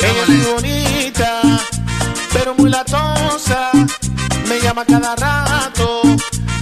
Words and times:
Ella 0.00 0.22
es 0.22 0.28
muy 0.28 0.52
bonita, 0.54 1.40
pero 2.32 2.54
muy 2.54 2.70
latosa. 2.70 3.70
Me 4.48 4.60
llama 4.60 4.84
cada 4.84 5.16
rato, 5.16 6.02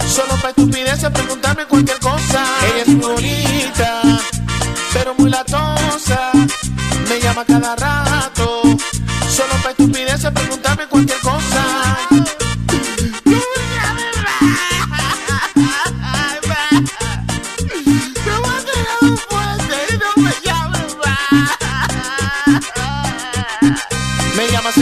solo 0.07 0.33
para 0.41 0.49
estupideces 0.49 1.09
preguntarme 1.11 1.65
cualquier 1.65 1.99
cosa. 1.99 2.43
Ella 2.65 2.81
es 2.81 2.87
muy 2.87 3.05
bonita, 3.13 4.01
pero 4.93 5.13
muy 5.15 5.29
latosa. 5.29 6.31
Me 7.09 7.19
llama 7.19 7.45
cada 7.45 7.75
rato, 7.75 8.61
solo 9.29 9.53
para 9.61 9.71
estupideces 9.71 10.31
preguntarme 10.31 10.87
cualquier 10.87 11.18
cosa. 11.18 11.18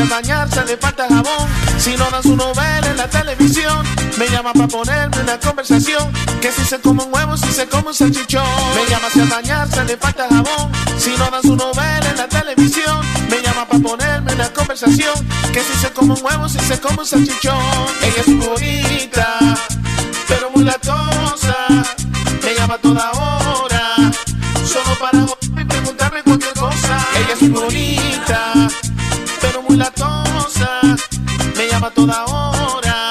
Bañarse 0.10 0.66
le 0.66 0.78
falta 0.78 1.08
jabón. 1.08 1.48
Si 1.78 1.96
no 1.96 2.10
dan 2.10 2.24
su 2.24 2.36
novela 2.36 2.88
en 2.90 2.98
la 2.98 3.08
televisión 3.08 3.86
Me 4.18 4.28
llama 4.30 4.52
para 4.54 4.68
ponerme 4.68 5.22
una 5.22 5.40
conversación. 5.40 6.12
Que 6.42 6.52
si 6.52 6.64
se 6.64 6.80
come 6.80 7.04
un 7.04 7.14
huevo, 7.14 7.38
si 7.38 7.52
se 7.52 7.68
come 7.68 7.88
un 7.88 7.94
salchichón. 7.94 8.44
Me 8.76 8.90
llama 8.90 9.10
si 9.12 9.20
al 9.22 9.28
bañarse 9.28 9.84
le 9.86 9.98
falta 9.98 10.28
jabón. 10.30 10.72
Si 10.98 11.12
no 11.18 11.30
dan 11.30 11.42
su 11.42 11.56
novela 11.56 12.10
en 12.10 12.18
la 12.18 12.28
televisión 12.28 13.00
Me 13.30 13.42
llama 13.42 13.68
para 13.68 13.84
ponerme 13.84 14.34
una 14.34 14.50
conversación. 14.54 15.16
Que 15.54 15.62
si 15.62 15.74
se 15.80 15.92
come 15.92 16.14
un 16.14 16.24
huevo, 16.24 16.50
si 16.50 16.60
se 16.60 16.80
come 16.80 17.00
un 17.00 17.06
salchichón. 17.06 17.62
Ella 18.02 18.22
es 18.26 18.48
bonita 18.48 19.40
Pero 20.28 20.50
muy 20.52 20.64
latosa. 20.64 21.56
Me 22.44 22.56
llama 22.56 22.76
a 22.76 22.78
toda 22.78 23.12
hora 23.12 24.12
Solo 24.66 24.98
para 25.00 25.26
y 25.62 25.66
preguntarme 25.66 26.24
cualquier 26.24 26.54
cosa. 26.54 26.98
Ella 27.16 27.34
es 27.40 27.52
bonita 27.52 27.87
toda 31.98 32.26
hora, 32.26 33.10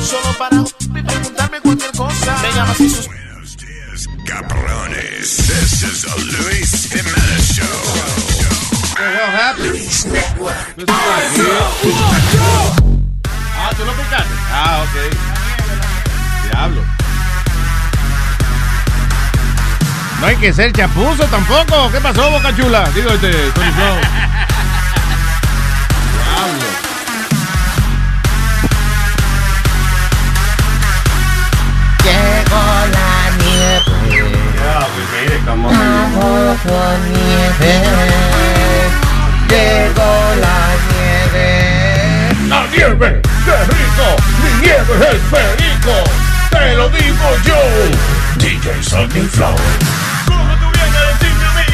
solo 0.00 0.32
para 0.38 0.58
y 0.58 1.02
preguntarme 1.02 1.60
cualquier 1.60 1.90
cosa. 1.92 2.38
Me 2.40 2.52
llama 2.52 2.74
si 2.74 2.88
sus 2.88 3.08
Cabrones. 4.24 5.36
This 5.36 5.82
is 5.82 6.02
the 6.02 6.14
Luis 6.38 6.88
Jimenez 6.88 7.52
Show. 7.52 7.66
Luis 9.58 10.06
Network. 10.06 10.56
Ah, 13.58 13.70
tú 13.76 13.84
lo 13.84 13.92
picaste. 13.92 14.34
Ah, 14.52 14.84
ok. 14.84 14.96
Diablo. 16.48 16.82
No 20.20 20.26
hay 20.28 20.36
que 20.36 20.52
ser 20.52 20.72
chapuzo 20.72 21.24
tampoco. 21.24 21.90
¿Qué 21.90 22.00
pasó, 22.00 22.30
Boca 22.30 22.54
Chula? 22.56 22.88
Digo 22.94 23.10
este, 23.10 23.32
Tony 23.50 23.72
Flow. 23.72 23.96
Diablo. 26.14 26.91
Llegó 32.52 32.84
la 32.92 33.16
nieve, 37.08 37.72
nieve. 37.72 37.72
Llegó 39.48 40.12
la 40.44 40.58
nieve. 40.92 41.48
La 42.48 42.60
nieve, 42.66 43.08
qué 43.44 43.56
rico. 43.72 44.06
Mi 44.42 44.50
nieve 44.60 44.92
es 45.00 45.04
el 45.14 45.20
perico. 45.32 45.96
Te 46.50 46.64
lo 46.74 46.88
digo 46.90 47.26
yo. 47.44 47.60
DJ 48.36 48.82
Sunny 48.82 49.26
Flow. 49.28 49.56
¿Cómo 50.26 50.54
tú 50.56 50.66
vienes 50.74 50.96
a 50.96 51.02
decirme 51.06 51.46
a 51.46 51.52
mí? 51.54 51.66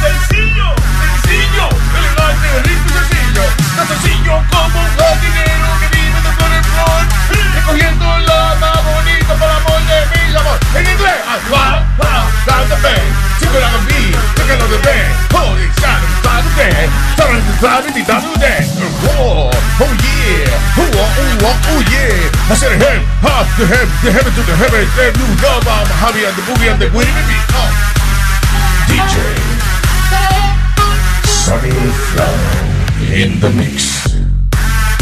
Sencillo, 0.00 0.68
sencillo. 1.00 1.66
Elegante, 1.98 2.48
rico 2.64 2.86
y 2.88 2.92
sencillo. 2.92 3.44
Sencillo 3.88 4.34
mi 10.72 10.78
amor. 10.78 10.78
En 10.78 10.86
inglés, 10.86 11.18
I 11.26 11.38
wow, 11.50 11.82
wow, 11.98 12.24
down 12.46 12.68
the 12.68 12.76
bed. 12.82 13.02
Chico 13.38 13.58
la 13.58 13.70
me, 13.88 14.12
chico 14.36 14.54
la 14.58 14.66
bebé. 14.66 14.98
Holy 15.34 15.66
shit, 15.74 16.00
inside 16.06 16.44
the 16.44 16.52
bed. 16.56 16.90
Starting 17.14 17.42
to 17.42 17.52
slide 17.58 17.86
it 17.86 18.06
down 18.06 18.22
the 18.22 18.38
bed. 18.38 18.64
Oh, 19.18 19.50
oh 19.80 19.92
yeah. 20.04 20.46
Oh, 20.78 20.90
oh, 20.94 21.44
oh, 21.44 21.68
oh 21.70 21.80
yeah. 21.90 22.50
I 22.50 22.54
said 22.54 22.78
hip, 22.78 23.02
hop, 23.22 23.46
the 23.58 23.66
hip, 23.66 23.88
the 24.02 24.12
heaven 24.12 24.32
to 24.32 24.42
the 24.42 24.56
heaven. 24.56 24.86
Then 24.96 25.12
you 25.18 25.26
know 25.42 25.58
about 25.58 25.86
Javi 25.86 26.22
and 26.26 26.36
the 26.36 26.42
boogie 26.42 26.70
and 26.70 26.80
the 26.80 26.86
Winnie 26.96 27.12
baby. 27.12 27.38
Oh. 27.54 27.70
DJ. 28.86 29.16
Sunny 31.26 31.70
Flow 31.70 32.60
in 33.12 33.40
the 33.40 33.50
mix. 33.50 34.06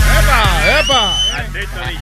¡Epa! 0.09 0.43
¡Epa! 0.81 2.08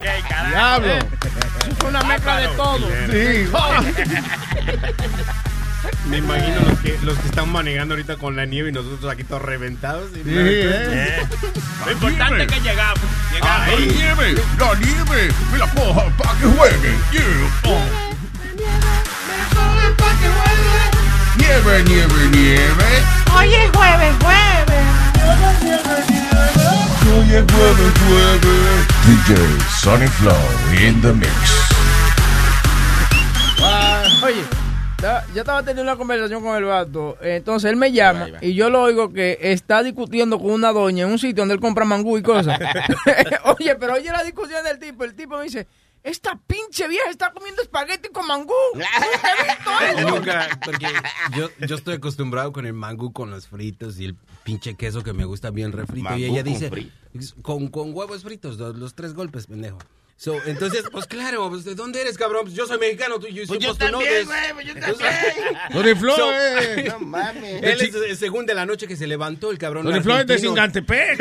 Diablo. 0.00 0.92
Eso 0.94 1.76
fue 1.80 1.88
una 1.88 2.02
mezcla 2.04 2.36
de 2.36 2.46
todo. 2.48 2.88
Sí. 3.10 3.48
Me 6.06 6.18
imagino 6.18 6.60
los 6.60 6.78
que, 6.78 6.98
los 7.02 7.18
que 7.18 7.26
están 7.26 7.50
manejando 7.50 7.94
ahorita 7.94 8.16
con 8.16 8.36
la 8.36 8.44
nieve 8.46 8.68
y 8.68 8.72
nosotros 8.72 9.10
aquí 9.10 9.24
todos 9.24 9.42
reventados. 9.42 10.10
Sí, 10.14 10.22
eh. 10.24 11.26
Lo 11.84 11.90
importante 11.90 12.44
es 12.44 12.52
que 12.52 12.60
llegamos. 12.60 13.00
Llegamos. 13.32 13.68
¡La 13.68 13.86
nieve! 13.86 14.34
¡La 14.58 14.74
nieve! 14.76 15.32
¡Me 15.50 15.58
la 15.58 15.66
coja 15.66 16.04
para 16.16 16.38
que 16.38 16.46
juegue! 16.46 16.94
Yeah. 17.10 17.22
Oh. 17.64 17.82
Nieve, 21.38 21.82
nieve, 21.82 22.28
nieve. 22.30 23.02
Hoy 23.36 23.52
es 23.52 23.70
jueves, 23.72 24.14
jueves. 24.22 24.84
Hoy 25.24 26.57
es 27.08 27.44
jueves, 27.52 27.92
jueves. 28.06 28.86
DJ 29.06 29.34
Sonny 29.80 30.06
Flow 30.06 30.34
in 30.86 31.00
the 31.00 31.12
mix. 31.12 31.30
Ah, 33.60 34.04
oye, 34.22 34.44
yo 35.34 35.40
estaba 35.40 35.60
teniendo 35.60 35.82
una 35.82 35.96
conversación 35.96 36.42
con 36.42 36.56
el 36.56 36.64
vato. 36.64 37.16
Entonces 37.22 37.70
él 37.70 37.76
me 37.76 37.92
llama 37.92 38.28
y 38.40 38.54
yo 38.54 38.68
lo 38.68 38.82
oigo 38.82 39.12
que 39.12 39.38
está 39.40 39.82
discutiendo 39.82 40.38
con 40.38 40.50
una 40.50 40.72
doña 40.72 41.04
en 41.04 41.12
un 41.12 41.18
sitio 41.18 41.42
donde 41.42 41.54
él 41.54 41.60
compra 41.60 41.84
mangú 41.84 42.18
y 42.18 42.22
cosas. 42.22 42.58
oye, 43.58 43.74
pero 43.76 43.94
oye 43.94 44.10
la 44.10 44.22
discusión 44.22 44.62
del 44.64 44.78
tipo. 44.78 45.04
El 45.04 45.14
tipo 45.14 45.38
me 45.38 45.44
dice: 45.44 45.66
esta 46.02 46.38
pinche 46.46 46.88
vieja 46.88 47.10
está 47.10 47.32
comiendo 47.32 47.62
espagueti 47.62 48.08
con 48.10 48.26
mangú. 48.26 48.52
Nunca 48.74 48.88
he 49.32 49.44
visto 49.44 49.70
eso. 49.98 50.10
Nunca, 50.10 50.60
porque 50.64 50.86
yo, 51.36 51.48
yo 51.66 51.76
estoy 51.76 51.94
acostumbrado 51.94 52.52
con 52.52 52.66
el 52.66 52.74
mangú, 52.74 53.12
con 53.12 53.30
los 53.30 53.48
fritos 53.48 53.98
y 53.98 54.06
el 54.06 54.16
pinche 54.48 54.76
queso 54.76 55.04
que 55.04 55.12
me 55.12 55.26
gusta 55.26 55.50
bien 55.50 55.72
refrito. 55.72 56.04
Mangú 56.04 56.18
y 56.20 56.24
ella 56.24 56.42
con 56.42 56.52
dice, 56.54 56.70
frito. 56.70 56.90
con, 57.42 57.68
con 57.68 57.94
huevos 57.94 58.22
fritos, 58.22 58.56
los, 58.56 58.76
los 58.76 58.94
tres 58.94 59.12
golpes, 59.12 59.46
pendejo. 59.46 59.76
So, 60.16 60.34
entonces, 60.46 60.84
pues 60.90 61.04
claro, 61.06 61.50
pues, 61.50 61.64
¿de 61.64 61.74
dónde 61.74 62.00
eres, 62.00 62.16
cabrón? 62.16 62.44
Pues 62.44 62.54
yo 62.54 62.66
soy 62.66 62.78
mexicano, 62.78 63.20
tú, 63.20 63.28
yo 63.28 63.44
Pues 63.46 63.60
yo 63.60 63.74
también, 63.74 64.24
güey, 64.24 64.52
pues 64.54 64.66
yo 64.66 64.74
también. 64.74 64.98
Tony 65.72 65.94
Flo, 65.94 66.16
So- 66.16 66.32
eh. 66.32 66.86
No 66.88 66.98
mames. 67.06 67.62
Él 67.62 67.80
es 67.82 67.94
el 67.94 68.16
segundo 68.16 68.50
de 68.50 68.54
la 68.54 68.64
noche 68.64 68.88
que 68.88 68.96
se 68.96 69.06
levantó, 69.06 69.50
el 69.50 69.58
cabrón. 69.58 69.84
Tony 69.84 70.00
Flo 70.00 70.18
es 70.18 70.26
de. 70.26 70.38
Singantepec. 70.38 71.18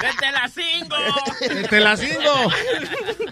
¡Desde 0.00 0.32
las 0.32 0.52
cinco! 0.52 0.96
De 1.40 1.62
Telacingo. 1.68 2.52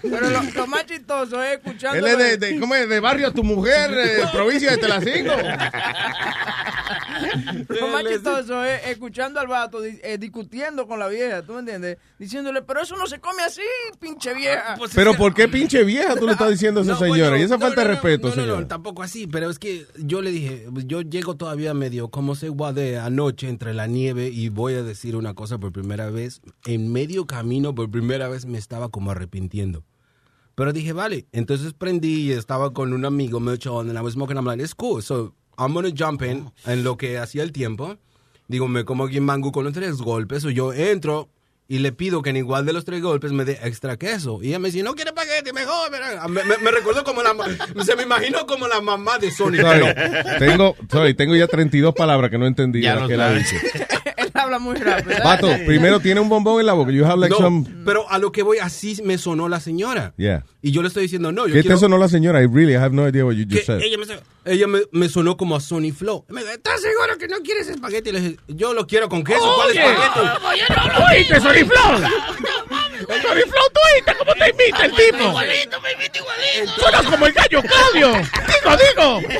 Pero 0.03 0.29
lo, 0.29 0.43
lo 0.43 0.67
más 0.67 0.85
chistoso 0.85 1.43
es 1.43 1.57
escuchando. 1.57 1.97
Él 1.97 2.05
es 2.21 2.39
de, 2.39 2.53
de, 2.53 2.59
¿cómo 2.59 2.75
es? 2.75 2.87
de 2.87 2.99
barrio 2.99 3.33
tu 3.33 3.43
mujer, 3.43 3.91
eh, 3.91 4.23
provincia 4.31 4.71
de 4.71 4.77
Telacingo. 4.77 5.33
Lo 7.69 7.87
más 7.87 8.03
chistoso 8.05 8.63
es 8.63 8.87
escuchando 8.87 9.39
al 9.39 9.47
vato 9.47 9.83
eh, 9.83 10.17
discutiendo 10.19 10.87
con 10.87 10.99
la 10.99 11.07
vieja, 11.07 11.41
¿tú 11.41 11.53
me 11.53 11.59
entiendes? 11.59 11.97
Diciéndole, 12.17 12.61
pero 12.61 12.81
eso 12.81 12.95
no 12.95 13.07
se 13.07 13.19
come 13.19 13.43
así, 13.43 13.61
pinche 13.99 14.33
vieja. 14.33 14.77
Pero 14.93 15.15
¿por 15.15 15.33
qué 15.33 15.47
pinche 15.47 15.83
vieja 15.83 16.15
tú 16.15 16.25
le 16.25 16.33
estás 16.33 16.51
diciendo 16.51 16.81
a 16.81 16.83
esa 16.83 16.93
No, 16.93 16.99
señora? 16.99 17.29
bueno, 17.29 17.37
y 17.37 17.41
esa 17.41 17.55
no, 17.55 17.61
falta 17.61 17.81
no, 17.83 17.89
de 17.89 17.95
no, 17.95 18.01
respeto, 18.01 18.35
no, 18.35 18.45
no, 18.45 18.67
tampoco 18.67 19.03
así, 19.03 19.27
pero 19.27 19.49
es 19.49 19.59
que 19.59 19.85
yo 19.97 20.21
le 20.21 20.31
dije, 20.31 20.67
yo 20.85 21.01
llego 21.01 21.35
todavía 21.35 21.73
medio 21.73 22.09
como 22.09 22.35
se 22.35 22.49
de 22.73 22.99
anoche 22.99 23.47
entre 23.47 23.73
la 23.73 23.87
nieve 23.87 24.29
y 24.29 24.49
voy 24.49 24.73
a 24.73 24.83
decir 24.83 25.15
una 25.15 25.33
cosa 25.33 25.57
por 25.57 25.71
primera 25.71 26.09
vez. 26.09 26.41
En 26.65 26.91
medio 26.91 27.25
camino, 27.25 27.73
por 27.73 27.89
primera 27.89 28.27
vez, 28.27 28.45
me 28.45 28.57
estaba 28.57 28.89
como 28.89 29.11
arrepintiendo. 29.11 29.83
Pero 30.55 30.73
dije, 30.73 30.91
vale. 30.91 31.25
Entonces 31.31 31.73
prendí 31.73 32.27
y 32.27 32.31
estaba 32.33 32.73
con 32.73 32.91
un 32.93 33.05
amigo, 33.05 33.39
Mitchell, 33.39 33.79
and 33.79 33.97
I 33.97 34.01
was 34.01 34.13
smoking. 34.13 34.37
I'm 34.37 34.45
like, 34.45 34.61
it's 34.61 34.75
cool. 34.75 35.01
So 35.01 35.33
I'm 35.59 35.73
gonna 35.73 35.89
jump 35.95 36.21
in 36.23 36.49
en 36.65 36.83
lo 36.83 36.97
que 36.97 37.17
hacía 37.17 37.43
el 37.43 37.51
tiempo. 37.51 37.97
Digo, 38.47 38.67
me 38.67 38.83
como 38.85 39.03
aquí 39.05 39.17
en 39.17 39.25
mango 39.25 39.51
con 39.51 39.63
los 39.65 39.73
tres 39.73 39.97
golpes. 39.97 40.43
O 40.45 40.49
yo 40.49 40.73
entro 40.73 41.29
y 41.67 41.77
le 41.77 41.91
pido 41.91 42.23
que 42.23 42.31
en 42.31 42.37
igual 42.37 42.65
de 42.65 42.73
los 42.73 42.83
tres 42.83 42.99
golpes 43.01 43.31
me 43.31 43.45
dé 43.45 43.59
extra 43.61 43.95
queso. 43.97 44.39
Y 44.41 44.47
ella 44.47 44.57
me 44.57 44.71
dice, 44.71 44.81
no 44.81 44.95
quiere 44.95 45.13
paquete, 45.13 45.53
mejor. 45.53 45.91
mira". 45.91 46.27
Me, 46.27 46.43
me, 46.43 46.57
me 46.57 46.71
recuerdo 46.71 47.03
como 47.03 47.21
la... 47.21 47.35
Se 47.85 47.95
me 47.95 48.03
imagino 48.03 48.47
como 48.47 48.67
la 48.67 48.81
mamá 48.81 49.19
de 49.19 49.29
Sony. 49.29 49.57
Sorry, 49.57 49.85
pero- 49.93 50.39
tengo, 50.39 50.75
sorry, 50.91 51.13
tengo 51.13 51.35
ya 51.35 51.45
32 51.47 51.93
palabras 51.93 52.31
que 52.31 52.39
no 52.39 52.47
entendí 52.47 52.81
Ya 52.81 52.95
lo 52.95 53.07
que 53.07 53.13
dicho. 53.13 53.55
Él 53.55 53.89
habla 54.49 54.59
muy 54.59 54.75
rápido. 54.75 55.17
Vato, 55.23 55.47
primero 55.65 55.99
tiene 55.99 56.19
un 56.19 56.29
bombón 56.29 56.59
en 56.59 56.65
la 56.65 56.73
boca. 56.73 56.91
You 56.91 57.05
have 57.05 57.17
like 57.17 57.29
No, 57.31 57.37
some... 57.37 57.65
pero 57.85 58.09
a 58.09 58.17
lo 58.17 58.31
que 58.31 58.43
voy, 58.43 58.57
así 58.59 58.99
me 59.03 59.17
sonó 59.17 59.47
la 59.47 59.59
señora. 59.59 60.13
Yeah. 60.17 60.45
Y 60.61 60.71
yo 60.71 60.81
le 60.81 60.87
estoy 60.89 61.03
diciendo, 61.03 61.31
no, 61.31 61.47
yo 61.47 61.53
¿Qué 61.53 61.61
quiero... 61.61 61.77
te 61.77 61.79
sonó 61.81 61.97
la 61.97 62.09
señora? 62.09 62.41
I 62.41 62.47
really 62.47 62.75
have 62.75 62.93
no 62.93 63.07
idea 63.07 63.25
what 63.25 63.35
you 63.35 63.45
just 63.49 63.65
said. 63.65 63.81
ella 63.81 63.97
me, 63.97 64.05
ella 64.45 64.67
me, 64.67 64.79
me 64.91 65.09
sonó 65.09 65.37
como 65.37 65.55
a 65.55 65.59
Sony 65.59 65.91
Flow. 65.95 66.25
Me 66.29 66.41
dijo, 66.41 66.53
¿estás 66.53 66.81
seguro 66.81 67.17
que 67.17 67.27
no 67.27 67.37
quieres 67.43 67.67
espagueti? 67.69 68.11
Le 68.11 68.21
dije, 68.21 68.37
yo 68.47 68.73
lo 68.73 68.85
quiero 68.87 69.07
con 69.07 69.23
queso. 69.23 69.39
¿Cuál 69.55 69.69
espagueti? 69.69 70.45
oye, 70.45 70.63
no 70.69 70.99
lo 70.99 71.05
oíste, 71.05 71.39
Sony 71.39 71.65
Flow. 71.67 72.09
Sony 72.99 73.45
Flow, 73.47 73.67
¿tú 73.73 73.79
oíste 73.95 74.13
cómo 74.17 74.33
te 74.33 74.49
imita 74.49 74.85
el 74.85 74.91
tipo? 74.91 75.29
Igualito, 75.29 75.81
me 75.81 75.91
invita 75.93 76.19
igualito. 76.19 76.81
Suena 76.81 77.03
como 77.03 77.25
el 77.27 77.33
gallo 77.33 77.61
Claudio. 77.61 78.11
Digo, 78.13 79.21
digo. 79.21 79.33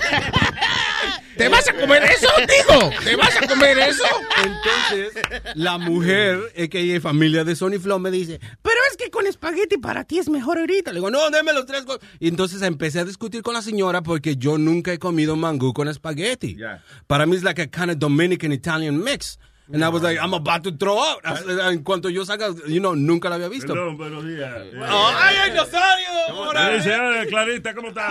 ¿Te 1.40 1.48
vas 1.48 1.70
a 1.70 1.74
comer 1.74 2.04
eso? 2.04 2.28
Digo, 2.38 2.92
¿te 3.02 3.16
vas 3.16 3.38
a 3.42 3.48
comer 3.48 3.80
eso? 3.80 4.04
Entonces, 4.44 5.24
la 5.56 5.78
mujer, 5.78 6.52
que 6.70 7.00
familia 7.00 7.46
de 7.46 7.56
Sony 7.56 7.80
Flow, 7.82 7.98
me 7.98 8.12
dice, 8.12 8.42
pero 8.62 8.76
es 8.92 8.98
que 8.98 9.10
con 9.10 9.26
espagueti 9.26 9.78
para 9.78 10.04
ti 10.04 10.20
es 10.20 10.28
mejor 10.28 10.58
ahorita. 10.58 10.92
Le 10.92 10.98
digo, 10.98 11.10
no, 11.10 11.30
déme 11.30 11.54
los 11.54 11.66
tres. 11.66 11.86
go-". 11.86 11.98
Y 12.20 12.28
entonces 12.28 12.62
empecé 12.62 13.00
a 13.00 13.06
discutir 13.06 13.42
con 13.42 13.54
la 13.54 13.62
señora 13.62 14.02
porque 14.02 14.36
yo 14.36 14.58
nunca 14.58 14.92
he 14.92 15.00
comido 15.00 15.38
mangú 15.38 15.72
con 15.72 15.88
espagueti. 15.88 16.58
Para 17.08 17.26
mí 17.26 17.38
es 17.38 17.44
like 17.44 17.62
a 17.62 17.68
kind 17.68 17.92
of 17.92 18.00
Dominican 18.00 18.52
Italian 18.52 19.02
mix. 19.02 19.40
And 19.72 19.84
I 19.86 19.90
was 19.90 20.02
like, 20.02 20.18
I'm 20.18 20.34
about 20.34 20.64
to 20.64 20.72
throw 20.72 20.98
out. 20.98 21.22
En 21.72 21.84
cuanto 21.84 22.10
yo 22.10 22.24
salga, 22.26 22.56
you 22.68 22.80
know, 22.80 22.96
nunca 22.96 23.30
la 23.30 23.36
había 23.36 23.50
visto. 23.50 23.68
Perdón, 23.74 23.98
buenos 23.98 24.26
días. 24.26 24.52
Eh, 24.74 24.80
¡Ay, 24.82 25.36
ay, 25.44 25.52
Nazario! 25.52 26.52
¿Qué 26.54 26.76
dice, 26.78 26.94
ah, 26.96 27.24
Clarita, 27.30 27.74
¿cómo 27.76 27.90
está? 27.90 28.10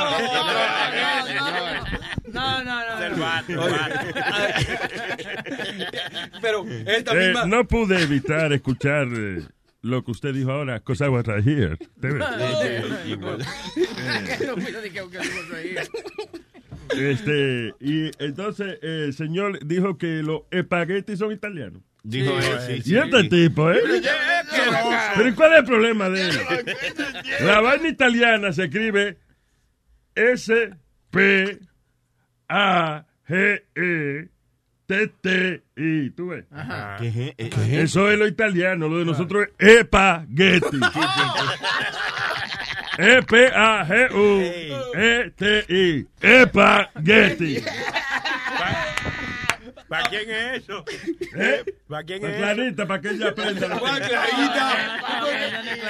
No, 2.29 2.63
no, 2.63 2.81
no. 2.81 3.59
Pero 6.41 6.65
esta 6.87 7.13
Eh, 7.15 7.27
misma... 7.29 7.47
no 7.47 7.65
pude 7.67 8.03
evitar 8.03 8.53
escuchar 8.53 9.09
eh, 9.13 9.43
lo 9.83 10.05
que 10.05 10.11
usted 10.13 10.35
dijo 10.35 10.53
ahora, 10.53 10.75
because 10.79 11.01
I 11.05 11.09
was 11.09 11.27
right 11.27 11.43
here. 11.45 11.77
Este, 16.97 17.75
y 17.81 18.11
entonces 18.19 18.79
eh, 18.83 19.05
el 19.07 19.15
señor 19.15 19.65
dijo 19.67 19.99
que 19.99 20.23
los 20.23 20.43
espaguetis 20.51 21.19
son 21.19 21.33
italianos. 21.33 21.83
Dijo 22.03 22.39
él, 22.39 22.59
sí, 22.67 22.73
y 22.73 22.83
sí. 22.83 22.97
este 22.97 23.25
tipo, 23.25 23.71
¿eh? 23.71 23.81
Pero 25.17 25.29
¿y 25.29 25.33
cuál 25.33 25.53
es 25.53 25.59
el 25.59 25.65
problema 25.65 26.09
de 26.09 26.29
él? 26.29 26.39
La 27.45 27.61
vaina 27.61 27.89
italiana 27.89 28.53
se 28.53 28.65
escribe 28.65 29.19
S 30.15 30.71
P 31.11 31.59
A 32.49 33.05
G 33.29 33.63
E 33.75 34.29
T 34.87 35.07
T 35.21 35.63
I. 35.77 36.11
¿Tú 36.11 36.29
ves? 36.29 36.45
¿Qué 36.99 37.35
es? 37.37 37.53
Eso 37.69 38.11
es 38.11 38.19
lo 38.19 38.27
italiano, 38.27 38.89
lo 38.89 38.99
de 38.99 39.05
nosotros 39.05 39.49
es 39.59 39.79
espagueti. 39.79 40.79
E 42.99 43.23
P 43.23 43.47
A 43.55 43.85
G 43.85 44.09
U 44.13 44.41
E 44.41 45.31
T 45.31 45.65
I. 45.69 46.07
Espagueti. 46.21 47.63
¿Para 49.89 50.09
quién 50.11 50.31
es 50.31 50.63
eso? 50.63 50.85
¿Eh? 51.37 51.65
¿Para 51.89 52.05
quién 52.05 52.21
Para 52.23 52.33
es 52.33 52.39
Clarita, 52.39 52.87
para 52.87 53.01
que 53.01 53.09
ella 53.11 53.29
aprenda. 53.29 53.79
Juan 53.79 54.03
Clarita. 54.03 54.99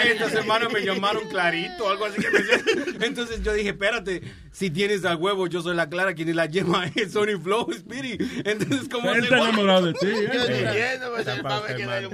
Esta 0.04 0.30
semana 0.30 0.68
me 0.68 0.80
llamaron 0.84 1.28
Clarito, 1.28 1.90
algo 1.90 2.06
así 2.06 2.22
que 2.22 2.30
me. 2.30 3.06
Entonces 3.06 3.42
yo 3.42 3.52
dije, 3.52 3.70
espérate, 3.70 4.22
si 4.52 4.70
tienes 4.70 5.04
al 5.04 5.16
huevo, 5.16 5.48
yo 5.48 5.62
soy 5.62 5.74
la 5.74 5.88
Clara, 5.88 6.14
quien 6.14 6.28
es 6.28 6.36
la 6.36 6.46
yema 6.46 6.86
es 6.94 7.12
Sony 7.12 7.40
Flow, 7.42 7.68
Speedy. 7.72 8.18
Entonces, 8.44 8.88
¿cómo 8.88 9.10
Él 9.10 9.22
se 9.22 9.24
está 9.24 9.38
enamorado 9.38 9.86
de 9.86 9.94
ti. 9.94 10.06
¿eh? 10.06 11.00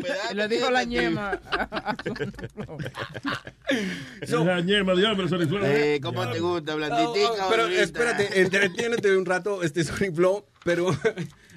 Pues. 0.00 0.34
Le 0.34 0.48
dijo 0.48 0.70
la 0.70 0.84
ñema. 0.84 1.40
Es 4.20 4.30
la 4.30 4.60
ñema 4.60 4.94
de 4.94 5.06
hombre, 5.06 5.28
Sony 5.28 5.46
Flow. 5.48 5.64
Eh, 5.64 5.98
¿Cómo 6.02 6.28
te 6.30 6.38
gusta, 6.38 6.74
blanditica? 6.74 7.46
Oh, 7.46 7.50
pero 7.50 7.66
espérate, 7.66 8.40
entretiénete 8.40 9.16
un 9.16 9.24
rato, 9.24 9.62
este 9.62 9.84
Sony 9.84 10.12
Flow, 10.14 10.44
pero 10.64 10.96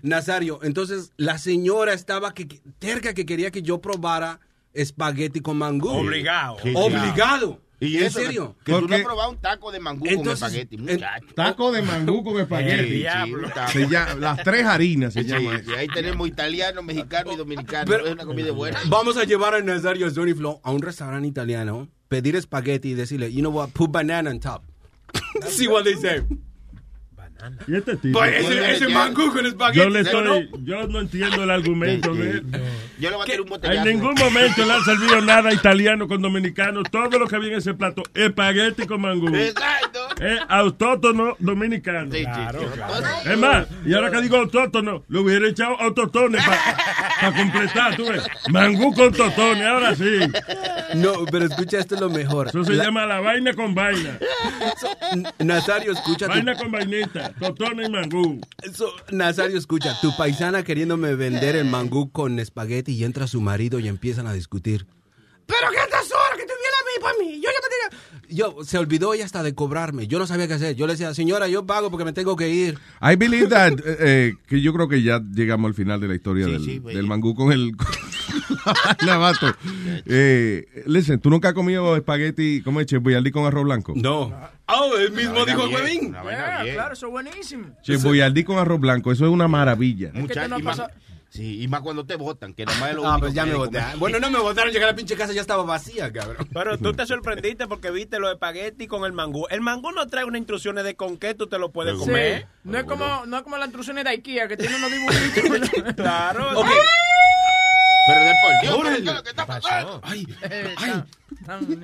Nazario, 0.01 0.59
entonces 0.63 1.11
la 1.17 1.37
señora 1.37 1.93
estaba 1.93 2.33
que, 2.33 2.47
que- 2.47 2.61
terca 2.79 3.13
que 3.13 3.25
quería 3.25 3.51
que 3.51 3.61
yo 3.61 3.79
probara 3.81 4.39
espagueti 4.73 5.39
con 5.41 5.57
mangú. 5.57 5.89
Obligado. 5.89 6.57
Sí. 6.63 6.71
Obligado. 6.75 7.61
¿Y 7.79 7.97
¿En 7.97 8.05
eso? 8.05 8.19
serio? 8.19 8.55
Que 8.65 8.71
tú 8.71 8.81
no 8.81 8.87
Porque- 8.87 8.95
has 8.95 9.01
probado 9.03 9.29
un 9.29 9.37
taco 9.37 9.71
de 9.71 9.79
mangú 9.79 10.05
Entonces, 10.07 10.39
con 10.39 10.47
espagueti, 10.49 10.75
en- 10.77 10.81
muchacho. 10.81 11.25
Taco 11.35 11.71
de 11.71 11.81
mangú 11.83 12.23
con 12.23 12.39
espagueti. 12.41 13.05
Se 13.71 13.87
llama- 13.87 14.15
las 14.15 14.43
tres 14.43 14.65
harinas 14.65 15.13
se 15.13 15.21
Sí, 15.23 15.27
llama 15.29 15.59
sí, 15.59 15.61
eso. 15.69 15.77
ahí 15.77 15.87
tenemos 15.87 16.27
italiano, 16.27 16.81
mexicano 16.81 17.31
y 17.33 17.35
dominicano. 17.35 17.85
Pero- 17.89 18.07
es 18.07 18.13
una 18.13 18.25
comida 18.25 18.51
buena. 18.51 18.79
Vamos 18.87 19.15
a 19.17 19.25
llevar 19.25 19.53
a 19.53 19.61
Nazario 19.61 20.07
a 20.07 20.09
Sony 20.09 20.33
Flow 20.35 20.59
a 20.63 20.71
un 20.71 20.81
restaurante 20.81 21.27
italiano, 21.27 21.87
pedir 22.07 22.35
espagueti 22.35 22.89
y 22.89 22.93
decirle, 22.95 23.31
you 23.31 23.41
know 23.41 23.51
what, 23.51 23.69
put 23.69 23.91
banana 23.91 24.31
on 24.31 24.39
top. 24.39 24.63
See 25.47 25.67
what 25.67 25.83
they 25.83 25.95
say. 25.95 26.23
Y 27.67 27.75
este 27.75 27.95
tipo. 27.97 28.19
Pues 28.19 28.35
ese, 28.45 28.71
ese 28.71 28.87
mangú 28.89 29.31
con 29.31 29.45
espagueti. 29.45 29.79
Yo 29.79 29.89
le 29.89 30.03
¿sí 30.03 30.15
o 30.15 30.21
no? 30.21 30.35
estoy, 30.35 30.63
yo 30.63 30.87
no 30.87 30.99
entiendo 30.99 31.43
el 31.43 31.49
argumento 31.51 32.13
de 32.13 32.29
él. 32.31 32.43
Yo 32.99 33.09
le 33.11 33.15
voy 33.15 33.23
a 33.23 33.25
tirar 33.25 33.41
un 33.41 33.47
En 33.47 33.49
botellazo. 33.49 33.85
ningún 33.85 34.15
momento 34.15 34.65
le 34.65 34.73
han 34.73 34.83
servido 34.83 35.21
nada 35.21 35.53
italiano 35.53 36.07
con 36.07 36.21
dominicano. 36.21 36.83
Todo 36.83 37.19
lo 37.19 37.27
que 37.27 37.35
había 37.35 37.51
en 37.51 37.57
ese 37.59 37.73
plato, 37.73 38.03
espagueti 38.13 38.85
con 38.87 39.01
mangú. 39.01 39.27
Exacto. 39.35 40.07
Es 40.19 40.39
autótono 40.49 41.35
dominicano. 41.39 42.11
Sí, 42.11 42.19
sí. 42.23 42.25
Entonces, 42.25 43.25
Es 43.25 43.37
más, 43.37 43.67
y 43.85 43.93
ahora 43.93 44.09
que 44.11 44.21
digo 44.21 44.37
autótono, 44.37 45.03
le 45.09 45.19
hubiera 45.19 45.47
echado 45.47 45.79
autotones 45.79 46.43
para 46.43 47.35
completar, 47.35 47.95
tú 47.95 48.05
ves. 48.07 48.23
Mangú 48.49 48.93
con 48.93 49.11
totones, 49.13 49.63
ahora 49.65 49.95
sí. 49.95 50.19
No, 50.95 51.25
pero 51.31 51.45
escucha, 51.45 51.79
esto 51.79 51.95
es 51.95 52.01
lo 52.01 52.09
mejor. 52.09 52.47
Eso 52.47 52.63
se 52.63 52.73
La- 52.73 52.85
llama 52.85 53.05
la 53.05 53.19
vaina 53.19 53.53
con 53.53 53.75
vaina. 53.75 54.17
Nazario, 55.39 55.91
escucha. 55.93 56.25
tu- 56.25 56.31
Vaina 56.31 56.55
con 56.55 56.71
vainita, 56.71 57.31
totones 57.39 57.87
y 57.87 57.91
mangú. 57.91 58.41
So, 58.73 58.91
Nazario, 59.11 59.57
escucha, 59.57 59.95
tu 60.01 60.15
paisana 60.15 60.63
queriéndome 60.63 61.15
vender 61.15 61.55
el 61.55 61.65
mangú 61.65 62.11
con 62.11 62.39
espagueti 62.39 62.93
y 62.93 63.03
entra 63.03 63.27
su 63.27 63.41
marido 63.41 63.79
y 63.79 63.87
empiezan 63.87 64.27
a 64.27 64.33
discutir. 64.33 64.85
¿Pero 65.45 65.71
qué 65.71 65.77
estás 65.77 66.11
ahora 66.11 66.35
que 66.35 66.43
te 66.45 66.53
viene 66.53 66.75
a 66.77 66.83
mí 66.83 67.01
para 67.01 67.17
mí? 67.19 67.41
Yo 67.41 67.49
ya 67.49 67.59
me 67.61 67.69
tenía... 67.69 68.27
Yo, 68.29 68.63
se 68.65 68.77
olvidó 68.77 69.13
ella 69.13 69.23
hasta 69.23 69.41
de 69.41 69.55
cobrarme. 69.55 70.07
Yo 70.07 70.19
no 70.19 70.27
sabía 70.27 70.47
qué 70.47 70.55
hacer. 70.55 70.75
Yo 70.75 70.85
le 70.87 70.93
decía, 70.93 71.13
señora, 71.13 71.47
yo 71.47 71.65
pago 71.65 71.89
porque 71.89 72.03
me 72.03 72.11
tengo 72.11 72.35
que 72.35 72.49
ir. 72.49 72.77
I 73.01 73.15
believe 73.15 73.47
that, 73.47 73.73
eh, 73.79 73.97
eh, 73.99 74.33
que 74.47 74.61
yo 74.61 74.73
creo 74.73 74.89
que 74.89 75.01
ya 75.01 75.21
llegamos 75.33 75.69
al 75.69 75.73
final 75.75 76.01
de 76.01 76.07
la 76.09 76.15
historia 76.15 76.45
Sí, 76.45 76.51
del, 76.51 76.61
sí, 76.63 76.79
del 76.79 77.07
mangú 77.07 77.33
con 77.33 77.53
el... 77.53 77.71
La 79.05 79.17
vato. 79.17 79.47
Eh, 80.05 80.83
listen, 80.85 81.19
¿tú 81.19 81.29
nunca 81.29 81.49
has 81.49 81.53
comido 81.53 81.95
espagueti, 81.95 82.61
como 82.61 82.81
Chef 82.83 83.01
Boyardee 83.01 83.31
con 83.31 83.45
arroz 83.45 83.63
blanco? 83.65 83.93
No. 83.95 84.33
Oh, 84.67 84.97
el 84.97 85.11
mismo 85.11 85.45
dijo 85.45 85.67
Huevín. 85.69 86.11
Yeah, 86.13 86.63
claro, 86.73 86.93
eso 86.93 87.07
es 87.07 87.11
buenísimo. 87.11 87.67
Chef 87.83 88.01
Boyardee 88.03 88.43
con 88.45 88.57
arroz 88.57 88.79
blanco, 88.79 89.11
eso 89.11 89.25
es 89.25 89.31
una 89.31 89.47
maravilla. 89.47 90.11
Mucha- 90.13 90.43
tú 90.43 90.49
no 90.49 90.59
y 90.59 90.63
más- 90.63 90.77
pasas- 90.77 90.93
Sí, 91.29 91.61
y 91.61 91.67
más 91.67 91.81
cuando 91.81 92.05
te 92.05 92.15
votan, 92.15 92.53
que 92.53 92.65
nada 92.65 92.79
más 92.79 92.89
es 92.91 92.95
lo 92.95 93.05
Ah, 93.05 93.17
pues 93.19 93.33
ya 93.33 93.45
me 93.45 93.51
comer. 93.53 93.83
Bueno, 93.99 94.17
no 94.17 94.31
me 94.31 94.39
votaron, 94.39 94.71
llegué 94.71 94.85
a 94.85 94.87
la 94.87 94.95
pinche 94.95 95.17
casa 95.17 95.33
ya 95.33 95.41
estaba 95.41 95.61
vacía, 95.63 96.11
cabrón. 96.11 96.47
Pero 96.53 96.77
tú 96.77 96.93
te 96.93 97.05
sorprendiste 97.05 97.67
porque 97.67 97.91
viste 97.91 98.17
los 98.17 98.31
espagueti 98.31 98.87
con 98.87 99.03
el 99.03 99.11
mangú. 99.11 99.45
El 99.49 99.59
mangú 99.59 99.91
no 99.91 100.07
trae 100.07 100.23
unas 100.23 100.39
instrucciones 100.39 100.85
de 100.85 100.95
con 100.95 101.17
qué 101.17 101.33
tú 101.33 101.47
te 101.47 101.59
lo 101.59 101.69
puedes 101.73 101.95
Sí. 101.95 101.99
comer. 101.99 102.47
No 102.63 102.77
es 102.77 102.85
como, 102.85 103.25
no 103.25 103.37
es 103.37 103.43
como 103.43 103.57
las 103.57 103.65
instrucciones 103.67 104.05
de 104.05 104.09
IKEA 104.11 104.47
que 104.47 104.55
tiene 104.55 104.77
unos 104.77 104.89
dibujitos. 104.89 105.93
claro. 105.97 106.61
Ok. 106.61 106.67
Pero 108.07 108.23
de 108.23 108.33
por 108.41 108.61
Dios, 108.61 108.73
Órale. 108.79 108.95
¿qué 109.03 109.09
es 109.09 109.15
lo 109.15 109.23
que 109.23 109.29
está 109.29 109.45
pasando? 109.45 109.99
Ay, 110.03 110.27
Eh, 110.43 110.75
ay. 110.77 111.03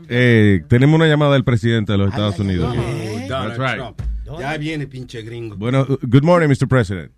Eh, 0.10 0.62
tenemos 0.70 0.96
una 0.96 1.08
llamada 1.08 1.34
del 1.34 1.44
presidente 1.44 1.92
de 1.92 1.98
los 1.98 2.10
Estados 2.10 2.40
Unidos. 2.40 2.74
Donald 2.76 3.28
That's 3.28 3.58
right. 3.58 3.76
Trump. 3.78 4.02
Ya 4.40 4.58
viene, 4.58 4.88
pinche 4.88 5.22
gringo. 5.22 5.56
Bueno, 5.58 5.86
good 5.86 6.24
morning, 6.24 6.48
Mr. 6.50 6.68
President. 6.68 7.12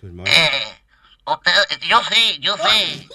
Good 0.00 0.12
morning. 0.12 0.32
Usted, 1.26 1.52
yo 1.88 2.00
sí, 2.10 2.38
yo 2.40 2.56
sí. 2.56 3.08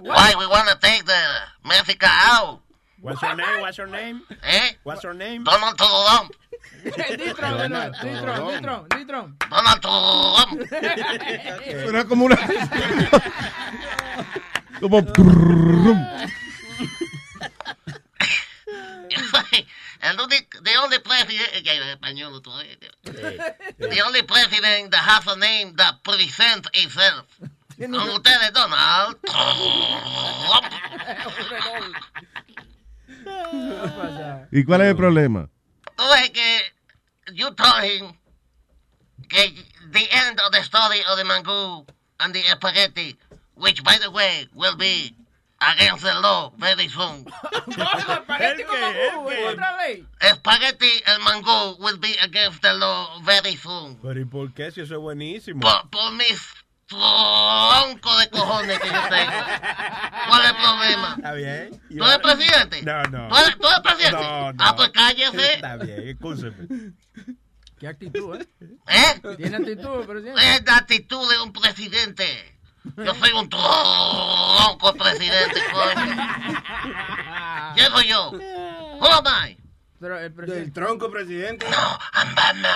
Why 0.00 0.34
we 0.38 0.46
wanna 0.46 0.78
take 0.80 1.04
the 1.04 1.20
Mexico 1.64 2.06
out? 2.06 2.60
What's 3.02 3.20
your 3.20 3.34
name? 3.36 3.60
What's 3.60 3.76
your 3.78 3.88
name? 3.88 4.22
Eh? 4.42 4.72
What's 4.84 5.02
your 5.02 5.12
name? 5.14 5.44
Donald 5.44 5.76
Trump. 5.76 6.32
Ditron, 6.84 7.70
nuevo. 7.70 7.92
Ditron, 8.02 8.48
Ditron, 8.48 8.88
Ditron. 8.88 9.36
Donald 9.50 9.80
Trump. 9.80 10.72
Era 11.64 12.04
como 12.04 12.24
una. 12.24 12.36
como. 14.80 14.98
El 20.02 20.18
único- 20.18 20.60
the 20.64 20.76
only 20.78 20.98
president, 20.98 21.48
español. 21.54 22.42
The 23.78 24.02
only 24.04 24.22
president 24.22 24.90
that 24.90 25.00
has 25.00 25.26
a 25.28 25.36
name 25.36 25.74
that 25.76 26.02
presents 26.02 26.68
itself. 26.74 27.26
Con 27.78 27.94
ustedes, 28.10 28.52
Donald 28.52 29.16
Trump. 29.22 30.66
¿Y 34.52 34.64
cuál 34.64 34.80
es 34.82 34.88
el 34.88 34.96
problema? 34.96 35.48
Tú 35.96 36.02
ves 36.10 36.30
que 36.30 36.71
you 37.34 37.50
told 37.54 37.82
him 37.82 38.14
que 39.28 39.54
the 39.90 40.06
end 40.10 40.40
of 40.40 40.52
the 40.52 40.62
story 40.62 41.00
of 41.10 41.16
the 41.18 41.24
mango 41.24 41.86
and 42.20 42.34
the 42.34 42.42
spaghetti, 42.42 43.16
which 43.54 43.82
by 43.82 43.98
the 43.98 44.10
way 44.10 44.46
will 44.54 44.76
be 44.76 45.14
against 45.60 46.02
the 46.02 46.14
law 46.20 46.52
very 46.58 46.88
soon. 46.88 47.24
Espagueti 47.72 48.64
con 48.64 48.80
mangú, 48.80 49.30
es 49.30 49.54
otra 49.54 49.76
ley. 49.76 50.04
Spaghetti 50.20 50.90
and 51.06 51.22
mango 51.24 51.76
will 51.78 51.98
be 51.98 52.14
against 52.22 52.62
the 52.62 52.72
law 52.74 53.20
very 53.22 53.56
soon. 53.56 53.96
Pero 54.02 54.20
¿y 54.20 54.24
por 54.24 54.52
qué 54.52 54.70
si 54.70 54.80
eso 54.80 54.94
es 54.94 55.00
buenísimo? 55.00 55.60
Por, 55.60 55.88
por 55.90 56.12
mis 56.12 56.40
troncos 56.86 58.20
de 58.20 58.30
cojones 58.30 58.78
que 58.78 58.88
yo 58.88 59.02
tengo. 59.08 59.32
¿Cuál 60.28 60.42
es 60.42 60.50
el 60.50 60.56
problema? 60.56 61.14
Está 61.16 61.32
bien. 61.32 61.82
¿Tú 61.88 62.04
eres 62.04 62.18
presidente? 62.18 62.82
No, 62.82 63.02
no. 63.04 63.28
¿Tú 63.28 63.36
eres, 63.36 63.58
tú 63.58 63.66
eres 63.68 63.80
presidente? 63.80 64.22
No, 64.22 64.52
no. 64.52 64.64
Ah, 64.64 64.76
pues 64.76 64.90
cállese. 64.90 65.54
Está 65.54 65.76
bien, 65.76 66.08
escúcheme. 66.08 66.92
Qué 67.82 67.88
actitud, 67.88 68.36
¿eh? 68.36 68.46
¿Eh? 68.86 69.34
Tiene 69.38 69.56
actitud, 69.56 70.06
presidente. 70.06 70.40
Es 70.40 70.64
la 70.64 70.76
actitud 70.76 71.28
de 71.28 71.42
un 71.42 71.52
presidente. 71.52 72.24
Yo 72.96 73.12
soy 73.12 73.32
un 73.32 73.48
tronco 73.48 74.94
presidente, 74.96 75.60
coño. 75.72 76.06
¿Quién 77.74 77.90
soy 77.90 78.06
yo? 78.06 78.30
Who 78.30 79.06
am 79.08 79.24
I? 79.26 79.58
Pero 79.98 80.16
el 80.16 80.32
presidente. 80.32 80.64
Del 80.64 80.72
tronco 80.72 81.10
presidente. 81.10 81.66
No, 81.68 81.98
I'm 82.14 82.32
Batman. 82.36 82.70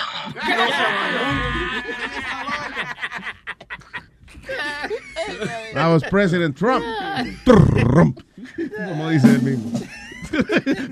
That 5.75 5.87
was 5.87 6.03
President 6.11 6.57
Trump. 6.57 6.85
Trump. 7.45 8.19
Como 8.75 9.11
dice 9.11 9.29
él 9.29 9.43
mismo. 9.43 9.71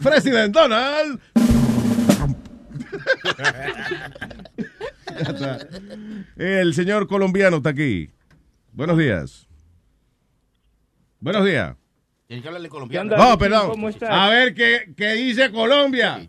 President 0.00 0.54
Donald. 0.54 1.20
Trump. 2.78 4.64
Ya 5.06 5.30
está. 5.30 5.58
El 6.36 6.74
señor 6.74 7.06
colombiano 7.06 7.58
está 7.58 7.70
aquí. 7.70 8.10
Buenos 8.72 8.98
días. 8.98 9.46
Buenos 11.20 11.44
días. 11.44 11.76
Colombiano. 12.68 13.10
¿Qué 13.10 13.14
onda, 13.14 13.32
Oh, 13.32 13.38
perdón. 13.38 13.68
¿Cómo 13.70 13.88
estás? 13.88 14.08
A 14.10 14.28
ver 14.28 14.54
qué, 14.54 14.92
qué 14.96 15.12
dice 15.12 15.52
Colombia. 15.52 16.26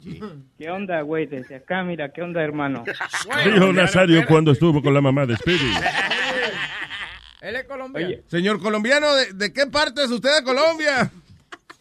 ¿Qué 0.58 0.70
onda, 0.70 1.02
güey? 1.02 1.26
Desde 1.26 1.56
acá, 1.56 1.84
mira, 1.84 2.12
¿qué 2.12 2.22
onda, 2.22 2.44
hermano? 2.44 2.84
Dijo 3.46 3.74
Nazario 3.74 4.24
cuando 4.28 4.52
estuvo 4.52 4.84
con 4.84 4.94
la 4.94 5.02
mamá 5.02 5.26
de 5.26 5.36
Speedy. 5.38 5.72
Él 7.42 7.56
es 7.56 7.64
colombiano. 7.64 8.08
Oye, 8.08 8.24
Señor 8.28 8.60
colombiano, 8.60 9.14
¿de, 9.16 9.34
de 9.34 9.54
qué 9.54 9.66
parte 9.68 10.04
es 10.04 10.12
usted 10.12 10.30
de 10.38 10.44
Colombia? 10.44 11.10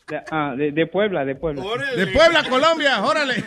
De, 0.08 0.20
ah, 0.30 0.54
de, 0.56 0.73
de 0.73 0.87
Puebla, 0.87 1.25
de 1.25 1.34
Puebla. 1.34 1.62
De 1.96 2.06
Puebla, 2.08 2.44
Colombia, 2.49 3.02
órale. 3.02 3.42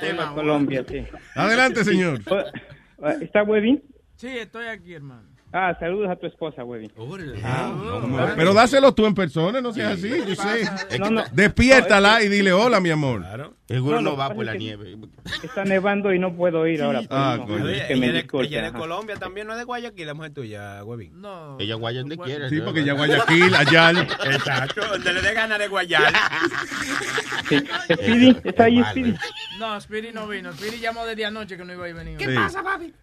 Puebla, 0.00 0.32
Colombia, 0.34 0.84
sí. 0.88 1.04
Adelante, 1.34 1.84
señor. 1.84 2.20
O- 2.28 3.08
¿Está 3.20 3.42
Webin? 3.42 3.82
Sí, 4.16 4.28
estoy 4.28 4.66
aquí, 4.66 4.94
hermano. 4.94 5.28
Ah, 5.56 5.76
saludos 5.78 6.10
a 6.10 6.16
tu 6.16 6.26
esposa, 6.26 6.64
Webin. 6.64 6.90
Pero 8.34 8.52
dáselo 8.54 8.92
tú 8.92 9.06
en 9.06 9.14
persona, 9.14 9.60
no 9.60 9.72
seas 9.72 9.92
así, 9.92 10.10
yo 10.26 10.34
sé. 10.34 10.98
No, 10.98 11.10
no. 11.10 11.22
Despiértala 11.30 12.24
y 12.24 12.28
dile 12.28 12.52
hola, 12.52 12.80
mi 12.80 12.90
amor. 12.90 13.24
Seguro 13.68 13.96
No, 13.96 14.02
no, 14.02 14.10
lo 14.10 14.16
va 14.16 14.28
que 14.28 14.34
por 14.34 14.44
pasa 14.44 14.46
la 14.46 14.52
es 14.54 14.58
nieve. 14.58 14.96
Está 15.44 15.64
nevando 15.64 16.12
y 16.12 16.18
no 16.18 16.34
puedo 16.34 16.66
ir 16.66 16.82
ahora. 16.82 17.02
por 17.02 17.08
Ah, 17.16 17.38
coño. 17.46 17.64
Oye, 17.64 17.86
Que 17.86 17.94
ella, 17.94 18.06
es 18.06 18.12
de, 18.12 18.38
ella 18.42 18.66
es 18.66 18.72
de. 18.72 18.78
Colombia 18.78 19.14
también, 19.16 19.46
no 19.46 19.52
es 19.52 19.58
de 19.60 19.64
Guayaquil, 19.64 20.06
la 20.06 20.14
mujer 20.14 20.32
tuya, 20.34 20.84
huevín. 20.84 21.20
No. 21.20 21.56
Ella 21.60 21.76
guaya 21.76 22.00
donde 22.00 22.18
quiera. 22.18 22.48
Sí, 22.48 22.60
porque 22.60 22.84
ya 22.84 22.92
Guayaquil, 22.94 23.54
Ayal. 23.54 23.98
Exacto, 24.32 24.82
donde 24.86 25.12
le 25.14 25.22
dé 25.22 25.34
gana 25.34 25.56
de 25.56 25.68
Guayal. 25.68 26.12
Sí. 27.48 27.58
Speedy, 27.92 28.36
¿está 28.44 28.64
ahí 28.64 28.82
Speedy? 28.90 29.14
No, 29.58 29.78
Speedy 29.78 30.12
no 30.12 30.26
vino. 30.26 30.50
Speedy 30.54 30.78
llamó 30.80 31.04
desde 31.04 31.26
anoche 31.26 31.58
que 31.58 31.64
no 31.64 31.74
iba 31.74 31.84
a 31.84 31.92
venir. 31.92 32.16
Sí. 32.18 32.24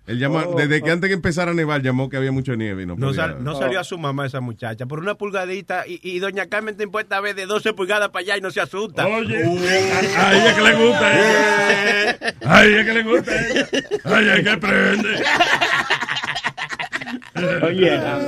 Él 0.07 0.17
llamó, 0.17 0.39
Oh, 0.39 0.55
desde 0.57 0.81
que 0.81 0.89
oh. 0.89 0.93
antes 0.93 1.07
que 1.09 1.13
empezara 1.13 1.51
a 1.51 1.53
nevar, 1.53 1.83
llamó 1.83 2.09
que 2.09 2.17
había 2.17 2.31
mucha 2.41 2.55
nieve 2.55 2.83
y 2.83 2.85
no 2.85 2.95
No, 2.95 3.07
podía. 3.07 3.21
sal- 3.21 3.43
no 3.43 3.55
salió 3.55 3.79
a 3.79 3.83
su 3.83 3.97
mamá 3.97 4.25
esa 4.25 4.41
muchacha 4.41 4.85
por 4.85 4.99
una 4.99 5.15
pulgadita 5.15 5.85
y, 5.87 5.99
y 6.03 6.19
doña 6.19 6.47
Carmen 6.47 6.75
te 6.75 6.83
impuesta 6.83 7.17
a 7.17 7.21
ver 7.21 7.35
de 7.35 7.45
12 7.45 7.73
pulgadas 7.73 8.09
para 8.09 8.21
allá 8.23 8.37
y 8.37 8.41
no 8.41 8.51
se 8.51 8.61
asusta. 8.61 9.07
Oye, 9.07 9.43
a 10.17 10.33
ella 10.35 10.55
que 10.55 10.61
le 10.61 10.73
gusta 10.75 11.07
a 11.07 11.13
ella. 11.13 12.35
A 12.45 12.65
ella 12.65 12.85
que 12.85 12.93
le 12.93 13.03
gusta 13.03 13.31
a 13.31 13.41
ella. 13.47 13.67
A 14.05 14.21
ella 14.21 14.43
que 14.43 14.57
prende. 14.57 15.09
Oye, 17.65 17.91
ah, 17.97 18.19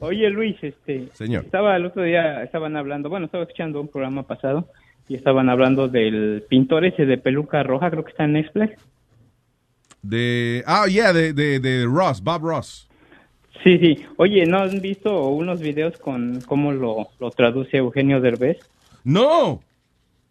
oye 0.00 0.30
Luis, 0.30 0.56
este, 0.62 1.08
Señor. 1.14 1.44
estaba 1.44 1.76
el 1.76 1.86
otro 1.86 2.02
día, 2.02 2.42
estaban 2.42 2.76
hablando, 2.76 3.08
bueno, 3.08 3.26
estaba 3.26 3.44
escuchando 3.44 3.80
un 3.80 3.88
programa 3.88 4.24
pasado 4.24 4.68
y 5.08 5.14
estaban 5.14 5.48
hablando 5.48 5.88
del 5.88 6.44
pintor 6.48 6.84
ese 6.84 7.06
de 7.06 7.18
peluca 7.18 7.62
roja, 7.62 7.90
creo 7.90 8.04
que 8.04 8.10
está 8.10 8.24
en 8.24 8.32
Netflix. 8.34 8.72
De, 10.04 10.62
ah, 10.66 10.86
yeah, 10.86 11.12
de, 11.14 11.32
de, 11.32 11.58
de 11.60 11.86
Ross, 11.86 12.22
Bob 12.22 12.42
Ross. 12.42 12.88
Sí, 13.62 13.78
sí. 13.78 14.04
Oye, 14.18 14.44
¿no 14.44 14.58
han 14.58 14.80
visto 14.82 15.28
unos 15.28 15.60
videos 15.60 15.96
con 15.96 16.40
cómo 16.46 16.72
lo, 16.72 17.08
lo 17.18 17.30
traduce 17.30 17.78
Eugenio 17.78 18.20
Derbez? 18.20 18.58
No. 19.02 19.62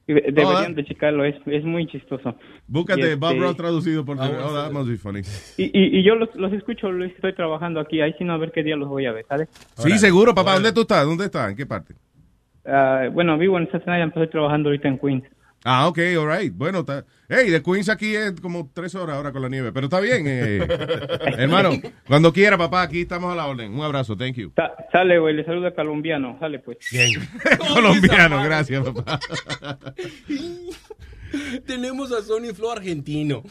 Deberían 0.06 0.74
Oh, 0.74 0.76
de 0.76 0.86
checarlo, 0.86 1.24
es, 1.26 1.36
es 1.48 1.64
muy 1.64 1.88
chistoso. 1.88 2.36
Búscate 2.68 3.16
Bob 3.16 3.32
este- 3.32 3.42
Ross 3.44 3.58
traducido 3.58 4.06
por... 4.06 4.18
Oh, 4.20 4.54
that 4.54 4.72
must 4.72 4.90
be 4.90 4.98
funny. 4.98 5.22
Y, 5.58 5.64
y, 5.64 6.00
y 6.00 6.04
yo 6.04 6.16
los, 6.16 6.30
los 6.36 6.54
escucho, 6.54 6.92
Luis, 6.92 7.12
estoy 7.16 7.34
trabajando 7.34 7.80
aquí, 7.80 8.02
ahí 8.02 8.14
sí 8.20 8.24
no 8.26 8.34
a 8.34 8.38
ver 8.38 8.52
qué 8.52 8.62
día 8.64 8.76
los 8.76 8.90
voy 8.90 9.06
a 9.08 9.12
ver, 9.14 9.26
¿sabes? 9.28 9.50
Sí, 9.78 9.98
seguro, 9.98 10.36
papá. 10.36 10.54
¿Dónde 10.56 10.72
tú 10.74 10.82
estás? 10.82 11.06
¿Dónde 11.06 11.26
estás? 11.26 11.50
¿En 11.50 11.56
qué 11.56 11.66
parte? 11.66 11.96
Ah, 12.66 13.08
bueno, 13.12 13.38
vivo 13.38 13.58
en 13.58 13.64
Staten 13.68 13.94
Island, 13.94 14.12
pero 14.14 14.26
estoy 14.26 14.40
trabajando 14.40 14.70
ahorita 14.70 14.88
en 14.90 15.00
Queens. 15.00 15.24
Ah, 15.66 15.88
ok, 15.88 15.98
all 16.20 16.28
right. 16.38 16.54
Bueno, 16.54 16.80
está... 16.80 17.06
Hey, 17.30 17.50
de 17.50 17.64
Queens 17.64 17.88
aquí 17.90 18.16
es 18.16 18.34
como 18.42 18.70
tres 18.74 18.94
horas 18.96 19.16
ahora 19.16 19.32
con 19.32 19.42
la 19.42 19.50
nieve, 19.50 19.72
pero 19.72 19.86
está 19.86 20.00
bien. 20.02 20.26
eh. 20.28 20.68
Hermano, 21.38 21.72
cuando 22.06 22.34
quiera, 22.34 22.58
papá, 22.58 22.82
aquí 22.82 23.02
estamos 23.02 23.32
a 23.32 23.36
la 23.36 23.48
orden. 23.48 23.74
Un 23.74 23.82
abrazo, 23.82 24.16
thank 24.18 24.36
you. 24.36 24.52
Sa- 24.56 24.74
sale, 24.92 25.18
güey, 25.20 25.34
le 25.36 25.46
saluda 25.46 25.74
colombiano, 25.74 26.38
sale 26.40 26.60
pues. 26.60 26.78
Colombiano, 27.74 28.44
gracias, 28.44 28.84
papá. 28.86 29.20
Tenemos 31.66 32.12
a 32.12 32.22
Sony 32.22 32.54
Flow 32.54 32.72
argentino. 32.72 33.44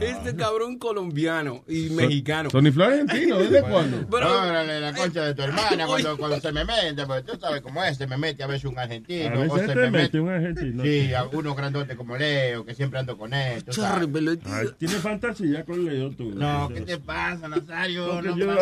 Este 0.00 0.34
cabrón 0.36 0.78
colombiano 0.78 1.64
y 1.68 1.90
mexicano. 1.90 2.50
Tony 2.50 2.70
Flores 2.70 3.00
argentino, 3.08 3.38
¿desde 3.38 3.62
cuándo? 3.70 4.06
Órale, 4.10 4.80
la 4.80 4.92
concha 4.92 5.24
de 5.24 5.34
tu 5.34 5.42
hermana 5.42 5.86
cuando, 5.86 6.16
cuando 6.18 6.40
se 6.40 6.52
me 6.52 6.64
mete, 6.64 7.06
porque 7.06 7.22
tú 7.32 7.38
sabes 7.40 7.62
cómo 7.62 7.82
es, 7.84 7.96
se 7.96 8.06
me 8.06 8.16
mete 8.16 8.42
a 8.42 8.46
veces 8.46 8.64
un 8.64 8.78
argentino. 8.78 9.28
A 9.28 9.30
veces 9.38 9.50
o 9.52 9.58
se 9.58 9.66
te 9.68 9.74
me 9.74 9.90
mete 9.90 10.20
un 10.20 10.28
argentino. 10.28 10.82
Sí, 10.82 11.14
a 11.14 11.24
uno 11.24 11.54
grandote 11.54 11.96
como 11.96 12.16
Leo, 12.16 12.64
que 12.64 12.74
siempre 12.74 12.98
ando 12.98 13.16
con 13.16 13.32
él. 13.32 13.62
sabes. 13.72 14.08
Ay, 14.46 14.66
Tienes 14.78 14.96
fantasía 14.98 15.64
con 15.64 15.84
Leo 15.84 16.10
tú. 16.10 16.30
No, 16.34 16.68
¿qué 16.74 16.80
te 16.82 16.98
pasa, 16.98 17.48
Nazario? 17.48 18.20
No 18.22 18.36
yo- 18.36 18.52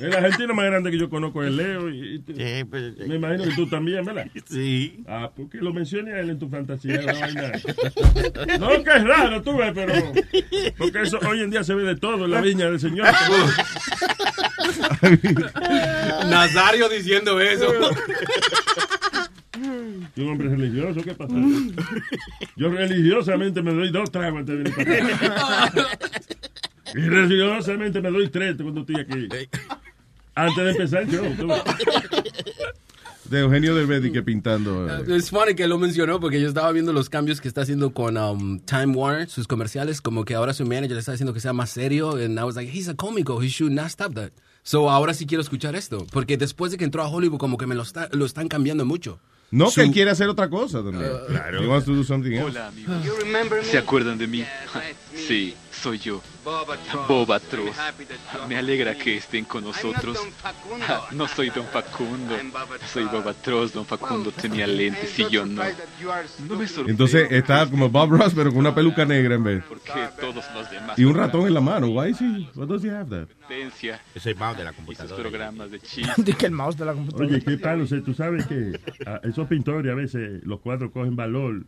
el 0.00 0.14
argentino 0.14 0.54
más 0.54 0.64
grande 0.66 0.90
que 0.90 0.98
yo 0.98 1.08
conozco 1.10 1.44
es 1.44 1.52
Leo. 1.52 1.88
Y, 1.90 2.14
y 2.14 2.18
tú- 2.20 2.32
me 3.06 3.14
imagino 3.16 3.44
que 3.44 3.54
tú 3.54 3.68
también, 3.68 4.04
¿verdad? 4.04 4.26
Sí. 4.46 5.04
Ah, 5.06 5.30
porque 5.34 5.58
lo 5.58 5.72
mencioné 5.72 6.14
a 6.14 6.20
él 6.20 6.30
en 6.30 6.38
tu 6.38 6.48
fantasía. 6.48 7.00
la 7.02 7.12
vaina. 7.12 7.47
No, 8.58 8.68
que 8.82 8.90
es 8.90 9.04
raro, 9.04 9.42
tú 9.42 9.56
ves, 9.56 9.72
pero. 9.74 9.92
Porque 10.76 11.02
eso 11.02 11.18
hoy 11.28 11.42
en 11.42 11.50
día 11.50 11.64
se 11.64 11.74
ve 11.74 11.82
de 11.84 11.96
todo 11.96 12.24
en 12.24 12.30
la 12.30 12.40
viña 12.40 12.66
del 12.66 12.80
Señor. 12.80 13.06
Nazario 16.28 16.88
diciendo 16.88 17.40
eso. 17.40 17.72
Y 20.16 20.20
un 20.20 20.30
hombre 20.30 20.48
religioso, 20.48 21.00
¿qué 21.02 21.14
pasa? 21.14 21.34
Yo 22.56 22.70
religiosamente 22.70 23.62
me 23.62 23.72
doy 23.72 23.90
dos 23.90 24.10
tragos 24.10 24.40
antes 24.40 24.56
de 24.56 24.62
venir 24.64 24.74
para 24.74 25.64
acá. 25.64 25.88
Y 26.94 27.00
religiosamente 27.00 28.00
me 28.00 28.10
doy 28.10 28.28
tres 28.28 28.56
cuando 28.60 28.80
estoy 28.80 29.00
aquí. 29.00 29.28
Antes 30.34 30.64
de 30.64 30.70
empezar 30.70 31.06
show. 31.08 31.34
tú. 31.36 31.48
De 33.30 33.40
Eugenio 33.40 33.74
Derbez 33.74 34.10
que 34.12 34.22
pintando. 34.22 34.88
eh. 34.88 35.16
Es 35.16 35.30
funny 35.30 35.54
que 35.54 35.66
lo 35.68 35.78
mencionó 35.78 36.18
porque 36.20 36.40
yo 36.40 36.48
estaba 36.48 36.70
viendo 36.72 36.92
los 36.92 37.08
cambios 37.10 37.40
que 37.40 37.48
está 37.48 37.62
haciendo 37.62 37.92
con 37.92 38.16
um, 38.16 38.58
Time 38.60 38.94
Warner, 38.96 39.28
sus 39.28 39.46
comerciales, 39.46 40.00
como 40.00 40.24
que 40.24 40.34
ahora 40.34 40.54
su 40.54 40.64
manager 40.64 40.92
le 40.92 40.98
está 41.00 41.12
diciendo 41.12 41.34
que 41.34 41.40
sea 41.40 41.52
más 41.52 41.70
serio. 41.70 42.12
And 42.12 42.38
I 42.38 42.42
was 42.44 42.56
like, 42.56 42.70
he's 42.74 42.88
a 42.88 42.94
cómico, 42.94 43.42
he 43.42 43.48
should 43.48 43.72
not 43.72 43.86
stop 43.88 44.14
that. 44.14 44.30
So 44.62 44.90
ahora 44.90 45.14
sí 45.14 45.26
quiero 45.26 45.40
escuchar 45.42 45.74
esto, 45.76 46.06
porque 46.12 46.36
después 46.36 46.72
de 46.72 46.78
que 46.78 46.84
entró 46.84 47.02
a 47.02 47.08
Hollywood 47.08 47.38
como 47.38 47.56
que 47.58 47.66
me 47.66 47.74
lo, 47.74 47.82
está- 47.82 48.08
lo 48.12 48.24
están 48.26 48.48
cambiando 48.48 48.84
mucho. 48.84 49.20
No, 49.50 49.70
Su- 49.70 49.76
que 49.76 49.82
él 49.86 49.92
quiere 49.92 50.10
hacer 50.10 50.28
otra 50.28 50.50
cosa 50.50 50.82
también. 50.82 51.10
Claro. 51.28 51.62
He 51.62 51.66
wants 51.66 51.86
to 51.86 51.94
do 51.94 52.04
something 52.04 52.32
else. 52.32 52.44
Hola, 52.50 52.68
amigo. 52.68 52.92
¿Se 53.62 53.78
acuerdan 53.78 54.18
de 54.18 54.26
mí? 54.26 54.44
Sí, 55.26 55.54
soy 55.78 55.98
yo. 55.98 56.20
Boba 56.44 57.38
Troz. 57.40 57.76
Me 58.48 58.56
alegra 58.56 58.94
que 58.94 59.16
estén 59.16 59.44
con 59.44 59.64
nosotros. 59.64 60.18
Ah, 60.88 61.08
No 61.12 61.28
soy 61.28 61.50
Don 61.50 61.66
Facundo. 61.66 62.36
Soy 62.92 63.04
Boba 63.04 63.34
Troz. 63.34 63.72
Don 63.72 63.84
Facundo 63.86 64.30
tenía 64.32 64.66
lentes 64.66 65.18
y 65.18 65.28
yo 65.28 65.46
no. 65.46 65.62
No 66.48 66.56
me 66.56 66.66
Entonces 66.86 67.30
está 67.30 67.68
como 67.68 67.88
Bob 67.88 68.10
Ross, 68.10 68.32
pero 68.34 68.50
con 68.50 68.58
una 68.60 68.74
peluca 68.74 69.04
negra 69.04 69.34
en 69.34 69.44
vez. 69.44 69.64
porque 69.68 69.92
todos 70.20 70.44
los 70.54 70.70
demás 70.70 70.98
Y 70.98 71.04
un 71.04 71.14
ratón 71.14 71.46
en 71.46 71.54
la 71.54 71.60
mano. 71.60 71.88
Why 71.88 72.10
is 72.10 72.20
he? 72.20 72.48
What 72.54 72.68
does 72.68 72.84
he 72.84 72.90
have 72.90 73.08
that? 73.10 73.28
Es 74.14 74.26
el 74.26 74.36
mouse 74.36 74.58
de 74.58 74.64
la 74.64 74.72
y 74.72 74.74
computadora. 74.74 75.16
programas 75.22 75.70
de 75.70 75.80
chistes. 75.80 76.24
Dice 76.24 76.36
que 76.38 76.46
el 76.46 76.52
mouse 76.52 76.76
de 76.76 76.84
la 76.84 76.92
computadora. 76.94 77.28
Oye, 77.28 77.42
qué 77.42 77.56
tal, 77.56 77.80
o 77.82 77.86
sea, 77.86 78.02
tú 78.02 78.14
sabes 78.14 78.46
que 78.46 78.78
a 79.06 79.20
esos 79.26 79.46
pintores 79.48 79.90
a 79.90 79.94
veces 79.94 80.42
los 80.44 80.60
cuadros 80.60 80.90
cogen 80.92 81.16
valor. 81.16 81.64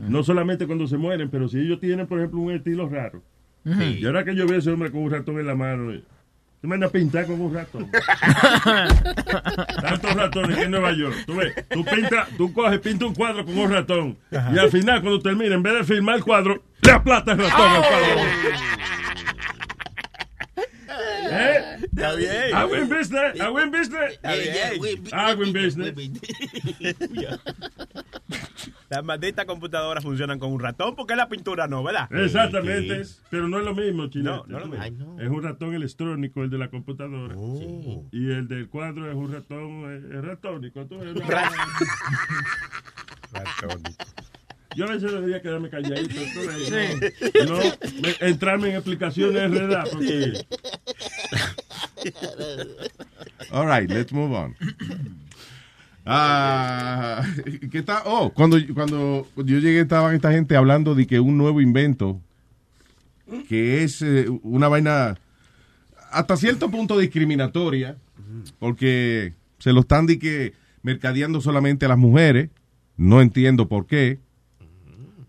No 0.00 0.22
solamente 0.22 0.66
cuando 0.66 0.86
se 0.86 0.96
mueren, 0.96 1.30
pero 1.30 1.48
si 1.48 1.58
ellos 1.58 1.80
tienen, 1.80 2.06
por 2.06 2.18
ejemplo, 2.18 2.40
un 2.40 2.52
estilo 2.52 2.88
raro. 2.88 3.22
Y 3.64 4.04
ahora 4.04 4.24
que 4.24 4.34
yo 4.34 4.46
veo 4.46 4.56
a 4.56 4.58
ese 4.58 4.70
hombre 4.70 4.90
con 4.90 5.02
un 5.02 5.10
ratón 5.10 5.38
en 5.38 5.46
la 5.46 5.54
mano, 5.54 5.90
eh, 5.92 6.02
te 6.60 6.68
manda 6.68 6.86
a 6.86 6.90
pintar 6.90 7.26
con 7.26 7.40
un 7.40 7.52
ratón. 7.54 7.90
Tantos 9.80 10.14
ratones 10.14 10.56
que 10.56 10.62
en 10.64 10.70
Nueva 10.70 10.92
York. 10.92 11.14
Tú 11.26 11.36
ves, 11.36 11.54
tú 11.70 11.84
pintas, 11.84 12.28
tú 12.36 12.52
coges, 12.52 12.80
pinta 12.80 13.06
un 13.06 13.14
cuadro 13.14 13.44
con 13.44 13.56
un 13.58 13.70
ratón. 13.70 14.16
Y 14.30 14.58
al 14.58 14.70
final, 14.70 15.00
cuando 15.02 15.20
termina, 15.20 15.54
en 15.54 15.62
vez 15.62 15.74
de 15.74 15.84
filmar 15.84 16.16
el 16.16 16.24
cuadro, 16.24 16.62
le 16.82 16.90
aplasta 16.92 17.32
el 17.32 17.38
ratón 17.38 17.70
al 17.70 17.80
cuadro. 17.80 18.20
¿Eh? 21.34 21.78
Está 21.82 22.14
bien. 22.14 22.54
Hago 22.54 22.76
en 22.76 22.88
business, 22.88 23.40
hago 23.40 23.60
en 23.60 23.70
business. 23.70 24.12
Está 24.12 24.34
bien. 24.34 25.04
Hago 25.12 25.42
en 25.42 25.52
business. 25.52 25.94
Las 28.90 29.02
malditas 29.02 29.44
computadoras 29.44 30.04
funcionan 30.04 30.38
con 30.38 30.52
un 30.52 30.60
ratón 30.60 30.94
porque 30.94 31.16
la 31.16 31.28
pintura 31.28 31.66
no, 31.66 31.82
¿verdad? 31.82 32.08
Exactamente, 32.12 33.02
pero 33.30 33.48
no 33.48 33.58
es 33.58 33.64
lo 33.64 33.74
mismo, 33.74 34.06
chino. 34.08 34.36
No, 34.36 34.44
no 34.46 34.58
es 34.58 34.64
lo 34.64 34.70
mismo. 34.70 34.82
Ay, 34.82 34.90
no. 34.92 35.20
Es 35.20 35.28
un 35.28 35.42
ratón 35.42 35.74
electrónico 35.74 36.42
el 36.42 36.50
de 36.50 36.58
la 36.58 36.68
computadora. 36.68 37.34
Oh. 37.36 38.06
Y 38.12 38.30
el 38.30 38.46
del 38.46 38.68
cuadro 38.68 39.10
es 39.10 39.16
un 39.16 39.32
ratón 39.32 40.12
es 40.12 40.24
ratónico. 40.24 40.86
¿tú 40.86 40.98
ves? 40.98 41.14
Yo 44.76 44.84
a 44.86 44.88
veces 44.92 45.12
debería 45.12 45.40
quedarme 45.40 45.70
calladito. 45.70 46.14
No, 47.46 47.58
me- 48.02 48.28
entrarme 48.28 48.70
en 48.70 48.74
explicaciones 48.76 49.34
de 49.34 49.48
verdad. 49.48 49.84
Porque... 49.90 50.32
All 53.50 53.66
right, 53.66 53.90
let's 53.90 54.12
move 54.12 54.34
on. 54.34 54.54
Ah, 56.06 57.24
¿qué 57.70 57.82
tal? 57.82 58.02
Oh, 58.04 58.30
cuando, 58.34 58.58
cuando 58.74 59.26
yo 59.36 59.58
llegué 59.58 59.80
estaban 59.80 60.14
esta 60.14 60.32
gente 60.32 60.54
hablando 60.56 60.94
de 60.94 61.06
que 61.06 61.18
un 61.18 61.38
nuevo 61.38 61.60
invento 61.62 62.20
que 63.48 63.82
es 63.84 64.02
eh, 64.02 64.26
una 64.42 64.68
vaina 64.68 65.16
hasta 66.10 66.36
cierto 66.36 66.70
punto 66.70 66.98
discriminatoria 66.98 67.96
porque 68.58 69.32
se 69.58 69.72
lo 69.72 69.80
están 69.80 70.04
de 70.06 70.18
que 70.18 70.52
mercadeando 70.82 71.40
solamente 71.40 71.86
a 71.86 71.88
las 71.88 71.98
mujeres. 71.98 72.50
No 72.96 73.22
entiendo 73.22 73.66
por 73.68 73.86
qué. 73.86 74.18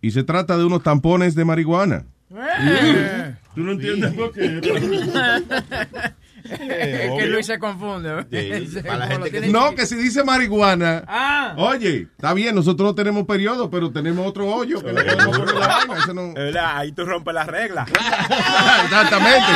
Y 0.01 0.11
se 0.11 0.23
trata 0.23 0.57
de 0.57 0.65
unos 0.65 0.83
tampones 0.83 1.35
de 1.35 1.45
marihuana. 1.45 2.05
Eh. 2.35 3.35
Tú 3.53 3.61
no 3.61 3.73
entiendes 3.73 4.13
por 4.13 4.31
qué. 4.33 4.61
Es 6.47 7.11
que 7.17 7.25
Luis 7.25 7.45
se 7.47 7.57
confunde. 7.57 8.25
Sí, 8.31 9.49
No, 9.51 9.73
que 9.73 9.85
si 9.85 9.95
dice 9.95 10.23
marihuana. 10.23 11.03
Ah. 11.07 11.55
Oye, 11.57 12.07
está 12.15 12.33
bien, 12.33 12.53
nosotros 12.53 12.89
no 12.89 12.95
tenemos 12.95 13.25
periodo, 13.25 13.69
pero 13.69 13.91
tenemos 13.91 14.27
otro 14.27 14.47
hoyo 14.47 14.79
que 14.79 14.93
poner 14.93 15.17
la 15.17 15.67
vaina. 15.67 15.97
Eso 15.97 16.13
no... 16.13 16.33
Ahí 16.61 16.91
tú 16.91 17.03
rompes 17.05 17.33
las 17.33 17.47
reglas. 17.47 17.89
Exactamente. 18.83 19.51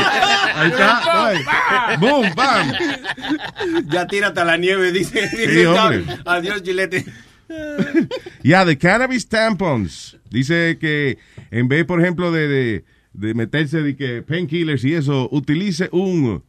Ahí 0.56 0.71
está. 0.71 1.97
Boom, 1.99 2.34
bam. 2.36 2.71
Ya 3.86 4.08
tírate 4.08 4.39
a 4.41 4.45
la 4.45 4.58
nieve, 4.58 4.91
dice. 4.91 5.21
dice 5.21 5.54
Sí, 5.54 5.65
hombre. 5.65 6.06
Adiós, 6.25 6.62
Gillette. 6.63 7.06
Ya, 8.44 8.64
de 8.66 8.78
cannabis 8.78 9.28
tampons. 9.28 10.18
Dice 10.30 10.78
que 10.80 11.18
en 11.52 11.68
vez, 11.68 11.86
por 11.86 12.00
ejemplo, 12.02 12.32
de, 12.32 12.48
de, 12.48 12.86
de 13.14 13.34
meterse 13.34 13.82
de 13.82 13.96
que 13.96 14.22
painkillers 14.22 14.84
y 14.84 14.94
eso, 14.94 15.28
utilice 15.32 15.90
un 15.92 16.44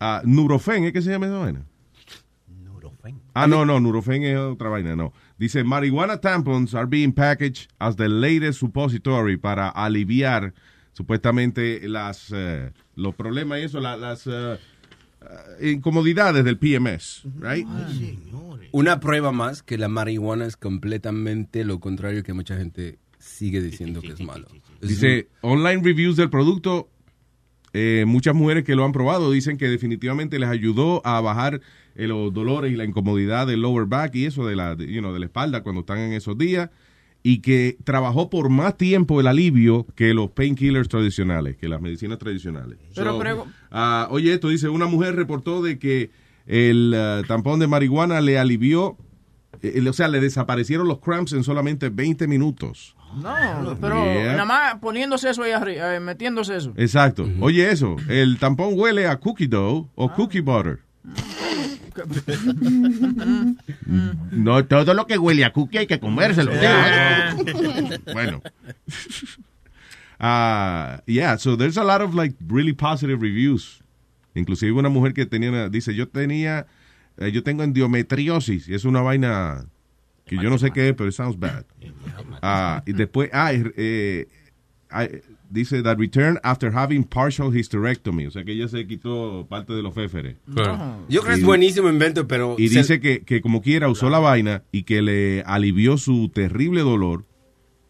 ah, 0.00 0.22
Nurofen, 0.24 0.84
¿es 0.84 0.92
que 0.92 1.02
se 1.02 1.10
llama 1.10 1.26
esa 1.26 1.38
vaina? 1.38 1.62
Ah, 3.34 3.46
no, 3.46 3.64
no, 3.64 3.78
Nurofen 3.80 4.22
es 4.24 4.36
otra 4.38 4.68
vaina, 4.68 4.96
no. 4.96 5.12
Dice, 5.38 5.62
marijuana 5.62 6.20
tampons 6.20 6.74
are 6.74 6.86
being 6.86 7.12
packaged 7.12 7.68
as 7.78 7.94
the 7.96 8.08
latest 8.08 8.58
suppository 8.58 9.36
para 9.36 9.68
aliviar 9.68 10.52
supuestamente 10.92 11.86
las 11.88 12.32
eh, 12.34 12.72
los 12.96 13.14
problemas 13.14 13.60
y 13.60 13.64
eso, 13.64 13.78
la- 13.80 13.96
las 13.96 14.26
eh, 14.26 14.58
incomodidades 15.60 16.44
del 16.44 16.58
PMS, 16.58 17.24
right? 17.40 17.66
Una 18.72 19.00
prueba 19.00 19.32
más 19.32 19.62
que 19.62 19.78
la 19.78 19.88
marihuana 19.88 20.46
es 20.46 20.56
completamente 20.56 21.64
lo 21.64 21.80
contrario 21.80 22.22
que 22.22 22.32
mucha 22.32 22.56
gente 22.56 22.98
sigue 23.18 23.60
diciendo 23.60 24.00
que 24.00 24.12
es 24.12 24.20
malo. 24.20 24.46
Dice, 24.80 25.28
online 25.40 25.82
reviews 25.82 26.16
del 26.16 26.30
producto, 26.30 26.88
eh, 27.72 28.04
muchas 28.06 28.34
mujeres 28.34 28.64
que 28.64 28.74
lo 28.74 28.84
han 28.84 28.92
probado 28.92 29.30
dicen 29.30 29.58
que 29.58 29.68
definitivamente 29.68 30.38
les 30.38 30.48
ayudó 30.48 31.04
a 31.04 31.20
bajar 31.20 31.60
eh, 31.96 32.06
los 32.06 32.32
dolores 32.32 32.72
y 32.72 32.76
la 32.76 32.84
incomodidad 32.84 33.46
del 33.46 33.62
lower 33.62 33.86
back 33.86 34.14
y 34.14 34.26
eso 34.26 34.46
de 34.46 34.56
la, 34.56 34.76
de, 34.76 34.86
you 34.86 35.00
know, 35.00 35.12
de 35.12 35.18
la 35.18 35.26
espalda 35.26 35.62
cuando 35.62 35.80
están 35.80 35.98
en 35.98 36.12
esos 36.12 36.38
días 36.38 36.70
y 37.30 37.40
que 37.40 37.76
trabajó 37.84 38.30
por 38.30 38.48
más 38.48 38.78
tiempo 38.78 39.20
el 39.20 39.26
alivio 39.26 39.86
que 39.94 40.14
los 40.14 40.30
painkillers 40.30 40.88
tradicionales, 40.88 41.58
que 41.58 41.68
las 41.68 41.78
medicinas 41.78 42.16
tradicionales. 42.18 42.78
Pero 42.94 43.20
So, 43.20 43.46
ah, 43.70 44.08
oye, 44.10 44.32
esto 44.32 44.48
dice, 44.48 44.70
una 44.70 44.86
mujer 44.86 45.14
reportó 45.14 45.60
de 45.62 45.78
que 45.78 46.10
el 46.46 46.94
ah, 46.96 47.20
tampón 47.28 47.58
de 47.60 47.66
marihuana 47.66 48.22
le 48.22 48.38
alivió, 48.38 48.96
eh, 49.60 49.86
o 49.86 49.92
sea, 49.92 50.08
le 50.08 50.20
desaparecieron 50.20 50.88
los 50.88 51.00
cramps 51.00 51.34
en 51.34 51.44
solamente 51.44 51.90
20 51.90 52.26
minutos. 52.26 52.96
No, 53.22 53.76
pero 53.78 54.02
Yeah. 54.02 54.32
nada 54.32 54.44
más 54.46 54.74
poniéndose 54.76 55.28
eso 55.28 55.42
ahí 55.42 55.52
arriba, 55.52 55.96
eh, 55.96 56.00
metiéndose 56.00 56.56
eso. 56.56 56.72
Exacto. 56.78 57.28
Oye, 57.40 57.70
eso, 57.70 57.96
el 58.08 58.38
tampón 58.38 58.70
huele 58.72 59.06
a 59.06 59.16
cookie 59.20 59.48
dough 59.48 59.86
o 59.96 60.10
cookie 60.14 60.40
butter. 60.40 60.78
No 64.32 64.64
todo 64.64 64.94
lo 64.94 65.06
que 65.06 65.18
huele 65.18 65.44
a 65.44 65.52
cookie 65.52 65.78
hay 65.78 65.86
que 65.86 65.98
comérselo. 66.00 66.52
Yeah. 66.52 67.36
bueno. 68.12 68.40
Ah, 70.20 71.00
yeah, 71.06 71.36
so 71.38 71.56
there's 71.56 71.76
a 71.76 71.84
lot 71.84 72.00
of 72.02 72.14
like 72.14 72.34
really 72.48 72.72
positive 72.72 73.22
reviews. 73.22 73.82
Inclusive 74.34 74.72
una 74.72 74.88
mujer 74.88 75.14
que 75.14 75.26
tenía, 75.26 75.50
una- 75.50 75.68
dice, 75.68 75.94
yo 75.94 76.08
tenía, 76.08 76.66
eh, 77.18 77.30
yo 77.32 77.42
tengo 77.42 77.62
endometriosis 77.62 78.68
y 78.68 78.74
es 78.74 78.84
una 78.84 79.00
vaina 79.00 79.64
que 80.26 80.36
yo 80.36 80.50
no 80.50 80.58
sé 80.58 80.70
qué 80.72 80.88
es, 80.90 80.94
pero 80.94 81.08
it 81.08 81.14
sounds 81.14 81.38
bad. 81.38 81.64
Ah, 82.42 82.82
y 82.86 82.92
después, 82.92 83.30
ah, 83.32 83.52
eh, 83.52 83.72
eh, 83.76 84.28
ah, 84.90 85.06
dice 85.50 85.82
that 85.82 85.96
return 85.98 86.38
after 86.42 86.70
having 86.74 87.04
partial 87.04 87.50
hysterectomy, 87.56 88.26
o 88.26 88.30
sea 88.30 88.44
que 88.44 88.52
ella 88.52 88.68
se 88.68 88.86
quitó 88.86 89.46
parte 89.48 89.72
de 89.72 89.82
los 89.82 89.94
féferes. 89.94 90.36
Yo 91.08 91.20
creo 91.22 91.34
que 91.34 91.40
es 91.40 91.44
buenísimo 91.44 91.88
invento, 91.88 92.26
pero... 92.28 92.56
Y 92.58 92.68
se- 92.68 92.78
dice 92.80 93.00
que, 93.00 93.20
que 93.20 93.40
como 93.40 93.62
quiera 93.62 93.88
usó 93.88 94.10
la 94.10 94.18
vaina 94.18 94.62
y 94.72 94.82
que 94.82 95.02
le 95.02 95.42
alivió 95.46 95.96
su 95.98 96.28
terrible 96.28 96.80
dolor 96.82 97.24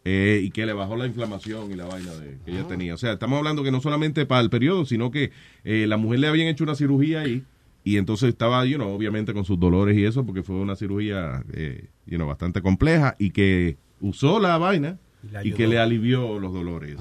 eh, 0.05 0.41
y 0.43 0.51
que 0.51 0.65
le 0.65 0.73
bajó 0.73 0.97
la 0.97 1.07
inflamación 1.07 1.71
y 1.71 1.75
la 1.75 1.85
vaina 1.87 2.13
de- 2.15 2.39
que 2.45 2.53
ella 2.53 2.67
tenía. 2.67 2.95
O 2.95 2.99
sea, 2.99 3.13
estamos 3.15 3.37
hablando 3.39 3.63
que 3.63 3.71
no 3.73 3.81
solamente 3.81 4.25
para 4.27 4.41
el 4.41 4.51
periodo, 4.51 4.87
sino 4.87 5.11
que 5.11 5.33
eh, 5.65 5.87
la 5.87 5.97
mujer 5.97 6.21
le 6.21 6.29
habían 6.29 6.49
hecho 6.49 6.65
una 6.65 6.75
cirugía 6.75 7.21
ahí 7.21 7.45
y 7.85 7.97
entonces 7.97 8.29
estaba, 8.31 8.65
you 8.67 8.77
know, 8.77 8.89
obviamente 8.91 9.33
con 9.35 9.45
sus 9.45 9.59
dolores 9.59 9.97
y 9.99 10.05
eso, 10.05 10.25
porque 10.25 10.43
fue 10.43 10.57
una 10.57 10.77
cirugía, 10.77 11.43
eh, 11.53 11.87
you 12.07 12.17
know, 12.17 12.27
bastante 12.29 12.63
compleja 12.63 13.17
y 13.19 13.31
que 13.31 13.77
usó 14.01 14.41
la 14.41 14.57
vaina 14.59 14.99
y 15.43 15.53
que 15.53 15.67
le 15.67 15.79
alivió 15.79 16.39
los 16.39 16.53
dolores. 16.53 16.97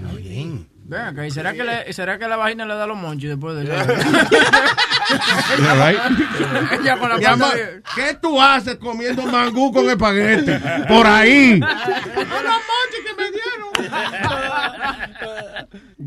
Ven 0.89 1.01
acá, 1.01 1.27
¿y 1.27 1.31
será 1.31 1.53
que, 1.53 1.63
le, 1.65 1.91
será 1.91 2.17
que 2.17 2.27
la 2.27 2.37
vagina 2.37 2.65
le 2.65 2.73
da 2.75 2.87
los 2.87 2.97
monchis 2.97 3.29
después 3.29 3.57
de 3.57 3.65
Yeah, 5.59 5.75
right? 5.75 5.99
Ella 6.79 6.97
con 6.97 7.09
la 7.09 7.17
Mi 7.17 7.23
de- 7.23 7.81
¿Qué 7.95 8.17
tú 8.21 8.41
haces 8.41 8.75
comiendo 8.75 9.25
mangú 9.25 9.71
con 9.71 9.89
espagueti? 9.89 10.51
Por 10.87 11.07
ahí. 11.07 11.59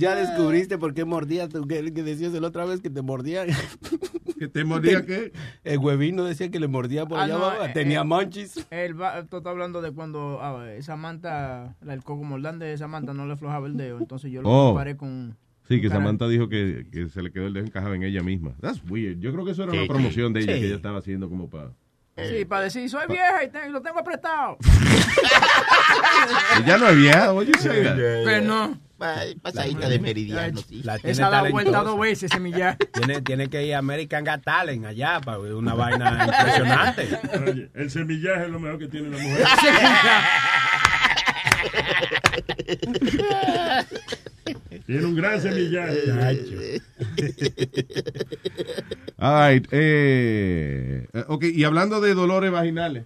Ya 0.00 0.14
descubriste 0.16 0.78
por 0.78 0.94
qué 0.94 1.04
mordía, 1.04 1.46
que, 1.48 1.92
que 1.92 2.02
decías 2.02 2.32
la 2.32 2.48
otra 2.48 2.64
vez 2.64 2.80
que 2.80 2.88
te 2.90 3.02
mordía. 3.02 3.44
¿Que 4.38 4.48
te 4.48 4.64
mordía 4.64 5.04
qué? 5.04 5.32
El 5.64 5.76
huevino 5.78 6.24
decía 6.24 6.50
que 6.50 6.58
le 6.58 6.66
mordía 6.68 7.04
por 7.04 7.18
Ah, 7.18 7.24
allá 7.24 7.36
no, 7.36 7.44
abajo, 7.44 7.64
eh, 7.66 7.70
tenía 7.74 8.00
eh, 8.00 8.04
manchis. 8.04 8.66
Él 8.70 8.98
va, 8.98 9.22
tú 9.26 9.36
estás 9.36 9.50
hablando 9.50 9.82
de 9.82 9.92
cuando 9.92 10.38
ah, 10.40 10.64
Samantha, 10.80 11.76
la- 11.82 11.92
el 11.92 12.02
coco 12.02 12.24
moldán 12.24 12.58
de 12.58 12.78
Samantha 12.78 13.12
no 13.12 13.26
le 13.26 13.34
aflojaba 13.34 13.66
el 13.66 13.76
dedo, 13.76 13.98
entonces 13.98 14.32
yo 14.32 14.40
lo 14.40 14.48
Oh. 14.48 14.66
comparé 14.68 14.96
con... 14.96 15.36
Sí, 15.68 15.80
que 15.82 15.88
Samantha 15.90 16.26
dijo 16.26 16.48
que, 16.48 16.86
que 16.90 17.08
se 17.10 17.22
le 17.22 17.30
quedó 17.30 17.46
el 17.48 17.52
dedo 17.52 17.66
encajado 17.66 17.92
en 17.94 18.02
ella 18.02 18.22
misma. 18.22 18.54
That's 18.60 18.80
weird. 18.88 19.20
Yo 19.20 19.30
creo 19.32 19.44
que 19.44 19.50
eso 19.52 19.62
era 19.64 19.72
Sí, 19.72 19.78
una 19.78 19.86
promoción 19.88 20.32
de 20.32 20.40
ella 20.40 20.54
sí. 20.54 20.60
que 20.60 20.66
ella 20.66 20.76
estaba 20.76 20.98
haciendo 20.98 21.28
como 21.28 21.48
para... 21.50 21.72
Sí, 22.16 22.44
para 22.46 22.64
decir, 22.64 22.88
soy 22.90 23.06
vieja 23.08 23.44
y 23.44 23.50
te- 23.50 23.68
lo 23.68 23.80
tengo 23.82 23.98
apretado. 24.00 24.56
Ella 26.64 26.78
no 26.78 26.88
es 26.88 26.96
vieja, 26.96 27.32
oye, 27.32 27.52
Pero 27.62 28.44
no. 28.46 28.78
Pasadita 29.00 29.88
de 29.88 29.98
meridiano, 29.98 30.60
sí. 30.60 30.82
La 30.82 30.98
tiene 30.98 31.12
Esa 31.12 31.30
da 31.30 31.48
vuelta 31.48 31.82
dos 31.82 31.98
veces, 31.98 32.30
semilla. 32.30 32.76
Tiene, 32.92 33.22
tiene 33.22 33.48
que 33.48 33.64
ir 33.64 33.74
a 33.74 33.78
American 33.78 34.24
Got 34.24 34.42
Talent 34.42 34.84
allá 34.84 35.20
para 35.24 35.38
ver 35.38 35.54
una 35.54 35.72
vaina 35.74 36.24
impresionante. 36.24 37.08
Oye, 37.46 37.70
el 37.74 37.90
semillaje 37.90 38.44
es 38.44 38.50
lo 38.50 38.60
mejor 38.60 38.78
que 38.78 38.88
tiene 38.88 39.08
la 39.08 39.18
mujer. 39.18 39.46
Tiene 44.86 45.04
un 45.04 45.14
gran 45.14 45.40
semillaje. 45.40 46.00
All 49.18 49.52
right, 49.52 49.68
eh, 49.70 51.06
eh, 51.12 51.24
ok, 51.28 51.44
y 51.44 51.62
hablando 51.64 52.00
de 52.00 52.14
dolores 52.14 52.50
vaginales. 52.50 53.04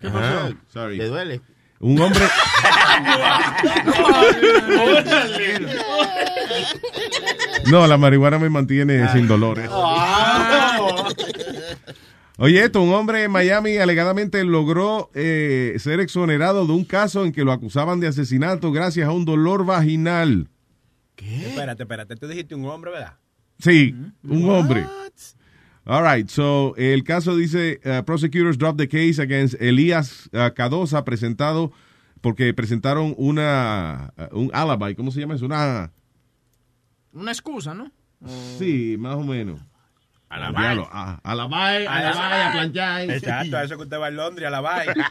¿Qué 0.00 0.08
pasó? 0.08 0.54
Sorry. 0.72 0.98
¿Te 0.98 1.06
duele? 1.06 1.40
Un 1.80 1.98
hombre... 1.98 2.26
No, 7.70 7.86
la 7.86 7.96
marihuana 7.96 8.38
me 8.38 8.50
mantiene 8.50 9.10
sin 9.12 9.26
dolores. 9.26 9.70
Oye, 12.36 12.64
esto, 12.64 12.82
un 12.82 12.92
hombre 12.92 13.24
en 13.24 13.30
Miami 13.30 13.76
alegadamente 13.76 14.44
logró 14.44 15.10
eh, 15.14 15.76
ser 15.78 16.00
exonerado 16.00 16.66
de 16.66 16.72
un 16.72 16.84
caso 16.84 17.24
en 17.24 17.32
que 17.32 17.44
lo 17.44 17.52
acusaban 17.52 18.00
de 18.00 18.08
asesinato 18.08 18.72
gracias 18.72 19.08
a 19.08 19.12
un 19.12 19.24
dolor 19.24 19.64
vaginal. 19.64 20.48
Espérate, 21.16 21.82
espérate. 21.82 22.16
Tú 22.16 22.28
dijiste 22.28 22.54
un 22.54 22.66
hombre, 22.66 22.90
¿verdad? 22.92 23.14
Sí, 23.58 23.94
un 24.24 24.48
hombre. 24.50 24.86
All 25.86 26.02
right, 26.02 26.28
so 26.28 26.74
el 26.76 27.02
caso 27.04 27.34
dice, 27.36 27.80
uh, 27.84 28.02
prosecutors 28.02 28.56
dropped 28.58 28.78
the 28.78 28.86
case 28.86 29.18
against 29.18 29.54
Elías 29.60 30.28
uh, 30.32 30.50
Cadosa 30.54 31.04
presentado 31.04 31.72
porque 32.20 32.52
presentaron 32.54 33.14
una 33.16 34.12
uh, 34.18 34.38
un 34.38 34.50
alibi, 34.52 34.94
¿cómo 34.94 35.10
se 35.10 35.20
llama 35.20 35.34
eso? 35.34 35.46
Una 35.46 35.90
Una 37.12 37.32
excusa, 37.32 37.74
¿no? 37.74 37.90
sí, 38.58 38.96
más 38.98 39.16
o 39.16 39.22
menos. 39.22 39.60
A, 40.28 40.36
a 40.36 40.38
la 40.38 40.50
bay, 40.52 40.78
a 40.78 41.34
la 41.34 41.46
bay, 41.48 41.86
a 41.86 42.52
planchar. 42.52 43.10
Exacto, 43.10 43.56
a 43.56 43.64
eso 43.64 43.76
que 43.76 43.82
usted 43.82 43.98
va 43.98 44.06
a 44.06 44.10
Londres, 44.10 44.46
a 44.46 44.50
la 44.50 44.60
vaina. 44.60 44.94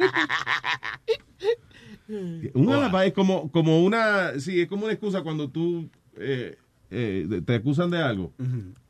Un 2.53 2.71
alibi 2.71 3.07
es 3.07 3.13
como, 3.13 3.51
como 3.51 3.83
una, 3.83 4.39
sí, 4.39 4.61
es 4.61 4.67
como 4.67 4.85
una 4.85 4.93
excusa 4.93 5.21
cuando 5.21 5.49
tú 5.49 5.89
eh, 6.17 6.57
eh, 6.91 7.41
te 7.45 7.55
acusan 7.55 7.89
de 7.91 8.01
algo 8.01 8.33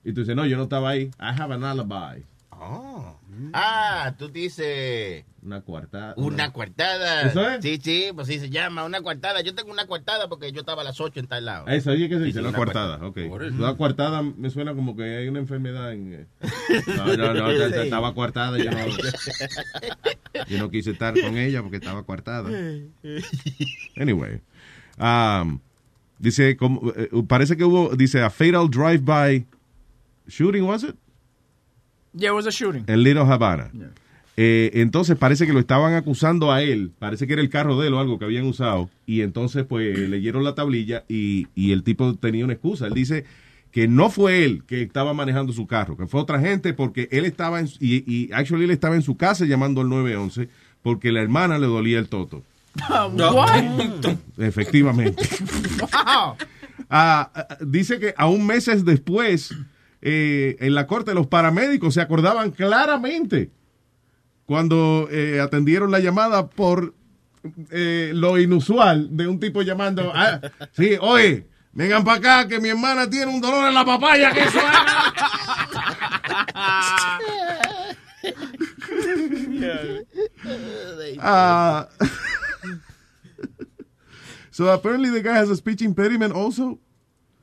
y 0.03 0.13
tú 0.13 0.21
dices, 0.21 0.35
no, 0.35 0.45
yo 0.45 0.57
no 0.57 0.63
estaba 0.63 0.89
ahí. 0.89 1.11
I 1.19 1.39
have 1.39 1.53
an 1.53 1.63
alibi. 1.63 2.25
Oh. 2.61 3.17
Ah, 3.53 4.15
tú 4.17 4.27
dices 4.27 5.23
Una 5.41 5.61
cuartada. 5.61 6.13
una 6.17 6.51
coartada. 6.51 7.21
¿Eso 7.21 7.47
es? 7.47 7.63
Sí, 7.63 7.79
sí, 7.81 8.07
pues 8.13 8.27
sí 8.27 8.37
se 8.37 8.49
llama 8.49 8.83
una 8.83 9.01
coartada. 9.01 9.39
Yo 9.41 9.55
tengo 9.55 9.71
una 9.71 9.85
coartada 9.87 10.27
porque 10.27 10.51
yo 10.51 10.59
estaba 10.61 10.81
a 10.81 10.83
las 10.85 10.99
8 10.99 11.21
en 11.21 11.27
tal 11.27 11.45
lado. 11.45 11.67
Eso, 11.67 11.91
oye, 11.91 12.09
¿qué 12.09 12.15
se 12.15 12.19
Sí, 12.21 12.25
dice? 12.27 12.39
sí, 12.39 12.45
una 12.45 12.53
coartada, 12.57 12.97
ok. 13.07 13.17
Por 13.29 13.43
eso. 13.45 13.55
Una 13.55 13.77
coartada 13.77 14.21
me 14.23 14.49
suena 14.49 14.73
como 14.75 14.97
que 14.97 15.03
hay 15.19 15.27
una 15.29 15.39
enfermedad 15.39 15.93
en... 15.93 16.13
eh. 16.13 16.25
No, 16.97 17.15
no, 17.15 17.33
no, 17.33 17.49
Sí. 17.51 17.79
estaba 17.81 18.13
coartada, 18.13 18.57
yo 18.57 18.71
no, 18.71 18.77
yo 20.49 20.57
no 20.57 20.69
quise 20.69 20.91
estar 20.91 21.13
con 21.19 21.37
ella 21.37 21.61
porque 21.61 21.77
estaba 21.77 22.03
coartada. 22.03 22.49
Anyway, 23.97 24.41
um, 24.99 25.59
dice, 26.19 26.55
como, 26.57 26.91
eh, 26.95 27.09
parece 27.27 27.57
que 27.57 27.63
hubo, 27.63 27.95
dice, 27.95 28.21
a 28.21 28.29
fatal 28.29 28.69
drive-by 28.69 29.45
shooting, 30.27 30.63
was 30.63 30.83
it? 30.83 30.95
Yeah, 32.13 32.29
it 32.29 32.35
was 32.35 32.45
a 32.45 32.51
shooting. 32.51 32.83
En 32.87 33.03
Little 33.03 33.23
Havana. 33.23 33.71
Eh, 34.41 34.71
entonces 34.75 35.17
parece 35.17 35.45
que 35.45 35.51
lo 35.51 35.59
estaban 35.59 35.95
acusando 35.95 36.51
a 36.51 36.61
él, 36.61 36.91
parece 36.97 37.27
que 37.27 37.33
era 37.33 37.41
el 37.41 37.49
carro 37.49 37.79
de 37.79 37.87
él 37.87 37.93
o 37.93 37.99
algo 37.99 38.17
que 38.19 38.25
habían 38.25 38.45
usado, 38.45 38.89
y 39.05 39.19
entonces 39.21 39.65
pues 39.65 39.97
leyeron 39.97 40.45
la 40.45 40.55
tablilla 40.55 41.03
y, 41.09 41.47
y 41.55 41.73
el 41.73 41.83
tipo 41.83 42.15
tenía 42.15 42.45
una 42.45 42.53
excusa. 42.53 42.87
Él 42.87 42.93
dice 42.93 43.25
que 43.71 43.89
no 43.89 44.09
fue 44.09 44.45
él 44.45 44.63
que 44.65 44.81
estaba 44.81 45.13
manejando 45.13 45.51
su 45.51 45.67
carro, 45.67 45.97
que 45.97 46.07
fue 46.07 46.21
otra 46.21 46.39
gente 46.39 46.73
porque 46.73 47.09
él 47.11 47.25
estaba 47.25 47.59
en, 47.59 47.67
y, 47.81 48.03
y 48.09 48.29
actually 48.31 48.63
él 48.63 48.71
estaba 48.71 48.95
en 48.95 49.01
su 49.01 49.17
casa 49.17 49.45
llamando 49.45 49.81
al 49.81 49.89
911 49.89 50.47
porque 50.81 51.11
la 51.11 51.21
hermana 51.21 51.59
le 51.59 51.67
dolía 51.67 51.99
el 51.99 52.07
toto. 52.07 52.43
Efectivamente. 54.37 55.27
Wow. 55.79 56.35
Ah, 56.89 57.31
ah, 57.33 57.57
dice 57.61 57.99
que 57.99 58.13
aún 58.17 58.45
meses 58.45 58.83
después, 58.85 59.53
eh, 60.01 60.57
en 60.59 60.73
la 60.73 60.87
corte, 60.87 61.13
los 61.13 61.27
paramédicos 61.27 61.93
se 61.93 62.01
acordaban 62.01 62.51
claramente 62.51 63.51
cuando 64.45 65.07
eh, 65.11 65.39
atendieron 65.39 65.91
la 65.91 65.99
llamada 65.99 66.49
por 66.49 66.95
eh, 67.69 68.11
lo 68.15 68.39
inusual 68.39 69.15
de 69.15 69.27
un 69.27 69.39
tipo 69.39 69.61
llamando. 69.61 70.11
ah, 70.15 70.39
sí, 70.71 70.97
oye, 70.99 71.47
vengan 71.73 72.03
para 72.03 72.17
acá 72.17 72.47
que 72.47 72.59
mi 72.59 72.69
hermana 72.69 73.09
tiene 73.09 73.27
un 73.31 73.39
dolor 73.41 73.67
en 73.67 73.73
la 73.75 73.85
papaya. 73.85 74.31
Que 74.31 74.43
eso 74.43 74.59
Ah. 81.21 81.87
So 84.59 84.69
apparently 84.69 85.09
the 85.09 85.21
guy 85.21 85.37
has 85.37 85.49
a 85.49 85.55
speech 85.55 85.81
impediment 85.81 86.33
also. 86.33 86.77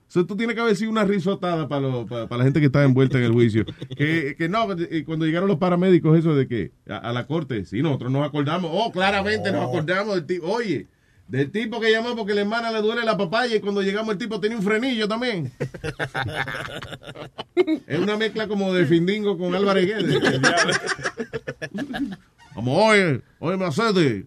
So 0.07 0.27
tú 0.27 0.37
tienes 0.37 0.55
que 0.55 0.61
haber 0.61 0.77
sido 0.77 0.91
una 0.91 1.03
risotada 1.03 1.67
para, 1.67 1.89
la 1.89 2.45
gente 2.45 2.61
que 2.61 2.67
está 2.67 2.85
envuelta 2.85 3.17
en 3.17 3.25
el 3.25 3.33
juicio. 3.33 3.65
Que, 3.97 4.37
que 4.37 4.51
no, 4.51 4.67
cuando 5.07 5.25
llegaron 5.25 5.49
los 5.49 5.57
paramédicos, 5.57 6.19
eso 6.19 6.35
de 6.35 6.47
que 6.47 6.73
a, 6.87 6.99
a 6.99 7.15
la 7.15 7.27
corte, 7.27 7.65
sí, 7.65 7.81
nosotros 7.81 8.13
nos 8.13 8.27
acordamos, 8.27 8.71
oh, 8.71 8.93
claramente 8.93 9.51
nos 9.51 9.67
acordamos 9.67 10.17
del 10.17 10.27
tipo, 10.27 10.47
oye, 10.47 10.89
del 11.27 11.51
tipo 11.51 11.81
que 11.81 11.91
llamó 11.91 12.15
porque 12.15 12.35
la 12.35 12.43
hermana 12.43 12.71
le 12.71 12.83
duele 12.83 13.03
la 13.03 13.17
papaya 13.17 13.57
y 13.57 13.61
cuando 13.61 13.81
llegamos 13.81 14.13
el 14.13 14.19
tipo 14.19 14.39
tenía 14.39 14.59
un 14.59 14.63
frenillo 14.63 15.09
también. 15.09 15.51
es 17.87 17.99
una 17.99 18.19
mezcla 18.19 18.47
como 18.47 18.75
de 18.75 18.85
Findingo 18.85 19.39
con 19.39 19.55
Álvarez 19.55 19.87
Guedes. 19.87 20.21
Como, 22.55 22.75
oye, 22.87 23.23
oye, 23.39 23.57
Mercedes, 23.59 24.25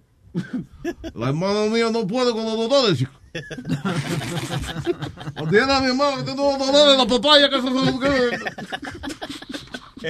la 1.15 1.29
hermana 1.29 1.65
mía 1.71 1.89
no 1.91 2.05
puede 2.07 2.31
con 2.31 2.43
los 2.45 2.55
dolores. 2.69 3.05
Atienda 5.35 5.77
a 5.77 5.81
mi 5.81 5.87
hermano 5.87 6.23
que 6.25 6.33
dolores 6.33 6.91
en 6.93 6.97
la 6.97 7.05
papaya. 7.07 7.49
Que 7.49 7.61
se- 7.61 7.69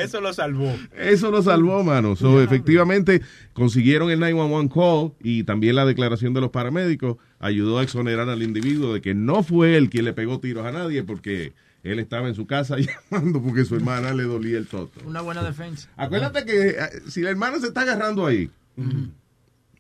Eso 0.04 0.22
lo 0.22 0.32
salvó. 0.34 0.72
Eso 0.96 1.32
lo 1.32 1.42
salvó, 1.42 1.84
mano. 1.84 2.16
So, 2.16 2.42
efectivamente, 2.42 3.22
consiguieron 3.54 4.12
el 4.12 4.20
911 4.20 4.74
call 4.74 5.14
y 5.22 5.44
también 5.44 5.76
la 5.76 5.86
declaración 5.86 6.34
de 6.34 6.42
los 6.42 6.52
paramédicos 6.52 7.18
ayudó 7.40 7.80
a 7.80 7.84
exonerar 7.84 8.30
al 8.30 8.44
individuo 8.44 8.94
de 8.94 9.02
que 9.02 9.14
no 9.16 9.44
fue 9.44 9.78
él 9.78 9.90
quien 9.90 10.06
le 10.06 10.14
pegó 10.14 10.40
tiros 10.40 10.66
a 10.66 10.72
nadie 10.72 11.04
porque 11.04 11.54
él 11.84 11.98
estaba 12.00 12.28
en 12.28 12.36
su 12.36 12.46
casa 12.46 12.76
llamando 13.12 13.42
porque 13.42 13.66
su 13.66 13.76
hermana 13.76 14.14
le 14.14 14.24
dolía 14.24 14.58
el 14.60 14.68
toto. 14.68 15.00
Una 15.06 15.22
buena 15.22 15.42
defensa. 15.44 15.90
Acuérdate 15.98 16.46
que 16.46 16.70
eh, 16.70 16.76
si 17.10 17.22
la 17.22 17.32
hermana 17.32 17.58
se 17.60 17.68
está 17.68 17.82
agarrando 17.82 18.26
ahí, 18.28 18.50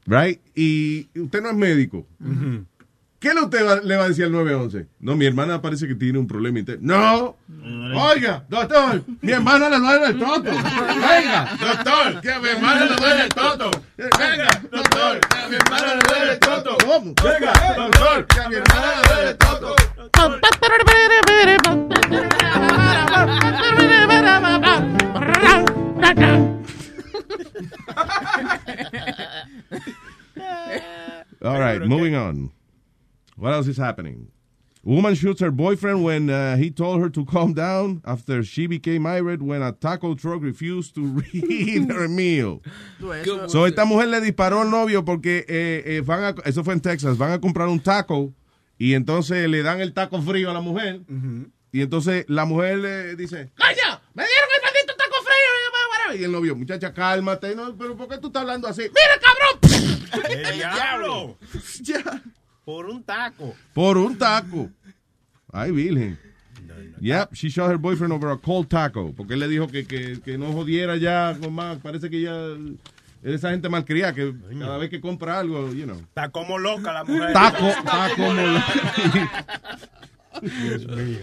right, 0.09 0.39
y 0.55 1.07
usted 1.19 1.41
no 1.41 1.49
es 1.49 1.55
médico, 1.55 2.05
¿Qué 3.19 3.33
le 3.33 3.41
usted 3.41 3.65
va- 3.67 3.81
le 3.81 3.97
va 3.97 4.05
a 4.05 4.07
decir 4.07 4.23
al 4.23 4.31
911? 4.31 4.87
No, 5.01 5.13
mi 5.17 5.25
hermana 5.25 5.61
parece 5.61 5.89
que 5.89 5.95
tiene 5.95 6.17
un 6.19 6.25
problema 6.25 6.57
interno. 6.59 7.35
No. 7.49 8.01
Oiga, 8.13 8.45
doctor, 8.47 9.03
mi 9.21 9.33
hermana 9.33 9.69
le 9.69 9.77
duele 9.77 10.05
el 10.05 10.17
toto. 10.19 10.43
Venga, 10.51 11.57
doctor, 11.59 12.21
que 12.21 12.31
a 12.31 12.39
mi 12.39 12.47
hermana 12.47 12.85
le 12.85 12.95
duele 12.95 13.23
el 13.23 13.29
toto. 13.29 13.71
Venga, 13.97 14.47
doctor, 14.71 15.19
que 15.19 15.37
a 15.37 15.49
mi 15.49 15.55
hermana 15.57 15.95
le 15.95 16.01
duele 16.07 16.31
el 16.31 16.39
toto. 16.39 16.77
¿Cómo? 16.85 17.13
Venga, 17.21 17.53
doctor, 17.75 18.25
que 18.27 18.39
a 18.39 18.47
mi 18.49 18.55
hermana 18.55 19.01
le 19.01 19.07
duele 19.13 19.29
el 19.31 19.37
toto. 19.37 19.75
All 31.41 31.59
right, 31.59 31.81
moving 31.81 32.15
on. 32.15 32.51
What 33.37 33.53
else 33.53 33.67
is 33.67 33.77
happening? 33.77 34.27
Woman 34.83 35.13
shoots 35.13 35.41
her 35.41 35.51
boyfriend 35.51 36.03
when 36.05 36.29
uh, 36.29 36.55
he 36.55 36.71
told 36.71 37.01
her 37.01 37.09
to 37.09 37.25
calm 37.25 37.53
down 37.53 38.01
after 38.05 38.43
she 38.43 38.65
became 38.65 39.05
irate 39.05 39.41
when 39.41 39.61
a 39.61 39.73
taco 39.73 40.15
truck 40.15 40.41
refused 40.41 40.95
to 40.95 41.05
read 41.33 41.91
her 41.91 42.07
meal. 42.07 42.61
So 43.47 43.65
esta 43.65 43.85
mujer 43.85 44.07
le 44.07 44.21
disparó 44.21 44.61
al 44.61 44.69
novio 44.71 45.03
porque 45.03 45.45
eh, 45.47 45.83
eh, 45.85 46.01
van 46.01 46.23
a, 46.23 46.35
eso 46.45 46.63
fue 46.63 46.73
en 46.73 46.79
Texas, 46.79 47.17
van 47.17 47.31
a 47.33 47.39
comprar 47.39 47.67
un 47.67 47.81
taco 47.81 48.33
y 48.77 48.93
entonces 48.93 49.49
le 49.49 49.63
dan 49.63 49.81
el 49.81 49.93
taco 49.93 50.21
frío 50.21 50.49
a 50.49 50.53
la 50.53 50.61
mujer 50.61 51.01
y 51.71 51.81
entonces 51.81 52.25
la 52.29 52.45
mujer 52.45 52.77
le 52.77 53.15
dice, 53.15 53.51
¡Calla! 53.55 54.01
¡Me 54.13 54.23
dieron 54.23 54.49
el 54.55 54.63
maldito 54.63 54.95
taco 54.95 55.15
frío! 55.21 56.19
Y 56.19 56.23
el 56.23 56.31
novio, 56.31 56.55
muchacha, 56.55 56.93
cálmate, 56.93 57.53
no, 57.53 57.75
pero 57.77 57.95
¿por 57.95 58.07
qué 58.07 58.17
tú 58.17 58.27
estás 58.27 58.41
hablando 58.41 58.67
así? 58.67 58.83
¡Mira, 58.83 59.19
cabrón! 59.21 59.78
¡El 60.29 60.53
diablo! 60.55 61.37
Ya. 61.81 62.21
Por 62.65 62.85
un 62.87 63.03
taco. 63.03 63.55
Por 63.73 63.97
un 63.97 64.17
taco. 64.17 64.69
Ay, 65.51 65.71
virgen. 65.71 66.19
Yep, 67.01 67.33
she 67.33 67.49
shot 67.49 67.71
her 67.71 67.77
boyfriend 67.77 68.13
over 68.13 68.29
a 68.31 68.37
cold 68.37 68.67
taco. 68.67 69.13
Porque 69.15 69.33
él 69.33 69.39
le 69.39 69.47
dijo 69.47 69.67
que, 69.67 69.85
que, 69.87 70.19
que 70.23 70.37
no 70.37 70.51
jodiera 70.51 70.97
ya 70.97 71.35
con 71.39 71.53
más. 71.53 71.77
Parece 71.79 72.09
que 72.09 72.21
ya. 72.21 72.33
Esa 73.23 73.49
gente 73.51 73.67
malcriada 73.67 74.13
que 74.13 74.33
cada 74.59 74.77
vez 74.77 74.89
que 74.89 75.01
compra 75.01 75.39
algo, 75.39 75.73
you 75.73 75.83
know. 75.85 75.97
Está 75.97 76.29
como 76.29 76.57
loca 76.57 76.93
la 76.93 77.03
mujer. 77.03 77.33
Taco, 77.33 77.67
como 78.15 78.33
lo- 78.33 78.59
Dios 80.41 80.87
mío. 80.87 81.19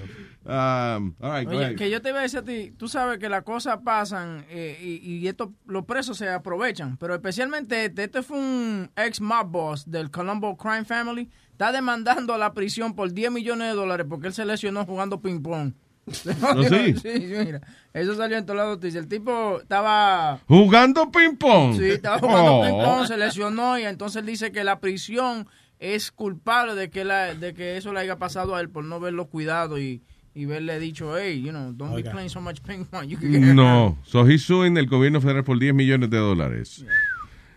Um, 0.49 1.15
all 1.21 1.33
right, 1.33 1.49
go 1.49 1.57
Oye, 1.59 1.75
que 1.75 1.91
yo 1.91 2.01
te 2.01 2.13
voy 2.13 2.21
a 2.21 2.23
decir 2.23 2.39
a 2.39 2.43
ti, 2.45 2.73
tú 2.77 2.87
sabes 2.87 3.19
que 3.19 3.29
las 3.29 3.43
cosas 3.43 3.79
pasan 3.85 4.45
eh, 4.49 4.79
y, 4.81 5.17
y 5.17 5.27
esto, 5.27 5.53
los 5.67 5.85
presos 5.87 6.17
se 6.19 6.29
aprovechan, 6.29 6.97
pero 6.99 7.15
especialmente 7.17 7.87
este, 7.87 8.05
este 8.05 8.23
fue 8.23 8.39
un 8.39 8.89
ex 8.95 9.21
mob 9.21 9.49
boss 9.49 9.91
del 9.91 10.09
Colombo 10.13 10.57
Crime 10.57 10.85
Family, 10.85 11.29
está 11.51 11.73
demandando 11.73 12.33
a 12.33 12.39
la 12.39 12.55
prisión 12.55 12.95
por 12.95 13.13
10 13.13 13.33
millones 13.33 13.69
de 13.69 13.75
dólares 13.75 14.07
porque 14.09 14.29
él 14.29 14.35
se 14.35 14.45
lesionó 14.45 14.87
jugando 14.87 15.21
ping 15.21 15.41
pong. 15.43 15.73
¿Oh, 16.07 16.63
sí? 16.63 16.95
sí, 17.03 17.35
mira, 17.45 17.61
eso 17.93 18.15
salió 18.15 18.37
en 18.39 18.47
todas 18.47 18.59
las 18.65 18.77
noticias. 18.77 19.03
El 19.03 19.09
tipo 19.09 19.59
estaba 19.61 20.39
Jugando 20.47 21.11
ping-pong. 21.11 21.77
Sí, 21.77 21.91
estaba 21.91 22.21
jugando 22.21 22.59
Oh. 22.59 22.63
ping 22.63 22.85
pong, 22.85 23.07
se 23.09 23.17
lesionó 23.17 23.77
y 23.81 23.83
entonces 23.83 24.21
él 24.21 24.27
dice 24.27 24.53
que 24.53 24.63
la 24.63 24.79
prisión 24.79 25.49
es 25.81 26.13
culpable 26.13 26.77
de 26.77 26.89
que 26.91 27.05
la, 27.05 27.35
de 27.35 27.53
que 27.53 27.77
eso 27.77 27.93
le 27.93 27.99
haya 27.99 28.17
pasado 28.17 28.55
a 28.55 28.61
él 28.61 28.71
por 28.71 28.85
no 28.85 29.01
verlo 29.01 29.27
cuidado 29.27 29.79
y, 29.81 30.03
y 30.37 30.44
verle 30.44 30.79
dicho, 30.79 31.16
hey, 31.16 31.40
you 31.40 31.51
know, 31.51 31.72
don't 31.72 31.96
be 31.96 32.03
playing 32.03 32.29
so 32.29 32.42
much 32.42 32.62
ping 32.62 32.85
pong. 32.85 33.09
You 33.09 33.16
could 33.16 33.33
get 33.33 33.42
hurt." 33.42 33.55
No, 33.55 33.96
so 34.05 34.27
he's 34.27 34.44
suing 34.44 34.77
el 34.77 34.87
gobierno 34.87 35.18
federal 35.18 35.42
por 35.44 35.59
10 35.59 35.75
millones 35.75 36.11
de 36.11 36.18
dólares. 36.18 36.85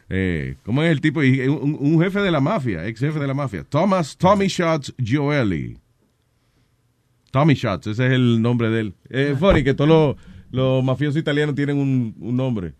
Eh, 0.09 0.55
¿Cómo 0.63 0.81
es 0.81 0.89
el 0.89 1.01
tipo? 1.01 1.19
Un, 1.19 1.77
un 1.77 2.01
jefe 2.01 2.21
de 2.21 2.31
la 2.31 2.39
mafia, 2.39 2.87
ex 2.87 3.01
jefe 3.01 3.19
de 3.19 3.27
la 3.27 3.33
mafia. 3.33 3.65
Thomas 3.65 4.15
Tommy 4.15 4.47
Shots 4.47 4.93
Gioeli. 4.97 5.77
Tommy 7.31 7.53
Shots, 7.53 7.87
ese 7.87 8.07
es 8.07 8.13
el 8.13 8.41
nombre 8.41 8.69
de 8.69 8.79
él. 8.79 8.95
Es 9.09 9.37
funny 9.37 9.61
que 9.63 9.73
todos 9.73 9.89
los, 9.89 10.15
los 10.49 10.83
mafiosos 10.83 11.17
italianos 11.17 11.55
tienen 11.55 11.77
un, 11.77 12.15
un 12.17 12.35
nombre. 12.35 12.73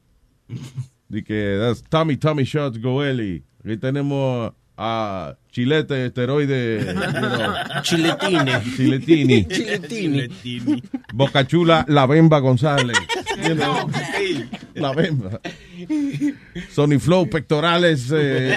De 1.09 1.23
que 1.23 1.57
that's 1.59 1.83
Tommy 1.89 2.15
Tommy 2.15 2.43
Shots 2.43 2.79
Goeli. 2.79 3.43
Aquí 3.65 3.75
tenemos 3.77 4.53
a 4.81 5.35
Chilete 5.51 6.05
Esteroide. 6.07 6.79
you 6.79 6.93
know, 6.93 7.53
Chiletini. 7.83 8.61
Chiletini. 8.61 9.45
Chiletini. 9.45 10.83
Bocachula 11.13 11.83
La 11.89 12.05
Bemba 12.07 12.39
González. 12.39 12.95
You 13.39 13.55
know, 13.55 13.89
La 14.75 14.93
Bemba. 14.93 15.39
Sony 16.69 16.99
Flow 16.99 17.25
Pectorales. 17.25 18.11
eh, 18.11 18.55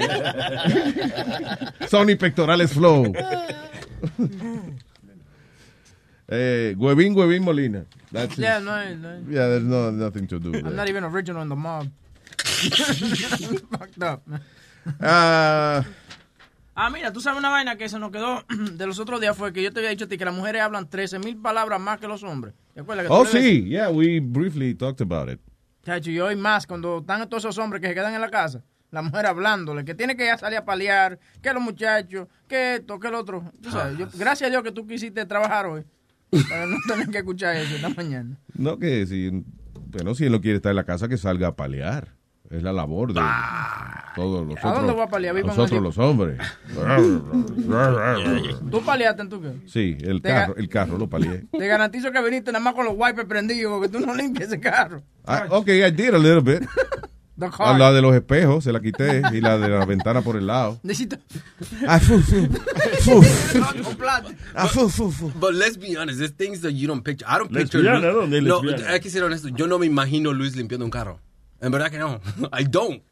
Sony 1.87 2.17
Pectorales 2.17 2.73
Flow. 2.73 3.13
eh, 6.29 6.75
Huevín, 6.77 7.15
Huevín 7.15 7.43
Molina. 7.45 7.85
That's 8.11 8.37
Yeah, 8.39 8.59
it. 8.59 8.65
no, 8.65 8.95
no. 8.97 9.21
Yeah, 9.29 9.49
there's 9.49 9.63
no, 9.65 9.91
nothing 9.93 10.27
to 10.29 10.39
do 10.41 10.53
I'm 10.55 10.75
not 10.77 10.89
even 10.89 11.05
original 11.05 11.43
in 11.43 11.49
the 11.49 11.57
mob. 11.57 11.89
Fucked 13.71 14.03
up. 14.03 14.23
Ah, 15.01 15.85
Ah, 16.75 16.89
mira, 16.89 17.13
tú 17.13 17.21
sabes 17.21 17.39
una 17.39 17.51
vaina 17.51 17.77
que 17.77 17.89
se 17.89 17.99
nos 17.99 18.11
quedó 18.11 18.45
de 18.73 18.87
los 18.87 18.99
otros 18.99 19.21
días 19.21 19.37
fue 19.37 19.53
que 19.53 19.63
yo 19.63 19.73
te 19.73 19.81
había 19.81 19.91
dicho 19.91 20.07
a 20.07 20.09
ti 20.09 20.17
que 20.17 20.25
las 20.25 20.35
mujeres 20.35 20.63
hablan 20.63 20.89
13 20.89 21.19
mil 21.19 21.37
palabras 21.37 21.81
más 21.81 21.99
que 22.01 22.09
los 22.09 22.23
hombres. 22.23 22.55
¿Te 22.75 22.81
acuerdas 22.81 23.07
que 23.07 23.13
oh, 23.13 23.27
sí. 23.27 23.65
Yeah, 23.69 23.91
we 23.91 24.21
briefly 24.21 24.75
talked 24.75 25.03
about 25.03 25.31
it. 25.31 25.41
Chacho, 25.85 26.11
y 26.11 26.21
hoy 26.21 26.37
más, 26.37 26.67
cuando 26.67 26.99
están 26.99 27.29
todos 27.29 27.45
esos 27.45 27.59
hombres 27.59 27.83
que 27.83 27.89
se 27.89 27.95
quedan 27.95 28.15
en 28.15 28.21
la 28.21 28.31
casa, 28.31 28.63
la 28.91 29.03
mujer 29.03 29.27
hablándole, 29.27 29.85
que 29.85 29.95
tiene 29.95 30.17
que 30.17 30.25
ya 30.27 30.39
salir 30.39 30.59
a 30.59 30.65
paliar, 30.65 31.19
que 31.43 31.53
los 31.53 31.63
muchachos, 31.63 32.29
que 32.49 32.77
esto, 32.77 32.99
que 33.01 33.09
el 33.09 33.15
otro. 33.15 33.53
Tú 33.61 33.71
sabes, 33.71 33.99
yo- 33.99 34.07
gracias 34.15 34.49
a 34.49 34.51
Dios 34.51 34.63
que 34.63 34.71
tú 34.73 34.87
quisiste 34.87 35.27
trabajar 35.27 35.67
hoy, 35.67 35.83
para 36.49 36.67
no 36.67 36.77
tener 36.87 37.09
que 37.09 37.19
escuchar 37.19 37.57
eso 37.57 37.75
esta 37.77 37.89
mañana. 37.91 38.39
No 38.55 38.79
que 38.79 39.07
si, 39.07 39.45
bueno, 39.89 40.15
si 40.15 40.25
él 40.25 40.33
no 40.33 40.41
quiere 40.41 40.57
estar 40.57 40.71
en 40.71 40.77
la 40.77 40.85
casa, 40.85 41.09
que 41.09 41.17
salga 41.19 41.49
a 41.49 41.57
palear. 41.57 42.15
Es 42.53 42.63
la 42.63 42.71
labor 42.71 43.15
de 43.15 43.21
todos 44.15 44.47
los 44.47 44.63
¿A 44.63 44.75
dónde 44.75 44.93
otros, 44.93 45.11
voy 45.11 45.27
a 45.27 45.31
en 45.31 45.47
nosotros 45.47 45.83
los 45.83 45.97
hombres. 45.97 46.39
¿Tú 48.71 48.83
paliaste 48.83 49.23
en 49.23 49.29
tu 49.31 49.41
qué? 49.41 49.53
Sí, 49.65 49.97
el 50.03 50.21
Te 50.21 50.29
carro, 50.29 50.57
el 50.57 50.69
carro 50.69 50.99
lo 50.99 51.09
palié. 51.09 51.47
Te 51.51 51.67
garantizo 51.67 52.13
que 52.13 52.23
viniste 52.23 52.53
nada 52.53 52.63
más 52.63 52.75
con 52.75 52.85
los 52.85 52.95
wipers 52.95 53.27
prendidos, 53.27 53.73
porque 53.73 53.89
tú 53.89 54.05
no 54.05 54.15
limpias 54.15 54.49
ese 54.49 54.61
carro. 54.61 55.03
Ah, 55.25 55.47
ok, 55.49 55.67
I 55.69 55.91
did 55.91 56.13
a 56.13 56.19
little 56.19 56.43
bit. 56.43 56.69
The 57.39 57.47
A 57.47 57.51
car. 57.51 57.79
la 57.79 57.91
de 57.91 58.03
los 58.03 58.15
espejos 58.15 58.65
se 58.65 58.73
la 58.73 58.81
quité 58.81 59.23
y 59.33 59.41
la 59.41 59.57
de 59.57 59.71
la 59.71 59.87
ventana 59.87 60.21
por 60.21 60.37
el 60.37 60.47
lado. 60.47 60.79
Necesito... 60.83 61.17
Ah, 61.89 61.99
fu, 61.99 62.19
fu, 62.21 62.47
fu. 63.01 63.23
Ah, 64.55 64.67
fu, 64.67 64.91
fu, 64.91 65.11
fu. 65.11 65.33
But 65.41 65.55
let's 65.55 65.79
be 65.79 65.97
honest, 65.97 66.19
there's 66.19 66.35
things 66.37 66.61
that 66.61 66.73
you 66.73 66.87
don't 66.87 67.03
picture. 67.03 67.27
I 67.27 67.39
don't 67.39 67.51
picture 67.51 67.83
Lesbiana, 67.83 68.13
Luis- 68.13 68.15
¿dónde 68.15 68.39
es 68.75 68.83
No, 68.83 68.89
hay 68.89 69.01
que 69.01 69.09
ser 69.09 69.25
honesto. 69.25 69.49
Yo 69.49 69.67
no 69.67 69.79
me 69.79 69.87
imagino 69.87 70.35
Luis 70.35 70.55
limpiando 70.55 70.85
un 70.85 70.91
carro. 70.91 71.19
En 71.63 71.71
verdad 71.73 71.91
que 71.91 71.99
no. 71.99 72.21
I 72.59 72.65
don't. 72.65 73.03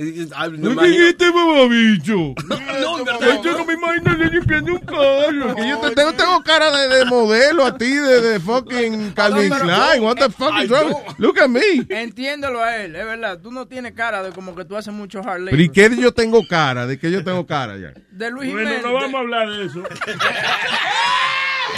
I 0.00 0.02
no 0.02 0.14
¿Qué 0.16 0.72
imagino- 0.72 0.82
dijiste, 0.82 1.30
mamabicho? 1.30 2.34
No, 2.80 2.98
en 3.00 3.04
verdad. 3.04 3.42
Yo 3.44 3.58
no 3.58 3.64
me 3.66 3.74
imagino 3.74 4.16
yo 4.16 4.24
limpiando 4.30 4.72
un 4.72 4.78
carro. 4.78 5.54
Que 5.54 5.68
yo 5.68 5.78
te 5.80 5.90
tengo, 5.94 6.12
tengo 6.14 6.42
cara 6.42 6.70
de, 6.74 6.88
de 6.96 7.04
modelo 7.04 7.66
a 7.66 7.76
ti, 7.76 7.92
de, 7.92 8.20
de 8.22 8.40
fucking 8.40 9.12
Calvin 9.12 9.50
Klein. 9.50 10.02
What 10.02 10.16
the 10.16 10.30
fuck 10.30 10.52
I 10.58 10.64
is 10.64 10.70
wrong? 10.70 10.94
Look 11.18 11.38
at 11.38 11.48
me. 11.48 11.60
Entiéndelo 11.90 12.62
a 12.62 12.78
él, 12.78 12.96
es 12.96 13.04
verdad. 13.04 13.38
Tú 13.42 13.52
no 13.52 13.66
tienes 13.68 13.92
cara 13.92 14.22
de 14.22 14.30
como 14.32 14.54
que 14.56 14.64
tú 14.64 14.74
haces 14.74 14.94
mucho 14.94 15.20
hard 15.20 15.40
labor. 15.42 15.60
¿y 15.60 15.68
qué 15.68 15.90
yo 15.94 16.12
tengo 16.14 16.46
cara? 16.48 16.86
¿De 16.86 16.98
qué 16.98 17.10
yo 17.10 17.22
tengo 17.22 17.46
cara 17.46 17.76
ya? 17.76 17.92
De 18.10 18.30
Luis 18.30 18.50
Bueno, 18.50 18.70
Jiménez. 18.70 18.82
no 18.86 18.94
vamos 18.94 19.14
a 19.14 19.18
hablar 19.18 19.50
de 19.50 19.66
eso. 19.66 19.82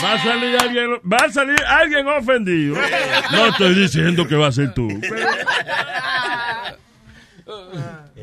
Va 0.02 0.12
a 0.14 0.22
salir 0.22 0.56
alguien, 0.60 0.90
va 1.10 1.16
a 1.16 1.32
salir 1.32 1.64
alguien 1.64 2.06
ofendido. 2.08 2.76
No 3.32 3.46
estoy 3.46 3.74
diciendo 3.74 4.26
que 4.26 4.34
va 4.36 4.48
a 4.48 4.52
ser 4.52 4.74
tú. 4.74 4.88
pero- 5.00 5.26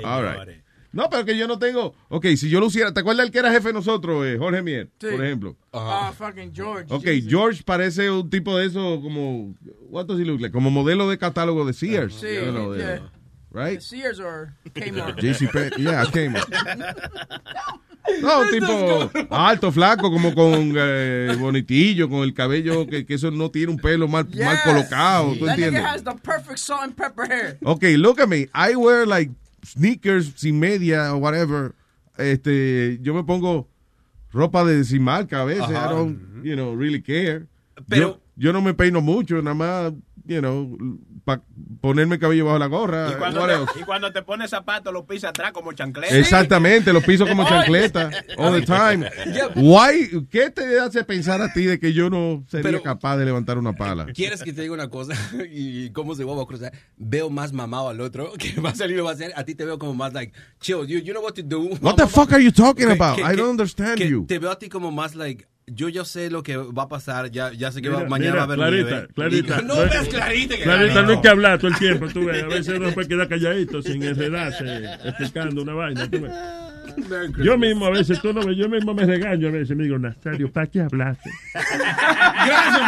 All 0.04 0.24
right. 0.24 0.60
No, 0.92 1.08
pero 1.10 1.24
que 1.24 1.38
yo 1.38 1.48
no 1.48 1.60
tengo. 1.60 1.94
Ok, 2.08 2.26
si 2.36 2.50
yo 2.50 2.60
lo 2.60 2.66
hiciera. 2.68 2.92
¿Te 2.94 3.02
acuerdas 3.02 3.26
el 3.28 3.32
que 3.32 3.38
era 3.40 3.52
jefe 3.52 3.68
de 3.68 3.74
nosotros, 3.74 4.26
eh, 4.26 4.38
Jorge 4.40 4.64
Mier? 4.64 4.90
Sí. 5.00 5.08
Por 5.12 5.24
ejemplo. 5.24 5.56
Ah, 5.72 6.12
fucking 6.18 6.52
George. 6.54 6.86
Ok, 6.90 7.04
Jesus. 7.04 7.30
George 7.30 7.64
parece 7.64 8.10
un 8.10 8.28
tipo 8.30 8.58
de 8.58 8.66
eso 8.66 9.00
como. 9.02 9.54
What 9.90 10.06
does 10.08 10.20
he 10.20 10.26
look 10.26 10.42
like? 10.42 10.52
Como 10.52 10.72
modelo 10.72 11.08
de 11.10 11.18
catálogo 11.20 11.64
de 11.66 11.74
Sears. 11.74 12.16
Sí, 12.16 12.28
you 12.44 12.52
know, 12.52 12.72
de- 12.74 12.80
yeah. 12.80 13.02
right? 13.52 13.80
Sears 13.82 14.20
or 14.20 14.54
Kmart. 14.74 15.20
JCP, 15.22 15.78
yeah, 15.78 16.06
Kmart. 16.06 16.50
No, 18.22 18.42
un 18.42 18.50
tipo 18.50 19.12
alto, 19.30 19.72
flaco, 19.72 20.10
como 20.12 20.34
con 20.34 20.74
eh, 20.76 21.36
bonitillo, 21.40 22.10
con 22.10 22.24
el 22.24 22.34
cabello, 22.34 22.88
que, 22.88 23.06
que 23.06 23.14
eso 23.14 23.30
no 23.30 23.52
tiene 23.52 23.72
un 23.72 23.78
pelo 23.78 24.08
mal, 24.08 24.28
mal 24.44 24.58
colocado, 24.64 25.34
¿tú 25.36 25.46
That 25.46 25.56
nigga 25.58 25.68
entiendes? 25.68 25.84
has 25.86 26.04
the 26.04 26.16
perfect 26.24 26.58
salt 26.60 26.82
and 26.84 26.96
pepper 26.96 27.26
hair. 27.30 27.58
Ok, 27.64 27.84
look 27.98 28.20
at 28.20 28.28
me. 28.28 28.48
I 28.56 28.76
wear 28.76 29.06
like 29.06 29.32
sneakers 29.64 30.34
sin 30.38 30.60
media 30.60 31.14
o 31.14 31.18
whatever. 31.18 31.76
Este, 32.18 32.98
yo 33.02 33.14
me 33.14 33.24
pongo 33.24 33.68
ropa 34.32 34.64
de 34.66 34.84
sin 34.84 35.04
marca 35.04 35.42
a 35.42 35.46
veces. 35.46 35.70
I 35.70 35.88
don't, 35.90 36.44
you 36.44 36.56
know, 36.56 36.74
really 36.76 37.02
care. 37.02 37.48
Pero- 37.88 38.02
yo, 38.02 38.20
yo 38.38 38.54
no 38.54 38.62
me 38.62 38.74
peino 38.74 39.02
mucho, 39.02 39.42
nada 39.42 39.54
más, 39.56 39.94
you 40.26 40.40
know, 40.42 40.78
pa- 41.24 41.42
ponerme 41.82 42.16
el 42.16 42.22
cabello 42.22 42.46
bajo 42.46 42.60
la 42.60 42.66
gorra. 42.68 43.12
Y 43.12 43.16
cuando, 43.16 43.46
te, 43.48 43.80
y 43.80 43.84
cuando 43.84 44.12
te 44.12 44.22
pones 44.22 44.50
zapatos, 44.50 44.92
los 44.94 45.06
pisas 45.06 45.30
atrás 45.30 45.52
como 45.52 45.74
chancleta. 45.74 46.16
Exactamente, 46.18 46.92
los 46.94 47.04
piso 47.04 47.26
como 47.28 47.44
chancleta 47.50 48.10
all 48.38 48.54
the 48.60 48.66
time. 48.66 49.10
Why, 49.56 50.28
¿Qué 50.30 50.50
te 50.50 50.80
hace 50.80 51.04
pensar 51.04 51.42
a 51.42 51.52
ti 51.54 51.66
de 51.66 51.80
que 51.80 51.94
yo 51.94 52.10
no 52.10 52.44
sería 52.48 52.64
Pero- 52.72 52.84
capaz 52.84 53.18
de 53.18 53.26
levantar 53.26 53.58
una 53.58 53.74
pala? 53.74 54.06
¿Quieres 54.08 54.42
que 54.44 54.54
te 54.54 54.62
diga 54.62 54.74
una 54.74 54.90
cosa? 54.90 55.14
¿Y 55.52 55.90
cómo 55.92 56.16
se 56.16 56.24
va 56.24 56.42
a 56.42 56.46
cruzar? 56.46 56.72
Veo 56.98 57.30
más 57.30 57.54
mamado 57.54 57.90
al 57.90 58.02
otro 58.02 58.32
que 58.38 58.60
va 58.62 58.70
a 58.72 58.76
salir 58.76 58.96
y 58.96 58.98
lo 58.98 59.06
va 59.06 59.12
a 59.12 59.14
hacer. 59.14 59.34
A 59.36 59.44
ti 59.44 59.56
te 59.56 59.66
veo 59.66 59.78
como 59.80 59.94
más 59.94 60.14
like, 60.14 60.34
chill, 60.60 60.86
you, 60.88 61.00
you 61.00 61.14
know 61.14 61.24
what 61.24 61.34
to 61.34 61.42
do. 61.44 61.70
What 61.82 61.96
the 61.96 62.08
fuck 62.08 62.32
are 62.34 62.44
you 62.44 62.52
talking 62.52 62.90
about? 62.90 63.16
que- 63.18 63.24
I 63.24 63.36
don't 63.36 63.50
understand 63.52 63.96
que 63.98 64.08
you. 64.10 64.26
Te 64.26 64.40
veo 64.40 64.52
a 64.52 64.60
ti 64.60 64.70
como 64.70 64.92
más 64.92 65.16
like, 65.16 65.46
yo 65.74 65.90
ya 65.90 66.06
sé 66.06 66.30
lo 66.30 66.44
que 66.44 66.58
va 66.58 66.84
a 66.84 66.88
pasar, 66.90 67.30
ya, 67.32 67.52
ya 67.54 67.72
sé 67.72 67.82
que 67.82 67.90
va- 67.90 68.06
mañana 68.06 68.32
mira, 68.32 68.36
va 68.36 68.42
a 68.42 68.44
haber 68.44 68.58
Clarita, 68.58 68.90
nieve. 68.92 69.08
Clarita. 69.14 69.62
No 69.62 69.76
veas 69.78 70.08
Clarita. 70.08 70.56
que- 70.58 70.64
Clarita, 70.64 71.02
no 71.04 71.10
hay 71.12 71.22
que 71.22 71.28
hablar 71.30 71.60
todo 71.60 71.68
el 71.72 71.78
tiempo, 71.78 72.08
tú 72.08 72.26
ves. 72.26 72.44
A 72.44 72.48
veces 72.48 72.78
uno 72.80 72.92
puede 72.92 73.08
quedar 73.08 73.28
calladito 73.28 73.82
sin 73.82 74.04
enredarse, 74.04 74.86
explicando 75.06 75.62
una 75.62 75.74
vaina, 75.74 76.10
tú 76.10 76.22
ves. 76.22 76.32
Yo 77.44 77.58
mismo 77.58 77.86
a 77.86 77.90
veces, 77.92 78.22
tú 78.22 78.34
no 78.34 78.42
ves, 78.46 78.58
yo 78.58 78.70
mismo 78.70 78.94
me 78.94 79.06
regaño 79.06 79.48
a 79.48 79.52
veces, 79.52 79.76
me 79.76 79.84
digo, 79.84 79.98
Nazario, 79.98 80.52
¿para 80.52 80.68
qué 80.68 80.82
hablaste? 80.82 81.30
Gracias, 81.54 82.80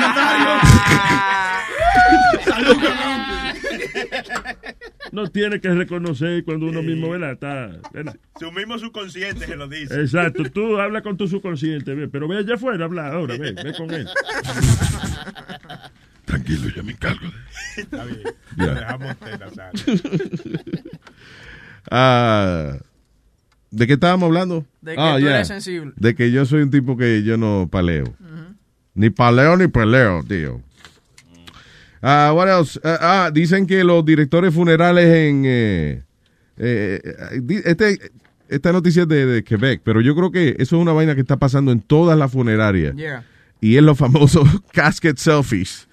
Salud, 2.43 2.77
No 5.11 5.27
tiene 5.27 5.59
que 5.59 5.69
reconocer 5.69 6.43
cuando 6.45 6.67
uno 6.67 6.81
mismo, 6.81 7.09
¿verdad? 7.09 7.33
Está, 7.33 7.71
¿verdad? 7.91 8.15
Su 8.39 8.51
mismo 8.51 8.79
subconsciente 8.79 9.45
se 9.45 9.55
lo 9.55 9.67
dice. 9.67 9.99
Exacto, 9.99 10.43
tú 10.51 10.79
habla 10.79 11.01
con 11.01 11.17
tu 11.17 11.27
subconsciente, 11.27 11.93
ve, 11.93 12.07
pero 12.07 12.27
ve 12.27 12.37
allá 12.37 12.55
afuera, 12.55 12.85
habla 12.85 13.07
ahora, 13.07 13.37
ve, 13.37 13.51
ve 13.51 13.73
con 13.75 13.91
él. 13.91 14.07
Tranquilo, 16.25 16.69
yo 16.69 16.83
me 16.83 16.93
encargo 16.93 17.25
de 17.25 17.81
Está 17.81 18.05
bien. 18.05 18.21
Ya. 18.57 18.73
Dejamos 18.73 19.09
a 19.09 19.11
usted, 19.11 19.39
Nazario. 19.39 19.81
Ah, 21.89 22.77
¿De 23.71 23.87
qué 23.87 23.93
estábamos 23.93 24.27
hablando? 24.27 24.65
De 24.81 24.95
que 24.95 25.01
Ah, 25.01 25.15
tú 25.19 25.27
eres 25.27 25.47
sensible. 25.47 25.93
De 25.95 26.13
que 26.13 26.31
yo 26.31 26.45
soy 26.45 26.61
un 26.61 26.69
tipo 26.71 26.97
que 26.97 27.23
yo 27.23 27.37
no 27.37 27.67
paleo. 27.71 28.13
Ni 28.93 29.09
paleo 29.09 29.55
ni 29.55 29.67
peleo, 29.67 30.21
tío. 30.27 30.61
Ah, 32.01 32.33
what 32.35 32.47
else? 32.49 32.79
Ah, 32.83 32.97
ah, 33.25 33.31
dicen 33.33 33.65
que 33.67 33.83
los 33.83 34.03
directores 34.03 34.53
funerales 34.53 35.05
en... 35.05 35.43
eh, 35.45 36.03
eh, 36.57 36.99
eh, 37.03 37.61
este, 37.65 37.99
esta 38.49 38.71
noticia 38.73 39.03
es 39.03 39.07
de, 39.07 39.25
de 39.25 39.43
Quebec, 39.43 39.81
pero 39.83 40.01
yo 40.01 40.15
creo 40.15 40.31
que 40.31 40.49
eso 40.59 40.75
es 40.75 40.81
una 40.81 40.91
vaina 40.93 41.15
que 41.15 41.21
está 41.21 41.37
pasando 41.37 41.71
en 41.71 41.79
todas 41.79 42.17
las 42.17 42.31
funerarias. 42.31 42.95
Yeah. 42.95 43.23
Y 43.61 43.77
es 43.77 43.83
los 43.83 43.97
famosos 43.97 44.47
casket 44.73 45.17
selfies. 45.17 45.87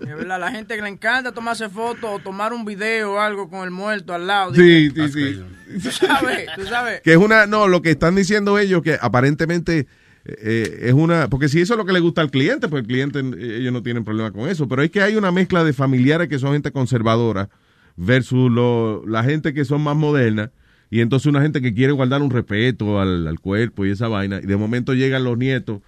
Es 0.00 0.16
verdad, 0.16 0.40
la 0.40 0.50
gente 0.50 0.76
que 0.76 0.82
le 0.82 0.88
encanta 0.88 1.32
tomarse 1.32 1.68
fotos 1.68 2.04
o 2.04 2.18
tomar 2.18 2.52
un 2.52 2.64
video 2.64 3.14
o 3.14 3.18
algo 3.18 3.48
con 3.48 3.64
el 3.64 3.70
muerto 3.70 4.14
al 4.14 4.26
lado. 4.26 4.54
Sí, 4.54 4.88
Dice, 4.90 5.08
sí, 5.08 5.34
sí. 5.34 5.42
Tú 5.82 5.90
sabes, 5.90 6.46
tú 6.56 6.64
sabes. 6.66 7.00
Que 7.02 7.12
es 7.12 7.16
una, 7.16 7.46
no, 7.46 7.66
lo 7.68 7.82
que 7.82 7.90
están 7.90 8.14
diciendo 8.14 8.58
ellos 8.58 8.82
que 8.82 8.96
aparentemente 9.00 9.86
eh, 10.24 10.78
es 10.82 10.92
una, 10.92 11.28
porque 11.28 11.48
si 11.48 11.60
eso 11.60 11.74
es 11.74 11.78
lo 11.78 11.84
que 11.84 11.92
le 11.92 12.00
gusta 12.00 12.20
al 12.20 12.30
cliente, 12.30 12.68
pues 12.68 12.82
el 12.82 12.86
cliente, 12.86 13.18
eh, 13.20 13.58
ellos 13.60 13.72
no 13.72 13.82
tienen 13.82 14.04
problema 14.04 14.30
con 14.30 14.48
eso, 14.48 14.68
pero 14.68 14.82
es 14.82 14.90
que 14.90 15.02
hay 15.02 15.16
una 15.16 15.32
mezcla 15.32 15.64
de 15.64 15.72
familiares 15.72 16.28
que 16.28 16.38
son 16.38 16.52
gente 16.52 16.70
conservadora 16.70 17.48
versus 17.96 18.50
lo- 18.50 19.04
la 19.06 19.24
gente 19.24 19.52
que 19.54 19.64
son 19.64 19.82
más 19.82 19.96
moderna 19.96 20.50
y 20.90 21.00
entonces 21.00 21.26
una 21.26 21.42
gente 21.42 21.60
que 21.60 21.74
quiere 21.74 21.92
guardar 21.92 22.22
un 22.22 22.30
respeto 22.30 23.00
al, 23.00 23.26
al 23.26 23.40
cuerpo 23.40 23.84
y 23.84 23.90
esa 23.90 24.06
vaina 24.08 24.40
y 24.42 24.46
de 24.46 24.56
momento 24.56 24.94
llegan 24.94 25.24
los 25.24 25.36
nietos 25.38 25.80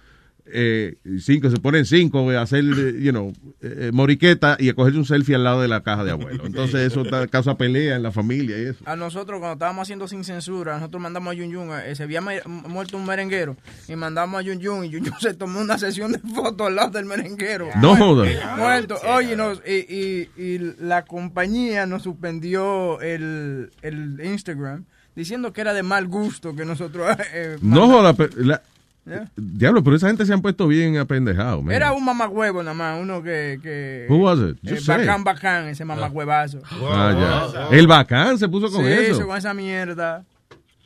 eh, 0.53 0.95
cinco, 1.19 1.49
se 1.49 1.57
ponen 1.57 1.85
cinco 1.85 2.29
a 2.31 2.41
hacer, 2.41 2.63
eh, 2.63 2.93
you 3.01 3.11
know, 3.11 3.33
eh, 3.61 3.91
moriqueta 3.93 4.55
y 4.59 4.69
a 4.69 4.73
cogerse 4.73 4.97
un 4.99 5.05
selfie 5.05 5.35
al 5.35 5.43
lado 5.43 5.61
de 5.61 5.67
la 5.67 5.81
caja 5.83 6.03
de 6.03 6.11
abuelo. 6.11 6.43
Entonces 6.45 6.81
eso 6.91 7.03
da- 7.03 7.27
causa 7.27 7.57
pelea 7.57 7.95
en 7.95 8.03
la 8.03 8.11
familia 8.11 8.57
y 8.57 8.65
eso. 8.67 8.83
A 8.85 8.95
nosotros, 8.95 9.39
cuando 9.39 9.53
estábamos 9.53 9.83
haciendo 9.83 10.07
sin 10.07 10.23
censura, 10.23 10.75
nosotros 10.75 11.01
mandamos 11.01 11.31
a 11.31 11.33
Yun 11.35 11.51
Yun, 11.51 11.69
eh, 11.85 11.95
se 11.95 12.03
había 12.03 12.21
muerto 12.21 12.97
un 12.97 13.05
merenguero, 13.05 13.55
y 13.87 13.95
mandamos 13.95 14.39
a 14.39 14.41
Yun 14.43 14.59
Yun, 14.59 14.85
y 14.85 14.89
Yun 14.89 15.03
Yun 15.05 15.13
se 15.19 15.33
tomó 15.33 15.59
una 15.61 15.77
sesión 15.77 16.11
de 16.11 16.19
fotos 16.19 16.67
al 16.67 16.75
lado 16.75 16.91
del 16.91 17.05
merenguero. 17.05 17.69
No 17.81 17.95
Muerto, 17.95 18.05
jodas. 18.05 18.57
Muerto. 18.57 18.97
Oye, 19.15 19.35
nos- 19.35 19.61
y, 19.67 19.85
y- 19.93 20.29
y 20.41 20.57
la 20.79 21.03
compañía 21.05 21.85
nos 21.85 22.03
suspendió 22.03 22.99
el, 23.01 23.71
el 23.81 24.19
Instagram, 24.23 24.85
diciendo 25.15 25.51
que 25.51 25.61
era 25.61 25.73
de 25.73 25.83
mal 25.83 26.07
gusto 26.07 26.55
que 26.55 26.63
nosotros... 26.65 27.07
eh, 27.33 27.57
No 27.61 28.13
pero 28.15 28.29
la- 28.43 28.61
Yeah. 29.07 29.31
diablo, 29.37 29.83
pero 29.83 29.95
esa 29.95 30.07
gente 30.07 30.25
se 30.25 30.33
han 30.33 30.41
puesto 30.41 30.67
bien 30.67 30.97
apendejados, 30.97 31.63
man. 31.63 31.73
Era 31.73 31.93
un 31.93 32.03
mamagüevo 32.03 32.61
nada 32.61 32.73
más, 32.73 33.01
uno 33.01 33.23
que... 33.23 33.57
que 33.63 34.05
Who 34.09 34.17
was 34.17 34.39
it? 34.39 34.57
eh, 34.69 34.79
bacán, 34.85 35.23
bacán, 35.23 35.67
ese 35.69 35.85
mamagüevazo. 35.85 36.59
Ah, 36.91 37.47
ya. 37.71 37.77
El 37.77 37.87
bacán 37.87 38.37
se 38.37 38.49
puso 38.49 38.69
con 38.69 38.83
Sí, 38.85 38.91
eso. 38.91 39.25
con 39.25 39.37
esa 39.37 39.53
mierda. 39.53 40.25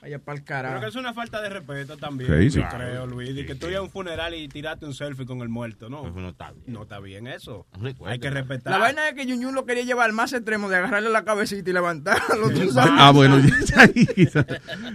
Vaya 0.03 0.17
para 0.17 0.37
el 0.39 0.43
carajo. 0.43 0.73
Pero 0.75 0.81
que 0.81 0.89
es 0.89 0.95
una 0.95 1.13
falta 1.13 1.39
de 1.41 1.49
respeto 1.49 1.95
también. 1.95 2.27
Crazy. 2.27 2.59
Yo 2.59 2.67
creo, 2.75 3.05
Luis. 3.05 3.37
Y 3.37 3.45
que 3.45 3.53
tú 3.53 3.67
ibas 3.67 3.79
a 3.79 3.81
un 3.83 3.91
funeral 3.91 4.33
y 4.33 4.47
tiraste 4.47 4.87
un 4.87 4.95
selfie 4.95 5.27
con 5.27 5.41
el 5.41 5.49
muerto, 5.49 5.89
¿no? 5.89 6.09
no 6.09 6.29
está 6.29 6.51
bien. 6.51 6.63
No 6.73 6.81
está 6.83 6.99
bien 6.99 7.27
eso. 7.27 7.67
Hay 8.07 8.17
que 8.17 8.31
respetar. 8.31 8.71
La 8.73 8.79
vaina 8.79 9.07
es 9.09 9.13
que 9.13 9.27
Yun 9.27 9.53
lo 9.53 9.63
quería 9.65 9.83
llevar 9.83 10.07
al 10.07 10.13
más 10.13 10.33
extremo 10.33 10.69
de 10.69 10.77
agarrarle 10.77 11.11
la 11.11 11.23
cabecita 11.23 11.69
y 11.69 11.73
levantarlo. 11.73 12.49
tú 12.49 12.71
sabes. 12.71 12.93
Ah, 12.97 13.11
bueno, 13.11 13.37
ya 13.39 13.81
ahí 13.81 14.07
quizás. 14.07 14.45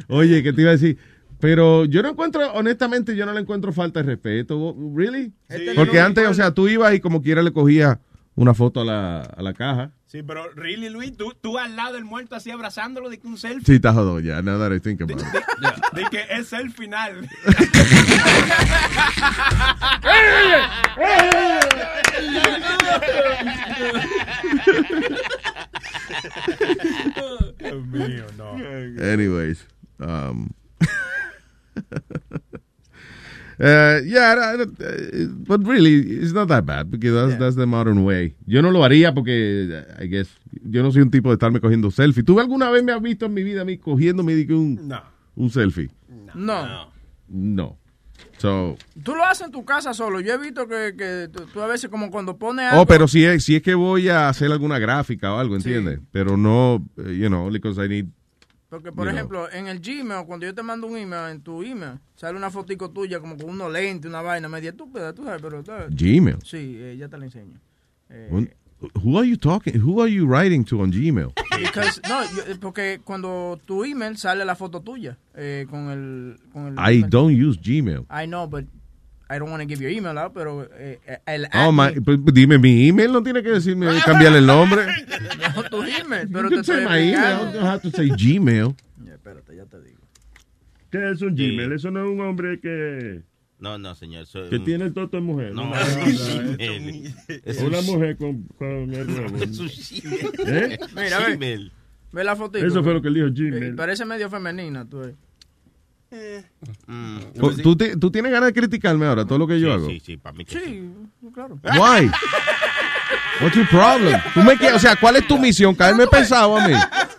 Oye, 0.08 0.42
que 0.42 0.52
te 0.52 0.62
iba 0.62 0.70
a 0.70 0.74
decir. 0.74 0.98
Pero 1.40 1.84
yo 1.84 2.02
no 2.02 2.10
encuentro, 2.10 2.52
honestamente, 2.52 3.14
yo 3.14 3.26
no 3.26 3.32
le 3.32 3.40
encuentro 3.40 3.72
falta 3.72 4.00
de 4.02 4.06
respeto. 4.06 4.74
¿Really? 4.94 5.32
Este 5.48 5.74
Porque 5.74 6.00
antes, 6.00 6.26
o 6.28 6.34
sea, 6.34 6.52
tú 6.52 6.68
ibas 6.68 6.94
y 6.94 7.00
como 7.00 7.22
quiera 7.22 7.42
le 7.42 7.52
cogías 7.52 7.98
una 8.34 8.54
foto 8.54 8.82
a 8.82 8.84
la, 8.84 9.20
a 9.20 9.42
la 9.42 9.54
caja. 9.54 9.92
Sí, 10.06 10.22
pero 10.22 10.50
really, 10.54 10.88
Luis, 10.88 11.16
tú, 11.16 11.34
tú 11.40 11.58
al 11.58 11.74
lado 11.74 11.94
del 11.94 12.04
muerto 12.04 12.36
así 12.36 12.50
abrazándolo 12.50 13.10
de 13.10 13.18
que 13.18 13.26
un 13.26 13.38
selfie. 13.38 13.64
Sí, 13.66 13.74
está 13.74 13.92
jodón 13.92 14.22
ya. 14.22 14.40
Now 14.40 14.58
that 14.58 14.72
I 14.72 14.80
think 14.80 15.00
about 15.02 15.20
it. 15.20 15.26
De 15.94 16.04
que 16.10 16.24
es 16.30 16.52
el 16.52 16.70
final. 16.70 17.28
Dios 27.58 27.86
mío, 27.86 28.26
no. 28.36 28.52
Anyways, 29.02 29.66
um, 29.98 30.50
uh, 33.58 34.00
yeah, 34.04 34.34
I 34.54 34.56
don't- 34.56 34.80
uh, 34.80 35.28
but 35.46 35.60
really, 35.66 35.94
it's 36.22 36.32
not 36.32 36.48
that 36.48 36.64
bad 36.66 36.90
because 36.90 37.12
that's, 37.14 37.38
that's 37.38 37.56
the 37.56 37.66
modern 37.66 38.04
way. 38.04 38.34
Yo 38.46 38.60
no 38.62 38.70
lo 38.70 38.84
haría 38.84 39.14
porque, 39.14 39.84
I 39.98 40.06
guess, 40.06 40.28
yo 40.62 40.82
no 40.82 40.90
soy 40.90 41.02
un 41.02 41.10
tipo 41.10 41.28
de 41.30 41.34
estarme 41.34 41.60
cogiendo 41.60 41.90
selfie. 41.90 42.22
¿Tú 42.22 42.38
alguna 42.40 42.70
vez 42.70 42.82
me 42.84 42.92
has 42.92 43.00
visto 43.02 43.26
en 43.26 43.34
mi 43.34 43.42
vida 43.42 43.62
a 43.62 43.64
mí 43.64 43.78
cogiéndome 43.78 44.34
un, 44.50 44.88
No. 44.88 45.02
un 45.36 45.50
selfie? 45.50 45.90
No. 46.34 46.90
No. 47.28 47.78
So, 48.38 48.76
Tú 49.02 49.14
lo 49.14 49.24
haces 49.24 49.46
en 49.46 49.52
tu 49.52 49.64
casa 49.64 49.94
solo. 49.94 50.20
Yo 50.20 50.34
he 50.34 50.38
visto 50.38 50.66
que, 50.68 50.94
que 50.96 51.28
tú, 51.52 51.60
a 51.60 51.66
veces 51.66 51.88
como 51.90 52.10
cuando 52.10 52.36
pones 52.36 52.66
algo... 52.70 52.82
oh, 52.82 52.86
pero 52.86 53.08
si 53.08 53.24
es, 53.24 53.42
si 53.44 53.56
es 53.56 53.62
que 53.62 53.74
voy 53.74 54.08
a 54.10 54.28
hacer 54.28 54.50
alguna 54.52 54.78
gráfica 54.78 55.32
o 55.34 55.38
algo, 55.38 55.58
Sí. 55.60 55.68
¿entiendes? 55.72 56.00
Pero 56.12 56.36
no, 56.36 56.84
you 56.96 57.28
know, 57.28 57.50
because 57.50 57.82
I 57.82 57.88
need 57.88 58.06
Porque, 58.68 58.90
por 58.90 59.04
you 59.06 59.10
know. 59.12 59.16
ejemplo, 59.16 59.52
en 59.52 59.68
el 59.68 59.78
Gmail, 59.80 60.26
cuando 60.26 60.44
yo 60.46 60.54
te 60.54 60.62
mando 60.62 60.86
un 60.88 60.96
email, 60.96 61.30
en 61.30 61.40
tu 61.40 61.62
email, 61.62 62.00
sale 62.16 62.36
una 62.36 62.50
fotico 62.50 62.90
tuya 62.90 63.20
como 63.20 63.36
con 63.36 63.50
unos 63.50 63.72
lentes, 63.72 64.08
una 64.08 64.22
vaina 64.22 64.48
media 64.48 64.70
estúpida, 64.70 65.12
tú 65.12 65.22
sabes, 65.24 65.40
pero... 65.40 65.62
Gmail. 65.90 66.38
Sí, 66.44 66.76
eh, 66.80 66.96
ya 66.98 67.08
te 67.08 67.16
la 67.16 67.24
enseño. 67.26 67.60
Eh, 68.10 68.48
Who 69.02 69.18
are 69.18 69.26
you 69.26 69.38
talking? 69.38 69.80
Who 69.80 70.02
are 70.02 70.12
you 70.12 70.26
writing 70.26 70.62
to 70.66 70.80
on 70.80 70.90
Gmail? 70.92 71.32
because- 71.58 72.00
no, 72.08 72.22
yo- 72.24 72.42
eh, 72.52 72.56
porque 72.60 73.00
cuando 73.02 73.58
tu 73.64 73.84
email 73.84 74.18
sale 74.18 74.44
la 74.44 74.54
foto 74.54 74.80
tuya 74.82 75.16
eh, 75.34 75.66
con 75.70 75.88
el... 75.88 76.36
Con 76.52 76.66
el 76.66 76.74
I 76.74 76.96
email. 76.98 77.08
don't 77.10 77.34
use 77.34 77.58
Gmail. 77.58 78.04
I 78.10 78.26
know, 78.26 78.46
but 78.46 78.66
I 79.28 79.38
don't 79.40 79.50
want 79.50 79.60
to 79.60 79.66
give 79.66 79.80
your 79.80 79.90
email 79.90 80.16
out, 80.18 80.32
pero 80.34 80.68
eh, 80.78 81.00
eh, 81.06 81.18
el 81.26 81.48
Oh, 81.52 81.72
my, 81.72 82.00
pues, 82.00 82.18
dime, 82.32 82.58
mi 82.58 82.88
email 82.88 83.10
no 83.12 83.22
tiene 83.22 83.42
que 83.42 83.50
decirme 83.50 83.86
cambiarle 84.04 84.38
el 84.38 84.46
nombre. 84.46 84.82
no 85.56 85.62
tu 85.64 85.82
email, 85.82 86.28
You 86.28 86.32
pero 86.32 86.48
can 86.48 86.58
te 86.58 86.64
say 86.64 86.76
estoy 86.78 86.84
my 86.84 86.98
email, 87.12 87.52
don't 87.52 87.66
have 87.66 87.80
to 87.82 87.90
say 87.90 88.08
Gmail. 88.08 88.74
Ya, 89.04 89.14
espérate, 89.14 89.56
ya 89.56 89.64
te 89.64 89.80
digo. 89.82 90.00
¿Qué 90.90 91.10
es 91.10 91.22
un 91.22 91.34
Gmail? 91.34 91.72
Eso 91.72 91.90
no 91.90 92.04
es 92.04 92.10
un 92.12 92.20
hombre 92.20 92.60
que, 92.60 93.22
No, 93.58 93.76
no, 93.78 93.94
señor. 93.96 94.22
es 94.22 94.30
que 94.30 94.56
un- 94.58 94.64
tiene 94.64 94.84
el 94.84 94.92
toto 94.94 95.16
de 95.16 95.22
mujer. 95.24 95.52
No, 95.54 95.64
No, 95.64 95.72
Gmail. 95.74 97.14
Es 97.44 97.60
Una 97.60 97.80
un- 97.80 97.86
mujer 97.86 98.16
con, 98.16 98.42
con 98.58 98.94
el 98.94 99.08
huevo. 99.10 99.36
Es 99.42 99.58
un 99.58 99.68
Gmail. 99.68 100.72
¿Eh? 100.72 100.78
Mira, 100.94 101.18
ve. 101.26 101.34
Gmail. 101.36 101.72
Ve 102.12 102.22
la 102.24 102.36
fotito. 102.36 102.64
Eso 102.64 102.82
fue 102.84 102.94
lo 102.94 103.02
que 103.02 103.08
él 103.08 103.14
dijo, 103.14 103.26
Eh, 103.26 103.30
Gmail. 103.50 103.74
Parece 103.74 104.04
medio 104.04 104.30
femenina, 104.30 104.88
tú. 104.88 105.02
eh. 105.02 105.14
Oh, 107.40 107.50
¿Tú, 107.62 107.76
te- 107.76 107.96
tú 107.96 108.10
tienes 108.10 108.32
ganas 108.32 108.48
de 108.48 108.52
criticarme 108.60 109.06
ahora 109.06 109.24
todo 109.24 109.38
lo 109.38 109.46
que 109.46 109.58
yo 109.60 109.72
hago. 109.72 109.88
Sí, 109.88 110.00
sí, 110.04 110.16
para 110.16 110.36
mí 110.36 110.44
que 110.44 110.58
Sí, 110.58 110.90
claro. 111.34 111.58
Why? 111.64 112.10
What's 113.40 113.56
your 113.56 113.68
problem? 113.68 114.20
Tú 114.32 114.42
me 114.42 114.56
quieres, 114.56 114.76
o 114.76 114.78
sea, 114.78 114.96
¿cuál 114.96 115.16
es 115.16 115.26
tu 115.26 115.38
misión? 115.38 115.74
Caerme 115.74 116.06
pesado 116.06 116.56
a 116.56 116.66
mí. 116.68 116.74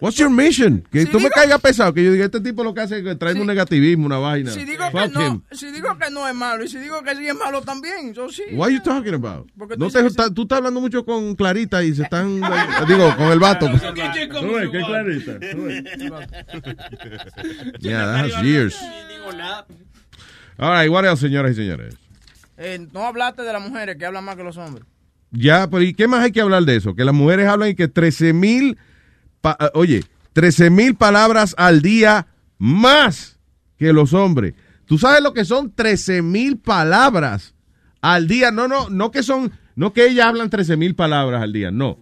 What's 0.00 0.16
your 0.18 0.30
mission? 0.30 0.84
Que 0.90 1.02
Si 1.04 1.10
tú 1.10 1.20
me 1.20 1.30
caigas 1.30 1.60
pesado, 1.60 1.92
que 1.92 2.04
yo 2.04 2.12
diga, 2.12 2.24
este 2.24 2.40
tipo 2.40 2.62
lo 2.62 2.72
que 2.74 2.80
hace 2.82 2.98
es 2.98 3.04
que 3.04 3.14
trae 3.16 3.34
un 3.34 3.46
negativismo, 3.46 4.06
una 4.06 4.18
vaina. 4.18 4.50
Si 4.50 4.64
digo, 4.64 4.84
que 4.90 5.08
no, 5.08 5.26
him. 5.26 5.42
si 5.52 5.70
digo 5.72 5.96
que 5.98 6.10
no 6.10 6.28
es 6.28 6.34
malo 6.34 6.64
y 6.64 6.68
si 6.68 6.78
digo 6.78 7.02
que 7.02 7.14
sí 7.16 7.26
es 7.26 7.34
malo 7.34 7.62
también, 7.62 8.14
yo 8.14 8.28
sí. 8.30 8.42
What 8.52 8.68
are 8.68 8.74
you 8.76 8.82
talking 8.82 9.14
about? 9.14 9.50
Porque 9.58 9.74
tú 9.76 9.80
No 9.84 9.90
te, 9.90 10.06
está- 10.06 10.32
tú 10.32 10.42
estás 10.42 10.58
hablando 10.58 10.80
mucho 10.80 11.04
con 11.04 11.34
Clarita 11.34 11.82
y 11.82 11.94
se 11.94 12.02
están, 12.04 12.40
digo, 12.88 13.14
con 13.16 13.26
el 13.32 13.38
vato. 13.38 13.66
Tú 13.66 13.72
ves, 13.72 14.70
qué 14.70 14.82
clarita. 14.84 15.38
tú. 15.40 15.68
Yeah, 17.80 18.06
that 18.06 18.24
has 18.26 18.42
years. 18.42 18.76
All 20.58 20.70
right, 20.70 20.90
what 20.90 21.04
else, 21.04 21.20
señoras 21.20 21.52
y 21.52 21.54
señores? 21.56 21.96
Eh, 22.56 22.86
no 22.92 23.06
hablaste 23.06 23.42
de 23.42 23.52
las 23.52 23.62
mujeres 23.62 23.96
que 23.96 24.06
hablan 24.06 24.24
más 24.24 24.36
que 24.36 24.44
los 24.44 24.56
hombres. 24.56 24.86
Ya, 25.32 25.68
pero 25.68 25.82
¿y 25.82 25.94
qué 25.94 26.06
más 26.06 26.22
hay 26.22 26.32
que 26.32 26.40
hablar 26.40 26.64
de 26.64 26.76
eso? 26.76 26.94
Que 26.94 27.04
las 27.04 27.14
mujeres 27.14 27.48
hablan 27.48 27.70
y 27.70 27.74
que 27.74 27.88
13 27.88 28.32
mil, 28.32 28.78
pa- 29.44 29.56
ah, 29.60 29.70
oye, 29.74 30.02
13 30.32 30.70
mil 30.70 30.94
palabras 30.94 31.54
al 31.58 31.82
día 31.82 32.26
más 32.58 33.38
que 33.76 33.92
los 33.92 34.14
hombres. 34.14 34.54
¿Tú 34.86 34.96
sabes 34.96 35.22
lo 35.22 35.34
que 35.34 35.44
son 35.44 35.70
13 35.74 36.22
mil 36.22 36.56
palabras 36.58 37.54
al 38.00 38.26
día? 38.26 38.50
No, 38.50 38.66
no, 38.68 38.88
no 38.88 39.10
que 39.10 39.22
son, 39.22 39.52
no 39.76 39.92
que 39.92 40.06
ellas 40.08 40.26
hablan 40.26 40.48
13 40.48 40.78
mil 40.78 40.94
palabras 40.94 41.42
al 41.42 41.52
día, 41.52 41.70
no. 41.70 41.98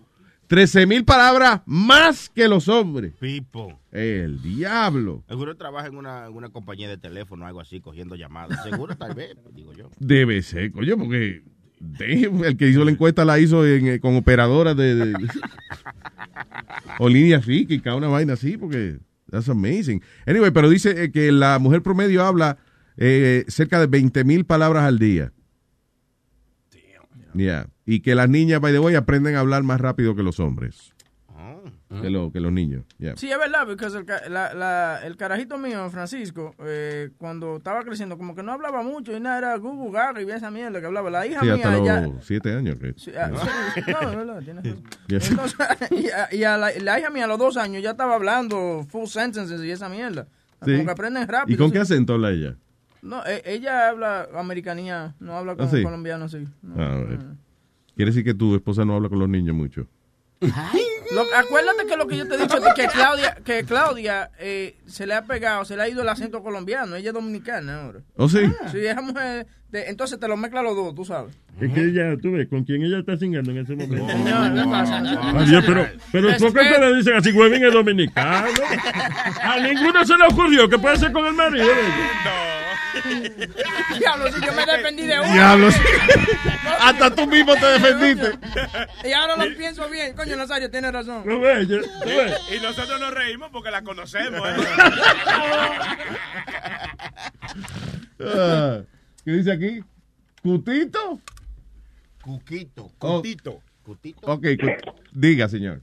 13 0.46 0.86
mil 0.86 1.04
palabras 1.04 1.62
más 1.66 2.28
que 2.28 2.46
los 2.46 2.68
hombres. 2.68 3.14
Pipo. 3.18 3.80
El 3.90 4.40
diablo. 4.42 5.24
Seguro 5.28 5.56
trabaja 5.56 5.88
en 5.88 5.96
una, 5.96 6.26
en 6.26 6.34
una 6.34 6.50
compañía 6.50 6.88
de 6.88 6.98
teléfono 6.98 7.44
o 7.44 7.48
algo 7.48 7.60
así, 7.60 7.80
cogiendo 7.80 8.14
llamadas. 8.16 8.62
Seguro, 8.62 8.94
tal 8.96 9.14
vez, 9.14 9.34
digo 9.54 9.72
yo. 9.72 9.90
Debe 9.98 10.42
ser, 10.42 10.70
coño, 10.72 10.96
porque 10.96 11.42
damn, 11.82 12.44
el 12.44 12.56
que 12.56 12.68
hizo 12.68 12.84
la 12.84 12.90
encuesta 12.92 13.24
la 13.24 13.38
hizo 13.38 13.66
en, 13.66 13.86
eh, 13.86 14.00
con 14.00 14.16
operadoras 14.16 14.76
de, 14.76 14.94
de- 14.94 15.14
o 16.98 17.08
línea 17.08 17.42
psíquica, 17.42 17.94
una 17.94 18.08
vaina 18.08 18.34
así, 18.34 18.56
porque 18.56 18.98
that's 19.30 19.48
amazing. 19.48 20.00
Anyway, 20.26 20.50
pero 20.50 20.70
dice 20.70 21.04
eh, 21.04 21.10
que 21.10 21.32
la 21.32 21.58
mujer 21.58 21.82
promedio 21.82 22.24
habla 22.24 22.58
eh, 22.96 23.44
cerca 23.48 23.80
de 23.80 23.86
20 23.86 24.24
mil 24.24 24.44
palabras 24.44 24.84
al 24.84 24.98
día. 24.98 25.32
Yeah. 27.34 27.66
Y 27.86 28.00
que 28.00 28.14
las 28.14 28.28
niñas, 28.28 28.60
by 28.60 28.72
the 28.72 28.78
way, 28.78 28.94
aprenden 28.94 29.36
a 29.36 29.40
hablar 29.40 29.62
más 29.62 29.80
rápido 29.80 30.14
que 30.14 30.22
los 30.22 30.38
hombres. 30.38 30.91
Que, 32.00 32.10
lo- 32.10 32.32
que 32.32 32.40
los 32.40 32.52
niños. 32.52 32.84
Yeah. 32.98 33.16
Sí, 33.16 33.30
es 33.30 33.38
verdad, 33.38 33.66
porque 33.66 33.84
el, 33.86 34.32
la- 34.32 34.54
la- 34.54 35.00
el 35.04 35.16
carajito 35.16 35.58
mío, 35.58 35.88
Francisco, 35.90 36.54
eh, 36.60 37.10
cuando 37.18 37.56
estaba 37.56 37.82
creciendo, 37.84 38.16
como 38.18 38.34
que 38.34 38.42
no 38.42 38.52
hablaba 38.52 38.82
mucho 38.82 39.16
y 39.16 39.20
nada, 39.20 39.38
era 39.38 39.56
Google 39.56 39.90
Gaga 39.92 40.22
y 40.22 40.30
esa 40.30 40.50
mierda 40.50 40.80
que 40.80 40.86
hablaba. 40.86 41.10
La 41.10 41.26
hija 41.26 41.40
Sí, 41.40 41.50
hasta 41.50 41.70
mía, 41.70 41.78
los 41.78 41.86
ya, 42.16 42.22
siete 42.22 42.54
años. 42.54 42.76
que- 42.76 42.94
Sí, 42.96 43.12
ah, 43.18 43.30
sí, 43.74 43.80
no, 44.26 44.38
tienes 44.40 44.64
razón. 44.64 44.82
Yes. 45.08 45.30
Entonces, 45.30 45.58
y 45.90 46.08
a, 46.10 46.34
y 46.34 46.44
a 46.44 46.56
la, 46.56 46.70
la 46.80 46.98
hija 47.00 47.10
mía 47.10 47.24
a 47.24 47.28
los 47.28 47.38
dos 47.38 47.56
años 47.56 47.82
ya 47.82 47.90
estaba 47.92 48.14
hablando 48.14 48.84
full 48.88 49.06
sentences 49.06 49.62
y 49.62 49.70
esa 49.70 49.88
mierda. 49.88 50.26
Sí. 50.64 50.72
Como 50.72 50.84
que 50.86 50.90
aprenden 50.92 51.26
rápido. 51.28 51.54
¿Y 51.54 51.58
con 51.58 51.70
qué 51.72 51.78
acento 51.80 52.14
habla 52.14 52.30
ella? 52.30 52.56
No, 53.02 53.24
e- 53.26 53.42
ella 53.44 53.88
habla 53.88 54.28
americanía, 54.34 55.14
no 55.18 55.36
habla 55.36 55.56
como 55.56 55.66
¿Ah, 55.68 55.70
sí? 55.70 55.82
colombiano, 55.82 56.28
sí. 56.28 56.46
No. 56.62 56.74
Ah, 56.80 56.92
a 56.94 56.98
ver. 56.98 57.18
Quiere 57.96 58.10
decir 58.12 58.24
que 58.24 58.32
tu 58.32 58.54
esposa 58.54 58.84
no 58.84 58.94
habla 58.94 59.08
con 59.08 59.18
los 59.18 59.28
niños 59.28 59.54
mucho. 59.56 59.86
Lo- 61.14 61.26
acuérdate 61.36 61.86
que 61.86 61.96
lo 61.96 62.06
que 62.06 62.16
yo 62.16 62.26
te 62.28 62.34
he 62.34 62.38
dicho, 62.38 62.58
de 62.60 62.70
que 62.74 62.86
Claudia, 62.88 63.36
que 63.44 63.64
Claudia 63.64 64.30
eh, 64.38 64.76
se 64.86 65.06
le 65.06 65.14
ha 65.14 65.22
pegado, 65.24 65.64
se 65.64 65.76
le 65.76 65.82
ha 65.82 65.88
ido 65.88 66.02
el 66.02 66.08
acento 66.08 66.42
colombiano, 66.42 66.96
ella 66.96 67.08
es 67.10 67.14
dominicana 67.14 67.82
ahora. 67.82 68.00
¿Oh, 68.16 68.28
sí? 68.28 68.40
Sí, 68.70 68.78
esa 68.84 69.00
mujer, 69.02 69.46
de- 69.70 69.88
entonces 69.88 70.18
te 70.18 70.28
lo 70.28 70.36
mezcla 70.36 70.62
los 70.62 70.74
dos, 70.76 70.94
tú 70.94 71.04
sabes. 71.04 71.34
Es 71.60 71.72
que 71.72 71.80
ella, 71.80 72.16
tú 72.20 72.32
ves, 72.32 72.48
con 72.48 72.64
quien 72.64 72.82
ella 72.82 72.98
está 73.00 73.16
cingando 73.16 73.50
en 73.50 73.58
ese 73.58 73.74
momento. 73.76 74.08
Señor, 74.08 74.54
¿qué 74.54 74.64
pasa? 74.70 74.98
Adiós, 74.98 75.64
pero, 75.66 75.86
pero 76.10 76.28
¿por 76.38 76.52
qué 76.54 76.60
te 76.70 76.78
le 76.80 76.96
dicen 76.96 77.14
así, 77.14 77.30
huevín 77.32 77.64
es 77.64 77.72
dominicano? 77.72 78.48
A 79.42 79.58
ninguno 79.60 80.04
se 80.04 80.16
le 80.16 80.24
ocurrió 80.26 80.68
que 80.68 80.78
puede 80.78 80.96
ser 80.96 81.12
con 81.12 81.26
el 81.26 81.34
marido. 81.34 81.64
ella. 81.64 82.61
Diablo, 83.98 84.30
si 84.32 84.40
yo 84.44 84.52
me 84.52 84.66
defendí 84.66 85.06
de 85.06 85.20
uno. 85.20 85.32
Diablos. 85.32 85.74
Hasta 86.80 87.14
tú 87.14 87.26
mismo 87.26 87.54
te 87.54 87.66
defendiste. 87.66 88.38
Y 89.04 89.12
ahora 89.12 89.36
lo 89.36 89.56
pienso 89.56 89.88
bien. 89.88 90.14
Coño, 90.14 90.36
Nazario, 90.36 90.70
tienes 90.70 90.92
razón. 90.92 91.24
Y 91.26 92.60
nosotros 92.60 93.00
nos 93.00 93.12
reímos 93.14 93.50
porque 93.52 93.70
la 93.70 93.82
conocemos, 93.82 94.40
¿eh? 94.48 94.54
Ah, 98.20 98.80
¿Qué 99.24 99.30
dice 99.32 99.52
aquí? 99.52 99.82
¿Cutito? 100.42 101.20
Cuquito, 102.22 102.90
Oh. 102.98 103.16
cutito. 103.16 103.60
Cutito. 103.82 104.20
Ok, 104.22 104.46
cu- 104.60 104.92
diga, 105.12 105.48
señor. 105.48 105.80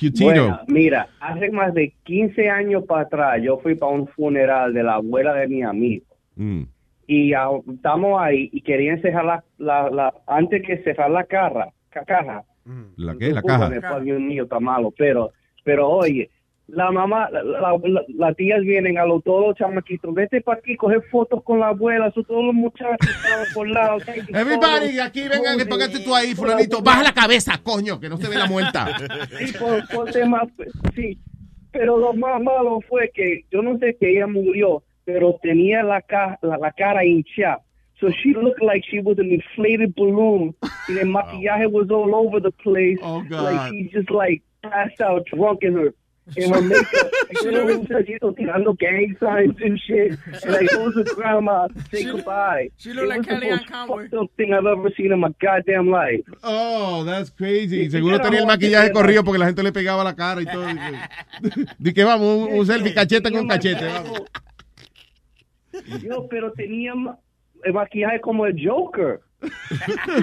Cutito. 0.00 0.24
Bueno, 0.24 0.60
mira, 0.68 1.08
hace 1.20 1.50
más 1.50 1.74
de 1.74 1.92
15 2.04 2.48
años 2.48 2.84
para 2.84 3.02
atrás 3.02 3.40
yo 3.42 3.58
fui 3.58 3.74
para 3.74 3.92
un 3.92 4.06
funeral 4.08 4.72
de 4.72 4.82
la 4.82 4.94
abuela 4.94 5.34
de 5.34 5.46
mi 5.48 5.62
amigo 5.62 6.04
Mm. 6.36 6.62
y 7.06 7.32
estamos 7.74 8.20
ahí 8.20 8.48
y 8.52 8.62
querían 8.62 9.00
cerrar 9.02 9.24
la, 9.26 9.44
la, 9.58 9.90
la- 9.90 10.14
antes 10.26 10.62
que 10.66 10.78
cerrar 10.82 11.10
la 11.10 11.24
caja, 11.24 11.68
ca- 11.90 12.04
caja. 12.04 12.44
¿La 12.96 13.14
qué? 13.16 13.30
La 13.32 13.42
caja. 13.42 13.68
pues, 13.68 14.04
Dios 14.04 14.20
mío, 14.20 14.44
está 14.44 14.58
malo, 14.60 14.92
pero, 14.96 15.30
pero 15.64 15.88
oye, 15.88 16.30
la 16.72 16.90
mamá, 16.90 17.28
la- 17.30 17.42
la- 17.42 17.78
la- 17.82 18.04
las 18.16 18.36
tías 18.36 18.60
vienen 18.60 18.98
a 18.98 19.04
los 19.04 19.22
todos 19.24 19.48
los 19.48 19.56
chamaquitos, 19.56 20.14
vete 20.14 20.40
para 20.40 20.58
aquí, 20.58 20.76
coger 20.76 21.02
fotos 21.10 21.42
con 21.44 21.60
la 21.60 21.68
abuela, 21.68 22.10
son 22.12 22.24
todos 22.24 22.44
los 22.44 22.54
muchachos 22.54 22.96
estaban 23.08 23.46
por 23.54 23.68
lado. 23.68 23.98
Everybody, 24.28 24.98
aquí 25.00 25.22
vengan, 25.28 25.58
que 25.58 25.66
póngate 25.66 26.00
tú 26.00 26.14
ahí, 26.14 26.34
fulanito. 26.34 26.80
Baja 26.82 27.02
la 27.02 27.12
cabeza, 27.12 27.60
coño, 27.62 27.98
que 28.00 28.08
no 28.08 28.16
se 28.16 28.28
ve 28.28 28.36
la 28.36 28.46
muerta. 28.46 28.86
Sí, 29.38 29.52
por, 29.58 29.86
por 29.88 30.10
temas, 30.10 30.44
sí. 30.94 31.18
Pero 31.72 31.96
lo 31.98 32.12
más 32.14 32.40
malo 32.42 32.80
fue 32.88 33.10
que 33.14 33.44
yo 33.50 33.62
no 33.62 33.78
sé 33.78 33.96
que 33.98 34.10
ella 34.10 34.26
murió, 34.26 34.82
pero 35.04 35.38
tenía 35.42 35.82
la, 35.82 36.02
ca- 36.02 36.38
la, 36.42 36.58
la 36.58 36.72
cara 36.72 37.04
hinchada. 37.04 37.60
So 38.00 38.08
she 38.10 38.30
looked 38.32 38.62
like 38.62 38.82
she 38.90 39.00
was 39.00 39.18
an 39.18 39.30
inflated 39.30 39.94
balloon. 39.94 40.54
Y 40.88 40.98
el 40.98 41.06
maquillaje 41.10 41.66
was 41.70 41.88
all 41.90 42.14
over 42.14 42.40
the 42.40 42.50
place. 42.50 42.98
Oh, 43.02 43.22
God. 43.28 43.42
Like 43.44 43.70
she 43.72 43.90
just 43.92 44.10
like 44.10 44.42
passed 44.62 45.00
out 45.00 45.24
drunk 45.26 45.62
in 45.62 45.74
her 45.74 45.94
in 46.36 46.52
her 46.52 46.60
makeup. 46.60 47.12
Like, 47.92 48.08
you 48.08 48.18
know, 48.20 48.30
tirando 48.32 48.72
gang 48.74 49.16
signs 49.20 49.56
and 49.62 49.78
shit. 49.78 50.18
And 50.42 50.52
like, 50.52 50.70
who's 50.70 50.94
the 50.94 51.04
grandma? 51.14 51.68
Say 51.92 52.04
goodbye. 52.04 52.70
she 52.76 52.92
looked 52.92 53.04
It 53.04 53.08
like 53.08 53.18
was 53.18 53.26
the 53.26 53.32
Kellyanne 53.34 53.50
most 53.56 53.68
Conway. 53.68 54.04
fucked 54.04 54.14
up 54.14 54.30
thing 54.36 54.52
I've 54.54 54.66
ever 54.66 54.90
seen 54.96 55.12
in 55.12 55.20
my 55.20 55.32
goddamn 55.40 55.90
life. 55.90 56.24
Oh, 56.42 57.04
that's 57.04 57.30
crazy. 57.30 57.84
Sí, 57.86 57.90
Seguro 57.90 58.18
tenía 58.20 58.40
el 58.40 58.46
maquillaje 58.46 58.92
corrido 58.92 59.22
porque 59.24 59.38
la 59.38 59.46
gente 59.46 59.62
le 59.62 59.72
pegaba 59.72 60.02
la 60.04 60.14
cara 60.14 60.42
y 60.42 60.46
todo. 60.46 60.64
Di 61.78 61.92
que 61.92 62.04
vamos, 62.04 62.48
un, 62.48 62.58
un 62.58 62.66
selfie 62.66 62.94
cachete 62.94 63.30
con 63.32 63.46
cachete. 63.48 63.86
Vamos. 63.86 64.22
Yo, 66.02 66.26
pero 66.28 66.52
tenía 66.52 66.94
ma- 66.94 67.18
el 67.64 67.72
maquillaje 67.72 68.20
como 68.20 68.46
el 68.46 68.56
Joker. 68.66 69.20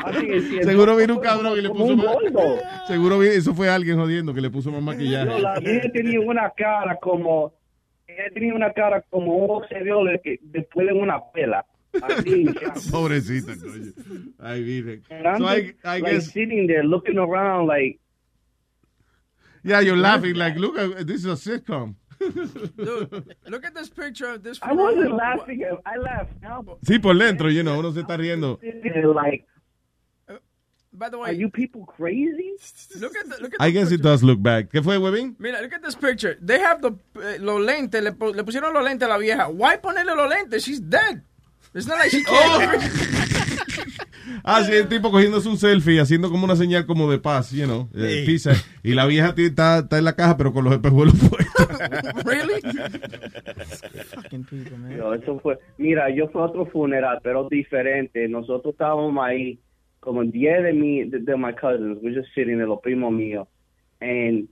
Así 0.05 0.63
Seguro 0.63 0.95
vino 0.95 1.15
un 1.15 1.22
cabrón 1.22 1.57
y 1.57 1.61
le 1.61 1.70
puso 1.70 1.86
un 1.86 1.97
más. 1.97 2.88
Seguro 2.88 3.24
eso 3.24 3.53
fue 3.53 3.70
alguien 3.70 3.97
jodiendo 3.97 4.34
que 4.34 4.41
le 4.41 4.49
puso 4.49 4.72
más 4.72 4.82
maquillaje. 4.82 5.26
No, 5.26 5.39
la 5.39 5.59
tenía 5.93 6.20
una 6.20 6.51
cara 6.51 6.97
como 6.97 7.53
ella 8.07 8.30
tenía 8.34 8.53
una 8.53 8.72
cara 8.74 9.01
como 9.09 9.36
un 9.36 9.47
boxeador 9.47 10.20
que 10.22 10.39
después 10.41 10.88
de 10.88 10.93
una 10.93 11.20
pela. 11.34 11.65
Así. 12.01 12.45
Pobrecita, 12.91 13.53
coño. 13.55 13.91
Ay, 14.39 14.63
virgen. 14.63 15.03
So 15.38 15.45
I, 15.45 15.76
I 15.84 15.99
like 16.01 16.11
guess, 16.11 16.32
sitting 16.32 16.68
there 16.68 16.84
looking 16.84 17.18
around 17.18 17.68
like 17.68 17.99
yeah, 19.63 19.82
you're 19.82 19.97
laughing 19.97 20.36
like, 20.36 20.55
look, 20.55 20.76
this 21.05 21.26
is 21.26 21.26
a 21.26 21.36
sitcom. 21.36 21.95
Dude, 22.20 23.36
look 23.47 23.65
at 23.65 23.74
this 23.76 23.89
picture 23.89 24.28
of 24.34 24.43
this. 24.43 24.59
I 24.61 24.74
wasn't 24.74 25.13
laughing. 25.13 25.63
I 25.86 25.97
laughed 25.97 26.41
now. 26.41 26.61
but 26.61 26.78
Sí, 26.84 26.99
por 27.01 27.13
dentro, 27.15 27.49
you 27.49 27.63
know, 27.63 27.80
uno 27.80 27.91
se 27.93 28.01
está 28.01 28.18
riendo. 28.18 28.59
like, 29.15 29.45
By 30.93 31.09
the 31.09 31.18
way, 31.20 31.30
are 31.30 31.34
you 31.34 31.49
people 31.49 31.86
crazy? 31.86 32.53
look 32.99 33.15
at 33.15 33.30
the, 33.30 33.38
look 33.41 33.53
at 33.53 33.61
I 33.61 33.68
the 33.68 33.72
guess 33.74 33.91
it 33.91 34.01
does 34.01 34.24
look 34.24 34.41
bad. 34.41 34.70
¿Qué 34.70 34.82
fue, 34.84 34.97
Webin? 34.97 35.36
Mira, 35.38 35.61
look 35.61 35.74
at 35.74 35.84
this 35.84 35.93
picture. 35.95 36.38
They 36.41 36.59
have 36.59 36.82
the 36.82 36.91
eh, 37.22 37.38
los 37.39 37.61
lentes, 37.61 38.01
le, 38.01 38.11
pu- 38.13 38.34
le 38.36 38.43
pusieron 38.43 38.74
los 38.74 38.84
lentes 38.84 39.05
a 39.07 39.09
la 39.09 39.18
vieja. 39.20 39.47
Why 39.49 39.78
ponerle 39.78 40.15
los 40.15 40.28
lentes? 40.30 40.63
She's 40.65 40.80
dead. 40.80 41.22
It's 41.76 41.86
not 41.86 41.99
like 41.99 42.09
she 42.09 42.24
can't. 42.26 42.82
Ah, 44.43 44.63
sí, 44.63 44.71
el 44.73 44.88
tipo 44.88 45.11
cogiéndose 45.11 45.47
un 45.49 45.57
selfie, 45.57 45.99
haciendo 45.99 46.30
como 46.30 46.45
una 46.45 46.55
señal 46.55 46.86
como 46.86 47.09
de 47.11 47.19
paz, 47.19 47.51
you 47.51 47.65
know, 47.65 47.89
eh, 47.95 48.21
Sí. 48.21 48.25
pizza. 48.25 48.51
Y 48.84 48.93
la 48.93 49.05
vieja 49.05 49.34
ti- 49.36 49.45
está, 49.45 49.80
está 49.80 49.97
en 49.97 50.03
la 50.05 50.15
caja, 50.15 50.38
pero 50.38 50.53
con 50.53 50.63
los 50.63 50.73
espejuelos 50.73 51.13
puestos. 51.30 51.67
really? 52.25 52.61
Fucking 54.15 54.43
people, 54.45 54.78
man. 54.78 54.97
Yo, 54.97 55.13
eso 55.13 55.39
fue, 55.39 55.57
mira, 55.78 56.09
yo 56.09 56.28
fui 56.30 56.41
a 56.41 56.45
otro 56.45 56.65
funeral, 56.65 57.19
pero 57.23 57.47
diferente. 57.49 58.28
Nosotros 58.28 58.73
estábamos 58.73 59.15
ahí, 59.25 59.59
como 59.99 60.23
10 60.23 60.63
de 60.63 60.73
mi, 60.73 61.03
de, 61.05 61.19
de 61.19 61.38
my 61.38 61.53
cousins, 61.53 61.97
we're 62.01 62.15
just 62.15 62.34
sitting, 62.34 62.57
de 62.57 62.65
los 62.65 62.80
primos 62.82 63.11
míos. 63.11 63.47
And 63.99 64.47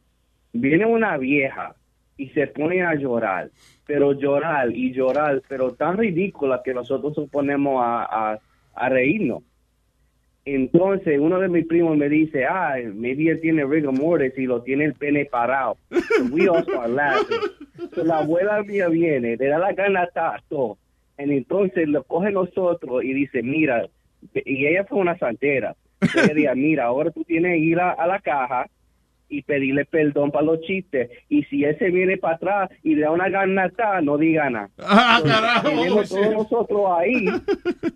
viene 0.54 0.86
una 0.86 1.18
vieja 1.18 1.76
y 2.18 2.30
se 2.30 2.48
pone 2.48 2.82
a 2.82 2.96
llorar, 2.96 3.52
pero 3.86 4.14
llorar 4.14 4.72
y 4.74 4.94
llorar, 4.94 5.42
pero 5.50 5.74
tan 5.74 5.98
ridícula 5.98 6.62
que 6.64 6.74
nosotros 6.74 7.14
nos 7.18 7.30
ponemos 7.30 7.82
a, 7.84 8.04
a, 8.34 8.40
a 8.76 8.90
reírnos. 8.90 9.44
Entonces, 10.46 11.20
uno 11.20 11.40
de 11.40 11.50
mis 11.50 11.66
primos 11.66 11.98
me 11.98 12.08
dice, 12.08 12.46
ah, 12.46 12.76
maybe 12.94 13.30
él 13.30 13.42
tiene 13.42 13.66
rigor 13.66 14.00
mortis 14.00 14.38
y 14.38 14.46
lo 14.46 14.62
tiene 14.62 14.86
el 14.86 14.94
pene 14.94 15.26
parado. 15.26 15.78
So 15.90 16.26
we 16.32 16.48
all 16.48 16.62
start 16.62 16.92
laughing. 16.92 17.40
So 17.96 18.04
la 18.04 18.20
abuela 18.20 18.62
mía 18.62 18.88
viene, 18.90 19.38
le 19.38 19.48
da 19.48 19.58
la 19.58 19.74
gana 19.74 20.08
todo. 20.48 20.78
Y 21.18 21.24
entonces 21.24 21.88
lo 21.88 22.04
coge 22.04 22.32
nosotros 22.32 23.04
y 23.04 23.14
dice, 23.14 23.42
mira, 23.42 23.88
y 24.34 24.68
ella 24.68 24.86
fue 24.86 25.00
una 25.00 25.18
santera. 25.18 25.76
Ella 26.02 26.34
dice, 26.36 26.56
mira, 26.56 26.86
ahora 26.86 27.10
tú 27.10 27.24
tienes 27.24 27.54
que 27.54 27.66
ir 27.66 27.80
a, 27.80 27.92
a 27.92 28.06
la 28.06 28.20
caja 28.20 28.68
y 29.30 29.42
pedirle 29.42 29.86
perdón 29.86 30.32
para 30.32 30.46
los 30.46 30.62
chistes. 30.62 31.10
Y 31.30 31.44
si 31.46 31.64
ese 31.64 31.90
viene 31.90 32.18
para 32.18 32.36
atrás 32.36 32.70
y 32.84 32.96
le 32.96 33.02
da 33.02 33.12
una 33.12 33.30
garnata, 33.30 34.02
no 34.02 34.18
diga 34.18 34.50
nada. 34.50 34.70
Ah, 34.80 35.22
carajo, 35.24 35.70
tenemos 35.70 36.10
todos 36.10 36.32
nosotros 36.32 36.82
ahí 36.98 37.26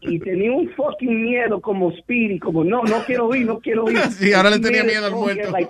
y 0.01 0.19
tenía 0.19 0.51
un 0.51 0.69
fucking 0.71 1.23
miedo 1.23 1.61
como 1.61 1.91
Speedy, 1.97 2.39
como 2.39 2.63
no, 2.63 2.84
no 2.84 3.03
quiero 3.05 3.34
ir, 3.36 3.45
no 3.45 3.59
quiero 3.59 3.89
ir. 3.89 3.97
Sí, 4.11 4.34
ahora 4.34 4.49
le 4.49 4.59
tenía 4.59 4.84
Miedo, 4.84 5.05
al 5.05 5.13
muerto. 5.13 5.51
like, 5.51 5.69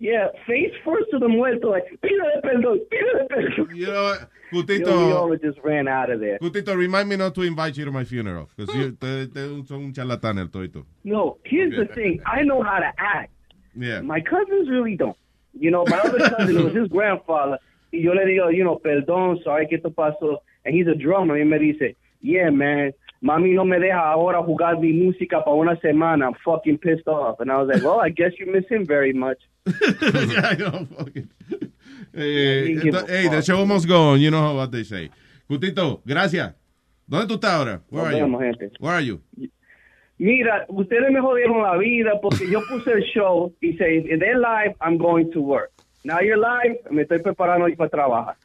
yeah, 0.00 0.28
face 0.46 0.72
first 0.84 1.10
to 1.10 1.18
the 1.18 1.28
muerto, 1.28 1.70
like, 1.70 1.86
pídele 2.00 2.40
perdón, 2.42 2.80
pídele 2.90 3.26
perdón. 3.28 3.76
You 3.76 3.86
know 3.86 4.04
what? 4.04 4.28
Gutito, 4.52 5.40
just 5.40 5.58
ran 5.64 5.88
out 5.88 6.10
of 6.10 6.20
there. 6.20 6.38
Gutito, 6.38 6.76
remind 6.76 7.08
me 7.08 7.16
not 7.16 7.34
to 7.34 7.42
invite 7.42 7.76
you 7.76 7.86
to 7.86 7.90
my 7.90 8.04
funeral. 8.04 8.48
Because 8.56 8.74
son 9.66 9.84
un 9.84 9.92
charlatán 9.94 10.38
el 10.38 10.48
todito. 10.50 10.84
No, 11.04 11.38
here's 11.44 11.74
the 11.74 11.86
thing. 11.94 12.20
I 12.26 12.42
know 12.42 12.62
how 12.62 12.78
to 12.78 12.92
act. 12.98 13.30
Yeah. 13.74 14.00
My 14.02 14.20
cousins 14.20 14.68
really 14.68 14.96
don't. 14.96 15.16
You 15.58 15.70
know, 15.70 15.84
my 15.86 15.98
other 15.98 16.18
cousin 16.30 16.56
it 16.58 16.64
was 16.64 16.74
his 16.74 16.88
grandfather. 16.88 17.58
Y 17.92 17.98
yo 18.02 18.12
le 18.12 18.24
digo, 18.24 18.50
you 18.54 18.64
know, 18.64 18.78
perdón, 18.82 19.42
sorry 19.44 19.66
que 19.68 19.76
esto 19.76 19.90
pasó. 19.90 20.38
And 20.64 20.74
he's 20.74 20.86
a 20.86 20.94
drummer. 20.94 21.36
Y 21.38 21.44
me 21.44 21.58
dice, 21.58 21.94
yeah, 22.20 22.50
man, 22.50 22.92
mami 23.22 23.54
no 23.54 23.64
me 23.64 23.78
deja 23.78 23.98
ahora 24.12 24.42
jugar 24.42 24.78
mi 24.80 24.92
música 24.92 25.44
para 25.44 25.54
una 25.56 25.76
semana. 25.80 26.26
I'm 26.26 26.34
fucking 26.44 26.78
pissed 26.78 27.06
off. 27.06 27.40
And 27.40 27.50
I 27.50 27.56
was 27.58 27.68
like, 27.68 27.82
well, 27.82 28.00
I 28.00 28.08
guess 28.08 28.32
you 28.38 28.46
miss 28.50 28.64
him 28.70 28.86
very 28.86 29.12
much. 29.12 29.38
yeah, 29.66 30.48
I 30.50 30.54
know. 30.56 30.86
fucking- 30.98 31.28
Eh, 32.14 32.64
he 32.66 32.74
give 32.74 32.94
ento- 32.94 33.08
a 33.08 33.12
hey, 33.12 33.28
the 33.28 33.40
show 33.42 33.56
almost 33.58 33.86
gone. 33.88 34.20
You 34.20 34.30
know 34.30 34.54
what 34.54 34.70
they 34.70 34.84
say. 34.84 35.10
Gutito, 35.48 36.00
gracias. 36.06 36.52
¿Dónde 37.08 37.26
tú 37.26 37.34
estás 37.34 37.52
ahora? 37.52 37.80
Where 37.90 38.04
Nos 38.04 38.14
are 38.14 38.18
you? 38.28 38.38
gente. 38.38 38.70
Where 38.80 38.94
are 38.94 39.00
you? 39.02 39.20
Mira, 40.22 40.66
ustedes 40.68 41.10
me 41.10 41.20
jodieron 41.20 41.62
la 41.62 41.76
vida 41.76 42.20
porque 42.20 42.48
yo 42.48 42.60
puse 42.68 42.92
el 42.92 43.02
show 43.12 43.52
y 43.60 43.72
say, 43.72 44.04
if 44.08 44.20
they're 44.20 44.38
live, 44.38 44.72
I'm 44.80 44.96
going 44.96 45.32
to 45.32 45.40
work. 45.40 45.72
Now 46.04 46.20
you're 46.20 46.36
live, 46.36 46.78
me 46.92 47.02
estoy 47.02 47.18
preparando 47.18 47.66
para 47.76 47.90
trabajar. 47.90 48.36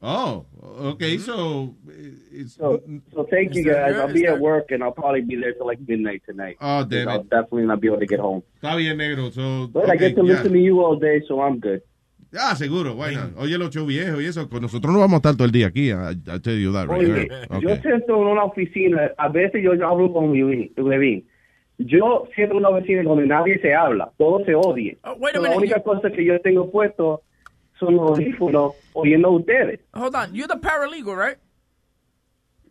Oh, 0.00 0.46
okay. 0.62 1.16
Mm-hmm. 1.16 1.24
So, 1.24 1.74
eh, 1.88 2.40
it's, 2.42 2.54
So, 2.54 2.80
so 3.12 3.26
thank 3.28 3.56
you 3.56 3.64
guys. 3.64 3.96
I'll 3.96 4.12
be 4.12 4.26
at 4.26 4.38
work 4.38 4.70
and 4.70 4.80
I'll 4.84 4.92
probably 4.92 5.22
be 5.22 5.34
there 5.34 5.54
till 5.54 5.66
like 5.66 5.80
midnight 5.88 6.22
tonight. 6.24 6.58
Oh, 6.60 6.84
damn 6.84 7.08
I'll 7.08 7.24
definitely 7.24 7.66
not 7.66 7.80
be 7.80 7.88
able 7.88 7.98
to 7.98 8.06
get 8.06 8.20
home. 8.20 8.44
Está 8.62 8.76
bien, 8.76 8.96
negro. 8.96 9.32
So, 9.32 9.66
But 9.72 9.90
I 9.90 9.96
get 9.96 10.14
to 10.14 10.22
yeah. 10.24 10.34
listen 10.34 10.52
to 10.52 10.58
you 10.60 10.84
all 10.84 10.94
day, 10.94 11.20
so 11.26 11.40
I'm 11.40 11.58
good. 11.58 11.82
Ah, 12.38 12.56
seguro, 12.56 12.94
bueno. 12.94 13.30
Oye, 13.36 13.58
los 13.58 13.70
shows 13.70 13.86
viejos 13.86 14.22
y 14.22 14.26
eso. 14.26 14.48
Con 14.48 14.62
nosotros 14.62 14.92
no 14.92 15.00
vamos 15.00 15.14
a 15.14 15.16
estar 15.18 15.34
todo 15.34 15.44
el 15.44 15.52
día 15.52 15.66
aquí. 15.66 15.90
I, 15.90 16.12
I 16.26 16.40
tell 16.40 16.58
you 16.58 16.72
that, 16.72 16.88
right? 16.88 17.08
Oye, 17.08 17.28
yo 17.60 17.76
siento 17.76 18.16
en 18.16 18.26
una 18.26 18.44
oficina, 18.44 19.10
a 19.18 19.28
veces 19.28 19.62
yo 19.62 19.72
hablo 19.86 20.12
con 20.12 20.32
Levin. 20.32 21.26
Yo 21.78 22.26
siento 22.34 22.54
en 22.54 22.58
una 22.58 22.70
oficina 22.70 23.02
donde 23.02 23.26
nadie 23.26 23.58
se 23.60 23.74
habla, 23.74 24.12
todos 24.16 24.44
se 24.46 24.54
odian. 24.54 24.96
Oh, 25.04 25.10
a 25.10 25.32
la 25.32 25.40
minute, 25.40 25.56
única 25.56 25.82
cosa 25.82 26.10
que 26.10 26.24
yo 26.24 26.40
tengo 26.40 26.70
puesto 26.70 27.22
son 27.78 27.96
los 27.96 28.10
audífonos 28.10 28.72
oyendo 28.92 29.28
a 29.28 29.30
ustedes. 29.32 29.80
Hold 29.94 30.14
on, 30.14 30.32
you're 30.32 30.46
the 30.48 30.60
paralegal, 30.60 31.16
right? 31.16 31.38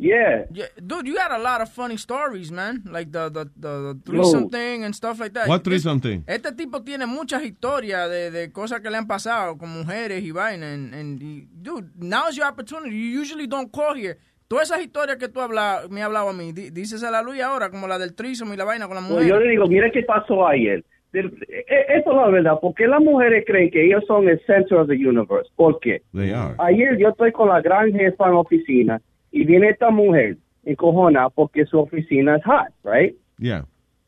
Yeah. 0.02 0.46
Yeah, 0.52 0.66
dude, 0.84 1.06
you 1.08 1.14
got 1.14 1.32
a 1.32 1.38
lot 1.38 1.62
of 1.62 1.70
funny 1.70 1.96
stories, 1.96 2.52
man. 2.52 2.82
Like 2.90 3.12
the 3.12 3.30
the 3.30 3.46
the, 3.56 3.94
the 3.94 4.00
threesome 4.04 4.44
No. 4.46 4.50
thing 4.50 4.84
and 4.84 4.96
stuff 4.96 5.20
like 5.20 5.34
that. 5.34 5.48
What 5.48 5.64
threesome 5.64 6.00
thing? 6.02 6.24
Este 6.26 6.52
tipo 6.54 6.82
tiene 6.84 7.06
muchas 7.06 7.44
historias 7.44 8.10
de, 8.10 8.32
de 8.32 8.52
cosas 8.52 8.82
que 8.82 8.90
le 8.90 8.98
han 8.98 9.06
pasado 9.08 9.58
con 9.60 9.70
mujeres 9.70 10.24
y 10.24 10.32
vaina. 10.32 10.74
And, 10.74 10.94
and 10.96 11.20
dude, 11.62 11.92
now 12.00 12.28
is 12.30 12.36
your 12.36 12.48
opportunity. 12.48 12.96
You 12.96 13.22
usually 13.22 13.46
don't 13.48 13.72
call 13.72 13.94
here. 13.96 14.18
Todas 14.48 14.70
esas 14.72 14.82
historias 14.82 15.18
que 15.18 15.30
tú 15.30 15.40
habla, 15.40 15.84
me 15.90 16.02
has 16.02 16.08
hablado 16.08 16.30
a 16.30 16.34
mí, 16.34 16.52
di- 16.52 16.72
dices 16.72 17.04
a 17.04 17.12
la 17.12 17.22
Luis 17.22 17.42
ahora, 17.42 17.70
como 17.70 17.88
la 17.88 17.98
del 18.00 18.16
threesome 18.16 18.56
y 18.56 18.58
la 18.58 18.66
vaina 18.66 18.88
con 18.88 18.96
la 18.96 19.02
Pues 19.02 19.12
mujer. 19.14 19.28
yo 19.28 19.40
le 19.40 19.50
digo, 19.52 19.68
mira 19.68 19.90
qué 19.92 20.02
pasó 20.04 20.46
ayer. 20.48 20.84
Del- 21.14 21.32
e- 21.48 21.86
Esto 21.98 22.10
es 22.12 22.16
la 22.18 22.28
verdad, 22.30 22.54
porque 22.60 22.88
las 22.88 23.02
mujeres 23.02 23.44
creen 23.46 23.70
que 23.70 23.86
ellos 23.86 24.04
son 24.08 24.28
el 24.28 24.42
center 24.48 24.80
of 24.80 24.88
the 24.88 24.96
universe. 24.96 25.50
¿Por 25.56 25.80
qué? 25.80 26.02
They 26.14 26.32
are. 26.32 26.56
Ayer 26.58 26.98
yo 26.98 27.10
estoy 27.10 27.32
con 27.32 27.48
la 27.50 27.62
gran 27.62 27.92
jefa 27.94 28.26
en 28.26 28.32
la 28.32 28.40
oficina 28.40 29.02
y 29.32 29.46
viene 29.46 29.70
esta 29.70 29.90
mujer 29.90 30.38
encojona 30.64 31.30
porque 31.30 31.66
su 31.66 31.80
oficina 31.80 32.38
es 32.38 32.44
hot, 32.44 32.70
right? 32.84 33.16
Yeah. 33.40 33.64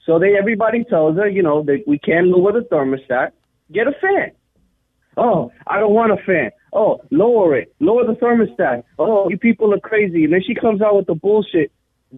So 0.05 0.19
they 0.19 0.36
everybody 0.38 0.84
tells 0.84 1.17
her, 1.17 1.28
you 1.28 1.41
know, 1.41 1.63
that 1.63 1.84
we 1.88 1.97
can't 1.97 2.28
lower 2.28 2.51
the 2.51 2.67
thermostat. 2.67 3.32
Get 3.71 3.88
a 3.88 3.93
fan. 4.01 4.32
Oh, 5.15 5.51
I 5.67 5.80
don't 5.80 5.93
want 5.93 6.11
a 6.11 6.17
fan. 6.26 6.51
Oh, 6.74 6.99
lower 7.11 7.55
it. 7.57 7.74
Lower 7.80 8.05
the 8.05 8.13
thermostat. 8.13 8.84
Oh, 8.99 9.30
you 9.30 9.38
people 9.38 9.74
are 9.74 9.80
crazy. 9.80 10.26
And 10.26 10.34
then 10.34 10.41
she 10.45 10.55
comes 10.55 10.82
out 10.82 10.95
with 10.95 11.07
the 11.07 11.15
bullshit. 11.15 11.71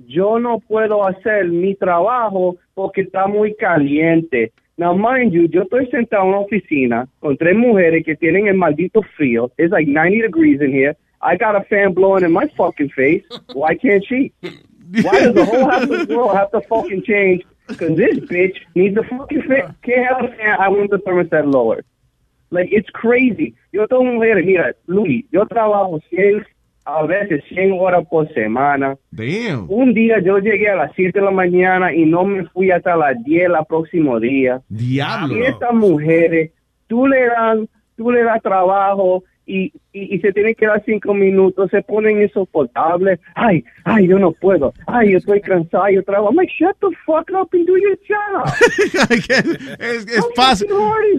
Yo 0.08 0.40
no 0.40 0.60
puedo 0.60 1.06
hacer 1.06 1.48
mi 1.48 1.76
trabajo 1.76 2.58
porque 2.76 3.04
está 3.04 3.28
muy 3.28 3.56
caliente. 3.56 4.52
Now, 4.78 4.94
mind 4.94 5.32
you, 5.32 5.48
yo 5.48 5.62
estoy 5.62 5.88
sentado 5.88 6.24
en 6.24 6.30
una 6.30 6.40
oficina 6.40 7.08
con 7.22 7.38
tres 7.38 7.56
mujeres 7.56 8.04
que 8.04 8.16
tienen 8.16 8.48
el 8.48 8.56
maldito 8.56 9.02
frío. 9.16 9.52
It's 9.58 9.72
like 9.72 9.88
90 9.88 10.24
degrees 10.24 10.60
in 10.60 10.74
here. 10.74 10.98
I 11.26 11.38
got 11.38 11.56
a 11.56 11.62
fan 11.62 11.94
blowing 11.94 12.24
in 12.24 12.32
my 12.32 12.48
fucking 12.56 12.90
face. 12.90 13.24
Why 13.54 13.74
can't 13.76 14.06
she? 14.06 14.32
Why 15.02 15.20
does 15.20 15.34
the 15.34 15.44
whole 15.44 15.70
half 15.70 15.84
of 15.84 16.08
the 16.08 16.16
world 16.16 16.36
have 16.38 16.52
to 16.52 16.62
fucking 16.62 17.04
change? 17.04 17.44
Because 17.68 17.98
this 17.98 18.20
bitch 18.20 18.58
needs 18.76 18.96
a 18.96 19.04
fucking 19.04 19.42
fan. 19.42 19.76
Can't 19.82 20.06
have 20.08 20.24
a 20.24 20.28
fan. 20.36 20.60
I 20.60 20.70
want 20.70 20.92
the 20.92 20.98
thermostat 20.98 21.52
lowered. 21.52 21.84
Like, 22.52 22.70
it's 22.72 22.90
crazy. 22.92 23.56
Yo 23.72 23.88
tengo 23.88 24.04
mujeres, 24.04 24.46
mira, 24.46 24.76
Luis, 24.86 25.26
yo 25.32 25.46
trabajo 25.46 26.00
100, 26.12 26.46
a 26.86 27.08
veces 27.08 27.44
100 27.50 27.72
horas 27.74 28.06
por 28.08 28.32
semana. 28.34 28.96
Damn. 29.10 29.66
Un 29.68 29.96
día 29.96 30.20
yo 30.20 30.38
llegué 30.38 30.70
a 30.70 30.76
las 30.76 30.92
7 30.96 31.20
de 31.20 31.26
la 31.26 31.32
mañana 31.32 31.92
y 31.92 32.06
no 32.06 32.24
me 32.24 32.46
fui 32.50 32.70
hasta 32.70 32.96
las 32.96 33.22
10 33.24 33.46
el 33.46 33.66
próximo 33.68 34.20
día. 34.20 34.62
Diablo. 34.70 35.36
Y 35.36 35.42
estas 35.42 35.74
mujeres, 35.74 36.52
tú 36.86 37.08
le 37.08 37.26
dan, 37.26 37.68
tú 37.98 38.12
le 38.12 38.22
das 38.24 38.44
trabajo 38.44 39.24
y, 39.46 39.72
y, 39.94 40.16
y 40.16 40.20
se 40.20 40.32
tienen 40.34 40.56
que 40.56 40.66
dar 40.66 40.84
cinco 40.86 41.14
minutos, 41.14 41.70
se 41.72 41.82
ponen 41.82 42.22
insoportables. 42.22 43.20
Ay, 43.36 43.64
ay, 43.84 44.08
yo 44.08 44.20
no 44.20 44.32
puedo. 44.32 44.74
Ay, 44.88 45.12
yo 45.12 45.18
estoy 45.18 45.42
cansado, 45.42 45.90
yo 45.90 46.04
trabajo. 46.04 46.30
I'm 46.30 46.36
like, 46.36 46.52
shut 46.52 46.76
the 46.82 46.92
fuck 47.06 47.30
up 47.32 47.54
and 47.54 47.66
do 47.66 47.78
your 47.78 47.98
job. 48.08 48.48
es 49.80 50.06
es 50.08 50.26
fácil. 50.36 50.68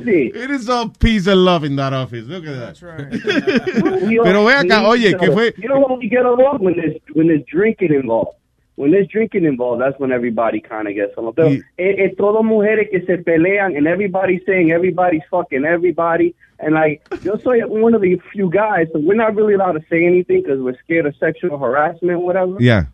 It 0.07 0.51
is 0.51 0.69
all 0.69 0.89
peace 0.89 1.27
and 1.27 1.45
love 1.45 1.65
in 1.65 1.77
that 1.77 1.93
office. 1.93 2.27
Look 2.27 2.47
at 2.47 2.79
that. 2.79 4.03
We 4.07 4.19
all 4.19 4.25
Pero 4.25 4.45
ve 4.45 4.55
acá, 4.55 4.89
oye. 4.89 5.11
You 5.11 5.97
we 5.99 6.09
get 6.09 6.25
along 6.25 6.59
when 6.61 6.77
there's 6.77 6.97
when 7.15 7.29
there's 7.29 7.45
drinking 7.47 7.95
involved. 7.95 8.37
When 8.77 8.91
there's 8.91 9.09
drinking 9.09 9.45
involved, 9.45 9.81
that's 9.81 9.99
when 9.99 10.13
everybody 10.13 10.61
kind 10.61 10.87
of 10.87 10.95
gets 10.95 11.17
along. 11.17 11.35
Pero, 11.35 11.49
es, 11.49 11.63
es 11.79 12.17
todo 12.17 12.43
mujeres 12.43 12.91
que 12.91 13.01
se 13.07 13.17
pelean 13.19 13.77
and 13.77 13.87
everybody's 13.87 14.43
saying 14.47 14.71
everybody's 14.71 15.23
fucking 15.31 15.65
everybody. 15.65 16.35
And 16.59 16.75
like, 16.75 17.03
yo 17.23 17.39
soy 17.39 17.61
one 17.67 17.95
of 17.95 18.03
the 18.03 18.21
few 18.33 18.51
guys, 18.51 18.87
so 18.93 18.99
we're 19.01 19.15
not 19.15 19.35
really 19.35 19.55
allowed 19.55 19.73
to 19.73 19.85
say 19.91 20.05
anything 20.05 20.43
because 20.43 20.61
we're 20.61 20.79
scared 20.85 21.07
of 21.07 21.15
sexual 21.17 21.59
harassment, 21.59 22.21
whatever. 22.21 22.57
Yeah. 22.61 22.85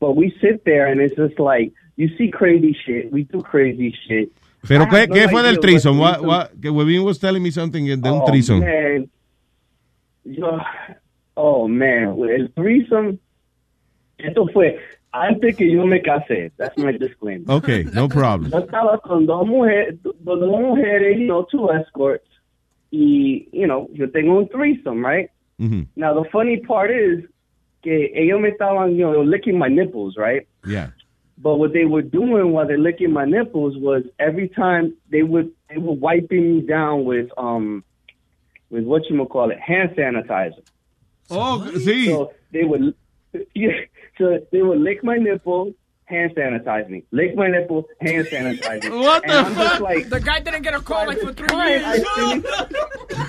But 0.00 0.16
we 0.16 0.34
sit 0.40 0.64
there 0.64 0.86
and 0.86 1.00
it's 1.00 1.16
just 1.16 1.38
like, 1.38 1.72
you 1.96 2.08
see 2.16 2.30
crazy 2.30 2.76
shit. 2.84 3.12
We 3.12 3.24
do 3.24 3.40
crazy 3.42 3.94
shit. 4.08 4.32
Pero 4.66 4.86
¿qué, 4.86 5.06
no 5.06 5.14
qué 5.14 5.28
fue 5.28 5.42
del 5.42 5.58
threesome? 5.60 5.98
What, 5.98 6.22
what, 6.22 6.60
Webin 6.60 7.04
was 7.04 7.18
telling 7.18 7.42
me 7.42 7.50
something 7.50 7.84
de 7.84 8.08
un 8.08 8.22
Oh, 8.22 8.26
threesome. 8.26 8.60
Man. 8.60 9.10
Yo, 10.24 10.58
oh, 11.36 11.68
man. 11.68 12.16
El 12.18 12.48
threesome, 12.54 13.18
esto 14.18 14.46
fue 14.52 14.78
antes 15.12 15.56
que 15.56 15.70
yo 15.70 15.86
me 15.86 16.00
casé. 16.02 16.50
That's 16.56 16.76
my 16.76 16.92
disclaimer. 16.92 17.44
Okay, 17.48 17.84
no 17.92 18.08
problem. 18.20 18.50
Yo 18.50 18.58
estaba 18.60 19.00
con 19.00 19.26
dos 19.26 19.46
mujeres, 19.46 19.96
dos 20.02 20.38
mujeres, 20.40 21.18
you 21.18 21.26
know, 21.26 21.46
two 21.50 21.70
escorts. 21.70 22.26
Y, 22.90 23.48
you 23.52 23.66
know, 23.66 23.88
yo 23.92 24.06
tengo 24.08 24.38
un 24.38 24.48
threesome, 24.48 25.04
right? 25.04 25.28
Mhm. 25.60 25.88
Now, 25.96 26.14
the 26.14 26.28
funny 26.30 26.58
part 26.58 26.90
is 26.90 27.24
que 27.82 28.10
ellos 28.14 28.40
me 28.40 28.50
estaban, 28.50 28.96
you 28.96 29.04
know, 29.10 29.22
licking 29.22 29.58
my 29.58 29.68
nipples, 29.68 30.16
right? 30.16 30.46
Yeah. 30.66 30.90
But 31.36 31.56
what 31.58 31.72
they 31.72 31.84
were 31.84 32.02
doing 32.02 32.52
while 32.52 32.66
they're 32.66 32.78
licking 32.78 33.12
my 33.12 33.24
nipples 33.24 33.76
was 33.76 34.04
every 34.18 34.48
time 34.48 34.94
they 35.10 35.22
would 35.22 35.50
they 35.68 35.78
were 35.78 35.92
wiping 35.94 36.56
me 36.56 36.60
down 36.62 37.04
with 37.04 37.28
um 37.36 37.82
with 38.70 38.84
what 38.84 39.02
you 39.10 39.24
call 39.26 39.50
it 39.50 39.58
hand 39.58 39.90
sanitizer. 39.96 40.62
Oh, 41.30 41.68
see. 41.76 42.06
So 42.06 42.32
they 42.52 42.62
would 42.64 42.94
yeah, 43.54 43.72
so 44.18 44.38
they 44.52 44.62
would 44.62 44.80
lick 44.80 45.02
my 45.04 45.16
nipple, 45.16 45.72
hand 46.06 46.32
sanitize 46.36 46.88
me. 46.88 47.04
Lick 47.10 47.34
my 47.36 47.48
nipple, 47.48 47.84
hand 48.00 48.26
sanitize 48.26 48.82
me. 48.84 48.90
What 48.98 49.22
And 49.24 49.32
the 49.32 49.38
I'm 49.38 49.54
fuck? 49.54 49.80
like 49.80 50.08
the 50.08 50.20
guy 50.20 50.40
didn't 50.40 50.62
get 50.62 50.74
a 50.74 50.80
call 50.80 51.06
like 51.06 51.18
for 51.18 51.32
three 51.32 51.46
time 51.48 51.68
years. 51.68 52.04
Finished, 52.16 52.46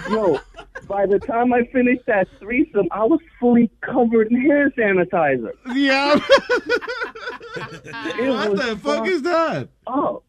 yo, 0.09 0.39
by 0.87 1.05
the 1.05 1.19
time 1.19 1.53
I 1.53 1.63
finished 1.71 2.05
that 2.07 2.27
threesome, 2.39 2.87
I 2.91 3.03
was 3.05 3.19
fully 3.39 3.69
covered 3.81 4.31
in 4.31 4.41
hand 4.41 4.73
sanitizer. 4.77 5.51
Yeah. 5.73 6.19
What 7.55 8.57
the 8.57 8.79
fuck 8.81 9.07
is 9.07 9.21
that? 9.23 9.69
Oh. 9.87 10.21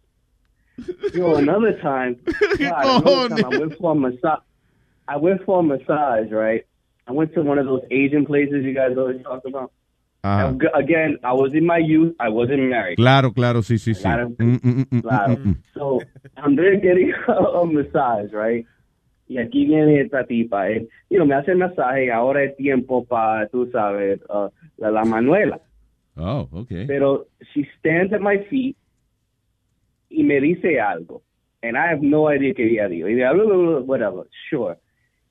Yo, 1.15 1.37
another 1.37 1.79
time, 1.81 2.17
God, 2.59 3.03
oh, 3.07 3.25
another 3.27 3.43
time 3.43 3.55
I 3.55 3.59
went 3.59 3.79
for 3.79 3.93
a 3.93 3.95
massage. 3.95 4.41
I 5.09 5.17
went 5.17 5.45
for 5.45 5.61
a 5.61 5.63
massage, 5.63 6.31
right? 6.31 6.67
I 7.07 7.13
went 7.13 7.33
to 7.35 7.43
one 7.43 7.59
of 7.59 7.65
those 7.67 7.83
Asian 7.91 8.27
places 8.27 8.63
you 8.65 8.75
guys 8.75 8.91
always 8.97 9.23
talk 9.23 9.43
about. 9.47 9.73
Ajá. 10.27 10.57
Again, 10.75 11.19
I 11.23 11.33
was 11.33 11.53
in 11.55 11.65
my 11.67 11.79
youth. 11.79 12.15
I 12.19 12.29
wasn't 12.29 12.69
married. 12.69 12.97
Claro, 12.97 13.33
claro, 13.33 13.63
sí, 13.63 13.79
sí, 13.79 13.95
sí. 13.95 14.03
Claro. 14.03 14.31
Mm, 14.39 14.59
mm, 14.63 14.85
mm, 14.91 15.01
Claro. 15.03 15.37
mm. 15.37 15.57
So, 15.75 16.01
I'm 16.37 16.57
there 16.57 16.77
getting 16.81 17.13
a 17.29 17.65
massage, 17.65 18.33
right? 18.33 18.65
Y 19.29 19.39
aquí 19.39 19.67
viene 19.67 20.01
esta 20.01 20.25
tipa, 20.25 20.69
eh. 20.71 20.87
You 21.11 21.19
know, 21.19 21.27
me 21.27 21.35
hace 21.35 21.51
el 21.53 21.59
masaje, 21.59 22.11
ahora 22.13 22.45
es 22.45 22.57
tiempo 22.57 23.05
para, 23.05 23.49
tú 23.49 23.69
sabes, 23.73 24.21
uh, 24.29 24.49
la, 24.79 24.91
la 24.91 25.05
manuela. 25.05 25.61
Oh, 26.17 26.49
okay. 26.53 26.87
Pero 26.87 27.27
she 27.53 27.67
stands 27.79 28.13
at 28.13 28.21
my 28.21 28.39
feet 28.49 28.77
y 30.11 30.23
me 30.23 30.41
dice 30.41 30.81
algo. 30.81 31.23
And 31.63 31.77
I 31.77 31.89
have 31.89 32.03
no 32.03 32.29
idea 32.29 32.55
qué 32.55 32.65
ella 32.71 32.89
dijo. 32.89 33.09
Y 33.09 33.15
de, 33.15 33.23
blah, 33.33 33.45
blah, 33.45 33.57
blah, 33.57 33.81
whatever, 33.81 34.27
sure. 34.49 34.77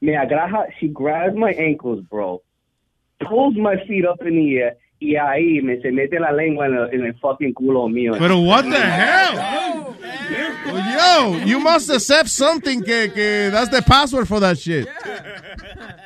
Me 0.02 0.14
agarra, 0.18 0.68
she 0.80 0.90
grabs 0.90 1.36
my 1.36 1.52
ankles, 1.52 2.02
bro. 2.10 2.42
Pulls 3.22 3.56
my 3.56 3.78
feet 3.88 4.06
up 4.06 4.22
in 4.22 4.36
the 4.36 4.58
air. 4.60 4.76
Y 5.00 5.16
ahí 5.18 5.62
me 5.62 5.80
se 5.82 5.92
mete 5.92 6.20
la 6.20 6.32
lengua 6.32 6.68
en 6.68 6.74
el, 6.74 6.94
en 6.94 7.06
el 7.06 7.20
fucking 7.20 7.54
culo 7.54 7.88
mío. 7.90 8.14
Pero 8.18 8.40
what 8.40 8.64
the 8.64 8.78
hell? 8.78 9.96
Yo, 10.94 11.46
you 11.46 11.60
must 11.60 11.90
accept 11.90 12.30
something 12.30 12.82
que, 12.82 13.12
que 13.14 13.50
that's 13.52 13.70
the 13.70 13.82
password 13.82 14.28
for 14.28 14.40
that 14.40 14.58
shit. 14.58 14.88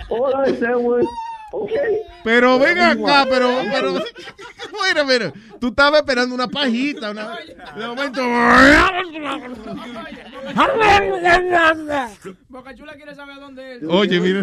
All 0.10 0.36
I 0.36 0.52
said 0.56 0.76
was, 0.76 1.06
okay. 1.52 2.02
Pero 2.24 2.58
ven 2.60 2.80
acá, 2.80 3.26
pero, 3.30 3.50
pero, 3.72 3.96
a 5.00 5.04
minute. 5.04 5.34
Tú 5.60 5.68
estabas 5.68 6.02
esperando 6.02 6.34
una 6.36 6.48
pajita, 6.48 7.12
una, 7.12 7.38
de 7.76 7.88
momento. 7.88 8.22
Boca 12.50 12.76
Chula 12.76 12.94
quiere 12.94 13.16
saber 13.16 13.40
dónde 13.40 13.76
es. 13.76 13.84
Oye, 13.84 14.20
mira. 14.20 14.42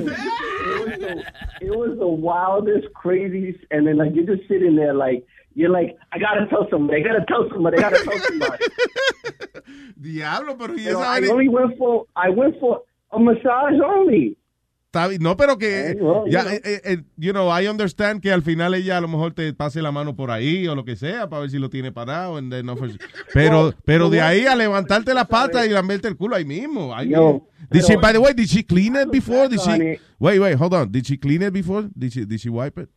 It 1.61 1.71
was 1.71 1.99
the 1.99 2.07
wildest, 2.07 2.93
craziest, 2.95 3.59
and 3.71 3.87
then 3.87 3.97
like 3.97 4.15
you're 4.15 4.27
just 4.27 4.47
sitting 4.49 4.77
there 4.77 4.95
like 4.95 5.27
you're 5.57 5.71
like, 5.71 5.97
I 6.13 6.19
gotta 6.19 6.47
tell 6.49 6.69
somebody, 6.71 7.01
I 7.01 7.07
gotta 7.07 7.25
tell 7.27 7.49
somebody, 7.51 7.79
I 7.79 7.81
gotta 7.81 8.05
tell 8.05 8.19
somebody. 8.19 8.63
Diablo, 10.01 10.59
pero 10.59 10.75
y 10.75 10.85
Pero 10.85 11.01
esa 11.01 11.15
I 11.15 11.27
only 11.29 11.49
went 11.49 11.79
for 11.79 12.05
I 12.15 12.29
went 12.29 12.61
for 12.61 12.83
a 13.11 13.19
massage 13.19 13.81
only. 13.83 14.37
Está. 15.05 15.19
No, 15.21 15.37
pero 15.37 15.59
que, 15.59 15.91
Eh, 15.91 15.97
well, 16.01 16.25
ya, 16.31 16.43
you 16.43 16.45
know. 16.49 16.53
eh, 16.55 16.61
eh, 16.65 16.81
eh, 16.85 17.03
you 17.17 17.33
know, 17.33 17.49
I 17.51 17.69
understand 17.69 18.21
que 18.21 18.31
al 18.33 18.43
final 18.43 18.75
ella 18.75 18.99
a 18.99 19.01
lo 19.01 19.09
mejor 19.09 19.33
te 19.35 19.53
pase 19.53 19.83
la 19.83 19.93
mano 19.93 20.15
por 20.17 20.31
ahí 20.31 20.67
o 20.67 20.75
lo 20.75 20.85
que 20.85 20.97
sea 20.97 21.29
para 21.29 21.41
ver 21.43 21.51
si 21.51 21.59
lo 21.59 21.69
tiene 21.71 21.93
parado. 21.93 22.37
and 22.39 22.51
then 22.53 22.67
offer- 22.69 22.99
pero, 23.35 23.73
pero 23.85 24.09
de 24.11 24.21
ahí 24.21 24.47
a 24.47 24.55
levantarte 24.57 25.13
la 25.15 25.25
pata 25.27 25.65
y 25.67 25.71
lamberte 25.71 26.09
el 26.09 26.17
culo 26.17 26.37
ahí 26.37 26.45
mismo. 26.45 26.95
ahí 26.95 27.09
mismo. 27.09 27.49
Did 27.71 27.83
she, 27.83 27.97
by 27.97 28.13
the 28.13 28.19
way, 28.21 28.33
did 28.33 28.47
she 28.49 28.63
clean 28.65 28.95
it 28.97 29.11
before? 29.11 29.49
Did 29.49 29.59
she, 29.61 29.73
it. 29.73 30.01
wait, 30.21 30.39
wait, 30.41 30.55
hold 30.57 30.73
on. 30.75 30.91
Did 30.91 31.05
she 31.07 31.19
clean 31.19 31.43
it 31.43 31.53
before? 31.53 31.89
Did 31.99 32.13
she, 32.13 32.25
did 32.25 32.39
she 32.41 32.49
wipe 32.49 32.79
it? 32.79 32.89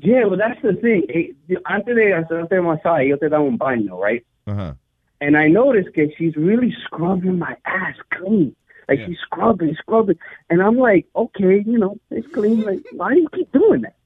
Yeah, 0.00 0.26
well 0.26 0.38
that's 0.38 0.60
the 0.62 0.74
thing. 0.80 1.04
Eh, 1.08 1.32
Antes 1.64 1.94
de 1.94 2.12
hacerte 2.14 2.60
masaje, 2.60 3.08
yo 3.08 3.16
te 3.18 3.28
dan 3.28 3.42
un 3.42 3.56
baño, 3.58 3.98
right? 4.02 4.22
Ajá. 4.46 4.76
And 5.20 5.36
I 5.36 5.48
noticed 5.48 5.94
that 5.96 6.10
she's 6.18 6.36
really 6.36 6.70
scrubbing 6.84 7.38
my 7.38 7.56
ass 7.64 7.96
clean. 8.10 8.54
Like 8.88 9.00
she's 9.04 9.18
scrubbing, 9.24 9.74
scrubbing, 9.80 10.18
and 10.48 10.62
I'm 10.62 10.76
like, 10.76 11.06
okay, 11.16 11.64
you 11.66 11.78
know, 11.78 11.98
it's 12.10 12.26
clean. 12.32 12.62
Like, 12.62 12.84
why 12.92 13.14
do 13.14 13.20
you 13.20 13.28
keep 13.34 13.50
doing 13.52 13.82
that? 13.82 13.96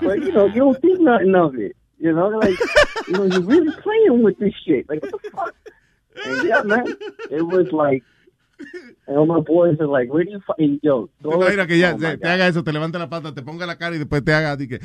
but 0.00 0.18
you 0.20 0.32
know, 0.32 0.46
you 0.46 0.60
don't 0.60 0.80
think 0.80 1.00
nothing 1.00 1.34
of 1.34 1.54
it. 1.56 1.76
You 1.98 2.12
know, 2.12 2.28
like, 2.28 2.58
you 3.06 3.14
know, 3.14 3.24
you're 3.24 3.42
really 3.42 3.74
playing 3.82 4.22
with 4.22 4.38
this 4.38 4.54
shit. 4.66 4.88
Like, 4.88 5.02
what 5.02 5.12
the 5.12 5.30
fuck? 5.30 5.54
And 6.24 6.48
yeah, 6.48 6.62
man, 6.62 6.86
it 7.30 7.42
was 7.42 7.70
like, 7.72 8.02
and 9.06 9.18
all 9.18 9.26
my 9.26 9.40
boys 9.40 9.78
are 9.80 9.86
like, 9.86 10.12
where 10.12 10.24
do 10.24 10.30
you 10.30 10.40
find 10.46 10.80
yo? 10.82 11.10
¿Te 11.22 11.28
imaginas 11.28 11.66
que 11.66 11.78
ya 11.78 11.94
oh 11.94 11.98
te, 11.98 12.16
te 12.16 12.28
haga 12.28 12.46
eso, 12.46 12.62
te 12.62 12.72
levanta 12.72 12.98
la 12.98 13.08
pata, 13.08 13.34
te 13.34 13.42
ponga 13.42 13.66
la 13.66 13.76
cara 13.76 13.96
y 13.96 13.98
después 13.98 14.24
te 14.24 14.32
haga 14.32 14.52
así 14.52 14.68
que... 14.68 14.80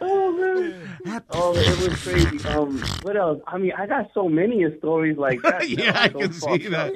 Oh 0.00 0.32
man. 0.32 0.86
Oh, 1.30 1.54
it 1.56 1.88
was 1.88 2.02
crazy. 2.02 2.46
Um, 2.48 2.78
what 3.02 3.16
else? 3.16 3.40
I 3.46 3.56
mean, 3.58 3.72
I 3.76 3.86
got 3.86 4.10
so 4.12 4.28
many 4.28 4.64
stories 4.78 5.16
like 5.16 5.40
that. 5.42 5.68
yeah, 5.68 5.92
I 5.98 6.08
so 6.10 6.18
can 6.20 6.32
see 6.32 6.68
that. 6.68 6.92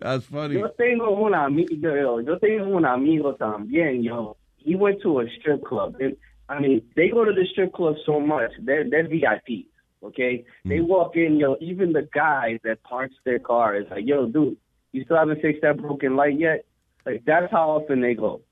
That's 0.00 0.24
funny. 0.24 0.54
Yo 0.54 0.68
tengo 0.78 1.24
un 1.24 1.34
amigo, 1.34 1.94
yo, 1.94 2.18
yo 2.18 2.38
tengo 2.38 2.76
un 2.76 2.84
amigo 2.84 3.36
también, 3.36 4.04
yo. 4.04 4.36
He 4.56 4.76
went 4.76 5.02
to 5.02 5.20
a 5.20 5.26
strip 5.38 5.64
club. 5.64 5.96
And, 6.00 6.16
I 6.48 6.60
mean, 6.60 6.82
they 6.96 7.08
go 7.08 7.24
to 7.24 7.32
the 7.32 7.44
strip 7.52 7.72
club 7.72 7.96
so 8.06 8.20
much. 8.20 8.52
They're, 8.60 8.88
they're 8.88 9.08
VIPs, 9.08 9.66
okay? 10.04 10.44
They 10.64 10.80
walk 10.80 11.16
in, 11.16 11.36
yo, 11.36 11.56
even 11.60 11.92
the 11.92 12.08
guys 12.14 12.60
that 12.64 12.82
parks 12.82 13.14
their 13.24 13.38
car 13.40 13.76
is 13.76 13.86
like, 13.90 14.06
yo, 14.06 14.26
dude, 14.26 14.56
you 14.92 15.04
still 15.04 15.16
haven't 15.16 15.42
fixed 15.42 15.62
that 15.62 15.76
broken 15.78 16.16
light 16.16 16.38
yet? 16.38 16.64
Like, 17.04 17.24
that's 17.24 17.50
how 17.50 17.70
often 17.70 18.00
they 18.00 18.14
go. 18.14 18.42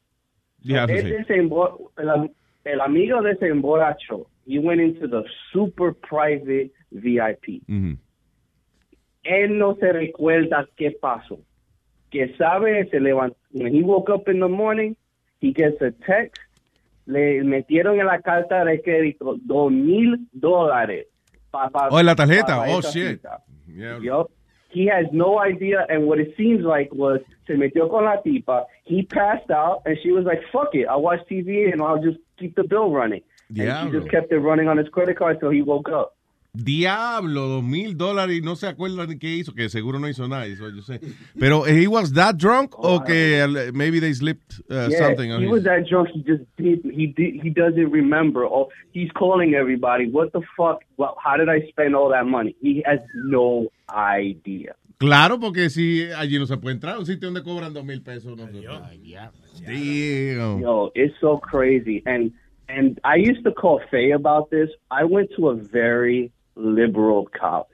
Yeah, 0.61 0.85
eso 0.85 1.07
sí. 1.07 1.15
Ese 1.15 1.27
se 1.29 1.35
embo- 1.39 1.91
el, 2.73 2.81
amigo 2.81 3.23
de 3.23 3.33
ese 3.33 3.49
emborracho, 3.49 4.27
he 4.47 4.59
went 4.59 4.81
into 4.81 5.07
the 5.09 5.23
super 5.53 5.93
private 5.95 6.71
VIP. 6.91 7.63
Ujú. 7.69 7.73
Mm-hmm. 7.73 7.97
Él 9.25 9.59
no 9.59 9.75
se 9.77 9.93
recuerda 9.93 10.67
qué 10.77 10.91
pasó. 10.93 11.39
Que 12.11 12.35
sabe, 12.37 12.89
se 12.91 13.01
levantó. 13.01 13.37
When 13.53 13.75
he 13.75 13.83
woke 13.83 14.11
up 14.11 14.29
in 14.29 14.41
the 14.41 14.49
morning, 14.49 14.95
he 15.41 15.53
gets 15.53 15.81
a 15.83 15.91
text. 16.07 16.41
Le 17.07 17.43
metieron 17.45 17.99
en 18.01 18.07
la 18.07 18.21
carta 18.21 18.65
de 18.65 18.81
crédito 18.83 19.37
dos 19.45 19.71
mil 19.73 20.27
dólares. 20.33 21.07
Pa- 21.51 21.71
Oh, 21.91 21.99
en 21.99 22.07
la 22.07 22.15
tarjeta. 22.15 22.65
Oh, 22.69 22.81
shit. 22.83 23.21
Yeah. 23.67 23.99
Yup. 24.01 24.31
He 24.71 24.87
has 24.87 25.07
no 25.13 25.39
idea, 25.41 25.87
and 25.89 26.07
what 26.07 26.19
it 26.21 26.35
seems 26.37 26.63
like 26.63 26.91
was 26.93 27.21
se 27.47 27.55
metió 27.55 27.89
con 27.89 28.05
la 28.05 28.21
tipa. 28.23 28.67
He 28.85 29.03
passed 29.03 29.51
out, 29.51 29.81
and 29.87 29.97
she 30.03 30.13
was 30.13 30.25
like, 30.27 30.41
"Fuck 30.53 30.75
it, 30.75 30.87
I'll 30.89 31.01
watch 31.03 31.21
TV 31.27 31.73
and 31.73 31.81
I'll 31.81 31.99
just 32.03 32.19
keep 32.39 32.55
the 32.55 32.65
bill 32.65 32.91
running." 32.91 33.23
And 33.49 33.59
Diablo. 33.59 34.01
just 34.01 34.11
kept 34.11 34.31
it 34.33 34.39
running 34.39 34.69
on 34.69 34.77
his 34.77 34.89
credit 34.89 35.17
card 35.17 35.41
till 35.41 35.51
he 35.51 35.63
woke 35.63 35.89
up. 35.89 36.15
Diablo, 36.55 37.49
dos 37.49 37.63
mil 37.63 37.97
dólares 37.97 38.37
y 38.37 38.41
no 38.41 38.57
se 38.57 38.67
acuerda 38.67 39.07
ni 39.07 39.19
qué 39.19 39.29
hizo, 39.29 39.55
que 39.55 39.69
seguro 39.69 39.99
no 39.99 40.09
hizo 40.09 40.27
nada, 40.27 40.47
eso 40.47 40.69
yo 40.71 40.83
sé. 40.83 41.01
Pero 41.39 41.65
he 41.65 41.87
was 41.87 42.13
that 42.15 42.37
drunk 42.37 42.75
o 42.77 43.01
que 43.05 43.43
uh, 43.43 43.71
maybe 43.73 44.01
they 44.01 44.13
slipped 44.13 44.61
uh, 44.71 44.89
yeah, 44.89 44.99
something 44.99 45.31
on 45.31 45.41
he 45.41 45.47
his... 45.47 45.53
was 45.53 45.65
that 45.65 45.87
drunk. 45.89 46.09
He 46.09 46.23
just 46.23 46.45
did. 46.57 46.81
He 46.85 47.07
did. 47.07 47.41
He 47.43 47.51
doesn't 47.51 47.91
remember. 47.91 48.45
Oh, 48.45 48.69
he's 48.93 49.11
calling 49.13 49.55
everybody. 49.55 50.11
What 50.11 50.33
the 50.33 50.43
fuck? 50.57 50.81
Well, 50.97 51.17
how 51.23 51.37
did 51.37 51.49
I 51.49 51.61
spend 51.69 51.95
all 51.95 52.11
that 52.11 52.27
money? 52.27 52.57
He 52.61 52.83
has 52.87 53.01
no 53.15 53.69
idea. 53.89 54.75
Claro, 54.99 55.39
porque 55.39 55.71
si 55.71 56.11
allí 56.11 56.41
no 56.41 56.47
se 56.47 56.57
puede 56.57 56.75
entrar, 56.75 56.99
un 56.99 57.07
sitio 57.07 57.29
donde 57.29 57.45
cobran 57.45 57.73
dos 57.73 57.85
mil 57.85 58.03
pesos, 58.03 58.37
no 58.37 58.47
se 58.47 58.53
puede. 58.53 59.31
Damn. 59.65 60.61
Yo, 60.61 60.91
it's 60.97 61.15
so 61.21 61.39
crazy. 61.39 62.03
And 62.05 62.33
and 62.69 63.01
I 63.05 63.17
used 63.17 63.45
to 63.45 63.53
call 63.53 63.81
Faye 63.91 64.11
about 64.11 64.51
this. 64.51 64.69
I 64.91 65.05
went 65.05 65.31
to 65.37 65.51
a 65.51 65.55
very 65.55 66.33
liberal 66.57 67.29
college. 67.41 67.69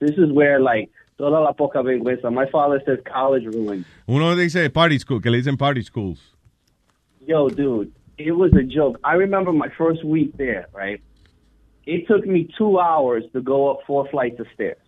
This 0.00 0.12
is 0.12 0.32
where 0.32 0.60
like 0.60 0.90
toda 1.18 1.40
la 1.40 1.52
poca 1.52 1.82
vergüenza. 1.82 2.32
My 2.32 2.46
father 2.50 2.80
says 2.86 3.00
college 3.04 3.44
ruined. 3.44 3.84
Uno 4.08 4.34
dice 4.34 4.70
party 4.70 4.98
school, 4.98 5.20
que 5.20 5.30
le 5.30 5.36
dicen 5.36 5.58
party 5.58 5.82
schools. 5.82 6.34
Yo, 7.26 7.50
dude, 7.50 7.92
it 8.16 8.32
was 8.32 8.52
a 8.54 8.62
joke. 8.62 8.98
I 9.04 9.12
remember 9.16 9.52
my 9.52 9.68
first 9.76 10.02
week 10.04 10.34
there, 10.38 10.68
right? 10.72 11.02
It 11.84 12.06
took 12.06 12.26
me 12.26 12.48
two 12.56 12.78
hours 12.78 13.24
to 13.34 13.42
go 13.42 13.70
up 13.70 13.80
four 13.86 14.08
flights 14.08 14.40
of 14.40 14.46
stairs 14.54 14.78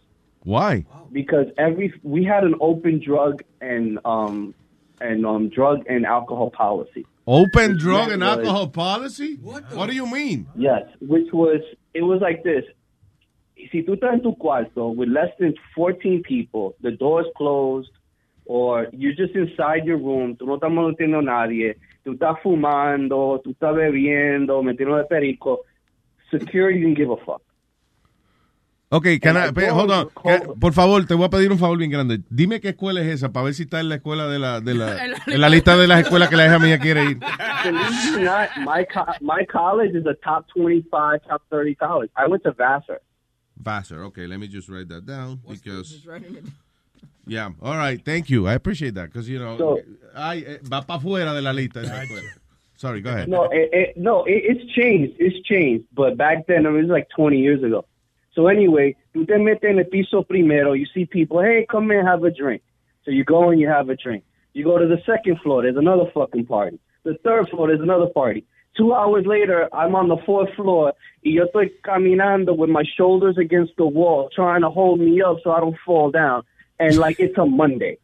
Why? 0.45 0.84
because 1.12 1.47
every 1.59 1.93
we 2.03 2.24
had 2.24 2.45
an 2.45 2.55
open 2.61 3.01
drug 3.05 3.43
and 3.61 3.99
um 4.05 4.55
and 5.01 5.26
um 5.26 5.49
drug 5.49 5.84
and 5.88 6.07
alcohol 6.07 6.51
policy. 6.51 7.05
Open 7.26 7.72
Which 7.72 7.80
drug 7.80 8.09
meant 8.09 8.12
and 8.14 8.22
was- 8.22 8.38
alcohol 8.38 8.68
policy? 8.68 9.36
What, 9.43 9.70
do 9.88 9.95
you 9.95 10.07
mean? 10.07 10.47
Yes, 10.57 10.82
which 11.01 11.32
was 11.32 11.61
it 11.95 12.03
was 12.03 12.20
like 12.20 12.43
this. 12.43 12.64
Si 13.70 13.82
tú 13.82 13.95
estás 13.95 14.14
en 14.14 14.22
tu 14.22 14.34
cuarto 14.36 14.88
with 14.97 15.09
less 15.11 15.30
than 15.38 15.55
14 15.76 16.22
people, 16.22 16.74
the 16.80 16.91
door's 16.93 17.26
closed, 17.36 17.91
or 18.47 18.88
you're 18.93 19.12
just 19.12 19.34
inside 19.34 19.84
your 19.84 19.99
room, 19.99 20.34
tú 20.36 20.47
no 20.47 20.57
estás 20.57 20.72
molestando 20.72 21.18
a 21.18 21.22
nadie, 21.22 21.76
tú 22.05 22.14
estás 22.14 22.36
fumando, 22.43 23.38
tú 23.45 23.51
estás 23.51 23.74
bebiendo, 23.76 24.62
metiendo 24.62 24.97
de 24.97 25.05
perico, 25.05 25.61
security 26.30 26.80
didn't 26.80 26.97
give 26.97 27.11
a 27.11 27.16
fuck. 27.18 27.43
Ok, 28.93 29.07
can 29.22 29.36
I- 29.36 29.68
hold 29.70 29.91
on. 29.93 30.09
to 30.09 30.11
call- 30.14 30.41
Ca- 30.41 30.53
Por 30.61 30.72
favor, 30.72 31.07
te 31.07 31.14
voy 31.14 31.26
a 31.26 31.30
pedir 31.30 31.53
un 31.53 31.59
favor 31.59 31.78
bien 31.78 31.91
grande. 31.93 32.20
Dime 32.28 32.61
qué 32.61 32.70
escuela 32.70 33.01
es 33.01 33.07
esa 33.07 33.30
para 33.30 33.45
ver 33.45 33.55
si 33.55 33.62
está 33.62 33.78
en 33.78 33.88
la 33.88 33.95
escuela 33.97 34.26
de 34.26 34.41
la, 34.41 34.61
de 34.61 34.74
la, 34.74 35.05
en 35.26 35.41
la 35.41 35.49
lista 35.49 35.76
de 35.76 35.86
las 35.86 36.01
escuelas 36.01 36.28
que 36.28 36.36
la 36.36 36.47
hija 36.47 36.59
mía 36.59 36.78
quiere 36.80 37.05
ir. 37.05 37.18
Not, 37.18 38.49
my 38.66 38.84
co- 38.93 39.07
my 39.20 39.45
college 39.47 39.95
is 39.95 40.05
a 40.07 40.14
top 40.24 40.47
25, 40.57 41.20
top 41.28 41.41
30 41.51 41.74
college. 41.76 42.11
I 42.16 42.26
went 42.28 42.43
to 42.43 42.53
Vassar. 42.53 43.01
Vassar. 43.57 44.01
Okay, 44.07 44.26
let 44.26 44.38
me 44.41 44.49
just 44.49 44.68
write 44.68 44.88
that 44.88 45.07
down 45.07 45.41
because 45.49 46.05
Yeah, 47.26 47.51
all 47.62 47.76
right, 47.76 48.05
thank 48.05 48.28
you. 48.28 48.49
I 48.49 48.55
appreciate 48.55 48.95
that 48.95 49.12
because 49.12 49.28
you 49.28 49.38
know, 49.38 49.57
So- 49.57 49.78
ay, 50.16 50.43
eh, 50.45 50.59
va 50.68 50.82
para 50.82 50.99
fuera 50.99 51.32
de 51.32 51.43
la 51.43 51.53
lista. 51.53 51.80
esa 51.82 52.03
escuela. 52.03 52.28
Sorry, 52.74 53.03
go 53.03 53.11
ahead. 53.11 53.28
No, 53.28 53.45
it, 53.53 53.68
it, 53.72 53.97
no, 53.97 54.24
it, 54.24 54.43
it's 54.49 54.72
changed. 54.74 55.14
It's 55.20 55.41
changed. 55.47 55.84
But 55.95 56.16
back 56.16 56.47
then, 56.49 56.66
I 56.66 56.70
mean, 56.70 56.80
it 56.80 56.88
was 56.88 56.91
like 56.99 57.09
20 57.14 57.36
years 57.38 57.62
ago. 57.62 57.84
So 58.41 58.47
anyway, 58.49 58.97
tú 59.14 59.26
te 59.26 59.36
metes 59.38 59.68
en 59.70 59.78
el 59.78 59.84
piso 59.84 60.22
primero. 60.22 60.72
You 60.74 60.86
see 60.95 61.05
people, 61.05 61.43
hey, 61.43 61.66
come 61.70 61.91
in, 61.91 62.07
have 62.07 62.24
a 62.24 62.30
drink. 62.30 62.62
So 63.05 63.11
you 63.11 63.22
go 63.22 63.51
and 63.51 63.61
you 63.61 63.68
have 63.68 63.91
a 63.91 63.97
drink. 63.97 64.24
You 64.55 64.64
go 64.64 64.78
to 64.78 64.86
the 64.86 64.97
second 65.05 65.41
floor. 65.43 65.62
There's 65.62 65.76
another 65.76 66.11
fucking 66.14 66.47
party. 66.47 66.78
The 67.05 67.18
third 67.22 67.51
floor. 67.51 67.68
There's 67.68 67.82
another 67.82 68.07
party. 68.07 68.47
Two 68.78 68.95
hours 68.95 69.26
later, 69.26 69.68
I'm 69.74 69.95
on 69.95 70.09
the 70.09 70.16
fourth 70.24 70.49
floor. 70.57 70.95
Y 71.22 71.32
yo 71.32 71.45
estoy 71.45 71.70
caminando 71.84 72.57
with 72.57 72.70
my 72.70 72.84
shoulders 72.97 73.36
against 73.36 73.72
the 73.76 73.84
wall, 73.84 74.30
trying 74.34 74.62
to 74.62 74.70
hold 74.70 75.01
me 75.01 75.20
up 75.20 75.36
so 75.45 75.51
I 75.51 75.61
don't 75.61 75.76
fall 75.84 76.11
down. 76.11 76.43
And 76.78 76.97
like 76.97 77.16
it's 77.18 77.36
a 77.36 77.45
Monday. 77.45 77.99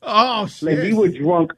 Oh, 0.00 0.48
Like 0.62 0.78
we 0.78 0.94
were 0.94 1.08
drunk 1.08 1.52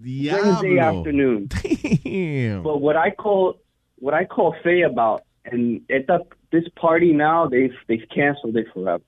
Wednesday 0.00 0.74
Diablo. 0.76 1.00
afternoon. 1.00 1.48
Damn. 1.48 2.62
But 2.62 2.78
what 2.80 2.96
I 2.96 3.10
call 3.10 3.58
what 3.98 4.14
I 4.14 4.24
call 4.26 4.54
Faye 4.62 4.82
about, 4.82 5.22
and 5.44 5.80
at 5.90 6.06
the, 6.06 6.24
this 6.52 6.64
party 6.76 7.12
now 7.12 7.46
they've 7.46 7.74
they've 7.88 8.06
canceled 8.14 8.56
it 8.56 8.66
forever. 8.72 9.02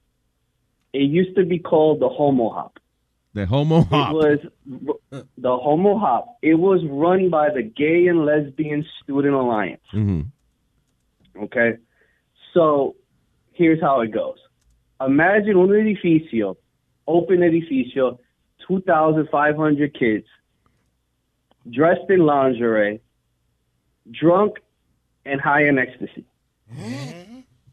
It 0.92 1.08
used 1.10 1.36
to 1.36 1.44
be 1.44 1.58
called 1.58 2.00
the 2.00 2.08
Homo 2.08 2.50
Hop. 2.50 2.78
The 3.34 3.44
homo 3.44 3.82
hop. 3.82 4.12
It 4.12 4.14
was 4.14 5.24
the 5.36 5.56
Homo 5.58 5.98
Hop. 5.98 6.38
It 6.40 6.54
was 6.54 6.80
run 6.86 7.28
by 7.28 7.50
the 7.50 7.62
Gay 7.62 8.06
and 8.06 8.24
Lesbian 8.24 8.82
Student 9.02 9.34
Alliance. 9.34 9.82
Mhm. 9.92 10.26
Okay, 11.42 11.76
so 12.54 12.96
here's 13.52 13.80
how 13.80 14.00
it 14.00 14.10
goes. 14.10 14.38
Imagine 15.02 15.58
un 15.58 15.68
edificio, 15.68 16.56
open 17.06 17.40
edificio, 17.40 18.18
2,500 18.66 19.92
kids, 19.92 20.26
dressed 21.68 22.08
in 22.08 22.20
lingerie, 22.20 23.00
drunk 24.10 24.60
and 25.26 25.40
high 25.40 25.64
in 25.66 25.78
ecstasy. 25.78 26.24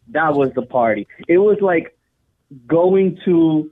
That 0.10 0.34
was 0.34 0.52
the 0.54 0.62
party. 0.64 1.08
It 1.28 1.38
was 1.38 1.58
like 1.62 1.98
going 2.68 3.18
to 3.26 3.72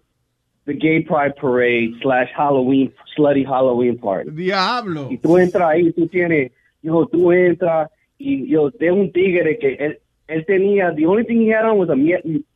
the 0.66 0.74
gay 0.74 1.02
pride 1.02 1.36
parade 1.36 1.96
slash 2.02 2.30
Halloween, 2.36 2.94
slutty 3.18 3.46
Halloween 3.46 3.98
party. 3.98 4.32
Diablo. 4.32 5.10
Y 5.10 5.18
tú 5.18 5.38
entras 5.38 5.70
ahí, 5.70 5.92
tú 5.94 6.08
tienes, 6.08 6.52
yo, 6.82 7.06
tú 7.06 7.32
entras 7.32 7.90
y 8.18 8.48
yo, 8.48 8.70
de 8.70 8.92
un 8.92 9.12
tigre 9.12 9.58
que 9.60 9.76
él, 9.76 10.00
él 10.28 10.46
tenía, 10.46 10.96
the 10.96 11.06
only 11.06 11.24
thing 11.24 11.42
he 11.42 11.50
had 11.50 11.66
on 11.66 11.78
was 11.78 11.90
a, 11.90 11.96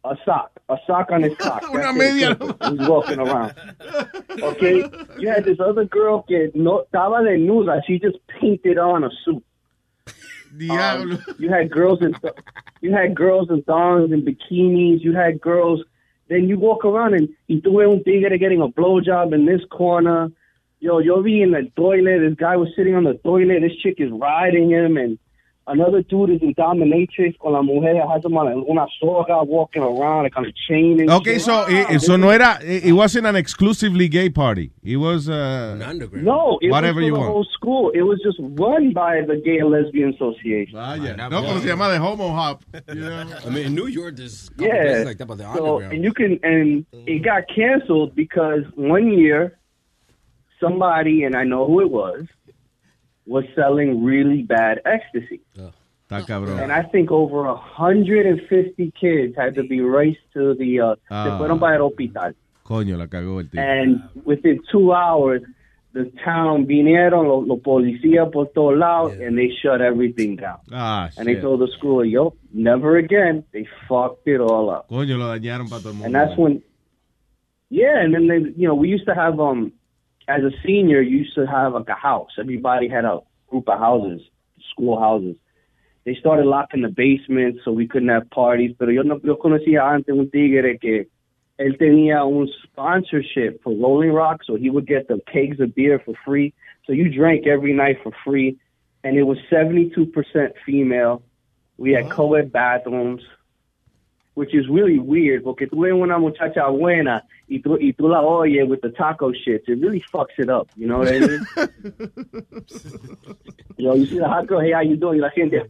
a 0.07 0.15
sock, 0.23 0.51
a 0.69 0.77
sock 0.87 1.11
on 1.11 1.23
his 1.23 1.35
cock. 1.39 1.63
Una 1.73 1.91
media 1.91 2.37
He 2.39 2.75
was 2.77 2.87
walking 2.87 3.19
around. 3.19 3.53
Okay? 4.41 4.83
You 5.19 5.29
had 5.29 5.43
this 5.43 5.59
other 5.59 5.85
girl 5.85 6.23
que 6.23 6.51
no, 6.53 6.85
estaba 6.85 7.21
desnuda, 7.21 7.81
she 7.85 7.99
just 7.99 8.17
painted 8.27 8.77
on 8.77 9.03
a 9.03 9.09
suit. 9.23 9.43
Diablo. 10.57 11.15
Um, 11.15 11.25
you 11.39 11.49
had 11.49 11.71
girls 11.71 12.01
in 12.01 12.15
you 12.81 12.91
had 12.93 13.15
girls 13.15 13.49
in 13.49 13.63
thongs 13.63 14.11
and 14.11 14.25
bikinis. 14.25 15.01
You 15.01 15.13
had 15.13 15.41
girls. 15.41 15.81
Then 16.27 16.47
you 16.47 16.57
walk 16.57 16.85
around 16.85 17.13
and 17.13 17.29
y 17.47 17.61
tú 17.63 17.77
ves 17.77 17.87
un 17.87 18.03
tigre 18.03 18.37
getting 18.37 18.61
a 18.61 18.67
blowjob 18.67 19.33
in 19.33 19.45
this 19.45 19.61
corner. 19.69 20.31
Yo, 20.79 20.99
yo 20.99 21.21
vi 21.21 21.41
in 21.41 21.51
the 21.51 21.71
toilet. 21.75 22.19
This 22.19 22.35
guy 22.35 22.55
was 22.55 22.69
sitting 22.75 22.95
on 22.95 23.03
the 23.03 23.15
toilet. 23.15 23.61
This 23.61 23.75
chick 23.81 23.95
is 23.99 24.11
riding 24.11 24.69
him, 24.69 24.97
and 24.97 25.17
another 25.67 26.01
dude 26.03 26.29
is 26.29 26.41
in 26.41 26.53
dominatrix 26.53 27.37
con 27.39 27.53
la 27.53 27.61
mujer. 27.61 27.95
Has 28.07 28.23
him 28.23 28.37
on 28.37 28.47
a- 28.47 28.71
una 28.71 28.85
soga 28.99 29.43
walking 29.43 29.81
around 29.81 30.23
like 30.23 30.37
on 30.37 30.45
a 30.45 30.51
chain. 30.67 30.99
And 31.01 31.09
Okay, 31.09 31.33
shit. 31.35 31.41
so 31.43 31.63
eh, 31.63 31.97
so 31.97 32.15
no 32.17 32.29
era, 32.29 32.59
it 32.61 32.85
it 32.85 32.91
wasn't 32.93 33.25
an 33.27 33.35
exclusively 33.35 34.07
gay 34.07 34.29
party. 34.29 34.71
It 34.83 34.97
was 34.97 35.27
uh, 35.29 35.75
No, 36.13 36.57
it 36.61 36.69
whatever 36.69 36.99
was 36.99 37.03
for 37.03 37.07
you 37.07 37.13
the 37.13 37.19
want. 37.19 37.31
whole 37.31 37.47
school. 37.53 37.89
It 37.91 38.03
was 38.03 38.19
just 38.23 38.37
run 38.39 38.93
by 38.93 39.21
the 39.25 39.37
Gay 39.43 39.57
and 39.59 39.71
Lesbian 39.71 40.13
Association. 40.13 40.75
No, 41.29 41.41
como 41.41 41.59
se 41.59 41.67
llama 41.67 41.89
de 41.89 41.97
homo 41.99 42.29
hop. 42.29 42.63
I 42.87 43.49
mean, 43.49 43.65
in 43.67 43.75
New 43.75 43.87
York, 43.87 44.15
there's 44.17 44.47
a 44.47 44.51
couple 44.51 44.67
Yeah. 44.67 44.81
places 44.83 45.05
like 45.05 45.17
that, 45.17 45.25
but 45.27 45.37
the 45.37 45.43
so, 45.45 45.49
underground. 45.77 45.93
and 45.93 46.03
you 46.03 46.13
can, 46.13 46.39
and 46.43 46.85
it 47.07 47.23
got 47.23 47.43
canceled 47.53 48.15
because 48.15 48.63
one 48.75 49.11
year, 49.11 49.57
somebody, 50.59 51.23
and 51.23 51.35
I 51.35 51.43
know 51.43 51.65
who 51.65 51.81
it 51.81 51.89
was, 51.91 52.25
was 53.25 53.43
selling 53.55 54.03
really 54.03 54.43
bad 54.43 54.81
ecstasy. 54.85 55.41
Cabrón. 56.09 56.59
And 56.61 56.71
I 56.71 56.83
think 56.83 57.11
over 57.11 57.43
150 57.43 58.91
kids 58.99 59.35
had 59.35 59.55
to 59.55 59.63
be 59.63 59.81
raced 59.81 60.21
to 60.33 60.53
the, 60.55 60.79
uh, 60.79 60.95
Ah. 61.09 61.25
se 61.25 61.37
fueron 61.37 61.59
para 61.59 61.75
el 61.77 61.81
hospital. 61.81 62.35
Coño, 62.63 62.97
la 62.97 63.07
cagó 63.07 63.39
el 63.39 63.49
tío. 63.49 63.59
And 63.61 64.01
within 64.23 64.61
two 64.71 64.93
hours, 64.93 65.41
the 65.93 66.05
town 66.23 66.65
vinieron, 66.67 67.27
los 67.27 67.47
los 67.47 67.59
policías 67.59 68.29
por 68.31 68.47
todos 68.53 68.77
lados, 68.77 69.13
and 69.19 69.35
they 69.37 69.49
shut 69.61 69.81
everything 69.81 70.35
down. 70.35 70.59
Ah, 70.71 71.09
And 71.17 71.25
they 71.27 71.35
told 71.41 71.59
the 71.61 71.67
school, 71.77 72.05
yo, 72.05 72.33
never 72.53 72.97
again. 72.97 73.43
They 73.51 73.65
fucked 73.87 74.27
it 74.27 74.39
all 74.39 74.69
up. 74.69 74.87
Coño, 74.87 75.17
lo 75.17 75.27
dañaron 75.27 75.67
para 75.69 75.81
todo 75.81 75.91
el 75.91 75.95
mundo. 75.99 76.05
And 76.05 76.15
that's 76.15 76.37
when, 76.37 76.61
yeah, 77.69 77.99
and 78.03 78.13
then 78.13 78.27
they, 78.27 78.51
you 78.55 78.67
know, 78.67 78.75
we 78.75 78.89
used 78.89 79.05
to 79.07 79.15
have, 79.15 79.39
um, 79.39 79.71
as 80.27 80.41
a 80.43 80.51
senior, 80.65 81.01
you 81.01 81.19
used 81.19 81.35
to 81.35 81.45
have 81.45 81.73
like 81.73 81.89
a 81.89 81.93
house. 81.93 82.31
Everybody 82.39 82.87
had 82.87 83.05
a 83.05 83.19
group 83.49 83.69
of 83.69 83.79
houses, 83.79 84.21
school 84.71 84.99
houses. 84.99 85.35
They 86.05 86.15
started 86.15 86.45
locking 86.45 86.81
the 86.81 86.89
basement 86.89 87.59
so 87.63 87.71
we 87.71 87.87
couldn't 87.87 88.09
have 88.09 88.29
parties. 88.29 88.75
Pero 88.77 88.91
yo 88.91 89.03
no, 89.03 89.19
yo 89.23 89.37
conocía 89.37 89.83
antes 89.83 90.13
un 90.13 90.29
tigre 90.29 90.77
que 90.79 91.07
él 91.57 91.77
tenía 91.77 92.25
un 92.25 92.49
sponsorship 92.63 93.63
for 93.63 93.73
Rolling 93.73 94.11
Rock, 94.11 94.43
so 94.43 94.55
he 94.55 94.69
would 94.69 94.85
get 94.85 95.07
the 95.07 95.19
kegs 95.31 95.59
of 95.59 95.73
beer 95.73 96.01
for 96.03 96.13
free. 96.25 96.53
So 96.85 96.93
you 96.93 97.09
drank 97.09 97.47
every 97.47 97.73
night 97.73 97.97
for 98.03 98.11
free, 98.23 98.57
and 99.03 99.17
it 99.17 99.23
was 99.23 99.37
72% 99.51 100.51
female. 100.65 101.23
We 101.77 101.93
had 101.93 102.11
co-ed 102.11 102.51
bathrooms, 102.51 103.21
which 104.35 104.53
is 104.53 104.67
really 104.69 104.99
weird, 104.99 105.43
porque 105.43 105.67
tú 105.67 105.81
ves 105.81 105.93
una 105.93 106.19
muchacha 106.19 106.67
buena 106.69 107.23
y 107.47 107.59
tú, 107.61 107.77
y 107.79 107.93
tú 107.93 108.07
la 108.09 108.21
oyes 108.21 108.67
with 108.67 108.81
the 108.81 108.91
taco 108.91 109.31
shit. 109.31 109.63
It 109.67 109.79
really 109.81 110.01
fucks 110.11 110.37
it 110.37 110.49
up, 110.49 110.69
you 110.75 110.87
know 110.87 110.99
what 110.99 111.07
I 111.07 111.19
mean? 111.19 111.45
you 113.77 113.87
know, 113.87 113.95
you 113.95 114.05
see 114.05 114.19
the 114.19 114.27
hot 114.27 114.47
girl, 114.47 114.59
hey, 114.59 114.73
how 114.73 114.81
you 114.81 114.97
doing? 114.97 115.19
Y 115.19 115.21
la 115.21 115.29
gente, 115.31 115.63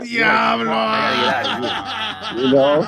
Diablo. 0.00 0.70
you 2.36 2.52
know? 2.52 2.86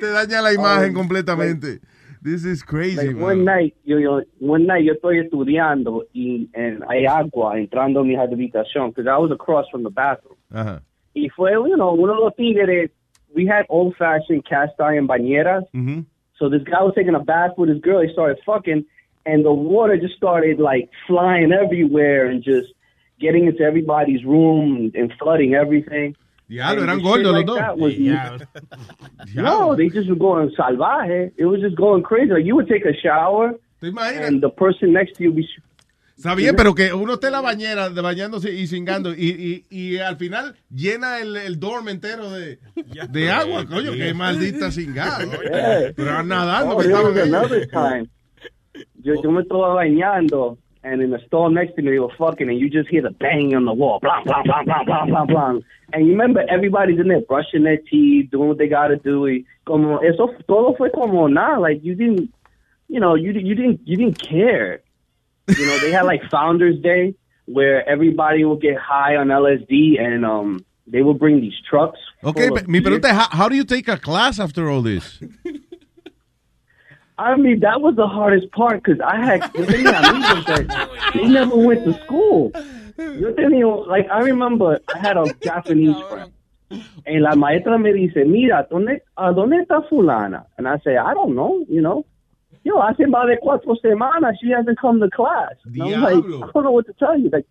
Te 0.00 0.06
daña 0.06 0.40
la 0.42 0.52
imagen 0.52 0.90
um, 0.90 0.94
completamente. 0.94 1.80
This 2.22 2.44
is 2.44 2.62
crazy, 2.62 2.96
Like 2.96 3.16
man. 3.16 3.22
one 3.22 3.44
night, 3.44 3.74
yo, 3.84 3.96
yo, 3.96 4.22
one 4.38 4.66
night 4.66 4.84
yo 4.84 4.92
estoy 4.92 5.18
estudiando 5.18 6.04
y 6.12 6.48
and 6.54 6.84
hay 6.88 7.06
agua 7.06 7.58
entrando 7.58 8.00
a 8.00 8.04
mi 8.04 8.14
habitación 8.14 8.90
because 8.90 9.06
I 9.08 9.16
was 9.16 9.32
across 9.32 9.66
from 9.70 9.82
the 9.84 9.90
bathroom. 9.90 10.36
Ajá. 10.52 10.82
Y 11.14 11.28
fue, 11.34 11.52
you 11.52 11.76
know, 11.76 11.92
uno 11.94 12.14
de 12.14 12.20
los 12.20 12.34
tigres, 12.36 12.90
we 13.34 13.46
had 13.46 13.64
old 13.68 13.96
fashioned 13.96 14.44
cast 14.44 14.80
iron 14.80 15.06
bañeras. 15.08 15.64
Mhm. 15.74 16.04
So 16.38 16.48
this 16.48 16.62
guy 16.62 16.82
was 16.82 16.94
taking 16.94 17.14
a 17.14 17.20
bath 17.20 17.52
with 17.58 17.68
his 17.68 17.80
girl. 17.80 18.00
He 18.00 18.12
started 18.12 18.38
fucking, 18.46 18.84
and 19.26 19.44
the 19.44 19.52
water 19.52 19.96
just 19.98 20.14
started 20.16 20.58
like 20.58 20.88
flying 21.06 21.52
everywhere 21.52 22.26
and 22.26 22.42
just 22.42 22.68
getting 23.20 23.46
into 23.46 23.62
everybody's 23.62 24.24
room 24.24 24.90
and 24.94 25.12
flooding 25.18 25.54
everything. 25.54 26.16
Diablo, 26.48 26.82
And 26.82 26.90
eran 26.90 26.98
shit 26.98 27.06
gordos 27.06 27.24
los 27.24 27.32
like 27.34 27.46
dos. 27.46 27.56
that 27.58 27.78
was- 27.78 27.94
Diablo. 27.96 28.46
No, 29.36 29.76
they 29.76 29.88
just 29.88 30.08
were 30.08 30.16
going 30.16 30.50
salvaje. 30.50 31.30
It 31.36 31.44
was 31.46 31.60
just 31.60 31.76
going 31.76 32.02
crazy. 32.02 32.32
Like 32.32 32.44
you 32.44 32.56
would 32.56 32.68
take 32.68 32.84
a 32.84 32.94
shower, 32.94 33.54
and 33.82 34.40
the 34.42 34.50
person 34.50 34.92
next 34.92 35.16
to 35.16 35.22
you 35.24 35.30
would 35.32 35.36
be. 35.36 35.48
Está 36.20 36.34
bien, 36.34 36.54
pero 36.54 36.74
que 36.74 36.92
uno 36.92 37.14
esté 37.14 37.28
en 37.28 37.32
la 37.32 37.40
bañera 37.40 37.88
bañándose 37.88 38.52
y 38.52 38.66
cingando 38.66 39.14
y, 39.14 39.64
y, 39.70 39.74
y 39.74 39.96
al 39.96 40.18
final 40.18 40.54
llena 40.68 41.18
el, 41.18 41.34
el 41.34 41.58
dorm 41.58 41.88
entero 41.88 42.30
de, 42.30 42.58
de 43.08 43.30
agua, 43.30 43.64
coño, 43.64 43.92
qué 43.92 44.12
maldita 44.12 44.70
cingada. 44.70 45.24
Pero 45.96 46.22
nadando 46.22 46.76
Oh, 46.76 46.78
que 46.78 47.66
time. 47.68 48.06
Yo, 49.02 49.14
yo 49.22 49.30
me 49.30 49.40
estaba 49.40 49.72
bañando, 49.72 50.58
and 50.82 51.00
in 51.00 51.10
the 51.10 51.18
stall 51.26 51.48
next 51.48 51.74
to 51.76 51.82
me, 51.82 51.90
they 51.90 51.98
were 51.98 52.14
fucking, 52.18 52.50
and 52.50 52.58
you 52.58 52.68
just 52.68 52.90
hear 52.90 53.00
the 53.00 53.12
bang 53.18 53.54
on 53.54 53.64
the 53.64 53.72
wall, 53.72 53.98
blah, 54.02 54.22
blah, 54.22 54.42
blah, 54.42 54.62
blah, 54.62 54.84
blah, 54.84 55.06
blah, 55.06 55.24
blah. 55.24 55.58
And 55.94 56.06
you 56.06 56.12
remember 56.12 56.44
everybody's 56.50 57.00
in 57.00 57.08
there 57.08 57.22
brushing 57.22 57.62
their 57.64 57.78
teeth, 57.78 58.30
doing 58.30 58.48
what 58.50 58.58
they 58.58 58.68
gotta 58.68 58.96
do. 58.96 59.26
Y 59.26 59.46
como, 59.64 60.00
eso 60.00 60.34
todo 60.46 60.74
fue 60.76 60.90
como 60.90 61.28
nada. 61.28 61.58
Like, 61.58 61.82
you 61.82 61.94
didn't, 61.94 62.30
you 62.88 63.00
know, 63.00 63.14
you, 63.14 63.32
you 63.32 63.54
didn't, 63.54 63.80
you 63.86 63.96
didn't 63.96 64.18
care. 64.20 64.82
You 65.58 65.66
know, 65.66 65.78
they 65.78 65.92
had 65.92 66.02
like 66.02 66.22
Founders 66.30 66.80
Day 66.80 67.14
where 67.46 67.88
everybody 67.88 68.44
would 68.44 68.60
get 68.60 68.76
high 68.78 69.16
on 69.16 69.28
LSD 69.28 70.00
and, 70.00 70.24
um, 70.24 70.64
they 70.86 71.02
would 71.02 71.18
bring 71.18 71.40
these 71.40 71.54
trucks. 71.68 71.98
Okay, 72.24 72.48
but 72.48 72.62
of 72.62 72.68
mi 72.68 72.80
beer. 72.80 72.98
pregunta 72.98 73.10
how, 73.10 73.28
how 73.30 73.48
do 73.48 73.56
you 73.56 73.64
take 73.64 73.88
a 73.88 73.96
class 73.96 74.38
after 74.40 74.68
all 74.68 74.82
this? 74.82 75.20
I 77.18 77.36
mean, 77.36 77.60
that 77.60 77.82
was 77.82 77.96
the 77.96 78.06
hardest 78.06 78.50
part 78.50 78.82
because 78.82 79.00
I 79.00 79.16
had 79.22 79.40
yo 79.54 79.66
tenía 79.66 79.98
amigos 80.02 80.44
that 80.46 80.90
they 81.12 81.28
never 81.28 81.54
went 81.54 81.84
to 81.84 81.92
school. 82.04 82.50
Yo 82.96 83.32
tenía, 83.34 83.86
like, 83.86 84.08
I 84.10 84.20
remember 84.20 84.80
I 84.94 84.98
had 84.98 85.16
a 85.18 85.26
Japanese 85.42 85.96
friend. 86.08 86.32
And 87.04 87.22
la 87.22 87.34
maestra 87.34 87.78
me 87.78 87.92
dice, 87.92 88.24
mira, 88.24 88.66
¿dónde, 88.70 89.02
¿a 89.16 89.32
dónde 89.32 89.60
está 89.60 89.82
fulana? 89.88 90.46
And 90.56 90.68
I 90.68 90.78
say, 90.78 90.96
I 90.96 91.12
don't 91.14 91.34
know, 91.34 91.64
you 91.68 91.82
know. 91.82 92.06
Yo, 92.64 92.82
hace 92.82 93.06
más 93.06 93.26
de 93.26 93.38
cuatro 93.38 93.74
semanas 93.76 94.36
she 94.40 94.50
hasn't 94.52 94.78
come 94.78 95.00
to 95.00 95.08
class. 95.10 95.54
And 95.64 95.82
I'm 95.82 96.02
like. 96.02 96.16
I 96.16 96.50
don't 96.52 96.64
know 96.64 96.72
what 96.72 96.86
to 96.86 96.92
tell 96.98 97.18
you. 97.18 97.30
Like, 97.32 97.46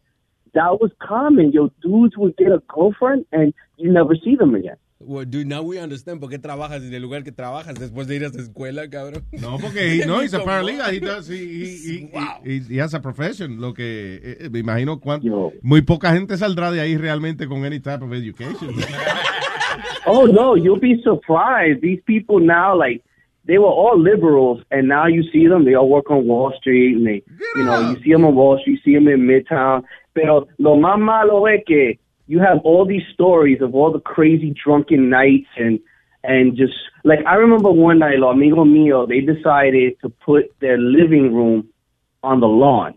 that 0.53 0.79
was 0.79 0.91
common. 0.99 1.51
Yo, 1.51 1.71
dudes 1.81 2.15
would 2.17 2.35
get 2.37 2.51
a 2.51 2.61
girlfriend 2.67 3.25
and 3.31 3.53
you 3.77 3.91
never 3.91 4.15
see 4.15 4.35
them 4.35 4.53
again. 4.55 4.77
Well, 5.01 5.23
dude, 5.23 5.47
now 5.47 5.61
we 5.63 5.79
understand 5.79 6.19
por 6.19 6.29
qué 6.29 6.37
trabajas 6.39 6.83
en 6.83 6.93
el 6.93 7.01
lugar 7.01 7.23
que 7.23 7.31
trabajas 7.31 7.73
después 7.79 8.05
de 8.07 8.17
ir 8.17 8.23
a 8.25 8.27
esa 8.27 8.41
escuela, 8.41 8.89
cabrón. 8.89 9.23
No, 9.31 9.57
porque 9.57 9.79
he, 10.01 10.05
no, 10.05 10.21
he's 10.21 10.33
a 10.33 10.39
paralegal. 10.43 10.93
He 10.93 10.99
does, 10.99 11.29
he, 11.29 11.37
he, 11.37 12.09
he, 12.43 12.59
he, 12.59 12.59
he 12.75 12.81
has 12.81 12.93
a 12.93 12.99
profession. 12.99 13.61
Lo 13.61 13.73
que 13.73 14.15
eh, 14.21 14.37
eh, 14.41 14.49
me 14.49 14.59
imagino 14.59 14.99
cuán- 14.99 15.21
muy 15.61 15.81
poca 15.83 16.11
gente 16.11 16.35
saldrá 16.37 16.69
de 16.69 16.81
ahí 16.81 16.97
realmente 16.97 17.47
con 17.47 17.63
any 17.63 17.79
type 17.79 18.03
of 18.03 18.11
education. 18.13 18.75
Oh 20.05 20.25
no, 20.25 20.55
you'll 20.55 20.79
be 20.79 20.99
surprised. 21.03 21.81
These 21.81 22.01
people 22.05 22.39
now, 22.39 22.75
like, 22.75 23.03
they 23.49 23.57
were 23.57 23.65
all 23.65 23.99
liberals, 23.99 24.61
and 24.69 24.87
now 24.87 25.07
you 25.07 25.23
see 25.33 25.47
them. 25.47 25.65
They 25.65 25.73
all 25.73 25.89
work 25.89 26.11
on 26.11 26.27
Wall 26.27 26.53
Street, 26.59 26.95
and 26.97 27.07
they, 27.07 27.23
you 27.55 27.63
know, 27.63 27.89
you 27.89 28.03
see 28.03 28.11
them 28.11 28.23
on 28.23 28.35
Wall 28.35 28.59
Street, 28.59 28.73
you 28.73 28.79
see 28.85 28.93
them 28.93 29.07
in 29.07 29.21
Midtown. 29.21 29.83
Pero 30.13 30.47
lo 30.59 30.75
más 30.77 30.99
malo 30.99 31.47
es 31.47 31.63
que 31.65 31.97
you 32.27 32.39
have 32.39 32.59
all 32.63 32.85
these 32.85 33.01
stories 33.11 33.59
of 33.59 33.73
all 33.73 33.91
the 33.91 33.99
crazy 33.99 34.53
drunken 34.63 35.09
nights 35.09 35.49
and 35.57 35.79
and 36.23 36.55
just 36.55 36.73
like 37.03 37.25
I 37.25 37.35
remember 37.35 37.71
one 37.71 37.97
night, 37.97 38.19
lo 38.19 38.29
amigo 38.29 38.65
mío, 38.65 39.07
they 39.07 39.21
decided 39.21 39.99
to 40.01 40.09
put 40.09 40.53
their 40.59 40.77
living 40.77 41.33
room 41.33 41.69
on 42.21 42.41
the 42.41 42.47
lawn. 42.47 42.93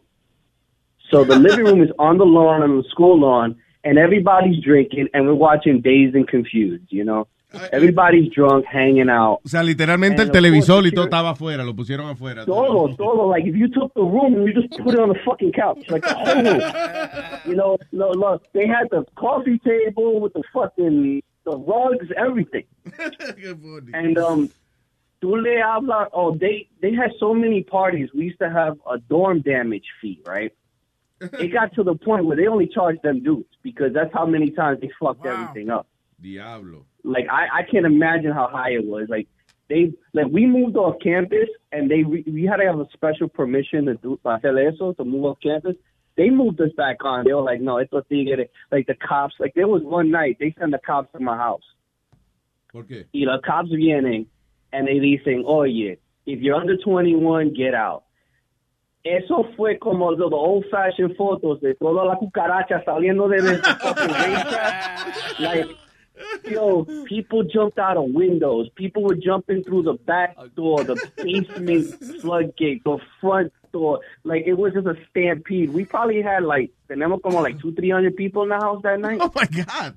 So 1.10 1.24
the 1.24 1.38
living 1.48 1.64
room 1.64 1.82
is 1.82 1.90
on 1.98 2.18
the 2.18 2.26
lawn, 2.26 2.62
on 2.62 2.76
the 2.76 2.84
school 2.90 3.18
lawn, 3.18 3.56
and 3.84 3.96
everybody's 3.96 4.62
drinking, 4.62 5.08
and 5.14 5.26
we're 5.26 5.34
watching 5.34 5.80
Dazed 5.80 6.14
and 6.14 6.28
Confused, 6.28 6.88
you 6.90 7.04
know? 7.04 7.26
Everybody's 7.72 8.32
drunk, 8.32 8.64
hanging 8.66 9.08
out. 9.08 9.40
O 9.44 9.48
sea, 9.48 9.62
literalmente 9.62 10.22
el 10.22 10.28
And 10.28 10.30
of 10.30 10.32
televisor 10.32 10.86
y 10.86 10.92
todo 10.92 11.04
estaba 11.04 11.30
afuera, 11.30 11.64
lo 11.64 11.74
pusieron 11.74 12.08
afuera. 12.08 12.44
Todo, 12.44 12.94
todo. 12.96 13.28
Like 13.28 13.46
if 13.46 13.56
you 13.56 13.68
took 13.68 13.92
the 13.94 14.02
room 14.02 14.34
and 14.34 14.46
you 14.46 14.54
just 14.54 14.70
put 14.82 14.94
it 14.94 15.00
on 15.00 15.08
the 15.10 15.18
fucking 15.24 15.52
couch, 15.52 15.78
like 15.90 16.02
the 16.02 16.14
whole 16.14 16.42
room. 16.42 16.62
You 17.44 17.56
know, 17.56 17.76
no, 17.90 18.12
no, 18.12 18.40
they 18.52 18.66
had 18.66 18.88
the 18.90 19.04
coffee 19.16 19.58
table 19.58 20.20
with 20.20 20.32
the 20.32 20.42
fucking 20.52 21.22
the 21.44 21.56
rugs, 21.56 22.06
everything. 22.16 22.64
and 23.94 24.16
um, 24.16 24.48
tú 25.20 25.36
le 25.42 25.60
habla. 25.60 26.08
Oh, 26.12 26.36
they 26.36 26.68
they 26.80 26.94
had 26.94 27.10
so 27.18 27.34
many 27.34 27.62
parties. 27.62 28.10
We 28.14 28.26
used 28.26 28.38
to 28.38 28.50
have 28.50 28.78
a 28.88 28.98
dorm 28.98 29.40
damage 29.40 29.86
fee, 30.00 30.20
right? 30.24 30.52
it 31.38 31.52
got 31.52 31.74
to 31.74 31.82
the 31.82 31.94
point 31.94 32.24
where 32.26 32.36
they 32.36 32.46
only 32.46 32.66
charged 32.66 33.02
them 33.02 33.22
dudes 33.22 33.48
because 33.62 33.92
that's 33.92 34.12
how 34.12 34.26
many 34.26 34.50
times 34.50 34.80
they 34.80 34.90
fucked 35.00 35.24
everything 35.24 35.70
up. 35.70 35.86
Diablo. 36.22 36.86
Like 37.04 37.26
I, 37.30 37.60
I 37.60 37.62
can't 37.70 37.86
imagine 37.86 38.32
how 38.32 38.48
high 38.48 38.70
it 38.70 38.84
was. 38.84 39.08
Like 39.08 39.28
they, 39.68 39.92
like 40.12 40.26
we 40.26 40.46
moved 40.46 40.76
off 40.76 40.96
campus 41.02 41.48
and 41.72 41.90
they, 41.90 42.04
we, 42.04 42.24
we 42.26 42.44
had 42.44 42.56
to 42.56 42.66
have 42.66 42.78
a 42.78 42.86
special 42.92 43.28
permission 43.28 43.86
to 43.86 43.94
do 43.94 44.18
para 44.22 44.40
hacer 44.40 44.72
eso 44.72 44.92
to 44.94 45.04
move 45.04 45.24
off 45.24 45.38
campus. 45.42 45.76
They 46.16 46.30
moved 46.30 46.60
us 46.60 46.70
back 46.76 47.04
on. 47.04 47.24
They 47.24 47.32
were 47.32 47.42
like, 47.42 47.60
no, 47.60 47.78
esto 47.78 48.02
tigre. 48.02 48.46
Like 48.70 48.86
the 48.86 48.94
cops. 48.94 49.34
Like 49.38 49.54
there 49.54 49.68
was 49.68 49.82
one 49.82 50.10
night 50.10 50.36
they 50.38 50.54
sent 50.58 50.72
the 50.72 50.78
cops 50.78 51.10
to 51.12 51.20
my 51.20 51.36
house. 51.36 51.62
Okay. 52.74 53.06
You 53.12 53.26
know, 53.26 53.32
los 53.32 53.42
cops 53.44 53.70
vienen 53.70 54.26
and 54.72 54.86
they 54.86 54.98
dicen, 54.98 55.44
oye, 55.46 55.96
if 56.26 56.40
you're 56.40 56.56
under 56.56 56.76
21, 56.76 57.54
get 57.54 57.74
out. 57.74 58.04
Eso 59.04 59.48
fue 59.56 59.78
como 59.78 60.14
the, 60.14 60.28
the 60.28 60.36
old 60.36 60.64
fashioned 60.70 61.16
photos 61.16 61.60
de 61.60 61.74
toda 61.74 62.04
la 62.04 62.16
cucaracha 62.16 62.84
saliendo 62.84 63.28
de 63.28 63.42
the 63.56 63.58
fucking 63.58 64.06
racetrack. 64.06 65.40
Like, 65.40 65.66
yo, 66.44 66.84
people 67.06 67.42
jumped 67.44 67.78
out 67.78 67.96
of 67.96 68.10
windows. 68.10 68.68
People 68.74 69.02
were 69.02 69.14
jumping 69.14 69.64
through 69.64 69.82
the 69.82 69.94
back 69.94 70.36
door, 70.54 70.84
the 70.84 70.96
basement 71.16 72.20
floodgate, 72.20 72.84
the 72.84 72.98
front 73.20 73.52
door. 73.72 74.00
Like, 74.24 74.44
it 74.46 74.54
was 74.54 74.72
just 74.74 74.86
a 74.86 74.96
stampede. 75.10 75.70
We 75.72 75.84
probably 75.84 76.22
had 76.22 76.42
like, 76.42 76.70
tenemos 76.88 77.22
como 77.22 77.40
like 77.40 77.60
two, 77.60 77.72
three 77.74 77.90
hundred 77.90 78.16
people 78.16 78.42
in 78.42 78.50
the 78.50 78.56
house 78.56 78.82
that 78.82 79.00
night. 79.00 79.18
Oh 79.22 79.32
my 79.34 79.46
God. 79.46 79.96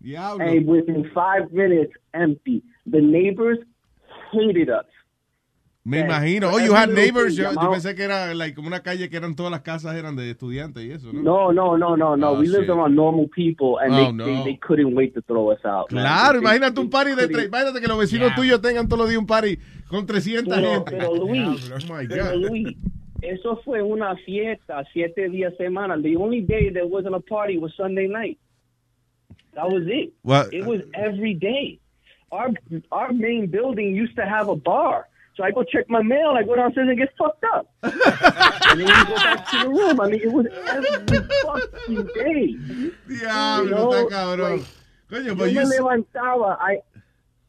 Yeah. 0.00 0.34
And 0.34 0.66
within 0.66 1.10
five 1.14 1.52
minutes, 1.52 1.92
empty. 2.12 2.62
The 2.86 3.00
neighbors 3.00 3.58
hated 4.32 4.70
us. 4.70 4.84
Me 5.86 5.98
Yeah. 5.98 6.06
imagino. 6.06 6.50
Oh, 6.50 6.58
you 6.58 6.72
had 6.74 6.88
neighbors. 6.94 7.36
Yo, 7.36 7.52
yo 7.52 7.70
pensé 7.70 7.94
que 7.94 8.04
era 8.04 8.32
like, 8.34 8.54
como 8.54 8.68
una 8.68 8.80
calle 8.82 9.10
que 9.10 9.16
eran 9.18 9.34
todas 9.36 9.52
las 9.52 9.60
casas 9.60 9.94
eran 9.94 10.16
de 10.16 10.30
estudiantes 10.30 10.82
y 10.82 10.90
eso, 10.92 11.12
¿no? 11.12 11.20
No, 11.22 11.52
no, 11.52 11.76
no, 11.76 11.94
no, 11.94 12.16
no. 12.16 12.30
Oh, 12.30 12.40
we 12.40 12.46
lived 12.46 12.62
shit. 12.64 12.70
around 12.70 12.94
normal 12.96 13.28
people, 13.28 13.78
and 13.84 13.92
Oh, 13.92 13.96
they, 14.06 14.12
no. 14.12 14.24
they 14.24 14.44
they 14.44 14.56
couldn't 14.66 14.94
wait 14.94 15.12
to 15.12 15.20
throw 15.22 15.50
us 15.52 15.62
out. 15.66 15.92
man. 15.92 16.02
Claro, 16.02 16.32
They- 16.40 16.40
imagínate 16.40 16.80
un 16.80 16.88
party 16.88 17.10
de 17.14 17.28
tres. 17.28 17.48
Imagínate 17.48 17.80
que 17.82 17.86
los 17.88 17.98
vecinos 17.98 18.34
tuyos 18.34 18.62
tengan 18.62 18.88
todos 18.88 19.00
los 19.00 19.08
días 19.10 19.18
un 19.20 19.26
party 19.26 19.58
con 19.86 20.06
300 20.06 20.56
Pero, 20.56 20.70
gente. 20.72 20.90
pero 20.90 21.14
Luis, 21.16 21.70
Oh 21.70 21.92
my 21.94 22.06
pero 22.08 22.24
God. 22.32 22.48
Luis, 22.48 22.76
eso 23.20 23.60
fue 23.62 23.82
una 23.82 24.16
fiesta, 24.24 24.82
siete 24.90 25.28
días 25.28 25.52
semana. 25.58 26.00
The 26.00 26.16
only 26.16 26.40
day 26.40 26.70
there 26.72 26.86
wasn't 26.86 27.14
a 27.14 27.20
party 27.20 27.58
was 27.58 27.74
Sunday 27.76 28.08
night. 28.08 28.38
That 29.54 29.66
was 29.68 29.82
it. 29.86 30.14
What? 30.22 30.48
It 30.50 30.64
was 30.64 30.80
every 30.94 31.34
day. 31.34 31.78
Our 32.32 32.52
our 32.90 33.12
main 33.12 33.48
building 33.50 33.94
used 33.94 34.16
to 34.16 34.22
have 34.24 34.48
a 34.48 34.56
bar. 34.56 35.08
So 35.36 35.42
I 35.42 35.50
go 35.50 35.64
check 35.64 35.88
my 35.90 36.00
mail, 36.02 36.34
I 36.36 36.44
go 36.44 36.54
downstairs 36.54 36.88
and 36.88 36.96
get 36.98 37.08
fucked 37.18 37.44
up. 37.54 37.66
and 37.82 38.80
then 38.80 38.86
we 38.86 39.04
go 39.04 39.14
back 39.16 39.50
to 39.50 39.58
the 39.64 39.68
room. 39.68 40.00
I 40.00 40.06
mean, 40.08 40.20
it 40.22 40.32
was 40.32 40.46
every 40.68 41.18
fucking 41.42 42.08
day. 42.14 42.56
Diablo, 43.08 43.64
You 43.64 43.70
know, 43.70 43.90
está 43.92 44.08
cabrón. 44.10 44.50
like, 44.58 44.64
Coño, 45.10 45.26
Yo 45.26 45.34
but 45.34 45.46
me 45.46 45.52
you... 45.52 45.60
levantaba. 45.64 46.56
I, 46.60 46.78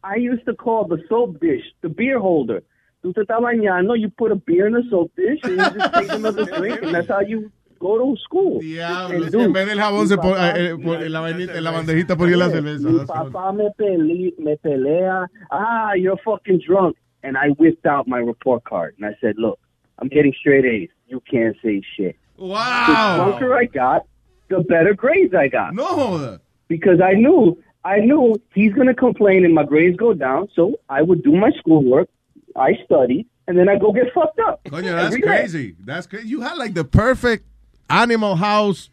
I 0.04 0.16
used 0.18 0.46
to 0.46 0.56
call 0.56 0.88
the 0.88 0.98
soap 1.10 1.40
dish 1.40 1.64
the 1.82 1.90
beer 1.90 2.20
holder. 2.20 2.64
Tú 3.04 3.14
te 3.14 3.22
estás 3.22 3.40
bañando, 3.40 3.96
you 3.96 4.10
put 4.10 4.32
a 4.32 4.36
beer 4.36 4.66
in 4.68 4.74
the 4.74 4.84
soap 4.90 5.12
dish 5.16 5.40
and 5.44 5.58
you 5.58 5.80
just 5.80 5.94
take 5.94 6.12
another 6.12 6.46
drink, 6.58 6.82
and 6.82 6.94
that's 6.96 7.08
how 7.08 7.20
you 7.22 7.52
go 7.80 8.00
to 8.00 8.18
school. 8.24 8.60
Diablo, 8.62 9.16
And 9.16 9.26
en 9.26 9.32
dude, 9.32 9.54
vez 9.54 9.68
del 9.68 9.78
jabón 9.80 10.02
mi 10.02 10.08
se 10.08 10.18
pone, 10.18 10.34
papá- 10.34 10.58
eh, 10.58 10.76
por- 10.84 11.04
en, 11.04 11.12
la 11.14 11.20
vainita- 11.22 11.56
en 11.56 11.64
la 11.64 11.72
bandejita 11.72 12.16
ponía 12.16 12.38
la 12.38 12.50
cerveza. 12.50 12.90
Mi 12.90 13.06
papá 13.06 13.52
me, 13.54 13.70
pele, 13.78 14.34
me 14.40 14.58
pelea. 14.58 15.28
Ah, 15.52 15.94
you're 15.96 16.18
fucking 16.24 16.60
drunk. 16.68 16.98
And 17.26 17.38
I 17.38 17.50
whipped 17.50 17.88
out 17.88 18.08
my 18.08 18.20
report 18.20 18.64
card 18.66 18.94
and 18.98 19.06
I 19.06 19.18
said, 19.20 19.36
look, 19.38 19.60
I'm 19.98 20.08
getting 20.10 20.32
straight 20.40 20.64
A's. 20.64 20.90
You 21.08 21.22
can't 21.30 21.56
say 21.64 21.82
shit. 21.98 22.16
Wow. 22.38 23.18
The 23.18 23.24
drunker 23.24 23.56
I 23.56 23.66
got, 23.66 24.06
the 24.48 24.60
better 24.60 24.94
grades 24.94 25.34
I 25.34 25.48
got. 25.48 25.74
No. 25.74 26.38
Because 26.68 27.02
I 27.02 27.14
knew, 27.14 27.58
I 27.84 27.98
knew 28.00 28.36
he's 28.54 28.74
going 28.74 28.88
to 28.88 28.94
complain 28.94 29.44
and 29.44 29.56
my 29.56 29.64
grades 29.64 29.98
go 29.98 30.14
down. 30.14 30.50
So 30.56 30.76
I 30.88 31.02
would 31.02 31.24
do 31.24 31.32
my 31.32 31.50
schoolwork. 31.58 32.10
I 32.56 32.74
studied 32.86 33.26
and 33.48 33.58
then 33.58 33.70
I 33.70 33.80
go 33.80 33.92
get 33.92 34.14
fucked 34.14 34.40
up. 34.40 34.62
Oh, 34.68 34.70
Coño, 34.70 34.96
that's 34.96 35.16
day. 35.16 35.22
crazy. 35.22 35.76
That's 35.80 36.06
crazy. 36.06 36.28
You 36.28 36.42
had 36.42 36.58
like 36.58 36.76
the 36.76 36.86
perfect 36.86 37.48
Animal 37.90 38.36
House 38.36 38.92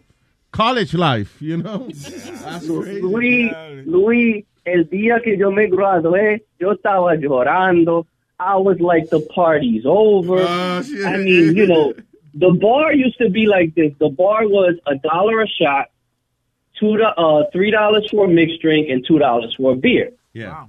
college 0.52 0.94
life, 0.94 1.40
you 1.40 1.58
know? 1.58 1.88
That's 1.88 2.66
crazy. 2.66 3.02
Luis, 3.02 3.52
Luis, 3.86 4.44
el 4.64 4.84
día 4.84 5.22
que 5.22 5.36
yo 5.36 5.50
me 5.50 5.66
gradué, 5.68 6.44
yo 6.58 6.72
estaba 6.72 7.14
llorando. 7.16 8.06
I 8.38 8.56
was 8.56 8.80
like, 8.80 9.10
the 9.10 9.20
party's 9.20 9.84
over. 9.86 10.40
Oh. 10.40 10.82
I 11.06 11.16
mean, 11.18 11.56
you 11.56 11.66
know, 11.66 11.94
the 12.34 12.50
bar 12.50 12.92
used 12.92 13.18
to 13.18 13.28
be 13.30 13.46
like 13.46 13.74
this. 13.74 13.92
The 13.98 14.08
bar 14.08 14.48
was 14.48 14.74
a 14.86 14.96
dollar 14.96 15.42
a 15.42 15.46
shot, 15.46 15.90
two, 16.78 16.96
do- 16.96 17.04
uh, 17.04 17.44
three 17.52 17.70
dollars 17.70 18.08
for 18.10 18.24
a 18.24 18.28
mixed 18.28 18.60
drink, 18.62 18.88
and 18.88 19.04
two 19.06 19.18
dollars 19.18 19.54
for 19.56 19.72
a 19.72 19.76
beer. 19.76 20.10
Yeah. 20.32 20.66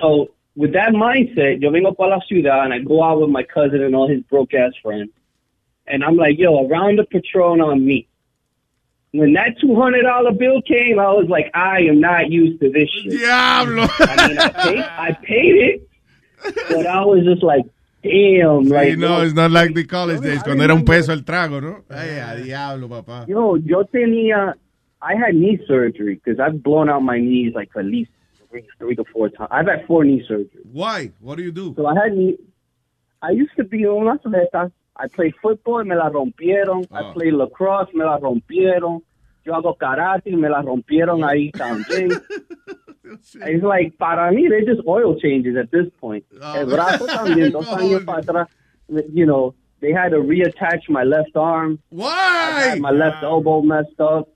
So 0.00 0.30
with 0.54 0.72
that 0.74 0.92
mindset, 0.92 1.60
yo 1.62 1.70
vengo 1.70 1.96
para 1.96 2.10
la 2.10 2.20
ciudad 2.28 2.64
and 2.64 2.74
I 2.74 2.80
go 2.80 3.02
out 3.02 3.20
with 3.20 3.30
my 3.30 3.42
cousin 3.42 3.82
and 3.82 3.94
all 3.94 4.08
his 4.08 4.22
broke 4.22 4.54
ass 4.54 4.72
friends. 4.82 5.10
And 5.86 6.04
I'm 6.04 6.16
like, 6.16 6.38
yo, 6.38 6.56
a 6.58 6.68
round 6.68 7.00
of 7.00 7.08
Patron 7.08 7.60
on 7.60 7.84
me. 7.84 8.08
When 9.12 9.32
that 9.32 9.58
two 9.58 9.74
hundred 9.74 10.02
dollar 10.02 10.32
bill 10.32 10.60
came, 10.60 10.98
I 10.98 11.10
was 11.12 11.28
like, 11.28 11.50
I 11.54 11.80
am 11.80 11.98
not 12.00 12.30
used 12.30 12.60
to 12.60 12.70
this 12.70 12.90
shit. 12.90 13.12
Diablo. 13.12 13.86
I 13.98 14.28
mean, 14.28 14.38
I 14.38 14.48
paid, 14.50 14.78
I 14.84 15.12
paid 15.12 15.54
it, 15.56 15.87
but 16.70 16.86
I 16.86 17.04
was 17.04 17.24
just 17.24 17.42
like, 17.42 17.64
damn, 18.02 18.64
Sí, 18.64 18.70
like, 18.70 18.98
no, 18.98 19.20
it's 19.22 19.34
not 19.34 19.50
like 19.50 19.74
the 19.74 19.84
college 19.84 20.20
days, 20.20 20.42
cuando 20.42 20.62
era 20.64 20.74
un 20.74 20.84
peso 20.84 21.12
el 21.12 21.24
trago, 21.24 21.60
¿no? 21.60 21.84
Ay, 21.90 22.18
a 22.20 22.36
diablo, 22.36 22.88
papá. 22.88 23.26
yo, 23.28 23.56
yo 23.56 23.84
tenía, 23.84 24.54
I 25.02 25.14
had 25.14 25.34
knee 25.34 25.58
surgery 25.66 26.14
because 26.22 26.40
I've 26.40 26.62
blown 26.62 26.88
out 26.88 27.02
my 27.02 27.18
knees 27.18 27.54
like 27.54 27.70
at 27.76 27.84
least 27.84 28.10
three, 28.50 28.64
three 28.78 28.96
to 28.96 29.04
four 29.12 29.28
times. 29.28 29.48
I've 29.52 29.66
had 29.66 29.86
four 29.86 30.04
knee 30.04 30.24
surgeries. 30.28 30.64
Why? 30.72 31.10
What 31.20 31.36
do 31.38 31.42
you 31.44 31.52
do? 31.52 31.74
So 31.76 31.86
I 31.86 31.94
had 31.94 32.16
knee. 32.16 32.36
I 33.22 33.30
used 33.30 33.54
to 33.56 33.64
be 33.64 33.84
un 33.84 34.06
atleta. 34.16 34.70
I 34.96 35.06
played 35.08 35.34
football, 35.40 35.84
me 35.84 35.94
la 35.94 36.08
rompieron. 36.10 36.86
I 36.90 37.02
Oh. 37.02 37.12
played 37.12 37.34
lacrosse, 37.34 37.92
me 37.94 38.04
la 38.04 38.18
rompieron. 38.18 39.02
Yo 39.44 39.52
hago 39.54 39.76
karate, 39.78 40.30
me 40.36 40.48
la 40.48 40.62
rompieron 40.62 41.22
ahí 41.24 41.50
también. 41.52 42.10
It's 43.10 43.62
like, 43.62 43.96
para 43.98 44.30
mí, 44.32 44.48
they're 44.48 44.64
just 44.64 44.86
oil 44.86 45.18
changes 45.18 45.56
at 45.56 45.70
this 45.70 45.86
point. 46.00 46.24
Ah. 46.40 46.58
El 46.58 46.66
brazo 46.66 47.06
también, 47.06 47.52
dos 47.52 47.66
años 47.66 48.04
para 48.04 48.22
atrás. 48.22 48.46
You 49.12 49.26
know, 49.26 49.54
they 49.80 49.92
had 49.92 50.10
to 50.10 50.18
reattach 50.18 50.88
my 50.88 51.04
left 51.04 51.36
arm. 51.36 51.78
Why? 51.90 52.78
my 52.80 52.90
left 52.90 53.22
elbow 53.22 53.62
messed 53.62 54.00
up. 54.00 54.28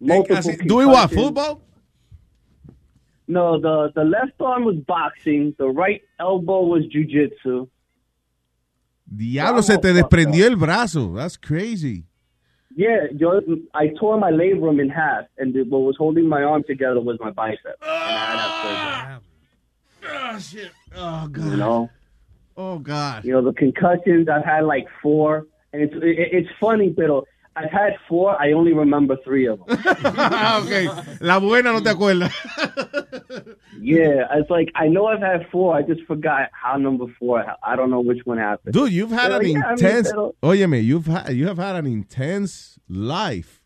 Multiple 0.00 0.66
Doing 0.66 0.88
what? 0.88 1.10
Football? 1.10 1.62
No, 3.26 3.60
the 3.60 3.92
the 3.94 4.04
left 4.04 4.40
arm 4.40 4.64
was 4.64 4.76
boxing. 4.76 5.54
The 5.58 5.68
right 5.68 6.02
elbow 6.18 6.62
was 6.62 6.84
jujitsu. 6.84 7.68
Diablo, 9.06 9.62
se 9.62 9.78
te 9.78 9.92
desprendió 9.92 10.46
el 10.46 10.56
brazo. 10.56 11.14
That's 11.14 11.36
crazy. 11.36 12.07
Yeah, 12.78 13.06
yo, 13.12 13.40
I 13.74 13.88
tore 13.98 14.18
my 14.20 14.30
labrum 14.30 14.80
in 14.80 14.88
half, 14.88 15.24
and 15.36 15.52
the, 15.52 15.64
what 15.64 15.80
was 15.80 15.96
holding 15.98 16.28
my 16.28 16.44
arm 16.44 16.62
together 16.62 17.00
was 17.00 17.18
my 17.18 17.32
bicep. 17.32 17.76
And 17.82 17.90
I 17.90 19.18
had 19.18 19.20
Oh, 20.08 20.38
shit. 20.38 20.70
Oh, 20.94 21.26
God. 21.26 21.50
you 21.50 21.56
know, 21.56 21.90
Oh, 22.56 22.78
God. 22.78 23.24
you 23.24 23.32
know 23.32 23.42
the 23.42 23.52
concussions. 23.52 24.28
I've 24.28 24.44
had 24.44 24.60
like 24.64 24.86
four, 25.02 25.46
and 25.72 25.82
it's 25.82 25.94
it, 25.96 26.28
it's 26.38 26.48
funny, 26.60 26.90
pero 26.96 27.24
I've 27.58 27.70
had 27.70 27.94
four. 28.08 28.40
I 28.40 28.52
only 28.52 28.72
remember 28.72 29.16
three 29.24 29.46
of 29.46 29.58
them. 29.66 29.78
Ah, 30.04 30.62
ok. 30.62 30.88
La 31.20 31.38
buena 31.40 31.72
no 31.72 31.80
te 31.80 31.90
acuerdas. 31.90 32.32
yeah, 33.80 34.26
it's 34.32 34.50
like 34.50 34.70
I 34.74 34.86
know 34.88 35.06
I've 35.06 35.20
had 35.20 35.46
four. 35.50 35.74
I 35.76 35.82
just 35.82 36.02
forgot 36.06 36.50
how 36.52 36.76
number 36.76 37.06
four. 37.18 37.44
I 37.62 37.76
don't 37.76 37.90
know 37.90 38.00
which 38.00 38.20
one 38.24 38.38
happened. 38.38 38.74
Dude, 38.74 38.92
you've 38.92 39.10
had 39.10 39.32
an 39.32 39.46
yeah, 39.46 39.62
I 39.64 39.70
mean, 39.70 39.70
intense. 39.72 40.12
Óyeme, 40.42 40.84
you've 40.84 41.06
had 41.06 41.30
you 41.30 41.46
have 41.48 41.58
had 41.58 41.76
an 41.76 41.86
intense 41.86 42.78
life. 42.88 43.57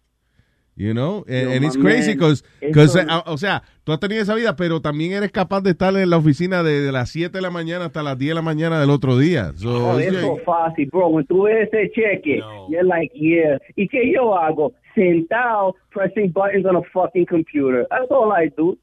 You 0.83 0.95
know, 0.95 1.25
and, 1.29 1.53
and 1.53 1.65
it's 1.65 1.77
crazy 1.77 2.15
because, 2.15 2.43
eso- 2.61 3.23
o 3.27 3.37
sea, 3.39 3.63
tú 3.85 3.93
has 3.93 4.01
tenido 4.01 4.21
esa 4.21 4.35
vida, 4.35 4.57
pero 4.57 4.81
también 4.81 5.13
eres 5.13 5.31
capaz 5.31 5.61
de 5.63 5.71
estar 5.71 5.95
en 5.97 6.11
la 6.11 6.17
oficina 6.17 6.65
de, 6.65 6.81
de 6.81 6.91
las 6.91 7.11
7 7.11 7.31
de 7.39 7.41
la 7.41 7.51
mañana 7.51 7.85
hasta 7.85 8.03
las 8.03 8.19
10 8.19 8.31
de 8.31 8.35
la 8.35 8.43
mañana 8.43 8.81
del 8.81 8.91
otro 8.91 9.17
día. 9.17 9.53
So, 9.55 9.93
Oh, 9.93 9.99
it's 10.01 10.09
es 10.09 10.13
like- 10.25 10.43
fácil, 10.45 10.89
bro. 10.91 11.07
When 11.09 11.25
tú 11.27 11.45
ves 11.45 11.69
ese 11.73 11.93
cheque, 11.95 12.41
you're 12.69 12.83
like, 12.83 13.13
yeah. 13.15 13.59
¿Y 13.77 13.87
qué 13.87 14.13
yo 14.13 14.37
hago? 14.37 14.73
Sentado, 14.97 15.77
pressing 15.91 16.33
buttons 16.33 16.67
on 16.67 16.75
a 16.75 16.83
fucking 16.93 17.27
computer. 17.27 17.87
That's 17.89 18.11
all 18.11 18.33
I 18.33 18.49
do. 18.57 18.77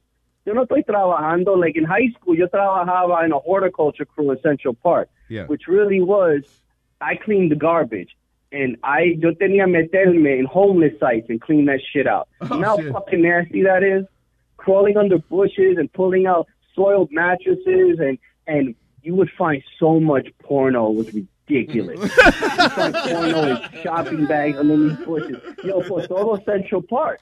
Yo 0.46 0.54
no 0.54 0.62
estoy 0.64 0.82
trabajando. 0.84 1.54
Like 1.54 1.76
in 1.76 1.84
high 1.84 2.08
school, 2.18 2.34
yo 2.34 2.46
trabajaba 2.48 3.26
in 3.26 3.32
a 3.32 3.38
horticulture 3.38 4.06
crew 4.06 4.30
in 4.32 4.38
Central 4.40 4.72
Park, 4.74 5.10
Yeah. 5.28 5.44
which 5.48 5.68
really 5.68 6.00
was, 6.00 6.44
I 7.02 7.16
cleaned 7.16 7.50
the 7.52 7.56
garbage. 7.56 8.16
And 8.52 8.76
I, 8.82 9.16
yo 9.18 9.32
tenía 9.32 9.66
meterme 9.66 10.38
in 10.38 10.44
homeless 10.44 10.98
sites 10.98 11.26
and 11.28 11.40
clean 11.40 11.66
that 11.66 11.80
shit 11.92 12.06
out. 12.06 12.28
Oh, 12.40 12.54
you 12.54 12.60
know 12.60 12.76
shit. 12.76 12.86
how 12.86 13.00
fucking 13.00 13.22
nasty 13.22 13.62
that 13.62 13.82
is? 13.82 14.06
Crawling 14.56 14.96
under 14.96 15.18
bushes 15.18 15.78
and 15.78 15.92
pulling 15.92 16.26
out 16.26 16.48
soiled 16.74 17.10
mattresses 17.12 17.98
and, 18.00 18.18
and 18.46 18.74
you 19.02 19.14
would 19.14 19.30
find 19.38 19.62
so 19.78 20.00
much 20.00 20.28
porno. 20.42 20.90
It 20.90 20.96
was 20.96 21.14
ridiculous. 21.14 22.00
you 22.16 22.68
find 22.70 22.94
porno 22.94 23.42
in 23.44 23.82
shopping 23.82 24.26
bags 24.26 24.58
underneath 24.58 25.04
bushes. 25.04 25.42
Yo, 25.64 25.82
por 25.82 26.06
todo 26.06 26.42
Central 26.44 26.82
Park. 26.82 27.20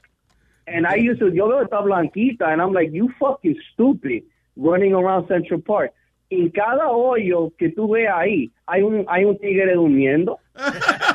And 0.67 0.85
I 0.85 0.95
used 0.95 1.19
to, 1.19 1.33
yo 1.33 1.47
veo 1.47 1.61
esta 1.61 1.81
blanquita, 1.81 2.47
and 2.47 2.61
I'm 2.61 2.73
like, 2.73 2.91
you 2.91 3.11
fucking 3.19 3.59
stupid, 3.73 4.23
running 4.55 4.93
around 4.93 5.27
Central 5.27 5.61
Park. 5.61 5.91
En 6.29 6.51
cada 6.51 6.89
hoyo 6.89 7.51
que 7.57 7.69
tú 7.69 7.91
ves 7.91 8.07
ahí, 8.07 8.51
hay 8.67 8.83
un, 8.83 9.05
hay 9.09 9.25
un 9.25 9.37
tigre 9.39 9.73
durmiendo. 9.73 10.37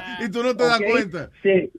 y 0.24 0.30
tú 0.30 0.42
no 0.42 0.56
te 0.56 0.64
das 0.64 0.80
cuenta. 0.80 1.30
Sí. 1.42 1.70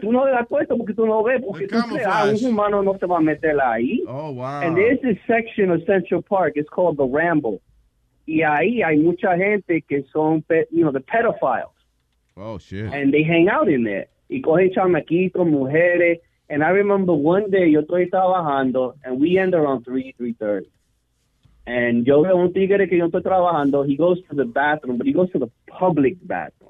Tú 0.00 0.12
no 0.12 0.24
te 0.24 0.30
das 0.30 0.46
cuenta 0.48 0.76
porque 0.76 0.92
tú 0.92 1.06
no 1.06 1.22
ves, 1.22 1.40
porque 1.44 1.66
tú 1.66 1.78
crees, 1.90 2.06
ah, 2.06 2.26
un 2.28 2.44
humano 2.50 2.82
no 2.82 2.98
se 2.98 3.06
va 3.06 3.18
a 3.18 3.20
meter 3.20 3.58
ahí. 3.60 4.04
Oh, 4.06 4.30
wow. 4.32 4.60
And 4.62 4.76
there's 4.76 5.00
this 5.00 5.16
section 5.26 5.70
of 5.70 5.82
Central 5.86 6.22
Park, 6.22 6.54
it's 6.56 6.68
called 6.68 6.98
the 6.98 7.06
Ramble. 7.06 7.60
Y 8.26 8.42
ahí 8.42 8.82
hay 8.82 8.98
mucha 8.98 9.36
gente 9.36 9.82
que 9.88 10.04
son, 10.12 10.44
you 10.70 10.82
know, 10.82 10.92
the 10.92 11.00
pedophiles. 11.00 11.72
Oh, 12.36 12.58
shit. 12.58 12.92
and 12.92 13.12
they 13.12 13.22
hang 13.22 13.48
out 13.48 13.68
in 13.68 13.84
there. 13.84 14.08
Y 14.28 14.40
cogen 14.40 14.72
chamaquitos, 14.72 15.46
mujeres. 15.46 16.18
And 16.48 16.62
I 16.62 16.68
remember 16.68 17.14
one 17.14 17.50
day 17.50 17.70
yo 17.70 17.82
estoy 17.82 18.10
trabajando 18.10 18.94
and 19.04 19.20
we 19.20 19.38
end 19.38 19.54
around 19.54 19.84
3, 19.84 20.14
3.30. 20.20 20.66
And 21.66 22.06
yo 22.06 22.22
veo 22.22 22.36
un 22.36 22.52
tigre 22.52 22.88
que 22.88 22.98
yo 22.98 23.06
estoy 23.06 23.22
trabajando. 23.22 23.86
He 23.86 23.96
goes 23.96 24.18
to 24.28 24.34
the 24.34 24.44
bathroom, 24.44 24.98
but 24.98 25.06
he 25.06 25.12
goes 25.12 25.30
to 25.32 25.38
the 25.38 25.50
public 25.66 26.16
bathroom. 26.26 26.61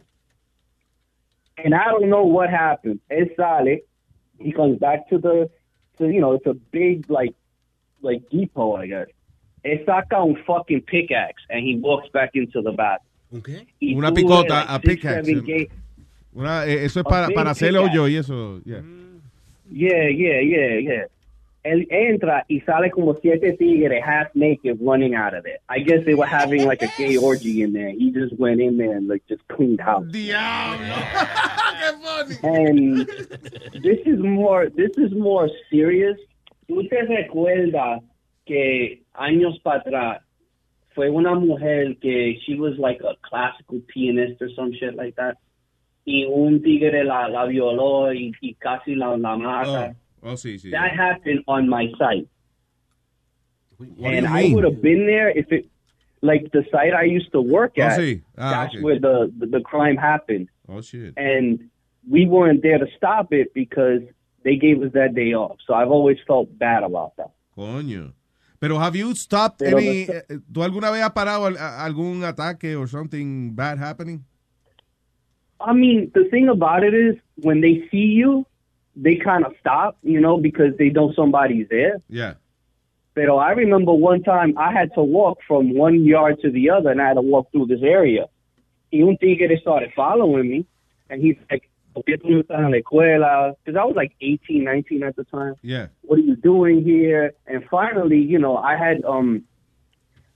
And 1.58 1.74
I 1.74 1.84
don't 1.90 2.08
know 2.08 2.24
what 2.24 2.50
happened. 2.50 3.00
Él 3.10 3.28
sale. 3.36 3.78
He 4.38 4.52
comes 4.52 4.78
back 4.78 5.08
to 5.10 5.18
the, 5.18 5.48
to, 5.98 6.08
you 6.08 6.20
know, 6.20 6.32
it's 6.32 6.46
a 6.46 6.54
big, 6.54 7.08
like, 7.08 7.34
like 8.00 8.22
depot, 8.30 8.74
I 8.76 8.86
guess. 8.86 9.08
Él 9.64 9.84
saca 9.84 10.20
un 10.24 10.36
fucking 10.44 10.82
pickaxe 10.82 11.42
and 11.50 11.64
he 11.64 11.76
walks 11.76 12.08
back 12.12 12.30
into 12.34 12.60
the 12.62 12.72
bathroom. 12.72 13.38
Okay. 13.38 13.66
Y 13.80 13.94
Una 13.94 14.10
picota, 14.12 14.48
like, 14.48 14.66
a 14.68 14.78
pickaxe. 14.80 15.68
Una- 16.34 16.66
eh, 16.66 16.84
eso 16.84 17.00
es 17.00 17.04
para, 17.04 17.28
para 17.28 17.50
hacer 17.50 17.76
hoyo 17.76 18.08
y 18.08 18.16
eso. 18.16 18.60
Yeah. 18.64 18.82
Yeah, 19.70 20.08
yeah, 20.08 20.40
yeah, 20.40 20.78
yeah. 20.78 21.04
Él 21.64 21.86
entra 21.90 22.44
y 22.48 22.60
sale 22.62 22.90
como 22.90 23.14
siete 23.14 23.52
tigres 23.52 24.02
half 24.04 24.34
naked 24.34 24.78
running 24.80 25.14
out 25.14 25.32
of 25.32 25.44
there. 25.44 25.58
I 25.68 25.78
guess 25.78 26.04
they 26.04 26.14
were 26.14 26.26
having 26.26 26.66
like 26.66 26.82
a 26.82 26.88
gay 26.98 27.16
orgy 27.16 27.62
in 27.62 27.72
there. 27.72 27.90
He 27.90 28.10
just 28.10 28.36
went 28.36 28.60
in 28.60 28.78
there 28.78 28.96
and 28.96 29.06
like 29.08 29.22
just 29.28 29.46
cleaned 29.48 29.80
house. 29.80 30.04
And 32.42 33.06
this 33.82 33.98
is 34.06 34.18
more 34.20 34.68
this 34.70 34.92
is 34.96 35.12
more 35.12 35.48
serious. 35.70 36.16
¿Usted 36.68 37.08
recuerda 37.08 38.00
que 38.46 39.02
años 39.14 39.60
para 39.62 39.80
atrás 39.80 40.22
fue 40.94 41.10
una 41.10 41.34
mujer 41.34 41.96
que 42.00 42.38
she 42.44 42.54
was 42.54 42.78
like 42.78 43.00
a 43.02 43.14
classical 43.22 43.80
pianist 43.88 44.40
or 44.40 44.48
some 44.56 44.72
shit 44.72 44.94
like 44.94 45.16
that? 45.16 45.38
Y 46.04 46.24
un 46.28 46.62
tigre 46.62 47.04
la, 47.04 47.28
la 47.28 47.46
violó 47.46 48.12
y, 48.12 48.32
y 48.40 48.54
casi 48.54 48.94
la, 48.94 49.16
la 49.16 49.36
mata. 49.36 49.94
Oh, 49.94 50.01
sí, 50.36 50.58
sí. 50.58 50.70
That 50.70 50.92
happened 50.96 51.42
on 51.46 51.68
my 51.68 51.86
site. 51.98 52.28
What 53.78 54.14
and 54.14 54.26
I 54.26 54.52
would 54.54 54.64
have 54.64 54.80
been 54.80 55.06
there 55.06 55.30
if 55.30 55.50
it, 55.50 55.66
like 56.20 56.50
the 56.52 56.62
site 56.70 56.94
I 56.94 57.02
used 57.04 57.32
to 57.32 57.40
work 57.40 57.72
Oh, 57.78 57.82
at. 57.82 57.98
sí. 57.98 58.22
Ah, 58.38 58.50
that's 58.50 58.74
okay. 58.74 58.82
where 58.82 58.98
the, 59.00 59.32
the 59.38 59.46
the 59.46 59.60
crime 59.60 59.96
happened, 59.96 60.48
Oh, 60.68 60.80
shit. 60.80 61.14
and 61.16 61.68
we 62.08 62.26
weren't 62.26 62.62
there 62.62 62.78
to 62.78 62.86
stop 62.96 63.32
it 63.32 63.52
because 63.54 64.02
they 64.44 64.56
gave 64.56 64.82
us 64.82 64.92
that 64.92 65.14
day 65.14 65.34
off. 65.34 65.56
So 65.66 65.74
I've 65.74 65.90
always 65.90 66.18
felt 66.26 66.56
bad 66.58 66.84
about 66.84 67.16
that. 67.16 67.32
Coño. 67.56 68.12
Pero 68.60 68.78
have 68.78 68.94
you 68.94 69.12
stopped 69.16 69.58
Pero 69.58 69.78
any... 69.78 70.06
no- 70.06 70.14
eh, 70.14 70.38
¿Tú 70.52 70.62
alguna 70.62 70.90
vez 70.92 71.02
has 71.02 71.10
parado 71.12 71.46
algún 71.58 72.22
ataque 72.22 72.76
or 72.76 72.86
something 72.86 73.52
bad 73.56 73.78
happening? 73.78 74.24
I 75.60 75.72
mean, 75.72 76.10
the 76.14 76.24
thing 76.30 76.48
about 76.48 76.84
it 76.84 76.94
is 76.94 77.16
when 77.42 77.60
they 77.60 77.88
see 77.90 78.14
you, 78.18 78.46
they 78.96 79.16
kind 79.16 79.44
of 79.44 79.54
stop, 79.60 79.96
you 80.02 80.20
know, 80.20 80.38
because 80.38 80.76
they 80.78 80.90
know 80.90 81.12
somebody's 81.12 81.68
there. 81.70 82.00
Yeah. 82.08 82.34
Pero 83.14 83.36
I 83.36 83.50
remember 83.52 83.92
one 83.92 84.22
time 84.22 84.56
I 84.56 84.72
had 84.72 84.94
to 84.94 85.02
walk 85.02 85.38
from 85.46 85.74
one 85.74 86.04
yard 86.04 86.40
to 86.40 86.50
the 86.50 86.70
other, 86.70 86.90
and 86.90 87.00
I 87.00 87.08
had 87.08 87.14
to 87.14 87.22
walk 87.22 87.50
through 87.52 87.66
this 87.66 87.82
area. 87.82 88.26
Y 88.90 89.00
un 89.02 89.16
tigre 89.18 89.58
started 89.60 89.92
following 89.94 90.48
me, 90.48 90.66
and 91.10 91.20
he's 91.22 91.36
like, 91.50 91.68
¿Por 91.92 92.04
qué 92.04 92.16
tú 92.16 92.40
estás 92.40 92.58
en 92.58 92.70
la 92.70 92.78
escuela? 92.78 93.54
Because 93.64 93.78
I 93.78 93.84
was 93.84 93.94
like 93.94 94.14
18, 94.20 94.64
19 94.64 95.02
at 95.02 95.16
the 95.16 95.24
time. 95.24 95.56
Yeah. 95.62 95.88
What 96.02 96.18
are 96.18 96.22
you 96.22 96.36
doing 96.36 96.82
here? 96.82 97.34
And 97.46 97.64
finally, 97.70 98.18
you 98.18 98.38
know, 98.38 98.56
I 98.56 98.76
had 98.76 99.04
um 99.04 99.44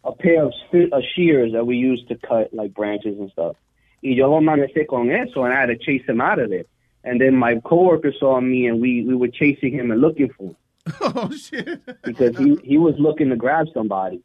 a 0.05 0.13
pair 0.13 0.45
of 0.45 0.53
uh, 0.73 1.01
shears 1.15 1.53
that 1.53 1.67
we 1.67 1.77
used 1.77 2.09
to 2.09 2.17
cut 2.17 2.53
like 2.53 2.75
branches 2.75 3.19
and 3.19 3.31
stuff. 3.31 3.57
Y 4.03 4.11
yo 4.11 4.31
lo 4.31 4.41
manejé 4.41 4.87
con 4.87 5.11
eso, 5.11 5.45
and 5.45 5.55
I 5.55 5.61
had 5.61 5.67
to 5.67 5.79
chase 5.79 6.03
him 6.07 6.21
out 6.21 6.39
of 6.39 6.51
there. 6.51 6.65
And 7.09 7.21
then 7.21 7.37
my 7.37 7.61
coworker 7.65 8.13
saw 8.19 8.41
me, 8.41 8.67
and 8.67 8.81
we 8.81 9.05
we 9.07 9.15
were 9.15 9.29
chasing 9.31 9.73
him 9.73 9.91
and 9.93 10.01
looking 10.01 10.29
for 10.37 10.49
him 10.51 10.57
Oh, 11.01 11.31
shit. 11.31 11.79
because 12.03 12.37
he 12.37 12.57
he 12.65 12.79
was 12.79 12.95
looking 12.99 13.29
to 13.31 13.37
grab 13.37 13.67
somebody. 13.73 14.21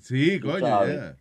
Sí, 0.00 0.38
coño, 0.40 0.86
yeah. 0.86 1.12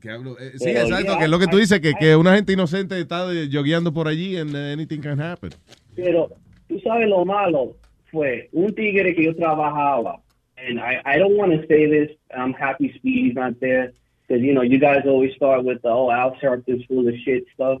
Que 0.00 0.10
hablo- 0.10 0.36
eh, 0.40 0.52
sí, 0.58 0.64
Pero, 0.64 0.80
exacto, 0.86 1.06
yeah, 1.12 1.18
que 1.18 1.24
es 1.24 1.30
lo 1.30 1.38
que 1.38 1.46
tú 1.48 1.56
dices, 1.58 1.80
que, 1.80 1.90
I- 1.90 1.94
que 1.94 2.16
una 2.16 2.34
gente 2.36 2.52
inocente 2.52 2.98
está 3.00 3.26
jogueando 3.52 3.92
por 3.92 4.06
allí 4.08 4.36
and 4.36 4.54
uh, 4.54 4.72
anything 4.72 5.00
can 5.00 5.20
happen. 5.20 5.50
Pero 5.96 6.30
tú 6.68 6.78
sabes 6.80 7.08
lo 7.08 7.24
malo 7.24 7.76
fue 8.10 8.48
un 8.52 8.72
tigre 8.74 9.14
que 9.14 9.24
yo 9.24 9.34
trabajaba, 9.34 10.20
and 10.56 10.78
I 10.80 11.00
I 11.04 11.18
don't 11.18 11.36
want 11.36 11.52
to 11.52 11.66
say 11.68 11.86
this. 11.88 12.10
I'm 12.36 12.52
happy 12.54 12.92
Speedy's 12.96 13.34
not 13.34 13.58
there 13.60 13.92
because 14.26 14.42
you 14.42 14.52
know 14.54 14.62
you 14.62 14.78
guys 14.78 15.02
always 15.06 15.34
start 15.36 15.64
with 15.64 15.82
the 15.82 15.88
oh 15.90 16.10
Al 16.10 16.36
Sharpton's 16.40 16.84
full 16.86 17.06
of 17.08 17.14
shit 17.24 17.44
stuff. 17.54 17.78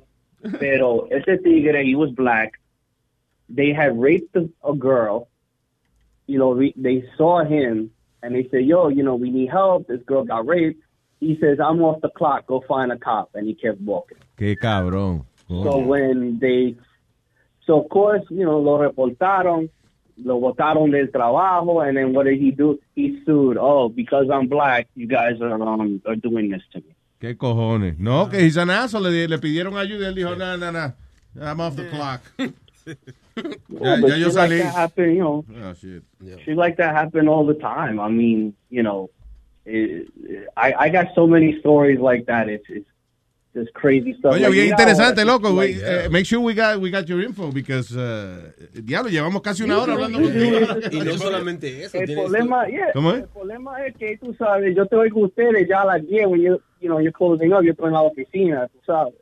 Pero 0.58 1.08
ese 1.10 1.38
tigre, 1.42 1.84
he 1.84 1.94
was 1.94 2.10
black. 2.10 2.60
They 3.48 3.72
had 3.72 3.98
raped 3.98 4.36
a, 4.36 4.74
girl. 4.74 5.28
You 6.26 6.38
know, 6.38 6.54
they 6.76 7.04
saw 7.16 7.44
him 7.44 7.90
and 8.22 8.34
they 8.34 8.46
said, 8.50 8.64
"Yo, 8.66 8.88
you 8.88 9.02
know, 9.02 9.16
we 9.16 9.30
need 9.30 9.50
help. 9.50 9.88
This 9.88 10.02
girl 10.04 10.24
got 10.24 10.46
raped." 10.46 10.82
He 11.20 11.38
says, 11.40 11.58
"I'm 11.58 11.82
off 11.82 12.00
the 12.02 12.10
clock. 12.10 12.46
Go 12.46 12.60
find 12.68 12.92
a 12.92 12.98
cop." 12.98 13.30
And 13.34 13.46
he 13.46 13.54
kept 13.54 13.80
walking. 13.80 14.18
Qué 14.38 14.56
cabrón. 14.56 15.24
So 15.48 15.78
when 15.78 16.38
they, 16.38 16.76
so 17.64 17.80
of 17.82 17.88
course, 17.88 18.22
you 18.28 18.44
know, 18.44 18.58
lo 18.58 18.78
reportaron, 18.78 19.70
lo 20.22 20.40
botaron 20.40 20.90
del 20.90 21.06
trabajo, 21.06 21.86
and 21.86 21.96
then 21.96 22.12
what 22.12 22.24
did 22.24 22.38
he 22.38 22.50
do? 22.50 22.78
He 22.94 23.22
sued. 23.24 23.56
Oh, 23.58 23.88
because 23.88 24.28
I'm 24.30 24.48
black, 24.48 24.88
you 24.94 25.06
guys 25.06 25.40
are 25.40 25.54
um, 25.54 26.02
are 26.06 26.16
doing 26.16 26.50
this 26.50 26.62
to 26.72 26.80
me. 26.80 26.94
¿Qué 27.18 27.36
cojones? 27.36 27.98
No, 27.98 28.28
que 28.28 28.38
he's 28.44 28.56
an 28.56 28.70
asshole. 28.70 29.10
Le, 29.10 29.26
le 29.28 29.38
pidieron 29.38 29.76
ayuda 29.76 30.06
y 30.06 30.08
él 30.08 30.14
dijo, 30.14 30.36
no, 30.36 30.56
no, 30.56 30.70
no. 30.70 30.92
I'm 31.40 31.60
off 31.60 31.76
the 31.76 31.88
clock. 31.88 32.20
Ya- 33.68 33.96
but 34.00 34.08
ya 34.10 34.16
yo 34.16 34.28
shit 34.30 34.34
like 34.34 34.50
salí. 34.50 34.58
that 34.58 34.74
happen, 34.74 35.14
you 35.14 35.22
know. 35.22 35.44
Oh, 35.62 35.72
shit. 35.74 36.02
Shit 36.44 36.56
like 36.56 36.76
that 36.78 36.94
happen 36.94 37.28
all 37.28 37.46
the 37.46 37.54
time. 37.54 38.00
I 38.00 38.08
mean, 38.08 38.54
you 38.70 38.82
know, 38.82 39.10
it, 39.64 40.08
I 40.56 40.72
I 40.72 40.88
got 40.88 41.08
so 41.14 41.26
many 41.26 41.60
stories 41.60 42.00
like 42.00 42.26
that. 42.26 42.48
It's 42.48 42.64
it's 42.68 42.88
just 43.54 43.72
crazy 43.72 44.14
stuff. 44.18 44.34
Oye, 44.34 44.42
Like, 44.42 44.52
bien 44.52 44.66
know, 44.68 44.76
interesante, 44.78 45.24
like, 45.24 45.26
loco. 45.26 45.50
like, 45.50 45.74
We, 45.76 45.82
eh, 45.82 46.08
make 46.10 46.24
sure 46.26 46.40
we 46.40 46.54
got, 46.54 46.80
we 46.80 46.90
got 46.90 47.06
your 47.08 47.22
info 47.22 47.50
because, 47.50 47.90
uh, 47.96 48.52
diablo, 48.84 49.10
llevamos 49.10 49.42
casi 49.42 49.62
una 49.64 49.80
hora 49.80 49.94
hablando 49.94 50.20
Y 50.20 51.00
no 51.00 51.12
solamente 51.18 51.82
eso. 51.84 51.98
El 51.98 52.14
problema, 52.14 52.64
tú- 52.66 52.70
yeah, 52.72 52.92
¿Cómo 52.92 53.12
es? 53.12 53.20
el 53.22 53.28
problema 53.28 53.84
es 53.86 53.96
que 53.96 54.16
tú 54.18 54.34
sabes, 54.38 54.76
yo 54.76 54.86
te 54.86 54.96
oigo 54.96 55.20
ustedes 55.22 55.66
ya 55.68 55.82
a 55.82 55.86
las 55.86 56.06
10 56.06 56.26
when 56.26 56.40
you, 56.40 56.60
you 56.80 56.88
know, 56.88 57.00
you're 57.00 57.12
closing 57.12 57.52
up, 57.52 57.62
yo 57.64 57.72
estoy 57.72 57.86
en 57.88 57.92
la 57.94 58.02
oficina, 58.02 58.68
tú 58.68 58.78
sabes. 58.86 59.14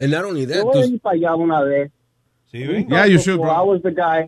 And 0.00 0.10
not 0.12 0.24
only 0.24 0.46
that, 0.46 0.56
Yo 0.58 0.64
voy 0.64 0.82
a 0.82 0.86
ir 0.86 1.00
para 1.00 1.16
allá 1.16 1.34
una 1.36 1.62
vez. 1.62 1.90
We 2.52 2.86
Yeah, 2.88 3.04
you 3.06 3.18
should, 3.18 3.38
bro. 3.40 3.50
I 3.50 3.62
was 3.62 3.82
the 3.82 3.90
guy. 3.90 4.26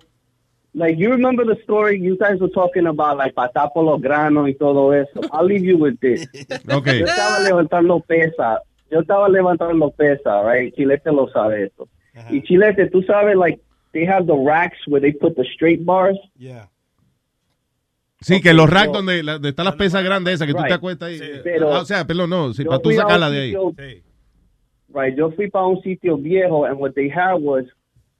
Like, 0.74 0.98
you 0.98 1.10
remember 1.10 1.44
the 1.46 1.56
story 1.62 1.98
you 1.98 2.16
guys 2.18 2.38
were 2.40 2.50
talking 2.52 2.86
about, 2.86 3.16
like, 3.16 3.34
pasar 3.34 3.72
por 3.72 3.84
los 3.84 4.00
granos 4.02 4.48
y 4.48 4.54
todo 4.54 4.92
eso. 4.92 5.20
I'll 5.32 5.46
leave 5.46 5.64
you 5.64 5.78
with 5.78 5.98
this. 6.00 6.26
Okay. 6.70 6.98
Yo 7.00 7.06
estaba 7.06 7.40
levantando 7.40 8.00
pesa. 8.00 8.60
Yo 8.90 9.00
estaba 9.00 9.28
levantando 9.28 9.90
pesa, 9.90 10.42
right? 10.50 10.74
Chilete 10.74 11.12
lo 11.12 11.28
sabe 11.30 11.64
esto. 11.64 11.88
Y 12.30 12.42
Chilete, 12.42 12.88
tú 12.90 13.02
sabes, 13.02 13.36
like, 13.36 13.60
they 13.92 14.04
have 14.06 14.26
the 14.26 14.34
racks 14.34 14.78
where 14.88 15.00
they 15.00 15.12
put 15.12 15.34
the 15.36 15.44
straight 15.54 15.84
bars. 15.84 16.18
Yeah. 16.36 16.68
Sí, 18.20 18.40
que 18.40 18.52
los 18.52 18.68
racks 18.68 18.92
donde, 18.92 19.22
la- 19.22 19.34
donde 19.34 19.50
están 19.50 19.64
las 19.66 19.76
pesas 19.76 20.02
grandes 20.02 20.34
esas 20.34 20.46
que 20.48 20.52
tú 20.52 20.58
Right. 20.58 20.68
te 20.68 20.74
acuestas 20.74 21.08
ahí. 21.10 21.20
Pero- 21.44 21.72
Ah, 21.72 21.80
o 21.82 21.84
sea, 21.84 22.04
perdón, 22.04 22.30
no, 22.30 22.52
sí, 22.52 22.64
Yo 22.64 22.70
para 22.70 22.82
tú 22.82 22.90
sacarla 22.92 23.30
de 23.30 23.40
ahí. 23.40 23.48
sitio- 23.52 23.74
Right, 24.90 25.16
yo 25.16 25.30
fui 25.32 25.48
para 25.50 25.66
un 25.66 25.80
sitio 25.82 26.16
viejo 26.16 26.64
and 26.64 26.80
what 26.80 26.92
they 26.94 27.08
had 27.10 27.36
was 27.40 27.66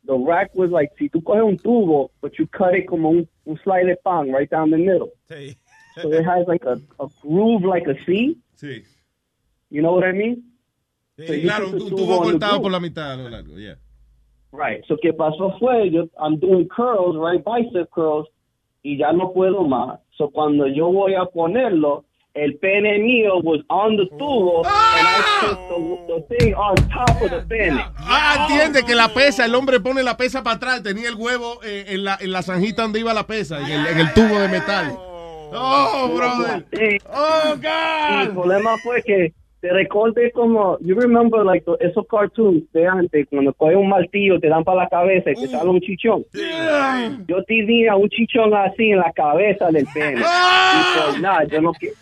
the 0.07 0.13
rack 0.27 0.51
was 0.55 0.71
like 0.71 0.93
si 0.99 1.09
tú 1.09 1.23
coges 1.23 1.43
un 1.43 1.57
tubo, 1.57 2.11
but 2.21 2.33
you 2.39 2.47
cut 2.47 2.75
it 2.77 2.87
como 2.87 3.09
un, 3.11 3.29
un 3.47 3.59
slide 3.65 3.87
de 3.87 3.97
pan 3.97 4.31
right 4.33 4.51
down 4.51 4.71
the 4.71 4.77
middle. 4.77 5.11
So 6.01 6.13
it 6.13 6.25
has 6.27 6.47
like 6.47 6.65
a, 6.65 6.75
a 7.03 7.09
groove 7.23 7.65
like 7.65 7.89
a 7.91 7.95
C. 8.05 8.37
Sí. 8.55 8.85
You 9.71 9.81
know 9.83 9.95
what 9.97 10.05
I 10.07 10.13
mean? 10.13 10.45
Sí, 11.19 11.43
claro, 11.43 11.71
un 11.71 11.91
tubo 11.91 12.23
cortado 12.23 12.63
por 12.63 12.71
la 12.71 12.79
mitad, 12.79 13.13
a 13.13 13.17
lo 13.17 13.29
largo, 13.29 13.59
yeah. 13.59 13.77
Right. 14.53 14.85
So 14.87 14.97
qué 15.03 15.13
pasó 15.13 15.57
fue 15.59 15.91
yo 15.91 16.09
I'm 16.19 16.39
doing 16.39 16.69
curls, 16.69 17.17
right, 17.17 17.45
bicep 17.45 17.91
curls 17.91 18.29
y 18.83 18.97
ya 18.97 19.13
no 19.13 19.33
puedo 19.33 19.65
más. 19.65 19.99
So 20.17 20.31
cuando 20.31 20.67
yo 20.67 20.91
voy 20.91 21.15
a 21.15 21.27
ponerlo, 21.27 22.05
el 22.35 22.57
pene 22.59 22.99
mío 22.99 23.41
was 23.43 23.61
on 23.69 23.97
the 23.97 24.07
tubo 24.17 24.65
and 24.65 24.69
I 24.69 25.23
put 25.41 25.59
the, 25.69 26.15
the 26.15 26.37
thing 26.37 26.55
on 26.55 26.77
top 26.89 27.23
of 27.23 27.31
the 27.31 27.43
pene. 27.49 27.85
Ah, 27.99 28.47
entiende 28.49 28.85
que 28.85 28.95
la 28.95 29.09
pesa, 29.09 29.45
el 29.45 29.55
hombre 29.55 29.81
pone 29.81 30.03
la 30.03 30.17
pesa 30.17 30.43
para 30.43 30.57
atrás, 30.57 30.83
tenía 30.83 31.09
el 31.09 31.17
huevo 31.17 31.61
eh, 31.65 31.87
en, 31.89 32.05
la, 32.05 32.17
en 32.21 32.33
la 32.33 32.43
zanjita 32.43 32.83
donde 32.83 33.01
iba 33.01 33.13
la 33.13 33.27
pesa, 33.27 33.59
en 33.61 33.81
el, 33.81 33.87
en 33.89 33.99
el 33.99 34.15
tubo 34.15 34.39
de 34.39 34.49
metal. 34.49 34.97
Oh, 35.51 36.11
brother. 36.15 36.65
Oh, 37.11 37.57
God. 37.57 38.23
el 38.23 38.31
problema 38.33 38.77
fue 38.79 39.03
que 39.03 39.33
te 39.61 39.73
recordé 39.73 40.31
como, 40.33 40.79
you 40.81 40.95
remember 40.95 41.45
like 41.45 41.65
the- 41.65 41.85
esos 41.85 42.07
cartoons 42.07 42.63
de 42.73 42.87
antes, 42.87 43.27
cuando 43.29 43.53
coges 43.55 43.77
un 43.77 43.89
martillo, 43.89 44.39
te 44.39 44.49
dan 44.49 44.63
para 44.65 44.85
la 44.85 44.89
cabeza 44.89 45.31
y 45.33 45.35
te 45.35 45.49
sale 45.49 45.69
un 45.71 45.81
chichón. 45.81 46.25
Yo 47.27 47.43
tenía 47.45 47.97
un 47.97 48.09
chichón 48.09 48.55
así 48.55 48.91
en 48.91 48.99
la 48.99 49.13
cabeza 49.13 49.71
del 49.71 49.87
pene. 49.93 50.21
Y 50.21 51.01
pues 51.11 51.21
nada, 51.21 51.45
yo 51.45 51.61
no 51.61 51.73
que 51.73 51.93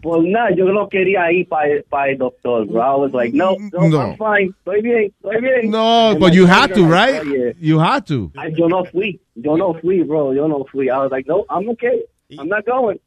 pues 0.00 0.22
nada, 0.22 0.50
yo 0.54 0.66
no 0.66 0.86
quería 0.88 1.32
ir 1.32 1.48
para 1.48 2.10
el 2.10 2.18
doctor, 2.18 2.66
bro. 2.66 2.78
I 2.82 2.94
was 3.00 3.12
like, 3.14 3.34
no, 3.34 3.56
no, 3.72 3.88
No. 3.88 4.00
I'm 4.02 4.16
fine, 4.18 4.52
estoy 4.58 4.82
bien, 4.82 5.12
estoy 5.22 5.40
bien. 5.40 5.70
No, 5.70 6.10
And 6.10 6.20
but 6.20 6.34
you 6.34 6.46
had 6.46 6.74
to, 6.74 6.84
right? 6.84 7.22
"Oh, 7.22 7.34
yeah." 7.34 7.52
You 7.58 7.78
had 7.80 8.04
to. 8.08 8.30
I, 8.36 8.50
yo 8.54 8.68
no 8.68 8.84
fui, 8.84 9.18
yo 9.34 9.56
no 9.56 9.72
fui, 9.80 10.02
bro, 10.02 10.34
yo 10.34 10.46
no 10.46 10.64
fui. 10.70 10.90
I 10.90 10.98
was 10.98 11.10
like, 11.10 11.26
no, 11.26 11.46
I'm 11.48 11.70
okay, 11.70 12.02
I'm 12.38 12.48
not 12.48 12.66
going. 12.66 12.98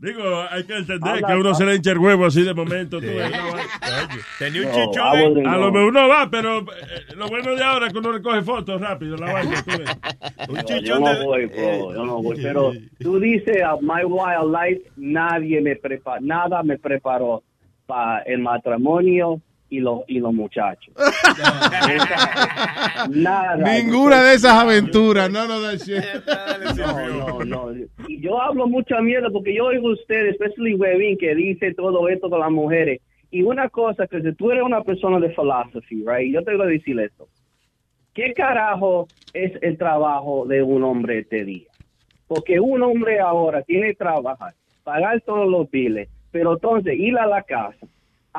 Digo, 0.00 0.22
hay 0.48 0.62
que 0.64 0.76
entender 0.76 1.08
Habla- 1.08 1.26
que 1.26 1.32
a 1.32 1.36
uno 1.38 1.54
se 1.54 1.64
le 1.64 1.74
hincha 1.74 1.90
el 1.90 1.98
huevo 1.98 2.26
así 2.26 2.42
de 2.44 2.54
momento. 2.54 3.00
tú 3.00 3.06
ves, 3.06 3.32
no, 3.32 3.38
Tenía 4.38 4.60
un 4.62 4.68
No, 4.68 4.72
chichón. 4.74 5.46
A 5.48 5.56
lo 5.56 5.72
mejor 5.72 5.88
uno 5.88 6.08
va, 6.08 6.28
pero 6.30 6.58
eh, 6.60 6.64
lo 7.16 7.26
bueno 7.28 7.56
de 7.56 7.64
ahora 7.64 7.86
es 7.88 7.92
que 7.92 7.98
uno 7.98 8.12
le 8.12 8.22
coge 8.22 8.42
fotos 8.42 8.80
rápido. 8.80 9.16
La 9.16 9.32
vaina, 9.32 9.62
tú 9.64 9.70
ves. 9.76 9.90
Un 10.48 10.54
No, 10.54 10.60
yo 10.60 10.66
chichón 10.78 11.00
no 11.02 11.14
de- 11.18 11.24
voy, 11.24 11.46
bro, 11.46 11.94
yo 11.94 12.04
no 12.06 12.22
voy. 12.22 12.36
Pero 12.40 12.72
tú 13.00 13.18
dices, 13.18 13.60
a 13.62 13.76
My 13.80 14.04
Wild 14.04 14.54
Life, 14.54 14.82
nadie 14.96 15.60
me 15.60 15.74
preparó, 15.74 16.20
nada 16.24 16.62
me 16.62 16.78
preparó 16.78 17.42
para 17.86 18.20
el 18.22 18.38
matrimonio 18.40 19.40
y 19.70 19.80
los 19.80 20.00
y 20.08 20.18
los 20.18 20.32
muchachos. 20.32 20.94
nada. 23.10 23.56
Ninguna 23.56 24.22
de 24.22 24.34
esas 24.34 24.54
aventuras, 24.54 25.30
no, 25.30 25.46
no. 25.46 25.58
No, 25.58 25.68
no, 26.74 27.44
no. 27.44 27.72
Y 28.08 28.20
yo 28.20 28.40
hablo 28.40 28.66
mucha 28.66 29.00
mierda 29.00 29.30
porque 29.30 29.54
yo 29.54 29.66
oigo 29.66 29.90
a 29.90 29.92
ustedes, 29.92 30.34
especially 30.34 30.74
Webin, 30.74 31.18
que 31.18 31.34
dice 31.34 31.74
todo 31.74 32.08
esto 32.08 32.28
de 32.28 32.38
las 32.38 32.50
mujeres. 32.50 33.00
Y 33.30 33.42
una 33.42 33.68
cosa, 33.68 34.06
que 34.06 34.22
si 34.22 34.32
tú 34.32 34.50
eres 34.50 34.62
una 34.62 34.82
persona 34.82 35.20
de 35.20 35.30
philosophy, 35.30 36.02
right? 36.06 36.32
Yo 36.32 36.42
te 36.42 36.56
voy 36.56 36.66
a 36.66 36.70
decir 36.70 36.98
esto. 36.98 37.28
¿Qué 38.14 38.32
carajo 38.32 39.06
es 39.34 39.52
el 39.62 39.76
trabajo 39.76 40.46
de 40.46 40.62
un 40.62 40.82
hombre 40.82 41.20
este 41.20 41.44
día? 41.44 41.68
Porque 42.26 42.58
un 42.58 42.82
hombre 42.82 43.20
ahora 43.20 43.62
tiene 43.62 43.88
que 43.88 43.96
trabajar, 43.96 44.54
pagar 44.82 45.20
todos 45.20 45.48
los 45.48 45.70
biles, 45.70 46.08
pero 46.30 46.54
entonces 46.54 46.98
ir 46.98 47.18
a 47.18 47.26
la 47.26 47.42
casa, 47.42 47.86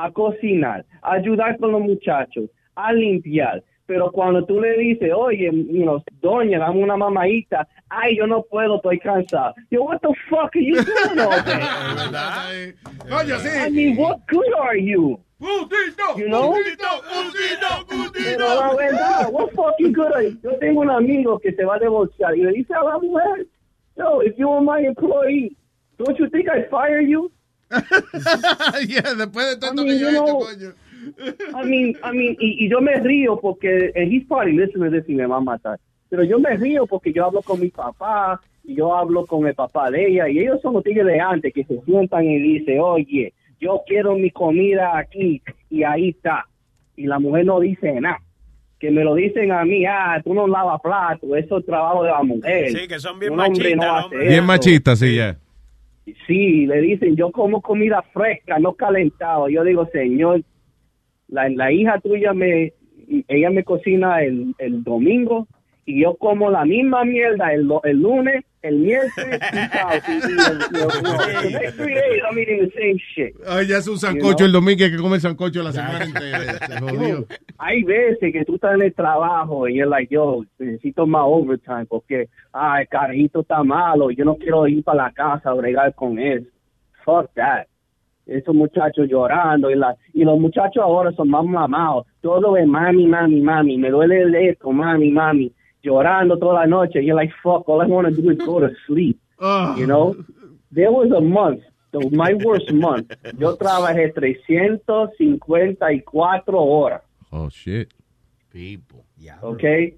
a 0.03 0.11
cocinar, 0.11 0.85
a 1.01 1.13
ayudar 1.13 1.57
con 1.57 1.71
los 1.71 1.81
muchachos, 1.81 2.49
a 2.75 2.93
limpiar. 2.93 3.63
Pero 3.85 4.11
cuando 4.11 4.45
tú 4.45 4.61
le 4.61 4.77
dices, 4.77 5.11
oye, 5.15 5.49
you 5.51 5.81
know, 5.81 6.03
doña, 6.21 6.59
dame 6.59 6.83
una 6.83 6.95
mamadita, 6.95 7.67
ay, 7.89 8.17
yo 8.17 8.27
no 8.27 8.43
puedo, 8.43 8.75
estoy 8.75 8.99
cansado. 8.99 9.55
Yo, 9.71 9.81
what 9.83 9.99
the 10.01 10.13
fuck 10.29 10.55
are 10.55 10.61
you 10.61 10.75
doing 10.75 11.19
all 11.19 11.41
day? 11.43 12.73
Coño, 13.09 13.39
sí. 13.39 13.49
I 13.49 13.71
mean, 13.71 13.97
what 13.97 14.19
good 14.27 14.53
are 14.59 14.77
you? 14.77 15.19
You 16.17 16.27
know? 16.29 16.55
Pero 18.13 18.55
la 18.55 18.75
verdad, 18.75 19.31
what 19.31 19.53
fucking 19.55 19.93
good 19.93 20.11
are 20.13 20.23
you? 20.23 20.37
Yo 20.43 20.51
tengo 20.59 20.81
un 20.81 20.91
amigo 20.91 21.39
que 21.39 21.51
se 21.53 21.65
va 21.65 21.75
a 21.75 21.79
divorciar 21.79 22.35
y 22.37 22.43
le 22.43 22.51
dice 22.51 22.73
a 22.75 22.83
la 22.83 22.99
mujer, 22.99 23.47
yo, 23.97 24.21
if 24.21 24.37
you 24.37 24.47
were 24.47 24.61
my 24.61 24.81
employee, 24.81 25.55
don't 25.97 26.17
you 26.19 26.29
think 26.29 26.47
I'd 26.47 26.69
fire 26.69 27.01
you? 27.01 27.31
yeah, 28.87 29.13
después 29.13 29.47
de 29.49 29.57
todo 29.57 29.71
I 29.71 29.75
mean, 29.75 29.87
que 29.87 29.99
yo 29.99 30.09
he 30.09 30.11
you 30.11 30.17
hecho, 30.17 30.25
know, 30.25 30.39
coño. 30.39 30.73
I 31.55 31.65
mean, 31.65 31.95
I 32.03 32.11
mean, 32.11 32.35
y, 32.39 32.65
y 32.65 32.69
yo 32.69 32.81
me 32.81 32.95
río 32.95 33.39
porque, 33.39 33.91
probably 34.27 34.53
listening 34.53 34.91
to 34.91 34.97
this 34.97 35.07
y 35.07 35.15
me 35.15 35.25
va 35.25 35.37
a 35.37 35.41
matar. 35.41 35.79
Pero 36.09 36.23
yo 36.23 36.39
me 36.39 36.55
río 36.57 36.85
porque 36.87 37.13
yo 37.13 37.25
hablo 37.25 37.41
con 37.41 37.59
mi 37.59 37.69
papá 37.69 38.41
y 38.63 38.75
yo 38.75 38.95
hablo 38.95 39.25
con 39.25 39.47
el 39.47 39.53
papá 39.53 39.91
de 39.91 40.07
ella 40.07 40.27
y 40.29 40.39
ellos 40.39 40.59
son 40.61 40.73
los 40.73 40.83
tigres 40.83 41.05
de 41.05 41.19
antes 41.19 41.53
que 41.53 41.63
se 41.63 41.79
sientan 41.81 42.25
y 42.25 42.39
dicen, 42.39 42.79
oye, 42.81 43.33
yo 43.59 43.81
quiero 43.85 44.15
mi 44.15 44.31
comida 44.31 44.97
aquí 44.97 45.41
y 45.69 45.83
ahí 45.83 46.09
está. 46.09 46.45
Y 46.95 47.05
la 47.05 47.19
mujer 47.19 47.45
no 47.45 47.59
dice 47.59 47.99
nada. 48.01 48.19
Que 48.79 48.91
me 48.91 49.03
lo 49.03 49.13
dicen 49.13 49.51
a 49.51 49.65
mí, 49.65 49.85
ah, 49.85 50.21
tú 50.23 50.33
no 50.33 50.47
lavas 50.47 50.79
plato, 50.81 51.35
eso 51.35 51.57
es 51.59 51.65
trabajo 51.65 52.03
de 52.03 52.11
la 52.11 52.23
mujer. 52.23 52.71
Sí, 52.71 52.87
que 52.87 52.97
son 52.99 53.19
bien 53.19 53.35
no 53.35 53.37
machistas, 53.37 54.05
hombre. 54.05 54.19
Bien 54.19 54.33
eso. 54.35 54.43
machista, 54.43 54.95
sí, 54.95 55.15
ya. 55.15 55.37
Sí, 56.27 56.65
le 56.65 56.81
dicen, 56.81 57.15
yo 57.15 57.31
como 57.31 57.61
comida 57.61 58.01
fresca, 58.13 58.59
no 58.59 58.73
calentado. 58.73 59.49
Yo 59.49 59.63
digo, 59.63 59.85
señor, 59.87 60.41
la, 61.27 61.49
la 61.49 61.71
hija 61.71 61.99
tuya 61.99 62.33
me, 62.33 62.73
ella 63.27 63.49
me 63.49 63.63
cocina 63.63 64.23
el, 64.23 64.55
el 64.57 64.83
domingo 64.83 65.47
y 65.85 66.01
yo 66.01 66.15
como 66.15 66.49
la 66.49 66.65
misma 66.65 67.03
mierda 67.05 67.53
el, 67.53 67.69
el 67.83 68.01
lunes, 68.01 68.45
el 68.61 68.79
miércoles 68.79 69.39
el- 69.51 70.59
el-. 72.79 73.33
Ay, 73.47 73.67
ya 73.67 73.77
es 73.77 73.87
un 73.87 73.97
sancocho 73.97 74.45
el 74.45 74.51
domingo, 74.51 74.77
que 74.77 74.97
comer 74.97 75.21
sancocho 75.21 75.63
la 75.63 75.71
semana 75.71 76.03
entera. 76.05 76.59
Hay 77.57 77.83
veces 77.83 78.33
que 78.33 78.45
tú 78.45 78.55
estás 78.55 78.75
en 78.75 78.83
el 78.83 78.93
trabajo 78.93 79.67
y 79.67 79.79
es 79.79 79.87
like, 79.87 80.13
yo, 80.13 80.43
necesito 80.57 81.07
más 81.07 81.23
overtime 81.25 81.85
porque, 81.85 82.29
ah, 82.53 82.81
el 82.81 82.87
carajito 82.87 83.41
está 83.41 83.63
malo, 83.63 84.11
yo 84.11 84.25
no 84.25 84.35
quiero 84.35 84.67
ir 84.67 84.83
para 84.83 85.05
la 85.05 85.11
casa 85.11 85.49
a 85.49 85.53
bregar 85.53 85.93
con 85.95 86.19
él. 86.19 86.49
Fuck 87.05 87.31
that. 87.35 87.65
Esos 88.25 88.53
muchachos 88.53 89.07
llorando 89.09 89.71
y, 89.71 89.75
la, 89.75 89.95
y 90.13 90.23
los 90.23 90.39
muchachos 90.39 90.83
ahora 90.83 91.11
son 91.13 91.29
más 91.29 91.43
mamados. 91.45 92.05
Todo 92.21 92.55
es 92.57 92.67
mami, 92.67 93.07
mami, 93.07 93.41
mami. 93.41 93.77
Me 93.77 93.89
duele 93.89 94.21
el 94.21 94.35
esto, 94.35 94.71
mami, 94.71 95.09
mami. 95.09 95.51
Llorando 95.83 96.37
toda 96.37 96.53
la 96.61 96.65
noche. 96.65 97.01
You're 97.03 97.15
like, 97.15 97.31
fuck, 97.43 97.67
all 97.69 97.81
I 97.81 97.85
want 97.87 98.07
to 98.07 98.13
do 98.21 98.29
is 98.29 98.37
go 98.39 98.59
to 98.59 98.69
sleep. 98.87 99.19
You 99.77 99.85
know? 99.87 100.15
There 100.71 100.91
was 100.91 101.11
a 101.11 101.21
month, 101.21 101.61
the, 101.91 102.09
my 102.11 102.33
worst 102.33 102.71
month. 102.71 103.11
Yo 103.37 103.55
trabajé 103.55 104.11
354 104.13 106.59
horas. 106.59 107.01
Oh, 107.31 107.49
shit. 107.49 107.93
People. 108.51 109.05
okay? 109.43 109.95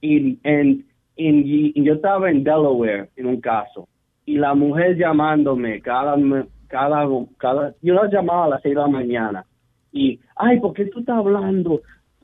Y, 0.00 0.38
en- 0.44 0.84
y 1.16 1.82
yo 1.84 1.94
estaba 1.94 2.30
en 2.30 2.42
Delaware 2.42 3.10
en 3.16 3.26
un 3.26 3.40
caso 3.40 3.86
y 4.24 4.36
la 4.38 4.54
mujer 4.54 4.96
llamándome 4.96 5.80
cada 5.82 6.16
me- 6.16 6.46
cada 6.68 7.06
cada 7.38 7.74
yo 7.82 7.94
la 7.94 8.08
llamaba 8.08 8.46
a 8.46 8.48
las 8.48 8.62
seis 8.62 8.74
de 8.74 8.80
la 8.80 8.88
mañana 8.88 9.44
y 9.92 10.18
ay 10.36 10.58
¿por 10.58 10.72
qué 10.72 10.86
tú 10.86 11.00
estás 11.00 11.18
hablando 11.18 11.82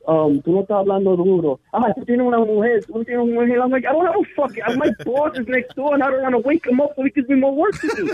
um, 0.09 0.41
tú 0.41 0.53
no 0.53 0.61
estás 0.61 0.77
hablando 0.77 1.15
duro. 1.15 1.59
Ah, 1.71 1.93
tú 1.93 2.03
tienes 2.03 2.25
una 2.25 2.39
mujer, 2.39 2.83
tú 2.85 3.03
tienes 3.05 3.23
una 3.23 3.41
mujer. 3.41 3.59
I'm 3.59 3.69
like, 3.69 3.85
I 3.85 3.91
don't 3.91 4.07
have 4.07 4.15
a 4.15 4.25
fucking, 4.35 4.63
my 4.77 4.91
boss 5.05 5.37
is 5.37 5.47
next 5.47 5.75
door 5.75 5.93
and 5.93 6.01
I 6.01 6.09
don't 6.09 6.23
want 6.23 6.33
to 6.33 6.39
wake 6.39 6.65
him 6.65 6.81
up 6.81 6.95
so 6.95 7.03
he 7.03 7.11
gives 7.11 7.29
me 7.29 7.35
more 7.35 7.53
work 7.55 7.79
to 7.79 7.87
do. 7.95 8.09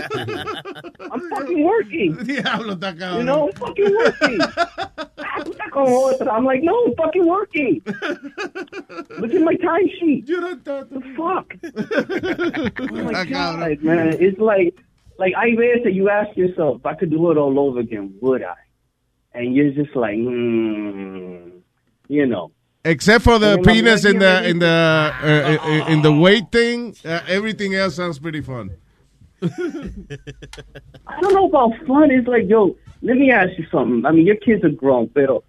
I'm 1.10 1.30
fucking 1.30 1.64
working. 1.64 2.16
Diablo, 2.24 2.74
está 2.74 2.94
cabrón. 2.94 3.18
You 3.18 3.24
know, 3.24 3.48
I'm 3.48 3.54
fucking 3.54 3.96
working. 3.96 4.38
ah, 4.42 5.42
tú 5.42 5.52
estás 5.52 5.70
con 5.70 5.86
otra. 5.88 6.32
I'm 6.32 6.44
like, 6.44 6.62
no, 6.62 6.84
I'm 6.84 6.94
fucking 6.96 7.26
working. 7.26 7.80
Look 9.18 9.32
at 9.32 9.40
my 9.40 9.56
time 9.56 9.88
sheet. 9.98 10.26
The 10.26 11.02
fuck? 11.16 11.54
oh 12.92 13.04
my 13.04 13.24
God, 13.24 13.82
man. 13.82 14.16
It's 14.20 14.38
like, 14.38 14.74
like 15.18 15.32
I 15.34 15.56
veces 15.56 15.94
you 15.94 16.10
ask 16.10 16.36
yourself, 16.36 16.80
if 16.80 16.86
I 16.86 16.94
could 16.94 17.10
do 17.10 17.30
it 17.30 17.38
all 17.38 17.58
over 17.58 17.80
again, 17.80 18.18
would 18.20 18.42
I? 18.42 18.56
And 19.32 19.54
you're 19.54 19.70
just 19.70 19.94
like, 19.96 20.16
mm, 20.16 21.55
you 22.08 22.26
know. 22.26 22.50
Except 22.84 23.24
for 23.24 23.38
the 23.38 23.54
And 23.54 23.64
penis 23.64 24.04
like, 24.04 24.14
in 24.14 24.20
yeah, 24.20 24.40
the 24.40 24.48
in 24.48 24.58
the 24.60 24.66
uh, 24.66 25.58
uh, 25.66 25.92
in 25.92 26.02
the 26.02 26.12
weight 26.12 26.52
thing, 26.52 26.94
uh, 27.04 27.20
everything 27.26 27.74
else 27.74 27.96
sounds 27.96 28.18
pretty 28.18 28.40
fun. 28.40 28.70
I 29.42 31.20
don't 31.20 31.34
know 31.34 31.46
about 31.48 31.72
fun. 31.86 32.10
It's 32.10 32.28
like, 32.28 32.48
yo, 32.48 32.76
let 33.02 33.16
me 33.16 33.30
ask 33.30 33.58
you 33.58 33.66
something. 33.70 34.06
I 34.06 34.12
mean, 34.12 34.26
your 34.26 34.36
kids 34.36 34.64
are 34.64 34.70
grown, 34.70 35.08
pero 35.08 35.42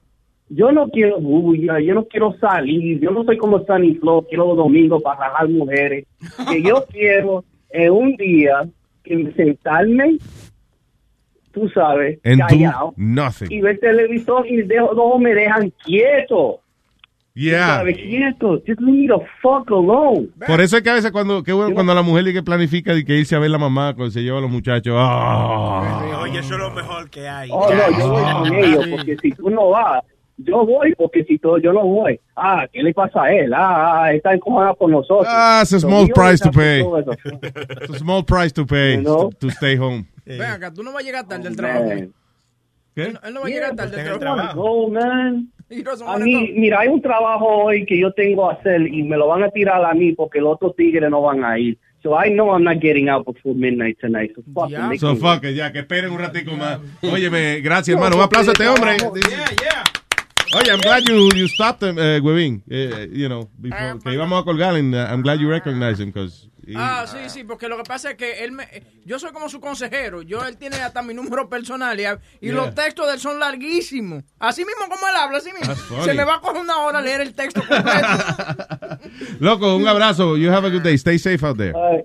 yo 0.49 0.71
no 0.71 0.87
quiero 0.89 1.19
bulla, 1.19 1.79
yo 1.79 1.93
no 1.93 2.05
quiero 2.05 2.35
salir, 2.39 2.99
yo 3.01 3.11
no 3.11 3.23
soy 3.23 3.37
como 3.37 3.65
Sunny 3.65 3.95
Flow, 3.95 4.25
quiero 4.27 4.47
los 4.47 4.57
domingos 4.57 5.01
para 5.03 5.29
rajar 5.29 5.49
mujeres. 5.49 6.05
Que 6.49 6.61
yo 6.63 6.85
quiero 6.91 7.45
en 7.69 7.91
un 7.91 8.15
día 8.15 8.67
que 9.03 9.31
sentarme, 9.33 10.17
tú 11.59 11.69
sabes, 11.69 12.19
And 12.23 12.39
do 12.41 12.47
callado, 12.47 12.93
nothing. 12.97 13.51
y 13.51 13.61
ver 13.61 13.79
televisor 13.79 14.45
y 14.47 14.61
dejo, 14.63 14.93
no 14.93 15.17
me 15.19 15.33
dejan 15.33 15.71
quieto. 15.83 16.59
Yeah. 17.33 17.83
Quieto. 17.83 18.59
Just 18.65 18.81
leave 18.81 18.97
me 18.97 19.07
the 19.07 19.23
fuck 19.43 19.69
alone. 19.69 20.29
Por 20.47 20.59
eso 20.59 20.77
es 20.77 20.81
que 20.83 20.89
a 20.89 20.95
veces 20.95 21.11
cuando, 21.11 21.43
qué 21.43 21.53
bueno, 21.53 21.75
cuando 21.75 21.93
la 21.93 22.01
mujer 22.01 22.23
dice 22.23 22.33
que 22.39 22.43
planifica 22.43 22.95
de 22.95 23.05
que 23.05 23.13
irse 23.15 23.35
a 23.35 23.39
ver 23.39 23.51
la 23.51 23.59
mamá 23.59 23.93
cuando 23.93 24.09
se 24.11 24.23
lleva 24.23 24.39
a 24.39 24.41
los 24.41 24.49
muchachos. 24.49 24.95
ah. 24.97 26.19
Oye, 26.23 26.39
eso 26.39 26.55
es 26.55 26.59
lo 26.59 26.71
mejor 26.71 27.09
que 27.11 27.27
hay. 27.27 27.49
Oh, 27.51 27.69
no, 27.71 27.99
yo 27.99 28.09
voy 28.09 28.23
con 28.33 28.53
ellos, 28.55 28.87
porque 28.89 29.17
si 29.17 29.31
tú 29.33 29.51
no 29.51 29.69
vas, 29.69 30.03
yo 30.37 30.65
voy, 30.65 30.93
porque 30.95 31.23
si 31.23 31.37
tú, 31.39 31.57
yo 31.59 31.73
no 31.73 31.83
voy. 31.85 32.19
Ah, 32.35 32.67
¿qué 32.71 32.83
le 32.83 32.93
pasa 32.93 33.23
a 33.23 33.33
él? 33.33 33.53
Ah, 33.53 34.03
ah, 34.03 34.13
está 34.13 34.33
encojonado 34.33 34.75
con 34.75 34.91
nosotros. 34.91 35.27
Ah, 35.27 35.61
it's 35.63 35.73
a 35.73 35.79
small 35.79 36.07
price 36.09 36.41
to 36.43 36.51
pay. 36.51 36.81
It's 37.81 37.89
a 37.95 37.99
small 37.99 38.23
price 38.23 38.53
to 38.53 38.65
pay 38.65 39.03
to 39.03 39.49
stay 39.51 39.75
home. 39.77 40.05
Ven 40.25 40.41
acá, 40.41 40.71
tú 40.73 40.83
no 40.83 40.91
vas 40.91 41.03
a 41.03 41.05
llegar 41.05 41.27
tarde 41.27 41.47
al 41.47 41.55
trabajo. 41.55 41.89
¿Qué? 42.95 43.03
Él, 43.03 43.19
él 43.23 43.33
no 43.33 43.41
va 43.41 43.45
a 43.47 43.49
Yeah, 43.49 43.55
llegar 43.59 43.75
tarde 43.75 44.01
al 44.01 44.07
wanna 44.07 44.19
trabajo. 44.19 44.61
go, 44.61 44.89
man. 44.89 45.51
A 46.07 46.17
mí, 46.17 46.53
mira, 46.55 46.79
hay 46.79 46.87
un 46.87 47.01
trabajo 47.01 47.45
hoy 47.65 47.85
que 47.85 47.99
yo 47.99 48.11
tengo 48.13 48.47
que 48.49 48.55
hacer 48.55 48.81
y 48.87 49.03
me 49.03 49.17
lo 49.17 49.27
van 49.27 49.43
a 49.43 49.49
tirar 49.49 49.83
a 49.83 49.93
mí 49.93 50.13
porque 50.13 50.39
los 50.39 50.53
otros 50.53 50.73
tigres 50.77 51.09
no 51.09 51.21
van 51.21 51.43
a 51.43 51.59
ir. 51.59 51.77
So 52.01 52.15
I 52.17 52.29
know 52.29 52.55
I'm 52.55 52.63
not 52.63 52.79
getting 52.79 53.09
out 53.09 53.25
before 53.25 53.53
midnight 53.53 53.97
tonight. 53.99 54.31
So 54.33 54.41
fuck 54.53 54.71
it, 54.71 54.99
So 55.01 55.15
fuck 55.17 55.43
it, 55.43 55.55
ya, 55.55 55.73
que 55.73 55.79
esperen 55.79 56.11
un 56.11 56.19
ratico 56.19 56.51
más. 56.55 56.79
Óyeme, 57.01 57.59
gracias, 57.59 57.95
hermano. 57.95 58.15
Un 58.15 58.21
aplauso 58.21 58.51
a 58.51 58.53
este 58.53 58.67
hombre. 58.67 58.95
Oye, 60.55 60.71
I'm 60.71 60.79
glad 60.79 61.03
you, 61.07 61.29
you 61.35 61.47
stopped 61.47 61.83
him, 61.83 61.97
eh, 61.99 62.19
Huevín. 62.21 62.63
Eh, 62.69 63.07
you 63.11 63.27
know, 63.27 63.49
before, 63.59 63.99
que 64.03 64.13
íbamos 64.13 64.41
a 64.41 64.43
colgar, 64.45 64.75
and 64.75 64.95
uh, 64.95 65.07
I'm 65.09 65.21
glad 65.21 65.39
you 65.39 65.49
recognize 65.49 65.99
him, 65.99 66.11
because... 66.11 66.49
Ah, 66.75 67.05
sí, 67.07 67.29
sí, 67.29 67.43
porque 67.45 67.69
lo 67.69 67.77
que 67.77 67.83
pasa 67.83 68.11
es 68.11 68.17
que 68.17 68.43
él 68.43 68.51
me, 68.51 68.67
yo 69.05 69.17
soy 69.19 69.31
como 69.31 69.47
su 69.47 69.61
consejero. 69.61 70.21
Yo 70.21 70.43
él 70.45 70.57
tiene 70.57 70.75
hasta 70.75 71.01
mi 71.01 71.13
número 71.13 71.47
personal 71.49 71.97
y, 71.97 72.03
y 72.03 72.47
Yeah. 72.47 72.55
los 72.55 72.75
textos 72.75 73.07
de 73.07 73.13
él 73.13 73.19
son 73.21 73.39
larguísimos. 73.39 74.25
Así 74.37 74.65
mismo 74.65 74.81
como 74.89 75.07
él 75.07 75.15
habla, 75.17 75.37
así 75.37 75.49
mismo. 75.53 75.73
Se 76.03 76.13
me 76.13 76.25
va 76.25 76.35
a 76.35 76.41
coger 76.41 76.61
una 76.61 76.79
hora 76.79 76.99
leer 76.99 77.21
el 77.21 77.33
texto 77.33 77.61
completo. 77.65 78.99
Loco, 79.39 79.77
un 79.77 79.87
abrazo. 79.87 80.35
You 80.35 80.51
have 80.51 80.67
a 80.67 80.69
good 80.69 80.81
day. 80.83 80.95
Stay 80.97 81.17
safe 81.17 81.41
out 81.45 81.57
there. 81.57 81.71
Right. 81.71 82.03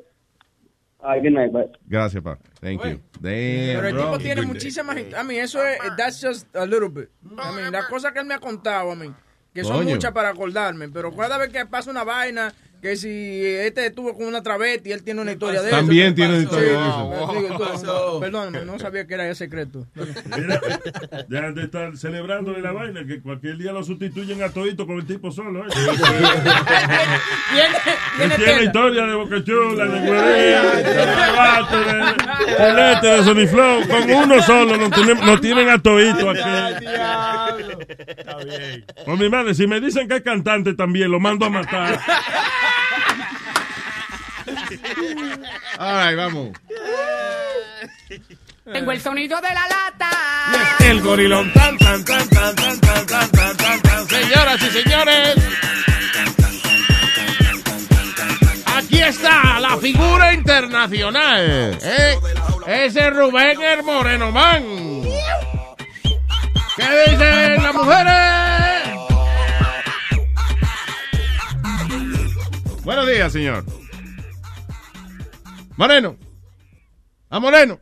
All 1.04 1.14
right, 1.14 1.22
good 1.22 1.32
night, 1.32 1.52
bye. 1.52 1.68
Gracias, 1.88 2.22
pa. 2.22 2.38
Thank 2.60 2.84
you. 2.84 3.00
Damn, 3.20 3.22
Pero 3.22 3.88
el 3.88 3.94
bro. 3.94 4.04
tipo 4.04 4.18
tiene 4.18 4.42
muchísimas. 4.42 4.96
A 5.16 5.24
mí, 5.24 5.36
eso 5.36 5.60
es. 5.66 5.78
That's 5.96 6.20
just 6.20 6.46
a 6.54 6.64
little 6.64 6.88
bit. 6.88 7.08
I 7.24 7.50
mean, 7.56 7.72
las 7.72 7.86
cosas 7.86 8.12
que 8.12 8.20
él 8.20 8.26
me 8.26 8.34
ha 8.34 8.38
contado 8.38 8.92
a 8.92 8.94
mí, 8.94 9.12
que 9.52 9.64
son 9.64 9.78
Coño. 9.78 9.90
muchas 9.94 10.12
para 10.12 10.28
acordarme. 10.28 10.88
Pero 10.90 11.14
cada 11.14 11.38
vez 11.38 11.50
que 11.50 11.66
pasa 11.66 11.90
una 11.90 12.04
vaina, 12.04 12.52
que 12.82 12.96
si 12.96 13.44
este 13.46 13.86
estuvo 13.86 14.12
con 14.16 14.26
una 14.26 14.42
travesti, 14.42 14.90
él 14.90 15.04
tiene 15.04 15.20
una 15.22 15.30
historia 15.32 15.62
de 15.62 15.68
eso. 15.68 15.76
También 15.76 16.14
tiene 16.16 16.30
una 16.30 16.38
Sí, 16.38 16.44
historia 16.44 16.68
de 16.70 16.76
sí, 16.76 16.82
eso. 16.82 17.32
digo, 17.32 17.48
entonces, 17.52 17.88
Perdóname, 18.20 18.64
no 18.64 18.78
sabía 18.80 19.06
que 19.06 19.14
era 19.14 19.28
ese 19.28 19.44
secreto. 19.44 19.86
Mira, 20.36 20.60
ya 21.30 21.52
de 21.52 21.62
estar 21.62 21.96
celebrándole 21.96 22.60
la 22.60 22.72
vaina, 22.72 23.06
que 23.06 23.20
cualquier 23.22 23.56
día 23.56 23.70
lo 23.70 23.84
sustituyen 23.84 24.42
a 24.42 24.48
todito 24.48 24.84
con 24.86 24.96
el 24.98 25.06
tipo 25.06 25.30
solo. 25.30 25.64
¿eh? 25.64 25.68
Tiene 28.16 28.36
tela. 28.36 28.62
historia 28.64 29.06
de 29.06 29.14
Boca 29.14 29.44
Chula, 29.44 29.84
de 29.84 30.00
Guerrero, 30.00 30.70
de 30.72 30.82
de 30.82 32.56
Celeste, 32.56 33.06
de 33.06 33.24
Sony 33.24 33.46
Flow. 33.46 33.86
Con 33.88 34.10
uno 34.10 34.42
solo 34.42 34.76
no 34.76 34.90
tienen, 34.90 35.24
no 35.24 35.40
tienen 35.40 35.68
a 35.68 35.78
todito 35.80 36.30
aquí. 36.30 36.84
Con 39.04 39.18
mi 39.20 39.28
madre, 39.28 39.54
si 39.54 39.66
me 39.68 39.80
dicen 39.80 40.08
que 40.08 40.16
es 40.16 40.22
cantante 40.22 40.74
también, 40.74 41.10
lo 41.12 41.20
mando 41.20 41.46
a 41.46 41.50
matar. 41.50 42.00
All 45.78 46.06
right, 46.06 46.16
vamos. 46.16 46.50
Tengo 48.64 48.92
el 48.92 49.00
sonido 49.00 49.40
de 49.40 49.48
la 49.48 49.66
lata. 49.68 50.10
El 50.80 51.00
gorilón 51.02 51.52
tan, 51.52 51.76
tan, 51.78 52.04
tan, 52.04 52.28
tan, 52.28 52.54
tan, 52.54 52.80
tan, 52.80 53.06
tan, 53.06 53.30
tan, 53.30 53.56
tan, 53.56 53.82
tan. 53.82 54.08
Señoras 54.08 54.62
y 54.62 54.82
señores, 54.82 55.36
aquí 58.76 59.02
está 59.02 59.60
la 59.60 59.76
figura 59.78 60.32
internacional. 60.32 61.78
¿eh? 61.82 62.18
Ese 62.66 63.10
Rubén 63.10 63.60
el 63.60 63.82
Moreno 63.82 64.30
Man. 64.30 64.62
¿Qué 66.76 67.10
dicen 67.10 67.62
las 67.62 67.74
mujeres? 67.74 68.82
Buenos 72.84 73.06
días, 73.06 73.32
señor. 73.32 73.64
Moreno. 75.76 76.16
A 77.30 77.40
Moreno. 77.40 77.80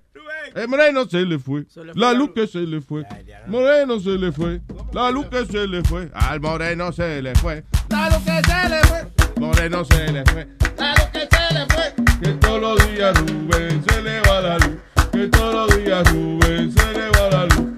El 0.55 0.69
Moreno 0.69 1.07
se 1.07 1.25
le 1.25 1.39
fue. 1.39 1.67
La 1.95 2.13
luz 2.13 2.31
que 2.35 2.47
se 2.47 2.61
le 2.61 2.81
fue. 2.81 3.05
Moreno 3.47 4.01
se 4.01 4.11
le 4.11 4.33
fue. 4.33 4.61
La 4.93 5.11
luz 5.11 5.27
que 5.27 5.45
se 5.47 5.67
le 5.67 5.83
fue. 5.83 6.11
Al 6.15 6.41
Moreno 6.41 6.93
se 6.93 7.21
le 7.23 7.35
fue. 7.35 7.65
La 7.89 8.09
luz 8.11 8.19
que 8.19 8.43
se 8.43 8.69
le 8.69 8.81
fue. 8.85 9.07
Moreno 9.37 9.85
se 9.85 10.13
le 10.13 10.25
fue. 10.27 10.49
La 10.79 10.95
luz 10.95 11.05
que 11.13 11.21
se 11.21 11.55
le 11.55 11.67
fue. 11.67 11.95
Que 12.23 12.33
todos 12.35 12.61
los 12.61 12.93
días 12.93 13.19
Rubén 13.19 13.85
se 13.89 14.03
le 14.03 14.21
va 14.21 14.41
la 14.41 14.59
luz. 14.59 14.77
Que 15.13 15.29
todos 15.29 15.55
los 15.71 15.85
días 15.85 16.13
Rubén 16.13 16.73
se 16.73 16.93
le 16.93 17.11
va 17.11 17.31
la 17.31 17.47
luz. 17.47 17.71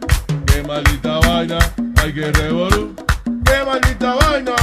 Qué 0.46 0.62
maldita 0.62 1.18
vaina. 1.20 1.58
Hay 1.96 2.12
que 2.12 2.32
revolú. 2.32 2.94
Qué 3.44 3.64
maldita 3.64 4.14
vaina. 4.14 4.54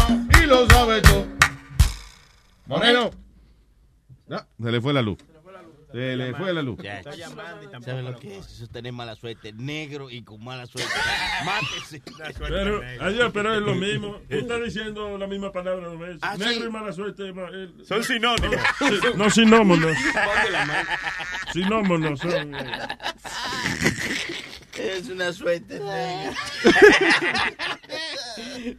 Y 0.42 0.46
lo 0.46 0.68
sabe 0.68 1.02
todo. 1.02 1.26
Moreno. 2.68 3.10
No, 4.28 4.38
se 4.62 4.72
le 4.72 4.80
fue 4.80 4.94
la 4.94 5.02
luz. 5.02 5.18
Se 5.92 6.16
le 6.16 6.34
fue 6.36 6.54
la 6.54 6.62
luz. 6.62 6.78
¿Saben 7.84 8.06
lo 8.06 8.16
que 8.20 8.38
es? 8.38 8.46
Eso 8.46 8.64
es 8.66 8.70
tener 8.70 8.94
mala 8.94 9.16
suerte. 9.16 9.52
Negro 9.54 10.10
y 10.10 10.22
con 10.24 10.44
mala 10.44 10.66
suerte. 10.68 10.92
Mátese. 11.46 12.02
Pero, 12.38 12.82
ayer, 13.02 13.32
pero 13.32 13.56
es 13.56 13.62
lo 13.62 13.74
mismo. 13.76 14.18
Tú 14.30 14.36
estás 14.38 14.64
diciendo 14.64 15.18
la 15.18 15.26
misma 15.28 15.52
palabra 15.52 15.88
dos 15.88 16.00
veces. 16.00 16.20
Ah, 16.22 16.38
Negro 16.38 16.62
sí. 16.62 16.68
y 16.68 16.70
mala 16.70 16.94
suerte. 16.94 17.28
el- 17.30 17.86
Son 17.88 18.04
sinónimos. 18.04 18.60
Sí, 18.80 19.00
No, 19.16 19.30
sinómonos. 19.30 19.98
Sinómonos 21.54 22.20
son. 22.20 22.56
Es 24.80 25.10
una 25.10 25.34
suerte. 25.34 25.80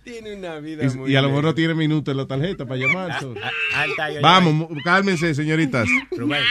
Tiene 0.04 0.36
una 0.36 0.58
vida 0.60 0.84
Y, 0.84 0.88
muy 0.96 1.12
y 1.12 1.16
a 1.16 1.22
lo 1.22 1.28
mejor 1.28 1.44
no 1.44 1.54
tiene 1.54 1.74
minutos 1.74 2.12
en 2.12 2.18
la 2.18 2.26
tarjeta 2.26 2.64
para 2.64 2.80
llamar. 2.80 3.20
so. 3.20 3.34
Yo- 4.14 4.20
Vamos, 4.22 4.68
cálmense, 4.84 5.34
señoritas. 5.34 5.88
Rubén. 6.12 6.42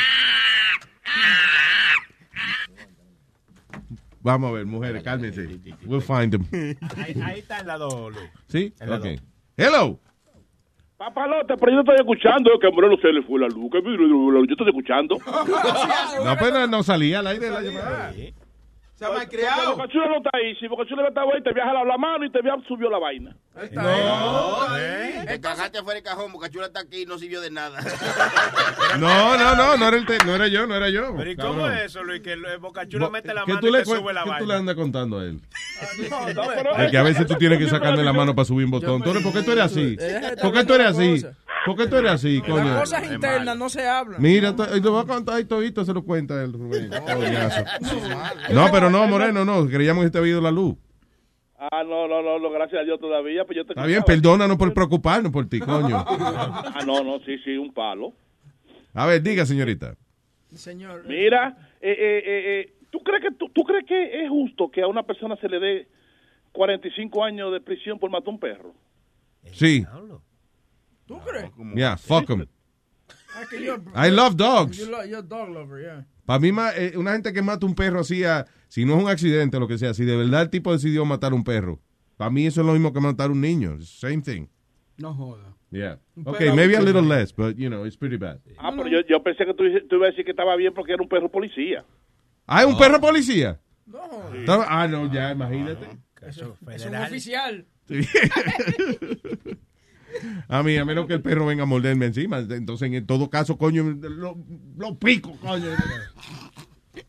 Vamos 4.22 4.50
a 4.50 4.54
ver, 4.54 4.66
mujeres, 4.66 5.02
cálmense. 5.04 5.48
We'll 5.86 6.02
find 6.02 6.32
them. 6.32 6.46
Ahí, 6.98 7.16
ahí 7.24 7.40
está 7.40 7.60
el 7.60 7.68
lado, 7.68 8.10
Luis. 8.10 8.30
¿Sí? 8.48 8.74
El 8.80 8.90
lado. 8.90 9.10
Ok. 9.10 9.20
Hello. 9.58 10.00
Papalote, 10.98 11.56
pero 11.58 11.72
yo 11.72 11.80
estoy 11.80 11.96
escuchando 11.96 12.52
que 12.60 12.70
Moreno 12.70 12.98
se 13.02 13.08
le 13.14 13.24
fue 13.24 13.40
la 13.40 13.48
luz. 13.48 13.72
Yo 13.72 13.80
estoy 14.52 14.68
escuchando. 14.68 15.18
No, 16.26 16.38
pues 16.38 16.52
no, 16.54 16.68
no 16.68 16.84
salía 16.84 17.20
al 17.20 17.28
aire 17.28 17.50
la 17.50 17.62
llamada. 17.62 18.14
Se 19.00 19.06
ha 19.06 19.12
malcriado. 19.12 19.78
Bocachula 19.78 20.08
no 20.08 20.18
está 20.18 20.30
ahí. 20.34 20.54
Si 20.60 20.68
Bocachula 20.68 21.08
estaba 21.08 21.32
ahí, 21.34 21.42
te 21.42 21.52
había 21.52 21.64
jalado 21.64 21.86
la 21.86 21.98
mano 21.98 22.26
y 22.26 22.32
te 22.32 22.40
había 22.40 22.54
subió 22.68 22.90
la 22.90 23.00
vaina. 23.00 23.34
No, 23.72 24.68
te 25.26 25.40
cagaste 25.40 25.82
fuera 25.84 25.96
del 25.96 26.04
cajón, 26.04 26.34
Bocachula 26.34 26.66
está 26.68 26.82
aquí 26.82 27.04
y 27.04 27.06
no 27.06 27.18
sirvió 27.18 27.40
de 27.40 27.50
nada. 27.50 27.80
No, 29.00 29.38
no, 29.38 29.56
no, 29.56 29.78
no 29.78 29.88
era, 29.88 29.98
el 29.98 30.06
te- 30.06 30.18
no 30.26 30.36
era 30.36 30.48
yo, 30.48 30.66
no 30.66 30.76
era 30.76 30.90
yo. 30.90 31.14
Pero 31.16 31.30
¿y 31.32 31.36
cómo 31.36 31.54
cabrón. 31.62 31.78
es 31.78 31.86
eso, 31.86 32.04
Luis? 32.04 32.22
Que 32.22 32.34
el 32.34 32.44
Bocachula 32.60 33.10
mete 33.10 33.34
la 33.34 33.44
¿Qué 33.46 33.52
mano 33.54 33.62
tú, 33.62 33.68
y 33.68 33.72
le, 33.72 33.80
te 33.80 33.86
sube 33.86 34.14
la 34.14 34.24
qué 34.24 34.30
tú 34.30 34.34
le 34.34 34.40
vaina. 34.46 34.56
andas 34.58 34.76
contando 34.76 35.20
a 35.20 35.24
él? 35.26 35.40
pero- 35.96 36.76
Es 36.78 36.92
que 36.92 36.98
a 36.98 37.04
veces 37.04 37.28
tú 37.28 37.36
tienes 37.36 37.60
que 37.60 37.70
sacarle 37.70 38.04
la 38.04 38.12
mano 38.14 38.34
para 38.36 38.46
subir 38.46 38.66
un 38.66 38.72
botón. 38.72 39.02
¿Tú 39.04 39.12
eres- 39.12 39.24
¿Por 39.24 39.32
qué 39.34 39.44
tú 39.44 39.52
eres 39.52 39.64
así? 39.66 39.96
¿Por 40.42 40.52
qué 40.54 40.64
tú 40.66 40.74
eres 40.74 40.88
así? 40.88 41.26
¿Por 41.66 41.76
qué 41.76 41.88
tú 41.88 41.98
eres 41.98 42.12
así, 42.12 42.42
coño? 42.42 42.64
Las 42.64 42.80
cosas 42.82 43.12
internas 43.12 43.58
no 43.58 43.70
se 43.70 43.88
hablan. 43.88 44.22
Mira, 44.22 44.56
te 44.56 44.80
voy 44.80 45.02
a 45.02 45.06
contar 45.06 45.36
ahí 45.36 45.46
todito, 45.46 45.84
se 45.86 45.94
lo 45.94 46.04
cuenta 46.04 46.42
el. 46.44 46.52
No, 48.54 48.68
pero 48.72 48.90
no, 48.90 49.08
Moreno, 49.08 49.46
no. 49.46 49.68
Creíamos 49.68 50.04
que 50.06 50.10
te 50.12 50.18
había 50.18 50.32
ido 50.32 50.42
la 50.42 50.52
luz. 50.52 50.76
Ah, 51.60 51.84
no, 51.84 52.08
no, 52.08 52.22
no, 52.22 52.40
no, 52.40 52.50
gracias 52.52 52.82
a 52.82 52.86
Dios 52.86 53.00
todavía. 53.02 53.44
Pues 53.44 53.58
yo 53.58 53.66
te 53.66 53.74
Está 53.74 53.86
bien, 53.86 54.02
perdónanos 54.04 54.58
por 54.58 54.74
preocuparnos 54.74 55.32
por 55.32 55.48
ti, 55.48 55.60
coño. 55.60 56.06
Ah, 56.08 56.82
no, 56.86 57.04
no, 57.04 57.20
sí, 57.26 57.38
sí, 57.44 57.58
un 57.58 57.74
palo. 57.74 58.14
A 58.94 59.06
ver, 59.06 59.22
diga, 59.22 59.46
señorita. 59.46 59.96
Señor. 60.56 61.06
Mira, 61.06 61.58
eh, 61.82 61.92
eh, 61.92 62.24
eh, 62.26 62.62
eh, 62.62 62.74
¿tú, 62.90 63.00
crees 63.00 63.22
que, 63.24 63.32
tú, 63.32 63.50
¿tú 63.50 63.64
crees 63.64 63.86
que 63.86 64.24
es 64.24 64.30
justo 64.30 64.72
que 64.72 64.82
a 64.82 64.88
una 64.88 65.04
persona 65.04 65.36
se 65.38 65.50
le 65.50 65.60
dé 65.60 65.88
45 66.54 67.24
años 67.24 67.52
de 67.52 67.60
prisión 67.60 68.00
por 68.00 68.10
matar 68.10 68.30
un 68.30 68.40
perro? 68.40 68.74
Sí. 69.52 69.86
¿Tú 71.10 71.20
crees? 71.26 71.50
Yeah, 71.76 71.98
fuck 71.98 72.30
'em. 72.30 72.46
Ah, 73.96 74.08
I 74.08 74.12
love 74.12 74.36
dogs. 74.36 74.78
You're 74.78 75.16
a 75.18 75.22
dog 75.24 75.50
lover, 75.50 75.82
yeah. 75.82 76.06
Para 76.26 76.40
mí, 76.40 76.52
eh, 76.76 76.94
una 76.96 77.14
gente 77.14 77.34
que 77.34 77.42
mata 77.42 77.66
un 77.66 77.74
perro 77.74 78.02
así, 78.02 78.24
a- 78.24 78.46
si 78.68 78.86
no 78.86 78.96
es 78.96 79.04
un 79.04 79.10
accidente 79.10 79.58
o 79.58 79.60
lo 79.60 79.68
que 79.68 79.80
sea, 79.80 79.96
si 79.96 80.06
de 80.06 80.16
verdad 80.16 80.44
el 80.44 80.50
tipo 80.52 80.72
decidió 80.72 81.04
matar 81.06 81.34
un 81.34 81.44
perro, 81.44 81.80
para 82.16 82.30
mí 82.30 82.46
eso 82.46 82.62
es 82.62 82.68
lo 82.68 82.74
mismo 82.74 82.94
que 82.94 83.00
matar 83.00 83.32
un 83.32 83.42
niño. 83.42 83.82
Same 83.82 84.22
thing. 84.22 84.46
No 84.98 85.16
joda. 85.16 85.56
Yeah. 85.72 85.98
Okay, 86.26 86.52
maybe 86.54 86.76
a 86.76 86.82
little 86.82 87.02
less, 87.02 87.34
but 87.36 87.56
you 87.56 87.70
know, 87.70 87.86
it's 87.88 87.98
pretty 87.98 88.18
bad. 88.18 88.40
Ah, 88.60 88.72
pero 88.76 88.88
yo, 88.88 89.00
yo 89.10 89.24
pensé 89.24 89.46
que 89.48 89.54
tú, 89.56 89.64
ibas 89.64 90.10
a 90.10 90.12
decir 90.12 90.26
que 90.26 90.32
estaba 90.32 90.56
bien 90.56 90.74
porque 90.76 90.94
era 90.94 91.02
un 91.02 91.10
perro 91.10 91.30
policía. 91.32 91.84
Ah, 92.46 92.62
¿es 92.62 92.68
un 92.68 92.78
perro 92.78 93.00
policía? 93.02 93.60
Estaba- 94.36 94.66
Ah, 94.70 94.88
no, 94.88 95.12
ya, 95.12 95.32
imagínate. 95.32 95.88
Eso, 96.22 96.56
es 96.72 96.86
un 96.86 96.96
oficial. 96.96 97.66
Sí. 97.88 98.02
A 100.48 100.64
mí, 100.64 100.76
a 100.78 100.86
menos 100.86 101.08
que 101.08 101.14
el 101.14 101.22
perro 101.22 101.46
venga 101.46 101.64
a 101.64 101.66
morderme 101.66 102.08
encima. 102.08 102.40
Entonces, 102.40 102.92
en 102.92 103.06
todo 103.06 103.30
caso, 103.30 103.58
coño, 103.58 103.84
lo, 103.84 104.38
lo 104.78 104.98
pico, 104.98 105.38
coño. 105.42 105.68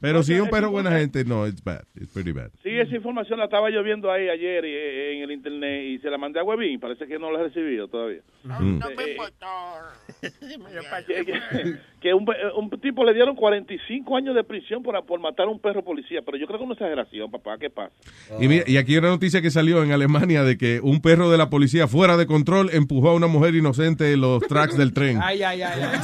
Pero 0.01 0.23
si 0.23 0.35
un 0.39 0.49
perro 0.49 0.71
buena 0.71 0.93
gente, 0.93 1.25
no, 1.25 1.47
it's 1.47 1.63
bad. 1.63 1.83
It's 1.95 2.13
pretty 2.13 2.33
bad. 2.33 2.51
Sí, 2.63 2.71
esa 2.71 2.95
información 2.95 3.39
la 3.39 3.47
estaba 3.47 3.71
yo 3.71 3.83
viendo 3.83 4.11
ahí 4.11 4.29
ayer 4.29 4.65
eh, 4.65 5.17
en 5.17 5.23
el 5.23 5.33
internet 5.33 5.85
y 5.85 5.99
se 5.99 6.11
la 6.11 6.19
mandé 6.19 6.41
a 6.41 6.45
Webin. 6.45 6.81
Parece 6.81 7.07
que 7.07 7.19
no 7.19 7.31
la 7.31 7.41
he 7.41 7.43
recibido 7.45 7.89
todavía. 7.89 8.23
Que, 11.07 11.25
que- 11.25 11.79
que 12.01 12.15
un, 12.15 12.71
tipo 12.81 13.05
le 13.05 13.13
dieron 13.13 13.37
45 13.37 14.17
años 14.17 14.35
de 14.35 14.43
prisión 14.43 14.83
por, 14.83 15.05
por 15.05 15.21
matar 15.21 15.47
a 15.47 15.51
un 15.51 15.61
perro 15.61 15.85
policía. 15.85 16.21
Pero 16.25 16.39
yo 16.39 16.47
creo 16.47 16.59
que 16.59 16.65
es 16.65 16.67
una 16.71 16.75
exageración, 16.75 17.31
papá. 17.31 17.59
¿Qué 17.59 17.69
pasa? 17.69 17.93
Y, 18.41 18.49
mira, 18.49 18.65
y 18.67 18.79
aquí 18.79 18.93
hay 18.93 18.99
una 18.99 19.09
noticia 19.11 19.43
que 19.43 19.51
salió 19.51 19.83
en 19.83 19.93
Alemania 19.93 20.43
de 20.43 20.57
que 20.57 20.81
un 20.83 21.03
perro 21.03 21.31
de 21.31 21.37
la 21.37 21.51
policía 21.51 21.87
fuera 21.89 22.17
de 22.17 22.27
control 22.27 22.71
empujó 22.73 23.11
a 23.11 23.15
una 23.15 23.27
mujer 23.27 23.55
inocente 23.55 24.13
en 24.15 24.23
los 24.23 24.43
tracks 24.47 24.79
del 24.79 24.95
tren. 24.95 25.19
Ay, 25.23 25.43
ay, 25.43 25.61
ay. 25.61 25.83
ay. 25.83 25.99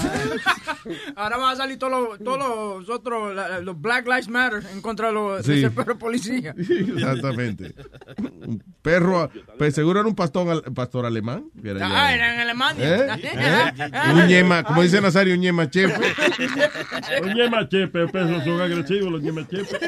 Ahora 1.16 1.38
van 1.38 1.54
a 1.54 1.56
salir 1.56 1.78
todos 1.78 1.92
los, 1.92 2.18
todos 2.18 2.38
los 2.38 2.90
otros, 2.90 3.34
los 3.64 3.80
Black 3.80 4.06
Lives 4.06 4.28
Matter 4.28 4.62
en 4.74 4.82
contra 4.82 5.08
de, 5.08 5.14
los, 5.14 5.46
de 5.46 5.54
Sí. 5.54 5.58
ese 5.64 5.70
perro 5.70 5.98
policía. 5.98 6.54
Exactamente. 6.58 7.74
Un 8.18 8.62
perro, 8.82 9.30
pues 9.58 9.74
seguro 9.74 10.00
era 10.00 10.08
un 10.08 10.14
pastor, 10.14 10.48
al- 10.48 10.74
pastor 10.74 11.06
alemán. 11.06 11.46
era 11.64 11.80
Ah, 11.90 12.14
era 12.14 12.25
en 12.34 12.40
Alemania. 12.40 12.96
¿Eh? 12.96 14.12
Un 14.12 14.26
ñema, 14.26 14.62
como 14.62 14.82
dice 14.82 15.00
Nazario, 15.00 15.34
un 15.34 15.40
ñema 15.40 15.68
chefe. 15.68 16.00
Los 17.22 17.34
ñemachepe, 17.34 17.98
los 17.98 18.10
perros 18.10 18.44
son 18.44 18.60
agresivos, 18.60 19.12
los 19.12 19.22
ñemachepe. 19.22 19.78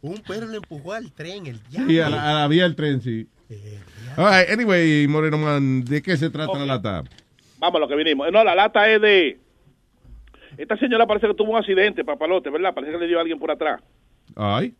Un 0.00 0.18
perro 0.18 0.46
le 0.46 0.58
empujó 0.58 0.92
al 0.92 1.12
tren, 1.12 1.46
el 1.46 1.60
Y 1.90 1.98
a 1.98 2.08
la, 2.08 2.30
a 2.30 2.34
la 2.40 2.48
vía 2.48 2.62
del 2.64 2.76
tren, 2.76 3.00
sí. 3.00 3.26
All 4.16 4.26
right, 4.26 4.50
anyway, 4.50 5.06
Moreno 5.08 5.38
Man, 5.38 5.84
¿de 5.84 6.02
qué 6.02 6.16
se 6.16 6.30
trata 6.30 6.58
la 6.58 6.66
lata? 6.66 7.04
Vamos 7.58 7.76
a 7.76 7.80
lo 7.80 7.88
que 7.88 7.96
vinimos. 7.96 8.30
No, 8.32 8.44
la 8.44 8.54
lata 8.54 8.88
es 8.88 9.00
de... 9.00 9.38
Esta 10.56 10.76
señora 10.76 11.06
parece 11.06 11.28
que 11.28 11.34
tuvo 11.34 11.52
un 11.52 11.58
accidente, 11.58 12.04
papalote, 12.04 12.50
¿verdad? 12.50 12.74
Parece 12.74 12.92
que 12.92 12.98
le 12.98 13.06
dio 13.06 13.18
a 13.18 13.20
alguien 13.20 13.38
por 13.38 13.50
atrás. 13.50 13.80
Ay. 14.34 14.74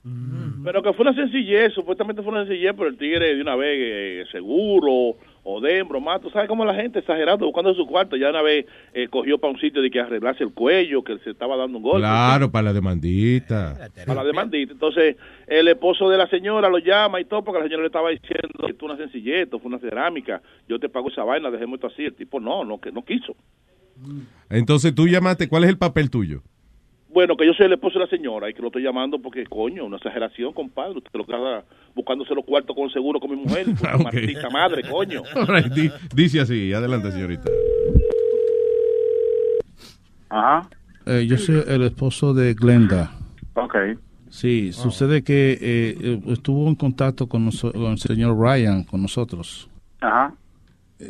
Pero 0.65 0.83
que 0.83 0.93
fue 0.93 1.07
una 1.07 1.15
sencillez, 1.15 1.73
supuestamente 1.73 2.23
fue 2.23 2.33
una 2.33 2.45
sencillez, 2.45 2.75
pero 2.77 2.89
el 2.89 2.99
tigre 2.99 3.35
de 3.35 3.41
una 3.41 3.57
vez 3.57 3.79
eh, 3.81 4.25
seguro 4.31 5.17
o 5.51 5.63
de 5.63 5.83
broma, 5.83 6.19
tú 6.19 6.29
sabes 6.29 6.47
cómo 6.47 6.63
la 6.67 6.75
gente 6.75 6.99
exagerando, 6.99 7.47
buscando 7.47 7.73
su 7.73 7.87
cuarto, 7.87 8.17
ya 8.17 8.29
una 8.29 8.43
vez 8.43 8.67
eh, 8.93 9.09
cogió 9.09 9.39
para 9.39 9.55
un 9.55 9.59
sitio 9.59 9.81
de 9.81 9.91
que 9.91 9.99
arreglarse 9.99 10.45
el 10.45 10.53
cuello, 10.53 11.03
que 11.03 11.17
se 11.21 11.31
estaba 11.31 11.57
dando 11.57 11.79
un 11.79 11.85
golpe. 11.85 12.01
Claro, 12.01 12.51
para 12.51 12.65
la 12.65 12.73
demandita. 12.75 13.89
Para 14.07 14.23
la 14.23 14.25
demandita. 14.25 14.75
Entonces, 14.75 15.17
el 15.47 15.69
esposo 15.69 16.11
de 16.11 16.19
la 16.19 16.29
señora 16.29 16.69
lo 16.69 16.77
llama 16.77 17.19
y 17.19 17.25
todo, 17.25 17.43
porque 17.43 17.61
la 17.61 17.65
señora 17.65 17.81
le 17.81 17.87
estaba 17.87 18.11
diciendo 18.11 18.59
que 18.59 18.73
esto 18.73 18.85
es 18.85 18.93
una 18.93 18.97
sencillez, 18.99 19.45
esto 19.45 19.59
fue 19.59 19.71
una 19.71 19.79
cerámica, 19.79 20.43
yo 20.69 20.79
te 20.79 20.91
pago 20.91 21.09
esa 21.09 21.25
vaina, 21.25 21.51
dejemos 21.51 21.77
esto 21.77 21.87
así. 21.87 22.05
El 22.05 22.15
tipo 22.15 22.39
no, 22.41 22.63
no, 22.67 22.79
que 22.79 22.93
no 22.93 23.03
quiso. 23.03 23.35
Entonces 24.51 24.95
tú 24.95 25.09
llamaste, 25.09 25.49
¿cuál 25.49 25.65
es 25.65 25.71
el 25.71 25.79
papel 25.79 26.11
tuyo? 26.11 26.43
Bueno, 27.11 27.37
que 27.37 27.47
yo 27.47 27.55
soy 27.55 27.67
el 27.67 27.73
esposo 27.73 27.99
de 27.99 28.05
la 28.05 28.11
señora 28.11 28.51
y 28.51 28.55
que 28.55 28.61
lo 28.61 28.69
estoy 28.69 28.83
llamando 28.83 29.19
porque, 29.19 29.45
coño, 29.47 29.87
una 29.87 29.97
exageración, 29.97 30.53
compadre. 30.53 30.99
Usted 30.99 31.11
lo 31.15 31.25
que 31.25 31.33
está 31.33 31.65
buscándose 31.95 32.35
los 32.35 32.45
cuartos 32.45 32.77
con 32.77 32.91
seguro 32.91 33.19
con 33.19 33.31
mi 33.31 33.37
mujer. 33.37 33.67
Ah, 33.85 33.97
ok. 33.97 34.03
Maldita 34.13 34.51
madre, 34.51 34.83
coño. 34.89 35.23
Right, 35.49 35.73
dice 36.15 36.41
así, 36.41 36.73
adelante, 36.73 37.11
señorita. 37.11 37.51
Ajá. 40.29 40.69
Eh, 41.07 41.27
yo 41.27 41.39
soy 41.39 41.63
el 41.67 41.83
esposo 41.85 42.35
de 42.35 42.53
Glenda. 42.55 43.11
Ok. 43.55 43.75
Sí, 44.31 44.73
sucede 44.75 45.25
que 45.25 45.53
eh, 45.53 45.59
eh, 46.01 46.21
estuvo 46.27 46.69
en 46.69 46.75
contacto 46.75 47.27
con, 47.27 47.47
noso- 47.47 47.73
con 47.73 47.93
el 47.93 47.99
señor 47.99 48.39
Ryan, 48.39 48.85
con 48.85 49.01
nosotros. 49.01 49.71
Ajá. 50.01 50.35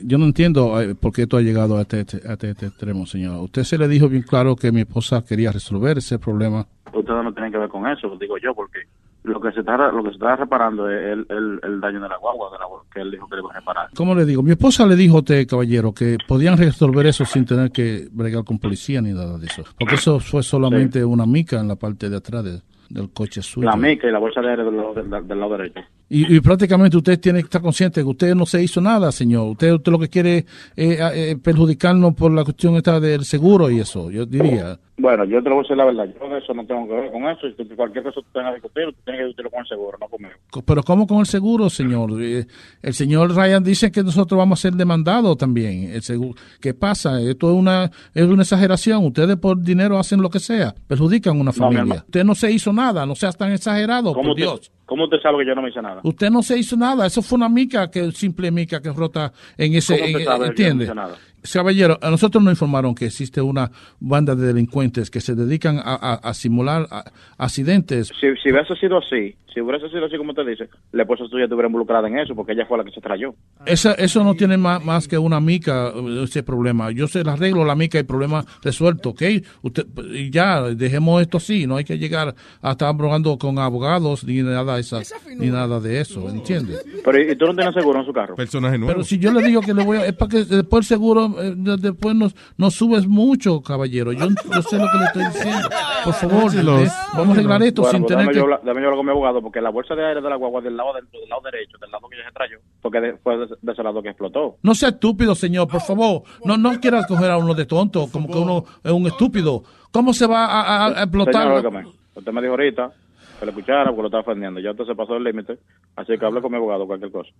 Yo 0.05 0.19
no 0.19 0.27
entiendo 0.27 0.81
eh, 0.81 0.95
por 0.95 1.13
qué 1.13 1.23
esto 1.23 1.37
ha 1.39 1.41
llegado 1.43 1.77
a 1.79 1.83
este, 1.83 1.99
a 2.29 2.33
este- 2.35 2.51
este 2.51 2.67
extremo, 2.67 3.07
señor. 3.07 3.43
Usted 3.43 3.65
se 3.65 3.79
le 3.79 3.89
dijo 3.89 4.09
bien 4.09 4.23
claro 4.23 4.55
que 4.57 4.71
mi 4.73 4.81
esposa 4.83 5.25
quería 5.25 5.51
resolver 5.53 5.99
ese 5.99 6.19
problema. 6.19 6.67
Ustedes 6.93 7.25
no 7.25 7.33
tienen 7.33 7.53
que 7.53 7.59
ver 7.59 7.69
con 7.69 7.87
eso, 7.87 8.17
digo 8.21 8.37
yo, 8.39 8.55
porque 8.55 8.81
lo 9.25 9.41
que 9.41 9.51
se 9.53 9.61
está 9.61 9.77
lo 9.93 10.03
que 10.03 10.11
se 10.11 10.15
está 10.15 10.37
reparando 10.37 10.89
es 10.91 11.13
el, 11.13 11.27
el, 11.29 11.61
el 11.63 11.81
daño 11.81 12.01
de 12.01 12.09
la 12.09 12.17
guagua, 12.19 12.51
de 12.53 12.59
la, 12.59 12.65
que 12.93 13.01
él 13.01 13.11
dijo 13.11 13.29
que 13.29 13.37
le 13.37 13.43
iba 13.43 13.51
a 13.51 13.59
reparar. 13.61 13.89
¿Cómo 13.95 14.15
le 14.15 14.25
digo? 14.25 14.43
Mi 14.43 14.53
esposa 14.53 14.87
le 14.87 14.97
dijo 14.97 15.17
a 15.17 15.19
usted, 15.21 15.47
caballero, 15.47 15.93
que 15.93 16.17
podían 16.27 16.57
resolver 16.57 17.07
eso 17.07 17.25
sin 17.25 17.45
tener 17.45 17.71
que 17.71 18.09
bregar 18.13 18.45
con 18.45 18.59
policía 18.59 19.03
ni 19.03 19.13
nada 19.13 19.37
de 19.39 19.47
eso. 19.47 19.65
Porque 19.79 19.97
eso 19.97 20.21
fue 20.21 20.43
solamente 20.43 21.05
una 21.05 21.27
mica 21.27 21.61
en 21.61 21.69
la 21.69 21.77
parte 21.77 22.09
de 22.09 22.17
atrás 22.17 22.45
de- 22.45 22.63
del 22.89 23.11
coche 23.11 23.43
suyo. 23.43 23.67
La 23.69 23.77
mica 23.77 24.09
y 24.09 24.13
la 24.13 24.19
bolsa 24.19 24.41
de 24.41 24.51
aire 24.51 24.65
del, 24.65 24.77
lado- 24.77 24.95
del, 24.95 25.29
del 25.29 25.39
lado 25.41 25.57
derecho. 25.57 25.81
Y, 26.09 26.37
y 26.37 26.41
prácticamente 26.41 26.97
usted 26.97 27.21
tiene 27.21 27.41
que 27.41 27.45
estar 27.45 27.61
consciente 27.61 28.01
que 28.01 28.07
usted 28.09 28.35
no 28.35 28.47
se 28.47 28.63
hizo 28.63 28.81
nada, 28.81 29.13
señor. 29.13 29.49
Usted, 29.51 29.73
usted 29.75 29.93
lo 29.93 29.99
que 29.99 30.09
quiere 30.09 30.39
es 30.75 30.99
eh, 31.01 31.37
perjudicarnos 31.43 32.15
por 32.15 32.33
la 32.33 32.45
cuestión 32.45 32.77
esta 32.77 32.99
del 32.99 33.25
seguro 33.25 33.71
y 33.71 33.81
eso, 33.81 34.11
yo 34.11 34.25
diría. 34.25 34.79
Bueno, 35.01 35.25
yo 35.27 35.41
te 35.41 35.49
lo 35.49 35.55
voy 35.55 35.61
a 35.61 35.63
decir 35.63 35.77
la 35.77 35.85
verdad. 35.85 36.09
Yo 36.21 36.29
de 36.29 36.39
eso 36.39 36.53
no 36.55 36.67
tengo 36.67 36.89
que 36.89 36.95
ver 36.95 37.13
con 37.13 37.23
eso. 37.29 37.47
Y 37.47 37.53
cualquier 37.77 38.03
cosa 38.03 38.17
que 38.17 38.23
tú 38.27 38.33
tengas 38.33 38.51
que 38.51 38.55
discutir, 38.61 38.85
tú 38.87 38.97
tienes 39.05 39.21
que 39.21 39.25
discutirlo 39.27 39.51
con 39.53 39.61
el 39.61 39.67
seguro, 39.69 39.99
no 40.01 40.09
conmigo. 40.09 40.35
Co- 40.51 40.63
Pero 40.63 40.83
¿cómo 40.83 41.07
con 41.07 41.19
el 41.21 41.27
seguro, 41.27 41.71
señor? 41.71 42.11
Eh, 42.21 42.47
El 42.83 42.95
señor 42.95 43.33
Ryan 43.35 43.63
dice 43.63 43.93
que 43.93 44.03
nosotros 44.03 44.37
vamos 44.37 44.59
a 44.59 44.63
ser 44.63 44.73
demandados 44.73 45.37
también. 45.39 45.85
El 45.93 46.03
seguro, 46.03 46.35
¿Qué 46.61 46.75
pasa? 46.75 47.21
Esto 47.21 47.51
es 47.53 47.57
una, 47.57 47.91
es 48.13 48.25
una 48.25 48.43
exageración. 48.43 49.05
Ustedes 49.07 49.37
por 49.37 49.63
dinero 49.63 49.99
hacen 49.99 50.21
lo 50.21 50.31
que 50.31 50.41
sea. 50.41 50.75
Perjudican 50.89 51.37
a 51.37 51.41
una 51.43 51.53
familia. 51.53 52.03
Usted 52.05 52.25
no 52.25 52.35
se 52.35 52.51
hizo 52.51 52.73
nada. 52.73 53.07
No 53.07 53.15
seas 53.15 53.37
tan 53.37 53.53
exagerado, 53.53 54.13
¿Cómo 54.13 54.23
por 54.23 54.31
usted, 54.31 54.43
Dios. 54.43 54.73
¿Cómo 54.85 55.05
usted 55.05 55.19
sabe 55.23 55.45
que 55.45 55.47
yo 55.49 55.55
no 55.55 55.63
me 55.63 55.69
hice 55.69 55.81
nada? 55.81 56.01
Usted 56.03 56.29
no 56.31 56.43
se 56.43 56.59
hizo 56.59 56.77
nada. 56.77 57.07
Eso 57.07 57.23
fue 57.23 57.37
una 57.37 57.49
mica, 57.49 57.89
que 57.89 58.11
simple 58.11 58.51
mica 58.51 58.81
que 58.83 58.91
rota 58.91 59.33
en 59.57 59.75
ese. 59.75 59.95
¿Cómo 59.97 60.07
usted 60.07 60.19
en- 60.19 60.25
sabe 60.25 60.25
que 60.25 60.25
yo 60.25 60.39
no 60.39 60.47
¿Entiende? 60.47 60.85
hice 60.87 60.95
nada? 60.95 61.15
Caballero, 61.53 61.99
a 62.03 62.11
nosotros 62.11 62.43
nos 62.43 62.53
informaron 62.53 62.95
que 62.95 63.07
existe 63.07 63.41
una 63.41 63.71
banda 64.01 64.35
de 64.35 64.47
delincuentes 64.47 65.11
que 65.11 65.21
se 65.21 65.35
dedican 65.35 65.79
a, 65.79 65.95
a- 65.95 66.15
a 66.15 66.35
simular 66.35 66.87
a- 66.91 67.05
accidentes. 67.37 68.09
Si, 68.21 68.27
si 68.43 68.51
hubiese 68.53 68.75
sido 68.77 68.99
así, 68.99 69.35
si 69.53 69.61
hubiese 69.61 69.89
sido 69.89 70.05
así 70.07 70.17
como 70.17 70.31
usted 70.31 70.47
dice, 70.47 70.69
la 70.93 71.03
esposa 71.03 71.25
suya 71.29 71.45
estuviera 71.45 71.69
involucrada 71.69 72.07
en 72.09 72.19
eso, 72.19 72.35
porque 72.35 72.53
ella 72.53 72.67
fue 72.67 72.79
la 72.79 72.85
que 72.85 72.91
se 72.91 73.01
trayó. 73.01 73.35
Esa, 73.67 73.93
eso 73.95 74.23
no 74.23 74.35
tiene 74.35 74.57
más, 74.57 74.85
más 74.85 75.09
que 75.09 75.17
una 75.19 75.41
mica, 75.41 75.89
eh, 75.95 76.23
ese 76.25 76.43
problema. 76.43 76.91
Yo 76.91 77.09
se 77.09 77.25
le 77.25 77.31
arreglo 77.31 77.65
la 77.65 77.75
mica 77.75 77.99
y 77.99 78.03
problema 78.03 78.45
resuelto, 78.63 79.11
¿ok? 79.11 79.23
Usted, 79.63 79.87
y 80.13 80.31
ya, 80.31 80.63
dejemos 80.63 81.23
esto 81.23 81.39
así, 81.39 81.67
no 81.67 81.77
hay 81.77 81.85
que 81.85 81.99
llegar 81.99 82.35
a 82.63 82.71
estar 82.73 82.89
abrogando 82.89 83.37
con 83.39 83.59
abogados 83.59 84.25
ni 84.25 84.43
nada 84.43 84.65
da 84.65 84.79
esa, 84.79 85.01
ni 85.37 85.47
nada 85.49 85.81
de 85.81 86.01
eso, 86.01 86.29
¿entiendes? 86.29 86.85
Pero 87.05 87.21
¿y 87.33 87.37
tú 87.37 87.47
no 87.47 87.55
tienes 87.55 87.75
seguro 87.75 88.01
en 88.01 88.07
su 88.07 88.13
carro? 88.13 88.35
Personaje 88.37 88.77
nuevo. 88.79 88.93
Pero 88.93 89.05
si 89.05 89.19
yo 89.19 89.33
le 89.33 89.43
digo 89.43 89.61
que 89.61 89.73
le 89.75 89.85
voy 89.85 89.99
a... 89.99 90.07
Es 90.07 90.13
para 90.15 90.31
que 90.31 90.45
después 90.45 90.85
el 90.85 90.89
seguro, 90.89 91.28
eh, 91.41 91.55
de- 91.57 91.77
después 91.77 92.15
nos, 92.15 92.35
nos 92.57 92.75
subes 92.75 93.07
mucho, 93.07 93.61
caballero. 93.63 94.13
Yo, 94.13 94.27
yo 94.29 94.63
sé 94.63 94.79
lo 94.79 94.87
que 94.91 94.99
le 94.99 95.05
estoy 95.05 95.25
diciendo. 95.27 95.69
Por 96.05 96.15
favor, 96.15 96.55
Los- 96.55 96.89
eh, 96.89 96.93
vamos 97.15 97.29
a 97.29 97.33
arreglar 97.33 97.63
esto 97.63 97.83
Bueno, 97.83 97.93
sin 97.99 98.03
pues 98.03 98.09
tener 98.09 98.25
dame 98.25 98.33
que... 98.33 98.39
yo, 98.39 98.45
hablar- 98.45 98.61
dame 98.65 98.81
yo 98.81 98.87
hablar 98.87 98.97
con 98.99 99.07
mi 99.07 99.13
abogado, 99.13 99.43
porque 99.43 99.61
la 99.61 99.71
bolsa 99.71 99.95
de 99.95 100.07
aire 100.07 100.21
de 100.21 100.29
la 100.31 100.37
guagua 100.37 100.61
del 100.61 100.77
lado, 100.77 100.93
del, 100.95 101.09
del 101.11 101.29
lado 101.29 101.43
derecho, 101.43 101.77
del 101.79 101.91
lado 101.91 102.09
que 102.09 102.17
ella 102.17 102.25
se 102.29 102.33
trayó, 102.35 102.59
porque 102.81 103.01
de- 103.01 103.17
fue 103.19 103.37
de, 103.39 103.47
de 103.61 103.73
ese 103.73 103.83
lado 103.83 104.03
que 104.03 104.09
explotó. 104.11 104.57
No 104.63 104.75
sea 104.75 104.91
estúpido, 104.91 105.35
señor, 105.35 105.69
por 105.69 105.81
favor. 105.81 106.23
No, 106.45 106.57
no 106.57 106.79
quieras 106.81 107.07
coger 107.07 107.31
a 107.31 107.39
uno 107.39 107.55
de 107.55 107.67
tonto, 107.67 108.07
como 108.13 108.29
que 108.29 108.39
uno 108.39 108.65
es 108.83 108.93
un 108.93 109.07
estúpido. 109.07 109.63
¿Cómo 109.91 110.13
se 110.13 110.27
va 110.27 110.45
a, 110.47 110.61
a- 110.61 110.87
a 110.87 111.03
explotar? 111.03 111.35
Señor, 111.43 111.53
óigame, 111.59 111.87
usted 112.15 112.33
me 112.33 112.41
dijo 112.43 112.53
ahorita 112.53 112.91
que 113.39 113.47
le 113.47 113.51
escuchara 113.53 113.85
porque 113.87 114.03
lo 114.03 114.09
estaba 114.09 114.21
ofendiendo. 114.23 114.61
Ya 114.61 114.73
usted 114.73 114.85
se 114.85 114.95
pasó 114.95 115.17
el 115.17 115.25
límite, 115.25 115.59
así 115.97 116.19
que 116.19 116.25
hable 116.27 116.43
con 116.43 116.51
mi 116.51 116.57
abogado 116.59 116.87
cualquier 116.87 117.13
cosa. 117.13 117.31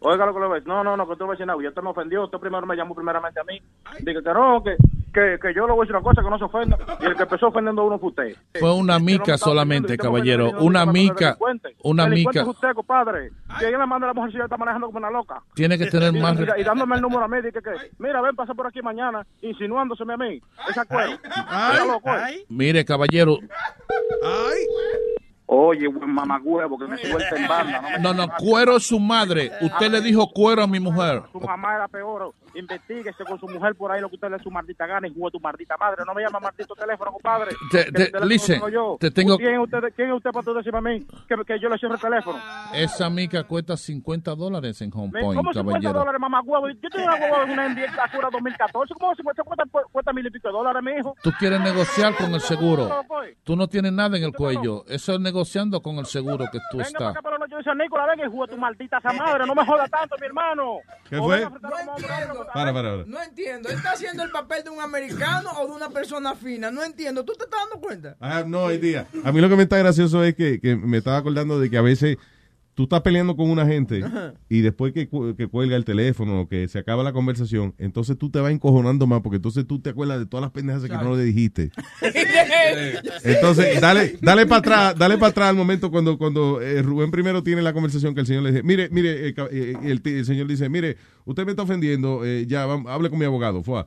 Oiga 0.00 0.24
lo 0.26 0.32
que 0.34 0.40
le 0.40 0.46
voy 0.46 0.52
a 0.52 0.58
decir. 0.60 0.68
No, 0.68 0.82
no, 0.82 0.96
no, 0.96 1.06
que 1.06 1.12
usted 1.12 1.22
no 1.22 1.28
va 1.28 1.32
a 1.34 1.36
decir 1.36 1.46
nada. 1.46 1.58
Usted 1.58 1.82
me 1.82 1.90
ofendió. 1.90 2.24
Usted 2.24 2.38
primero 2.38 2.66
me 2.66 2.74
llamó 2.76 2.94
primeramente 2.94 3.38
a 3.40 3.44
mí. 3.44 3.60
Dije 4.00 4.22
que 4.22 4.32
no, 4.32 4.62
que, 4.62 4.76
que, 5.12 5.38
que 5.40 5.54
yo 5.54 5.66
le 5.66 5.72
voy 5.72 5.80
a 5.80 5.82
decir 5.82 5.96
una 5.96 6.02
cosa, 6.02 6.22
que 6.22 6.30
no 6.30 6.38
se 6.38 6.44
ofenda. 6.44 6.78
Y 7.00 7.04
el 7.06 7.16
que 7.16 7.22
empezó 7.24 7.48
ofendiendo 7.48 7.82
a 7.82 7.84
uno 7.84 7.98
fue 7.98 8.08
usted. 8.08 8.36
Fue 8.58 8.74
una 8.74 8.98
mica 8.98 9.36
solamente, 9.36 9.96
caballero. 9.98 10.52
Una 10.60 10.86
mica. 10.86 11.36
Una 11.82 12.06
mica. 12.06 12.40
es 12.40 12.46
usted, 12.46 12.72
compadre. 12.74 13.30
Que 13.58 13.68
ella 13.68 13.78
me 13.78 13.86
manda 13.86 14.06
la 14.06 14.14
mujer 14.14 14.30
si 14.30 14.36
ella 14.36 14.44
está 14.44 14.56
manejando 14.56 14.86
como 14.86 14.98
una 14.98 15.10
loca. 15.10 15.42
Tiene 15.54 15.76
que 15.76 15.86
tener 15.86 16.14
Y- 16.14 16.20
más 16.20 16.38
Y, 16.38 16.60
y 16.60 16.64
dándome 16.64 16.96
el 16.96 17.02
número 17.02 17.24
a 17.24 17.28
mí, 17.28 17.36
dije 17.42 17.60
que, 17.60 17.70
mira, 17.98 18.20
ven, 18.22 18.34
pasa 18.36 18.54
por 18.54 18.66
aquí 18.66 18.80
mañana, 18.80 19.26
insinuándoseme 19.42 20.14
a 20.14 20.16
mí. 20.16 20.40
Esa 20.68 20.82
¿eh? 20.82 22.44
Mire, 22.48 22.84
caballero. 22.84 23.38
Oye, 25.52 25.88
buen 25.88 26.08
mamagüevo, 26.14 26.78
que 26.78 26.86
me 26.86 26.96
suelta 26.96 27.34
en 27.36 27.48
banda. 27.48 27.80
No, 27.82 27.88
me- 27.90 27.98
No, 27.98 28.14
no, 28.14 28.32
cuero 28.38 28.76
es 28.76 28.86
su 28.86 29.00
madre. 29.00 29.50
Usted 29.60 29.90
le 29.90 30.00
dijo 30.00 30.28
cuero 30.30 30.62
a 30.62 30.66
mi 30.68 30.78
mujer. 30.78 31.24
Su 31.32 31.40
mamá 31.40 31.74
era 31.74 31.88
peor. 31.88 32.32
Investíguese 32.54 33.24
con 33.24 33.38
su 33.38 33.46
mujer 33.48 33.74
por 33.74 33.92
ahí 33.92 34.00
lo 34.00 34.08
que 34.08 34.16
usted 34.16 34.28
le 34.30 34.36
dé 34.38 34.42
su 34.42 34.50
maldita 34.50 34.86
gana 34.86 35.06
y 35.06 35.14
juegue 35.14 35.32
tu 35.32 35.40
maldita 35.40 35.76
madre. 35.76 36.02
No 36.06 36.14
me 36.14 36.22
llama 36.22 36.40
maldito 36.40 36.74
teléfono, 36.74 37.12
compadre. 37.12 37.50
Te- 37.70 37.84
Que 37.84 37.84
te- 37.84 37.88
el 37.88 37.94
teléfono 37.94 38.26
listen, 38.26 38.54
tengo 38.56 38.68
yo. 38.68 38.96
te 39.00 39.10
tengo- 39.10 39.36
¿Quién 39.38 39.54
es 39.54 39.60
usted, 39.60 39.78
quién 39.94 40.08
es 40.10 40.16
usted 40.16 40.30
para 40.30 40.44
tú 40.44 40.54
decirme 40.54 40.78
a 40.78 40.82
mí 40.82 41.06
que, 41.28 41.36
que 41.46 41.58
yo 41.60 41.68
le 41.68 41.78
cierre 41.78 41.94
el 41.94 42.00
teléfono? 42.00 42.38
Esa 42.74 43.08
mica 43.10 43.44
cuesta 43.44 43.76
50 43.76 44.34
dólares 44.34 44.80
en 44.82 44.90
Home 44.94 45.10
Me- 45.12 45.20
Point, 45.20 45.36
¿Cómo 45.38 45.52
50 45.52 45.70
caballero. 45.72 45.98
dólares, 45.98 46.20
mamá 46.20 46.40
huevo? 46.42 46.68
Yo 46.68 46.88
tengo 46.90 47.04
una 47.06 47.14
huevo 47.16 47.42
en 47.44 47.50
una 47.50 47.66
Acura 48.04 48.28
2014. 48.32 48.94
¿Cómo 48.98 49.14
se 49.14 49.22
cuesta, 49.22 49.42
cuesta, 49.42 49.64
cuesta 49.92 50.12
mil 50.12 50.26
y 50.26 50.30
pico 50.30 50.48
de 50.48 50.52
dólares, 50.52 50.82
mi 50.82 50.92
hijo? 50.92 51.14
Tú 51.22 51.30
quieres 51.38 51.60
negociar 51.60 52.14
con 52.16 52.32
el 52.34 52.40
seguro. 52.40 52.88
Tú 53.44 53.56
no 53.56 53.68
tienes 53.68 53.92
nada 53.92 54.16
en 54.16 54.24
el 54.24 54.32
cuello. 54.32 54.84
Eso 54.88 55.14
es 55.14 55.20
negociando 55.20 55.80
con 55.82 55.96
el 55.96 56.06
seguro 56.06 56.44
que 56.50 56.58
tú 56.70 56.78
Venga 56.78 56.84
para 56.84 56.88
estás. 56.88 57.10
acá 57.12 57.22
para 57.22 57.38
la 57.38 57.44
noche 57.46 57.56
de 57.56 57.62
San 57.62 57.78
Nicolás, 57.78 58.06
venga 58.10 58.26
y 58.26 58.30
juega 58.30 58.52
tu 58.52 58.58
maldita 58.58 58.98
esa 58.98 59.12
madre. 59.12 59.46
No 59.46 59.54
me 59.54 59.64
joda 59.66 59.86
tanto, 59.88 60.16
mi 60.20 60.26
hermano. 60.26 60.78
¿Qué 61.08 61.18
fue? 61.18 61.46
Para, 62.46 62.72
para, 62.72 62.90
para. 62.90 63.04
No 63.06 63.22
entiendo. 63.22 63.68
¿Él 63.68 63.76
está 63.76 63.92
haciendo 63.92 64.22
el 64.22 64.30
papel 64.30 64.64
de 64.64 64.70
un 64.70 64.80
americano 64.80 65.50
o 65.58 65.66
de 65.66 65.72
una 65.72 65.90
persona 65.90 66.34
fina? 66.34 66.70
No 66.70 66.82
entiendo. 66.82 67.24
¿Tú 67.24 67.34
te 67.34 67.44
estás 67.44 67.60
dando 67.68 67.86
cuenta? 67.86 68.16
I 68.20 68.32
have 68.32 68.48
no 68.48 68.72
idea. 68.72 69.06
A 69.24 69.32
mí 69.32 69.40
lo 69.40 69.48
que 69.48 69.56
me 69.56 69.64
está 69.64 69.78
gracioso 69.78 70.24
es 70.24 70.34
que, 70.34 70.60
que 70.60 70.76
me 70.76 70.98
estaba 70.98 71.16
acordando 71.16 71.58
de 71.60 71.70
que 71.70 71.76
a 71.76 71.82
veces 71.82 72.18
tú 72.74 72.84
estás 72.84 73.00
peleando 73.02 73.36
con 73.36 73.50
una 73.50 73.66
gente 73.66 74.02
Ajá. 74.04 74.34
y 74.48 74.60
después 74.60 74.92
que, 74.92 75.08
que 75.36 75.46
cuelga 75.48 75.76
el 75.76 75.84
teléfono 75.84 76.42
o 76.42 76.48
que 76.48 76.66
se 76.68 76.78
acaba 76.78 77.02
la 77.02 77.12
conversación, 77.12 77.74
entonces 77.78 78.16
tú 78.16 78.30
te 78.30 78.40
vas 78.40 78.52
encojonando 78.52 79.06
más 79.06 79.20
porque 79.20 79.36
entonces 79.36 79.66
tú 79.66 79.80
te 79.80 79.90
acuerdas 79.90 80.18
de 80.18 80.26
todas 80.26 80.42
las 80.42 80.50
pendejas 80.52 80.82
que 80.82 80.88
no 80.88 81.14
le 81.16 81.24
dijiste. 81.24 81.70
Entonces, 83.24 83.80
dale, 83.80 84.18
dale 84.20 84.46
para 84.46 84.58
atrás, 84.58 84.94
dale 84.98 85.18
para 85.18 85.30
atrás 85.30 85.48
al 85.50 85.56
momento 85.56 85.90
cuando, 85.90 86.16
cuando 86.18 86.60
eh, 86.60 86.82
Rubén 86.82 87.10
primero 87.10 87.42
tiene 87.42 87.62
la 87.62 87.72
conversación 87.72 88.14
que 88.14 88.20
el 88.20 88.26
señor 88.26 88.42
le 88.44 88.50
dice, 88.52 88.62
mire, 88.62 88.88
mire, 88.90 89.28
eh, 89.28 89.34
ca- 89.34 89.48
eh, 89.50 89.74
el, 89.82 90.24
señor 90.24 90.46
dice, 90.46 90.68
mire, 90.68 90.96
usted 91.24 91.44
me 91.44 91.50
está 91.52 91.62
ofendiendo, 91.62 92.24
eh, 92.24 92.46
ya, 92.46 92.66
vamos, 92.66 92.90
hable 92.90 93.10
con 93.10 93.18
mi 93.18 93.24
abogado, 93.24 93.62
fue. 93.62 93.84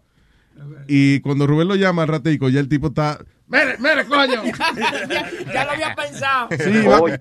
Y 0.87 1.19
cuando 1.21 1.47
Rubén 1.47 1.67
lo 1.67 1.75
llama 1.75 2.03
al 2.03 2.07
ratico, 2.09 2.47
ya 2.49 2.59
el 2.59 2.69
tipo 2.69 2.87
está, 2.87 3.23
Mire, 3.53 3.77
mire, 3.77 4.05
coño. 4.05 4.43
ya 5.53 5.65
lo 5.65 5.71
había 5.71 5.95
pensado. 5.95 6.49
Oye, 6.99 7.19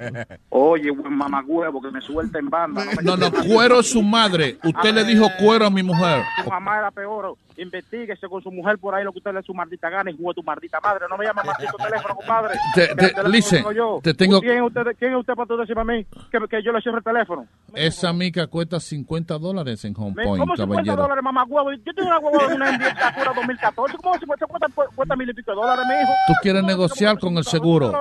oye, 0.49 0.91
buen 0.91 1.15
mamagüevo, 1.15 1.83
que 1.83 1.91
me 1.91 2.01
suelta 2.01 2.39
en 2.39 2.49
banda. 2.49 2.85
me 2.85 3.03
No, 3.03 3.17
no, 3.19 3.31
cuero 3.31 3.81
es 3.81 3.91
su 3.91 4.03
madre. 4.03 4.57
Usted 4.65 4.95
le 4.95 5.05
dijo 5.05 5.27
cuero 5.39 5.67
a 5.67 5.71
mi 5.71 5.83
mujer. 5.83 6.23
Tu 6.43 6.49
mamá 6.49 6.79
era 6.79 6.91
peor. 6.91 7.37
Investíguese 7.63 8.29
con 8.29 8.43
su 8.43 8.51
mujer 8.51 8.79
por 8.79 8.95
ahí 8.95 9.05
lo 9.05 9.13
que 9.13 9.19
usted 9.19 9.33
le 9.33 9.39
dé 9.41 9.43
su 9.47 9.55
maldita 9.55 9.89
gana 9.91 10.11
y 10.11 10.17
juegue 10.17 10.35
tu 10.35 10.43
maldita 10.43 10.81
madre. 10.81 11.07
No 11.09 11.17
me 11.17 11.25
llame 11.25 11.43
teléfono, 11.79 12.15
compadre. 12.17 12.55
Te- 12.75 12.81
Que 12.81 12.87
te- 12.87 12.91
el 12.93 12.97
teléfono 12.99 13.29
listen, 13.29 13.59
tengo 13.59 13.73
yo. 13.73 14.01
te 14.03 14.15
tengo- 14.15 14.41
¿Quién 14.41 14.57
es 14.59 14.63
usted, 14.63 14.83
quién 14.99 15.13
es 15.13 15.19
usted 15.21 15.35
para 15.35 15.47
tú 15.47 15.57
decirme 15.57 15.81
a 15.83 15.85
mí 15.85 16.07
que, 16.31 16.39
que 16.49 16.63
yo 16.63 16.73
le 16.73 16.81
cierre 16.81 16.99
el 16.99 17.05
teléfono? 17.05 17.47
Esa 17.75 18.13
mica 18.13 18.47
cuesta 18.47 18.79
50 18.81 19.39
dólares 19.39 19.85
en 19.85 19.95
Home 19.97 20.13
Me- 20.17 20.25
Point, 20.25 20.41
¿Cómo 20.41 20.57
50 20.57 20.75
caballero. 20.75 21.03
dólares, 21.03 21.25
mamá 21.25 21.45
huevo? 21.49 21.73
Yo 21.73 21.93
tengo 21.95 22.09
una 22.09 22.19
huevo 22.19 22.49
de 22.49 22.55
una 22.55 22.69
Envía 22.71 22.97
Acura 23.09 23.33
2014. 23.35 23.97
¿Cómo 23.99 24.19
se 24.19 24.27
cuesta, 24.27 24.47
cuesta, 24.47 24.67
cuesta 24.95 25.17
mil 25.17 25.31
y 25.31 25.35
pico 25.35 25.51
de 25.53 25.57
dólares, 25.57 25.85
mi 25.89 25.95
hijo? 25.95 26.13
Tú 26.27 26.33
quieres 26.43 26.63
negociar 26.65 27.19
con 27.19 27.37
el 27.39 27.45
seguro. 27.45 27.93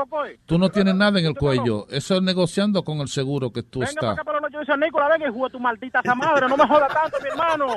Tú 0.45 0.57
no 0.57 0.69
tienes 0.69 0.95
nada 0.95 1.19
en 1.19 1.25
el 1.25 1.35
cuello. 1.35 1.87
Eso 1.89 2.15
es 2.15 2.21
negociando 2.21 2.83
con 2.83 2.99
el 2.99 3.07
seguro 3.07 3.51
que 3.51 3.63
tú 3.63 3.79
Venga 3.79 3.93
para 3.99 4.11
estás. 4.13 4.19
acá 4.27 4.33
la 4.33 4.39
noche 4.41 4.57
de 4.57 4.65
San 4.65 4.79
Nicolás, 4.79 5.09
venga 5.11 5.27
y 5.29 5.33
juega 5.33 5.49
tu 5.51 5.59
maldita 5.59 5.99
esa 5.99 6.15
madre. 6.15 6.47
No 6.47 6.57
me 6.57 6.67
joda 6.67 6.87
tanto, 6.87 7.17
mi 7.21 7.29
hermano. 7.29 7.67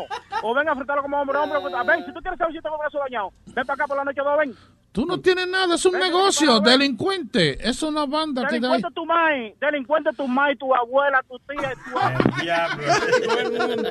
O 0.43 0.55
venga 0.55 0.70
a 0.70 0.74
enfrentarlo 0.74 1.02
como 1.02 1.20
hombre, 1.20 1.39
hombre. 1.39 1.59
Ven, 1.83 2.07
si 2.07 2.13
tú 2.13 2.21
quieres 2.21 2.39
saber 2.39 2.55
si 2.55 2.61
tengo 2.61 2.79
brazo 2.79 2.99
dañado, 2.99 3.33
ven 3.47 3.67
para 3.67 3.75
acá 3.75 3.87
por 3.87 3.97
la 3.97 4.05
noche 4.05 4.21
dos, 4.23 4.39
ven. 4.39 4.55
Tú 4.93 5.07
no 5.07 5.21
tienes 5.21 5.49
nada, 5.49 5.75
es 5.75 5.85
un 5.87 5.99
negocio, 5.99 6.61
delincuente. 6.61 7.59
Es 7.69 7.83
una 7.83 8.07
banda 8.07 8.47
que 8.47 8.61
da 8.61 8.75
ahí. 8.75 8.81
Delincuente 8.81 8.95
tu 8.95 9.05
mai, 9.05 9.55
delincuente 9.61 10.11
tu 10.17 10.29
mai, 10.29 10.55
tu 10.57 10.73
abuela, 10.73 11.21
tu 11.29 11.37
tía, 11.41 11.73
tu 11.75 11.99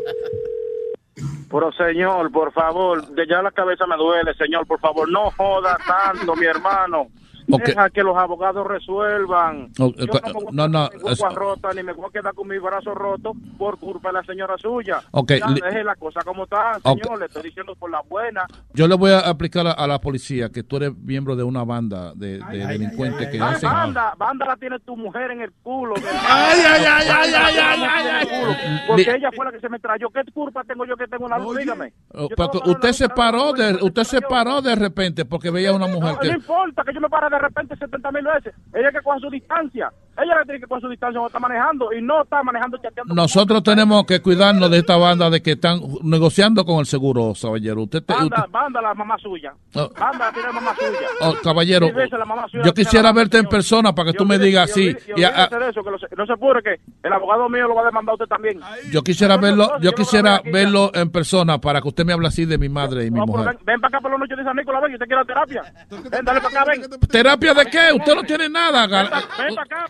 Pero 1.50 1.72
señor, 1.72 2.30
por 2.30 2.52
favor, 2.52 3.06
de 3.08 3.26
ya 3.26 3.42
la 3.42 3.50
cabeza 3.50 3.86
me 3.86 3.96
duele, 3.96 4.34
señor, 4.34 4.66
por 4.66 4.78
favor, 4.78 5.10
no 5.10 5.30
joda 5.32 5.76
tanto, 5.86 6.36
mi 6.36 6.46
hermano. 6.46 7.08
Ok. 7.52 7.62
Deja 7.64 7.90
que 7.90 8.02
los 8.02 8.16
abogados 8.16 8.66
resuelvan. 8.66 9.70
Oh, 9.78 9.92
Yo 9.94 10.04
eh, 10.04 10.06
no 10.06 10.12
me 10.26 10.32
voy 10.32 10.42
a 10.48 10.52
no, 10.52 10.68
no, 10.68 10.90
mi 11.04 11.10
es- 11.12 11.20
rota, 11.34 11.68
ni 11.74 11.82
me 11.82 11.92
voy 11.92 12.06
a 12.08 12.10
quedar 12.12 12.34
con 12.34 12.48
mi 12.48 12.58
brazo 12.58 12.94
roto 12.94 13.32
por 13.58 13.78
culpa 13.78 14.08
de 14.10 14.14
la 14.14 14.22
señora 14.24 14.56
suya. 14.58 15.00
Ok, 15.12 15.32
Ya, 15.40 15.46
deje 15.66 15.84
la 15.84 15.94
cosa 15.96 16.20
como 16.24 16.44
está, 16.44 16.78
señor, 16.80 17.18
le 17.18 17.26
estoy 17.26 17.42
diciendo 17.44 17.74
por 17.76 17.90
la 17.90 18.00
buena. 18.08 18.44
Yo 18.72 18.86
le 18.88 18.94
voy 18.94 19.10
a 19.12 19.20
aplicar 19.20 19.66
a, 19.66 19.72
a 19.72 19.86
la 19.86 20.00
policía 20.00 20.50
que 20.50 20.62
tú 20.62 20.76
eres 20.76 20.96
miembro 20.96 21.36
de 21.36 21.42
una 21.42 21.64
banda 21.64 22.12
de, 22.14 22.38
de 22.38 22.66
delincuentes 22.66 23.28
que 23.28 23.36
Ay, 23.40 23.54
hacen. 23.54 23.70
banda, 23.70 24.14
banda 24.16 24.46
la 24.46 24.56
tiene 24.56 24.78
tu 24.80 24.96
mujer 24.96 25.30
en 25.32 25.42
el 25.42 25.52
culo. 25.62 25.94
Ay, 25.96 26.60
ay, 26.66 26.84
ay, 26.86 27.06
ay, 27.10 27.32
ay, 27.34 27.54
ay, 27.58 27.82
ay, 27.90 28.08
ay. 28.30 28.80
Porque 28.86 29.10
ella 29.14 29.30
fue 29.34 29.44
la 29.46 29.52
que 29.52 29.60
se 29.60 29.68
me 29.68 29.78
trayó. 29.78 30.08
¿Qué 30.10 30.20
culpa 30.32 30.62
tengo 30.64 30.84
yo 30.84 30.96
que 30.96 31.06
tengo 31.06 31.26
una 31.26 31.38
luz? 31.38 31.56
Dígame. 31.58 31.92
Oh, 32.14 32.28
porque 32.36 32.58
usted 32.64 32.92
se 32.92 33.08
paró 33.08 33.52
de, 33.52 33.74
usted 33.82 34.04
se 34.04 34.20
paró 34.22 34.60
de 34.62 34.74
repente 34.74 35.24
porque 35.24 35.50
veía 35.50 35.72
una 35.72 35.86
mujer 35.86 36.10
No, 36.10 36.12
no 36.14 36.18
que 36.20 36.28
importa 36.28 36.82
que 36.84 36.92
yo 36.94 37.00
me 37.00 37.08
pare 37.08 37.28
de 37.30 37.38
repente 37.40 37.76
70 37.76 38.12
mil 38.12 38.24
veces. 38.24 38.54
Ella 38.72 38.92
que 38.92 39.02
coja 39.02 39.18
su 39.18 39.30
distancia. 39.30 39.92
Ella 40.22 40.36
que 40.40 40.44
tiene 40.44 40.60
que 40.60 40.66
coger 40.66 40.82
su 40.82 40.88
distancia 40.88 41.18
cuando 41.20 41.26
está 41.28 41.38
manejando 41.40 41.92
y 41.92 42.02
no 42.02 42.22
está 42.22 42.42
manejando 42.42 42.78
chateando. 42.78 43.14
nosotros 43.14 43.62
tenemos 43.62 44.04
que 44.04 44.20
cuidarnos 44.20 44.70
de 44.70 44.78
esta 44.78 44.96
banda 44.96 45.30
de 45.30 45.42
que 45.42 45.52
están 45.52 45.80
negociando 46.02 46.64
con 46.64 46.78
el 46.80 46.86
seguro, 46.86 47.32
caballero. 47.40 47.82
Usted, 47.82 48.02
te- 48.02 48.12
Banda, 48.14 48.36
usted- 48.38 48.50
banda 48.50 48.82
la 48.82 48.94
mamá 48.94 49.16
suya. 49.18 49.52
Oh. 49.74 49.88
Banda 49.98 50.26
la 50.26 50.32
tiene 50.32 50.48
la 50.48 50.52
mamá 50.54 50.74
suya. 50.74 50.98
Oh, 51.20 51.34
caballero, 51.42 51.88
la 51.88 52.24
mamá 52.24 52.48
suya 52.48 52.64
yo 52.64 52.74
quisiera 52.74 53.04
la 53.04 53.12
verte 53.12 53.38
en 53.38 53.46
persona 53.46 53.94
para 53.94 54.06
que 54.10 54.16
Y 54.16 54.18
tú 54.18 54.26
me 54.26 54.38
digas 54.38 54.70
así. 54.70 54.88
olvídese- 54.90 55.12
y 55.16 55.20
Y 55.20 55.24
a- 55.24 55.28
olvídese 55.30 55.58
de 55.58 55.70
eso, 55.70 55.82
que 55.82 55.90
lo 55.90 55.98
se- 55.98 56.06
no 56.16 56.26
se 56.26 56.32
apure 56.32 56.62
que 56.62 56.80
el 57.02 57.12
abogado 57.12 57.48
mío 57.48 57.66
lo 57.68 57.74
va 57.74 57.82
a 57.82 57.86
demandar 57.86 58.12
a 58.12 58.14
usted 58.14 58.26
también. 58.26 58.60
yo 58.92 59.02
quisiera 59.02 59.36
verlo, 59.36 59.78
yo 59.80 59.90
yo 59.90 59.92
quisiera 59.92 60.40
verlo 60.44 60.90
en 60.94 61.10
persona 61.10 61.58
para 61.60 61.80
que 61.80 61.88
usted 61.88 62.04
me 62.04 62.12
hable 62.12 62.28
así 62.28 62.44
de 62.44 62.58
mi 62.58 62.68
madre 62.68 63.06
y 63.06 63.10
mi 63.10 63.18
No, 63.18 63.26
mujer. 63.26 63.46
ven, 63.48 63.58
ven 63.64 63.80
para 63.80 63.88
acá 63.88 64.00
por 64.00 64.10
la 64.12 64.18
noche 64.18 64.36
de 64.36 64.44
San 64.44 64.56
Nicolás, 64.56 64.82
ven, 64.82 64.92
yo 64.92 64.98
te 64.98 65.06
quiero 65.06 65.24
terapia. 65.24 65.62
Ven, 65.90 66.24
dale 66.24 66.40
para 66.40 66.60
acá, 66.62 66.64
ven. 66.70 66.82
¿Terapia 67.10 67.54
de 67.54 67.64
qué? 67.66 67.92
Usted 67.94 68.14
no 68.14 68.22
tiene 68.22 68.48
nada. 68.48 68.82
Ven 68.82 68.90
gal- 68.90 69.10
para 69.10 69.62
acá, 69.62 69.86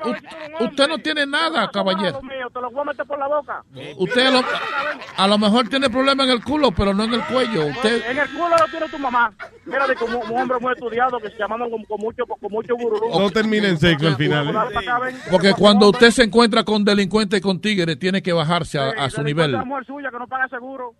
Usted 0.60 0.88
no 0.88 0.98
tiene 0.98 1.26
nada, 1.26 1.68
caballero. 1.70 2.20
Dios 2.20 2.22
mío, 2.22 2.48
te 2.52 2.60
lo 2.60 2.70
voy 2.70 2.80
a 2.80 2.84
meter 2.84 3.06
por 3.06 3.18
la 3.18 3.28
boca. 3.28 3.64
Usted 3.98 4.26
a 4.26 4.30
lo, 4.30 4.42
a 5.16 5.28
lo 5.28 5.38
mejor 5.38 5.68
tiene 5.68 5.88
problema 5.90 6.24
en 6.24 6.30
el 6.30 6.42
culo, 6.44 6.70
pero 6.72 6.92
no 6.94 7.04
en 7.04 7.14
el 7.14 7.24
cuello. 7.24 7.66
Usted, 7.66 8.10
En 8.10 8.18
el 8.18 8.28
culo 8.30 8.50
lo 8.58 8.64
tiene 8.70 8.88
tu 8.88 8.98
mamá. 8.98 9.32
Mira, 9.64 9.86
de 9.86 9.94
como 9.94 10.18
un 10.20 10.38
hombre 10.38 10.58
muy 10.60 10.72
estudiado 10.72 11.18
que 11.18 11.30
se 11.30 11.38
llama 11.38 11.56
con, 11.58 11.84
con 11.84 12.00
mucho, 12.00 12.24
con 12.26 12.50
mucho 12.52 12.74
gururú. 12.76 13.18
No 13.18 13.30
termina 13.30 13.68
en 13.68 13.78
sexo 13.78 14.08
al 14.08 14.16
final. 14.16 14.48
¿eh? 14.50 15.14
Porque 15.30 15.52
cuando 15.54 15.90
usted 15.90 16.10
se 16.10 16.24
encuentra 16.24 16.64
con 16.64 16.84
delincuentes 16.84 17.38
y 17.38 17.42
con 17.42 17.60
tigres, 17.60 17.98
tiene 17.98 18.22
que 18.22 18.32
bajarse 18.32 18.78
a, 18.78 18.90
a 18.90 19.10
su 19.10 19.22
nivel. 19.22 19.52
La 19.52 19.64
mujer 19.64 19.86
suya 19.86 20.10
que 20.10 20.18
no 20.18 20.26
paga 20.26 20.48
seguro. 20.48 20.94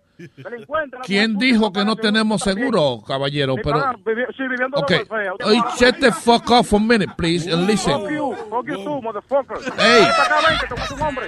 ¿Quién 1.05 1.39
dijo 1.39 1.73
que 1.73 1.85
no 1.85 1.97
tenemos 1.97 2.43
seguro, 2.43 3.01
caballero? 3.07 3.55
Pero, 3.57 3.71
pana, 3.81 3.93
vivi- 4.05 4.27
sí, 4.37 4.43
viviendo 4.49 4.77
ok. 4.79 4.89
de 4.89 4.97
welfare. 4.99 5.31
Usted 5.33 5.47
Oye, 5.47 5.59
no- 5.59 5.71
shut 5.79 5.97
the 6.01 6.13
fuck 6.13 6.51
off 6.51 6.69
for 6.69 6.81
a 6.81 6.83
minute, 6.85 7.13
please, 7.17 7.51
and 7.53 7.67
listen. 7.67 8.01
Fuck 8.01 8.11
you, 8.11 8.35
fuck 8.49 8.67
you 8.67 8.77
too, 8.85 9.01
motherfucker. 9.03 9.59
Hey. 9.79 10.07
Ven 10.07 10.55
que 10.59 10.67
te 10.67 10.75
voy 10.75 10.83
a 10.83 10.85
hacer 10.85 10.97
un 10.97 11.03
hombre. 11.03 11.27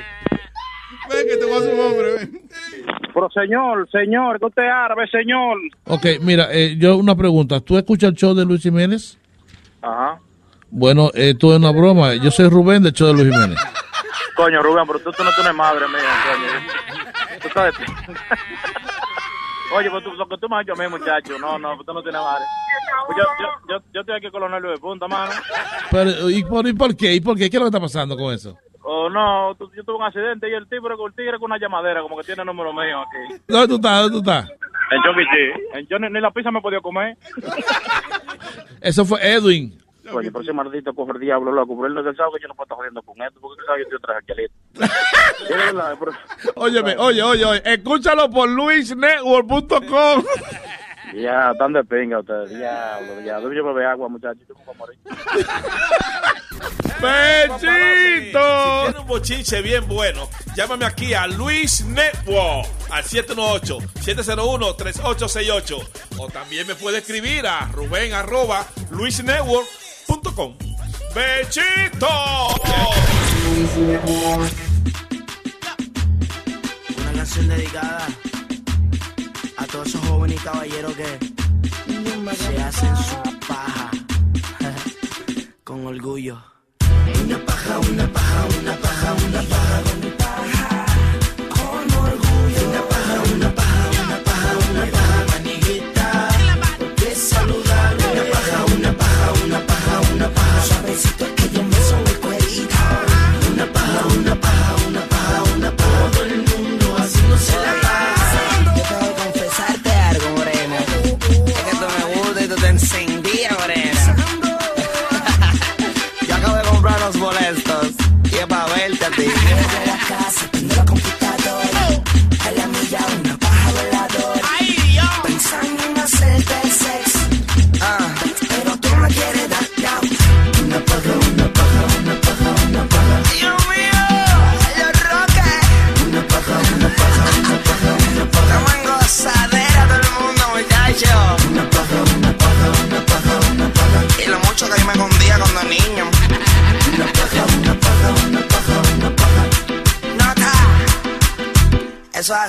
Ven 1.10 1.26
que 1.28 1.36
te 1.36 1.44
voy 1.44 1.54
a 1.54 1.58
hacer 1.58 1.74
un 1.74 1.80
hombre, 1.80 2.12
ven. 2.14 2.42
Pero 3.14 3.28
señor, 3.30 3.88
señor, 3.90 4.38
que 4.38 4.46
usted 4.46 4.62
es 4.62 4.70
árabe, 4.72 5.06
señor. 5.08 5.58
Ok, 5.86 6.06
mira, 6.20 6.48
eh, 6.50 6.76
yo 6.78 6.96
una 6.96 7.14
pregunta. 7.14 7.60
¿Tú 7.60 7.76
escuchas 7.76 8.10
el 8.10 8.16
show 8.16 8.34
de 8.34 8.44
Luis 8.44 8.62
Jiménez? 8.62 9.18
Ajá. 9.82 10.18
Bueno, 10.70 11.10
esto 11.12 11.52
es 11.52 11.58
una 11.58 11.70
broma. 11.72 12.14
Yo 12.14 12.30
soy 12.30 12.48
Rubén 12.48 12.82
del 12.82 12.92
show 12.94 13.08
de 13.08 13.14
Luis 13.22 13.34
Jiménez. 13.34 13.58
Coño, 14.34 14.62
Rubén, 14.62 14.84
pero 14.86 14.98
tú, 15.00 15.12
tú 15.12 15.22
no 15.22 15.30
tienes 15.34 15.54
madre 15.54 15.86
mía, 15.88 15.98
coño. 16.24 17.21
Tú 17.42 17.48
sabes. 17.52 17.74
Oye, 19.74 19.90
pues 19.90 20.04
tú, 20.04 20.12
lo 20.12 20.28
que 20.28 20.36
tú 20.38 20.48
me 20.48 20.56
has 20.56 20.62
hecho 20.62 20.72
a 20.74 20.76
mí, 20.76 20.88
muchacho. 20.88 21.38
No, 21.38 21.58
no, 21.58 21.76
tú 21.82 21.92
no 21.94 22.02
tienes 22.02 22.20
madre. 22.20 22.44
Pues 23.06 23.18
yo, 23.18 23.24
yo, 23.40 23.48
yo, 23.78 23.84
yo 23.94 24.00
estoy 24.00 24.16
aquí 24.16 24.30
con 24.30 24.40
los 24.42 24.50
nervios 24.50 24.74
de 24.74 24.80
punta, 24.80 25.08
mano. 25.08 25.32
Pero, 25.90 26.28
¿y, 26.30 26.44
por, 26.44 26.66
¿Y 26.66 26.72
por 26.74 26.94
qué? 26.96 27.14
¿Y 27.14 27.20
por 27.20 27.36
qué? 27.36 27.48
¿Qué 27.48 27.56
es 27.56 27.60
lo 27.60 27.64
que 27.66 27.76
está 27.76 27.80
pasando 27.80 28.16
con 28.16 28.34
eso? 28.34 28.56
Oh, 28.84 29.08
no, 29.08 29.54
tú- 29.58 29.70
yo 29.74 29.82
tuve 29.84 29.96
un 29.96 30.02
accidente 30.02 30.50
y 30.50 30.54
el 30.54 30.68
tigre, 30.68 30.94
el 31.06 31.14
tigre 31.14 31.38
con 31.38 31.44
una 31.50 31.58
llamadera, 31.58 32.02
como 32.02 32.16
que 32.18 32.24
tiene 32.24 32.42
el 32.42 32.46
número 32.46 32.72
mío 32.72 33.00
aquí. 33.00 33.40
¿Dónde 33.48 33.68
tú 33.68 33.74
estás? 33.76 34.02
¿Dónde 34.02 34.12
tú 34.12 34.18
estás? 34.18 34.50
En 34.90 35.02
Chucky 35.02 35.86
Yo 35.88 35.98
ni, 35.98 36.10
ni 36.10 36.20
la 36.20 36.30
pizza 36.32 36.50
me 36.50 36.58
he 36.58 36.62
podido 36.62 36.82
comer. 36.82 37.16
Eso 38.80 39.04
fue 39.06 39.20
Edwin. 39.26 39.81
Oye, 40.10 40.30
pero 40.32 40.42
ese 40.42 40.52
maldito 40.52 40.92
coge 40.94 41.12
el 41.12 41.20
diablo, 41.20 41.52
loco. 41.52 41.74
Pero 41.76 41.86
él 41.88 41.94
no 41.94 42.02
sabe 42.14 42.30
que 42.36 42.42
yo 42.42 42.48
no 42.48 42.54
puedo 42.54 42.64
estar 42.64 42.76
jodiendo 42.76 43.02
con 43.02 43.20
esto, 43.22 43.40
porque 43.40 43.60
él 43.60 43.66
sabe 43.66 43.84
que 43.84 43.90
yo 43.90 43.98
verdad, 45.56 45.96
pero- 45.98 46.12
Óyeme, 46.56 46.96
oye, 46.98 47.22
oye, 47.22 47.44
oye, 47.44 47.62
escúchalo 47.64 48.28
por 48.30 48.48
luisnetwork.com. 48.48 50.24
Ya, 51.14 51.50
están 51.50 51.74
de 51.74 51.84
pinga 51.84 52.20
ustedes. 52.20 52.48
Diablo, 52.48 53.16
diablo. 53.20 53.52
Yo 53.52 53.62
bebé 53.66 53.84
agua, 53.84 54.08
muchachos. 54.08 54.48
Yo 54.48 54.54
me 54.54 54.64
voy 54.64 54.74
a 54.74 54.78
morir. 54.78 54.98
¡Bechito! 57.02 58.86
Si 58.86 58.86
tiene 58.86 59.00
un 59.00 59.06
bochinche 59.06 59.60
bien 59.60 59.86
bueno, 59.88 60.26
llámame 60.56 60.86
aquí 60.86 61.12
a 61.12 61.26
Luis 61.26 61.84
Network 61.84 62.66
al 62.90 63.04
718-701-3868. 63.04 65.88
O 66.18 66.28
también 66.28 66.66
me 66.66 66.74
puede 66.76 66.96
escribir 66.98 67.46
a 67.46 67.68
Rubén 67.72 68.14
arroba 68.14 68.64
¡Bechito! 71.14 72.06
Una 76.98 77.12
canción 77.14 77.48
dedicada 77.48 78.06
a 79.56 79.66
todos 79.66 79.88
esos 79.88 80.00
jóvenes 80.02 80.36
y 80.38 80.44
caballeros 80.44 80.92
que 80.94 81.18
se 82.36 82.62
hacen 82.62 82.94
su 82.96 83.38
paja 83.48 83.90
con 85.64 85.86
orgullo. 85.86 86.42
Una 87.24 87.38
paja, 87.46 87.78
una 87.78 88.06
paja, 88.12 88.46
una 88.60 88.76
paja, 88.76 89.14
una 89.14 89.42
paja 89.42 90.01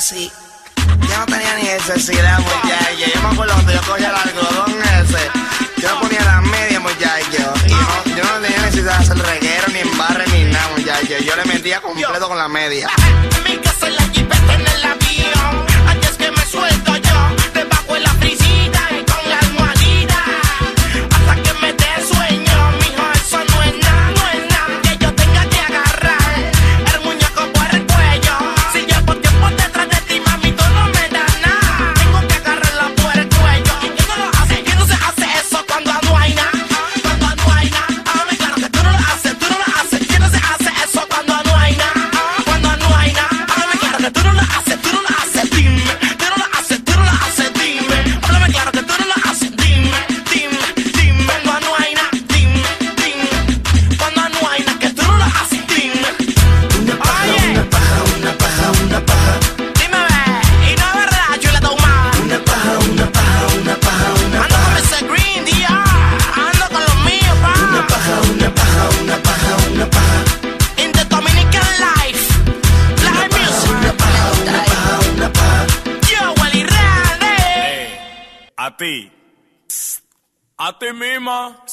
así. 0.04 0.30
Yo 0.76 1.18
no 1.18 1.26
tenía 1.26 1.56
ni 1.56 1.64
necesidad, 1.64 2.38
muchacho. 2.40 3.06
Yo 3.16 3.22
me 3.22 3.30
acuerdo 3.30 3.54
cuando 3.54 3.72
yo 3.72 3.82
cogía 3.84 4.10
el 4.10 4.16
algodón 4.16 4.76
ese. 5.00 5.82
Yo 5.82 5.96
me 5.96 6.02
ponía 6.02 6.26
las 6.26 6.42
medias, 6.42 6.82
muchacho. 6.82 7.54
Y 7.68 7.72
no, 7.72 8.16
yo 8.18 8.24
no 8.24 8.42
tenía 8.42 8.60
necesidad 8.64 8.98
de 8.98 9.04
hacer 9.04 9.18
reguero, 9.18 9.68
ni 9.72 9.80
embarre, 9.80 10.26
ni 10.34 10.44
nada, 10.52 10.70
muchacho. 10.76 11.18
Yo 11.24 11.36
le 11.38 11.46
metía 11.46 11.82
completo 11.82 12.28
con 12.28 12.38
la 12.38 12.50
media. 12.50 12.90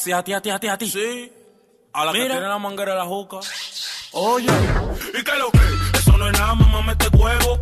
Sí, 0.03 0.13
a 0.13 0.23
ti, 0.23 0.33
a 0.33 0.41
ti, 0.41 0.49
a 0.49 0.59
ti, 0.59 0.67
a 0.67 0.79
ti. 0.79 0.89
Sí. 0.89 1.31
A 1.93 2.07
la 2.07 2.13
que 2.13 2.21
tiene 2.21 2.41
la 2.41 2.57
manguera 2.57 2.93
de 2.93 2.99
la 3.01 3.05
juca. 3.05 3.41
Oye. 4.13 4.47
¿Y 4.47 5.23
qué 5.23 5.31
es 5.31 5.39
lo 5.39 5.51
que? 5.51 5.99
Eso 5.99 6.17
no 6.17 6.27
es 6.27 6.33
nada, 6.33 6.55
mamá, 6.55 6.81
mete 6.81 7.07
huevo. 7.09 7.61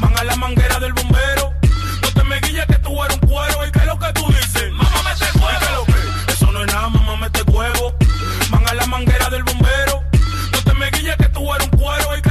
Manga 0.00 0.24
la 0.24 0.34
manguera 0.36 0.80
del 0.80 0.94
bombero. 0.94 1.52
No 2.00 2.08
te 2.14 2.24
me 2.24 2.40
guilles 2.40 2.64
que 2.68 2.78
tú 2.78 3.04
eres 3.04 3.18
un 3.20 3.28
cuero. 3.28 3.66
¿Y 3.66 3.70
qué 3.70 3.78
es 3.80 3.84
lo 3.84 3.98
que 3.98 4.12
tú 4.14 4.26
dices? 4.28 4.72
Mamá, 4.72 5.02
mete 5.04 5.38
huevo. 5.38 5.50
¿Y 5.52 5.58
qué 5.58 5.64
es 5.66 5.72
lo 5.72 5.84
que? 5.84 6.32
Eso 6.32 6.52
no 6.52 6.60
es 6.64 6.72
nada, 6.72 6.88
mamá, 6.88 7.16
mete 7.16 7.42
huevo. 7.42 7.94
Manga 8.50 8.74
la 8.74 8.86
manguera 8.86 9.28
del 9.28 9.42
bombero. 9.42 10.04
No 10.52 10.64
te 10.64 10.74
me 10.78 10.90
guilles 10.90 11.16
que 11.18 11.28
tú 11.28 11.54
eres 11.54 11.68
un 11.70 11.78
cuero. 11.78 12.16
¿Y 12.16 12.22
qué 12.22 12.28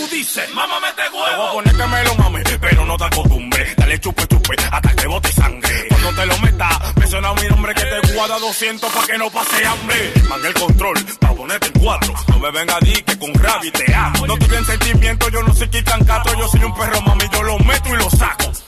tú 0.00 0.08
dices? 0.14 0.54
Mamá, 0.54 0.80
mete 0.80 1.02
huevo. 1.12 1.26
Te 1.26 1.36
voy 1.36 1.46
a 1.46 1.52
poner 1.52 1.76
que 1.76 1.86
me 1.86 2.04
lo 2.04 2.14
mame, 2.16 2.42
pero 2.60 2.84
no 2.86 2.96
te 2.96 3.04
acostumbre. 3.04 3.74
Dale 3.76 4.00
chupe, 4.00 4.26
chupe, 4.26 4.56
hasta 4.70 4.94
que 4.94 5.06
bote 5.06 5.32
sangre. 5.32 5.86
Cuando 5.88 6.14
te 6.14 6.26
lo 6.26 6.38
metas, 6.38 6.96
menciona 6.96 7.34
mi 7.34 7.48
nombre 7.48 7.74
que 7.74 7.84
te 7.84 8.14
guarda 8.14 8.38
200 8.38 8.92
pa' 8.92 9.06
que 9.06 9.18
no 9.18 9.30
pase 9.30 9.66
hambre. 9.66 10.12
Manga 10.28 10.48
el 10.48 10.54
control, 10.54 11.04
pa' 11.18 11.34
ponerte 11.34 11.66
en 11.66 11.72
cuatro. 11.82 12.14
No 12.28 12.38
me 12.38 12.50
venga 12.50 12.76
a 12.76 12.80
decir 12.80 13.04
que 13.04 13.18
con 13.18 13.34
Ravi 13.34 13.70
te 13.70 13.94
amo. 13.94 14.26
No 14.26 14.38
tuve 14.38 14.64
sentimiento, 14.64 15.28
yo 15.28 15.42
no 15.42 15.54
soy 15.54 15.68
quitan 15.68 16.02
cato. 16.04 16.34
Yo 16.38 16.48
soy 16.48 16.64
un 16.64 16.74
perro, 16.74 17.00
mami, 17.02 17.24
yo 17.32 17.42
lo 17.42 17.58
meto 17.58 17.94
y 17.94 17.98
lo 17.98 18.10
saco. 18.10 18.44
Pues, 18.44 18.64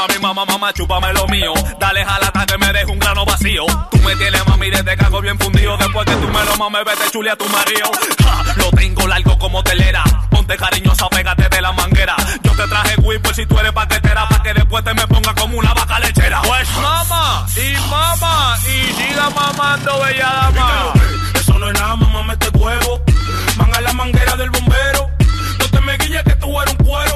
mami, 0.00 0.18
mamá, 0.20 0.44
mamá, 0.46 0.72
chúpame 0.72 1.12
lo 1.12 1.26
mío. 1.28 1.52
Dale, 1.78 2.04
jalata 2.04 2.46
que 2.46 2.58
me 2.58 2.72
deje 2.72 2.86
un 2.86 2.98
grano 2.98 3.24
vacío. 3.24 3.66
Tú 3.90 3.98
me 3.98 4.16
tienes, 4.16 4.46
mami, 4.46 4.70
desde 4.70 4.96
cago 4.96 5.20
bien 5.20 5.38
fundido. 5.38 5.76
Después 5.76 6.06
que 6.06 6.16
tú 6.16 6.28
me 6.28 6.44
lo 6.44 6.56
mames, 6.56 6.84
vete 6.84 7.10
chule 7.10 7.30
a 7.30 7.36
tu 7.36 7.46
marido. 7.48 7.90
Ja, 8.24 8.42
lo 8.56 8.70
tengo 8.70 9.06
largo 9.06 9.38
como 9.38 9.62
telera. 9.62 10.02
Ponte 10.30 10.56
cariñosa, 10.56 11.08
pégate 11.08 11.48
de 11.48 11.60
la 11.60 11.72
manguera. 11.72 12.16
Yo 12.42 12.52
te 12.52 12.66
traje 12.66 12.94
whip 13.02 13.26
si 13.34 13.46
tú 13.46 13.58
eres 13.58 13.72
paquetera. 13.72 14.26
Pa' 14.28 14.42
que 14.42 14.54
después 14.54 14.84
te 14.84 14.94
me 14.94 15.06
ponga 15.06 15.34
como 15.34 15.58
una 15.58 15.74
vaca 15.74 15.98
lechera. 16.00 16.40
Pues 16.42 16.68
mama, 16.76 17.46
y 17.56 17.90
mama, 17.90 18.58
y 18.64 18.92
siga 18.94 19.30
mamando, 19.30 20.00
bella 20.00 20.50
dama. 20.52 20.92
Eso 21.34 21.58
no 21.58 21.66
es 21.68 21.74
nada, 21.74 21.96
mamá, 21.96 22.22
mete 22.22 22.48
huevo. 22.56 23.02
Manga 23.56 23.80
la 23.80 23.92
manguera 23.92 24.36
del 24.36 24.50
bombero. 24.50 25.10
No 25.58 25.66
te 25.66 25.80
me 25.80 25.96
guilles 25.98 26.22
que 26.24 26.36
tú 26.36 26.60
eres 26.60 26.74
un 26.78 26.86
cuero. 26.86 27.09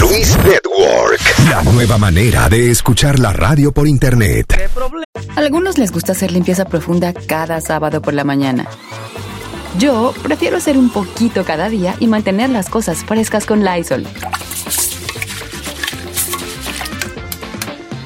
Luis 0.00 0.36
Network, 0.38 1.20
la 1.48 1.62
nueva 1.62 1.98
manera 1.98 2.48
de 2.48 2.70
escuchar 2.70 3.20
la 3.20 3.32
radio 3.32 3.70
por 3.70 3.86
internet. 3.86 4.46
Algunos 5.36 5.78
les 5.78 5.92
gusta 5.92 6.12
hacer 6.12 6.32
limpieza 6.32 6.64
profunda 6.64 7.12
cada 7.12 7.60
sábado 7.60 8.02
por 8.02 8.14
la 8.14 8.24
mañana. 8.24 8.66
Yo 9.78 10.12
prefiero 10.22 10.56
hacer 10.56 10.76
un 10.76 10.90
poquito 10.90 11.44
cada 11.44 11.68
día 11.68 11.94
y 12.00 12.08
mantener 12.08 12.50
las 12.50 12.68
cosas 12.68 13.04
frescas 13.04 13.46
con 13.46 13.64
Lysol. 13.64 14.04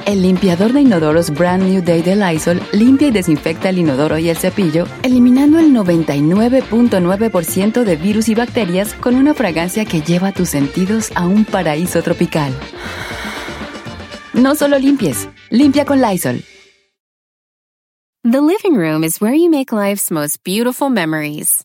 El 0.06 0.22
limpiador 0.22 0.72
de 0.72 0.80
inodoros 0.80 1.30
Brand 1.30 1.62
New 1.62 1.82
Day 1.82 2.02
de 2.02 2.16
Lysol 2.16 2.60
limpia 2.72 3.08
y 3.08 3.10
desinfecta 3.12 3.68
el 3.68 3.78
inodoro 3.78 4.18
y 4.18 4.30
el 4.30 4.36
cepillo, 4.36 4.86
eliminando 5.04 5.60
el 5.60 5.72
99.9% 5.72 7.84
de 7.84 7.96
virus 7.96 8.28
y 8.28 8.34
bacterias 8.34 8.94
con 8.94 9.14
una 9.14 9.32
fragancia 9.32 9.84
que 9.84 10.00
lleva 10.00 10.32
tus 10.32 10.48
sentidos 10.48 11.12
a 11.14 11.26
un 11.26 11.44
paraíso 11.44 12.02
tropical. 12.02 12.52
No 14.32 14.56
solo 14.56 14.78
limpies, 14.78 15.28
limpia 15.50 15.84
con 15.84 16.00
Lysol. 16.00 16.42
The 18.24 18.40
living 18.40 18.76
room 18.76 19.04
is 19.04 19.20
where 19.20 19.34
you 19.34 19.50
make 19.50 19.72
life's 19.72 20.10
most 20.10 20.42
beautiful 20.44 20.90
memories. 20.90 21.64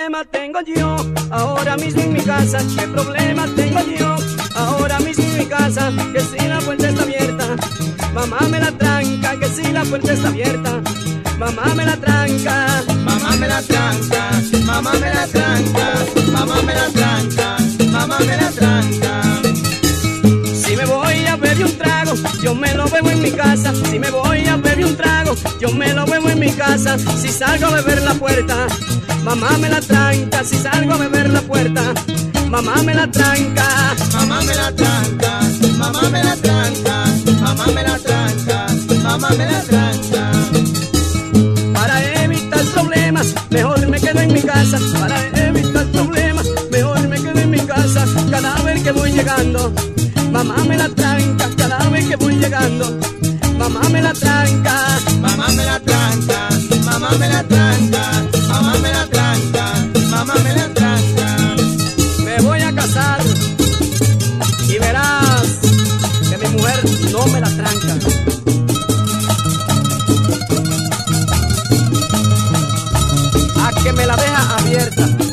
Problema 0.00 0.24
tengo 0.24 0.60
yo 0.62 0.96
ahora 1.30 1.76
mismo 1.76 2.00
en 2.00 2.14
mi 2.14 2.20
casa? 2.20 2.58
¿Qué 2.74 2.86
problema 2.88 3.46
tengo 3.54 3.80
yo 3.98 4.16
ahora 4.54 4.98
mismo 5.00 5.24
en 5.24 5.38
mi 5.38 5.44
casa? 5.44 5.92
Que 6.14 6.20
si 6.20 6.48
la 6.48 6.58
puerta 6.60 6.88
está 6.88 7.02
abierta, 7.02 7.44
mamá 8.14 8.38
me 8.50 8.60
la 8.60 8.72
tranca. 8.72 9.38
Que 9.38 9.48
si 9.48 9.70
la 9.70 9.82
puerta 9.84 10.12
está 10.14 10.28
abierta, 10.28 10.80
mamá 11.38 11.74
me 11.74 11.84
la 11.84 11.96
tranca. 11.98 12.82
Mamá 13.04 13.36
me 13.36 13.48
la 13.48 13.60
tranca, 13.60 14.30
mamá 14.64 14.92
me 14.94 15.10
la 15.12 15.26
tranca, 15.26 15.92
mamá 16.32 16.62
me 16.62 16.74
la 16.74 16.88
tranca, 16.88 17.56
mamá 17.92 18.18
me 18.20 18.36
la 18.38 18.50
tranca. 18.52 19.22
Si 20.54 20.76
me 20.76 20.86
voy 20.86 21.26
a 21.26 21.36
beber 21.36 21.66
un 21.66 21.76
trago, 21.76 22.12
yo 22.42 22.54
me 22.54 22.72
lo 22.72 22.88
bebo 22.88 23.10
en 23.10 23.22
mi 23.22 23.32
casa. 23.32 23.74
Si 23.90 23.98
me 23.98 24.10
voy 24.10 24.46
a 24.46 24.56
trago, 25.34 25.58
yo 25.60 25.72
me 25.72 25.92
lo 25.92 26.06
bebo 26.06 26.28
en 26.28 26.38
mi 26.38 26.50
casa. 26.50 26.98
Si 26.98 27.28
salgo 27.28 27.66
a 27.66 27.70
beber 27.70 28.02
la 28.02 28.14
puerta, 28.14 28.66
mamá 29.24 29.56
me 29.58 29.68
la 29.68 29.80
tranca. 29.80 30.44
Si 30.44 30.56
salgo 30.56 30.94
a 30.94 30.96
beber 30.96 31.30
la 31.30 31.40
puerta, 31.42 31.82
mamá 32.48 32.82
me 32.82 32.94
la 32.94 33.06
tranca. 33.10 33.66
Mamá 34.12 34.40
me 34.42 34.54
la 34.54 34.72
tranca, 34.72 35.40
mamá 35.78 36.02
me 36.10 36.22
la 36.22 36.36
tranca, 36.36 37.04
mamá 37.40 37.66
me 37.66 37.82
la 37.82 37.98
tranca, 37.98 38.66
mamá 39.02 39.30
me 39.30 39.46
la 39.46 39.62
tranca. 39.62 40.30
Para 41.74 42.22
evitar 42.24 42.64
problemas, 42.74 43.34
mejor 43.50 43.86
me 43.88 44.00
quedo 44.00 44.20
en 44.20 44.32
mi 44.32 44.42
casa. 44.42 44.78
Para 44.98 45.48
evitar 45.48 45.86
problemas, 45.86 46.46
mejor 46.70 47.08
me 47.08 47.16
quedo 47.16 47.40
en 47.40 47.50
mi 47.50 47.60
casa. 47.60 48.04
Cada 48.30 48.54
vez 48.62 48.82
que 48.82 48.92
voy 48.92 49.12
llegando, 49.12 49.72
mamá 50.32 50.56
me 50.68 50.76
la 50.76 50.88
tranca. 50.88 51.48
Cada 51.56 51.88
vez 51.90 52.06
que 52.08 52.16
voy 52.16 52.34
llegando, 52.36 52.98
mamá 53.58 53.80
me 53.90 54.02
la 54.02 54.12
tranca. 54.12 54.89
Mamá 55.20 55.48
me 55.48 55.64
la 55.64 55.78
tranca, 55.80 56.48
mamá 56.84 57.10
me 57.18 57.28
la 57.28 57.42
tranca, 57.44 58.02
mamá 58.48 58.74
me 58.82 58.90
la 58.90 59.06
tranca, 59.06 59.64
mamá 60.10 60.34
me 60.44 60.54
la 60.54 60.68
tranca. 60.74 61.56
Me 62.24 62.40
voy 62.42 62.60
a 62.62 62.74
casar 62.74 63.20
y 64.68 64.78
verás 64.78 65.42
que 66.28 66.38
mi 66.38 66.56
mujer 66.56 66.84
no 67.12 67.26
me 67.26 67.40
la 67.40 67.50
tranca. 67.50 67.94
A 73.62 73.82
que 73.82 73.92
me 73.92 74.06
la 74.06 74.16
deja 74.16 74.56
abierta. 74.56 75.29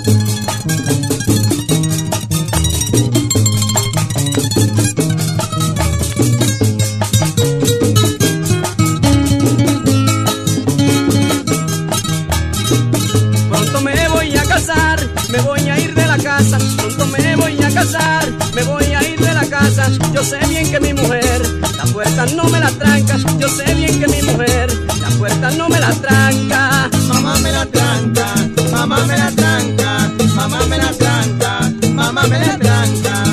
Pronto 16.37 17.07
me 17.07 17.35
voy 17.35 17.57
a 17.63 17.73
casar, 17.73 18.23
me 18.53 18.61
voy 18.61 18.83
a 18.93 19.01
ir 19.09 19.19
de 19.19 19.33
la 19.33 19.43
casa. 19.47 19.89
Yo 20.13 20.23
sé 20.23 20.37
bien 20.47 20.69
que 20.69 20.79
mi 20.79 20.93
mujer, 20.93 21.41
la 21.75 21.83
puerta 21.85 22.27
no 22.27 22.43
me 22.43 22.59
la 22.59 22.69
tranca. 22.69 23.17
Yo 23.39 23.47
sé 23.49 23.73
bien 23.73 23.99
que 23.99 24.07
mi 24.07 24.21
mujer, 24.21 24.71
la 25.01 25.09
puerta 25.17 25.49
no 25.57 25.67
me 25.67 25.79
la 25.79 25.91
tranca. 25.93 26.89
Mamá 27.07 27.39
me 27.39 27.51
la 27.51 27.65
tranca, 27.65 28.35
mamá 28.71 29.03
me 29.07 29.17
la 29.17 29.31
tranca, 29.31 30.11
mamá 30.35 30.59
me 30.67 30.77
la 30.77 30.91
tranca, 30.91 31.71
mamá 31.95 32.27
me 32.27 32.39
la 32.39 32.57
tranca. 32.59 33.23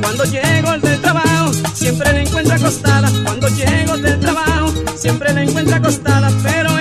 Cuando 0.00 0.24
llego 0.26 0.78
del 0.78 1.00
trabajo, 1.00 1.50
siempre 1.74 2.12
la 2.12 2.22
encuentro 2.22 2.54
acostada. 2.54 3.10
Cuando 3.24 3.48
llego 3.48 3.96
del 3.96 4.20
trabajo, 4.20 4.72
siempre 4.96 5.32
la 5.32 5.42
encuentro 5.42 5.74
acostada. 5.74 6.30
Pero 6.44 6.78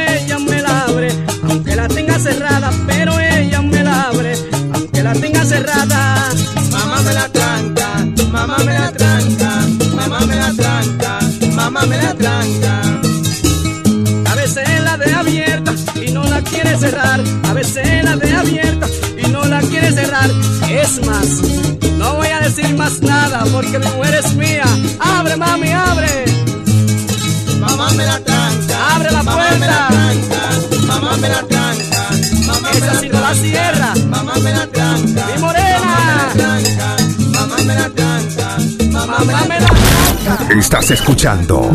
cerrada. 5.53 6.29
Mamá 6.71 7.01
me 7.05 7.13
la 7.13 7.27
tranca, 7.29 7.87
mamá 8.31 8.57
me 8.67 8.73
la 8.73 8.91
tranca, 8.91 9.51
mamá 9.95 10.19
me 10.29 10.35
la 10.35 10.51
tranca, 10.61 11.11
mamá 11.55 11.81
me 11.85 11.97
la 11.97 12.13
tranca. 12.21 12.73
A 14.31 14.35
veces 14.35 14.67
la 14.87 14.97
de 14.97 15.13
abierta 15.13 15.71
y 16.05 16.11
no 16.11 16.23
la 16.23 16.41
quiere 16.41 16.77
cerrar. 16.77 17.19
A 17.49 17.53
veces 17.53 18.03
la 18.03 18.15
de 18.15 18.29
abierta 18.41 18.87
y 19.23 19.25
no 19.29 19.45
la 19.45 19.59
quiere 19.61 19.91
cerrar. 19.91 20.29
Es 20.69 20.91
más, 21.05 21.27
no 21.99 22.15
voy 22.15 22.27
a 22.27 22.39
decir 22.47 22.75
más 22.75 23.01
nada 23.01 23.43
porque 23.53 23.77
mi 23.79 23.89
mujer 23.95 24.15
es 24.23 24.33
mía. 24.35 24.67
Abre, 24.99 25.35
mami, 25.35 25.71
abre. 25.71 26.13
Mamá 27.59 27.87
me 27.91 28.05
la 28.05 28.19
tranca. 28.19 28.75
Abre 28.95 29.11
la 29.11 29.23
puerta. 29.23 29.39
Mamá 29.39 29.57
me 29.59 29.67
la 29.67 29.87
tranca. 29.93 30.41
Mamá 30.87 31.17
me 31.17 31.29
la 31.29 31.41
tranca. 31.47 31.62
La 32.79 33.33
cierra. 33.35 33.93
Mamá 34.07 34.33
me 34.43 34.51
la 34.51 34.67
tranca. 34.67 35.25
Mi 35.35 35.41
morena. 35.41 36.29
Mamá 37.31 37.55
me 37.65 37.75
la 37.75 37.89
tranca. 37.89 38.57
Mamá 38.91 39.17
me 39.19 39.59
la 39.59 39.67
tranca. 39.67 40.53
Estás 40.59 40.91
escuchando 40.91 41.69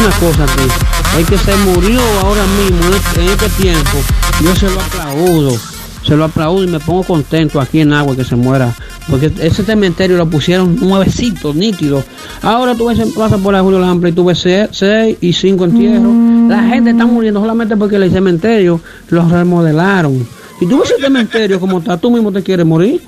Una 0.00 0.10
cosa 0.18 0.44
aquí, 0.44 1.18
el 1.18 1.26
que 1.26 1.36
se 1.36 1.54
murió 1.56 2.00
ahora 2.22 2.42
mismo 2.46 2.86
en 2.86 2.94
este- 2.94 3.20
en 3.22 3.28
este 3.28 3.48
tiempo, 3.50 3.98
yo 4.42 4.56
se 4.56 4.70
lo 4.70 4.80
aplaudo, 4.80 5.58
se 6.06 6.16
lo 6.16 6.24
aplaudo 6.24 6.64
y 6.64 6.68
me 6.68 6.80
pongo 6.80 7.02
contento 7.04 7.60
aquí 7.60 7.80
en 7.80 7.92
agua 7.92 8.16
que 8.16 8.24
se 8.24 8.34
muera 8.34 8.74
Porque 9.10 9.32
ese 9.40 9.64
cementerio 9.64 10.16
lo 10.16 10.28
pusieron 10.30 10.76
nuevecito, 10.76 11.52
nítido. 11.52 12.04
Ahora 12.42 12.74
tú 12.74 12.86
ves, 12.86 13.00
pasas 13.16 13.40
por 13.40 13.52
la 13.52 13.60
Julio 13.60 13.80
Lampre 13.80 14.10
y 14.10 14.12
tú 14.12 14.24
ves 14.24 14.38
6 14.38 15.16
y 15.20 15.32
5 15.32 15.64
entierros. 15.64 16.48
La 16.48 16.62
gente 16.62 16.90
está 16.90 17.06
muriendo 17.06 17.40
solamente 17.40 17.76
porque 17.76 17.96
el 17.96 18.10
cementerio 18.10 18.80
los 19.08 19.30
remodelaron. 19.30 20.26
Y 20.60 20.66
tú 20.66 20.78
ves 20.80 20.92
el 20.96 21.02
cementerio 21.02 21.58
como 21.58 21.78
está, 21.78 21.96
tú 21.96 22.10
mismo 22.10 22.30
te 22.30 22.42
quieres 22.42 22.66
morir. 22.66 23.00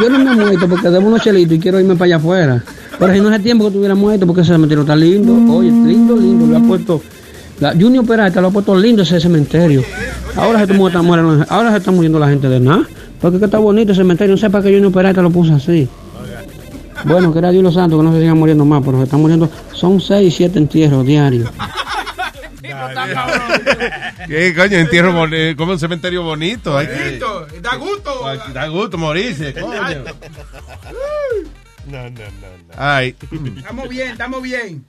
Yo 0.00 0.10
no 0.10 0.18
me 0.18 0.32
he 0.32 0.34
muerto 0.34 0.68
porque 0.68 0.90
debo 0.90 1.06
unos 1.06 1.22
chelitos 1.22 1.56
y 1.56 1.60
quiero 1.60 1.80
irme 1.80 1.94
para 1.94 2.06
allá 2.06 2.16
afuera. 2.16 2.64
Pero 2.98 3.14
si 3.14 3.20
no 3.20 3.28
hace 3.28 3.38
tiempo 3.40 3.66
que 3.66 3.70
tuviera 3.70 3.94
muerto 3.94 4.26
porque 4.26 4.42
ese 4.42 4.52
cementerio 4.52 4.82
está 4.82 4.96
lindo. 4.96 5.32
Oye, 5.54 5.70
lindo, 5.70 6.16
lindo. 6.16 6.46
Lo 6.46 6.56
ha 6.56 6.60
puesto. 6.60 7.02
La 7.60 7.72
Junior 7.72 8.04
Peralta 8.04 8.40
lo 8.40 8.48
ha 8.48 8.50
puesto 8.50 8.76
lindo 8.76 9.02
ese 9.02 9.20
cementerio. 9.20 9.82
Ahora 10.34 10.58
se, 10.58 10.64
está 10.64 11.02
muriendo, 11.02 11.46
ahora 11.48 11.70
se 11.70 11.78
está 11.78 11.90
muriendo 11.90 12.18
la 12.18 12.28
gente 12.28 12.48
de 12.48 12.60
nada. 12.60 12.86
Porque 13.20 13.38
que 13.38 13.44
está 13.46 13.58
bonito 13.58 13.92
el 13.92 13.96
cementerio. 13.96 14.34
No 14.34 14.38
sé 14.38 14.50
para 14.50 14.64
qué 14.64 14.72
Junior 14.72 14.92
Peralta 14.92 15.22
lo 15.22 15.30
puso 15.30 15.54
así. 15.54 15.88
Bueno, 17.04 17.32
que 17.32 17.38
era 17.38 17.50
Dios 17.50 17.62
los 17.62 17.74
santos 17.74 17.98
que 17.98 18.04
no 18.04 18.12
se 18.12 18.20
sigan 18.20 18.38
muriendo 18.38 18.64
más, 18.64 18.82
pero 18.84 18.98
se 18.98 19.04
están 19.04 19.20
muriendo. 19.20 19.48
Son 19.72 20.00
6 20.00 20.26
y 20.28 20.30
7 20.36 20.58
entierros 20.58 21.04
diarios. 21.06 21.50
¿Qué 24.26 24.54
coño? 24.56 24.76
Entierro 24.78 25.12
boni- 25.12 25.54
como 25.56 25.72
un 25.72 25.78
cementerio 25.78 26.22
bonito. 26.22 26.76
que- 26.78 26.86
Bonito, 26.86 27.46
da 27.62 27.76
gusto. 27.76 28.10
Da 28.52 28.66
gusto 28.68 28.98
morirse, 28.98 29.54
coño. 29.54 29.68
No, 31.86 32.02
no, 32.02 32.10
no. 32.10 32.10
no. 32.10 32.74
Ay, 32.76 33.14
Estamos 33.56 33.88
bien, 33.88 34.08
estamos 34.10 34.42
bien. 34.42 34.84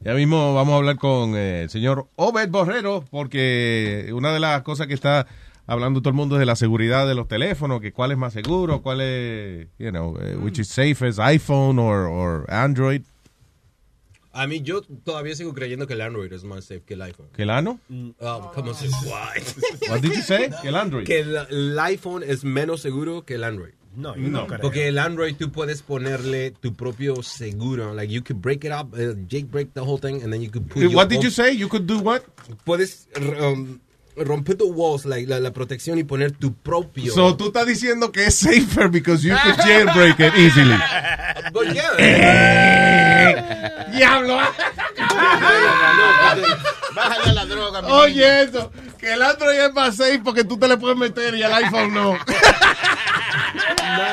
ya 0.00 0.12
mismo 0.14 0.54
vamos 0.54 0.74
a 0.74 0.76
hablar 0.76 0.96
con 0.96 1.34
eh, 1.34 1.62
el 1.62 1.70
señor 1.70 2.06
Obed 2.16 2.48
Borrero, 2.50 3.04
porque 3.10 4.10
una 4.12 4.32
de 4.32 4.40
las 4.40 4.62
cosas 4.62 4.86
que 4.86 4.94
está 4.94 5.26
hablando 5.68 6.00
todo 6.00 6.08
el 6.08 6.16
mundo 6.16 6.36
de 6.38 6.46
la 6.46 6.56
seguridad 6.56 7.06
de 7.06 7.14
los 7.14 7.28
teléfonos, 7.28 7.80
que 7.80 7.92
cuál 7.92 8.10
es 8.10 8.18
más 8.18 8.32
seguro, 8.32 8.82
cuál 8.82 9.00
es, 9.02 9.68
you 9.78 9.90
know, 9.90 10.16
eh, 10.20 10.34
which 10.36 10.58
is 10.58 10.66
safest, 10.66 11.20
iPhone 11.20 11.78
or, 11.78 12.06
or 12.08 12.44
Android. 12.52 13.02
A 14.32 14.46
mí, 14.46 14.60
yo 14.62 14.82
todavía 14.82 15.34
sigo 15.34 15.52
creyendo 15.52 15.86
que 15.86 15.94
el 15.94 16.00
Android 16.00 16.32
es 16.32 16.44
más 16.44 16.64
safe 16.64 16.82
que 16.86 16.94
el 16.94 17.02
iPhone. 17.02 17.26
¿Que 17.34 17.42
el 17.42 17.50
ano? 17.50 17.80
Ah, 18.20 18.50
¿Cómo 18.54 18.72
se 18.72 18.88
What 19.90 20.00
did 20.00 20.12
you 20.12 20.22
say? 20.22 20.50
Que 20.62 20.68
el 20.68 20.76
Android. 20.76 21.04
Que 21.04 21.20
el, 21.20 21.36
el 21.50 21.78
iPhone 21.78 22.22
es 22.22 22.44
menos 22.44 22.80
seguro 22.80 23.24
que 23.24 23.34
el 23.34 23.44
Android. 23.44 23.72
No, 23.96 24.14
no 24.14 24.46
creo. 24.46 24.60
Porque 24.60 24.86
el 24.86 24.98
Android 24.98 25.34
tú 25.36 25.50
puedes 25.50 25.82
ponerle 25.82 26.52
tu 26.52 26.72
propio 26.74 27.20
seguro. 27.22 27.94
Like 27.94 28.12
you 28.12 28.22
could 28.22 28.40
break 28.40 28.64
it 28.64 28.70
up, 28.70 28.94
uh, 28.94 29.14
jailbreak 29.28 29.72
the 29.74 29.80
whole 29.80 29.98
thing, 29.98 30.22
and 30.22 30.32
then 30.32 30.40
you 30.40 30.50
could 30.50 30.68
put 30.68 30.82
Eh, 30.82 30.86
your 30.86 30.94
What 30.94 31.08
did 31.08 31.22
you 31.22 31.30
say? 31.30 31.52
You 31.52 31.68
could 31.68 31.86
do 31.86 31.98
what? 31.98 32.22
Puedes 32.64 33.08
um, 33.40 33.80
romper 34.24 34.56
the 34.56 34.64
walls, 34.64 35.04
like, 35.04 35.28
la, 35.28 35.38
la 35.40 35.52
protección 35.52 35.98
y 35.98 36.04
poner 36.04 36.32
tu 36.32 36.54
propio. 36.54 37.12
So 37.12 37.36
tú 37.36 37.48
estás 37.48 37.66
diciendo 37.66 38.10
que 38.12 38.24
es 38.26 38.34
safer 38.34 38.88
because 38.88 39.22
you 39.22 39.34
could 39.42 39.56
jailbreak 39.56 40.18
it 40.20 40.34
easily. 40.36 40.76
But 41.52 41.74
yeah. 41.74 43.84
¡Diablo! 43.92 44.38
Bájale 46.94 47.30
a 47.30 47.32
la 47.32 47.46
droga, 47.46 47.80
Oye, 47.86 48.42
eso, 48.42 48.70
que 48.98 49.12
el 49.12 49.22
Android 49.22 49.58
es 49.58 49.72
más 49.72 49.96
safe 49.96 50.20
porque 50.24 50.44
tú 50.44 50.58
te 50.58 50.68
le 50.68 50.76
puedes 50.76 50.96
meter 50.96 51.34
y 51.34 51.42
el 51.42 51.52
iPhone 51.52 51.92
no. 51.94 52.12
Not 52.12 52.28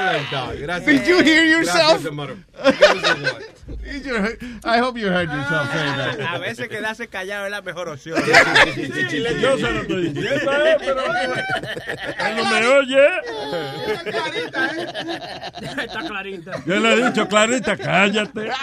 like 0.05 0.29
that. 0.31 0.55
Gracias. 0.59 0.85
Did 0.85 1.05
you 1.07 1.19
hear 1.21 1.45
yourself? 1.45 2.03
Did 2.03 4.03
you- 4.05 4.37
I 4.63 4.79
hope 4.79 4.97
you 4.99 5.07
heard 5.07 5.29
yourself 5.29 5.71
saying 5.71 5.95
that. 5.97 6.19
A 6.35 6.37
veces 6.39 6.67
quedarse 6.69 7.07
callado 7.07 7.45
es 7.45 7.51
la 7.51 7.61
mejor 7.61 7.89
opción. 7.89 8.17
Yo 8.25 9.57
se 9.57 9.71
lo 9.71 9.81
estoy 9.81 10.09
diciendo, 10.09 10.51
eh, 10.65 10.77
pero 10.79 11.01
no 12.35 12.45
me 12.49 12.67
oye. 12.67 13.07
Está 15.83 15.99
clarita. 16.07 16.51
Yo 16.65 16.79
le 16.79 16.93
he 16.93 17.05
dicho, 17.09 17.27
Clarita, 17.27 17.77
cállate. 17.77 18.49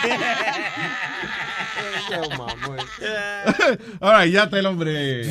All 4.01 4.23
right, 4.23 4.33
ya 4.33 4.45
está 4.45 4.59
el 4.59 4.67
hombre. 4.67 5.25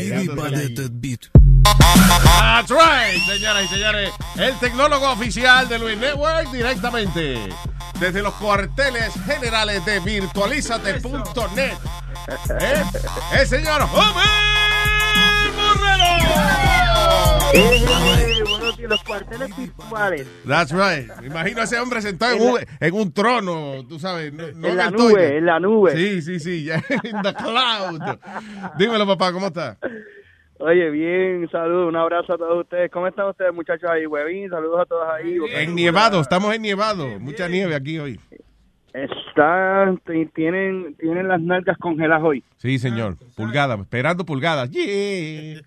That's 2.24 2.70
right, 2.70 3.22
señoras 3.26 3.66
y 3.66 3.68
señores. 3.68 4.12
El 4.38 4.58
tecnólogo 4.60 5.12
oficial 5.12 5.68
de 5.68 5.80
Luis 5.80 5.98
Network 5.98 6.52
directamente 6.52 7.50
desde 8.00 8.22
los 8.22 8.34
cuarteles 8.36 9.14
generales 9.26 9.86
de 9.86 10.00
virtualizate.net. 10.00 11.74
¿Eh? 12.60 12.84
El 13.34 13.48
señor 13.48 13.82
Homer 13.84 14.62
Los 18.88 19.04
cuarteles 19.04 19.56
virtuales. 19.58 20.28
That's 20.48 20.72
right. 20.72 21.10
Me 21.22 21.28
imagino 21.28 21.62
a 21.62 21.64
ese 21.64 21.80
hombre 21.80 22.02
sentado 22.02 22.36
en 22.36 22.42
un, 22.42 22.60
en 22.80 22.94
un 22.94 23.14
trono, 23.14 23.86
tú 23.88 24.00
sabes. 24.00 24.34
No, 24.34 24.44
no 24.54 24.68
En 24.68 24.78
la 24.78 24.86
el 24.88 24.92
nube, 24.94 25.14
tuyo. 25.14 25.20
en 25.20 25.46
la 25.46 25.60
nube. 25.60 25.92
Sí, 25.96 26.22
sí, 26.22 26.40
sí. 26.40 26.64
ya, 26.66 26.76
In 27.04 27.22
the 27.22 27.34
cloud. 27.34 28.02
Dímelo, 28.78 29.06
papá, 29.08 29.32
¿cómo 29.32 29.48
está? 29.48 29.78
Oye, 30.60 30.90
bien, 30.92 31.50
saludos, 31.52 31.90
un 31.90 31.96
abrazo 31.96 32.34
a 32.34 32.38
todos 32.38 32.62
ustedes. 32.62 32.92
¿Cómo 32.92 33.08
están 33.08 33.28
ustedes, 33.30 33.54
muchachos 33.54 33.90
ahí, 33.90 34.06
huevín? 34.06 34.50
Saludos 34.50 34.82
a 34.82 34.86
todos 34.86 35.08
ahí. 35.12 35.38
En 35.56 35.74
Nievado, 35.74 36.22
estamos 36.22 36.54
en 36.54 36.62
Nievado. 36.62 37.20
Mucha 37.20 37.48
nieve 37.48 37.74
aquí 37.74 37.98
hoy. 37.98 38.20
Están, 38.94 40.00
tienen, 40.36 40.96
tienen 41.00 41.28
las 41.30 41.42
nalgas 41.42 41.78
congeladas 41.78 42.24
hoy. 42.24 42.44
Sí, 42.58 42.78
señor. 42.78 43.16
Pulgadas, 43.36 43.80
esperando 43.80 44.26
pulgadas. 44.26 44.70
Yeah. 44.70 45.62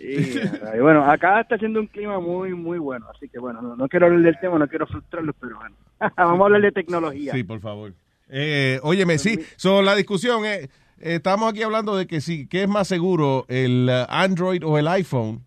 Y, 0.00 0.38
y 0.76 0.80
bueno, 0.80 1.04
acá 1.04 1.40
está 1.40 1.56
haciendo 1.56 1.80
un 1.80 1.86
clima 1.86 2.20
muy, 2.20 2.54
muy 2.54 2.78
bueno. 2.78 3.06
Así 3.14 3.28
que 3.28 3.38
bueno, 3.38 3.60
no, 3.60 3.76
no 3.76 3.88
quiero 3.88 4.06
hablar 4.06 4.22
del 4.22 4.38
tema, 4.40 4.58
no 4.58 4.68
quiero 4.68 4.86
frustrarlos, 4.86 5.34
pero 5.40 5.58
bueno. 5.58 5.76
Vamos 6.16 6.40
a 6.40 6.44
hablar 6.44 6.62
de 6.62 6.72
tecnología. 6.72 7.32
Sí, 7.32 7.44
por 7.44 7.60
favor. 7.60 7.92
Eh, 8.28 8.80
óyeme, 8.82 9.18
sí. 9.18 9.38
So, 9.56 9.82
la 9.82 9.94
discusión 9.94 10.44
es, 10.46 10.68
estamos 10.98 11.50
aquí 11.50 11.62
hablando 11.62 11.96
de 11.96 12.06
que 12.06 12.20
sí, 12.20 12.46
¿qué 12.46 12.62
es 12.62 12.68
más 12.68 12.88
seguro, 12.88 13.44
el 13.48 13.88
uh, 13.90 14.06
Android 14.08 14.64
o 14.64 14.78
el 14.78 14.88
iPhone? 14.88 15.44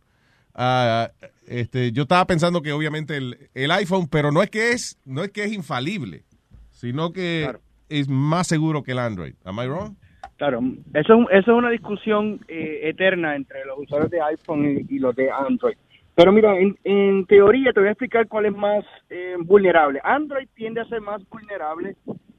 Ah, 0.53 1.09
este, 1.47 1.91
yo 1.91 2.03
estaba 2.03 2.25
pensando 2.25 2.61
que 2.61 2.71
obviamente 2.71 3.17
el, 3.17 3.49
el 3.53 3.71
iPhone, 3.71 4.07
pero 4.07 4.31
no 4.31 4.41
es 4.41 4.49
que 4.49 4.71
es, 4.71 4.97
no 5.05 5.23
es 5.23 5.31
que 5.31 5.43
es 5.43 5.51
infalible, 5.51 6.23
sino 6.71 7.11
que 7.11 7.51
es 7.89 8.07
más 8.07 8.47
seguro 8.47 8.83
que 8.83 8.91
el 8.91 8.99
Android. 8.99 9.33
Am 9.43 9.59
I 9.59 9.67
wrong? 9.67 9.95
Claro, 10.37 10.59
eso 10.93 11.29
eso 11.29 11.51
es 11.51 11.57
una 11.57 11.69
discusión 11.69 12.39
eh, 12.47 12.81
eterna 12.83 13.35
entre 13.35 13.63
los 13.65 13.79
usuarios 13.79 14.11
de 14.11 14.21
iPhone 14.21 14.85
y, 14.89 14.95
y 14.95 14.99
los 14.99 15.15
de 15.15 15.31
Android. 15.31 15.75
Pero 16.15 16.31
mira, 16.31 16.57
en, 16.57 16.77
en 16.83 17.25
teoría 17.25 17.73
te 17.73 17.79
voy 17.79 17.89
a 17.89 17.91
explicar 17.91 18.27
cuál 18.27 18.45
es 18.45 18.55
más 18.55 18.85
eh, 19.09 19.35
vulnerable. 19.39 19.99
Android 20.03 20.47
tiende 20.55 20.81
a 20.81 20.85
ser 20.85 21.01
más 21.01 21.21
vulnerable, 21.29 21.95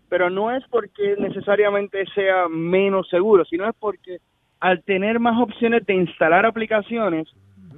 pero 0.09 0.31
no 0.31 0.51
es 0.55 0.64
porque 0.70 1.14
necesariamente 1.18 2.05
sea 2.14 2.48
menos 2.48 3.09
seguro, 3.09 3.44
sino 3.44 3.68
es 3.68 3.74
porque 3.78 4.18
al 4.60 4.82
tener 4.82 5.20
más 5.20 5.39
opciones 5.40 5.85
de 5.85 5.94
instalar 5.94 6.47
aplicaciones, 6.47 7.28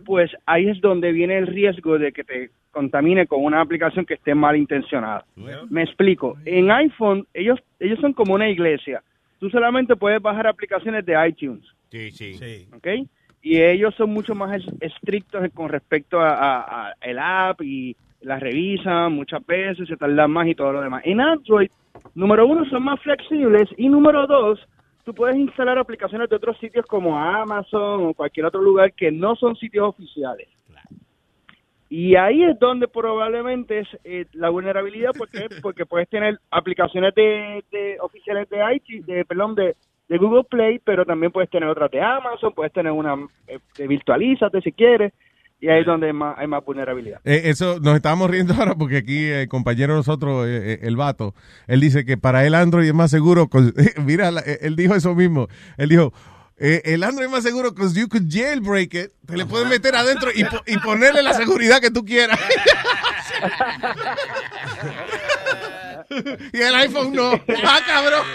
pues 0.04 0.30
ahí 0.46 0.68
es 0.68 0.80
donde 0.80 1.12
viene 1.12 1.36
el 1.36 1.48
riesgo 1.48 1.98
de 1.98 2.12
que 2.12 2.24
te 2.24 2.50
contamine 2.70 3.26
con 3.26 3.44
una 3.44 3.60
aplicación 3.60 4.06
que 4.06 4.14
esté 4.14 4.34
mal 4.34 4.56
intencionada. 4.56 5.24
Me 5.68 5.82
explico. 5.82 6.36
En 6.44 6.70
iPhone, 6.70 7.26
ellos, 7.34 7.58
ellos 7.80 7.98
son 8.00 8.12
como 8.12 8.34
una 8.34 8.48
iglesia. 8.48 9.02
Tú 9.38 9.48
solamente 9.50 9.96
puedes 9.96 10.20
bajar 10.20 10.46
aplicaciones 10.46 11.04
de 11.06 11.14
iTunes, 11.28 11.64
Sí, 11.90 12.10
sí. 12.10 12.68
¿ok? 12.74 12.86
Y 13.42 13.60
ellos 13.60 13.94
son 13.96 14.10
mucho 14.12 14.34
más 14.34 14.56
es- 14.60 14.74
estrictos 14.80 15.42
con 15.54 15.68
respecto 15.68 16.20
a, 16.20 16.30
a- 16.34 16.88
a 16.88 16.94
el 17.02 17.18
app 17.18 17.62
y 17.62 17.96
las 18.20 18.40
revisan 18.40 19.12
muchas 19.12 19.44
veces, 19.46 19.86
se 19.88 19.96
tardan 19.96 20.30
más 20.30 20.48
y 20.48 20.54
todo 20.54 20.72
lo 20.72 20.80
demás. 20.80 21.02
En 21.04 21.20
Android, 21.20 21.70
número 22.14 22.46
uno, 22.46 22.64
son 22.68 22.82
más 22.82 23.00
flexibles 23.00 23.68
y 23.76 23.88
número 23.88 24.26
dos, 24.26 24.58
tú 25.04 25.14
puedes 25.14 25.36
instalar 25.36 25.78
aplicaciones 25.78 26.28
de 26.28 26.36
otros 26.36 26.58
sitios 26.58 26.84
como 26.86 27.16
Amazon 27.16 28.06
o 28.08 28.14
cualquier 28.14 28.46
otro 28.46 28.60
lugar 28.60 28.92
que 28.92 29.12
no 29.12 29.36
son 29.36 29.54
sitios 29.56 29.88
oficiales. 29.88 30.48
Y 31.90 32.16
ahí 32.16 32.42
es 32.44 32.58
donde 32.58 32.86
probablemente 32.88 33.80
es 33.80 33.88
eh, 34.04 34.26
la 34.32 34.50
vulnerabilidad, 34.50 35.12
porque 35.16 35.46
porque 35.62 35.86
puedes 35.86 36.08
tener 36.08 36.38
aplicaciones 36.50 37.14
de, 37.14 37.64
de 37.72 37.96
oficiales 38.00 38.48
de 38.50 38.58
IT, 38.76 39.06
de 39.06 39.24
perdón, 39.24 39.54
de, 39.54 39.74
de 40.08 40.18
Google 40.18 40.44
Play, 40.44 40.80
pero 40.84 41.04
también 41.04 41.32
puedes 41.32 41.50
tener 41.50 41.68
otras 41.68 41.90
de 41.90 42.00
Amazon, 42.02 42.52
puedes 42.54 42.72
tener 42.72 42.92
una 42.92 43.14
eh, 43.46 43.58
de 43.76 43.86
Virtualízate 43.86 44.60
si 44.60 44.72
quieres, 44.72 45.12
y 45.60 45.68
ahí 45.68 45.80
es 45.80 45.86
donde 45.86 46.06
hay 46.08 46.12
más, 46.12 46.38
hay 46.38 46.46
más 46.46 46.64
vulnerabilidad. 46.64 47.20
Eh, 47.24 47.42
eso 47.46 47.80
nos 47.80 47.96
estábamos 47.96 48.30
riendo 48.30 48.54
ahora 48.54 48.74
porque 48.74 48.98
aquí 48.98 49.24
el 49.26 49.48
compañero 49.48 49.94
nosotros, 49.94 50.46
eh, 50.46 50.74
eh, 50.74 50.78
el 50.82 50.96
vato, 50.96 51.34
él 51.66 51.80
dice 51.80 52.04
que 52.04 52.16
para 52.16 52.46
él 52.46 52.54
Android 52.54 52.86
es 52.86 52.94
más 52.94 53.10
seguro. 53.10 53.48
con- 53.48 53.72
mira, 54.06 54.30
la- 54.30 54.40
él 54.60 54.76
dijo 54.76 54.94
eso 54.94 55.14
mismo. 55.14 55.48
Él 55.78 55.88
dijo, 55.88 56.12
eh, 56.60 56.82
el 56.84 57.02
Android 57.04 57.26
es 57.26 57.32
más 57.32 57.42
seguro 57.44 57.70
because 57.72 57.98
you 57.98 58.08
could 58.08 58.24
jailbreak 58.28 58.94
it. 58.94 59.10
Te 59.26 59.36
le 59.36 59.46
puedes 59.46 59.68
meter 59.68 59.94
adentro 59.94 60.30
y, 60.34 60.44
po- 60.44 60.62
y 60.66 60.76
ponerle 60.78 61.22
la 61.22 61.34
seguridad 61.34 61.80
que 61.80 61.90
tú 61.90 62.04
quieras. 62.04 62.38
y 66.52 66.60
el 66.60 66.74
iPhone 66.74 67.12
no. 67.14 67.32
¡Ah, 67.64 67.80
cabrón! 67.86 68.22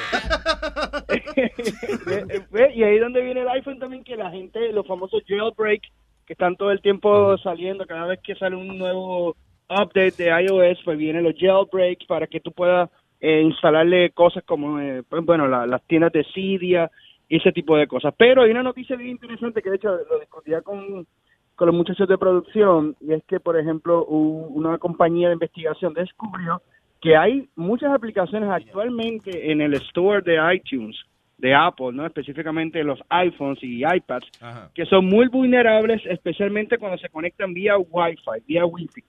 Y 2.76 2.84
ahí 2.84 3.00
donde 3.00 3.22
viene 3.22 3.41
el 3.41 3.48
iPhone 3.50 3.80
también, 3.80 4.04
que 4.04 4.16
la 4.16 4.30
gente, 4.32 4.72
los 4.72 4.86
famosos 4.88 5.22
jailbreak, 5.28 5.82
que 6.26 6.34
están 6.34 6.56
todo 6.56 6.72
el 6.72 6.82
tiempo 6.82 7.38
saliendo, 7.40 7.86
cada 7.86 8.08
vez 8.08 8.20
que 8.24 8.36
sale 8.36 8.56
un 8.56 8.78
nuevo 8.78 9.36
update 9.70 10.24
de 10.24 10.44
iOS, 10.44 10.80
pues 10.84 10.98
vienen 10.98 11.24
los 11.24 11.36
jailbreaks 11.38 12.06
para 12.08 12.28
que 12.28 12.40
tú 12.40 12.52
puedas 12.52 12.90
eh, 13.22 13.41
instalarle 13.41 14.12
cosas 14.12 14.44
como, 14.45 14.80
eh, 14.80 15.04
pues, 15.08 15.24
bueno, 15.26 15.48
la- 15.48 15.66
las 15.68 15.82
tiendas 15.88 16.12
de 16.14 16.26
Cydia 16.34 16.90
y 17.34 17.38
ese 17.38 17.51
tipo 17.51 17.76
de 17.76 17.88
cosas. 17.88 18.14
Pero 18.15 18.43
hay 18.43 18.51
una 18.51 18.61
noticia 18.61 18.95
bien 18.95 19.10
interesante 19.10 19.64
que 19.64 19.72
de 19.72 19.77
hecho 19.77 19.89
lo 19.89 20.19
discutía 20.19 20.61
con, 20.61 21.07
con 21.55 21.65
los 21.65 21.76
muchachos 21.76 22.07
de 22.07 22.19
producción 22.19 22.95
y 23.01 23.14
es 23.14 23.23
que, 23.23 23.39
por 23.39 23.60
ejemplo, 23.60 24.05
una 24.05 24.77
compañía 24.77 25.30
de 25.30 25.34
investigación 25.34 25.95
descubrió 25.95 26.61
que 27.01 27.18
hay 27.18 27.49
muchas 27.55 27.91
aplicaciones 27.91 28.51
actualmente 28.51 29.51
en 29.51 29.61
el 29.61 29.73
store 29.73 30.22
de 30.22 30.38
iTunes 30.53 30.95
de 31.39 31.55
Apple, 31.55 31.91
¿no? 31.93 32.05
Específicamente 32.05 32.84
los 32.84 32.99
iPhones 33.10 33.64
y 33.64 33.84
iPads, 33.84 34.30
que 34.76 34.85
son 34.85 35.07
muy 35.07 35.27
vulnerables, 35.27 36.03
especialmente 36.05 36.77
cuando 36.77 36.99
se 36.99 37.10
conectan 37.10 37.55
vía 37.55 37.80
Wi-Fi, 37.80 38.45
vía 38.45 38.64
Wi-Fi. 38.64 39.03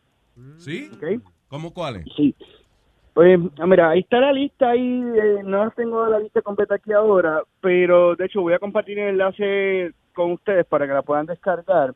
¿Sí? 0.56 0.90
¿Cómo 1.48 1.74
cuáles? 1.74 2.06
Sí. 2.16 2.34
Pues, 3.14 3.38
mira, 3.64 3.90
ahí 3.90 4.00
está 4.00 4.18
la 4.18 4.32
lista, 4.32 4.70
ahí 4.70 5.02
eh, 5.14 5.42
no 5.44 5.70
tengo 5.70 6.04
la 6.08 6.18
lista 6.18 6.42
completa 6.42 6.74
aquí 6.74 6.92
ahora, 6.92 7.42
pero 7.60 8.16
de 8.16 8.26
hecho 8.26 8.42
voy 8.42 8.54
a 8.54 8.58
compartir 8.58 8.98
el 8.98 9.10
enlace 9.10 9.92
con 10.12 10.32
ustedes 10.32 10.66
para 10.66 10.86
que 10.86 10.92
la 10.92 11.02
puedan 11.02 11.26
descargar. 11.26 11.94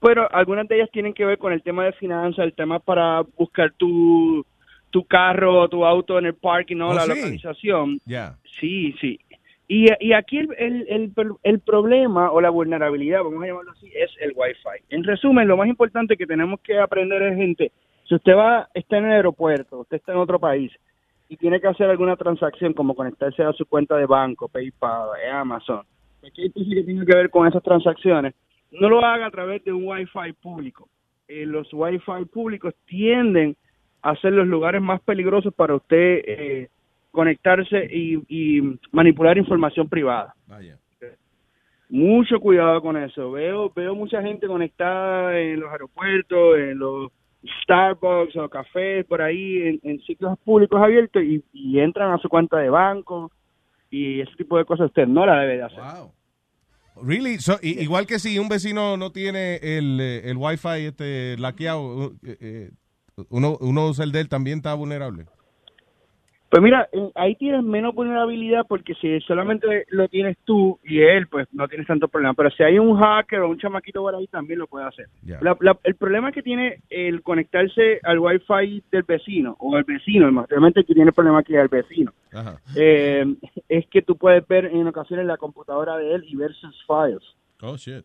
Pero 0.00 0.28
algunas 0.32 0.66
de 0.66 0.76
ellas 0.76 0.90
tienen 0.92 1.14
que 1.14 1.24
ver 1.24 1.38
con 1.38 1.52
el 1.52 1.62
tema 1.62 1.84
de 1.84 1.92
finanzas, 1.92 2.44
el 2.44 2.52
tema 2.52 2.80
para 2.80 3.22
buscar 3.36 3.72
tu, 3.76 4.44
tu 4.90 5.04
carro, 5.04 5.68
tu 5.68 5.84
auto 5.84 6.18
en 6.18 6.26
el 6.26 6.34
parking, 6.34 6.76
¿no? 6.76 6.90
Oh, 6.90 6.94
la 6.94 7.02
sí. 7.02 7.10
localización. 7.10 8.00
Ya. 8.04 8.36
Sí, 8.60 8.92
sí. 9.00 9.20
Y, 9.68 9.86
y 10.00 10.12
aquí 10.12 10.38
el, 10.38 10.48
el, 10.58 10.86
el, 10.88 11.12
el 11.42 11.60
problema 11.60 12.30
o 12.32 12.40
la 12.40 12.50
vulnerabilidad, 12.50 13.22
vamos 13.22 13.42
a 13.42 13.46
llamarlo 13.46 13.70
así, 13.70 13.90
es 13.94 14.10
el 14.20 14.32
Wi-Fi. 14.34 14.84
En 14.90 15.04
resumen, 15.04 15.48
lo 15.48 15.56
más 15.56 15.68
importante 15.68 16.16
que 16.16 16.26
tenemos 16.26 16.60
que 16.60 16.78
aprender 16.78 17.22
es, 17.22 17.36
gente, 17.36 17.72
si 18.08 18.14
usted 18.14 18.36
va, 18.36 18.68
está 18.74 18.98
en 18.98 19.06
el 19.06 19.12
aeropuerto, 19.12 19.80
usted 19.80 19.96
está 19.96 20.12
en 20.12 20.18
otro 20.18 20.38
país 20.38 20.72
y 21.28 21.36
tiene 21.36 21.60
que 21.60 21.68
hacer 21.68 21.90
alguna 21.90 22.16
transacción 22.16 22.72
como 22.72 22.94
conectarse 22.94 23.42
a 23.42 23.52
su 23.52 23.66
cuenta 23.66 23.96
de 23.96 24.06
banco, 24.06 24.48
PayPal, 24.48 25.08
Amazon, 25.32 25.82
cualquier 26.20 26.52
cosa 26.52 26.70
que 26.70 26.82
tenga 26.84 27.04
que 27.04 27.16
ver 27.16 27.30
con 27.30 27.48
esas 27.48 27.62
transacciones, 27.62 28.34
no 28.70 28.88
lo 28.88 29.04
haga 29.04 29.26
a 29.26 29.30
través 29.30 29.64
de 29.64 29.72
un 29.72 29.84
Wi-Fi 29.86 30.32
público. 30.40 30.88
Eh, 31.28 31.46
los 31.46 31.68
Wi-Fi 31.72 32.26
públicos 32.32 32.74
tienden 32.84 33.56
a 34.02 34.14
ser 34.16 34.32
los 34.32 34.46
lugares 34.46 34.80
más 34.80 35.00
peligrosos 35.00 35.52
para 35.52 35.74
usted 35.74 36.22
eh, 36.26 36.68
conectarse 37.10 37.88
y, 37.90 38.22
y 38.28 38.78
manipular 38.92 39.36
información 39.36 39.88
privada. 39.88 40.34
Mucho 41.88 42.40
cuidado 42.40 42.82
con 42.82 42.96
eso. 42.96 43.30
Veo 43.32 43.70
veo 43.74 43.94
mucha 43.94 44.20
gente 44.20 44.46
conectada 44.46 45.38
en 45.38 45.60
los 45.60 45.70
aeropuertos, 45.70 46.58
en 46.58 46.78
los 46.78 47.10
Starbucks 47.62 48.36
o 48.36 48.48
cafés 48.48 49.04
por 49.06 49.22
ahí, 49.22 49.58
en, 49.62 49.80
en 49.82 50.00
sitios 50.02 50.38
públicos 50.44 50.80
abiertos 50.82 51.22
y, 51.22 51.42
y 51.52 51.78
entran 51.80 52.12
a 52.12 52.18
su 52.18 52.28
cuenta 52.28 52.58
de 52.58 52.70
banco 52.70 53.30
y 53.90 54.20
ese 54.20 54.32
tipo 54.36 54.58
de 54.58 54.64
cosas 54.64 54.86
usted 54.86 55.06
no 55.06 55.24
la 55.26 55.40
debe 55.40 55.56
de 55.58 55.62
hacer. 55.62 55.78
Really? 57.02 57.38
So, 57.38 57.58
i- 57.62 57.80
igual 57.82 58.06
que 58.06 58.18
si 58.18 58.38
un 58.38 58.48
vecino 58.48 58.96
no 58.96 59.12
tiene 59.12 59.56
el, 59.56 59.98
eh, 60.00 60.30
el 60.30 60.36
Wi-Fi 60.38 60.86
este, 60.86 61.36
laqueado, 61.38 62.12
eh, 62.24 62.36
eh, 62.40 62.70
uno, 63.28 63.56
uno 63.60 63.86
usa 63.88 64.04
el 64.04 64.12
de 64.12 64.20
él, 64.20 64.28
también 64.28 64.58
está 64.58 64.74
vulnerable. 64.74 65.26
Pues 66.56 66.64
mira, 66.64 66.88
ahí 67.16 67.34
tienes 67.34 67.62
menos 67.62 67.94
vulnerabilidad 67.94 68.64
porque 68.66 68.94
si 68.94 69.20
solamente 69.20 69.84
lo 69.90 70.08
tienes 70.08 70.38
tú 70.46 70.80
y 70.84 71.00
él, 71.00 71.26
pues 71.26 71.46
no 71.52 71.68
tienes 71.68 71.86
tanto 71.86 72.08
problema. 72.08 72.32
Pero 72.32 72.50
si 72.50 72.62
hay 72.62 72.78
un 72.78 72.96
hacker 72.96 73.40
o 73.40 73.50
un 73.50 73.58
chamaquito 73.58 74.00
por 74.00 74.14
ahí, 74.14 74.26
también 74.28 74.60
lo 74.60 74.66
puede 74.66 74.86
hacer. 74.86 75.06
Ya. 75.22 75.38
La- 75.42 75.54
la- 75.60 75.78
el 75.84 75.96
problema 75.96 76.32
que 76.32 76.42
tiene 76.42 76.80
el 76.88 77.20
conectarse 77.20 78.00
al 78.04 78.18
Wi-Fi 78.20 78.84
del 78.90 79.02
vecino 79.02 79.54
o 79.58 79.76
el 79.76 79.84
vecino, 79.84 80.30
realmente 80.48 80.80
el 80.80 80.86
que 80.86 80.94
tiene 80.94 81.10
el 81.10 81.14
problema 81.14 81.40
aquí 81.40 81.54
es 81.54 81.60
el 81.60 81.68
vecino, 81.68 82.14
Ajá. 82.32 82.58
eh, 82.74 83.26
es 83.68 83.86
que 83.88 84.00
tú 84.00 84.16
puedes 84.16 84.48
ver 84.48 84.64
en 84.64 84.86
ocasiones 84.86 85.26
la 85.26 85.36
computadora 85.36 85.98
de 85.98 86.14
él 86.14 86.24
y 86.26 86.36
ver 86.36 86.54
sus 86.54 86.74
files. 86.86 87.22
Oh, 87.60 87.76
shit. 87.76 88.02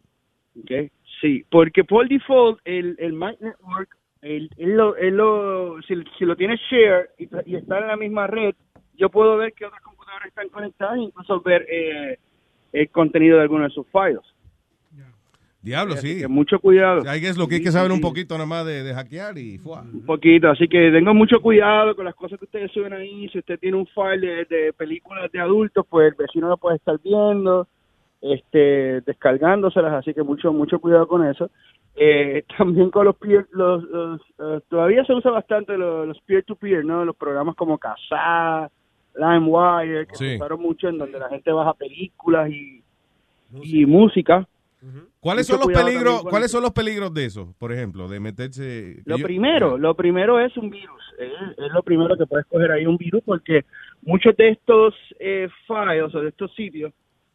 ¿ok? 0.59 0.91
Sí, 1.21 1.45
porque 1.49 1.85
por 1.85 2.05
default 2.09 2.59
el, 2.65 2.97
el 2.99 3.13
Mac 3.13 3.37
Network, 3.39 3.95
el, 4.21 4.49
él 4.57 4.77
lo, 4.77 4.95
él 4.95 5.15
lo- 5.15 5.81
si, 5.83 5.95
si 6.17 6.25
lo 6.25 6.35
tiene 6.35 6.57
share 6.69 7.09
y, 7.17 7.27
y 7.45 7.55
está 7.55 7.79
en 7.79 7.87
la 7.87 7.97
misma 7.97 8.27
red, 8.27 8.53
yo 8.97 9.09
puedo 9.09 9.37
ver 9.37 9.53
que 9.53 9.65
otras 9.65 9.81
computadoras 9.81 10.27
están 10.27 10.49
conectadas 10.49 10.97
e 10.97 11.01
incluso 11.01 11.41
ver 11.41 11.65
eh, 11.69 12.19
el 12.73 12.89
contenido 12.89 13.37
de 13.37 13.43
algunos 13.43 13.69
de 13.69 13.73
sus 13.75 13.87
files. 13.87 14.21
Diablo, 15.63 15.95
sí. 15.97 16.17
que 16.21 16.27
mucho 16.27 16.57
cuidado. 16.59 17.03
Ahí 17.07 17.23
es 17.23 17.37
lo 17.37 17.47
que 17.47 17.55
hay 17.55 17.61
que 17.63 17.71
saber 17.71 17.91
un 17.91 18.01
poquito 18.01 18.33
nada 18.33 18.47
más 18.47 18.65
de, 18.65 18.81
de 18.81 18.95
hackear 18.95 19.37
y 19.37 19.59
fuá. 19.59 19.81
Un 19.83 20.03
poquito, 20.07 20.49
así 20.49 20.67
que 20.67 20.89
tengan 20.89 21.15
mucho 21.15 21.39
cuidado 21.39 21.95
con 21.95 22.03
las 22.05 22.15
cosas 22.15 22.39
que 22.39 22.45
ustedes 22.45 22.71
suben 22.71 22.93
ahí. 22.93 23.29
Si 23.29 23.37
usted 23.37 23.59
tiene 23.59 23.77
un 23.77 23.85
file 23.85 24.27
de, 24.27 24.45
de 24.45 24.73
películas 24.73 25.31
de 25.31 25.39
adultos, 25.39 25.85
pues 25.87 26.07
el 26.07 26.15
vecino 26.17 26.49
lo 26.49 26.57
puede 26.57 26.77
estar 26.77 26.97
viendo, 27.03 27.67
este, 28.21 29.01
descargándoselas, 29.01 29.93
así 29.93 30.13
que 30.13 30.23
mucho 30.23 30.53
mucho 30.53 30.79
cuidado 30.79 31.07
con 31.07 31.25
eso. 31.25 31.49
Eh, 31.95 32.43
también 32.57 32.89
con 32.89 33.05
los 33.05 33.15
peer, 33.17 33.47
los, 33.51 33.83
los, 33.83 34.21
eh, 34.39 34.59
todavía 34.69 35.03
se 35.05 35.13
usa 35.13 35.31
bastante 35.31 35.77
los, 35.77 36.07
los 36.07 36.19
peer-to-peer, 36.21 36.85
¿no? 36.85 37.03
Los 37.03 37.15
programas 37.15 37.55
como 37.55 37.77
Kazaa, 37.77 38.69
LimeWire, 39.15 40.07
que 40.07 40.15
Sí. 40.15 40.25
se 40.29 40.35
usaron 40.37 40.61
mucho 40.61 40.87
en 40.87 40.97
donde 40.97 41.19
la 41.19 41.29
gente 41.29 41.51
baja 41.51 41.73
películas 41.73 42.49
y, 42.49 42.81
y 43.61 43.85
música. 43.85 44.47
¿Cuáles 45.19 45.47
Mucho 45.47 45.61
son 45.61 45.71
los 45.73 45.83
peligros? 45.83 46.23
¿Cuáles 46.23 46.45
eso. 46.47 46.57
son 46.57 46.63
los 46.63 46.71
peligros 46.71 47.13
de 47.13 47.25
eso? 47.25 47.53
Por 47.59 47.71
ejemplo, 47.71 48.07
de 48.07 48.19
meterse. 48.19 49.01
Lo 49.05 49.17
yo- 49.17 49.23
primero, 49.25 49.77
lo 49.77 49.93
primero 49.93 50.39
es 50.39 50.55
un 50.57 50.71
virus. 50.71 50.99
Es, 51.19 51.31
es 51.57 51.71
lo 51.71 51.83
primero 51.83 52.17
que 52.17 52.25
puedes 52.25 52.47
coger 52.47 52.71
ahí 52.71 52.87
un 52.87 52.97
virus 52.97 53.21
porque 53.23 53.63
muchos 54.01 54.35
de 54.37 54.49
estos 54.49 54.95
eh, 55.19 55.47
files 55.67 56.15
o 56.15 56.21
de 56.21 56.29
estos 56.29 56.51
sitios, 56.55 56.91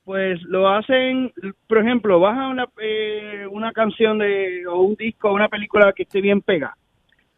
pues 0.06 0.40
lo 0.44 0.68
hacen, 0.68 1.32
por 1.66 1.78
ejemplo, 1.78 2.20
baja 2.20 2.48
una, 2.48 2.66
eh, 2.80 3.44
una 3.50 3.72
canción 3.72 4.18
de 4.18 4.64
o 4.68 4.80
un 4.80 4.94
disco 4.94 5.28
o 5.28 5.34
una 5.34 5.48
película 5.48 5.92
que 5.92 6.04
esté 6.04 6.20
bien 6.20 6.40
pegada. 6.42 6.76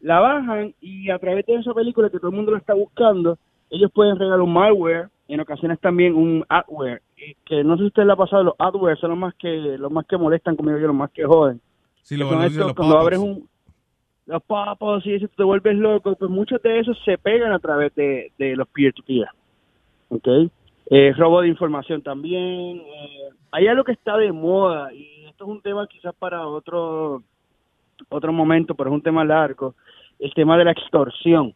La 0.01 0.21
bajan 0.21 0.75
y 0.83 1.09
a 1.11 1.19
través 1.19 1.47
de 1.47 1.55
esa 1.55 1.73
película 1.73 2.11
que 2.11 2.19
todo 2.19 2.29
el 2.31 2.37
mundo 2.37 2.53
lo 2.53 2.59
está 2.59 2.75
buscando, 2.75 3.39
ellos 3.71 3.91
pueden 3.91 4.19
regalar 4.19 4.43
un 4.43 4.53
malware, 4.53 5.09
en 5.29 5.41
ocasiones 5.41 5.81
también 5.81 6.15
un 6.15 6.45
adware, 6.47 7.01
y 7.17 7.35
que 7.47 7.65
no 7.65 7.77
sé 7.77 7.85
si 7.85 7.87
usted 7.87 8.05
le 8.05 8.13
ha 8.13 8.17
pasado, 8.17 8.43
los 8.43 8.55
adware 8.59 8.99
son 8.99 9.11
los 9.11 9.19
más 9.19 9.35
que 9.37 9.49
los 9.49 9.91
más 9.91 10.07
que 10.07 10.19
molestan, 10.19 10.55
como 10.55 10.69
digo 10.69 10.81
yo, 10.83 10.87
los 10.89 10.97
más 10.97 11.11
que 11.11 11.25
joden. 11.25 11.61
Sí, 12.03 12.17
lo- 12.19 12.29
estos, 12.45 12.67
los 12.67 12.77
cuando 12.77 12.99
abres 12.99 13.19
un 13.19 13.49
los 14.27 14.43
papos 14.43 15.07
y 15.07 15.15
eso 15.15 15.27
te 15.35 15.43
vuelves 15.43 15.75
loco, 15.75 16.15
pues 16.15 16.31
muchos 16.31 16.61
de 16.61 16.81
esos 16.81 16.99
se 17.03 17.17
pegan 17.17 17.51
a 17.53 17.59
través 17.59 17.95
de, 17.95 18.31
de 18.37 18.57
los 18.57 18.69
peer-to-peer. 18.69 19.27
¿Ok? 20.11 20.29
Eh, 20.91 21.13
robo 21.17 21.43
de 21.43 21.49
información 21.49 22.03
también. 22.03 22.79
eh, 22.79 23.31
hay 23.51 23.67
algo 23.67 23.85
que 23.85 23.93
está 23.93 24.17
de 24.17 24.33
moda 24.33 24.93
y 24.93 25.27
esto 25.27 25.45
es 25.45 25.51
un 25.51 25.63
tema 25.63 25.87
quizás 25.87 26.15
para 26.15 26.47
otro 26.47 27.23
otro 28.09 28.33
momento, 28.33 28.75
pero 28.75 28.91
es 28.91 28.95
un 28.95 29.03
tema 29.03 29.25
largo. 29.25 29.75
El 30.19 30.33
tema 30.35 30.57
de 30.57 30.65
la 30.65 30.73
extorsión. 30.73 31.55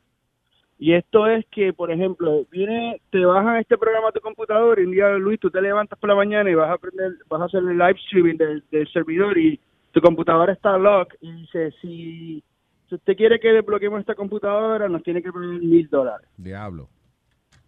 Y 0.79 0.95
esto 0.95 1.27
es 1.29 1.47
que, 1.47 1.73
por 1.73 1.93
ejemplo, 1.93 2.45
viene, 2.51 3.01
te 3.11 3.25
bajan 3.25 3.59
este 3.59 3.79
programa 3.79 4.09
a 4.09 4.13
tu 4.13 4.21
computador 4.21 4.81
y 4.81 4.85
un 4.85 4.91
día, 4.91 5.11
Luis, 5.11 5.39
tú 5.39 5.49
te 5.49 5.63
levantas 5.63 5.99
por 5.99 6.09
la 6.09 6.17
mañana 6.17 6.51
y 6.51 6.55
vas 6.55 6.69
a 6.69 6.73
aprender, 6.73 7.13
vas 7.29 7.41
a 7.41 7.45
hacer 7.45 7.61
el 7.61 7.79
live 7.79 7.99
streaming 8.07 8.37
del, 8.37 8.89
servidor 8.93 9.39
y 9.39 9.61
tu 9.93 10.01
computadora 10.01 10.53
está 10.53 10.77
lock 10.77 11.15
y 11.21 11.31
dice, 11.33 11.71
si, 11.81 12.43
si 12.89 12.95
usted 12.97 13.17
quiere 13.17 13.39
que 13.39 13.53
desbloqueemos 13.53 14.01
esta 14.01 14.17
computadora, 14.17 14.89
nos 14.89 15.05
tiene 15.05 15.23
que 15.23 15.31
pagar 15.31 15.49
mil 15.49 15.89
dólares. 15.89 16.29
Diablo. 16.37 16.89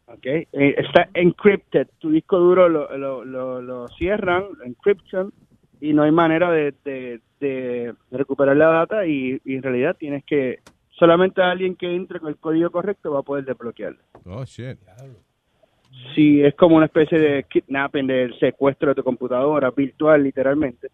¿Ok? 0.07 0.27
Eh, 0.27 0.49
está 0.53 1.09
encrypted. 1.15 1.89
Tu 1.99 2.11
disco 2.11 2.39
duro 2.39 2.69
lo, 2.69 2.97
lo, 2.97 3.25
lo, 3.25 3.63
lo 3.63 3.89
cierran, 3.89 4.45
encryption, 4.65 5.33
y 5.81 5.93
no 5.93 6.03
hay 6.03 6.13
manera 6.13 6.51
de, 6.51 6.75
de, 6.85 7.21
de 7.41 7.95
recuperar 8.11 8.57
la 8.57 8.69
data 8.69 9.07
y, 9.07 9.41
y 9.45 9.57
en 9.57 9.63
realidad 9.63 9.97
tienes 9.99 10.25
que, 10.25 10.61
solamente 10.91 11.43
alguien 11.43 11.77
que 11.77 11.95
entre 11.95 12.21
con 12.21 12.31
el 12.31 12.37
código 12.37 12.71
correcto 12.71 13.13
va 13.13 13.21
a 13.21 13.23
poder 13.23 13.45
desbloquearlo. 13.45 13.99
Oh, 14.25 14.45
shit. 14.45 14.79
Sí, 16.15 16.43
es 16.43 16.55
como 16.55 16.77
una 16.77 16.87
especie 16.87 17.19
de 17.19 17.45
kidnapping, 17.45 18.07
del 18.07 18.39
secuestro 18.39 18.89
de 18.89 18.95
tu 18.97 19.03
computadora 19.03 19.71
virtual, 19.71 20.23
literalmente. 20.23 20.89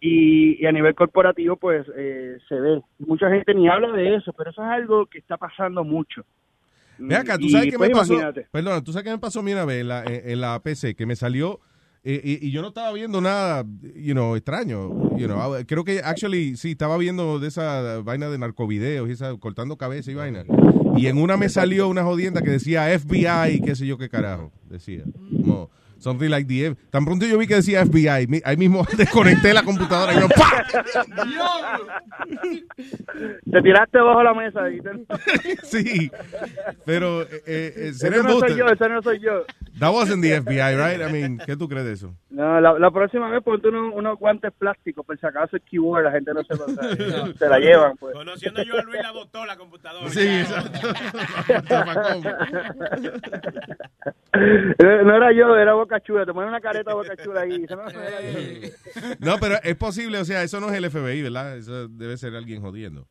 Y, 0.00 0.62
y 0.62 0.66
a 0.66 0.72
nivel 0.72 0.94
corporativo, 0.94 1.56
pues 1.56 1.86
eh, 1.96 2.36
se 2.46 2.60
ve. 2.60 2.82
Mucha 2.98 3.30
gente 3.30 3.54
ni 3.54 3.68
habla 3.68 3.90
de 3.92 4.16
eso, 4.16 4.34
pero 4.34 4.50
eso 4.50 4.62
es 4.62 4.68
algo 4.68 5.06
que 5.06 5.18
está 5.18 5.38
pasando 5.38 5.82
mucho. 5.82 6.24
Ve 6.98 7.16
acá, 7.16 7.38
¿tú 7.38 7.48
sabes 7.48 7.70
qué 7.70 7.76
pues, 7.76 7.90
me 7.90 7.94
pasó? 7.94 8.12
imagínate. 8.14 8.48
Perdona, 8.50 8.82
¿tú 8.82 8.92
sabes 8.92 9.04
qué 9.04 9.10
me 9.10 9.18
pasó 9.18 9.40
a 9.40 9.42
mí 9.42 9.52
una 9.52 9.64
vez 9.64 9.80
en 9.80 9.88
la, 9.88 10.04
en, 10.04 10.40
la 10.40 10.62
PC? 10.62 10.94
Que 10.94 11.06
me 11.06 11.16
salió 11.16 11.60
eh, 12.06 12.20
y, 12.22 12.48
y 12.48 12.50
yo 12.50 12.60
no 12.60 12.68
estaba 12.68 12.92
viendo 12.92 13.20
nada, 13.22 13.64
you 13.96 14.12
know, 14.12 14.36
extraño. 14.36 15.16
You 15.16 15.26
know, 15.26 15.40
Ah, 15.40 15.64
creo 15.66 15.84
que, 15.84 16.00
actually, 16.04 16.56
sí, 16.56 16.72
estaba 16.72 16.98
viendo 16.98 17.38
de 17.38 17.48
esa 17.48 18.00
vaina 18.00 18.28
de 18.28 18.36
narcovideos 18.36 19.08
y 19.08 19.12
esa, 19.12 19.34
cortando 19.38 19.78
cabeza 19.78 20.10
y 20.10 20.14
vaina. 20.14 20.44
Y 20.96 21.06
en 21.06 21.16
una 21.16 21.38
me 21.38 21.48
salió 21.48 21.88
una 21.88 22.04
jodienda 22.04 22.42
que 22.42 22.50
decía 22.50 22.86
FBI 22.98 23.54
y 23.54 23.60
qué 23.62 23.74
sé 23.74 23.86
yo 23.86 23.96
qué 23.96 24.10
carajo, 24.10 24.52
decía. 24.68 25.04
Como, 25.40 25.70
Something 26.04 26.28
like 26.28 26.46
the 26.46 26.66
F- 26.66 26.76
Tan 26.90 27.02
pronto 27.06 27.24
yo 27.24 27.38
vi 27.38 27.46
que 27.46 27.54
decía 27.54 27.82
FBI, 27.86 28.42
ahí 28.44 28.56
mismo 28.58 28.86
desconecté 28.98 29.54
la 29.54 29.62
computadora 29.62 30.12
y 30.12 30.20
yo, 30.20 30.28
¡pa! 30.28 30.62
Te 33.50 33.62
tiraste 33.62 33.98
bajo 34.00 34.22
la 34.22 34.34
mesa. 34.34 34.64
Te... 34.64 35.56
Sí, 35.62 36.10
pero 36.84 37.22
eh, 37.22 37.28
eh, 37.46 37.92
será 37.94 38.16
Ese 38.16 38.24
no 38.28 38.38
soy 38.38 38.54
yo, 38.54 38.66
ese 38.66 38.88
no 38.90 39.02
soy 39.02 39.18
yo. 39.20 39.44
That 39.80 39.92
wasn't 39.92 40.22
the 40.22 40.40
FBI, 40.40 40.76
right? 40.76 41.00
I 41.02 41.10
mean, 41.12 41.38
¿qué 41.44 41.56
tú 41.56 41.68
crees 41.68 41.84
de 41.84 41.92
eso? 41.92 42.14
No, 42.30 42.60
la, 42.60 42.78
la 42.78 42.90
próxima 42.92 43.28
vez 43.28 43.42
ponte 43.42 43.68
unos, 43.68 43.92
unos 43.94 44.18
guantes 44.18 44.52
plásticos, 44.56 45.04
por 45.04 45.18
si 45.18 45.26
acaso 45.26 45.56
keyboard, 45.68 46.04
la 46.04 46.12
gente 46.12 46.32
no 46.32 46.42
se, 46.44 46.54
lo- 46.56 47.32
se 47.34 47.48
la 47.48 47.58
llevan. 47.58 47.96
Pues. 47.96 48.14
Conociendo 48.14 48.62
yo 48.62 48.78
a 48.78 48.82
Luis, 48.82 49.02
la 49.02 49.10
botó 49.12 49.44
la 49.44 49.56
computadora. 49.56 50.08
Sí, 50.10 50.20
exacto. 50.26 50.88
No 54.32 55.16
era 55.16 55.32
yo, 55.32 55.56
era 55.56 55.74
Boca 55.74 56.00
Chula. 56.00 56.26
Te 56.26 56.32
ponen 56.32 56.48
una 56.50 56.60
careta 56.60 56.94
Boca 56.94 57.16
Chula 57.16 57.42
ahí. 57.42 57.64
No, 57.68 57.76
no. 57.76 57.92
No, 59.20 59.36
pero 59.40 59.56
es 59.62 59.76
posible, 59.76 60.18
o 60.18 60.24
sea, 60.24 60.42
eso 60.42 60.60
no 60.60 60.68
es 60.68 60.74
el 60.74 60.90
FBI, 60.90 61.22
¿verdad? 61.22 61.56
Eso 61.56 61.88
debe 61.88 62.16
ser 62.16 62.34
alguien 62.34 62.60
jodiendo. 62.62 63.06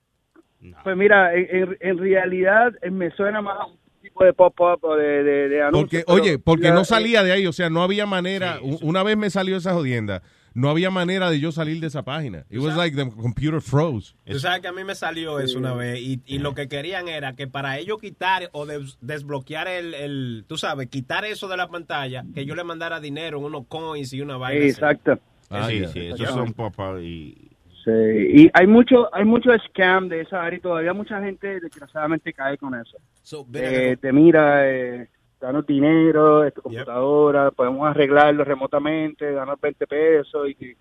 Pues 0.83 0.95
mira, 0.95 1.33
en, 1.33 1.47
en- 1.49 1.77
en 1.79 1.97
realidad 1.97 2.73
eh, 2.81 2.89
me 2.89 3.11
suena 3.11 3.41
más 3.41 3.59
a 3.59 3.65
un 3.65 3.77
tipo 4.13 4.23
de 4.25 4.33
pop-up 4.33 4.79
o 4.83 4.95
de, 4.95 5.23
de, 5.23 5.49
de 5.49 5.61
anuncio, 5.63 5.81
Porque, 5.81 6.03
pero 6.05 6.21
oye, 6.21 6.39
porque 6.39 6.67
la- 6.69 6.73
no 6.75 6.85
salía 6.85 7.23
de 7.23 7.31
ahí, 7.31 7.47
o 7.47 7.53
sea, 7.53 7.69
no 7.69 7.81
había 7.83 8.05
manera, 8.05 8.59
una 8.61 9.03
vez 9.03 9.17
me 9.17 9.29
salió 9.29 9.57
esa 9.57 9.73
jodienda, 9.73 10.21
no 10.53 10.69
había 10.69 10.91
manera 10.91 11.31
de 11.31 11.39
yo 11.39 11.51
salir 11.51 11.79
de 11.79 11.87
esa 11.87 12.03
página. 12.03 12.45
It 12.51 12.59
was 12.59 12.77
like 12.77 12.95
the 12.95 13.09
computer 13.09 13.59
froze. 13.59 14.13
Tú 14.25 14.39
sabes 14.39 14.61
que 14.61 14.67
a 14.67 14.71
mí 14.71 14.83
me 14.83 14.93
salió 14.93 15.39
eso 15.39 15.57
una 15.57 15.73
vez 15.73 15.99
y, 15.99 16.21
y 16.27 16.37
lo 16.37 16.53
que 16.53 16.67
querían 16.67 17.07
era 17.07 17.33
que 17.33 17.47
para 17.47 17.79
ellos 17.79 17.97
quitar 17.99 18.49
o 18.53 18.67
des- 18.67 18.97
desbloquear 19.01 19.67
el, 19.67 19.95
el, 19.95 20.45
tú 20.47 20.57
sabes, 20.57 20.89
quitar 20.89 21.25
eso 21.25 21.47
de 21.47 21.57
la 21.57 21.67
pantalla, 21.69 22.23
que 22.35 22.45
yo 22.45 22.53
le 22.55 22.63
mandara 22.63 22.99
dinero, 22.99 23.39
unos 23.39 23.65
coins 23.67 24.13
y 24.13 24.21
una 24.21 24.37
vaina. 24.37 24.63
Exacto. 24.65 25.19
Ah, 25.49 25.67
sí, 25.69 25.79
sí, 25.91 25.99
esos 26.05 26.19
Exacto. 26.21 26.45
son 26.45 26.53
pop 26.53 26.75
y... 27.01 27.49
Sí, 27.83 27.91
y 27.91 28.49
hay 28.53 28.65
mucho, 28.65 29.13
hay 29.13 29.25
mucho 29.25 29.49
scam 29.67 30.07
de 30.07 30.21
esa 30.21 30.41
área 30.43 30.57
y 30.57 30.61
todavía 30.61 30.93
mucha 30.93 31.21
gente 31.21 31.59
desgraciadamente 31.59 32.31
cae 32.31 32.57
con 32.57 32.73
eso. 32.75 32.97
Eh, 33.61 33.97
te 33.99 34.13
mira, 34.13 34.69
eh, 34.69 35.09
danos 35.41 35.65
dinero, 35.67 36.45
es 36.45 36.53
tu 36.53 36.61
computadora, 36.61 37.51
podemos 37.51 37.85
arreglarlo 37.89 38.45
remotamente, 38.45 39.31
danos 39.33 39.59
20 39.59 39.85
pesos 39.87 40.47
y, 40.49 40.77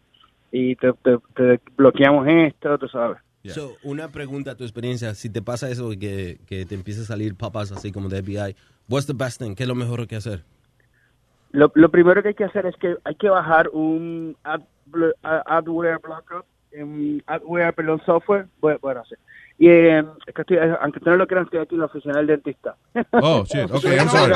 y 0.52 0.76
te, 0.76 0.92
te- 1.02 1.18
te 1.34 1.60
bloqueamos 1.76 2.28
esto, 2.28 2.78
tú 2.78 2.86
sabes. 2.88 3.18
So, 3.54 3.76
una 3.82 4.12
pregunta 4.12 4.52
a 4.52 4.54
tu 4.56 4.62
experiencia, 4.62 5.14
si 5.16 5.28
te 5.28 5.42
pasa 5.42 5.68
eso 5.68 5.90
que, 5.98 6.38
que 6.46 6.64
te 6.64 6.76
empieza 6.76 7.00
a 7.02 7.04
salir 7.04 7.34
papas 7.34 7.72
así 7.72 7.90
como 7.90 8.08
de 8.08 8.22
FBI, 8.22 8.54
what's 8.88 9.08
the 9.08 9.12
best 9.12 9.40
thing? 9.42 9.56
¿Qué 9.56 9.64
es 9.64 9.68
lo 9.68 9.74
mejor 9.74 10.06
que 10.06 10.14
hacer? 10.14 10.44
Lo, 11.50 11.72
lo 11.74 11.90
primero 11.90 12.22
que 12.22 12.28
hay 12.28 12.34
que 12.34 12.44
hacer 12.44 12.66
es 12.66 12.76
que 12.76 12.96
hay 13.04 13.16
que 13.16 13.28
bajar 13.28 13.68
un 13.70 14.36
ad, 14.44 14.60
blo- 14.88 15.12
a- 15.24 15.42
adware 15.58 15.98
blocker, 15.98 16.42
un 16.80 17.22
adware, 17.26 17.72
perdón, 17.74 18.00
software, 18.06 18.46
bueno, 18.60 18.78
bueno, 18.82 19.02
sí. 19.08 19.14
Y 19.58 19.68
eh, 19.68 20.04
es 20.26 20.34
que 20.34 20.40
estoy, 20.42 20.58
aunque 20.58 20.98
ustedes 20.98 21.12
no 21.12 21.16
lo 21.16 21.26
crean, 21.26 21.44
estoy 21.44 21.60
aquí 21.60 21.74
en 21.74 21.80
la 21.80 21.86
oficina 21.86 22.16
del 22.16 22.26
dentista. 22.26 22.76
Oh, 23.12 23.44
shit, 23.44 23.70
okay, 23.70 23.96
I'm 23.98 24.08
sorry. 24.08 24.34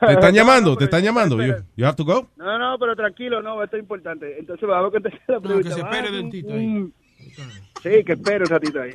Te 0.00 0.12
están 0.12 0.34
llamando, 0.34 0.76
te 0.76 0.84
están 0.84 1.02
llamando. 1.02 1.42
You, 1.42 1.54
you 1.76 1.84
have 1.86 1.96
to 1.96 2.04
go? 2.04 2.28
No, 2.36 2.58
no, 2.58 2.78
pero 2.78 2.94
tranquilo, 2.94 3.42
no, 3.42 3.62
esto 3.62 3.76
es 3.76 3.82
importante. 3.82 4.38
Entonces 4.38 4.68
vamos 4.68 4.88
a 4.88 4.92
contestar 4.92 5.20
la 5.28 5.40
pregunta. 5.40 5.68
que 5.68 5.74
se 5.74 5.80
espere, 5.80 6.08
un- 6.10 6.14
dentito, 6.14 6.48
un- 6.52 6.94
Sí, 7.82 8.04
que 8.04 8.12
espere 8.12 8.44
un 8.44 8.50
ratito 8.50 8.80
ahí. 8.80 8.92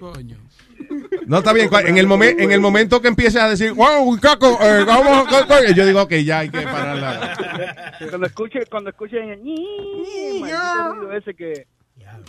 No, 1.26 1.40
está 1.40 1.52
bien. 1.52 1.70
En 1.86 1.98
el, 1.98 2.08
momen- 2.08 2.36
en 2.40 2.52
el 2.52 2.62
momento 2.62 3.02
que 3.02 3.08
empieces 3.10 3.42
a 3.42 3.50
decir, 3.50 3.74
wow, 3.74 4.18
caco, 4.22 4.58
eh, 4.62 4.86
vamos, 4.86 5.28
a- 5.28 5.30
co- 5.30 5.48
co-", 5.48 5.74
yo 5.76 5.86
digo, 5.86 6.02
ok, 6.04 6.14
ya 6.24 6.40
hay 6.40 6.50
que 6.50 6.62
pararla. 6.62 7.67
Cuando 8.10 8.28
escuche, 8.28 8.66
cuando 8.70 8.90
escuchen 8.90 9.30
el 9.30 9.40
ruido 9.40 11.12
ese 11.14 11.34
que 11.34 11.68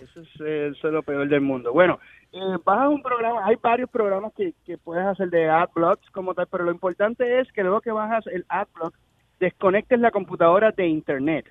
eso 0.03 0.21
es, 0.21 0.29
eh, 0.41 0.73
eso 0.73 0.89
es 0.89 0.95
lo 0.95 1.03
peor 1.03 1.29
del 1.29 1.41
mundo. 1.41 1.73
Bueno, 1.73 1.99
eh, 2.33 2.57
baja 2.65 2.89
un 2.89 3.03
programa, 3.03 3.45
hay 3.45 3.57
varios 3.57 3.89
programas 3.91 4.33
que, 4.35 4.55
que 4.65 4.79
puedes 4.79 5.05
hacer 5.05 5.31
de 5.31 5.49
AdBlocks 5.49 6.11
como 6.11 6.35
tal, 6.35 6.47
pero 6.51 6.65
lo 6.65 6.73
importante 6.73 7.41
es 7.41 7.51
que 7.53 7.63
luego 7.63 7.81
que 7.81 7.93
bajas 7.93 8.27
el 8.27 8.45
AdBlock, 8.49 8.95
desconectes 9.41 10.01
la 10.01 10.11
computadora 10.11 10.73
de 10.73 10.87
internet. 10.87 11.47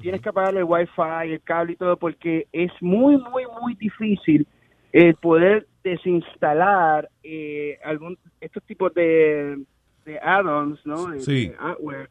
Tienes 0.00 0.20
que 0.20 0.28
apagar 0.28 0.56
el 0.56 0.64
Wi-Fi, 0.64 1.32
el 1.32 1.42
cable 1.42 1.72
y 1.72 1.76
todo, 1.76 1.96
porque 1.96 2.46
es 2.52 2.70
muy, 2.80 3.16
muy, 3.16 3.44
muy 3.60 3.74
difícil 3.74 4.46
el 4.92 5.16
poder 5.16 5.66
desinstalar 5.82 7.08
eh, 7.24 7.78
algún 7.84 8.16
estos 8.40 8.62
tipos 8.62 8.94
de, 8.94 9.58
de 10.04 10.18
add-ons, 10.20 10.84
¿no? 10.86 11.18
Sí. 11.18 11.48
de 11.48 12.08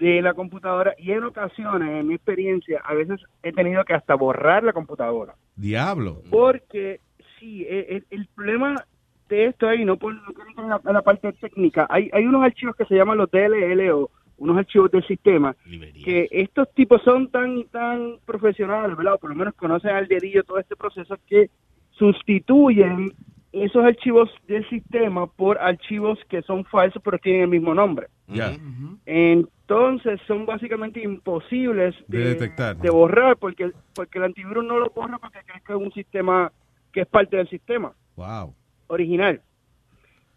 de 0.00 0.22
la 0.22 0.32
computadora 0.32 0.94
y 0.98 1.12
en 1.12 1.24
ocasiones, 1.24 1.88
en 1.90 2.08
mi 2.08 2.14
experiencia, 2.14 2.80
a 2.84 2.94
veces 2.94 3.20
he 3.42 3.52
tenido 3.52 3.84
que 3.84 3.92
hasta 3.92 4.14
borrar 4.14 4.64
la 4.64 4.72
computadora. 4.72 5.34
Diablo. 5.56 6.22
Porque 6.30 7.00
sí, 7.38 7.66
e- 7.68 7.96
e- 7.96 8.04
el, 8.10 8.26
problema 8.34 8.74
de 9.28 9.44
esto 9.46 9.68
ahí, 9.68 9.84
no 9.84 9.98
por 9.98 10.14
en 10.14 10.68
la, 10.68 10.80
en 10.84 10.94
la 10.94 11.02
parte 11.02 11.30
técnica, 11.34 11.86
hay, 11.90 12.08
hay 12.14 12.24
unos 12.24 12.42
archivos 12.42 12.74
que 12.76 12.86
se 12.86 12.94
llaman 12.94 13.18
los 13.18 13.30
DLLO, 13.30 14.10
unos 14.38 14.56
archivos 14.56 14.90
del 14.90 15.06
sistema, 15.06 15.54
que 16.02 16.26
estos 16.30 16.72
tipos 16.72 17.02
son 17.02 17.30
tan 17.30 17.64
tan 17.64 18.16
profesionales, 18.24 18.96
¿verdad? 18.96 19.14
O 19.14 19.18
por 19.18 19.28
lo 19.28 19.36
menos 19.36 19.54
conocen 19.54 19.90
al 19.90 20.08
dedillo 20.08 20.44
todo 20.44 20.58
este 20.58 20.76
proceso 20.76 21.14
que 21.26 21.50
sustituyen 21.90 23.12
esos 23.52 23.84
archivos 23.84 24.30
del 24.46 24.68
sistema 24.68 25.26
por 25.26 25.58
archivos 25.58 26.18
que 26.28 26.42
son 26.42 26.64
falsos 26.66 27.02
pero 27.04 27.18
tienen 27.18 27.42
el 27.42 27.48
mismo 27.48 27.74
nombre. 27.74 28.06
Ya. 28.28 28.52
Entonces 29.06 30.20
son 30.26 30.46
básicamente 30.46 31.02
imposibles 31.02 31.94
De 32.08 32.18
de, 32.18 32.24
detectar. 32.34 32.76
de 32.76 32.90
borrar 32.90 33.36
porque 33.36 33.70
porque 33.94 34.18
el 34.18 34.24
antivirus 34.24 34.64
no 34.64 34.78
lo 34.78 34.90
borra 34.90 35.18
porque 35.18 35.40
cree 35.44 35.60
que 35.66 35.72
es 35.72 35.78
un 35.78 35.92
sistema 35.92 36.52
que 36.92 37.00
es 37.02 37.06
parte 37.06 37.36
del 37.36 37.48
sistema 37.48 37.92
Wow. 38.16 38.54
original. 38.88 39.40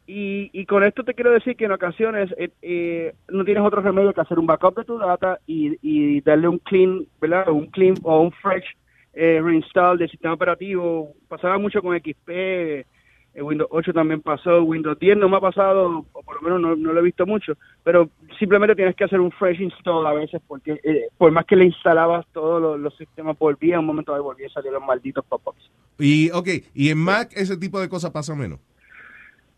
Y, 0.05 0.49
y 0.51 0.65
con 0.65 0.83
esto 0.83 1.03
te 1.03 1.13
quiero 1.13 1.31
decir 1.31 1.55
que 1.55 1.65
en 1.65 1.71
ocasiones 1.71 2.29
eh, 2.37 2.49
eh, 2.61 3.13
no 3.29 3.45
tienes 3.45 3.63
otro 3.63 3.81
remedio 3.81 4.13
que 4.13 4.19
hacer 4.21 4.37
un 4.37 4.45
backup 4.45 4.75
de 4.77 4.83
tu 4.85 4.97
data 4.97 5.39
y, 5.47 5.77
y 5.81 6.19
darle 6.21 6.49
un 6.49 6.59
clean, 6.59 7.05
¿verdad? 7.21 7.47
Un 7.49 7.67
clean 7.67 7.95
o 8.03 8.19
un 8.21 8.31
fresh 8.31 8.65
eh, 9.13 9.39
reinstall 9.41 9.97
del 9.97 10.09
sistema 10.09 10.33
operativo. 10.33 11.13
Pasaba 11.29 11.57
mucho 11.57 11.81
con 11.81 11.97
XP, 11.97 12.85
eh, 13.33 13.41
Windows 13.41 13.69
8 13.71 13.93
también 13.93 14.21
pasó, 14.21 14.61
Windows 14.63 14.97
10 14.99 15.17
no 15.17 15.27
me 15.29 15.37
ha 15.37 15.41
pasado, 15.41 16.05
o 16.11 16.21
por 16.23 16.35
lo 16.35 16.41
menos 16.41 16.61
no, 16.61 16.75
no 16.75 16.93
lo 16.93 16.99
he 16.99 17.03
visto 17.03 17.25
mucho, 17.25 17.53
pero 17.83 18.09
simplemente 18.37 18.75
tienes 18.75 18.95
que 18.95 19.03
hacer 19.05 19.19
un 19.19 19.31
fresh 19.31 19.59
install 19.61 20.05
a 20.05 20.13
veces 20.13 20.41
porque 20.47 20.79
eh, 20.83 21.07
por 21.17 21.31
más 21.31 21.45
que 21.45 21.55
le 21.55 21.65
instalabas 21.65 22.25
todos 22.33 22.61
los, 22.61 22.79
los 22.79 22.95
sistemas, 22.97 23.37
volvía 23.37 23.79
un 23.79 23.85
momento 23.85 24.11
dado 24.11 24.23
volvía 24.23 24.47
a 24.47 24.51
salir 24.51 24.71
los 24.71 24.83
malditos 24.85 25.25
pop-ups. 25.25 25.71
Y, 25.99 26.29
ok, 26.31 26.47
y 26.73 26.89
en 26.89 26.97
Mac 26.97 27.31
ese 27.35 27.57
tipo 27.57 27.79
de 27.79 27.89
cosas 27.89 28.11
pasa 28.11 28.35
menos. 28.35 28.59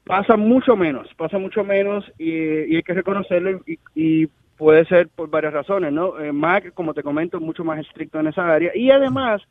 Pasa 0.06 0.38
mucho 0.38 0.76
menos, 0.76 1.08
pasa 1.18 1.40
mucho 1.40 1.64
menos 1.64 2.06
y, 2.20 2.30
y 2.32 2.76
hay 2.76 2.84
que 2.84 2.94
reconocerlo 2.94 3.60
y, 3.66 3.80
y 3.96 4.28
puede 4.56 4.86
ser 4.86 5.08
por 5.10 5.30
varias 5.30 5.52
razones, 5.54 5.92
¿no? 5.92 6.20
Eh, 6.20 6.32
Mac, 6.32 6.74
como 6.76 6.94
te 6.94 7.02
comento, 7.02 7.38
es 7.38 7.44
mucho 7.44 7.64
más 7.64 7.80
estricto 7.80 8.20
en 8.20 8.28
esa 8.28 8.48
área 8.54 8.72
y 8.76 8.92
además, 8.92 9.42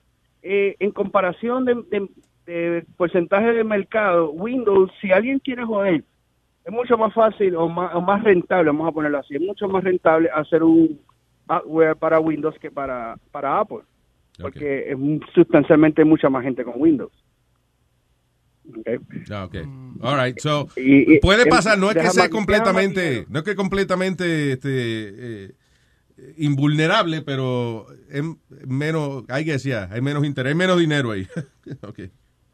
eh, 0.43 0.77
en 0.79 0.93
comparación 0.93 1.65
de, 1.65 1.75
de- 1.91 2.09
de 2.47 2.85
porcentaje 2.97 3.53
de 3.53 3.65
mercado, 3.65 4.31
Windows, 4.33 4.91
si 5.01 5.11
alguien 5.13 5.39
quiere 5.39 5.65
joder, 5.65 6.05
es 6.65 6.73
mucho 6.73 6.97
más 6.99 7.13
fácil 7.15 7.55
o 7.57 7.69
más, 7.69 7.95
o 7.95 8.01
más 8.01 8.23
rentable, 8.23 8.71
vamos 8.71 8.89
a 8.89 8.93
ponerlo 8.93 9.19
así, 9.19 9.35
es 9.35 9.41
mucho 9.41 9.69
más 9.69 9.83
rentable 9.85 10.29
hacer 10.35 10.63
un 10.63 11.01
hardware 11.49 11.97
para 11.97 12.21
Windows 12.21 12.55
que 12.61 12.71
para, 12.71 13.17
para 13.31 13.61
Apple, 13.61 13.81
porque 14.41 14.91
es 14.91 14.95
un- 14.95 15.21
sustancialmente 15.35 16.05
mucha 16.05 16.29
más 16.31 16.43
gente 16.43 16.65
con 16.65 16.75
Windows. 16.77 17.13
Okay. 18.81 18.97
Ah, 19.31 19.45
ok. 19.45 19.57
All 20.01 20.19
right. 20.19 20.39
So, 20.39 20.69
Y- 20.77 21.17
y- 21.17 21.21
puede 21.21 21.43
em, 21.43 21.51
pasar, 21.51 21.79
no 21.79 21.91
es 21.91 21.97
que 21.97 22.09
sea 22.09 22.31
completamente, 22.31 23.27
no 23.29 23.41
es 23.41 23.45
que 23.45 23.55
completamente 23.55 24.53
este, 24.53 24.71
eh, 25.47 25.53
invulnerable, 26.39 27.21
pero 27.21 27.87
es 28.11 28.23
menos, 28.67 29.25
hay 29.29 29.45
que 29.45 29.53
decir, 29.53 29.75
hay 29.75 30.01
menos 30.01 30.25
interés, 30.25 30.53
hay 30.53 30.57
menos 30.59 30.79
dinero 30.79 31.11
ahí. 31.11 31.27
ok. 31.83 32.01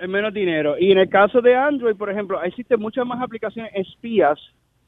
Es 0.00 0.08
menos 0.08 0.32
dinero. 0.32 0.76
Y 0.78 0.90
en 0.92 0.98
el 0.98 1.08
caso 1.08 1.40
de 1.40 1.54
Android, 1.54 1.96
por 1.96 2.10
ejemplo, 2.10 2.42
existen 2.42 2.80
muchas 2.80 3.06
más 3.06 3.20
aplicaciones 3.22 3.70
espías 3.74 4.38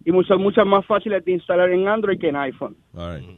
y 0.04 0.10
mu- 0.12 0.24
son 0.24 0.40
muchas 0.42 0.66
más 0.66 0.84
fáciles 0.86 1.24
de 1.24 1.32
instalar 1.32 1.70
en 1.70 1.86
Android 1.88 2.18
que 2.18 2.28
en 2.28 2.36
iPhone. 2.36 2.76
All 2.94 3.18
right. 3.20 3.28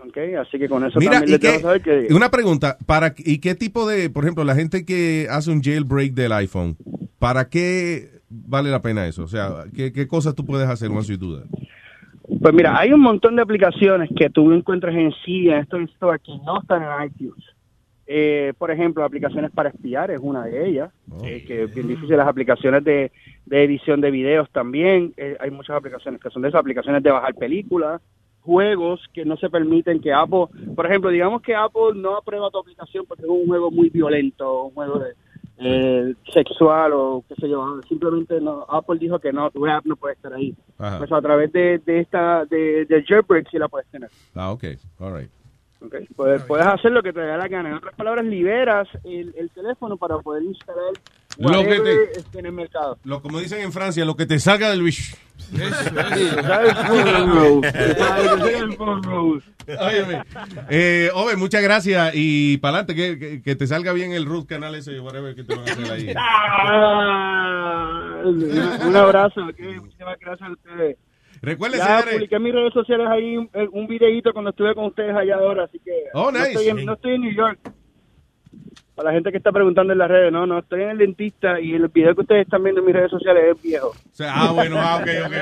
¿ok? 0.00 0.18
Así 0.40 0.58
que 0.58 0.68
con 0.68 0.84
eso 0.84 0.98
Mira, 0.98 1.20
también 1.20 1.38
qué- 1.40 1.58
saber 1.60 1.80
que... 1.80 2.08
una 2.12 2.30
pregunta, 2.30 2.76
para 2.86 3.14
¿y 3.18 3.38
qué 3.38 3.54
tipo 3.54 3.86
de, 3.88 4.10
por 4.10 4.24
ejemplo, 4.24 4.42
la 4.44 4.54
gente 4.56 4.84
que 4.84 5.28
hace 5.30 5.50
un 5.50 5.62
jailbreak 5.62 6.12
del 6.14 6.32
iPhone, 6.32 6.76
¿para 7.18 7.48
qué 7.48 8.20
vale 8.28 8.70
la 8.70 8.82
pena 8.82 9.06
eso? 9.06 9.22
O 9.22 9.28
sea, 9.28 9.64
¿qué, 9.74 9.92
qué 9.92 10.08
cosas 10.08 10.34
tú 10.34 10.44
puedes 10.44 10.68
hacer 10.68 10.90
you 10.90 11.16
do 11.16 11.38
that? 11.38 11.46
Pues 12.40 12.54
mira, 12.54 12.76
hay 12.76 12.92
un 12.92 13.00
montón 13.00 13.36
de 13.36 13.42
aplicaciones 13.42 14.10
que 14.16 14.28
tú 14.30 14.52
encuentras 14.52 14.94
en 14.96 15.12
sí, 15.24 15.48
en 15.48 15.58
estos 15.58 15.82
Store 15.82 16.18
que 16.18 16.32
no 16.44 16.60
están 16.60 16.82
en 16.82 17.06
iTunes. 17.08 17.44
Eh, 18.14 18.52
por 18.58 18.70
ejemplo, 18.70 19.02
aplicaciones 19.04 19.50
para 19.52 19.70
espiar 19.70 20.10
es 20.10 20.20
una 20.20 20.44
de 20.44 20.68
ellas, 20.68 20.92
eh, 21.24 21.42
que 21.46 21.62
es 21.62 21.74
bien 21.74 21.88
difícil. 21.88 22.18
Las 22.18 22.28
aplicaciones 22.28 22.84
de, 22.84 23.10
de 23.46 23.64
edición 23.64 24.02
de 24.02 24.10
videos 24.10 24.50
también, 24.50 25.14
eh, 25.16 25.34
hay 25.40 25.50
muchas 25.50 25.76
aplicaciones 25.76 26.20
que 26.20 26.28
son 26.28 26.42
de 26.42 26.50
esas, 26.50 26.60
aplicaciones 26.60 27.02
de 27.02 27.10
bajar 27.10 27.34
películas, 27.34 28.02
juegos 28.42 29.00
que 29.14 29.24
no 29.24 29.38
se 29.38 29.48
permiten 29.48 29.98
que 29.98 30.12
Apple, 30.12 30.48
por 30.76 30.84
ejemplo, 30.84 31.08
digamos 31.08 31.40
que 31.40 31.54
Apple 31.54 31.94
no 31.96 32.14
aprueba 32.14 32.50
tu 32.50 32.58
aplicación 32.58 33.06
porque 33.08 33.22
es 33.22 33.30
un 33.30 33.46
juego 33.46 33.70
muy 33.70 33.88
violento, 33.88 34.64
un 34.64 34.74
juego 34.74 34.98
de, 34.98 35.14
eh, 35.56 36.14
sexual 36.34 36.92
o 36.92 37.24
qué 37.26 37.34
sé 37.36 37.48
yo, 37.48 37.80
simplemente 37.88 38.42
no, 38.42 38.66
Apple 38.68 38.98
dijo 38.98 39.18
que 39.20 39.32
no, 39.32 39.50
tu 39.50 39.66
app 39.66 39.86
no 39.86 39.96
puede 39.96 40.16
estar 40.16 40.34
ahí. 40.34 40.54
Ajá. 40.76 40.98
Pues 40.98 41.10
a 41.10 41.22
través 41.22 41.50
de, 41.50 41.78
de 41.78 42.00
esta, 42.00 42.44
de, 42.44 42.84
de 42.84 43.04
jailbreak 43.04 43.48
sí 43.50 43.56
la 43.56 43.68
puedes 43.68 43.88
tener. 43.88 44.10
Ah, 44.34 44.52
ok, 44.52 44.64
all 44.98 45.18
right. 45.18 45.30
¿Ok? 45.84 45.94
Puedes, 46.16 46.42
puedes 46.42 46.66
hacer 46.66 46.92
lo 46.92 47.02
que 47.02 47.12
te 47.12 47.20
dé 47.20 47.36
la 47.36 47.48
gana. 47.48 47.70
En 47.70 47.74
otras 47.76 47.94
palabras, 47.94 48.24
liberas 48.24 48.88
el, 49.04 49.34
el 49.36 49.50
teléfono 49.50 49.96
para 49.96 50.18
poder 50.18 50.42
instalar 50.44 50.92
Lo 51.38 51.62
que 51.64 51.80
te- 51.80 52.18
esté 52.18 52.38
en 52.40 52.46
el 52.46 52.52
mercado. 52.52 52.98
Lo, 53.04 53.20
como 53.22 53.38
dicen 53.40 53.60
en 53.60 53.72
Francia, 53.72 54.04
lo 54.04 54.16
que 54.16 54.26
te 54.26 54.38
salga 54.38 54.70
del 54.70 54.82
bicho. 54.82 55.16
Óyeme. 59.80 60.22
Eh, 60.68 61.10
Ove, 61.14 61.36
muchas 61.36 61.62
gracias 61.62 62.12
y 62.14 62.56
para 62.58 62.78
adelante, 62.78 62.94
que, 62.94 63.18
que, 63.18 63.42
que 63.42 63.56
te 63.56 63.66
salga 63.66 63.92
bien 63.92 64.12
el 64.12 64.24
root 64.26 64.46
canal 64.46 64.74
ese, 64.74 64.98
whatever 65.00 65.34
que 65.34 65.44
te 65.44 65.54
van 65.54 65.68
a 65.68 65.72
hacer 65.72 65.92
ahí. 65.92 66.14
Ah, 68.24 68.86
un 68.86 68.94
abrazo, 68.96 69.40
ok, 69.46 69.58
muchísimas 69.80 70.16
gracias 70.20 70.48
a 70.48 70.52
ustedes. 70.52 70.96
Recuerden, 71.42 71.80
ya 71.80 71.86
señores. 71.98 72.14
publiqué 72.14 72.36
en 72.36 72.42
mis 72.42 72.54
redes 72.54 72.72
sociales 72.72 73.06
ahí 73.10 73.36
un, 73.36 73.50
un 73.72 73.86
videíto 73.88 74.32
cuando 74.32 74.50
estuve 74.50 74.74
con 74.74 74.84
ustedes 74.86 75.14
allá 75.14 75.34
ahora, 75.36 75.64
así 75.64 75.78
que 75.84 76.04
Oh, 76.14 76.30
no, 76.30 76.38
nice. 76.38 76.52
estoy 76.52 76.68
en, 76.68 76.84
no 76.86 76.92
estoy 76.94 77.14
en 77.14 77.20
New 77.22 77.34
York. 77.34 77.58
Para 78.94 79.08
la 79.08 79.14
gente 79.14 79.30
que 79.32 79.38
está 79.38 79.50
preguntando 79.50 79.92
en 79.94 79.98
las 79.98 80.08
redes, 80.08 80.30
no, 80.30 80.46
no, 80.46 80.58
estoy 80.58 80.82
en 80.82 80.90
el 80.90 80.98
dentista 80.98 81.58
y 81.58 81.72
el 81.72 81.88
video 81.88 82.14
que 82.14 82.20
ustedes 82.20 82.42
están 82.42 82.62
viendo 82.62 82.82
en 82.82 82.86
mis 82.86 82.94
redes 82.94 83.10
sociales 83.10 83.42
es 83.56 83.62
viejo. 83.62 83.88
O 83.88 83.94
sea, 84.14 84.32
ah, 84.36 84.52
bueno, 84.52 84.76
ah, 84.78 84.98
ok, 85.00 85.08
ok. 85.26 85.32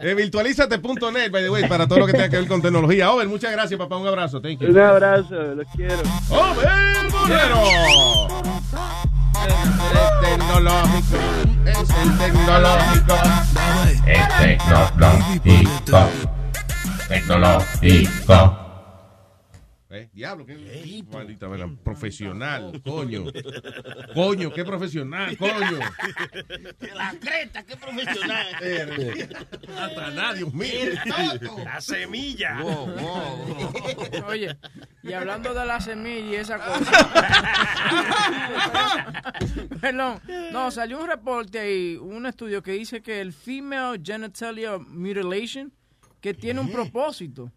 Eh, 0.00 0.14
virtualízate.net, 0.14 1.30
by 1.30 1.42
the 1.42 1.50
way, 1.50 1.68
para 1.68 1.86
todo 1.86 1.98
lo 2.00 2.06
que 2.06 2.12
tenga 2.12 2.30
que 2.30 2.38
ver 2.38 2.48
con 2.48 2.62
tecnología. 2.62 3.12
Over, 3.12 3.28
muchas 3.28 3.52
gracias, 3.52 3.78
papá. 3.78 3.98
Un 3.98 4.06
abrazo. 4.08 4.40
Thank 4.40 4.60
you. 4.60 4.70
Un 4.70 4.78
abrazo, 4.78 5.54
los 5.54 5.66
quiero. 5.76 6.02
¡Over 6.30 7.12
Bolero! 7.12 9.13
Es 9.44 10.20
tecnológico, 10.20 11.16
es 11.66 11.90
el 11.90 12.18
tecnológico. 12.18 13.16
Es 14.06 14.28
tecnológico. 14.38 16.10
Tecnológico. 17.08 18.63
Eh, 19.96 20.10
diablo, 20.12 20.44
qué 20.44 21.04
maldita 21.08 21.46
vera, 21.46 21.68
profesional, 21.84 22.82
coño. 22.82 23.26
Coño, 24.14 24.52
qué 24.52 24.64
profesional, 24.64 25.36
coño. 25.36 25.78
La 26.94 27.14
creta, 27.20 27.62
qué 27.64 27.76
profesional. 27.76 28.46
Hasta 29.78 30.34
Dios 30.34 30.52
mío. 30.52 30.90
La 31.64 31.80
semilla. 31.80 32.58
Oye, 34.26 34.56
y 35.04 35.12
hablando 35.12 35.54
de 35.54 35.64
la 35.64 35.80
semilla 35.80 36.28
y 36.28 36.34
esa 36.34 36.58
cosa. 36.58 36.92
Perdón. 39.80 40.20
No, 40.50 40.72
salió 40.72 41.00
un 41.00 41.06
reporte 41.06 41.60
ahí, 41.60 41.96
un 41.96 42.26
estudio 42.26 42.64
que 42.64 42.72
dice 42.72 43.00
que 43.00 43.20
el 43.20 43.32
female 43.32 44.00
genitalia 44.02 44.76
mutilation 44.76 45.72
que 46.20 46.34
tiene 46.34 46.58
un 46.58 46.72
propósito. 46.72 47.52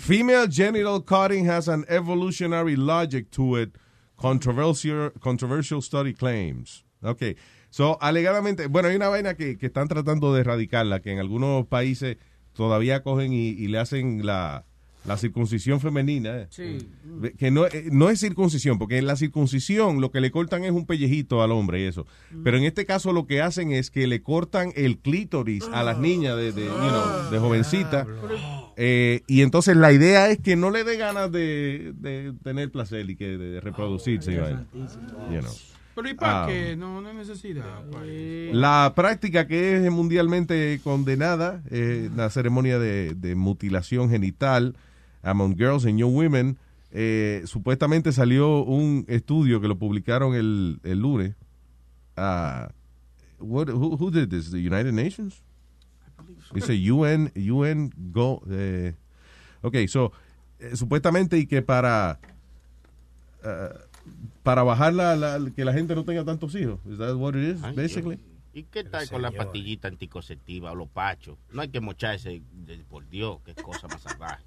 Female 0.00 0.48
genital 0.48 1.00
cutting 1.00 1.46
has 1.48 1.68
an 1.68 1.84
evolutionary 1.88 2.76
logic 2.76 3.30
to 3.30 3.56
it. 3.56 3.76
Controversial, 4.16 5.10
controversial 5.20 5.82
study 5.82 6.14
claims. 6.14 6.84
Ok. 7.02 7.36
So, 7.70 7.98
alegadamente, 8.00 8.68
bueno, 8.68 8.88
hay 8.88 8.96
una 8.96 9.08
vaina 9.08 9.34
que, 9.34 9.58
que 9.58 9.66
están 9.66 9.88
tratando 9.88 10.32
de 10.32 10.40
erradicarla, 10.40 11.00
que 11.00 11.12
en 11.12 11.18
algunos 11.18 11.66
países 11.66 12.16
todavía 12.52 13.02
cogen 13.02 13.32
y 13.32 13.66
le 13.66 13.78
hacen 13.78 14.24
la, 14.24 14.64
la 15.06 15.16
circuncisión 15.18 15.80
femenina. 15.80 16.36
eh. 16.38 16.46
Sí. 16.50 16.88
Que 17.36 17.50
no, 17.50 17.66
eh, 17.66 17.88
no 17.92 18.08
es 18.10 18.20
circuncisión, 18.20 18.78
porque 18.78 18.96
en 18.98 19.06
la 19.06 19.16
circuncisión 19.16 20.00
lo 20.00 20.10
que 20.10 20.20
le 20.20 20.30
cortan 20.30 20.64
es 20.64 20.72
un 20.72 20.86
pellejito 20.86 21.42
al 21.42 21.52
hombre 21.52 21.80
y 21.82 21.84
eso. 21.84 22.06
Pero 22.42 22.56
en 22.56 22.64
este 22.64 22.86
caso 22.86 23.12
lo 23.12 23.26
que 23.26 23.42
hacen 23.42 23.70
es 23.72 23.90
que 23.90 24.06
le 24.06 24.22
cortan 24.22 24.72
el 24.76 24.98
clítoris 24.98 25.64
a 25.72 25.82
las 25.82 25.98
niñas 25.98 26.36
de, 26.36 26.52
de, 26.52 26.64
you 26.64 26.70
know, 26.70 27.30
de 27.30 27.38
jovencita. 27.38 28.06
Eh, 28.76 29.22
y 29.26 29.42
entonces 29.42 29.76
la 29.76 29.92
idea 29.92 30.30
es 30.30 30.38
que 30.40 30.56
no 30.56 30.70
le 30.70 30.84
dé 30.84 30.96
ganas 30.96 31.30
de, 31.30 31.92
de 31.96 32.32
tener 32.42 32.70
placer 32.70 33.08
y 33.10 33.16
que 33.16 33.36
de 33.38 33.60
reproducirse. 33.60 34.32
You 34.34 35.40
know. 35.40 35.52
Pero 35.94 36.08
¿y 36.08 36.14
para 36.14 36.44
Ah. 36.44 36.46
qué? 36.48 36.74
No, 36.76 37.00
no 37.00 37.08
hay 37.08 37.14
necesidad. 37.14 37.84
pa' 37.92 38.04
eso. 38.04 38.52
La 38.56 38.92
práctica 38.96 39.46
que 39.46 39.76
es 39.86 39.92
mundialmente 39.92 40.80
condenada, 40.82 41.62
eh, 41.70 42.10
la 42.16 42.30
ceremonia 42.30 42.80
de, 42.80 43.14
de 43.14 43.36
mutilación 43.36 44.10
genital 44.10 44.74
among 45.24 45.56
girls 45.56 45.84
and 45.86 45.98
young 45.98 46.14
women, 46.14 46.56
eh, 46.92 47.42
supuestamente 47.46 48.12
salió 48.12 48.62
un 48.62 49.04
estudio 49.08 49.60
que 49.60 49.66
lo 49.68 49.76
publicaron 49.76 50.34
el, 50.34 50.78
el 50.84 51.00
lunes. 51.00 51.34
Ah, 52.16 52.68
what, 53.40 53.68
who, 53.68 53.96
who 53.96 54.10
did 54.10 54.28
this? 54.28 54.50
The 54.50 54.58
United 54.58 54.92
Nations? 54.92 55.42
Dice 56.52 56.72
UN, 56.92 57.32
UN 57.34 57.90
Go. 58.12 58.42
Eh, 58.50 58.94
ok, 59.62 59.76
so, 59.88 60.12
eh, 60.60 60.76
supuestamente 60.76 61.36
y 61.38 61.46
que 61.46 61.62
para 61.62 62.20
ah, 63.42 63.68
para 64.42 64.62
bajar 64.62 64.92
la, 64.94 65.16
la- 65.16 65.50
que 65.50 65.64
la 65.64 65.72
gente 65.72 65.94
no 65.94 66.04
tenga 66.04 66.24
tantos 66.24 66.54
hijos. 66.54 66.78
Is 66.88 66.98
that 66.98 67.16
what 67.16 67.34
it 67.34 67.56
is, 67.56 67.64
Ay, 67.64 67.74
basically? 67.74 68.20
¿Y 68.52 68.62
qué 68.64 68.84
tal 68.84 69.08
con 69.08 69.20
la 69.22 69.32
pastillita 69.32 69.88
anticonceptiva 69.88 70.70
o 70.70 70.74
los 70.76 70.88
pachos? 70.88 71.36
No 71.52 71.62
hay 71.62 71.68
que 71.70 71.80
mocharse, 71.80 72.40
por 72.88 73.08
Dios, 73.08 73.38
qué 73.44 73.54
cosa 73.54 73.88
más 73.88 74.00
salvaje. 74.02 74.44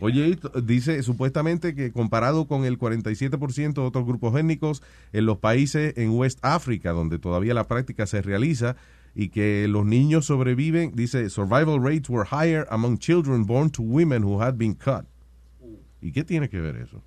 Oye, 0.00 0.38
dice 0.62 1.02
supuestamente 1.02 1.74
que 1.74 1.92
comparado 1.92 2.46
con 2.46 2.64
el 2.64 2.78
47% 2.78 3.74
de 3.74 3.80
otros 3.80 4.04
grupos 4.04 4.36
étnicos 4.36 4.82
en 5.12 5.26
los 5.26 5.38
países 5.38 5.96
en 5.96 6.10
West 6.10 6.38
África, 6.42 6.92
donde 6.92 7.18
todavía 7.18 7.54
la 7.54 7.64
práctica 7.64 8.06
se 8.06 8.22
realiza, 8.22 8.76
y 9.14 9.28
que 9.28 9.68
los 9.68 9.86
niños 9.86 10.26
sobreviven, 10.26 10.92
dice, 10.94 11.30
survival 11.30 11.80
rates 11.80 12.10
were 12.10 12.28
higher 12.28 12.66
among 12.70 12.98
children 12.98 13.46
born 13.46 13.70
to 13.70 13.82
women 13.82 14.24
who 14.24 14.42
had 14.42 14.54
been 14.54 14.74
cut. 14.74 15.04
¿Y 16.00 16.10
qué 16.12 16.24
tiene 16.24 16.48
que 16.48 16.60
ver 16.60 16.76
eso? 16.76 17.02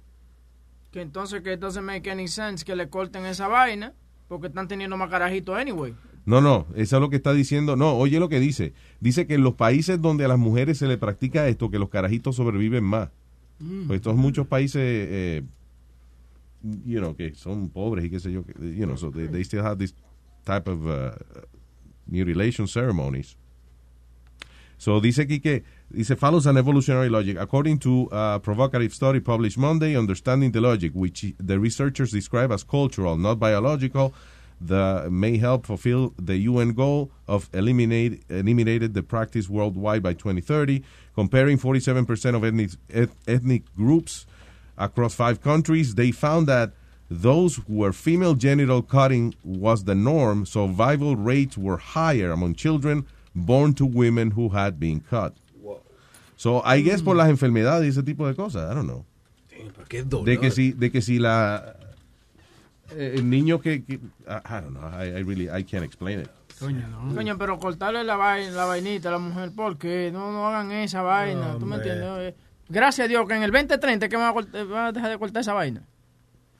que 0.97 1.01
entonces 1.01 1.41
que 1.43 1.57
doesn't 1.57 1.85
make 1.85 2.09
any 2.09 2.27
sense 2.27 2.65
que 2.65 2.75
le 2.75 2.89
corten 2.89 3.25
esa 3.25 3.47
vaina 3.47 3.93
porque 4.27 4.47
están 4.47 4.67
teniendo 4.67 4.97
más 4.97 5.09
carajitos 5.09 5.55
anyway. 5.55 5.95
No, 6.27 6.41
no, 6.41 6.67
eso 6.75 6.97
es 6.97 7.01
lo 7.01 7.09
que 7.09 7.15
está 7.15 7.31
diciendo. 7.31 7.77
No, 7.77 7.95
oye 7.95 8.19
lo 8.19 8.27
que 8.27 8.41
dice. 8.41 8.73
Dice 8.99 9.25
que 9.25 9.35
en 9.35 9.43
los 9.43 9.53
países 9.53 10.01
donde 10.01 10.25
a 10.25 10.27
las 10.27 10.37
mujeres 10.37 10.77
se 10.77 10.85
le 10.85 10.97
practica 10.97 11.47
esto, 11.47 11.71
que 11.71 11.79
los 11.79 11.87
carajitos 11.87 12.35
sobreviven 12.35 12.83
más. 12.83 13.09
Mm. 13.59 13.87
Pues 13.87 13.97
estos 13.99 14.17
muchos 14.17 14.45
países, 14.45 14.81
eh, 14.83 15.43
you 16.85 16.99
know, 16.99 17.15
que 17.15 17.33
son 17.33 17.69
pobres 17.69 18.03
y 18.03 18.09
qué 18.09 18.19
sé 18.19 18.33
yo, 18.33 18.43
que, 18.43 18.53
you 18.75 18.85
know, 18.85 18.97
so 18.97 19.09
they, 19.09 19.29
they 19.29 19.41
still 19.41 19.61
have 19.61 19.77
this 19.77 19.95
type 20.43 20.69
of 20.69 20.85
uh, 20.85 21.11
mutilation 22.05 22.67
ceremonies. 22.67 23.37
So 24.77 24.99
dice 24.99 25.21
aquí 25.21 25.39
que 25.39 25.63
dice 25.89 26.17
follows 26.17 26.45
an 26.45 26.57
evolutionary 26.57 27.09
logic 27.09 27.37
according 27.39 27.79
to 27.79 28.09
a 28.11 28.41
provocative 28.43 28.93
study 28.93 29.21
published 29.21 29.57
Monday, 29.57 29.95
understanding 29.95 30.51
the 30.51 30.59
logic, 30.59 30.91
which 30.93 31.33
the 31.39 31.57
researchers 31.57 32.11
describe 32.11 32.51
as 32.51 32.65
cultural, 32.65 33.17
not 33.17 33.39
biological, 33.39 34.13
that 34.59 35.11
may 35.11 35.37
help 35.37 35.65
fulfill 35.65 36.13
the 36.17 36.37
UN 36.37 36.73
goal 36.73 37.11
of 37.27 37.49
eliminate 37.53 38.23
eliminated 38.29 38.93
the 38.93 39.03
practice 39.03 39.47
worldwide 39.49 40.01
by 40.01 40.13
2030, 40.13 40.83
comparing 41.13 41.57
47% 41.57 42.35
of 42.35 42.43
ethnic 42.43 42.71
eth- 42.89 43.15
ethnic 43.27 43.63
groups 43.75 44.25
across 44.77 45.13
five 45.13 45.41
countries. 45.41 45.95
They 45.95 46.11
found 46.11 46.47
that 46.47 46.71
those 47.09 47.55
where 47.67 47.93
female 47.93 48.33
genital 48.33 48.81
cutting 48.81 49.33
was 49.43 49.83
the 49.85 49.95
norm, 49.95 50.45
survival 50.45 51.15
rates 51.15 51.57
were 51.57 51.77
higher 51.77 52.31
among 52.31 52.55
children 52.55 53.05
born 53.33 53.73
to 53.75 53.85
women 53.85 54.31
who 54.31 54.49
had 54.49 54.79
been 54.79 54.99
cut. 54.99 55.33
So, 56.35 56.61
I 56.61 56.81
guess 56.81 57.01
por 57.01 57.15
las 57.15 57.29
enfermedades 57.29 57.83
y 57.83 57.87
ese 57.87 58.03
tipo 58.03 58.27
de 58.27 58.35
cosas, 58.35 58.69
I 58.69 58.73
don't 58.75 58.85
know. 58.85 59.05
Qué 59.89 60.03
dolor. 60.07 60.25
De 60.25 60.37
que 60.37 60.51
si, 60.51 60.71
de 60.71 60.91
que 60.91 61.01
si 61.01 61.17
la 61.17 61.75
el 62.95 63.29
niño 63.29 63.59
que, 63.59 63.83
que- 63.83 63.95
I, 63.95 63.99
don't 64.61 64.69
know, 64.77 64.89
I, 65.01 65.07
I 65.19 65.23
really 65.23 65.45
I 65.49 65.63
can't 65.63 65.83
explain 65.83 66.21
it. 66.21 66.29
Coño, 66.59 66.87
no. 66.87 67.13
Coño, 67.13 67.37
pero 67.37 67.59
cortarle 67.59 68.03
la 68.03 68.15
vaina, 68.15 68.51
la 68.51 68.65
vainita 68.65 69.09
a 69.09 69.11
la 69.13 69.19
mujer, 69.19 69.51
¿por 69.55 69.77
qué? 69.77 70.09
No, 70.11 70.31
no 70.31 70.47
hagan 70.47 70.71
esa 70.71 71.01
vaina, 71.03 71.55
¿tú 71.59 71.65
me 71.65 71.75
entiendes? 71.77 72.07
Eh, 72.19 72.35
Gracias 72.69 73.05
a 73.05 73.07
Dios 73.07 73.25
que 73.27 73.35
en 73.35 73.43
el 73.43 73.51
2030 73.51 74.09
que 74.09 74.17
van 74.17 74.25
a, 74.27 74.33
cort- 74.33 74.67
van 74.69 74.85
a 74.87 74.91
dejar 74.91 75.09
de 75.11 75.17
cortar 75.17 75.41
esa 75.41 75.53
vaina. 75.53 75.83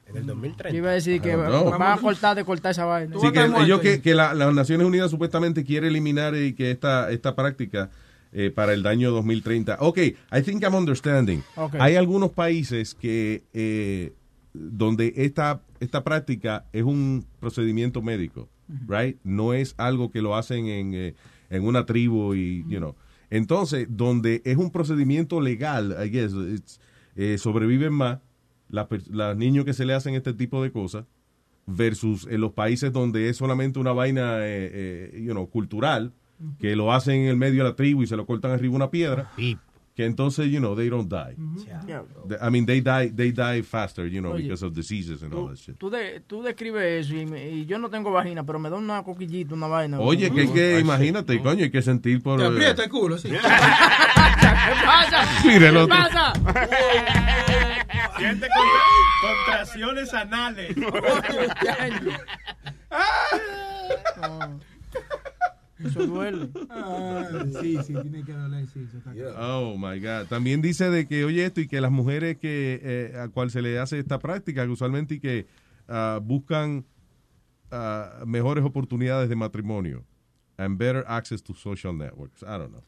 En 0.05 0.15
el 0.17 0.25
2030. 0.25 0.69
Yo 0.71 0.77
iba 0.77 0.89
a 0.91 0.93
decir 0.93 1.19
que 1.19 1.33
know. 1.33 1.69
van 1.71 1.81
a 1.81 1.97
cortar 1.97 2.35
de 2.35 2.45
cortar 2.45 2.71
esa 2.71 2.85
vaina. 2.85 3.13
Sí, 3.19 3.29
que 3.31 3.43
ellos 3.63 3.81
que, 3.81 4.01
que 4.01 4.15
la- 4.15 4.33
las 4.33 4.53
Naciones 4.53 4.87
Unidas 4.87 5.11
supuestamente 5.11 5.65
quiere 5.65 5.87
eliminar 5.87 6.33
y 6.35 6.53
que 6.53 6.71
esta, 6.71 7.11
esta 7.11 7.35
práctica 7.35 7.89
eh, 8.31 8.51
para 8.51 8.71
el 8.73 8.85
año 8.87 9.11
2030. 9.11 9.77
Ok, 9.81 9.97
I 9.97 10.41
think 10.45 10.63
I'm 10.63 10.75
understanding. 10.75 11.43
Ok. 11.57 11.75
Hay 11.79 11.95
algunos 11.97 12.31
países 12.31 12.93
que 12.95 13.43
eh, 13.53 14.13
donde 14.59 15.13
esta, 15.17 15.61
esta 15.79 16.03
práctica 16.03 16.65
es 16.73 16.83
un 16.83 17.25
procedimiento 17.39 18.01
médico, 18.01 18.49
right? 18.87 19.17
No 19.23 19.53
es 19.53 19.75
algo 19.77 20.11
que 20.11 20.21
lo 20.21 20.35
hacen 20.35 20.67
en, 20.67 20.93
eh, 20.93 21.15
en 21.49 21.63
una 21.63 21.85
tribu 21.85 22.33
y, 22.33 22.63
you 22.67 22.77
know. 22.77 22.95
Entonces, 23.29 23.87
donde 23.89 24.41
es 24.45 24.57
un 24.57 24.71
procedimiento 24.71 25.41
legal, 25.41 25.95
I 26.03 26.09
guess, 26.09 26.33
it's, 26.33 26.79
eh, 27.15 27.37
sobreviven 27.37 27.93
más 27.93 28.19
las 28.69 29.37
niños 29.37 29.65
que 29.65 29.73
se 29.73 29.85
le 29.85 29.93
hacen 29.93 30.13
este 30.15 30.33
tipo 30.33 30.61
de 30.61 30.71
cosas 30.71 31.05
versus 31.65 32.27
en 32.29 32.41
los 32.41 32.53
países 32.53 32.91
donde 32.93 33.29
es 33.29 33.37
solamente 33.37 33.79
una 33.79 33.91
vaina, 33.91 34.39
eh, 34.45 35.11
eh, 35.13 35.23
you 35.23 35.31
know, 35.31 35.49
cultural, 35.49 36.13
que 36.59 36.75
lo 36.75 36.93
hacen 36.93 37.21
en 37.21 37.27
el 37.29 37.37
medio 37.37 37.63
de 37.63 37.69
la 37.69 37.75
tribu 37.75 38.03
y 38.03 38.07
se 38.07 38.15
lo 38.15 38.25
cortan 38.25 38.51
arriba 38.51 38.75
una 38.75 38.91
piedra, 38.91 39.31
que 39.97 40.05
entonces, 40.05 40.51
you 40.51 40.59
know, 40.59 40.75
they 40.75 40.89
don't 40.89 41.09
die. 41.09 41.35
The- 42.27 42.37
I 42.39 42.51
mean, 42.51 42.67
they 42.67 42.81
die, 42.81 43.09
they 43.09 43.31
die 43.31 43.63
faster, 43.63 44.05
you 44.05 44.21
know, 44.21 44.33
Oye. 44.33 44.43
because 44.43 44.63
of 44.63 44.75
diseases 44.75 45.23
and 45.23 45.33
all 45.33 45.47
that 45.47 45.57
shit. 45.57 45.75
Tú, 45.79 45.89
de, 45.89 46.19
tú 46.19 46.43
describes 46.43 47.07
eso 47.07 47.15
y, 47.15 47.25
me- 47.25 47.49
y 47.49 47.65
yo 47.65 47.79
no 47.79 47.89
tengo 47.89 48.11
vagina, 48.11 48.43
pero 48.45 48.59
me 48.59 48.69
da 48.69 48.75
una 48.75 49.01
coquillita, 49.01 49.55
una 49.55 49.65
vaina. 49.65 49.99
Oye, 49.99 50.29
que 50.29 50.53
que, 50.53 50.79
imagínate, 50.79 51.41
coño, 51.41 51.63
hay 51.63 51.71
que 51.71 51.81
sentir 51.81 52.21
por... 52.21 52.37
Te 52.37 52.45
eh, 52.45 52.47
aprieta 52.47 52.83
el 52.83 52.89
culo, 52.91 53.17
sí. 53.17 53.29
¿Qué 55.41 55.47
Mira 55.47 55.69
el 55.69 55.77
otro. 55.77 55.95
pasa? 55.95 56.33
Siente 58.19 58.47
contra- 58.49 58.83
contracciones 59.45 60.13
anales. 60.13 60.75
Eso 65.83 66.07
duele. 66.07 66.49
sí, 67.61 67.77
sí, 67.83 67.93
tiene 67.93 68.23
que 68.23 68.33
doler, 68.33 68.67
sí. 68.67 68.85
eso 68.87 68.97
está 68.97 69.11
claro. 69.13 69.35
Oh 69.71 69.77
my 69.77 69.99
God. 69.99 70.25
También 70.27 70.61
dice 70.61 70.89
de 70.89 71.07
que, 71.07 71.23
oye, 71.25 71.45
esto 71.45 71.61
y 71.61 71.67
que 71.67 71.79
las 71.81 71.91
mujeres 71.91 72.37
que 72.37 72.79
eh, 72.81 73.17
a 73.19 73.27
cual 73.29 73.51
se 73.51 73.61
le 73.61 73.77
hace 73.79 73.99
esta 73.99 74.19
práctica, 74.19 74.65
que 74.65 74.71
usualmente 74.71 75.15
y 75.15 75.19
que 75.19 75.45
ah, 75.87 76.19
buscan 76.23 76.85
ah, 77.71 78.23
mejores 78.25 78.63
oportunidades 78.63 79.29
de 79.29 79.35
matrimonio 79.35 80.03
and 80.57 80.77
better 80.79 81.03
access 81.07 81.41
to 81.43 81.53
social 81.53 81.93
networks. 81.95 82.41
I 82.43 82.57
don't 82.57 82.71
know. 82.71 82.83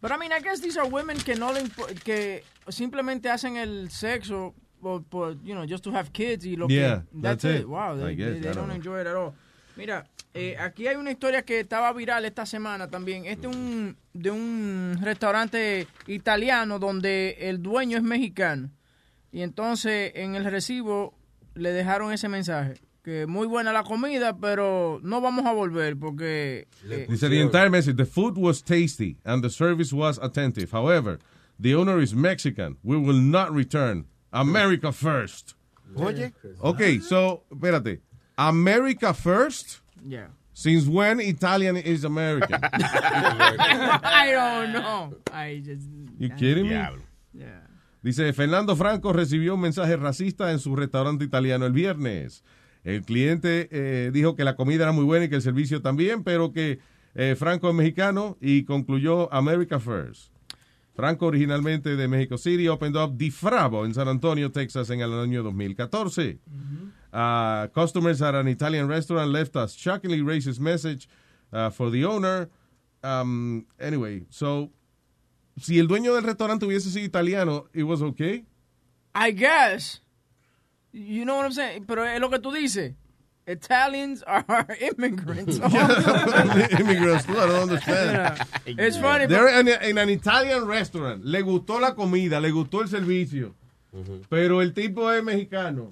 Pero 0.00 0.14
I 0.14 0.18
mean, 0.18 0.32
I 0.32 0.40
guess 0.42 0.62
these 0.62 0.78
are 0.78 0.88
women 0.88 1.18
que 1.18 1.34
no 1.36 1.52
le 1.52 1.64
que 2.04 2.42
simplemente 2.68 3.28
hacen 3.28 3.56
el 3.58 3.90
sexo 3.90 4.54
por, 4.80 5.02
por, 5.04 5.34
you 5.44 5.54
know, 5.54 5.66
just 5.68 5.84
to 5.84 5.90
have 5.90 6.10
kids 6.10 6.46
y 6.46 6.56
lo 6.56 6.68
Yeah, 6.68 7.02
que 7.12 7.20
that's, 7.20 7.42
that's 7.42 7.44
it. 7.44 7.60
it. 7.62 7.68
Wow, 7.68 7.96
they, 7.98 8.12
I 8.12 8.14
guess, 8.14 8.32
they- 8.32 8.40
they 8.40 8.48
I 8.48 8.52
don't 8.54 8.54
don't 8.54 8.68
know. 8.68 8.74
enjoy 8.76 9.00
it 9.02 9.06
at 9.06 9.14
all. 9.16 9.34
Mira, 9.80 10.06
eh, 10.34 10.56
aquí 10.60 10.86
hay 10.88 10.96
una 10.96 11.10
historia 11.10 11.40
que 11.42 11.60
estaba 11.60 11.90
viral 11.94 12.26
esta 12.26 12.44
semana 12.44 12.88
también. 12.88 13.24
Este 13.24 13.48
es 13.48 13.56
un 13.56 13.96
de 14.12 14.30
un 14.30 14.98
restaurante 15.00 15.86
italiano 16.06 16.78
donde 16.78 17.38
el 17.40 17.62
dueño 17.62 17.96
es 17.96 18.02
mexicano. 18.02 18.68
Y 19.32 19.40
entonces 19.40 20.12
en 20.16 20.34
el 20.34 20.44
recibo 20.44 21.14
le 21.54 21.72
dejaron 21.72 22.12
ese 22.12 22.28
mensaje. 22.28 22.74
Que 23.02 23.26
muy 23.26 23.46
buena 23.46 23.72
la 23.72 23.82
comida, 23.82 24.36
pero 24.36 25.00
no 25.02 25.22
vamos 25.22 25.46
a 25.46 25.52
volver 25.54 25.96
porque... 25.96 26.68
eh, 26.84 27.06
Dice 27.08 27.30
the 27.30 27.40
entire 27.40 27.70
message, 27.70 27.96
the 27.96 28.04
food 28.04 28.36
was 28.36 28.62
tasty 28.62 29.16
and 29.24 29.42
the 29.42 29.48
service 29.48 29.94
was 29.94 30.18
attentive. 30.18 30.70
However, 30.72 31.18
the 31.58 31.74
owner 31.74 32.02
is 32.02 32.12
Mexican. 32.14 32.76
We 32.82 32.98
will 32.98 33.18
not 33.18 33.50
return. 33.50 34.04
America 34.30 34.92
first. 34.92 35.54
Oye. 35.96 36.34
Okay, 36.60 37.00
so, 37.00 37.44
espérate. 37.50 38.02
America 38.48 39.12
first? 39.12 39.80
Yeah. 40.06 40.28
Since 40.54 40.88
when 40.88 41.20
Italian 41.20 41.76
is 41.76 42.04
American? 42.04 42.58
I 42.62 44.30
don't 44.32 44.72
know. 44.72 45.14
I 45.32 45.62
just... 45.64 45.86
You 46.18 46.30
kidding 46.30 46.68
me? 46.68 46.82
Yeah. 47.34 47.60
Dice, 48.02 48.32
Fernando 48.32 48.76
Franco 48.76 49.12
recibió 49.12 49.54
un 49.54 49.60
mensaje 49.60 49.96
racista 49.96 50.52
en 50.52 50.58
su 50.58 50.74
restaurante 50.74 51.24
italiano 51.24 51.66
el 51.66 51.72
viernes. 51.72 52.42
El 52.82 53.02
cliente 53.02 53.68
eh, 53.70 54.10
dijo 54.10 54.36
que 54.36 54.44
la 54.44 54.56
comida 54.56 54.84
era 54.84 54.92
muy 54.92 55.04
buena 55.04 55.26
y 55.26 55.28
que 55.28 55.36
el 55.36 55.42
servicio 55.42 55.82
también, 55.82 56.24
pero 56.24 56.52
que 56.52 56.78
eh, 57.14 57.36
Franco 57.38 57.68
es 57.68 57.74
mexicano 57.74 58.38
y 58.40 58.64
concluyó 58.64 59.32
America 59.34 59.78
First. 59.78 60.32
Franco, 60.94 61.26
originalmente 61.26 61.94
de 61.94 62.08
Mexico 62.08 62.38
City, 62.38 62.68
opened 62.68 62.96
up 62.96 63.16
Di 63.16 63.30
Fravo 63.30 63.84
en 63.84 63.92
San 63.92 64.08
Antonio, 64.08 64.50
Texas, 64.50 64.88
en 64.88 65.00
el 65.00 65.12
año 65.12 65.42
2014. 65.42 66.38
Uh, 66.46 66.99
customers 67.12 68.22
at 68.22 68.34
an 68.34 68.48
Italian 68.48 68.86
restaurant 68.88 69.30
left 69.30 69.56
a 69.56 69.68
shockingly 69.68 70.20
racist 70.20 70.60
message 70.60 71.08
uh, 71.52 71.70
for 71.70 71.90
the 71.90 72.04
owner. 72.04 72.48
Um, 73.02 73.66
anyway, 73.78 74.22
so 74.30 74.70
si 75.58 75.78
el 75.78 75.86
dueño 75.86 76.14
del 76.14 76.22
restaurante 76.22 76.66
hubiese 76.66 76.90
sido 76.90 77.04
italiano, 77.04 77.66
it 77.72 77.84
was 77.84 78.02
okay. 78.02 78.44
I 79.14 79.30
guess. 79.32 80.00
You 80.92 81.24
know 81.24 81.36
what 81.36 81.46
I'm 81.46 81.52
saying? 81.52 81.84
Pero 81.86 82.04
es 82.04 82.20
lo 82.20 82.28
que 82.28 82.38
tú 82.38 82.52
dices. 82.52 82.94
Italians 83.46 84.22
are 84.26 84.66
immigrants. 84.80 85.56
Immigrants, 86.78 87.24
too, 87.24 87.38
I 87.38 87.46
don't 87.46 87.62
understand. 87.62 88.44
Yeah. 88.66 88.74
It's 88.78 88.96
funny, 88.96 89.26
They're 89.26 89.60
in, 89.60 89.68
in 89.68 89.98
an 89.98 90.08
Italian 90.08 90.66
restaurant. 90.66 91.24
Le 91.24 91.42
gustó 91.42 91.80
la 91.80 91.94
comida, 91.94 92.40
le 92.40 92.50
gustó 92.50 92.82
el 92.82 92.88
servicio. 92.88 93.54
Pero 94.28 94.62
el 94.62 94.72
tipo 94.72 95.10
es 95.12 95.22
mexicano. 95.24 95.88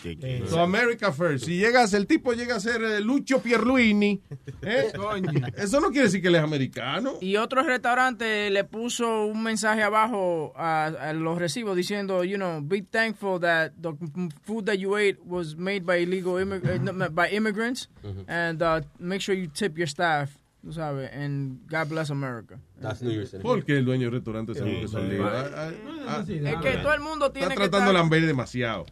So 0.48 0.60
America 0.60 1.12
first. 1.12 1.46
Si 1.46 1.56
llegas, 1.58 1.92
el 1.94 2.06
tipo 2.06 2.32
llega 2.32 2.56
a 2.56 2.60
ser 2.60 2.82
eh, 2.82 3.00
Lucho 3.00 3.40
Pierluini. 3.42 4.20
¿eh? 4.62 4.92
Eso 5.56 5.80
no 5.80 5.88
quiere 5.90 6.04
decir 6.06 6.22
que 6.22 6.28
él 6.28 6.36
es 6.36 6.42
americano. 6.42 7.14
Y 7.20 7.36
otro 7.36 7.62
restaurante 7.62 8.50
le 8.50 8.64
puso 8.64 9.26
un 9.26 9.42
mensaje 9.42 9.82
abajo 9.82 10.52
a, 10.56 10.86
a 10.86 11.12
los 11.12 11.38
recibos 11.38 11.76
diciendo, 11.76 12.22
you 12.24 12.36
know, 12.36 12.60
be 12.62 12.82
thankful 12.82 13.40
that 13.40 13.72
the 13.80 13.92
food 14.44 14.64
that 14.66 14.76
you 14.76 14.96
ate 14.96 15.18
was 15.24 15.56
made 15.56 15.80
by 15.80 15.96
illegal 16.02 16.34
immig- 16.40 16.64
eh, 16.64 17.08
by 17.10 17.28
immigrants, 17.30 17.88
and 18.28 18.62
uh, 18.62 18.80
make 18.98 19.20
sure 19.20 19.34
you 19.34 19.48
tip 19.48 19.76
your 19.76 19.88
staff, 19.88 20.30
tú 20.62 20.72
sabes, 20.72 21.10
and 21.12 21.60
God 21.70 21.88
bless 21.88 22.10
America. 22.10 22.58
That's 22.80 23.00
New 23.02 23.12
Year's 23.12 23.32
Eve. 23.34 23.42
Porque 23.42 23.76
el 23.78 23.84
dueño 23.84 24.04
del 24.06 24.12
restaurante 24.12 24.54
sabe 24.54 24.74
Sí, 24.74 24.80
que 24.82 24.88
son 24.88 25.02
sí. 25.02 25.08
libres. 25.12 26.54
Es 26.54 26.60
que 26.60 26.76
todo 26.82 26.94
el 26.94 27.00
mundo 27.00 27.30
tiene 27.32 27.48
Está 27.48 27.54
que 27.62 27.68
tratando 27.68 27.92
de 27.92 27.96
estar- 27.98 28.02
lamber 28.02 28.26
demasiado. 28.26 28.86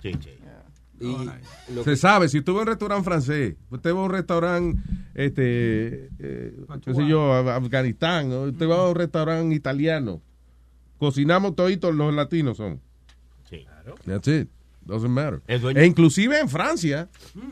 Y 0.98 1.14
lo 1.74 1.84
Se 1.84 1.94
sabe, 1.96 2.28
si 2.30 2.38
usted 2.38 2.52
va 2.54 2.58
a 2.58 2.60
un 2.62 2.66
restaurante 2.68 3.04
francés, 3.04 3.56
usted 3.68 3.94
va 3.94 4.00
a 4.00 4.04
un 4.04 4.10
restaurante, 4.10 4.80
este, 5.14 6.08
eh, 6.18 6.56
qué 6.82 6.94
sé 6.94 7.06
yo, 7.06 7.34
Afganistán, 7.34 8.32
o 8.32 8.42
usted 8.44 8.66
va 8.66 8.76
a 8.76 8.88
un 8.88 8.94
restaurante 8.94 9.54
italiano, 9.54 10.22
cocinamos 10.96 11.54
toditos 11.54 11.94
los 11.94 12.14
latinos 12.14 12.56
son. 12.56 12.80
Sí. 13.50 13.66
That's 14.06 14.26
it. 14.28 14.48
Doesn't 14.86 15.10
matter. 15.10 15.42
E 15.48 15.84
inclusive 15.84 16.38
en 16.40 16.48
Francia, 16.48 17.10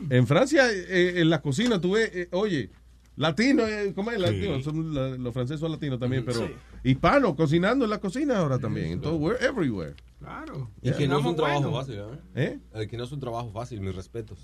en 0.09 0.25
Francia, 0.25 0.63
eh, 0.71 1.15
en 1.17 1.29
la 1.29 1.41
cocina, 1.41 1.79
tú 1.79 1.91
ves, 1.91 2.09
eh, 2.15 2.27
oye, 2.31 2.71
latino, 3.15 3.65
eh, 3.67 3.93
¿cómo 3.95 4.11
es? 4.11 4.19
Latino, 4.19 4.61
son 4.61 4.93
la- 4.93 5.09
los 5.17 5.33
franceses 5.33 5.59
son 5.59 5.71
latinos 5.71 5.99
también, 5.99 6.25
pero 6.25 6.45
Sí. 6.47 6.53
hispanos 6.83 7.35
cocinando 7.35 7.85
en 7.85 7.91
la 7.91 7.99
cocina 7.99 8.39
ahora 8.39 8.59
también. 8.59 8.87
Entonces, 8.93 9.21
we're 9.21 9.43
everywhere. 9.45 9.95
Claro. 10.19 10.69
Y 10.81 10.91
que 10.91 11.07
no 11.07 11.19
es 11.19 11.25
un 11.25 11.35
trabajo 11.35 11.71
fácil, 11.71 11.95
¿eh? 11.95 12.19
¿Eh? 12.35 12.59
El 12.73 12.87
que 12.87 12.97
no 12.97 13.03
es 13.03 13.11
un 13.11 13.19
trabajo 13.19 13.51
fácil, 13.51 13.79
mis 13.81 13.95
respetos. 13.95 14.39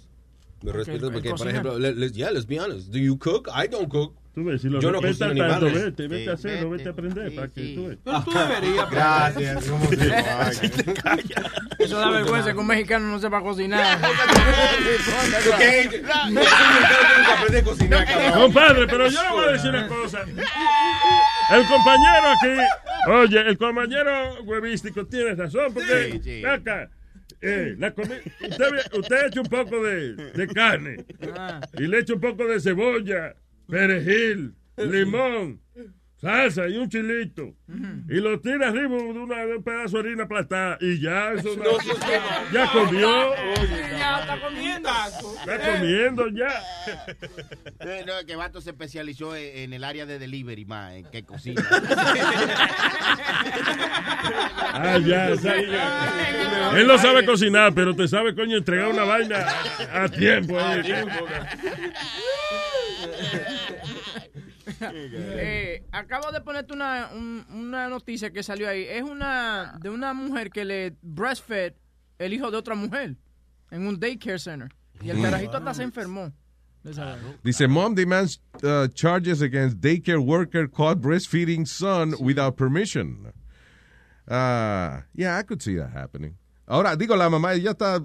Mis 0.62 0.74
respetos 0.74 1.12
porque, 1.12 1.32
por 1.32 1.48
ejemplo, 1.48 1.80
let's, 1.80 2.14
yeah, 2.14 2.30
let's 2.32 2.46
be 2.46 2.60
honest. 2.60 2.90
Do 2.90 3.00
you 3.00 3.18
cook? 3.18 3.48
I 3.48 3.68
don't 3.68 3.90
cook. 3.90 4.16
Tú 4.34 4.46
ves, 4.46 4.62
si 4.62 4.70
lo 4.70 4.80
Yo 4.80 4.92
no 4.94 5.02
ni 5.02 5.14
tanto, 5.14 5.44
madres. 5.44 5.74
vete, 5.74 6.08
vete 6.08 6.30
a 6.30 6.34
hacerlo, 6.34 6.70
vete 6.70 6.88
a 6.88 6.92
aprender 6.94 7.36
para 7.36 7.50
que 7.50 7.74
tú 7.76 7.88
veas. 7.88 7.98
Pero 8.04 8.24
tú 8.24 8.32
deberías. 8.32 8.90
Gracias. 8.90 9.66
Eso 11.80 12.00
da 12.00 12.10
vergüenza 12.12 12.54
que 12.54 12.60
un 12.60 12.68
mexicano 12.68 13.08
no 13.10 13.20
sepa 13.20 13.42
cocinar. 13.42 14.00
Compadre, 18.34 18.88
pero 18.88 19.10
yo 19.10 19.22
le 19.22 19.30
voy 19.30 19.46
a 19.48 19.52
decir 19.52 19.70
una 19.70 19.88
cosa. 19.88 20.22
El 20.24 21.66
compañero 21.68 22.30
aquí, 22.30 23.12
oye, 23.12 23.40
el 23.50 23.58
compañero 23.58 24.42
huevístico 24.44 25.06
tiene 25.06 25.36
razón, 25.36 25.74
porque 25.74 26.12
Sí, 26.14 26.22
sí. 26.24 26.46
acá, 26.46 26.90
eh, 27.42 27.76
la 27.78 27.88
usted, 27.90 28.22
usted 28.98 29.26
echa 29.28 29.42
un 29.42 29.48
poco 29.48 29.84
de, 29.84 30.16
de 30.16 30.48
carne 30.48 31.04
y 31.78 31.84
le 31.88 32.00
echa 32.00 32.14
un 32.14 32.22
poco 32.22 32.46
de 32.48 32.62
cebolla, 32.62 33.36
perejil, 33.72 34.54
limón, 34.78 35.60
salsa 36.18 36.68
y 36.68 36.78
un 36.78 36.88
chilito. 36.90 37.56
Y 38.10 38.16
lo 38.20 38.40
tira 38.40 38.68
arriba 38.70 38.96
de, 38.98 39.04
una- 39.20 39.46
de 39.46 39.56
un 39.56 39.64
pedazo 39.64 39.98
de 39.98 40.10
harina 40.10 40.26
aplastada 40.26 40.78
y 40.80 41.00
ya, 41.02 41.32
eso 41.34 41.56
no- 41.58 41.80
ya 42.54 42.72
comió. 42.72 43.34
Ya 43.98 44.20
está 44.22 44.40
comiendo. 44.42 44.90
Está 45.40 45.72
comiendo 45.74 46.28
ya. 46.30 46.48
No, 48.06 48.26
que 48.28 48.36
Vato 48.36 48.62
se 48.62 48.70
especializó 48.72 49.36
en, 49.36 49.58
en 49.58 49.74
el 49.74 49.84
área 49.84 50.06
de 50.06 50.20
delivery 50.20 50.66
más, 50.66 50.94
en 50.94 51.06
que 51.06 51.24
cocina. 51.24 51.62
Ah, 54.74 54.98
ya, 55.00 55.34
ya. 55.36 56.78
Él 56.78 56.88
no 56.88 56.98
sabe 56.98 57.26
cocinar, 57.26 57.74
pero 57.74 57.96
te 57.96 58.08
sabe, 58.08 58.34
coño, 58.34 58.58
entregar 58.58 58.88
una 58.90 59.04
vaina 59.04 59.46
a 59.94 60.08
tiempo. 60.08 60.58
Eh, 64.94 65.84
acabo 65.92 66.32
de 66.32 66.42
ponerte 66.42 66.74
una, 66.74 67.10
un- 67.14 67.46
una 67.50 67.88
noticia 67.90 68.32
que 68.32 68.42
salió 68.44 68.68
ahí. 68.70 68.86
Es 68.90 69.04
una 69.04 69.78
de 69.82 69.90
una 69.90 70.14
mujer 70.14 70.50
que 70.50 70.66
le 70.66 70.96
breastfed 71.02 71.74
el 72.20 72.34
hijo 72.34 72.50
de 72.52 72.58
otra 72.58 72.76
mujer 72.76 73.16
en 73.72 73.88
un 73.88 74.00
daycare 74.00 74.40
center. 74.40 74.70
Y 75.02 75.10
el 75.10 75.22
carajito 75.22 75.58
hasta 75.58 75.74
se 75.74 75.84
enfermó. 75.84 76.32
Dice, 77.44 77.68
mom 77.68 77.94
demands 77.94 78.42
uh, 78.64 78.88
charges 78.88 79.42
against 79.42 79.78
daycare 79.82 80.20
worker 80.20 80.68
caught 80.68 81.00
breastfeeding 81.00 81.66
son 81.68 82.16
without 82.20 82.56
permission. 82.58 83.32
Ah, 84.28 85.04
yeah, 85.14 85.38
I 85.38 85.44
could 85.44 85.62
see 85.62 85.76
that 85.78 85.92
happening. 85.94 86.38
Ahora, 86.68 86.96
digo, 86.96 87.16
la 87.16 87.30
mamá 87.30 87.54
ella 87.54 87.72
está 87.72 88.00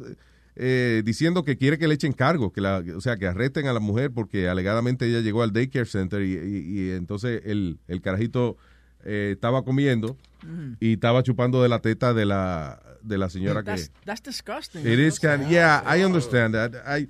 eh, 0.56 1.02
diciendo 1.04 1.44
que 1.44 1.56
quiere 1.56 1.78
que 1.78 1.86
le 1.86 1.94
echen 1.94 2.12
cargo, 2.12 2.52
que 2.52 2.60
la, 2.60 2.82
o 2.96 3.00
sea, 3.00 3.16
que 3.16 3.26
arresten 3.26 3.66
a 3.66 3.72
la 3.72 3.80
mujer 3.80 4.10
porque 4.10 4.48
alegadamente 4.48 5.06
ella 5.06 5.20
llegó 5.20 5.42
al 5.42 5.52
daycare 5.52 5.84
center 5.86 6.22
y, 6.22 6.32
y- 6.32 6.80
y 6.80 6.90
entonces 6.92 7.42
el, 7.44 7.78
el 7.88 8.00
carajito 8.00 8.56
eh, 9.04 9.32
estaba 9.34 9.62
comiendo 9.64 10.16
y 10.80 10.94
estaba 10.94 11.22
chupando 11.22 11.62
de 11.62 11.68
la 11.68 11.80
teta 11.80 12.14
de 12.14 12.24
la, 12.24 12.80
de 13.02 13.18
la 13.18 13.28
señora 13.28 13.62
que... 13.62 13.70
That's, 13.72 13.90
that's 14.04 14.22
disgusting. 14.22 14.80
It 14.86 14.98
is 14.98 15.18
kind 15.20 15.48
yeah, 15.50 15.82
I 15.86 16.02
understand 16.04 16.54
that. 16.54 16.72
I, 16.86 17.08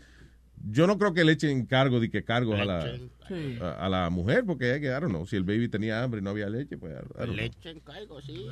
yo 0.70 0.86
no 0.86 0.96
creo 0.98 1.12
que 1.14 1.22
le 1.24 1.32
echen 1.32 1.66
cargo 1.66 2.00
de 2.00 2.08
que 2.10 2.24
cargos 2.24 2.58
a 2.58 2.64
la, 2.64 2.84
Sí. 3.28 3.58
a, 3.60 3.86
a 3.86 3.88
la 3.88 4.10
mujer, 4.10 4.44
porque 4.46 4.76
I 4.76 4.80
don't 4.80 5.08
know, 5.08 5.26
si 5.26 5.36
el 5.36 5.42
baby 5.44 5.68
tenía 5.68 6.02
hambre 6.02 6.20
y 6.20 6.22
no 6.22 6.30
había 6.30 6.48
leche, 6.48 6.78
pues. 6.78 6.94
Leche 7.28 7.70
en 7.70 7.80
cargo, 7.80 8.20
sí. 8.22 8.36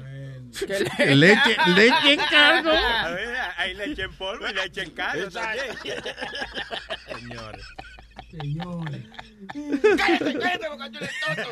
Leche, 1.15 1.57
leche 1.77 2.13
en 2.13 2.21
cargo. 2.31 2.71
A 2.71 3.11
ver, 3.11 3.29
Hay 3.57 3.75
leche 3.75 4.03
en 4.03 4.13
polvo 4.15 4.47
y 4.49 4.55
leche 4.55 4.83
en 4.83 4.91
cargo. 4.91 5.31
Señores. 5.31 6.05
Señores. 8.31 9.03
¡Cállate, 9.97 10.39
cállate, 10.39 10.69
boca 10.69 10.91
chula, 10.91 11.09
tonto! 11.25 11.51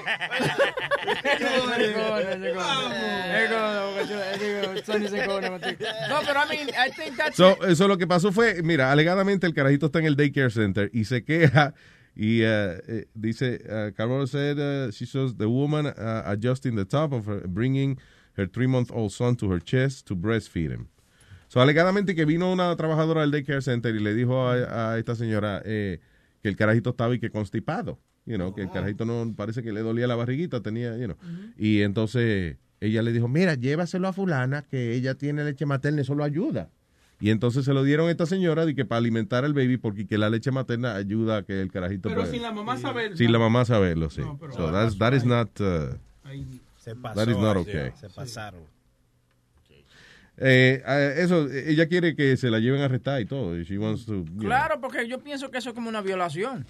No, 6.09 6.20
pero 6.27 6.40
I 6.40 6.49
mean, 6.49 6.69
I 6.70 6.90
think 6.90 7.16
that's 7.16 7.36
So, 7.36 7.57
eso 7.66 7.86
lo 7.89 7.97
que 7.99 8.07
pasó 8.07 8.32
fue, 8.32 8.62
mira, 8.62 8.90
alegadamente 8.93 9.47
el 9.47 9.55
carajito 9.55 9.86
está 9.86 9.99
en 10.01 10.07
el 10.07 10.16
daycare 10.16 10.51
center 10.51 10.90
y 10.93 11.05
se 11.05 11.24
queja 11.24 11.74
y 12.15 12.43
uh, 12.43 12.77
eh, 12.87 13.07
dice, 13.15 13.63
uh, 13.67 13.93
Carol 13.97 14.27
said 14.27 14.59
uh, 14.59 14.91
she 14.91 15.07
saws 15.07 15.37
the 15.37 15.49
woman 15.49 15.87
uh, 15.87 16.23
adjusting 16.27 16.77
the 16.77 16.85
top 16.85 17.13
of 17.13 17.27
her, 17.27 17.47
bringing 17.47 17.99
her 18.35 18.47
three-month-old 18.47 19.13
son 19.13 19.37
to 19.37 19.51
her 19.51 19.61
chest 19.61 20.07
to 20.07 20.15
breastfeed 20.15 20.71
him. 20.71 20.89
So, 21.49 21.61
alegadamente 21.61 22.15
que 22.15 22.25
vino 22.25 22.51
una 22.51 22.75
trabajadora 22.77 23.23
del 23.23 23.31
daycare 23.31 23.63
center 23.63 23.95
y 23.95 24.01
le 24.01 24.15
dijo 24.15 24.49
a, 24.49 24.93
a 24.93 24.99
esta 24.99 25.15
señora 25.15 25.63
eh, 25.65 26.01
que 26.43 26.49
el 26.49 26.57
carajito 26.57 26.91
estaba 26.91 27.15
y 27.15 27.19
que 27.19 27.31
constipado. 27.31 27.99
You 28.25 28.37
know, 28.37 28.55
que 28.55 28.63
el 28.63 28.71
carajito 28.71 29.05
no 29.05 29.35
parece 29.35 29.63
que 29.63 29.73
le 29.73 29.81
dolía 29.81 30.07
la 30.07 30.15
barriguita, 30.15 30.61
tenía, 30.61 30.97
you 30.97 31.07
know. 31.07 31.17
Y 31.59 31.83
entonces 31.83 32.57
ella 32.81 33.03
le 33.03 33.13
dijo, 33.13 33.27
mira, 33.27 33.55
llévaselo 33.55 34.07
a 34.07 34.13
fulana 34.13 34.63
que 34.63 34.95
ella 34.95 35.15
tiene 35.15 35.45
leche 35.45 35.67
materna 35.67 36.03
eso 36.03 36.15
lo 36.15 36.23
ayuda. 36.25 36.71
Y 37.23 37.31
entonces 37.31 37.65
se 37.65 37.73
lo 37.73 37.85
dieron 37.85 38.09
a 38.09 38.11
esta 38.11 38.27
señora 38.27 38.66
de 38.66 38.74
que 38.74 38.85
para 38.85 38.99
alimentar 38.99 39.44
al 39.44 39.55
baby 39.55 39.77
porque 39.77 40.09
que 40.09 40.19
la 40.19 40.28
leche 40.28 40.51
materna 40.51 40.97
ayuda 40.97 41.36
a 41.36 41.43
que 41.44 41.62
el 41.62 41.70
carajito 41.70 42.09
Pero 42.09 42.27
sin 42.27 42.43
la 42.43 42.51
mamá 42.51 42.77
saber. 42.77 43.16
Sin 43.16 43.31
la 43.31 43.39
mamá 43.39 43.65
saberlo, 43.65 44.11
sí. 44.11 44.23
No, 44.23 44.36
pero- 44.36 44.53
so 44.53 44.73
that's, 44.73 44.99
that 44.99 45.12
is 45.12 45.24
not 45.24 45.49
uh, 45.61 45.94
Se 46.78 46.97
pasó. 46.97 47.15
that 47.15 47.28
is 47.28 47.39
not 47.39 47.57
okay. 47.59 47.93
Se 47.94 48.09
pasaron. 48.09 48.62
Eh, 50.36 50.82
eh, 50.85 51.15
eso, 51.19 51.49
ella 51.49 51.86
quiere 51.86 52.16
que 52.16 52.36
se 52.36 52.51
la 52.51 52.59
lleven 52.59 52.81
a 52.81 52.86
arrestar 52.86 53.20
y 53.20 53.27
todo. 53.27 53.57
She 53.62 53.78
wants 53.78 54.05
to, 54.07 54.24
know. 54.24 54.39
Claro, 54.40 54.81
porque 54.81 55.07
yo 55.07 55.20
pienso 55.20 55.49
que 55.53 55.59
eso 55.59 55.69
es 55.69 55.74
como 55.77 55.89
una 55.89 56.01
violación. 56.01 56.66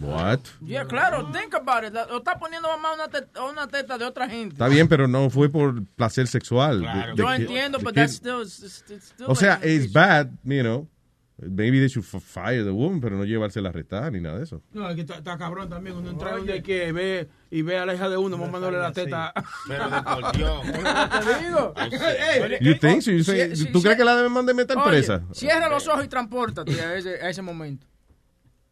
What? 0.00 0.40
Yeah, 0.60 0.84
claro, 0.86 1.30
think 1.32 1.54
about 1.54 1.84
it. 1.84 1.92
Lo 1.94 2.18
está 2.18 2.38
poniendo 2.38 2.68
mamá 2.68 2.94
una 2.94 3.08
teta, 3.08 3.44
una 3.44 3.68
teta 3.68 3.96
de 3.96 4.04
otra 4.04 4.28
gente. 4.28 4.54
Está 4.54 4.68
bien, 4.68 4.88
pero 4.88 5.06
no 5.06 5.30
fue 5.30 5.48
por 5.48 5.84
placer 5.96 6.26
sexual. 6.26 6.80
de- 6.80 6.86
de 6.86 7.14
Yo 7.16 7.32
entiendo, 7.32 7.78
que- 7.78 7.92
that's 7.92 8.14
still, 8.14 8.42
it's- 8.42 8.82
still 9.02 9.26
O 9.28 9.34
sea, 9.34 9.60
it's 9.62 9.92
bad, 9.92 10.28
you 10.44 10.62
know. 10.62 10.88
Maybe 11.36 11.80
they 11.80 11.88
should 11.88 12.04
f- 12.06 12.20
fire 12.20 12.62
the 12.62 12.70
woman, 12.70 13.00
pero 13.00 13.16
no 13.16 13.24
llevársela 13.24 13.68
a 13.68 13.72
arrestar 13.72 14.12
ni 14.12 14.20
nada 14.20 14.38
de 14.38 14.44
eso. 14.44 14.62
No, 14.72 14.88
es 14.88 14.94
que 14.94 15.00
está, 15.00 15.16
está 15.16 15.36
cabrón 15.36 15.68
también. 15.68 15.96
Uno 15.96 16.10
entra 16.10 16.30
donde 16.36 16.62
que 16.62 16.92
ve 16.92 17.28
y 17.50 17.62
ve 17.62 17.76
a 17.76 17.84
la 17.84 17.92
hija 17.94 18.08
de 18.08 18.16
uno 18.16 18.38
mamándole 18.38 18.78
la 18.78 18.92
teta. 18.92 19.32
Pero 19.68 19.90
de 19.90 20.02
por 20.02 20.32
Dios. 20.36 20.62
Te 20.64 21.44
digo. 21.44 21.74
Ey, 21.76 22.58
You 22.60 22.78
think 22.78 23.02
so? 23.02 23.10
You 23.10 23.24
si- 23.24 23.32
say- 23.32 23.56
si- 23.56 23.72
¿Tú 23.72 23.82
crees 23.82 23.96
que 23.96 24.04
la 24.04 24.14
deben 24.14 24.30
mandar 24.30 24.54
meter 24.54 24.76
presa? 24.84 25.22
Cierra 25.32 25.68
los 25.68 25.86
ojos 25.88 26.04
y 26.04 26.08
transpórtate 26.08 26.80
a 26.80 26.94
ese, 26.94 27.20
a 27.20 27.28
ese 27.28 27.42
momento. 27.42 27.84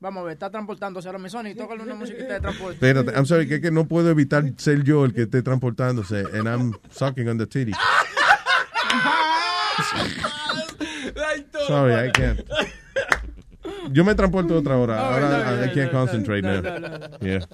Vamos 0.03 0.23
a 0.23 0.25
ver, 0.25 0.33
está 0.33 0.51
transportándose 0.51 1.07
ahora 1.07 1.21
mismo 1.21 1.47
y 1.47 1.55
tócale 1.55 1.81
una 1.85 1.95
musiquita 1.95 2.35
de 2.35 2.41
transporte. 2.41 2.75
Espérate, 2.75 3.13
I'm 3.13 3.25
sorry, 3.25 3.47
que, 3.47 3.55
es 3.55 3.61
que 3.61 3.71
no 3.71 3.87
puedo 3.87 4.11
evitar 4.11 4.43
ser 4.57 4.83
yo 4.83 5.05
el 5.05 5.15
que 5.15 5.23
esté 5.23 5.43
transportándose 5.43 6.25
and 6.35 6.49
I'm 6.49 6.73
sucking 6.91 7.29
on 7.29 7.39
the 7.39 7.47
titty. 7.47 7.71
Sorry, 11.69 12.09
I 12.09 12.11
can't. 12.11 12.41
Yo 13.93 14.05
me 14.05 14.17
transporto 14.17 14.57
otra 14.57 14.77
hora. 14.77 14.97
No, 14.97 15.03
Ahora 15.03 15.29
no, 15.29 15.57
no, 15.57 15.65
I 15.67 15.73
can't 15.73 15.93
concentrate 15.93 16.43
no, 16.43 16.61
now. 16.61 16.63
no, 16.63 16.79
no, 16.81 16.99
no. 16.99 17.19
Yeah. 17.21 17.47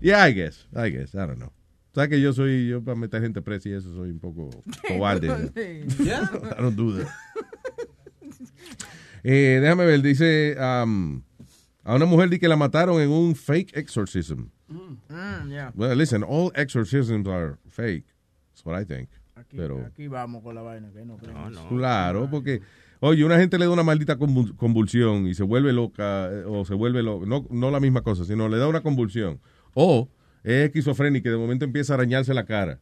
Yeah, 0.00 0.22
I 0.22 0.32
guess. 0.32 0.68
I 0.76 0.90
guess. 0.90 1.12
I 1.16 1.26
don't 1.26 1.38
know. 1.38 1.50
¿Sabes 1.92 2.08
que 2.08 2.20
yo 2.20 2.32
soy, 2.32 2.68
yo 2.68 2.84
para 2.84 2.96
meter 2.96 3.20
gente 3.20 3.42
presa 3.42 3.68
y 3.68 3.72
eso 3.72 3.92
soy 3.92 4.10
un 4.10 4.20
poco 4.20 4.48
cobarde? 4.86 5.26
I 5.56 6.62
don't 6.62 6.76
do 6.76 6.98
that. 6.98 7.08
Eh, 9.24 9.58
déjame 9.60 9.86
ver, 9.86 10.02
dice 10.02 10.54
um, 10.60 11.22
a 11.84 11.94
una 11.94 12.06
mujer 12.06 12.30
di 12.30 12.38
que 12.38 12.48
la 12.48 12.56
mataron 12.56 13.00
en 13.00 13.10
un 13.10 13.34
fake 13.34 13.76
exorcism. 13.76 14.46
Mm, 14.68 15.48
yeah. 15.50 15.72
Well, 15.74 15.94
listen, 15.96 16.22
all 16.26 16.50
exorcisms 16.54 17.26
are 17.28 17.58
fake. 17.68 18.06
That's 18.52 18.64
what 18.64 18.80
I 18.80 18.84
think. 18.84 19.08
Aquí, 19.36 19.56
Pero, 19.56 19.84
aquí 19.84 20.08
vamos 20.08 20.42
con 20.42 20.54
la 20.54 20.62
vaina 20.62 20.90
que 20.92 21.04
no 21.04 21.16
creemos. 21.16 21.58
claro, 21.68 22.28
porque, 22.30 22.60
oye, 23.00 23.24
una 23.24 23.36
gente 23.36 23.58
le 23.58 23.64
da 23.66 23.72
una 23.72 23.82
maldita 23.82 24.16
convul- 24.16 24.56
convulsión 24.56 25.26
y 25.26 25.34
se 25.34 25.42
vuelve 25.42 25.72
loca, 25.72 26.28
eh, 26.32 26.44
o 26.46 26.64
se 26.64 26.74
vuelve 26.74 27.02
loca, 27.02 27.26
no, 27.26 27.44
no 27.50 27.70
la 27.70 27.80
misma 27.80 28.02
cosa, 28.02 28.24
sino 28.24 28.48
le 28.48 28.58
da 28.58 28.68
una 28.68 28.80
convulsión. 28.80 29.40
O 29.74 30.08
es 30.44 30.66
esquizofrénica 30.66 31.28
y 31.28 31.32
de 31.32 31.38
momento 31.38 31.64
empieza 31.64 31.94
a 31.94 31.96
arañarse 31.96 32.32
la 32.32 32.44
cara. 32.44 32.78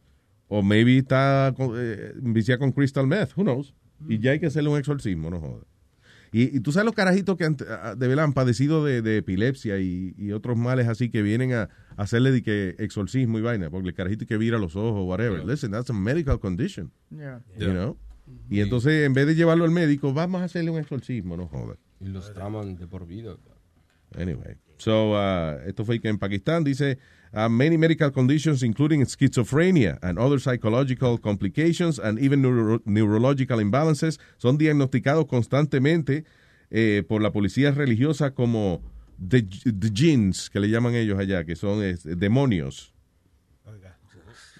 O 0.47 0.61
maybe 0.61 0.97
está 0.99 1.53
eh, 1.75 2.13
viciada 2.21 2.59
con 2.59 2.71
crystal 2.71 3.07
meth, 3.07 3.35
who 3.35 3.43
knows. 3.43 3.73
Y 4.07 4.19
ya 4.19 4.31
hay 4.31 4.39
que 4.39 4.45
hacerle 4.45 4.69
un 4.69 4.77
exorcismo, 4.77 5.29
no 5.31 5.39
jodas. 5.39 5.65
Y, 6.33 6.57
y 6.57 6.59
tú 6.61 6.71
sabes 6.71 6.85
los 6.85 6.95
carajitos 6.95 7.37
que 7.37 7.45
ante- 7.45 7.65
a- 7.69 7.95
de 7.95 8.07
verdad 8.07 8.25
han 8.25 8.33
padecido 8.33 8.83
de, 8.83 9.01
de 9.01 9.17
epilepsia 9.17 9.79
y, 9.79 10.13
y 10.17 10.31
otros 10.31 10.57
males 10.57 10.87
así 10.87 11.09
que 11.09 11.21
vienen 11.21 11.53
a, 11.53 11.61
a 11.63 11.69
hacerle 12.03 12.31
de 12.31 12.41
que 12.43 12.75
exorcismo 12.79 13.37
y 13.37 13.41
vaina, 13.41 13.69
porque 13.69 13.89
el 13.89 13.93
carajito 13.93 14.25
que 14.25 14.37
vira 14.37 14.57
los 14.57 14.75
ojos, 14.75 15.05
whatever. 15.07 15.45
Listen, 15.45 15.71
that's 15.71 15.89
a 15.89 15.93
medical 15.93 16.39
condition. 16.39 16.91
Yeah. 17.11 17.41
You 17.57 17.71
know? 17.71 17.97
Y 18.49 18.61
entonces, 18.61 19.05
en 19.05 19.13
vez 19.13 19.27
de 19.27 19.35
llevarlo 19.35 19.63
al 19.65 19.71
médico, 19.71 20.13
vamos 20.13 20.41
a 20.41 20.45
hacerle 20.45 20.71
un 20.71 20.79
exorcismo, 20.79 21.37
no 21.37 21.47
jodas. 21.47 21.77
Y 21.99 22.07
los 22.07 22.33
traman 22.33 22.75
de 22.77 22.87
por 22.87 23.05
vida. 23.05 23.35
Anyway, 24.17 24.55
so 24.83 25.13
uh, 25.13 25.65
esto 25.65 25.85
fue 25.85 26.01
en 26.03 26.17
Pakistán 26.17 26.65
dice 26.65 26.97
uh, 27.33 27.47
many 27.47 27.77
medical 27.77 28.11
conditions, 28.11 28.63
including 28.63 29.05
schizophrenia 29.05 29.97
and 30.01 30.19
other 30.19 30.39
psychological 30.39 31.17
complications 31.17 31.99
and 31.99 32.19
even 32.19 32.41
neuro- 32.41 32.81
neurological 32.83 33.61
imbalances, 33.61 34.19
son 34.37 34.57
diagnosticados 34.57 35.25
constantemente 35.25 36.25
eh, 36.69 37.03
por 37.07 37.21
la 37.21 37.31
policía 37.31 37.71
religiosa 37.71 38.31
como 38.31 38.81
the, 39.17 39.43
the 39.43 39.89
jinns, 39.93 40.49
que 40.49 40.59
le 40.59 40.67
llaman 40.67 40.95
ellos 40.95 41.17
allá, 41.17 41.45
que 41.45 41.55
son 41.55 41.81
este, 41.81 42.17
demonios. 42.17 42.92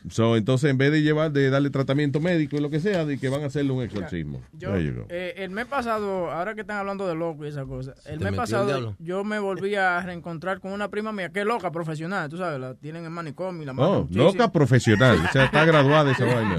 So, 0.10 0.36
entonces, 0.36 0.70
en 0.70 0.78
vez 0.78 0.92
de 0.92 1.02
llevar, 1.02 1.32
de 1.32 1.50
darle 1.50 1.70
tratamiento 1.70 2.20
médico 2.20 2.58
y 2.58 2.60
lo 2.60 2.70
que 2.70 2.80
sea, 2.80 3.06
de 3.06 3.18
que 3.18 3.30
van 3.30 3.44
a 3.44 3.48
hacerle 3.48 3.72
un 3.72 3.84
exorcismo. 3.84 4.42
Yo, 4.52 4.76
eh, 4.76 5.34
el 5.38 5.50
mes 5.52 5.66
pasado, 5.66 6.32
ahora 6.32 6.56
que 6.56 6.62
están 6.62 6.78
hablando 6.78 7.08
de 7.08 7.16
loco 7.16 7.46
y 7.46 7.50
esa 7.50 7.66
cosa, 7.66 7.94
el 8.06 8.20
mes 8.20 8.30
el 8.30 8.36
pasado 8.36 8.96
yo 9.00 9.24
me 9.24 9.40
volví 9.40 9.76
a 9.76 10.02
reencontrar 10.02 10.60
con 10.60 10.72
una 10.74 10.90
prima 10.90 11.12
mía 11.12 11.30
que 11.30 11.42
es 11.42 11.46
loca 11.46 11.72
profesional, 11.72 12.30
tú 12.30 12.38
sabes, 12.38 12.60
la 12.60 12.74
tienen 12.76 13.06
en 13.06 13.12
manicomio 13.12 13.64
y 13.64 13.66
la 13.66 13.74
Oh, 13.78 14.08
loca 14.12 14.52
profesional. 14.52 15.20
O 15.28 15.32
sea, 15.32 15.46
está 15.46 15.66
graduada 15.66 16.12
esa 16.12 16.26
vaina. 16.34 16.58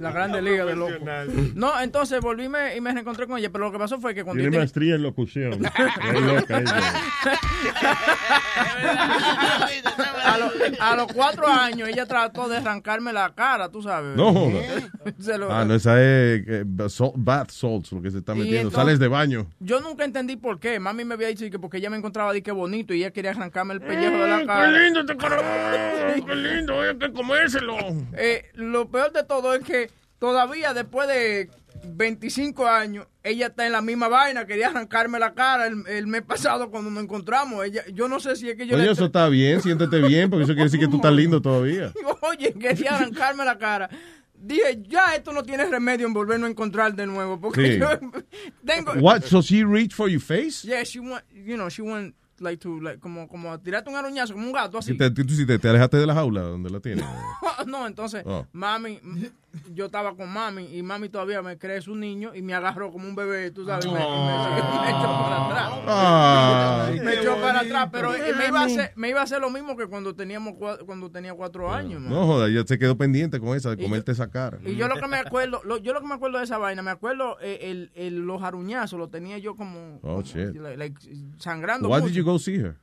la 0.00 0.12
grande 0.12 0.42
liga 0.42 0.64
de 0.64 0.76
loco. 0.76 0.92
No, 1.54 1.80
entonces 1.80 2.20
volví 2.20 2.48
me- 2.48 2.76
y 2.76 2.80
me 2.80 2.92
reencontré 2.92 3.26
con 3.26 3.38
ella, 3.38 3.50
pero 3.50 3.64
lo 3.64 3.72
que 3.72 3.78
pasó 3.78 4.00
fue 4.00 4.14
que 4.14 4.24
cuando 4.24 4.42
Tiene 4.42 4.58
maestría 4.58 4.94
en 4.96 5.02
locución. 5.02 5.52
Es 6.14 6.20
loca 6.20 6.60
ella. 6.60 6.82
a, 10.34 10.38
lo- 10.38 10.50
a 10.80 10.96
los 10.96 11.06
cuatro 11.12 11.46
años 11.46 11.88
ella 11.88 12.06
trató 12.06 12.48
de 12.48 12.56
arrancarme 12.58 13.12
la 13.12 13.34
cara, 13.34 13.68
tú 13.68 13.82
sabes. 13.82 14.16
No 14.16 14.32
joda. 14.32 14.60
Se 15.20 15.38
lo- 15.38 15.52
Ah, 15.52 15.64
no, 15.64 15.74
esa 15.74 16.00
es 16.00 16.42
eh, 16.46 16.64
salt- 16.88 17.14
bath 17.16 17.50
salts, 17.50 17.92
lo 17.92 18.02
que 18.02 18.10
se 18.10 18.18
está 18.18 18.34
metiendo. 18.34 18.58
entonces- 18.68 18.76
Sales 18.78 18.98
de 18.98 19.08
baño. 19.08 19.46
Yo 19.60 19.80
nunca 19.80 20.04
entendí 20.04 20.36
por 20.36 20.58
qué. 20.60 20.78
Mami 20.80 21.04
me 21.04 21.14
había 21.14 21.28
dicho 21.28 21.48
que 21.50 21.58
porque 21.58 21.78
ella 21.78 21.90
me 21.90 21.96
encontraba 21.96 22.32
de 22.32 22.42
que 22.42 22.52
bonito 22.52 22.94
y 22.94 22.98
ella 22.98 23.10
quería 23.12 23.30
arrancarme 23.32 23.74
el 23.74 23.80
pellejo 23.80 24.16
de 24.16 24.28
la 24.28 24.46
cara. 24.46 24.72
¡Qué 24.72 24.78
lindo 24.80 25.00
este 25.00 25.16
carajo! 25.16 25.42
¡Qué 26.26 26.34
lindo! 26.34 26.80
Hay 26.80 26.96
que 26.96 27.12
comérselo. 27.12 27.76
Eh, 28.14 28.44
lo 28.54 28.88
peor 28.90 29.12
de 29.12 29.24
todo 29.24 29.54
es 29.54 29.64
que 29.64 29.90
todavía 30.18 30.72
después 30.74 31.08
de 31.08 31.50
25 31.84 32.66
años, 32.66 33.06
ella 33.22 33.46
está 33.48 33.66
en 33.66 33.72
la 33.72 33.80
misma 33.82 34.08
vaina. 34.08 34.46
Quería 34.46 34.68
arrancarme 34.68 35.18
la 35.18 35.34
cara 35.34 35.66
el, 35.66 35.86
el 35.86 36.06
mes 36.06 36.22
pasado 36.22 36.70
cuando 36.70 36.90
nos 36.90 37.02
encontramos. 37.02 37.64
Ella, 37.64 37.82
yo 37.92 38.08
no 38.08 38.20
sé 38.20 38.36
si 38.36 38.48
es 38.50 38.56
que 38.56 38.66
yo 38.66 38.76
Oye, 38.76 38.90
eso 38.90 39.06
está 39.06 39.28
bien, 39.28 39.60
siéntete 39.60 40.00
bien, 40.00 40.30
porque 40.30 40.44
eso 40.44 40.52
quiere 40.52 40.64
decir 40.64 40.80
que 40.80 40.88
tú 40.88 40.96
estás 40.96 41.12
lindo 41.12 41.40
todavía. 41.42 41.92
Oye, 42.22 42.52
quería 42.54 42.96
arrancarme 42.96 43.44
la 43.44 43.58
cara. 43.58 43.88
dije, 44.34 44.82
ya 44.88 45.14
esto 45.14 45.32
no 45.32 45.42
tiene 45.42 45.64
remedio 45.66 46.06
en 46.06 46.12
volvernos 46.12 46.48
a 46.48 46.50
encontrar 46.50 46.94
de 46.94 47.06
nuevo. 47.06 47.40
Porque 47.40 47.74
Sí. 47.74 47.78
yo 47.78 47.88
tengo... 48.66 48.92
What? 48.94 49.22
So 49.22 49.40
she 49.42 49.64
reached 49.64 49.92
for 49.94 50.08
your 50.08 50.20
face? 50.20 50.66
Yeah, 50.66 50.84
she 50.84 50.98
went, 51.00 51.24
you 51.32 51.56
know, 51.56 51.68
she 51.68 51.82
went 51.82 52.14
like 52.40 52.58
to, 52.62 52.80
like, 52.80 52.98
como, 52.98 53.28
como 53.28 53.56
tirarte 53.60 53.88
un 53.88 53.94
aruñazo, 53.94 54.32
como 54.32 54.46
un 54.46 54.52
gato 54.52 54.78
así. 54.78 54.96
Te 54.96 55.68
alejaste 55.68 55.96
de 55.96 56.06
la 56.06 56.14
jaula 56.14 56.40
donde 56.42 56.70
la 56.70 56.80
tienes. 56.80 57.04
no, 57.66 57.86
entonces, 57.86 58.22
Oh. 58.26 58.44
mami, 58.52 58.98
yo 59.72 59.86
estaba 59.86 60.14
con 60.16 60.28
mami 60.32 60.76
y 60.76 60.82
mami 60.82 61.08
todavía 61.08 61.42
me 61.42 61.58
cree 61.58 61.80
su 61.82 61.94
niño 61.94 62.34
y 62.34 62.42
me 62.42 62.54
agarró 62.54 62.90
como 62.90 63.06
un 63.08 63.14
bebé, 63.14 63.50
tú 63.50 63.64
sabes, 63.66 63.84
y 63.84 63.88
me, 63.88 63.94
me- 63.94 64.00
me 64.04 64.90
echó 64.90 65.22
para 65.22 65.46
atrás. 65.46 65.72
Ay, 65.86 67.00
me 67.00 67.14
echó 67.14 67.36
para 67.40 67.60
atrás, 67.60 67.88
pero 67.92 68.10
me 68.12 68.46
iba, 68.48 68.60
a 68.60 68.64
hacer, 68.64 68.92
me 68.96 69.08
iba 69.10 69.20
a 69.20 69.24
hacer 69.24 69.40
lo 69.40 69.50
mismo 69.50 69.76
que 69.76 69.86
cuando 69.86 70.14
teníamos 70.14 70.54
cua- 70.54 70.84
cuando 70.84 71.10
tenía 71.10 71.34
cuatro 71.34 71.72
años. 71.72 72.00
man. 72.00 72.10
No 72.10 72.26
joda, 72.26 72.48
ya 72.48 72.64
se 72.66 72.78
quedó 72.78 72.96
pendiente 72.96 73.40
con 73.40 73.56
esa, 73.56 73.70
de 73.70 73.82
comerte 73.82 74.12
esa 74.12 74.30
cara. 74.30 74.58
Y 74.64 74.76
yo 74.76 74.88
lo 74.88 74.96
que 74.96 75.06
me 75.08 75.16
acuerdo, 75.18 75.60
lo- 75.64 75.78
yo 75.78 75.92
lo 75.92 76.00
que 76.00 76.06
me 76.06 76.14
acuerdo 76.14 76.38
de 76.38 76.44
esa 76.44 76.58
vaina, 76.58 76.82
me 76.82 76.90
acuerdo 76.90 77.36
eh, 77.40 77.58
el, 77.70 77.90
el- 77.94 78.20
los 78.20 78.42
aruñazos, 78.42 78.98
lo 78.98 79.08
tenía 79.08 79.38
yo 79.38 79.56
como, 79.56 79.96
Oh, 80.02 80.16
como, 80.16 80.22
shit. 80.22 80.54
like, 80.56 80.76
like, 80.76 80.96
sangrando 81.38 81.88
Why 81.88 82.00
mucho. 82.00 82.08
did 82.08 82.14
you 82.16 82.24
go 82.24 82.38
see 82.38 82.56
her? 82.58 82.76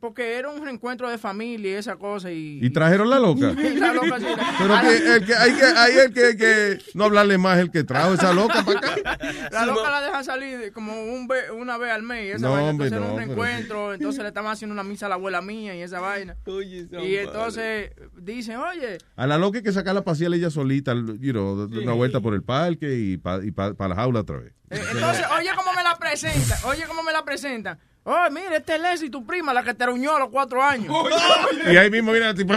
Porque 0.00 0.36
era 0.38 0.50
un 0.50 0.62
reencuentro 0.62 1.08
de 1.08 1.16
familia 1.18 1.70
y 1.72 1.74
esa 1.74 1.96
cosa 1.96 2.30
y... 2.30 2.58
¿Y 2.62 2.70
trajeron 2.70 3.08
la 3.08 3.18
loca? 3.18 3.52
Y 3.52 3.74
la 3.78 3.92
loca 3.92 4.18
sí, 4.18 4.24
la- 4.26 4.54
Pero 4.58 4.80
que, 4.82 5.14
el 5.16 5.24
que, 5.26 5.34
hay 5.34 5.52
que, 5.54 5.64
hay 5.64 5.92
el 5.98 6.12
que, 6.12 6.36
que 6.36 6.78
no 6.94 7.04
hablarle 7.04 7.38
más 7.38 7.58
el 7.58 7.70
que 7.70 7.82
trajo 7.84 8.14
esa 8.14 8.32
loca 8.34 8.64
para 8.64 8.78
acá. 8.78 9.18
La 9.50 9.64
loca 9.64 9.90
la 9.90 10.00
dejan 10.02 10.24
salir 10.24 10.72
como 10.72 10.92
un 11.04 11.26
ve- 11.26 11.50
una 11.52 11.78
vez 11.78 11.90
al 11.92 12.02
mes. 12.02 12.26
y 12.26 12.30
Esa 12.32 12.46
No, 12.46 12.52
vaina. 12.52 12.70
hombre, 12.70 12.88
Entonces 12.88 12.92
era 12.92 13.00
no, 13.00 13.12
un 13.14 13.16
pero- 13.28 13.42
reencuentro. 13.42 13.94
Entonces 13.94 14.22
le 14.22 14.28
estaban 14.28 14.52
haciendo 14.52 14.72
una 14.74 14.82
misa 14.84 15.06
a 15.06 15.08
la 15.08 15.14
abuela 15.14 15.40
mía 15.40 15.74
y 15.74 15.80
esa 15.82 16.00
vaina. 16.00 16.36
y 16.46 17.16
entonces 17.16 17.92
dicen, 18.20 18.56
oye, 18.58 18.98
A 19.16 19.26
la 19.26 19.38
loca 19.38 19.58
hay 19.58 19.64
que 19.64 19.72
sacarla 19.72 20.00
a 20.00 20.04
pasear 20.04 20.32
ella 20.34 20.50
solita, 20.50 20.94
you 20.94 21.32
know, 21.32 21.64
una 21.64 21.92
vuelta 21.92 22.20
por 22.20 22.34
el 22.34 22.42
parque 22.42 22.94
y 22.94 23.16
para 23.16 23.88
la 23.88 23.94
jaula 23.94 24.20
otra 24.20 24.38
vez. 24.38 24.52
eh, 24.70 24.80
entonces, 24.92 25.24
oye 25.38 25.50
cómo 25.56 25.72
me 25.74 25.82
la 25.82 25.96
presentan. 25.98 26.58
Oye 26.64 26.84
cómo 26.86 27.02
me 27.02 27.12
la 27.12 27.24
presentan. 27.24 27.78
Oh, 28.04 28.26
mira, 28.30 28.56
este 28.56 28.74
es 28.74 28.80
Leslie, 28.80 29.10
tu 29.10 29.24
prima, 29.24 29.52
la 29.54 29.62
que 29.62 29.74
te 29.74 29.84
aruñó 29.84 30.16
a 30.16 30.18
los 30.18 30.28
cuatro 30.30 30.62
años. 30.62 30.92
Y 31.70 31.76
ahí 31.76 31.90
mismo 31.90 32.10
viene 32.12 32.28
el 32.30 32.34
tipo. 32.36 32.52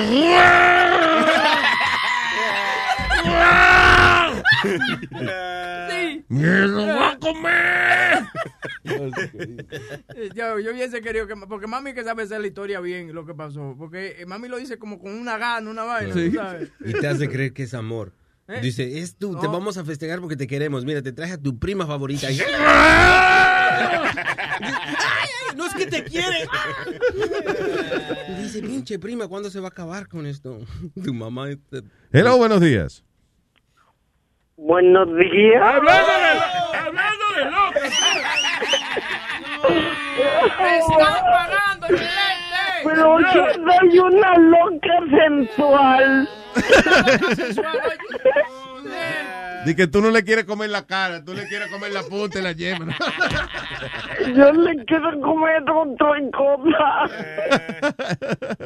Sí. 5.89 6.25
¡Me 6.29 6.67
lo 6.67 6.87
va 6.87 7.11
a 7.11 7.17
comer! 7.19 8.23
Yo, 10.35 10.59
yo 10.59 10.71
hubiese 10.71 11.01
querido 11.01 11.27
que... 11.27 11.35
Porque 11.47 11.67
mami 11.67 11.93
que 11.93 12.03
sabe 12.03 12.23
hacer 12.23 12.41
la 12.41 12.47
historia 12.47 12.79
bien, 12.79 13.13
lo 13.13 13.25
que 13.25 13.33
pasó. 13.33 13.75
Porque 13.77 14.15
eh, 14.19 14.25
mami 14.25 14.47
lo 14.47 14.57
dice 14.57 14.77
como 14.77 14.99
con 14.99 15.13
una 15.13 15.37
gana, 15.37 15.69
una 15.69 15.83
vaina, 15.83 16.13
Sí. 16.13 16.29
tú 16.29 16.35
sabes. 16.37 16.71
Y 16.85 16.93
te 16.93 17.07
hace 17.07 17.29
creer 17.29 17.53
que 17.53 17.63
es 17.63 17.73
amor. 17.73 18.13
¿Eh? 18.47 18.59
Dice, 18.61 18.99
es 18.99 19.17
tú, 19.17 19.35
te 19.39 19.47
No. 19.47 19.53
vamos 19.53 19.77
a 19.77 19.83
festejar 19.85 20.19
porque 20.19 20.35
te 20.35 20.45
queremos. 20.47 20.85
Mira, 20.85 21.01
te 21.01 21.11
traje 21.11 21.33
a 21.33 21.37
tu 21.41 21.57
prima 21.57 21.85
favorita. 21.87 22.27
¡Ay, 24.61 25.29
ay, 25.49 25.55
no 25.57 25.65
es 25.65 25.73
que 25.73 25.87
te 25.87 26.03
quiere! 26.03 26.47
Y 28.29 28.33
dice, 28.43 28.61
pinche 28.61 28.99
prima, 28.99 29.27
¿cuándo 29.27 29.49
se 29.49 29.59
va 29.59 29.67
a 29.67 29.71
acabar 29.71 30.07
con 30.07 30.25
esto? 30.25 30.59
Tu 31.03 31.13
mamá... 31.13 31.49
este- 31.49 31.81
Hello, 32.11 32.37
buenos 32.37 32.61
días. 32.61 33.03
Buenos 34.57 35.07
días. 35.17 35.61
Hablando 35.61 36.11
de, 36.11 36.39
hablando 36.77 37.25
de 37.35 37.45
loca. 37.51 37.81
¡Me 40.61 40.77
están 40.77 41.23
pagando, 41.25 41.87
Pero 42.85 43.19
yo 43.19 43.45
soy 43.53 43.99
una 43.99 44.37
loca 44.37 44.95
sensual. 45.11 46.29
Di 49.65 49.75
que 49.75 49.87
tú 49.87 49.99
no 49.99 50.11
le 50.11 50.23
quieres 50.23 50.45
comer 50.45 50.69
la 50.69 50.85
cara, 50.85 51.23
tú 51.25 51.33
le 51.33 51.47
quieres 51.47 51.69
comer 51.69 51.91
la 51.91 52.03
punta 52.03 52.39
y 52.39 52.43
la 52.43 52.51
yema. 52.51 52.95
Yo 54.35 54.51
le 54.53 54.85
quiero 54.85 55.19
comer 55.21 55.63
otra 55.69 56.21
cosa. 56.31 57.09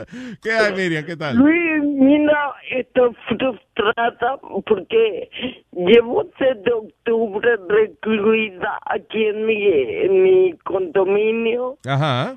¿Qué 0.41 0.51
hay, 0.51 0.73
Miriam? 0.73 1.05
¿Qué 1.05 1.15
tal? 1.15 1.37
Luis, 1.37 1.83
mira, 1.83 2.53
estoy 2.69 3.15
frustrada 3.27 4.37
porque 4.65 5.29
llevo 5.71 6.29
desde 6.39 6.71
octubre 6.71 7.49
recluida 7.69 8.79
aquí 8.85 9.25
en 9.25 9.45
mi, 9.45 9.67
en 9.67 10.23
mi 10.23 10.53
condominio, 10.65 11.77
Ajá. 11.85 12.35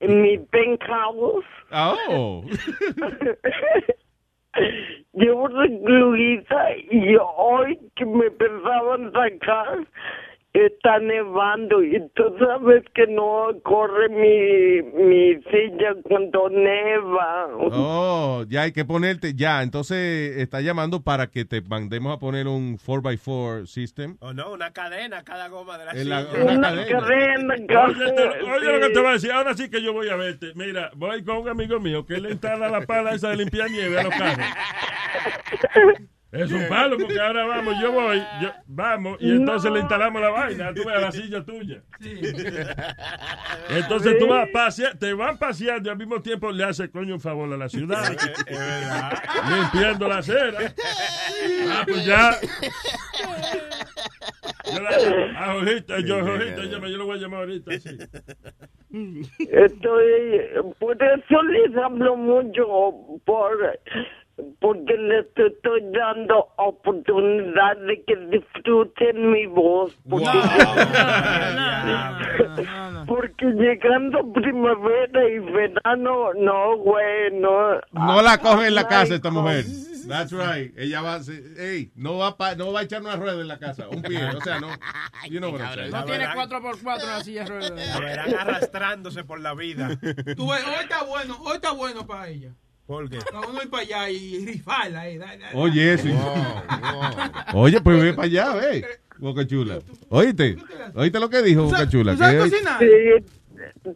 en 0.00 0.22
mi 0.22 0.38
penthouse. 0.38 1.44
Oh. 1.70 2.44
Llevo 5.12 5.48
recluida 5.48 6.76
y 6.90 7.16
hoy 7.36 7.78
que 7.96 8.04
me 8.04 8.30
pensaban 8.30 9.12
sacar 9.12 9.86
está 10.54 11.00
nevando 11.00 11.82
y 11.82 12.00
tú 12.14 12.22
sabes 12.38 12.84
que 12.94 13.08
no 13.08 13.48
corre 13.64 14.08
mi, 14.08 14.82
mi 15.04 15.34
silla 15.50 15.94
cuando 16.04 16.48
neva. 16.48 17.48
Oh, 17.72 18.44
ya 18.48 18.62
hay 18.62 18.72
que 18.72 18.84
ponerte, 18.84 19.34
ya, 19.34 19.62
entonces 19.64 20.36
está 20.38 20.60
llamando 20.60 21.02
para 21.02 21.26
que 21.26 21.44
te 21.44 21.60
mandemos 21.60 22.14
a 22.14 22.20
poner 22.20 22.46
un 22.46 22.78
4x4 22.78 23.66
system. 23.66 24.16
O 24.20 24.32
no, 24.32 24.52
una 24.52 24.72
cadena 24.72 25.24
cada 25.24 25.48
goma 25.48 25.76
de 25.76 25.84
la 25.86 25.92
silla. 25.92 26.26
una 26.44 26.52
Una 26.52 26.86
cadena. 26.86 27.00
cadena, 27.00 27.54
Oye, 27.88 28.12
te- 28.12 28.42
oye 28.42 28.72
lo 28.78 28.80
que 28.80 28.90
te 28.94 28.98
voy 29.00 29.08
a 29.08 29.12
decir, 29.14 29.32
ahora 29.32 29.54
sí 29.54 29.68
que 29.68 29.82
yo 29.82 29.92
voy 29.92 30.08
a 30.08 30.14
verte. 30.16 30.52
Mira, 30.54 30.90
voy 30.94 31.24
con 31.24 31.38
un 31.38 31.48
amigo 31.48 31.80
mío 31.80 32.06
que 32.06 32.20
le 32.20 32.30
instala 32.30 32.68
la 32.68 32.82
pala 32.82 33.12
esa 33.12 33.30
de 33.30 33.36
limpiar 33.38 33.68
nieve 33.70 33.98
a 33.98 34.04
los 34.04 34.14
carros. 34.14 34.46
Es 36.34 36.50
un 36.50 36.68
palo 36.68 36.96
porque 36.98 37.20
ahora 37.20 37.44
vamos, 37.46 37.74
yo 37.80 37.92
voy, 37.92 38.18
yo, 38.42 38.50
vamos, 38.66 39.16
y 39.20 39.30
entonces 39.30 39.70
le 39.70 39.80
instalamos 39.80 40.20
la 40.20 40.30
vaina, 40.30 40.74
tú 40.74 40.82
ves, 40.84 40.96
a 40.96 41.00
la 41.00 41.12
silla 41.12 41.44
tuya. 41.44 41.82
Entonces 43.70 44.18
tú 44.18 44.26
vas 44.28 44.48
pasea- 44.52 44.98
te 44.98 45.12
van 45.14 45.38
paseando 45.38 45.88
y 45.88 45.92
al 45.92 45.98
mismo 45.98 46.20
tiempo 46.20 46.50
le 46.50 46.64
hace 46.64 46.90
coño 46.90 47.14
un 47.14 47.20
favor 47.20 47.52
a 47.52 47.56
la 47.56 47.68
ciudad. 47.68 48.16
Limpiando 49.48 50.08
la 50.08 50.18
acera. 50.18 50.74
Ah, 51.70 51.82
pues 51.86 52.04
ya. 52.04 52.32
Yo 54.72 54.80
la- 54.80 55.40
a 55.40 55.52
Jorgito, 55.54 55.98
yo, 56.00 56.20
Jorgito, 56.24 56.62
llama, 56.64 56.88
yo 56.88 56.96
lo 56.96 57.06
voy 57.06 57.18
a 57.18 57.20
llamar 57.20 57.40
ahorita. 57.40 57.78
sí. 57.78 57.96
Estoy, 59.50 60.40
por 60.78 60.96
eso 61.02 61.42
les 61.42 61.76
hablo 61.76 62.16
mucho, 62.16 62.64
por, 63.24 63.78
porque 64.60 64.96
les 64.96 65.26
estoy 65.36 65.80
dando 65.92 66.48
oportunidad 66.56 67.76
de 67.76 68.02
que 68.04 68.16
disfruten 68.30 69.30
mi 69.30 69.46
voz. 69.46 69.94
Porque, 70.08 70.28
porque 73.06 73.46
llegando 73.46 74.32
primavera 74.32 75.28
y 75.28 75.38
verano, 75.38 76.32
no, 76.34 76.76
güey, 76.78 77.30
no. 77.32 77.80
No 77.92 78.22
la 78.22 78.38
coge 78.38 78.68
en 78.68 78.74
la 78.74 78.88
casa 78.88 79.14
esta 79.14 79.30
mujer. 79.30 79.64
That's 80.08 80.32
right. 80.32 80.76
Ella 80.76 81.00
va 81.00 81.14
a 81.14 81.20
no 81.94 82.18
va, 82.18 82.36
pa- 82.36 82.54
no 82.54 82.72
va 82.72 82.80
a 82.80 82.82
echar 82.82 83.00
una 83.00 83.16
rueda 83.16 83.40
en 83.40 83.48
la 83.48 83.58
casa, 83.58 83.88
un 83.88 84.02
pie, 84.02 84.22
o 84.36 84.40
sea, 84.42 84.60
no. 84.60 84.68
You 85.30 85.38
know 85.38 85.50
what 85.50 85.60
I'm 85.62 85.74
saying. 85.74 85.90
No 85.92 86.04
tiene 86.04 86.26
4x4 86.26 87.00
en 87.00 87.06
la 87.08 87.20
silla 87.24 87.44
de 87.44 87.50
ruedas. 87.50 87.94
La 87.94 88.00
verán 88.00 88.34
arrastrándose 88.34 89.24
por 89.24 89.40
la 89.40 89.54
vida. 89.54 89.88
Tú 90.36 90.50
ves, 90.50 90.64
hoy 90.66 90.82
está 90.82 91.04
bueno, 91.04 91.38
hoy 91.40 91.54
está 91.54 91.72
bueno 91.72 92.06
para 92.06 92.28
ella. 92.28 92.52
¿Por 92.86 93.08
qué? 93.08 93.18
Uno 93.48 93.62
ir 93.62 93.70
para 93.70 93.82
allá 93.82 94.10
y 94.10 94.44
rifarla 94.44 95.00
ahí. 95.00 95.16
da- 95.18 95.26
da- 95.26 95.36
da. 95.36 95.50
Oye, 95.54 95.94
eso. 95.94 96.06
Oye, 97.54 97.80
pues 97.80 98.02
ve 98.02 98.12
para 98.12 98.26
allá, 98.26 98.54
ve. 98.54 98.84
Boca 99.18 99.46
Chula. 99.46 99.78
Oíste, 100.10 100.56
oíste 100.94 101.20
lo 101.20 101.30
que 101.30 101.40
dijo 101.42 101.64
Boca 101.64 101.88
Chula. 101.88 102.12
¿Tú 102.12 102.18
sabes 102.18 102.50
cocinar? 102.50 102.78
Sí, 102.80 103.24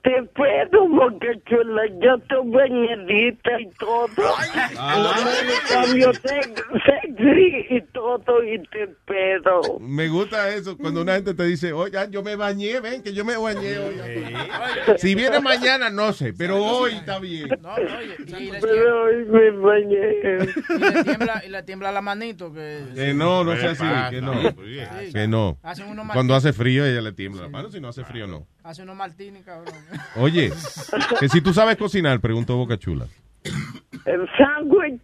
te 0.02 0.22
puedo, 0.34 0.88
boca 0.88 1.26
chula. 1.46 1.82
Yo 2.00 2.14
estoy 2.14 2.50
bañadita 2.50 3.60
y 3.60 3.68
todo. 3.78 4.08
Cambio 5.68 6.12
sex- 6.14 6.62
sexy 6.86 6.97
y 7.18 7.80
todo 7.92 8.42
y 8.44 8.62
te 8.68 8.86
pedo. 9.06 9.78
Me 9.80 10.08
gusta 10.08 10.48
eso, 10.50 10.76
cuando 10.76 11.02
una 11.02 11.14
gente 11.14 11.34
te 11.34 11.44
dice, 11.44 11.72
oye, 11.72 11.98
yo 12.10 12.22
me 12.22 12.36
bañé, 12.36 12.80
ven, 12.80 13.02
que 13.02 13.12
yo 13.12 13.24
me 13.24 13.36
bañé 13.36 13.78
hoy. 13.78 13.96
Si 14.98 15.14
viene 15.14 15.40
mañana, 15.40 15.90
no 15.90 16.12
sé, 16.12 16.32
pero 16.32 16.62
hoy 16.64 16.92
está 16.92 17.18
bien. 17.18 17.48
Pero 18.60 19.04
hoy 19.04 19.24
me 19.24 19.50
bañé. 19.50 20.20
Y 20.68 20.78
le 20.78 21.04
tiembla, 21.04 21.42
y 21.44 21.48
le 21.48 21.62
tiembla 21.62 21.92
la 21.92 22.00
manito. 22.00 22.52
Que, 22.52 22.84
Que 22.94 23.14
no, 23.14 23.44
no 23.44 23.56
sea 23.56 23.70
así, 23.70 23.84
que 24.10 24.20
no. 24.20 24.34
Sí. 24.40 25.12
Que 25.12 25.26
no. 25.28 25.58
Cuando 26.12 26.34
hace 26.34 26.52
frío, 26.52 26.84
ella 26.86 27.00
le 27.00 27.12
tiembla 27.12 27.42
la 27.42 27.48
mano, 27.48 27.70
si 27.70 27.80
no 27.80 27.88
hace 27.88 28.04
frío, 28.04 28.26
no. 28.26 28.46
Hace 28.62 28.82
unos 28.82 28.96
martini, 28.96 29.40
cabrón. 29.42 29.74
Oye, 30.16 30.52
que 31.18 31.28
si 31.28 31.40
tú 31.40 31.52
sabes 31.52 31.76
cocinar, 31.76 32.20
preguntó 32.20 32.56
Boca 32.56 32.76
Chula. 32.76 33.06
El 34.04 34.28
sándwich. 34.36 35.02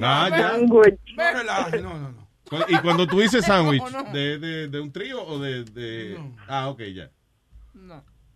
Ah, 0.00 0.28
ya. 0.30 0.50
Sándwich. 0.50 0.98
No 1.16 1.80
no, 1.82 1.98
no, 1.98 2.08
no. 2.10 2.24
Y 2.68 2.76
cuando 2.78 3.06
tú 3.06 3.20
dices 3.20 3.44
sándwich, 3.46 3.82
de, 4.12 4.38
de, 4.38 4.68
de 4.68 4.80
un 4.80 4.92
trío 4.92 5.22
o 5.24 5.38
de, 5.38 5.64
de... 5.64 6.18
Ah, 6.48 6.68
ok, 6.68 6.80
ya. 6.94 7.10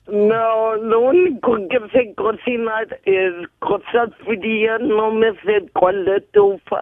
No, 0.06 0.74
lo 0.76 1.00
único 1.00 1.56
que 1.68 1.78
sé 1.92 2.14
cocinar 2.16 2.98
es 3.04 3.34
cosas 3.58 4.08
frías, 4.24 4.80
no 4.80 5.12
me 5.12 5.32
sé 5.42 5.66
cuál 5.74 6.08
es 6.08 6.30
tufa. 6.32 6.80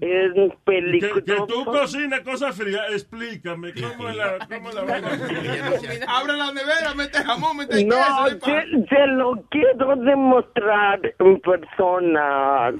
Que, 0.00 0.52
película. 0.64 1.22
que 1.24 1.34
tú 1.48 1.64
cocinas 1.64 2.20
cosas 2.20 2.56
frías, 2.56 2.82
explícame 2.90 3.72
cómo 3.74 4.08
es 4.08 4.16
la, 4.16 4.38
cómo 4.48 4.68
es 4.68 4.74
la 4.76 4.82
vaina. 4.82 5.08
Abre 6.08 6.36
la 6.36 6.52
nevera, 6.52 6.94
mete 6.96 7.18
jamón, 7.18 7.56
mete 7.56 7.84
No, 7.84 7.96
queso. 7.96 8.38
pa- 8.40 8.46
se, 8.46 8.86
se 8.88 9.06
lo 9.08 9.32
quiero 9.50 9.96
demostrar 9.96 11.00
en 11.18 11.40
persona. 11.40 12.72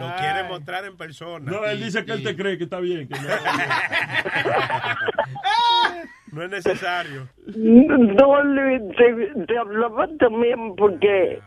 Lo 0.00 0.14
quiere 0.16 0.42
mostrar 0.48 0.84
en 0.84 0.96
persona. 0.96 1.50
No, 1.50 1.64
él 1.64 1.80
dice 1.82 2.04
que 2.04 2.12
él 2.12 2.22
te 2.22 2.36
cree 2.36 2.58
que 2.58 2.64
está 2.64 2.80
bien. 2.80 3.08
que 3.08 3.14
no- 3.14 3.20
No 6.32 6.42
es 6.42 6.50
necesario. 6.50 7.28
No, 7.56 8.42
Luis, 8.42 8.80
te, 8.96 9.44
te 9.46 9.58
hablaba 9.58 10.08
también 10.18 10.74
porque 10.76 11.40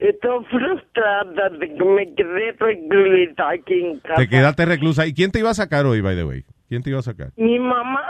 estoy 0.00 0.44
frustrada 0.46 1.50
de 1.50 1.72
que 1.72 1.84
me 1.84 2.12
quedé 2.14 2.52
recluida 2.58 3.50
aquí 3.50 3.74
en 3.80 4.00
casa. 4.00 4.16
Te 4.16 4.28
quedaste 4.28 4.64
reclusa. 4.66 5.06
¿Y 5.06 5.14
quién 5.14 5.30
te 5.30 5.38
iba 5.38 5.50
a 5.50 5.54
sacar 5.54 5.86
hoy, 5.86 6.00
by 6.00 6.16
the 6.16 6.24
way? 6.24 6.44
¿Quién 6.68 6.82
te 6.82 6.90
iba 6.90 6.98
a 6.98 7.02
sacar? 7.02 7.28
Mi 7.36 7.60
mamá 7.60 8.02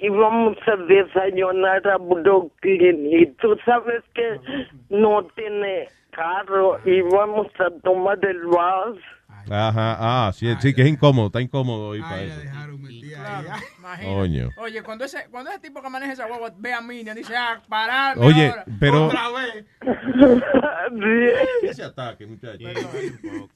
íbamos 0.00 0.56
a 0.66 0.76
desayunar 0.76 1.86
a 1.88 1.98
Brooklyn 1.98 3.06
y 3.12 3.26
tú 3.32 3.54
sabes 3.66 4.02
que 4.14 4.40
no 4.88 5.24
tiene 5.36 5.88
carro 6.10 6.78
y 6.84 7.00
vamos 7.02 7.46
a 7.58 7.70
tomar 7.82 8.18
el 8.24 8.42
bus. 8.46 9.00
Ajá, 9.50 9.96
ah, 9.98 10.32
sí, 10.32 10.46
sí, 10.60 10.74
que 10.74 10.82
es 10.82 10.88
incómodo, 10.88 11.26
está 11.26 11.40
incómodo 11.40 11.88
hoy 11.88 12.00
para 12.02 12.22
eso. 12.22 12.40
Coño. 14.04 14.50
Oye, 14.58 14.82
cuando 14.82 15.04
ese, 15.04 15.26
cuando 15.30 15.50
ese 15.50 15.60
tipo 15.60 15.82
que 15.82 15.88
maneja 15.88 16.12
esa 16.12 16.26
guagua 16.28 16.52
ve 16.56 16.72
a 16.72 16.80
Minion, 16.80 17.16
dice, 17.16 17.34
ah, 17.36 17.60
parame 17.68 18.24
Oye, 18.24 18.48
ahora. 18.50 18.64
pero- 18.78 19.06
Otra 19.06 19.28
vez. 19.30 19.64
Ese 21.62 21.82
ataque, 21.84 22.26
muchacho. 22.26 22.64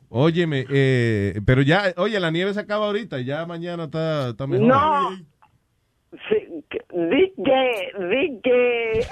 Óyeme, 0.09 0.65
eh, 0.71 1.41
pero 1.45 1.63
ya, 1.63 1.93
oye, 1.97 2.19
la 2.21 2.31
nieve 2.31 2.55
se 2.55 2.61
acaba 2.61 2.87
ahorita 2.87 3.19
y 3.21 3.25
ya 3.27 3.45
mañana 3.47 3.85
está, 3.85 4.31
está 4.31 4.47
mejor. 4.47 4.67
No. 4.67 5.11
Sí, 6.29 6.65
que- 6.71 6.85
di 6.93 7.33
que, 7.45 7.93
di 8.09 8.41
que... 8.43 9.07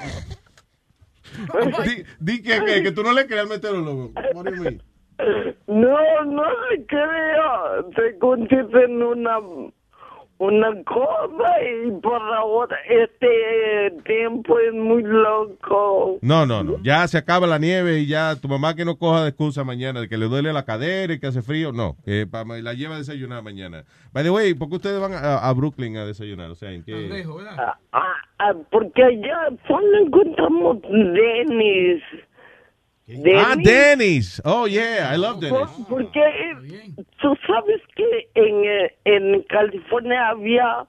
di, 1.85 2.05
di 2.21 2.43
que, 2.43 2.65
que, 2.65 2.83
que 2.83 2.93
tú 2.93 3.03
no 3.03 3.13
le 3.13 3.27
creas 3.27 3.45
al 3.45 3.51
meteorólogo. 3.51 4.13
No, 5.67 6.25
no 6.25 6.45
le 6.71 6.87
creo. 6.87 7.91
Se 7.95 8.19
convierte 8.19 8.85
en 8.85 9.03
una 9.03 9.39
una 10.43 10.83
cosa 10.85 11.63
y 11.63 11.91
por 12.01 12.21
ahora 12.21 12.77
este 12.89 13.93
tiempo 14.05 14.59
es 14.59 14.73
muy 14.75 15.03
loco. 15.03 16.19
No, 16.21 16.45
no, 16.47 16.65
no. 16.65 16.79
Ya 16.83 17.07
se 17.07 17.19
acaba 17.19 17.47
la 17.47 17.59
nieve 17.59 17.99
y 18.01 18.07
ya 18.07 18.35
tu 18.37 18.49
mamá 18.49 18.75
que 18.75 18.85
no 18.85 18.97
coja 18.97 19.23
de 19.23 19.29
excusa 19.29 19.63
mañana 19.65 20.01
de 20.01 20.09
que 20.09 20.19
le 20.19 20.27
duele 20.27 20.53
la 20.53 20.65
cadera 20.65 21.13
y 21.15 21.21
que 21.21 21.27
hace 21.29 21.43
frío. 21.43 21.73
No, 21.73 21.97
que 22.05 22.27
pa- 22.27 22.45
la 22.45 22.75
lleva 22.75 22.97
a 22.97 22.99
desayunar 22.99 23.43
mañana. 23.43 23.85
By 24.13 24.25
the 24.25 24.31
way, 24.31 24.55
¿por 24.55 24.69
qué 24.69 24.77
ustedes 24.77 25.01
van 25.01 25.13
a, 25.15 25.39
a 25.39 25.53
Brooklyn 25.53 25.97
a 25.97 26.05
desayunar? 26.07 26.51
O 26.51 26.55
sea, 26.55 26.73
¿en 26.73 26.83
qué? 26.83 27.25
Ah, 27.59 27.79
ah, 27.93 28.15
ah, 28.41 28.53
porque 28.71 29.03
allá 29.03 29.49
solo 29.69 29.99
encontramos 30.05 30.79
Denis. 33.17 33.45
Ah, 33.47 33.55
Dennis. 33.57 34.43
Oh, 34.45 34.67
yeah, 34.67 35.13
I 35.15 35.17
love 35.19 35.41
Dennis. 35.41 35.59
Por- 35.71 35.87
Porque 35.89 36.21
eh, 36.21 36.91
tú 37.21 37.37
sabes 37.47 37.81
que 37.97 38.29
en, 38.35 38.65
eh, 38.65 38.95
en 39.05 39.43
California 39.49 40.29
había 40.31 40.87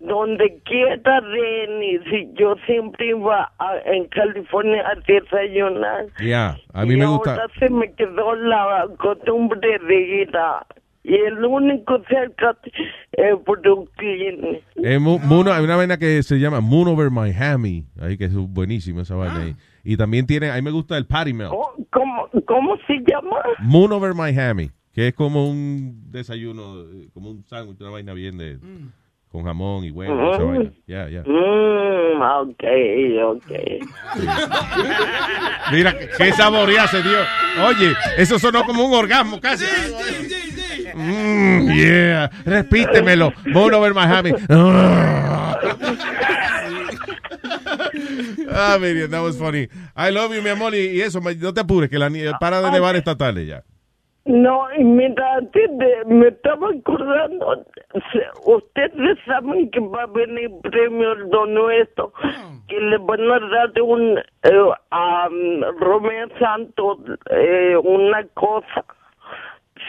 donde 0.00 0.58
quiera 0.64 1.20
Denis 1.20 2.00
y 2.12 2.28
yo 2.38 2.56
siempre 2.66 3.08
iba 3.10 3.52
a- 3.58 3.78
en 3.84 4.06
California 4.06 4.82
a 4.86 4.94
desayunar. 5.06 6.06
Ya, 6.20 6.56
a 6.72 6.84
mí 6.84 6.94
y 6.94 6.96
me 6.96 7.04
ahora 7.04 7.18
gusta. 7.46 7.58
se 7.58 7.70
me 7.70 7.92
quedó 7.92 8.34
la 8.34 8.88
costumbre 8.98 9.78
de 9.86 10.22
ir 10.22 10.36
a... 10.36 10.66
Y 11.04 11.14
el 11.16 11.44
único 11.44 12.00
cerca 12.08 12.56
es 13.12 13.34
Brooklyn. 13.44 14.60
Eh, 14.84 14.98
Mu- 15.00 15.18
Moon- 15.18 15.48
hay 15.48 15.64
una 15.64 15.74
vaina 15.76 15.98
que 15.98 16.22
se 16.22 16.36
llama 16.38 16.60
Moon 16.60 16.86
Over 16.88 17.10
Miami. 17.10 17.84
Ahí 18.00 18.16
que 18.16 18.26
es 18.26 18.34
buenísima 18.34 19.02
esa 19.02 19.16
vaina 19.16 19.42
ahí. 19.42 19.54
Y 19.84 19.96
también 19.96 20.26
tiene, 20.26 20.50
a 20.50 20.54
mí 20.54 20.62
me 20.62 20.70
gusta 20.70 20.96
el 20.96 21.06
Patty 21.06 21.32
Melt. 21.32 21.50
¿Cómo, 21.50 21.74
cómo, 21.90 22.28
cómo 22.46 22.76
se 22.86 22.94
llama? 23.06 23.36
Moon 23.60 23.90
Over 23.92 24.14
Miami, 24.14 24.70
que 24.92 25.08
es 25.08 25.14
como 25.14 25.48
un 25.50 26.10
desayuno, 26.12 26.82
eh, 26.82 27.08
como 27.12 27.30
un 27.30 27.44
sándwich, 27.44 27.80
una 27.80 27.90
vaina 27.90 28.12
bien 28.14 28.38
de 28.38 28.58
con 29.28 29.44
jamón 29.44 29.84
y 29.84 29.90
huevo, 29.90 30.32
esa 30.34 30.42
Mm. 30.42 30.46
vaina. 30.48 30.70
Ya, 30.86 31.08
ya. 31.08 31.22
Mm, 31.22 32.20
ok, 32.20 32.64
ok. 33.24 33.50
Mira 35.72 35.94
qué 36.18 36.32
saboreada 36.32 36.86
se 36.88 37.02
dio. 37.02 37.18
Oye, 37.66 37.94
eso 38.18 38.38
sonó 38.38 38.64
como 38.64 38.84
un 38.84 38.92
orgasmo 38.94 39.40
casi. 39.40 39.64
Mm, 40.94 41.72
yeah, 41.72 42.30
repítemelo. 42.44 43.32
Moon 43.46 43.72
Over 43.72 43.94
Miami. 43.94 44.32
ah, 48.50 48.78
Miriam, 48.80 49.10
that 49.10 49.22
was 49.22 49.38
funny. 49.38 49.68
I 49.96 50.10
love 50.10 50.34
you, 50.34 50.42
mi 50.42 50.50
amor, 50.50 50.74
y, 50.74 51.00
eso, 51.00 51.20
no 51.20 51.52
te 51.54 51.60
apures, 51.60 51.90
que 51.90 51.98
la 51.98 52.08
nieve 52.08 52.32
para 52.40 52.60
de 52.62 52.70
nevar 52.70 52.96
esta 52.96 53.16
tarde 53.16 53.46
ya. 53.46 53.62
No, 54.24 54.66
y 54.78 54.84
mira, 54.84 55.34
antes 55.34 55.68
de- 55.78 56.04
me 56.06 56.28
estaba 56.28 56.68
acordando, 56.70 57.64
ustedes 58.46 59.18
saben 59.26 59.68
que 59.72 59.80
va 59.80 60.02
a 60.04 60.06
venir 60.06 60.48
premio 60.62 61.14
lo 61.16 61.46
nuestro, 61.46 62.12
que 62.68 62.78
le 62.80 62.98
van 62.98 63.20
a 63.28 63.40
dar 63.40 63.82
un, 63.82 64.18
eh, 64.18 64.70
a 64.90 65.28
um, 65.28 65.62
Romeo 65.80 66.28
Santos 66.38 66.98
eh, 67.30 67.76
una 67.82 68.24
cosa. 68.34 68.84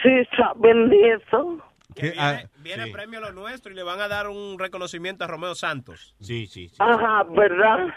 ¿Sí 0.02 0.10
saben 0.36 0.88
de 0.90 1.12
eso? 1.12 1.60
Que 1.94 2.10
viene, 2.10 2.48
viene 2.58 2.82
el 2.84 2.92
premio 2.92 3.20
lo 3.20 3.32
nuestro 3.32 3.72
y 3.72 3.74
le 3.74 3.82
van 3.82 4.00
a 4.00 4.08
dar 4.08 4.28
un 4.28 4.58
reconocimiento 4.58 5.24
a 5.24 5.26
Romeo 5.26 5.54
Santos. 5.54 6.14
Sí, 6.20 6.46
sí, 6.46 6.68
sí. 6.68 6.76
Ajá, 6.78 7.24
¿verdad? 7.30 7.88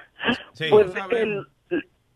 Sí. 0.53 0.65
Pues 0.69 0.93
el- 1.11 1.47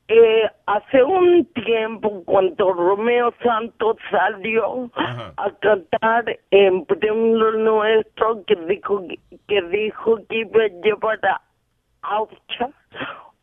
eh, 0.07 0.49
hace 0.65 1.03
un 1.03 1.45
tiempo 1.53 2.23
cuando 2.25 2.73
Romeo 2.73 3.33
Santos 3.41 3.95
salió 4.09 4.91
a 5.37 5.51
cantar 5.61 6.37
en 6.51 6.85
premio 6.85 7.51
nuestro 7.53 8.43
que 8.45 8.55
dijo 8.67 9.01
que 9.47 9.61
dijo 9.69 10.17
que 10.29 10.39
iba 10.39 10.63
a 10.65 10.67
llevar 10.83 11.19
a 11.25 11.41
Ocha, 12.23 12.69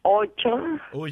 Ocha, 0.03 0.51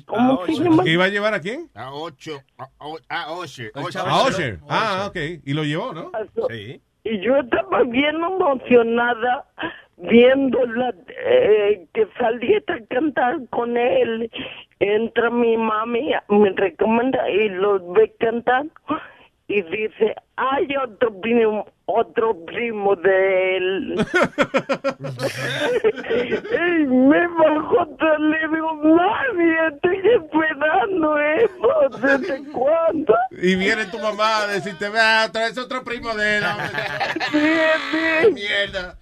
¿cómo 0.07 0.45
se 0.47 0.53
llama? 0.65 0.85
¿Que 0.85 0.91
iba 0.91 1.05
a 1.05 1.09
llevar 1.09 1.35
a 1.35 1.41
quién? 1.41 1.71
A 1.75 1.93
ocho. 1.93 2.39
A, 2.59 2.69
o- 2.79 2.99
a 3.09 3.31
Osher. 3.33 3.73
A 3.75 3.81
Osher. 4.23 4.61
Ah, 4.69 5.07
ok. 5.09 5.17
Y 5.45 5.53
lo 5.55 5.65
llevó, 5.65 5.93
¿no? 5.93 6.11
Sí. 6.51 6.81
Y 7.09 7.21
yo 7.21 7.37
estaba 7.37 7.85
bien 7.85 8.17
emocionada 8.17 9.45
viéndola 9.97 10.93
eh, 11.25 11.87
que 11.95 12.09
saliera 12.19 12.75
a 12.75 12.87
cantar 12.87 13.49
con 13.51 13.77
él. 13.77 14.29
Entra 14.81 15.31
mi 15.31 15.57
mami, 15.57 16.11
me 16.29 16.51
recomienda 16.51 17.31
y 17.31 17.49
los 17.51 17.81
ve 17.93 18.13
cantar 18.19 18.67
y 19.49 19.63
dice, 19.63 20.15
hay 20.35 20.67
otro 20.77 21.21
primo, 21.21 21.67
otro 21.85 22.45
primo 22.47 22.97
de 22.97 23.57
él. 23.57 23.95
y 26.53 26.87
me 26.87 27.29
bajó 27.29 27.87
todo, 27.97 28.19
le 28.19 28.49
digo, 28.49 28.75
mami, 28.75 29.55
estoy 29.73 29.99
esperando 30.21 31.17
eso, 31.19 31.89
¿desde 32.03 32.43
cuándo? 32.51 33.15
Y 33.41 33.55
viene 33.55 33.85
tu 33.87 34.01
mamá 34.01 34.43
a 34.43 34.47
decirte, 34.49 34.89
vea, 34.89 35.31
traes 35.31 35.57
otro 35.59 35.85
primo 35.85 36.13
de 36.15 36.39
él. 36.39 36.45
Sí, 37.31 37.57
sí. 37.93 38.33
Mierda. 38.33 38.99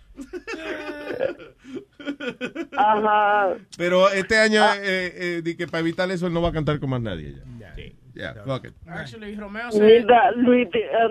Ajá. 2.76 3.54
Pero 3.76 4.10
este 4.10 4.38
año, 4.38 4.62
eh, 4.74 5.12
eh, 5.14 5.42
di 5.42 5.56
que 5.56 5.66
para 5.66 5.80
evitar 5.80 6.10
eso, 6.10 6.26
él 6.26 6.32
no 6.32 6.42
va 6.42 6.50
a 6.50 6.52
cantar 6.52 6.78
con 6.80 6.90
más 6.90 7.00
nadie 7.00 7.34
ya. 7.58 7.74
Ya, 8.14 8.32
fuck 8.44 8.64
it. 8.66 8.74
Actually, 8.86 9.34
Romeo 9.34 9.72
se... 9.72 9.98
Eh, 9.98 10.06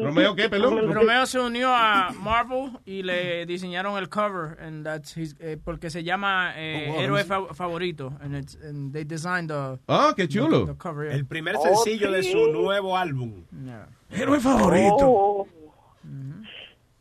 ¿Romeo 0.01 0.35
qué, 0.35 0.47
pelón? 0.49 0.91
Romeo 0.93 1.25
se 1.25 1.37
unió 1.39 1.69
a 1.75 2.11
Marvel 2.17 2.71
y 2.85 3.03
le 3.03 3.45
diseñaron 3.45 3.97
el 3.97 4.07
cover 4.07 4.57
and 4.61 4.85
that's 4.85 5.17
his, 5.17 5.35
eh, 5.39 5.57
porque 5.63 5.89
se 5.89 6.03
llama 6.03 6.53
eh, 6.55 6.87
Oh, 6.89 6.93
wow. 6.93 7.01
Héroe 7.01 7.23
Fa- 7.25 7.53
Favorito 7.53 8.13
and, 8.21 8.35
it's, 8.37 8.55
and 8.63 8.93
they 8.93 9.03
designed 9.03 9.49
the, 9.49 9.77
Ah, 9.89 10.13
qué 10.15 10.27
chulo. 10.29 10.65
the 10.65 10.75
cover, 10.77 11.07
yeah. 11.07 11.15
El 11.15 11.25
primer 11.25 11.57
sencillo 11.57 12.09
de 12.11 12.23
su 12.23 12.47
nuevo 12.53 12.97
álbum. 12.97 13.43
Héroe 14.09 14.39
favorito. 14.39 14.95
Oh. 15.01 15.47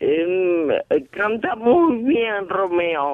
Em, 0.05 0.69
canta 1.13 1.55
muy 1.55 2.03
bien 2.03 2.49
Romeo. 2.49 3.13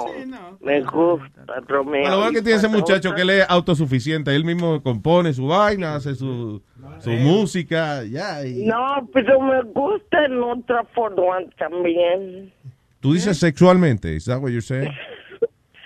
Me 0.60 0.80
gusta 0.80 1.60
Romeo. 1.66 2.00
Bueno, 2.00 2.10
lo 2.10 2.16
bueno 2.18 2.32
que 2.32 2.40
tiene 2.40 2.56
ese 2.58 2.68
muchacho 2.68 3.14
que 3.14 3.22
él 3.22 3.30
es 3.30 3.46
autosuficiente. 3.46 4.34
Él 4.34 4.42
mismo 4.44 4.82
compone 4.82 5.34
su 5.34 5.46
vaina, 5.48 5.96
hace 5.96 6.14
su, 6.14 6.62
su 7.00 7.10
música. 7.10 8.04
Ya. 8.04 8.44
y- 8.46 8.64
No, 8.66 9.08
pero 9.12 9.40
me 9.40 9.62
gusta 9.72 10.24
en 10.24 10.42
otra 10.42 10.84
forma 10.94 11.38
también. 11.58 12.52
Tú 13.00 13.12
dices 13.14 13.38
sexualmente. 13.38 14.14
¿Is 14.16 14.24
that 14.26 14.38
what 14.40 14.50
you're 14.50 14.60
saying? 14.62 14.90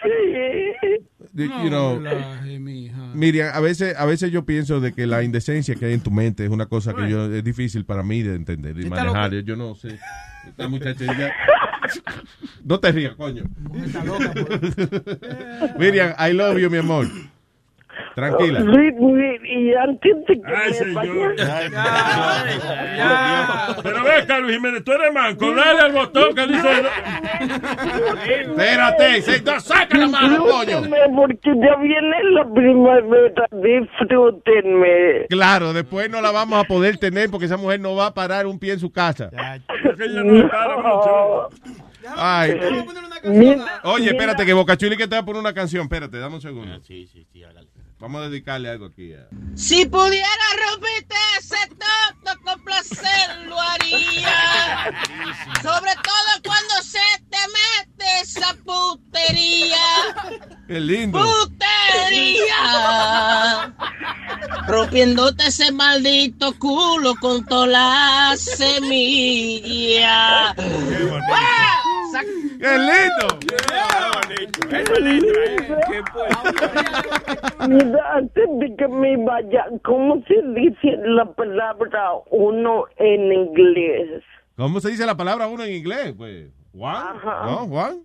Sí. 0.02 0.08
you 1.34 1.68
know, 1.68 2.00
Miriam, 3.14 3.50
a 3.54 3.60
veces, 3.60 3.96
a 3.96 4.04
veces 4.04 4.30
yo 4.32 4.44
pienso 4.44 4.80
de 4.80 4.92
que 4.92 5.06
la 5.06 5.22
indecencia 5.22 5.74
que 5.74 5.86
hay 5.86 5.92
en 5.94 6.00
tu 6.02 6.10
mente 6.10 6.44
es 6.44 6.50
una 6.50 6.66
cosa 6.66 6.94
que 6.94 7.08
yo, 7.08 7.32
es 7.32 7.44
difícil 7.44 7.84
para 7.84 8.02
mí 8.02 8.22
de 8.22 8.34
entender 8.34 8.78
y 8.78 8.88
manejar. 8.88 9.32
Yo 9.42 9.56
no 9.56 9.74
sé. 9.74 9.98
Esta 10.48 10.68
muchacha 10.68 11.04
ya- 11.04 11.32
No 12.64 12.80
te 12.80 12.92
rías, 12.92 13.14
coño. 13.16 13.44
Miriam, 15.78 16.14
I 16.18 16.32
love 16.32 16.58
you, 16.58 16.70
mi 16.70 16.78
amor. 16.78 17.06
Tranquila. 18.14 18.60
Y 18.60 19.74
antes 19.74 20.16
de 20.26 20.34
que 20.40 20.42
Ay, 20.54 20.74
señor. 20.74 21.34
vaya- 21.36 21.70
Pero 23.82 24.04
ve, 24.04 24.26
Carlos 24.26 24.52
Jiménez, 24.52 24.84
tú 24.84 24.92
eres 24.92 25.12
manco. 25.12 25.54
Dale 25.54 25.80
al 25.80 25.92
botón 25.92 26.34
que 26.34 26.46
dice. 26.46 26.68
Espérate, 28.40 29.22
se- 29.22 29.42
no, 29.42 29.60
saca 29.60 29.96
la 29.98 30.08
mano, 30.08 30.44
coño. 30.44 30.80
Disfrútenme, 30.82 30.98
porque 31.16 31.50
ya 31.56 31.76
viene 31.76 32.16
la 32.32 32.44
primavera, 32.52 33.46
disfrútenme. 33.52 35.26
Claro, 35.28 35.72
después 35.72 36.10
no 36.10 36.20
la 36.20 36.30
vamos 36.30 36.62
a 36.62 36.64
poder 36.64 36.98
tener 36.98 37.30
porque 37.30 37.46
esa 37.46 37.56
mujer 37.56 37.80
no 37.80 37.94
va 37.96 38.06
a 38.06 38.14
parar 38.14 38.46
un 38.46 38.58
pie 38.58 38.72
en 38.74 38.80
su 38.80 38.92
casa. 38.92 39.30
Ay. 42.16 42.58
Oye, 43.84 44.10
espérate, 44.10 44.44
que 44.44 44.52
Boca 44.52 44.76
Chuli 44.76 44.96
que 44.96 45.06
te 45.06 45.14
va 45.14 45.20
a 45.20 45.24
poner 45.24 45.40
una 45.40 45.54
canción. 45.54 45.82
Espérate, 45.84 46.18
dame 46.18 46.34
un 46.36 46.40
segundo. 46.40 46.80
Sí, 46.82 47.06
sí, 47.06 47.24
sí, 47.32 47.44
hágale. 47.44 47.68
Vamos 48.02 48.20
a 48.20 48.24
dedicarle 48.28 48.68
algo 48.68 48.86
aquí. 48.86 49.14
a- 49.14 49.28
Si 49.54 49.86
pudiera 49.86 50.26
romperte 50.66 51.14
ese 51.38 51.54
toto 51.68 52.40
con 52.42 52.60
placer 52.64 53.46
lo 53.46 53.60
haría. 53.60 54.90
Sobre 55.62 55.92
todo 55.94 56.42
cuando 56.44 56.82
se 56.82 56.98
te 57.30 57.38
mete 57.38 58.04
esa 58.22 58.56
putería. 58.64 59.76
Qué 60.66 60.80
lindo. 60.80 61.20
¡Putería! 61.22 62.42
Rompiéndote 64.66 65.46
ese 65.46 65.70
maldito 65.70 66.58
culo 66.58 67.14
con 67.20 67.46
toda 67.46 67.66
la 67.68 68.34
semilla. 68.36 70.54
¡Qué 70.56 70.64
lindo! 72.12 73.38
Mira, 77.68 78.14
antes 78.14 78.48
de 78.58 78.76
que 78.76 78.88
me 78.88 79.16
vaya, 79.24 79.66
¿cómo 79.84 80.22
se 80.26 80.42
dice 80.54 80.96
la 81.04 81.24
palabra 81.24 82.10
uno 82.30 82.84
en 82.96 83.32
inglés? 83.32 84.22
¿Cómo 84.56 84.80
se 84.80 84.90
dice 84.90 85.06
la 85.06 85.16
palabra 85.16 85.46
uno 85.46 85.64
en 85.64 85.72
inglés? 85.72 86.14
Pues, 86.16 86.50
Juan. 86.72 87.16
¿No, 87.24 87.66
Juan? 87.68 88.04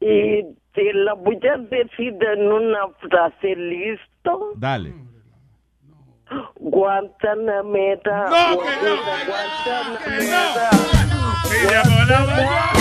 Y 0.00 0.44
te 0.74 0.92
la 0.94 1.14
voy 1.14 1.38
a 1.48 1.56
decir 1.56 2.16
en 2.20 2.52
una 2.52 2.88
frase, 3.00 3.56
¿listo? 3.56 4.52
Dale. 4.56 4.94
Guantanamera. 6.56 8.28
No, 8.28 8.60
Guantanamera. 11.44 12.72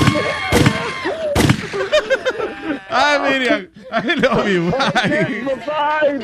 Ay, 2.90 3.20
Miriam. 3.20 3.68
I 3.92 4.16
love 4.16 4.48
you. 4.50 4.72
Bye. 4.72 5.44
Bye. 5.66 6.20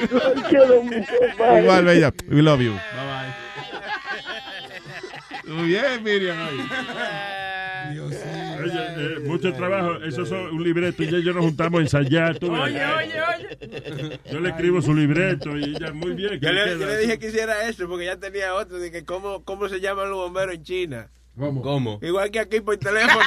Igual, 1.60 1.84
bella. 1.86 2.12
We 2.30 2.42
love 2.42 2.62
you. 2.62 2.74
Bye 2.74 3.06
bye. 3.10 3.34
Muy 5.54 5.68
bien, 5.68 6.04
Miriam. 6.04 6.38
ay. 6.40 8.00
Oye, 8.00 8.80
eh, 8.80 9.20
mucho 9.26 9.54
trabajo. 9.54 9.96
Eso 10.04 10.24
es 10.24 10.32
un 10.32 10.64
libreto. 10.64 11.04
Y 11.04 11.08
ella 11.08 11.18
y 11.18 11.24
yo 11.24 11.34
nos 11.34 11.44
juntamos 11.46 11.80
a 11.80 11.82
ensayar. 11.82 12.40
tú. 12.40 12.52
Oye, 12.52 12.82
oye, 12.86 13.14
oye. 13.22 14.20
Yo 14.32 14.40
le 14.40 14.50
escribo 14.50 14.82
su 14.82 14.94
libreto 14.94 15.56
y 15.58 15.76
ella, 15.76 15.92
muy 15.92 16.14
bien. 16.14 16.40
Yo 16.40 16.52
le, 16.52 16.80
yo 16.80 16.86
le 16.88 16.98
dije 16.98 17.20
que 17.20 17.28
hiciera 17.28 17.68
eso 17.68 17.88
porque 17.88 18.06
ya 18.06 18.16
tenía 18.18 18.54
otro 18.56 18.80
de 18.80 18.90
que 18.90 19.04
cómo, 19.04 19.44
cómo 19.44 19.68
se 19.68 19.82
llaman 19.82 20.10
los 20.10 20.18
bomberos 20.18 20.56
en 20.56 20.64
China. 20.64 21.10
¿Cómo? 21.38 21.62
¿Cómo? 21.62 22.00
Igual 22.02 22.32
que 22.32 22.40
aquí 22.40 22.62
por 22.62 22.78
teléfono. 22.78 23.20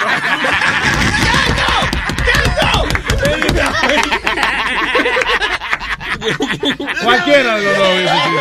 Cualquiera 7.03 7.57
de 7.57 7.65
los 7.65 7.77
dos 7.77 7.89
hubiese 7.89 8.15
sido. 8.25 8.41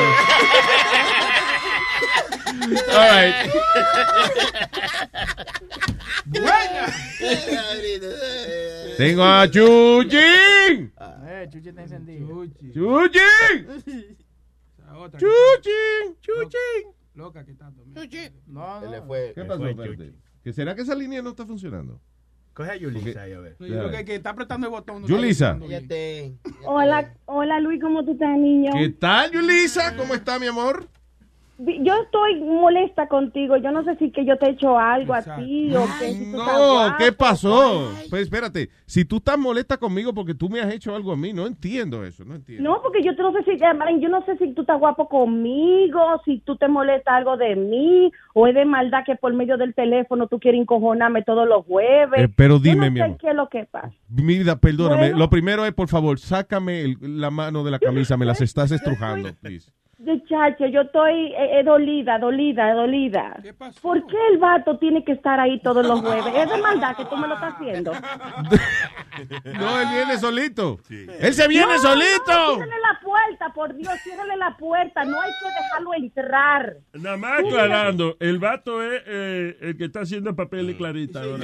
All 2.93 3.09
right. 3.09 3.35
Tengo 8.97 9.23
a 9.23 9.49
Chuchín. 9.49 10.93
Eh, 11.27 11.47
Chuchi 11.51 11.69
está 11.69 11.81
encendido. 11.83 12.45
Chuchín. 12.73 13.67
Chuchín. 15.17 16.17
Chuchín. 16.21 17.04
Loca 17.15 17.45
que 17.45 17.53
tanto. 17.53 17.83
No, 17.85 18.01
Se 18.81 18.89
le 18.89 18.99
no. 18.99 19.05
fue. 19.07 19.31
¿Qué 19.33 19.41
le 19.41 19.47
pasó? 19.47 19.59
fue 19.61 19.71
Espérate. 19.71 20.13
¿Que 20.43 20.53
¿Será 20.53 20.75
que 20.75 20.81
esa 20.81 20.95
línea 20.95 21.21
no 21.21 21.29
está 21.31 21.45
funcionando? 21.45 21.99
Coge 22.53 22.71
a 22.71 22.75
Yulisa 22.77 23.23
ahí, 23.23 23.33
a 23.33 23.39
ver. 23.39 23.57
Yo 23.59 23.65
creo 23.67 23.91
que, 23.91 24.05
que 24.05 24.15
está 24.15 24.29
apretando 24.29 24.67
el 24.67 24.71
botón. 24.71 25.01
no 25.01 25.07
Yulisa. 25.07 25.57
está. 25.69 26.49
Hola, 26.65 27.13
hola 27.25 27.59
Luis, 27.59 27.81
¿cómo 27.81 28.05
tú 28.05 28.13
estás, 28.13 28.37
niño? 28.37 28.71
¿Qué 28.73 28.89
tal, 28.89 29.31
Yulisa? 29.31 29.95
¿Cómo 29.97 30.13
está, 30.13 30.39
mi 30.39 30.47
amor? 30.47 30.87
Yo 31.57 31.93
estoy 32.03 32.41
molesta 32.41 33.07
contigo. 33.07 33.55
Yo 33.55 33.71
no 33.71 33.83
sé 33.85 33.95
si 33.95 34.11
que 34.11 34.25
yo 34.25 34.37
te 34.37 34.47
he 34.47 34.49
hecho 34.51 34.77
algo 34.77 35.13
a 35.13 35.21
ti 35.21 35.73
o 35.73 35.81
que 35.99 36.11
si 36.13 36.31
tú 36.31 36.37
No, 36.37 36.43
guapo. 36.43 36.95
¿qué 36.97 37.11
pasó? 37.13 37.91
Pues 38.09 38.23
espérate, 38.23 38.69
si 38.85 39.05
tú 39.05 39.17
estás 39.17 39.37
molesta 39.37 39.77
conmigo 39.77 40.13
porque 40.13 40.33
tú 40.33 40.49
me 40.49 40.59
has 40.59 40.73
hecho 40.73 40.93
algo 40.93 41.13
a 41.13 41.15
mí, 41.17 41.31
no 41.31 41.47
entiendo 41.47 42.03
eso, 42.03 42.25
no 42.25 42.35
entiendo. 42.35 42.69
No, 42.69 42.81
porque 42.81 43.01
yo 43.01 43.13
no 43.13 43.31
sé 43.31 43.43
si, 43.43 43.51
eh, 43.51 43.73
Marín, 43.73 44.01
yo 44.01 44.09
no 44.09 44.25
sé 44.25 44.37
si 44.37 44.53
tú 44.53 44.61
estás 44.61 44.77
guapo 44.79 45.07
conmigo, 45.07 45.99
si 46.25 46.39
tú 46.39 46.57
te 46.57 46.67
molesta 46.67 47.15
algo 47.15 47.37
de 47.37 47.55
mí, 47.55 48.11
o 48.33 48.47
es 48.47 48.53
de 48.55 48.65
maldad 48.65 49.03
que 49.05 49.15
por 49.15 49.33
medio 49.33 49.55
del 49.57 49.73
teléfono 49.73 50.27
tú 50.27 50.39
quieres 50.39 50.59
encojonarme 50.59 51.23
todos 51.23 51.47
los 51.47 51.65
jueves. 51.65 52.21
Eh, 52.21 52.29
pero 52.35 52.55
Yo 52.57 52.63
dime, 52.71 52.87
no 52.87 52.91
mi 52.91 52.97
sé 52.99 53.03
amor. 53.05 53.17
qué 53.17 53.29
es 53.29 53.35
lo 53.35 53.47
que 53.49 53.65
pasa. 53.65 53.91
Mi 54.09 54.23
vida, 54.37 54.57
perdóname. 54.59 55.01
Bueno. 55.03 55.17
Lo 55.19 55.29
primero 55.29 55.65
es, 55.65 55.73
por 55.73 55.87
favor, 55.87 56.19
sácame 56.19 56.81
el- 56.81 56.97
la 57.21 57.31
mano 57.31 57.63
de 57.63 57.71
la 57.71 57.79
camisa, 57.79 58.17
me 58.17 58.25
las 58.25 58.41
estás 58.41 58.71
estrujando, 58.71 59.29
please. 59.41 59.71
Muchacho, 59.97 60.65
yo 60.67 60.81
estoy 60.81 61.33
eh, 61.33 61.59
eh, 61.59 61.63
dolida, 61.63 62.19
dolida, 62.19 62.73
dolida. 62.73 63.37
¿Por 63.81 64.05
qué 64.07 64.17
el 64.31 64.37
vato 64.39 64.77
tiene 64.77 65.03
que 65.05 65.13
estar 65.13 65.39
ahí 65.39 65.59
todos 65.61 65.85
los 65.87 66.01
jueves? 66.01 66.33
Es 66.35 66.49
de 66.49 66.57
maldad 66.57 66.97
que 66.97 67.05
tú 67.05 67.15
me 67.15 67.27
lo 67.27 67.35
estás 67.35 67.53
haciendo. 67.55 67.91
No, 69.45 69.79
él 69.79 69.87
viene 69.93 70.17
solito. 70.17 70.77
Él 70.89 71.33
se 71.33 71.47
viene 71.47 71.73
No, 71.75 71.79
solito. 71.79 72.27
No, 72.27 72.55
ciérrale 72.55 72.81
la 72.81 72.99
puerta, 73.01 73.53
por 73.53 73.73
Dios, 73.73 73.93
ciérrale 74.03 74.35
la 74.35 74.57
puerta. 74.57 75.05
No 75.05 75.21
hay 75.21 75.31
que 75.41 75.47
dejarlo 75.63 75.93
entrar. 75.93 76.75
Nada 76.93 77.15
más 77.15 77.39
aclarando, 77.39 78.17
el 78.19 78.39
vato 78.39 78.83
es 78.83 79.01
eh, 79.05 79.57
el 79.61 79.77
que 79.77 79.85
está 79.85 80.01
haciendo 80.01 80.31
el 80.31 80.35
papel 80.35 80.69
y 80.69 80.75
clarita. 80.75 81.21
ahora. 81.23 81.37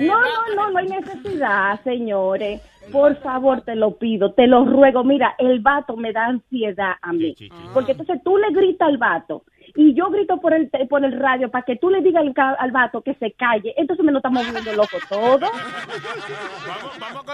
No, 0.00 0.20
no, 0.20 0.54
no, 0.56 0.70
no 0.70 0.78
hay 0.78 0.88
necesidad, 0.88 1.78
señores. 1.84 2.62
Por 2.92 3.16
favor, 3.22 3.62
te 3.62 3.74
lo 3.74 3.96
pido, 3.98 4.32
te 4.32 4.46
lo 4.46 4.64
ruego. 4.64 5.04
Mira, 5.04 5.34
el 5.38 5.60
vato 5.60 5.96
me 5.96 6.12
da 6.12 6.26
ansiedad 6.26 6.92
a 7.02 7.12
mí. 7.12 7.34
Porque 7.74 7.92
entonces 7.92 8.20
tú 8.24 8.36
le 8.38 8.50
gritas 8.50 8.88
al 8.88 8.98
vato 8.98 9.42
y 9.74 9.92
yo 9.94 10.08
grito 10.10 10.38
por 10.40 10.54
el, 10.54 10.70
te- 10.70 10.86
por 10.86 11.04
el 11.04 11.12
radio 11.18 11.50
para 11.50 11.64
que 11.64 11.76
tú 11.76 11.90
le 11.90 12.00
digas 12.00 12.22
al, 12.24 12.32
ca- 12.32 12.54
al 12.58 12.70
vato 12.70 13.02
que 13.02 13.14
se 13.14 13.32
calle. 13.32 13.74
Entonces 13.76 14.04
me 14.04 14.12
lo 14.12 14.18
estamos 14.18 14.44
volviendo 14.46 14.72
loco 14.74 14.96
todo. 15.08 15.46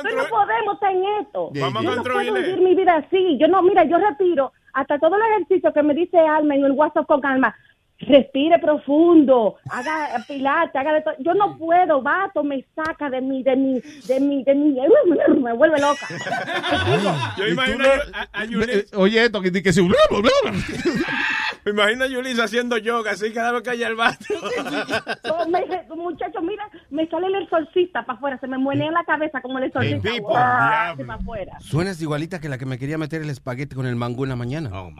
Pero 0.02 0.16
no 0.16 0.28
podemos 0.28 0.74
estar 0.74 0.92
en 0.94 1.04
esto. 1.20 1.50
Vamos 1.60 1.76
a 1.76 1.84
yo 1.84 1.96
no 1.96 2.02
puedo 2.02 2.34
vivir 2.34 2.60
mi 2.62 2.74
vida 2.74 2.96
así. 2.96 3.38
Yo 3.38 3.48
no, 3.48 3.62
mira, 3.62 3.84
yo 3.84 3.98
retiro 3.98 4.52
hasta 4.72 4.98
todo 4.98 5.16
el 5.16 5.22
ejercicio 5.32 5.72
que 5.72 5.82
me 5.82 5.94
dice 5.94 6.18
Alma 6.18 6.54
en 6.54 6.64
el 6.64 6.72
WhatsApp 6.72 7.06
con 7.06 7.24
Alma. 7.24 7.54
Respire 8.06 8.58
profundo, 8.58 9.56
haga 9.70 10.24
pilates, 10.26 10.74
haga 10.74 10.94
de 10.94 11.02
todo. 11.02 11.14
Yo 11.20 11.34
no 11.34 11.56
puedo, 11.56 12.02
vato, 12.02 12.42
me 12.42 12.64
saca 12.74 13.08
de 13.08 13.20
mi, 13.20 13.42
de 13.42 13.56
mi, 13.56 13.80
de 13.80 14.20
mi, 14.20 14.42
de 14.44 14.54
mi, 14.54 14.76
me 15.40 15.52
vuelve 15.52 15.80
loca. 15.80 16.06
Yo 17.38 17.46
imagino 17.46 17.84
a, 17.84 18.28
a 18.32 18.44
Eh. 18.44 18.86
Oye, 18.96 19.24
esto 19.24 19.40
que, 19.40 19.52
que 19.62 19.72
se... 19.72 19.82
Me 19.82 21.70
imagino 21.70 22.04
a 22.04 22.08
Yulisa 22.08 22.44
haciendo 22.44 22.76
yoga 22.76 23.12
así 23.12 23.32
cada 23.32 23.52
vez 23.52 23.62
que 23.62 23.70
haya 23.70 23.86
el 23.88 23.94
vato. 23.94 24.24
Oh, 25.32 25.46
me- 25.48 25.62
muchacho, 25.96 26.40
mira, 26.40 26.68
me 26.92 27.06
sale 27.08 27.26
el 27.26 27.48
solcista 27.48 28.04
para 28.04 28.16
afuera, 28.18 28.38
se 28.38 28.46
me 28.46 28.58
muele 28.58 28.84
en 28.86 28.92
la 28.92 29.02
cabeza 29.04 29.40
como 29.40 29.58
el 29.58 29.72
solcista. 29.72 30.00
Hey, 30.10 30.20
people. 30.20 30.34
Para 30.34 31.14
afuera. 31.14 31.58
Suenas 31.60 32.00
igualita 32.02 32.38
que 32.40 32.48
la 32.48 32.58
que 32.58 32.66
me 32.66 32.78
quería 32.78 32.98
meter 32.98 33.22
el 33.22 33.30
espagueti 33.30 33.74
con 33.74 33.86
el 33.86 33.96
mango 33.96 34.24
en 34.24 34.28
la 34.30 34.36
mañana. 34.36 34.70
Oh, 34.72 34.90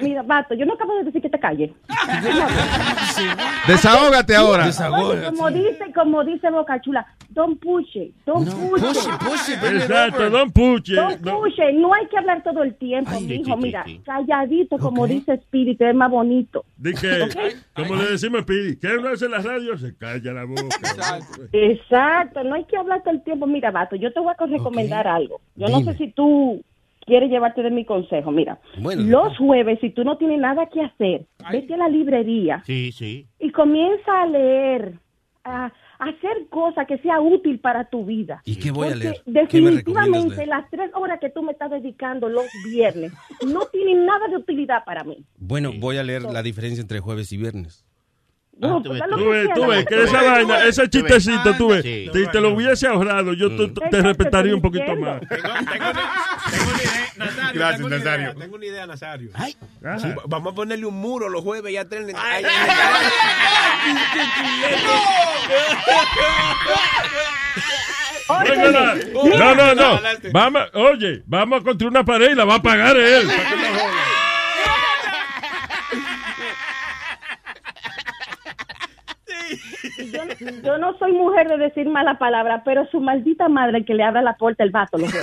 Mira, 0.00 0.22
vato, 0.22 0.54
yo 0.54 0.66
no 0.66 0.74
acabo 0.74 0.94
de 0.98 1.04
decir 1.04 1.22
que 1.22 1.30
te 1.30 1.40
calles. 1.40 1.70
Desahógate 3.66 4.36
ahora. 4.36 4.66
Oye, 4.92 5.24
como 5.24 5.50
dice, 5.50 5.92
como 5.94 6.24
dice 6.24 6.50
Boca 6.50 6.80
Chula, 6.80 7.06
don't 7.30 7.58
push 7.60 7.96
it, 7.96 8.14
don't 8.26 8.48
push, 8.48 8.82
it. 9.48 9.62
Exacto, 9.62 10.30
don 10.30 10.50
Puche. 10.52 10.94
Don't 10.94 11.20
No. 11.22 11.38
push 11.40 11.54
it. 11.58 11.74
No 11.74 11.92
hay 11.94 12.06
que 12.08 12.18
hablar 12.18 12.42
todo 12.42 12.62
el 12.62 12.74
tiempo, 12.74 13.18
mijo. 13.20 13.56
Mira, 13.56 13.84
calladito, 14.04 14.78
como 14.78 15.06
dice 15.06 15.34
Espíritu, 15.34 15.84
es 15.84 15.94
más 15.94 16.10
bonito. 16.10 16.64
Di 16.76 16.92
que, 16.92 17.28
como 17.74 17.96
le 17.96 18.10
decimos 18.10 18.42
a 18.42 18.46
Pidi, 18.46 18.76
¿qué 18.76 18.88
no 19.00 19.08
hace 19.08 19.24
en 19.24 19.30
la 19.30 19.38
radio? 19.38 19.78
Se 19.78 19.96
calla 19.96 20.32
la 20.32 20.44
boca. 20.44 20.73
Exacto, 21.52 22.44
no 22.44 22.54
hay 22.54 22.64
que 22.64 22.76
hablar 22.76 23.02
todo 23.02 23.14
el 23.14 23.22
tiempo. 23.22 23.46
Mira, 23.46 23.70
vato, 23.70 23.96
yo 23.96 24.12
te 24.12 24.20
voy 24.20 24.32
a 24.36 24.46
recomendar 24.46 25.06
algo. 25.06 25.40
Yo 25.56 25.68
no 25.68 25.80
sé 25.80 25.94
si 25.96 26.12
tú 26.12 26.62
quieres 27.06 27.30
llevarte 27.30 27.62
de 27.62 27.70
mi 27.70 27.84
consejo. 27.84 28.30
Mira, 28.30 28.58
Bueno. 28.78 29.02
los 29.02 29.36
jueves, 29.38 29.78
si 29.80 29.90
tú 29.90 30.04
no 30.04 30.16
tienes 30.16 30.40
nada 30.40 30.66
que 30.66 30.80
hacer, 30.82 31.26
vete 31.50 31.74
a 31.74 31.78
la 31.78 31.88
librería 31.88 32.62
Sí, 32.64 32.92
sí. 32.92 33.26
y 33.38 33.50
comienza 33.50 34.22
a 34.22 34.26
leer, 34.26 34.94
a, 35.44 35.72
hacer 35.98 36.48
cosas 36.50 36.86
que 36.86 36.98
sea 36.98 37.20
útil 37.20 37.60
para 37.60 37.84
tu 37.84 38.04
vida. 38.04 38.42
¿Y 38.44 38.56
qué 38.56 38.70
voy 38.70 38.88
a 38.88 38.96
leer? 38.96 39.22
¿Qué 39.24 39.30
me 39.30 39.40
recomiendas 39.42 39.50
definitivamente 39.50 40.36
leer? 40.36 40.48
las 40.48 40.70
tres 40.70 40.90
horas 40.94 41.20
que 41.20 41.30
tú 41.30 41.42
me 41.42 41.52
estás 41.52 41.70
dedicando 41.70 42.28
los 42.28 42.46
viernes 42.66 43.12
no 43.46 43.60
tienen 43.66 44.04
nada 44.04 44.26
de 44.28 44.36
utilidad 44.36 44.84
para 44.84 45.04
mí. 45.04 45.24
Bueno, 45.38 45.72
voy 45.78 45.98
a 45.98 46.02
leer 46.02 46.22
la 46.22 46.42
diferencia 46.42 46.80
entre 46.82 47.00
jueves 47.00 47.32
y 47.32 47.36
viernes. 47.36 47.84
No, 48.56 48.76
haz 48.78 48.84
lo 48.84 49.16
Tú 49.16 49.24
que 49.24 49.28
ves, 49.30 49.46
quieras, 49.46 49.54
tú 49.54 49.66
ves, 49.66 49.78
haz 49.78 49.84
que 49.86 49.96
lo 49.96 50.02
esa 50.04 50.22
vaina, 50.22 50.64
ese 50.64 50.88
chistecito, 50.90 51.54
tú 51.56 51.68
ves, 51.68 51.82
Sí. 51.82 52.10
te, 52.30 52.40
lo 52.40 52.50
hubiese 52.50 52.86
ahorrado, 52.86 53.32
yo 53.32 53.50
te, 53.90 54.00
respetaría 54.02 54.54
un 54.54 54.62
poquito 54.62 54.94
más. 54.96 55.20
Gracias, 57.52 57.76
tengo 57.76 57.86
una 57.86 57.98
Nazario. 57.98 58.22
idea, 58.30 58.34
tengo 58.34 58.56
una 58.56 58.66
idea, 58.66 58.86
Nazario. 58.86 59.30
Vamos 60.26 60.52
a 60.52 60.54
ponerle 60.54 60.86
un 60.86 60.94
muro 60.94 61.28
los 61.28 61.42
jueves 61.42 61.72
y 61.72 61.76
a 61.76 61.86
Oye, 68.28 69.38
No, 69.38 69.54
no, 69.54 69.74
no. 69.74 70.00
Vamos, 70.32 70.62
oye, 70.74 71.22
vamos 71.26 71.60
a 71.60 71.64
construir 71.64 71.90
una 71.90 72.04
pared 72.04 72.30
y 72.30 72.34
la 72.34 72.44
va 72.44 72.54
a 72.56 72.62
pagar 72.62 72.96
él. 72.96 73.26
para 73.26 73.48
que 73.50 73.56
no 73.56 73.78
joda. 73.78 73.94
Yo, 80.12 80.20
yo 80.62 80.78
no 80.78 80.96
soy 80.98 81.12
mujer 81.12 81.48
de 81.48 81.56
decir 81.58 81.88
mala 81.88 82.18
palabra, 82.18 82.62
pero 82.64 82.86
su 82.90 83.00
maldita 83.00 83.48
madre 83.48 83.84
que 83.84 83.94
le 83.94 84.02
abra 84.02 84.22
la 84.22 84.36
puerta 84.36 84.62
el 84.64 84.70
vato. 84.70 84.98
jueves. 84.98 85.14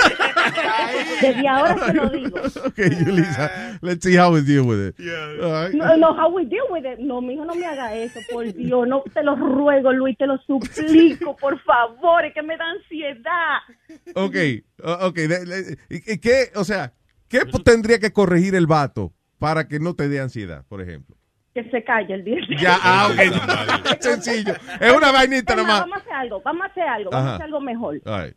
Desde 1.22 1.48
ahora 1.48 1.78
se 1.86 1.94
lo 1.94 2.10
digo. 2.10 2.38
Okay, 2.68 2.90
Julissa, 3.06 3.80
let's 3.82 4.04
see 4.04 4.18
how 4.18 4.34
we 4.34 4.42
deal 4.42 4.66
with 4.66 4.90
it. 4.90 4.96
Right. 5.00 5.74
No, 5.74 5.96
no, 5.98 6.14
how 6.14 6.30
we 6.34 6.46
deal 6.46 6.66
with 6.70 6.86
it. 6.86 7.00
No, 7.00 7.22
mijo, 7.22 7.46
no 7.46 7.56
me 7.56 7.66
haga 7.66 7.96
eso, 7.96 8.20
por 8.32 8.52
Dios. 8.54 8.88
No, 8.88 9.04
te 9.14 9.24
lo 9.24 9.36
ruego, 9.36 9.92
Luis, 9.94 10.18
te 10.18 10.28
lo 10.28 10.38
suplico, 10.40 11.36
por 11.38 11.60
favor, 11.62 12.26
es 12.26 12.34
que 12.34 12.42
me 12.44 12.58
da 12.58 12.66
ansiedad. 12.70 13.60
Ok, 14.16 14.36
o- 14.84 15.08
ok. 15.08 15.16
de- 15.16 15.46
de- 15.46 15.78
¿y- 15.90 16.14
y 16.14 16.18
¿Qué, 16.20 16.52
o 16.56 16.64
sea, 16.64 16.94
qué 17.28 17.42
tendría 17.64 18.00
que 18.00 18.12
corregir 18.14 18.56
el 18.56 18.68
vato 18.68 19.14
para 19.40 19.68
que 19.68 19.80
no 19.80 19.96
te 19.96 20.08
dé 20.10 20.20
ansiedad, 20.20 20.66
por 20.68 20.82
ejemplo? 20.82 21.16
Que 21.54 21.64
se 21.70 21.84
calle 21.84 22.14
el 22.14 22.24
día. 22.24 22.38
Ya, 22.60 22.78
ah, 22.82 23.10
ok. 23.12 23.96
Sencillo. 24.00 24.54
Es 24.80 24.94
una 24.96 25.12
vainita 25.12 25.56
nomás. 25.56 25.82
Vamos 25.82 25.98
a 25.98 26.00
hacer 26.02 26.14
algo, 26.14 26.42
vamos 26.44 26.62
a 26.64 26.66
hacer 26.68 26.84
algo, 26.84 27.10
vamos 27.12 27.24
Ajá. 27.26 27.32
a 27.32 27.36
hacer 27.36 27.46
algo 27.46 27.60
mejor. 27.62 27.94
Right. 28.06 28.36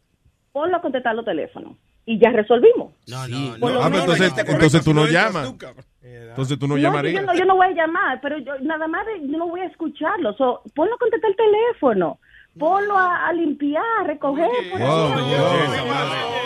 Ponlo 0.53 0.77
a 0.77 0.81
contestar 0.81 1.15
los 1.15 1.25
teléfonos 1.25 1.77
y 2.07 2.19
ya 2.19 2.31
resolvimos. 2.31 2.93
No, 3.09 3.29
no, 3.29 3.57
lo 3.69 3.83
Ah, 3.83 3.89
menos- 3.89 4.01
entonces, 4.21 4.33
entonces 4.49 4.85
tú 4.85 4.93
no 4.95 5.07
llamas. 5.07 5.55
Entonces 6.03 6.59
tú 6.59 6.67
no 6.67 6.75
No, 6.77 6.81
llamarías. 6.83 7.21
yo, 7.21 7.27
no, 7.27 7.35
yo 7.39 7.45
no 7.45 7.55
voy 7.57 7.69
a 7.69 7.71
llamar, 7.71 8.21
pero 8.21 8.39
yo 8.39 8.53
nada 8.61 8.89
más 8.89 9.07
de- 9.07 9.21
yo 9.29 9.39
no 9.39 9.47
voy 9.49 9.61
a 9.61 9.67
escucharlo. 9.67 10.33
So, 10.35 10.63
ponlo 10.75 10.95
a 10.95 10.99
contestar 10.99 11.31
el 11.31 11.37
teléfono. 11.37 12.19
Ponlo 12.59 12.97
a, 12.97 13.27
a 13.29 13.33
limpiar, 13.33 13.83
a 14.01 14.05
recoger. 14.05 14.49
por 14.71 14.81
Wow, 14.81 15.13
ahí. 15.15 16.45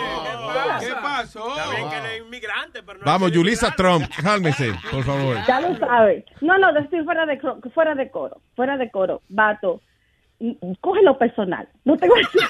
¿Qué 0.79 0.93
pasó? 1.01 1.47
Está 1.49 1.69
bien 1.75 1.89
que 1.89 1.97
él 1.97 2.05
es 2.05 2.21
inmigrante, 2.25 2.83
pero 2.83 2.99
no 2.99 3.05
Vamos, 3.05 3.31
Julissa 3.33 3.71
Trump, 3.75 4.05
cálmese, 4.23 4.73
por 4.91 5.03
favor. 5.03 5.37
Ya 5.47 5.59
lo 5.61 5.75
sabes. 5.77 6.23
No, 6.41 6.57
no, 6.57 6.77
estoy 6.77 7.03
fuera 7.03 7.25
de, 7.25 7.39
fuera 7.73 7.95
de 7.95 8.09
coro. 8.09 8.41
Fuera 8.55 8.77
de 8.77 8.89
coro. 8.89 9.21
Vato, 9.29 9.81
cógelo 10.81 11.17
personal. 11.17 11.67
No 11.83 11.97
te 11.97 12.07
voy 12.07 12.21
a 12.21 12.21
decir. 12.21 12.41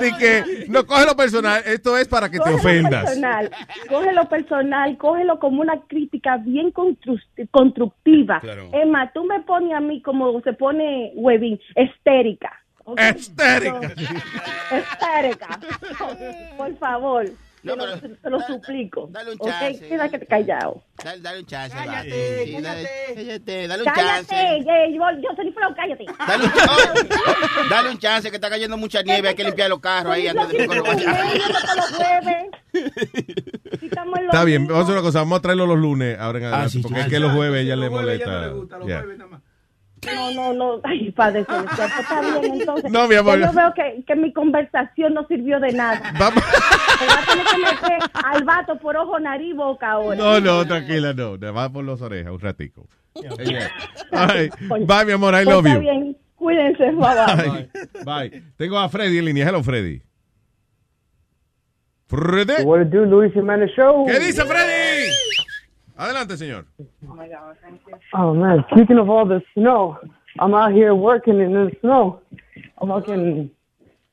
Ni 0.00 0.12
que 0.18 0.66
no 0.68 0.86
coge 0.86 1.06
lo 1.06 1.16
personal, 1.16 1.62
esto 1.66 1.96
es 1.98 2.06
para 2.08 2.28
que 2.28 2.38
te 2.38 2.44
Cógelo 2.44 2.56
ofendas. 2.58 3.04
Personal, 3.04 3.50
cógelo 3.88 4.28
personal, 4.28 4.96
cógelo 4.98 5.38
como 5.38 5.60
una 5.62 5.80
crítica 5.88 6.36
bien 6.38 6.72
constru- 6.72 7.20
constructiva. 7.50 8.40
Claro. 8.40 8.70
Más, 8.86 9.12
tú 9.12 9.24
me 9.24 9.40
pones 9.40 9.74
a 9.74 9.80
mí 9.80 10.00
como 10.02 10.40
se 10.42 10.52
pone 10.52 11.12
Webin, 11.16 11.58
estérica. 11.74 12.52
Estérica. 12.96 13.80
Estérica. 14.70 15.58
Por 16.56 16.76
favor, 16.76 17.24
te, 17.72 17.76
lo, 17.76 18.00
te 18.00 18.30
lo 18.30 18.40
suplico. 18.42 19.08
dale 19.10 19.32
un 19.32 19.36
¿ok? 19.40 19.48
chance. 19.48 19.88
Quédate 19.88 20.26
callado. 20.26 20.82
Dale, 21.02 21.20
dale 21.20 21.38
un 21.40 21.46
chance. 21.46 21.76
Cállate. 21.76 22.44
Sí, 22.46 22.52
dale, 22.60 22.62
cállate. 22.62 23.14
cállate, 23.14 23.68
dale 23.68 23.82
un 23.82 23.88
Cállate, 23.88 24.26
chance. 24.26 24.36
eh, 24.36 24.94
yo, 24.94 25.20
yo 25.20 25.28
soy 25.36 25.52
Flow, 25.52 25.74
cállate. 25.74 26.04
Dale 26.26 26.44
un, 26.44 26.52
chance. 26.52 27.08
dale 27.70 27.90
un 27.90 27.98
chance 27.98 28.30
que 28.30 28.36
está 28.36 28.50
cayendo 28.50 28.76
mucha 28.76 29.02
nieve, 29.02 29.28
hay 29.28 29.34
que 29.34 29.44
limpiar 29.44 29.68
los 29.70 29.80
carros 29.80 30.12
ahí 30.12 30.26
antes 30.28 30.48
de 30.48 30.56
que 30.68 30.74
lo 30.74 30.82
vaya. 30.82 32.48
Está 34.24 34.44
bien, 34.44 34.66
vamos 34.66 34.80
a 34.80 34.82
hacer 34.84 34.92
una 34.94 35.02
cosa, 35.02 35.18
vamos 35.20 35.38
a 35.38 35.42
traerlo 35.42 35.66
los 35.66 35.78
lunes 35.78 36.18
ahora 36.18 36.38
en 36.38 36.44
adelante, 36.44 36.70
sí, 36.70 36.80
porque 36.82 37.00
es 37.00 37.06
que 37.08 37.18
los 37.20 37.32
jueves 37.32 37.62
ella 37.62 37.76
Los 37.76 37.84
le 37.84 37.90
molesta. 37.90 38.48
no 38.48 38.54
los 38.54 38.68
jueves 38.82 39.18
No, 40.14 40.30
no, 40.32 40.52
no. 40.52 40.80
Ay, 40.84 41.10
padre 41.12 41.44
celestial, 41.44 41.90
pues 41.94 42.00
está 42.00 42.20
bien, 42.40 42.54
entonces. 42.60 42.90
No, 42.90 43.08
mi 43.08 43.14
amor. 43.14 43.38
Yo 43.38 43.52
veo 43.52 43.72
que, 43.74 44.02
que 44.06 44.16
mi 44.16 44.32
conversación 44.32 45.14
no 45.14 45.26
sirvió 45.26 45.60
de 45.60 45.72
nada. 45.72 46.12
Vamos. 46.18 46.42
Me 47.00 47.06
voy 47.06 47.16
a 47.16 47.26
tener 47.26 47.46
que 47.46 47.58
meter 47.88 48.10
al 48.24 48.44
vato 48.44 48.78
por 48.78 48.96
ojo, 48.96 49.18
nariz, 49.20 49.54
boca 49.54 49.92
ahora. 49.92 50.16
No, 50.16 50.40
no, 50.40 50.66
tranquila, 50.66 51.12
no. 51.12 51.38
Te 51.38 51.50
va 51.50 51.70
por 51.70 51.84
las 51.84 52.00
orejas 52.02 52.32
un 52.32 52.40
ratico. 52.40 52.86
Yeah. 53.14 53.70
All 54.12 54.28
right. 54.28 54.52
Bye, 54.86 55.04
mi 55.06 55.12
amor, 55.12 55.34
I 55.34 55.44
Pues 55.44 55.56
love 55.56 55.66
está 55.66 55.74
you. 55.76 55.80
bien, 55.80 56.16
cuídense, 56.34 56.84
bye, 56.92 57.14
bye. 57.26 57.70
Bye. 58.04 58.28
Bye. 58.30 58.42
Tengo 58.56 58.78
a 58.78 58.88
Freddy 58.88 59.18
en 59.18 59.24
línea. 59.26 59.46
Hello, 59.48 59.62
Freddy. 59.62 60.02
Freddy. 62.06 62.62
What 62.64 62.86
do, 62.90 63.04
Luis 63.06 63.32
Jimenez 63.32 63.70
Show? 63.76 64.06
¿Qué 64.06 64.18
dice 64.20 64.44
Freddy? 64.44 64.83
Adelante, 65.96 66.36
señor. 66.36 66.66
Oh 68.12 68.34
man, 68.34 68.64
speaking 68.72 68.98
of 68.98 69.08
all 69.08 69.26
the 69.26 69.40
snow, 69.54 69.96
I'm 70.40 70.54
out 70.54 70.72
here 70.72 70.94
working 70.94 71.40
in 71.40 71.52
the 71.52 71.70
snow. 71.80 72.20
I'm 72.78 72.88
fucking. 72.88 73.50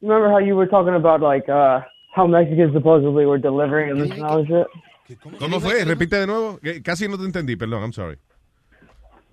Remember 0.01 0.30
how 0.30 0.40
you 0.40 0.56
were 0.56 0.68
talking 0.68 0.95
about 0.95 1.22
like 1.22 1.48
uh 1.50 1.82
how 2.16 2.27
Mexicans 2.27 2.74
supposedly 2.74 3.26
were 3.26 3.40
delivering 3.40 3.90
in 3.92 4.00
the 4.00 4.16
snow 4.16 4.40
and 4.40 4.48
shit? 4.48 4.68
¿Cómo 5.40 5.60
fue? 5.60 5.84
Repite 5.84 6.19
de 6.19 6.27
nuevo. 6.27 6.60
Casi 6.84 7.08
no 7.08 7.18
te 7.18 7.26
entendí, 7.26 7.56
perdón, 7.56 7.84
I'm 7.84 7.93
sorry. 7.93 8.18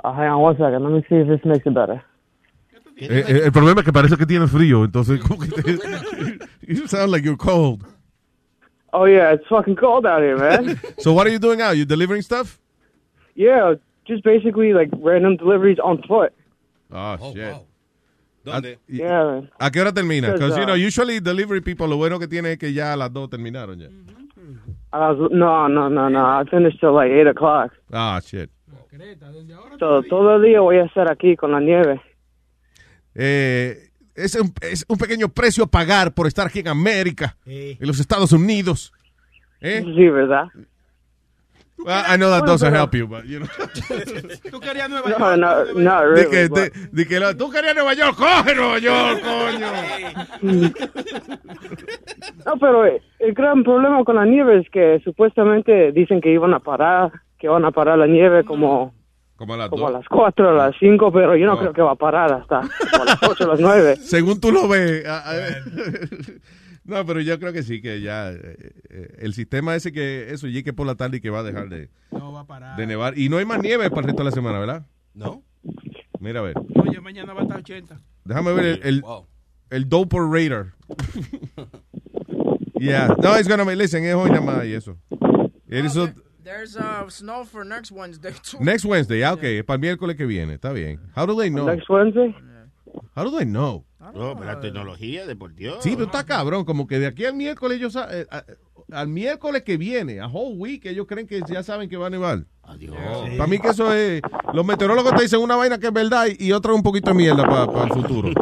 Uh, 0.03 0.13
hang 0.13 0.31
on 0.31 0.43
one 0.43 0.57
second. 0.57 0.83
Let 0.83 0.93
me 0.93 1.05
see 1.09 1.17
if 1.17 1.29
this 1.29 1.45
makes 1.45 1.67
it 1.67 1.75
better. 1.75 2.03
Eh, 2.97 3.07
eh, 3.07 3.41
el 3.45 3.53
problema 3.53 3.81
es 3.81 3.85
que 3.85 3.93
parece 3.93 4.17
que 4.17 4.27
tiene 4.27 4.49
frío, 4.49 4.85
entonces 4.85 5.21
como 5.21 5.41
que 5.41 5.49
te... 5.49 5.79
You 6.67 6.87
sound 6.87 7.13
like 7.13 7.25
you're 7.25 7.37
cold. 7.39 7.85
Oh 8.93 9.05
yeah, 9.05 9.33
it's 9.33 9.47
fucking 9.49 9.77
cold 9.77 10.07
out 10.07 10.23
here, 10.23 10.37
man. 10.37 10.81
So 10.99 11.13
what 11.13 11.27
are 11.27 11.31
you 11.31 11.39
doing 11.39 11.59
now? 11.59 11.71
You 11.73 11.85
delivering 11.85 12.23
stuff? 12.23 12.59
yeah, 13.35 13.75
just 14.07 14.25
basically 14.25 14.73
like 14.73 14.89
random 14.99 15.37
deliveries 15.37 15.79
on 15.79 16.03
foot. 16.09 16.33
Oh, 16.91 17.33
shit. 17.33 17.55
¿Dónde? 18.45 18.79
Yeah, 18.89 19.25
man. 19.25 19.51
¿A 19.61 19.71
qué 19.71 19.81
hora 19.81 19.93
termina? 19.93 20.33
Because, 20.33 20.41
Because, 20.41 20.57
you 20.57 20.63
uh, 20.63 20.67
know, 20.67 20.75
usually 20.75 21.21
delivery 21.21 21.61
people, 21.61 21.87
lo 21.87 21.97
bueno 21.99 22.19
que 22.19 22.27
tiene 22.27 22.53
es 22.53 22.59
que 22.59 22.73
ya 22.73 22.95
a 22.95 22.97
las 22.97 23.13
dos 23.13 23.29
terminaron 23.29 23.79
ya. 23.79 23.89
I 24.91 25.11
was 25.11 25.31
no, 25.31 25.69
no, 25.69 25.89
no, 25.91 26.09
no. 26.09 26.25
I 26.25 26.45
finished 26.51 26.81
till 26.81 26.95
like 26.95 27.11
eight 27.11 27.27
o'clock. 27.27 27.73
Ah, 27.93 28.21
shit. 28.25 28.51
So 29.79 30.03
todo 30.03 30.37
el 30.37 30.43
día 30.43 30.61
voy 30.61 30.79
a 30.79 30.85
estar 30.85 31.11
aquí 31.11 31.37
con 31.37 31.53
la 31.53 31.61
nieve. 31.61 32.01
Eh, 33.15 33.88
es, 34.19 34.35
un, 34.35 34.53
es 34.61 34.85
un 34.89 34.99
pequeño 34.99 35.29
precio 35.29 35.65
a 35.65 35.67
pagar 35.67 36.13
por 36.13 36.27
estar 36.27 36.47
aquí 36.47 36.61
en 36.61 36.69
América, 36.69 37.37
en 37.47 37.87
los 37.87 38.01
Estados 38.01 38.33
Unidos. 38.33 38.93
¿Eh? 39.61 39.83
Sí, 39.85 40.09
¿verdad? 40.09 40.47
Well, 41.81 41.95
I 42.13 42.17
know 42.17 42.29
that 42.29 42.41
Bueno, 42.41 42.47
doesn't 42.53 42.71
pero- 42.73 42.83
help 42.83 42.95
you, 42.95 43.07
but, 43.07 43.23
you 43.25 43.39
know. 43.39 43.49
Tú 44.51 44.59
querías 44.59 44.91
Nueva 44.91 45.09
No, 45.11 45.19
York. 45.19 45.75
no, 45.77 45.81
not 45.81 46.03
Di 46.03 46.09
really. 46.25 46.31
que, 46.31 46.49
but- 46.49 46.59
te- 46.73 46.73
di 46.91 47.05
que 47.07 47.21
lo- 47.21 47.37
tú 47.37 47.51
querías 47.51 47.75
Nueva 47.77 47.95
York, 47.95 48.17
coge 48.17 48.55
Nueva 48.57 48.79
York, 48.81 49.23
coño. 49.23 49.69
No, 52.47 52.57
pero 52.59 52.87
eh, 52.87 53.01
el 53.19 53.33
gran 53.35 53.63
problema 53.63 54.03
con 54.05 54.17
la 54.17 54.25
nieve 54.25 54.61
es 54.61 54.71
que 54.71 55.01
supuestamente 55.05 55.93
dicen 55.93 56.21
que 56.21 56.33
iban 56.33 56.55
a 56.55 56.61
parar, 56.61 57.13
que 57.39 57.49
van 57.49 57.65
a 57.65 57.71
parar 57.71 57.99
la 57.99 58.07
nieve 58.07 58.45
como, 58.45 58.95
Como 59.39 59.55
a 59.55 59.57
las 59.57 59.71
como 59.71 59.87
a 59.87 59.91
dos. 59.93 60.01
las 60.01 60.09
4 60.09 60.51
a 60.51 60.53
las 60.53 60.75
5, 60.79 61.11
pero 61.13 61.35
yo 61.37 61.47
no 61.47 61.55
Oh. 61.55 61.59
creo 61.61 61.73
que 61.73 61.81
va 61.81 61.93
a 61.93 61.97
parar 61.97 62.33
hasta 62.33 62.61
como 62.91 63.03
a 63.05 63.07
las 63.07 63.23
8 63.23 63.45
a 63.45 63.47
las 63.47 63.61
9. 63.61 63.97
Según 64.03 64.41
tú 64.41 64.51
lo 64.53 64.69
ves. 64.69 65.05
ah, 65.07 65.23
ah, 65.25 65.39
No, 66.85 67.05
pero 67.07 67.21
yo 67.21 67.39
creo 67.39 67.53
que 67.53 67.63
sí, 67.63 67.81
que 67.83 68.01
ya 68.01 68.31
eh, 68.33 68.73
eh, 68.91 69.17
el 69.21 69.35
sistema 69.35 69.75
ese 69.77 69.93
que 69.93 70.33
eso 70.33 70.47
llegue 70.49 70.73
por 70.73 70.87
la 70.87 70.95
tarde 70.97 71.19
y 71.19 71.21
que 71.21 71.29
va 71.31 71.41
a 71.41 71.43
dejar 71.43 71.69
de, 71.69 71.91
No 72.11 72.33
va 72.33 72.41
a 72.41 72.47
parar. 72.47 72.77
de 72.77 72.87
nevar. 72.87 73.17
Y 73.19 73.29
no 73.29 73.37
hay 73.37 73.45
más 73.45 73.61
nieve 73.63 73.89
para 73.91 74.01
el 74.01 74.07
resto 74.09 74.23
de 74.23 74.31
la 74.31 74.35
semana, 74.35 74.59
¿verdad? 74.59 74.87
No. 75.15 75.43
Mira, 76.19 76.41
a 76.41 76.43
ver. 76.45 76.55
Oye, 76.83 77.01
mañana 77.01 77.33
va 77.35 77.41
a 77.41 77.43
estar 77.45 77.59
80. 77.59 78.01
Déjame 78.25 78.53
ver 78.55 78.65
el, 78.65 78.81
el, 78.85 79.05
el 79.71 79.89
Doper 79.89 80.23
Radar. 80.23 80.73
yeah. 82.81 83.09
No, 83.23 83.39
it's 83.39 83.49
gonna 83.49 83.65
be, 83.65 83.77
listen, 83.77 84.05
es 84.05 84.15
hoy 84.15 84.31
nada 84.31 84.41
más 84.43 84.65
y 84.67 84.73
eso. 84.75 84.97
It 85.69 85.85
is 85.85 85.97
a- 85.97 86.15
There's 86.49 86.77
uh, 86.79 87.11
snow 87.11 87.45
for 87.45 87.63
next 87.63 87.93
Wednesday 87.93 88.33
too. 88.43 88.57
next 88.61 88.85
Wednesday, 88.87 89.23
ah, 89.23 89.35
ok, 89.35 89.43
es 89.45 89.65
para 89.65 89.75
el 89.75 89.81
miércoles 89.81 90.17
que 90.17 90.25
viene, 90.25 90.55
está 90.55 90.73
bien. 90.73 90.99
How 91.15 91.27
do 91.27 91.37
they 91.37 91.51
know? 91.51 91.67
Next 91.67 91.91
Wednesday? 91.91 92.35
How 93.15 93.25
do 93.25 93.37
they 93.37 93.45
know? 93.45 93.85
No, 94.15 94.35
pero 94.35 94.45
la 94.47 94.59
tecnología 94.61 95.27
de 95.27 95.37
por 95.37 95.55
Dios. 95.55 95.83
Sí, 95.83 95.91
pero 95.93 96.07
está 96.07 96.25
cabrón, 96.25 96.65
como 96.65 96.87
que 96.87 96.99
de 96.99 97.07
aquí 97.07 97.27
al 97.27 97.35
miércoles 97.35 97.77
ellos 97.79 97.95
eh, 98.11 98.27
a- 98.31 98.45
al 98.93 99.09
miércoles 99.09 99.63
que 99.65 99.77
viene, 99.77 100.21
a 100.21 100.27
whole 100.29 100.57
week, 100.57 100.87
ellos 100.87 101.07
creen 101.07 101.27
que 101.27 101.43
ya 101.47 101.63
saben 101.63 101.91
que 101.91 101.99
va 101.99 102.07
a 102.07 102.11
nevar. 102.11 102.45
Adiós. 102.63 102.97
Para 103.37 103.47
mí 103.47 103.59
que 103.59 103.69
eso 103.69 103.93
es, 103.93 104.23
los 104.55 104.65
meteorólogos 104.65 105.15
te 105.17 105.23
dicen 105.25 105.41
una 105.41 105.57
vaina 105.57 105.79
que 105.79 105.89
es 105.89 105.93
verdad 105.93 106.27
y, 106.39 106.53
otra 106.53 106.73
un 106.73 106.83
poquito 106.83 107.11
de 107.11 107.17
mierda 107.17 107.43
para 107.45 107.85
el 107.85 107.91
futuro. 107.91 108.31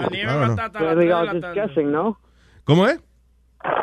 La 0.00 0.08
nieve 0.08 0.34
va 0.34 0.46
a 0.46 0.48
estar 0.48 0.66
hasta 0.66 0.80
las 0.80 0.94
I 0.94 0.98
think 0.98 1.00
3 1.00 1.04
I 1.04 1.06
de 1.06 1.12
was 1.14 1.26
la 1.26 1.32
just 1.32 1.42
tarde. 1.42 1.60
guessing, 1.60 1.92
no? 1.92 2.18
¿Cómo 2.64 2.86
es? 2.88 2.98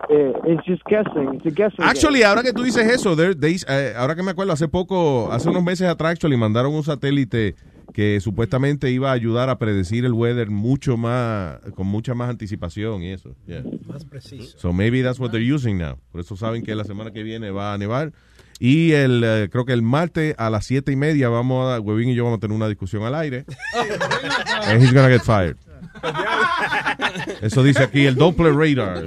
Eh, 0.09 0.33
it's 0.47 0.65
just 0.65 0.81
guessing. 0.85 1.35
It's 1.35 1.45
a 1.45 1.51
guessing. 1.51 1.83
Actually, 1.85 2.19
game. 2.19 2.29
ahora 2.29 2.43
que 2.43 2.51
tú 2.53 2.63
dices 2.63 2.85
eso, 2.87 3.15
there- 3.15 3.35
they- 3.35 3.63
eh, 3.67 3.93
ahora 3.95 4.15
que 4.15 4.23
me 4.23 4.31
acuerdo, 4.31 4.51
hace 4.53 4.67
poco, 4.67 5.31
hace 5.31 5.49
unos 5.49 5.63
meses 5.63 5.87
atrás, 5.87 6.13
actually, 6.13 6.35
mandaron 6.35 6.73
un 6.73 6.83
satélite 6.83 7.55
que 7.93 8.19
supuestamente 8.21 8.91
iba 8.91 9.09
a 9.09 9.13
ayudar 9.13 9.49
a 9.49 9.57
predecir 9.57 10.05
el 10.05 10.13
weather 10.13 10.49
mucho 10.49 10.97
más, 10.97 11.57
con 11.75 11.87
mucha 11.87 12.13
más 12.13 12.29
anticipación 12.29 13.03
y 13.03 13.11
eso. 13.13 13.35
Yeah. 13.47 13.63
Más 13.87 14.05
preciso. 14.05 14.57
So 14.59 14.73
maybe 14.73 15.01
that's 15.01 15.19
what 15.19 15.31
they're 15.31 15.53
using 15.53 15.77
now. 15.77 15.97
Por 16.11 16.21
eso 16.21 16.35
saben 16.35 16.63
que 16.63 16.75
la 16.75 16.83
semana 16.83 17.11
que 17.11 17.23
viene 17.23 17.49
va 17.51 17.73
a 17.73 17.77
nevar. 17.77 18.11
Y 18.59 18.91
el, 18.91 19.23
eh, 19.23 19.47
creo 19.51 19.63
que 19.65 19.73
el 19.73 19.81
martes 19.81 20.35
a 20.37 20.49
las 20.49 20.65
siete 20.65 20.91
y 20.91 20.95
media 20.97 21.29
vamos 21.29 21.71
a, 21.73 21.79
Webin 21.79 22.09
y 22.09 22.15
yo 22.15 22.25
vamos 22.25 22.37
a 22.37 22.39
tener 22.41 22.55
una 22.55 22.67
discusión 22.67 23.03
al 23.03 23.15
aire. 23.15 23.45
And 24.67 24.81
he's 24.83 24.91
gonna 24.93 25.07
get 25.09 25.21
fired. 25.23 25.55
Eso 27.41 27.63
dice 27.63 27.83
aquí 27.83 28.05
el 28.05 28.15
Doppler 28.15 28.53
radar. 28.53 29.05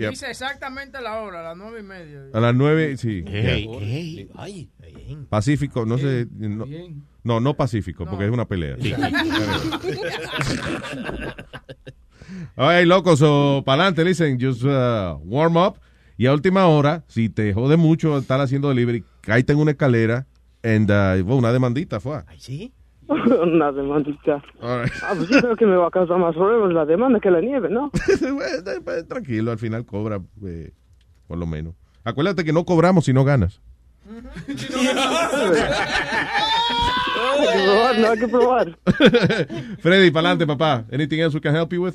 Sí. 0.00 0.02
Y 0.02 0.04
Yep. 0.04 0.10
dice 0.10 0.30
exactamente 0.30 1.00
la 1.02 1.20
hora, 1.20 1.40
a 1.40 1.42
las 1.42 1.56
nueve 1.56 1.80
y 1.80 1.82
media. 1.82 2.22
A 2.32 2.40
las 2.40 2.54
nueve, 2.54 2.96
sí. 2.96 3.22
Yeah. 3.24 4.28
Ay. 4.36 4.70
Pacífico, 5.28 5.84
no 5.84 5.98
sé. 5.98 6.26
No, 6.32 6.66
no, 7.22 7.40
no 7.40 7.54
Pacífico, 7.54 8.06
porque 8.06 8.24
es 8.24 8.30
una 8.30 8.46
pelea. 8.46 8.76
Ay, 12.56 12.86
locos, 12.86 13.20
o 13.22 13.62
para 13.64 13.82
adelante, 13.82 14.04
listen, 14.04 14.38
just 14.40 14.62
uh, 14.64 15.18
warm 15.24 15.56
up. 15.56 15.78
Y 16.16 16.26
a 16.26 16.32
última 16.34 16.66
hora, 16.66 17.04
si 17.08 17.28
te 17.30 17.52
jode 17.54 17.76
mucho 17.76 18.18
estar 18.18 18.40
haciendo 18.40 18.68
delivery, 18.68 19.04
cállate 19.22 19.52
en 19.52 19.58
una 19.58 19.70
escalera, 19.70 20.26
and, 20.62 20.90
uh, 20.90 21.22
bueno, 21.24 21.36
una 21.38 21.52
demandita 21.52 21.98
fue. 21.98 22.22
¿Sí? 22.38 22.72
Una 23.42 23.72
demandita. 23.72 24.42
All 24.60 24.82
right. 24.84 24.92
Ah, 25.02 25.12
pues 25.16 25.28
yo 25.28 25.40
creo 25.40 25.56
que 25.56 25.66
me 25.66 25.76
va 25.76 25.88
a 25.88 25.90
causar 25.90 26.18
más 26.18 26.34
problemas 26.34 26.72
la 26.72 26.84
demanda 26.86 27.18
que 27.20 27.30
la 27.30 27.40
nieve, 27.40 27.68
¿no? 27.68 27.90
Tranquilo, 29.08 29.50
al 29.52 29.58
final 29.58 29.84
cobra, 29.84 30.20
eh, 30.46 30.70
por 31.26 31.38
lo 31.38 31.46
menos. 31.46 31.74
Acuérdate 32.04 32.44
que 32.44 32.52
no 32.52 32.64
cobramos 32.64 33.04
si 33.04 33.12
no 33.12 33.24
ganas. 33.24 33.60
Hay 34.48 34.56
que 37.46 37.62
probar, 37.64 37.98
no 37.98 38.10
hay 38.10 38.18
que 38.18 38.28
probar. 38.28 38.78
Freddy, 39.80 40.10
para 40.10 40.28
adelante, 40.30 40.46
papá. 40.46 40.84
Anything 40.92 41.18
else 41.20 41.34
we 41.36 41.40
can 41.40 41.54
help 41.54 41.72
you 41.72 41.82
with? 41.84 41.94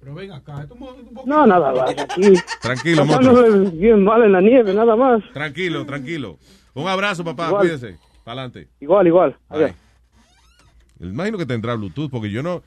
Pero 0.00 0.14
ven 0.14 0.32
acá, 0.32 0.62
esto 0.62 0.74
un 0.74 0.80
poco- 0.80 1.24
No, 1.26 1.46
nada 1.46 1.72
más. 1.72 1.90
Aquí. 1.90 2.32
Tranquilo. 2.62 3.06
Pasándole 3.06 3.70
bien 3.70 4.04
mal 4.04 4.22
en 4.22 4.32
la 4.32 4.40
nieve, 4.40 4.72
nada 4.74 4.94
más. 4.96 5.22
Tranquilo, 5.32 5.84
tranquilo. 5.84 6.38
Un 6.74 6.86
abrazo, 6.88 7.24
papá. 7.24 7.48
Igual. 7.48 7.60
Cuídese. 7.62 7.98
Para 8.24 8.42
adelante. 8.42 8.68
Igual, 8.80 9.06
igual. 9.06 9.36
Bye. 9.50 9.85
Imagino 10.98 11.36
que 11.36 11.46
tendrá 11.46 11.74
Bluetooth, 11.74 12.10
porque 12.10 12.30
yo 12.30 12.42
no, 12.42 12.62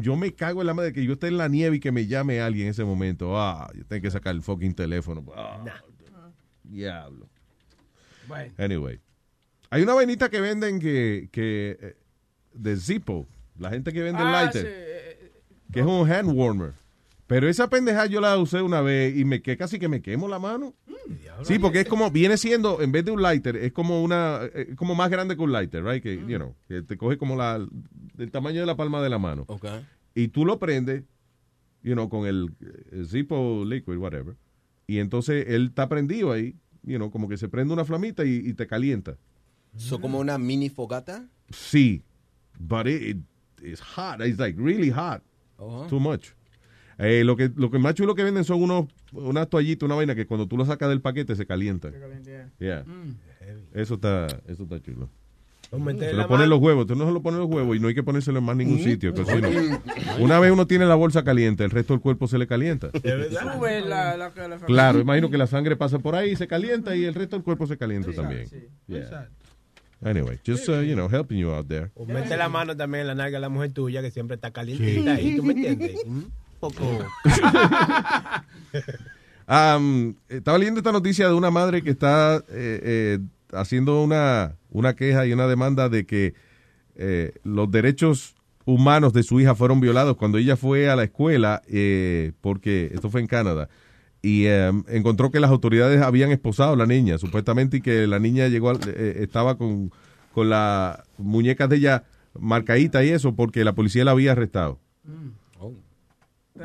yo 0.00 0.16
me 0.16 0.32
cago 0.34 0.60
en 0.62 0.66
la 0.66 0.74
madre 0.74 0.92
que 0.92 1.04
yo 1.04 1.12
esté 1.12 1.28
en 1.28 1.38
la 1.38 1.48
nieve 1.48 1.76
y 1.76 1.80
que 1.80 1.92
me 1.92 2.06
llame 2.06 2.40
alguien 2.40 2.66
en 2.66 2.70
ese 2.72 2.84
momento. 2.84 3.38
Ah, 3.40 3.70
yo 3.74 3.84
tengo 3.86 4.02
que 4.02 4.10
sacar 4.10 4.34
el 4.34 4.42
fucking 4.42 4.74
teléfono. 4.74 5.24
Ah, 5.36 5.62
Diablo. 6.64 7.28
Bueno. 8.26 8.52
Anyway. 8.58 9.00
Hay 9.70 9.82
una 9.82 9.94
vainita 9.94 10.28
que 10.28 10.40
venden 10.40 10.80
que, 10.80 11.28
que 11.30 11.78
eh, 11.80 11.96
de 12.52 12.76
Zippo, 12.76 13.26
la 13.58 13.70
gente 13.70 13.92
que 13.92 14.02
vende 14.02 14.22
el 14.22 14.28
Ah, 14.28 14.42
lighter, 14.44 14.62
sí, 14.62 14.68
eh, 14.70 15.32
que 15.72 15.80
es 15.80 15.86
un 15.86 16.10
hand 16.10 16.30
warmer. 16.34 16.72
Pero 17.28 17.48
esa 17.48 17.68
pendeja 17.70 18.06
yo 18.06 18.20
la 18.20 18.36
usé 18.38 18.62
una 18.62 18.80
vez 18.80 19.16
y 19.16 19.24
me 19.24 19.40
que 19.42 19.56
casi 19.56 19.78
que 19.78 19.86
me 19.86 20.02
quemo 20.02 20.26
la 20.28 20.38
mano. 20.40 20.74
Sí, 21.44 21.58
porque 21.60 21.80
es 21.80 21.88
como, 21.88 22.10
viene 22.10 22.36
siendo, 22.36 22.80
en 22.82 22.90
vez 22.90 23.04
de 23.04 23.12
un 23.12 23.22
lighter, 23.22 23.54
es 23.56 23.70
como 23.72 24.02
una, 24.02 24.40
eh, 24.54 24.74
como 24.76 24.94
más 24.96 25.08
grande 25.10 25.36
que 25.36 25.42
un 25.42 25.52
lighter, 25.52 25.84
right? 25.84 26.02
Que, 26.02 26.16
you 26.16 26.36
know, 26.36 26.56
que 26.66 26.82
te 26.82 26.96
coge 26.96 27.16
como 27.18 27.36
la, 27.36 27.64
del 28.14 28.30
tamaño 28.32 28.60
de 28.60 28.66
la 28.66 28.74
palma 28.76 29.00
de 29.02 29.08
la 29.10 29.18
mano. 29.18 29.44
Okay. 29.46 29.86
Y 30.14 30.28
tú 30.28 30.44
lo 30.44 30.58
prendes, 30.58 31.04
you 31.82 31.92
know, 31.92 32.08
con 32.08 32.26
el, 32.26 32.50
el 32.90 33.06
Zippo 33.08 33.64
liquid, 33.64 33.96
whatever. 33.98 34.34
Y 34.86 34.98
entonces 34.98 35.44
él 35.48 35.66
está 35.68 35.88
prendido 35.88 36.32
ahí, 36.32 36.56
you 36.82 36.96
know, 36.96 37.10
como 37.10 37.28
que 37.28 37.36
se 37.36 37.48
prende 37.48 37.72
una 37.74 37.84
flamita 37.84 38.24
y, 38.24 38.36
y 38.44 38.54
te 38.54 38.66
calienta. 38.66 39.16
¿So 39.76 40.00
como 40.00 40.18
una 40.18 40.38
mini 40.38 40.70
fogata? 40.70 41.28
Sí, 41.50 42.02
but 42.58 42.86
it, 42.86 43.02
it- 43.02 43.24
it's 43.62 43.80
hot. 43.82 44.20
It's 44.22 44.38
like 44.38 44.58
really 44.60 44.90
hot. 44.90 45.22
Oh. 45.58 45.86
Too 45.88 46.00
much. 46.00 46.32
Eh, 46.98 47.22
lo 47.24 47.36
que 47.36 47.50
lo 47.54 47.70
que 47.70 47.78
más 47.78 47.94
chulo 47.94 48.14
que 48.14 48.24
venden 48.24 48.44
son 48.44 48.60
unos 48.62 48.86
unas 49.12 49.48
toallitas, 49.48 49.86
una 49.86 49.94
vaina 49.94 50.14
que 50.14 50.26
cuando 50.26 50.46
tú 50.48 50.56
lo 50.56 50.64
sacas 50.66 50.88
del 50.88 51.00
paquete 51.00 51.36
se 51.36 51.46
calienta. 51.46 51.90
Yeah. 52.58 52.84
Eso 53.72 53.94
está 53.94 54.26
eso 54.48 54.64
está 54.64 54.80
chulo. 54.82 55.08
Se 55.70 56.12
lo 56.14 56.26
ponen 56.28 56.48
los 56.48 56.60
huevos, 56.60 56.86
tú 56.86 56.94
no 56.96 57.04
se 57.06 57.12
lo 57.12 57.20
pones 57.20 57.38
los 57.40 57.48
huevos 57.48 57.76
y 57.76 57.80
no 57.80 57.88
hay 57.88 57.94
que 57.94 58.02
ponérselo 58.02 58.38
en 58.38 58.44
más 58.46 58.56
ningún 58.56 58.76
Mm. 58.80 58.84
sitio. 58.84 59.12
no- 59.12 60.24
una 60.24 60.40
vez 60.40 60.50
uno 60.50 60.66
tiene 60.66 60.86
la 60.86 60.94
bolsa 60.94 61.24
caliente, 61.24 61.62
el 61.62 61.70
resto 61.70 61.92
del 61.92 62.00
cuerpo 62.00 62.26
se 62.26 62.38
le 62.38 62.46
calienta. 62.46 62.90
Sube 62.90 63.80
la, 63.82 64.16
la, 64.16 64.32
la- 64.48 64.58
Claro, 64.66 64.98
imagino 64.98 65.28
que 65.30 65.36
la 65.36 65.46
sangre 65.46 65.76
pasa 65.76 65.98
por 65.98 66.14
ahí, 66.14 66.34
se 66.36 66.46
calienta 66.48 66.96
y 66.96 67.04
el 67.04 67.14
resto 67.14 67.36
del 67.36 67.44
cuerpo 67.44 67.66
se 67.66 67.76
calienta 67.76 68.12
también. 68.12 68.46
Yeah. 68.86 69.28
Anyway, 70.02 70.38
just 70.46 70.68
uh, 70.68 70.80
you 70.80 70.94
know, 70.94 71.08
helping 71.10 71.38
you 71.38 71.50
out 71.50 71.68
there. 71.68 71.90
O 71.96 72.06
mete 72.06 72.36
la 72.36 72.48
mano 72.48 72.74
también 72.76 73.02
en 73.02 73.08
la 73.08 73.14
nalga 73.14 73.36
de 73.36 73.40
la 73.42 73.48
mujer 73.50 73.70
tuya 73.72 74.00
que 74.00 74.10
siempre 74.10 74.36
está 74.36 74.50
calientita 74.52 75.14
ahí, 75.14 75.36
¿tú 75.36 75.42
me 75.44 75.52
entiendes? 75.52 75.96
Poco. 76.60 76.84
Estaba 80.28 80.58
leyendo 80.58 80.80
esta 80.80 80.92
noticia 80.92 81.28
de 81.28 81.34
una 81.34 81.50
madre 81.50 81.82
que 81.82 81.90
está 81.90 82.36
eh, 82.48 82.50
eh, 82.50 83.18
haciendo 83.52 84.02
una, 84.02 84.56
una 84.70 84.94
queja 84.94 85.26
y 85.26 85.32
una 85.32 85.46
demanda 85.46 85.88
de 85.88 86.04
que 86.04 86.34
eh, 86.96 87.32
los 87.44 87.70
derechos 87.70 88.34
humanos 88.66 89.12
de 89.14 89.22
su 89.22 89.40
hija 89.40 89.54
fueron 89.54 89.80
violados 89.80 90.16
cuando 90.16 90.36
ella 90.38 90.56
fue 90.56 90.90
a 90.90 90.96
la 90.96 91.04
escuela, 91.04 91.62
eh, 91.68 92.32
porque 92.42 92.90
esto 92.92 93.08
fue 93.08 93.22
en 93.22 93.26
Canadá, 93.26 93.70
y 94.20 94.44
eh, 94.44 94.70
encontró 94.88 95.30
que 95.30 95.40
las 95.40 95.50
autoridades 95.50 96.02
habían 96.02 96.30
esposado 96.32 96.74
a 96.74 96.76
la 96.76 96.84
niña, 96.86 97.16
supuestamente, 97.16 97.78
y 97.78 97.80
que 97.80 98.06
la 98.06 98.18
niña 98.18 98.48
llegó, 98.48 98.68
al- 98.70 98.80
eh, 98.86 99.20
estaba 99.20 99.56
con, 99.56 99.90
con 100.34 100.50
las 100.50 100.98
muñecas 101.16 101.70
de 101.70 101.76
ella 101.76 102.04
marcaditas 102.38 103.02
y 103.04 103.10
eso, 103.10 103.34
porque 103.34 103.64
la 103.64 103.72
policía 103.74 104.04
la 104.04 104.10
había 104.10 104.32
arrestado. 104.32 104.78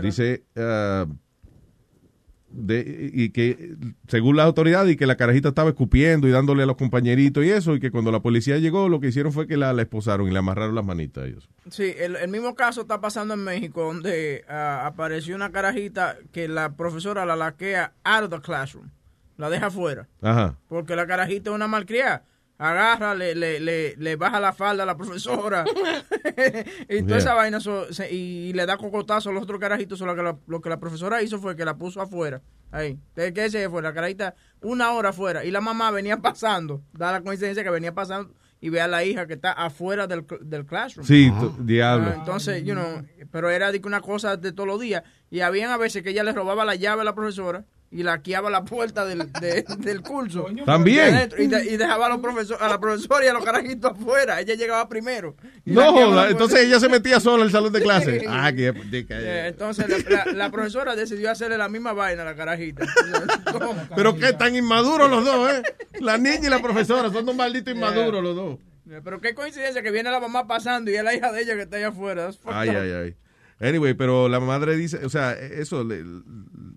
Dice, 0.01 0.43
de, 2.55 3.09
y 3.13 3.29
que 3.31 3.75
según 4.07 4.37
las 4.37 4.45
autoridades 4.45 4.93
y 4.93 4.95
que 4.95 5.07
la 5.07 5.15
carajita 5.17 5.49
estaba 5.49 5.71
escupiendo 5.71 6.27
y 6.27 6.31
dándole 6.31 6.63
a 6.63 6.65
los 6.67 6.75
compañeritos 6.77 7.43
y 7.43 7.49
eso 7.49 7.75
y 7.75 7.79
que 7.79 7.89
cuando 7.89 8.11
la 8.11 8.19
policía 8.19 8.57
llegó 8.59 8.89
lo 8.89 8.99
que 8.99 9.07
hicieron 9.07 9.33
fue 9.33 9.47
que 9.47 9.57
la, 9.57 9.73
la 9.73 9.81
esposaron 9.81 10.27
y 10.27 10.31
le 10.31 10.37
amarraron 10.37 10.75
las 10.75 10.85
manitas 10.85 11.23
a 11.23 11.27
ellos. 11.27 11.49
Sí, 11.71 11.95
el, 11.97 12.15
el 12.15 12.29
mismo 12.29 12.53
caso 12.53 12.81
está 12.81 13.01
pasando 13.01 13.33
en 13.33 13.43
México, 13.43 13.83
donde 13.83 14.45
ah, 14.47 14.83
apareció 14.85 15.35
una 15.35 15.51
carajita 15.51 16.17
que 16.31 16.47
la 16.47 16.75
profesora 16.75 17.25
la 17.25 17.35
laquea 17.35 17.93
out 18.03 18.25
of 18.25 18.29
the 18.29 18.39
classroom, 18.41 18.89
la 19.37 19.49
deja 19.49 19.67
afuera, 19.67 20.07
Ajá. 20.21 20.55
porque 20.67 20.95
la 20.95 21.07
carajita 21.07 21.49
es 21.49 21.55
una 21.55 21.67
malcriada. 21.67 22.23
Agarra, 22.57 23.15
le, 23.15 23.35
le, 23.35 23.59
le, 23.59 23.95
le 23.97 24.15
baja 24.15 24.39
la 24.39 24.53
falda 24.53 24.83
a 24.83 24.85
la 24.85 24.95
profesora 24.95 25.65
y 26.89 27.01
toda 27.01 27.07
Yeah. 27.07 27.17
esa 27.17 27.33
vaina 27.33 27.59
so- 27.59 27.91
se- 27.91 28.11
y 28.13 28.53
le 28.53 28.65
da 28.65 28.77
cocotazo 28.77 29.29
a 29.29 29.33
los 29.33 29.43
otros 29.43 29.59
carajitos. 29.59 29.99
so 29.99 30.05
lo, 30.05 30.15
que 30.15 30.21
la, 30.21 30.37
lo 30.47 30.61
que 30.61 30.69
la 30.69 30.79
profesora 30.79 31.21
hizo 31.21 31.39
fue 31.39 31.55
que 31.55 31.65
la 31.65 31.75
puso 31.77 32.01
afuera. 32.01 32.41
Ahí. 32.71 32.97
¿De 33.15 33.33
qué 33.33 33.49
se 33.49 33.69
fue? 33.69 33.81
La 33.81 33.93
carajita 33.93 34.35
una 34.61 34.91
hora 34.93 35.09
afuera 35.09 35.43
y 35.45 35.51
la 35.51 35.61
mamá 35.61 35.91
venía 35.91 36.17
pasando. 36.17 36.81
Da 36.93 37.11
la 37.11 37.21
coincidencia 37.21 37.63
que 37.63 37.69
venía 37.69 37.93
pasando 37.93 38.33
y 38.61 38.69
ve 38.69 38.79
a 38.81 38.87
la 38.87 39.03
hija 39.03 39.27
que 39.27 39.33
está 39.33 39.51
afuera 39.51 40.07
del, 40.07 40.25
del 40.41 40.65
classroom. 40.65 41.05
Sí, 41.05 41.31
diablo. 41.59 42.09
Ah, 42.11 42.15
Entonces, 42.17 42.63
you 42.63 42.73
know, 42.73 43.03
pero 43.31 43.49
era 43.49 43.71
de 43.71 43.81
que 43.81 43.87
una 43.87 43.99
cosa 44.01 44.37
de 44.37 44.51
todos 44.53 44.67
los 44.67 44.79
días. 44.79 45.03
Y 45.29 45.41
habían 45.41 45.69
a 45.71 45.77
veces 45.77 46.01
que 46.01 46.11
ella 46.11 46.23
le 46.23 46.31
robaba 46.33 46.63
la 46.65 46.75
llave 46.75 47.01
a 47.01 47.03
la 47.03 47.13
profesora 47.13 47.65
y 47.93 48.01
la 48.03 48.13
laqueaba 48.13 48.49
la 48.49 48.65
puerta 48.65 49.05
del, 49.05 49.31
de- 49.33 49.63
del 49.77 50.01
curso. 50.01 50.47
También. 50.65 51.11
De 51.11 51.17
adentro, 51.17 51.43
Y, 51.43 51.47
de- 51.47 51.65
y 51.65 51.77
dejaba 51.77 52.07
a, 52.07 52.09
los 52.09 52.19
profesor, 52.19 52.57
a 52.59 52.67
la 52.67 52.79
profesora 52.79 53.23
y 53.23 53.27
a 53.27 53.33
los 53.33 53.45
carajitos 53.45 53.91
afuera. 53.91 54.41
Ella 54.41 54.55
llegaba 54.55 54.89
primero. 54.89 55.35
No, 55.65 55.93
joda, 55.93 56.29
entonces 56.29 56.61
ella 56.61 56.79
se 56.79 56.89
metía 56.89 57.19
sola 57.19 57.43
al 57.43 57.51
salón 57.51 57.71
de 57.71 57.81
clase. 57.81 58.19
Sí. 58.19 58.25
Ah, 58.27 58.51
que 58.51 58.71
de- 58.71 59.05
Eh, 59.09 59.47
Entonces 59.47 59.87
la, 60.09 60.25
la- 60.25 60.31
la 60.33 60.49
profesora 60.51 60.95
decidió 60.95 61.29
hacerle 61.31 61.57
la 61.57 61.69
misma 61.69 61.93
vaina 61.93 62.23
a 62.23 62.25
la 62.25 62.35
carajita. 62.35 62.83
Pero 63.95 64.15
qué 64.17 64.33
tan 64.33 64.55
inmaduros 64.55 65.09
los 65.09 65.23
dos, 65.23 65.51
¿eh? 65.51 65.61
La 65.99 66.17
niña 66.17 66.47
y 66.47 66.49
la 66.49 66.61
profesora 66.61 67.09
son 67.11 67.25
dos 67.25 67.35
malditos 67.35 67.73
inmaduros 67.73 68.23
los 68.23 68.35
dos. 68.35 68.59
Eh, 68.89 69.01
Pero 69.03 69.21
qué 69.21 69.33
coincidencia 69.33 69.81
que 69.81 69.91
viene 69.91 70.11
la 70.11 70.19
mamá 70.19 70.45
pasando 70.47 70.91
y 70.91 70.95
es 70.95 71.03
la 71.03 71.13
hija 71.13 71.31
de 71.31 71.41
ella 71.41 71.55
que 71.55 71.61
está 71.61 71.77
allá 71.77 71.87
afuera. 71.89 72.29
Ay, 72.45 72.69
ay, 72.69 72.91
ay. 72.91 73.15
Anyway, 73.59 73.93
pero 73.93 74.27
la 74.29 74.39
madre 74.39 74.75
dice, 74.75 75.05
o 75.05 75.09
sea, 75.09 75.33
eso, 75.33 75.83
le- 75.83 76.03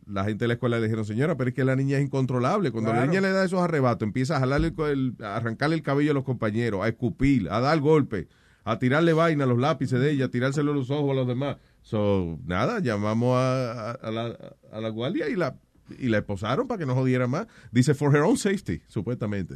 la 0.07 0.25
gente 0.25 0.45
de 0.45 0.49
la 0.49 0.55
escuela 0.55 0.77
le 0.79 0.85
dijeron, 0.85 1.05
señora, 1.05 1.37
pero 1.37 1.49
es 1.49 1.55
que 1.55 1.65
la 1.65 1.75
niña 1.77 1.99
es 1.99 2.05
incontrolable. 2.05 2.71
Cuando 2.71 2.93
la 2.93 3.01
niña 3.07 3.21
le 3.21 3.31
da 3.33 3.45
esos 3.45 3.61
arrebatos, 3.61 4.07
empieza 4.07 4.37
a 4.37 4.41
jalarle 4.41 4.73
el- 4.91 5.15
a 5.23 5.37
arrancarle 5.37 5.77
el 5.77 5.83
cabello 5.83 6.13
a 6.13 6.15
los 6.15 6.25
compañeros, 6.25 6.83
a 6.85 6.89
escupir, 6.89 7.49
a 7.51 7.61
dar 7.61 7.81
golpes, 7.81 8.27
a 8.65 8.79
tirarle 8.79 9.13
vaina 9.13 9.45
a 9.45 9.47
los 9.47 9.59
lápices 9.59 9.99
de 10.01 10.11
ella, 10.13 10.27
a 10.27 10.29
tirárselo 10.29 10.73
a 10.73 10.75
los 10.75 10.91
ojos 10.91 11.11
a 11.11 11.15
los 11.15 11.27
demás. 11.27 11.57
So, 11.83 12.39
nada, 12.45 12.81
llamamos 12.81 13.37
a, 13.37 13.91
a- 13.91 13.93
a 13.93 14.11
la, 14.11 14.37
a 14.73 14.81
la 14.81 14.89
guardia 14.91 15.29
y 15.29 15.37
la, 15.37 15.57
y 15.99 16.09
la 16.09 16.19
esposaron 16.19 16.67
para 16.67 16.79
que 16.79 16.87
no 16.87 16.95
jodiera 16.95 17.27
más. 17.27 17.47
Dice, 17.73 17.95
for 17.95 18.15
her 18.15 18.23
own 18.23 18.37
safety, 18.37 18.81
supuestamente. 18.89 19.55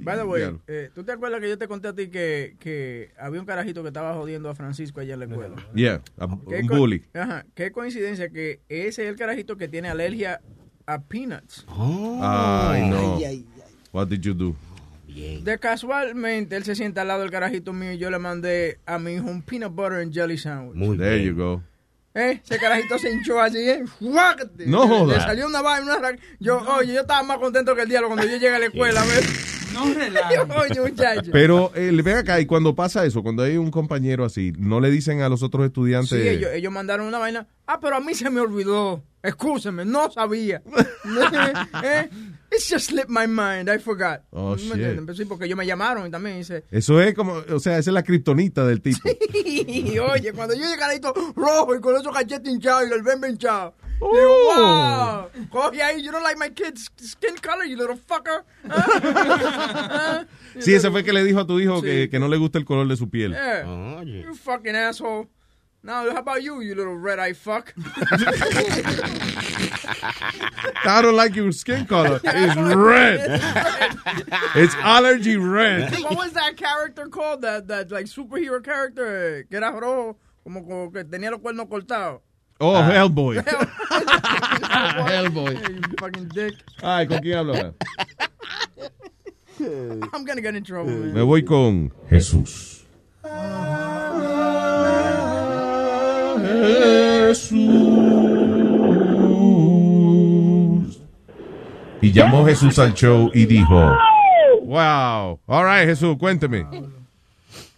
By 0.00 0.16
the 0.16 0.24
way, 0.24 0.42
eh, 0.66 0.90
¿tú 0.94 1.02
te 1.04 1.12
acuerdas 1.12 1.40
que 1.40 1.48
yo 1.48 1.58
te 1.58 1.66
conté 1.68 1.88
a 1.88 1.92
ti 1.94 2.08
que, 2.08 2.56
que 2.60 3.10
había 3.18 3.40
un 3.40 3.46
carajito 3.46 3.82
que 3.82 3.88
estaba 3.88 4.14
jodiendo 4.14 4.48
a 4.48 4.54
Francisco 4.54 5.00
allá 5.00 5.14
en 5.14 5.20
la 5.20 5.26
escuela? 5.26 5.56
Yeah, 5.74 6.02
a- 6.18 6.28
¿Qué 6.48 6.60
un 6.60 6.66
bully. 6.68 7.04
Ajá, 7.14 7.44
qué 7.54 7.72
coincidencia 7.72 8.28
que 8.30 8.60
ese 8.68 9.04
es 9.04 9.08
el 9.10 9.16
carajito 9.16 9.56
que 9.56 9.68
tiene 9.68 9.88
alergia 9.88 10.40
a 10.86 11.00
peanuts. 11.00 11.66
Ay, 11.68 12.88
no. 12.88 13.18
What 13.92 14.08
did 14.08 14.20
you 14.20 14.34
do? 14.34 14.56
De 15.42 15.58
casualmente, 15.58 16.54
él 16.56 16.62
se 16.64 16.76
sienta 16.76 17.00
al 17.02 17.08
lado 17.08 17.22
del 17.22 17.30
carajito 17.30 17.72
mío 17.72 17.92
y 17.92 17.98
yo 17.98 18.08
le 18.10 18.18
mandé 18.18 18.78
a 18.86 18.98
mi 19.00 19.14
hijo 19.14 19.26
un 19.26 19.42
peanut 19.42 19.74
butter 19.74 19.94
and 20.00 20.12
jelly 20.12 20.38
sandwich. 20.38 20.78
There 20.96 21.24
you 21.24 21.34
go. 21.34 21.62
¿Eh? 22.14 22.40
Ese 22.42 22.58
carajito 22.58 22.98
se 22.98 23.10
hinchó 23.12 23.40
así, 23.40 23.58
¿eh? 23.58 23.84
¡Fuácate! 23.98 24.66
No 24.66 24.86
jodas. 24.88 25.18
Le 25.18 25.22
salió 25.22 25.46
una 25.46 25.60
vaina, 25.62 25.96
una 25.98 26.16
Yo, 26.40 26.58
oye, 26.76 26.94
yo 26.94 27.00
estaba 27.00 27.22
más 27.22 27.38
contento 27.38 27.74
que 27.74 27.82
el 27.82 27.88
diablo 27.88 28.08
cuando 28.08 28.26
yo 28.26 28.32
llegué 28.38 28.54
a 28.54 28.58
la 28.58 28.66
escuela. 28.66 29.02
No. 29.78 31.22
Pero 31.32 31.72
eh, 31.74 31.90
ven 32.02 32.16
acá, 32.16 32.40
y 32.40 32.46
cuando 32.46 32.74
pasa 32.74 33.04
eso, 33.04 33.22
cuando 33.22 33.42
hay 33.42 33.56
un 33.56 33.70
compañero 33.70 34.24
así, 34.24 34.52
no 34.58 34.80
le 34.80 34.90
dicen 34.90 35.20
a 35.22 35.28
los 35.28 35.42
otros 35.42 35.66
estudiantes. 35.66 36.20
Sí, 36.20 36.28
ellos, 36.28 36.50
ellos 36.52 36.72
mandaron 36.72 37.06
una 37.06 37.18
vaina. 37.18 37.46
Ah, 37.66 37.78
pero 37.80 37.96
a 37.96 38.00
mí 38.00 38.14
se 38.14 38.30
me 38.30 38.40
olvidó. 38.40 39.02
Excúseme, 39.22 39.84
no 39.84 40.10
sabía. 40.10 40.62
¿Eh? 41.84 42.08
It's 42.50 42.70
just 42.70 42.86
slipped 42.86 43.10
my 43.10 43.26
mind, 43.26 43.68
I 43.68 43.78
forgot. 43.78 44.22
Oh, 44.30 44.52
¿Me 44.52 44.62
shit. 44.62 44.72
entiendes? 44.72 45.04
Pues 45.04 45.18
sí, 45.18 45.24
porque 45.26 45.44
ellos 45.44 45.58
me 45.58 45.66
llamaron 45.66 46.06
y 46.06 46.10
también 46.10 46.38
dice... 46.38 46.64
Eso 46.70 47.00
es 47.02 47.14
como, 47.14 47.34
o 47.34 47.60
sea, 47.60 47.76
esa 47.78 47.90
es 47.90 47.94
la 47.94 48.02
kriptonita 48.02 48.64
del 48.64 48.80
tipo. 48.80 49.00
Y 49.30 49.98
oye, 49.98 50.32
cuando 50.32 50.54
yo 50.54 50.62
llegué 50.62 50.76
carajito 50.78 51.12
rojo 51.36 51.74
y 51.74 51.80
con 51.80 51.96
esos 51.96 52.12
cachetes 52.12 52.52
hinchados 52.52 52.88
y 52.88 52.92
el 52.92 53.02
bembe 53.02 53.28
hinchado. 53.28 53.74
Oh. 54.00 54.12
Digo, 54.12 54.46
wow. 54.56 55.30
Coge 55.50 55.82
ahí, 55.82 56.02
you 56.02 56.10
don't 56.12 56.22
like 56.22 56.38
my 56.38 56.48
kid's 56.50 56.88
skin 56.98 57.36
color, 57.36 57.64
you 57.64 57.76
little 57.76 57.96
fucker. 57.96 58.44
¿Ah? 58.70 60.24
Sí, 60.60 60.74
ese 60.74 60.90
fue 60.90 61.04
que 61.04 61.12
le 61.12 61.22
dijo 61.24 61.40
a 61.40 61.46
tu 61.46 61.58
hijo 61.60 61.80
Sí. 61.80 61.86
que, 61.86 62.08
que 62.10 62.18
no 62.18 62.26
le 62.28 62.36
gusta 62.36 62.58
el 62.58 62.64
color 62.64 62.86
de 62.88 62.96
su 62.96 63.08
piel. 63.08 63.32
Yeah. 63.32 64.02
You 64.02 64.34
fucking 64.34 64.74
asshole. 64.74 65.28
Now, 65.82 66.10
how 66.10 66.16
about 66.18 66.42
you, 66.42 66.60
you 66.60 66.74
little 66.74 66.96
red-eye 66.96 67.34
fuck? 67.34 67.72
I 70.84 71.00
don't 71.02 71.14
like 71.14 71.36
your 71.36 71.52
skin 71.52 71.86
color. 71.86 72.20
It's 72.24 72.56
red. 72.56 73.40
It's 74.56 74.74
allergy 74.82 75.36
red. 75.36 75.92
What 76.02 76.16
was 76.16 76.32
that 76.32 76.56
character 76.56 77.06
called? 77.08 77.42
That, 77.42 77.68
that 77.68 77.90
like 77.92 78.06
superhero 78.06 78.62
character 78.62 79.44
que 79.48 79.56
era 79.56 79.70
rojo, 79.70 80.16
como, 80.44 80.62
como 80.64 80.90
que 80.90 81.04
tenía 81.04 81.30
los 81.30 81.40
cuernos 81.40 81.68
cortados. 81.68 82.20
Oh, 82.60 82.74
Hellboy. 82.74 83.36
Hellboy. 85.08 85.54
You 85.68 85.80
fucking 85.98 86.28
dick. 86.28 86.54
Ay, 86.82 87.06
¿con 87.06 87.20
quién 87.20 87.38
hablo? 87.38 87.74
I'm 90.12 90.24
gonna 90.24 90.40
get 90.40 90.54
in 90.54 90.64
trouble, 90.64 90.92
man. 90.92 91.14
Me 91.14 91.22
voy 91.22 91.42
con 91.42 91.92
Jesús. 92.08 92.84
Y 102.00 102.12
llamó 102.12 102.44
Jesús 102.46 102.78
al 102.78 102.94
show 102.94 103.30
y 103.34 103.46
dijo, 103.46 103.96
wow, 104.62 105.38
all 105.46 105.64
right 105.64 105.86
Jesús, 105.86 106.16
cuénteme. 106.16 106.66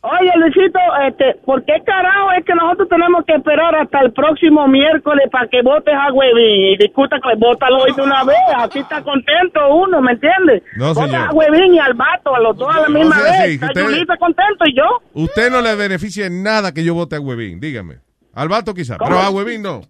Oye, 0.02 0.32
Luisito, 0.38 0.78
este, 1.06 1.34
¿por 1.44 1.62
qué 1.66 1.74
carajo 1.84 2.32
es 2.38 2.42
que 2.46 2.54
nosotros 2.54 2.88
tenemos 2.88 3.22
que 3.26 3.34
esperar 3.34 3.74
hasta 3.74 4.00
el 4.00 4.12
próximo 4.14 4.66
miércoles 4.66 5.28
para 5.30 5.46
que 5.48 5.60
votes 5.60 5.92
a 5.94 6.10
Huevín? 6.10 6.72
Y 6.72 6.76
discuta 6.78 7.18
que 7.22 7.36
vótalo 7.36 7.82
hoy 7.82 7.92
de 7.94 8.00
una 8.02 8.24
vez, 8.24 8.38
así 8.56 8.78
está 8.78 9.02
contento 9.02 9.60
uno, 9.74 10.00
¿me 10.00 10.12
entiendes? 10.12 10.62
No, 10.76 10.94
Vota 10.94 11.06
señor. 11.06 11.28
a 11.28 11.30
Huevín 11.32 11.74
y 11.74 11.78
al 11.80 11.92
vato, 11.92 12.34
a 12.34 12.40
los 12.40 12.56
dos 12.56 12.74
a 12.74 12.80
la 12.80 12.88
misma 12.88 13.14
sea, 13.16 13.24
vez. 13.32 13.46
sí, 13.48 13.54
está 13.54 13.66
usted- 13.66 13.82
Yulita 13.84 14.16
contento 14.16 14.64
y 14.66 14.74
yo. 14.74 14.84
Usted 15.12 15.50
no 15.50 15.60
le 15.60 15.74
beneficia 15.74 16.24
en 16.24 16.42
nada 16.42 16.72
que 16.72 16.82
yo 16.82 16.94
vote 16.94 17.16
a 17.16 17.20
Huevín, 17.20 17.60
dígame. 17.60 17.96
Al 18.34 18.48
vato 18.48 18.72
quizá, 18.72 18.96
pero 18.96 19.18
a 19.18 19.28
Huevín 19.28 19.60
no. 19.62 19.82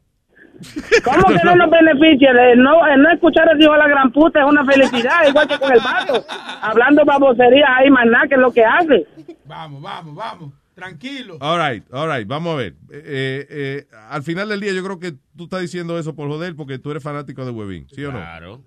¿Cómo 1.05 1.27
que 1.29 1.45
no 1.45 1.57
nos 1.57 1.71
beneficia? 1.71 2.31
El 2.31 2.63
no, 2.63 2.87
el 2.87 3.03
no 3.03 3.11
escuchar 3.13 3.49
el 3.53 3.63
hijo 3.63 3.73
de 3.73 3.79
la 3.79 3.89
gran 3.89 4.13
puta 4.13 4.41
es 4.41 4.47
una 4.47 4.65
felicidad, 4.65 5.27
igual 5.29 5.49
que 5.49 5.59
con 5.59 5.73
el 5.73 5.81
vato. 5.81 6.25
Hablando 6.63 7.05
baboserías 7.05 7.69
ahí, 7.77 7.91
más 7.91 8.07
nada, 8.07 8.29
que 8.29 8.35
es 8.35 8.41
lo 8.41 8.53
que 8.53 8.65
hace. 8.65 9.07
Vamos, 9.45 9.83
vamos, 9.83 10.15
vamos. 10.15 10.53
Tranquilo. 10.75 11.37
All 11.41 11.59
right, 11.59 11.85
all 11.93 12.09
right, 12.11 12.27
vamos 12.27 12.55
a 12.55 12.57
ver. 12.57 12.75
Eh, 12.91 13.47
eh, 13.51 13.87
al 14.09 14.23
final 14.23 14.49
del 14.49 14.61
día 14.61 14.73
yo 14.73 14.83
creo 14.83 14.99
que 14.99 15.13
tú 15.37 15.45
estás 15.45 15.61
diciendo 15.61 15.99
eso 15.99 16.15
por 16.15 16.29
joder 16.29 16.57
porque 16.57 16.79
tú 16.79 16.91
eres 16.91 17.03
fanático 17.03 17.45
de 17.45 17.51
Huevín, 17.51 17.87
¿sí 17.89 18.05
o 18.05 18.13
no? 18.13 18.19
Claro. 18.19 18.63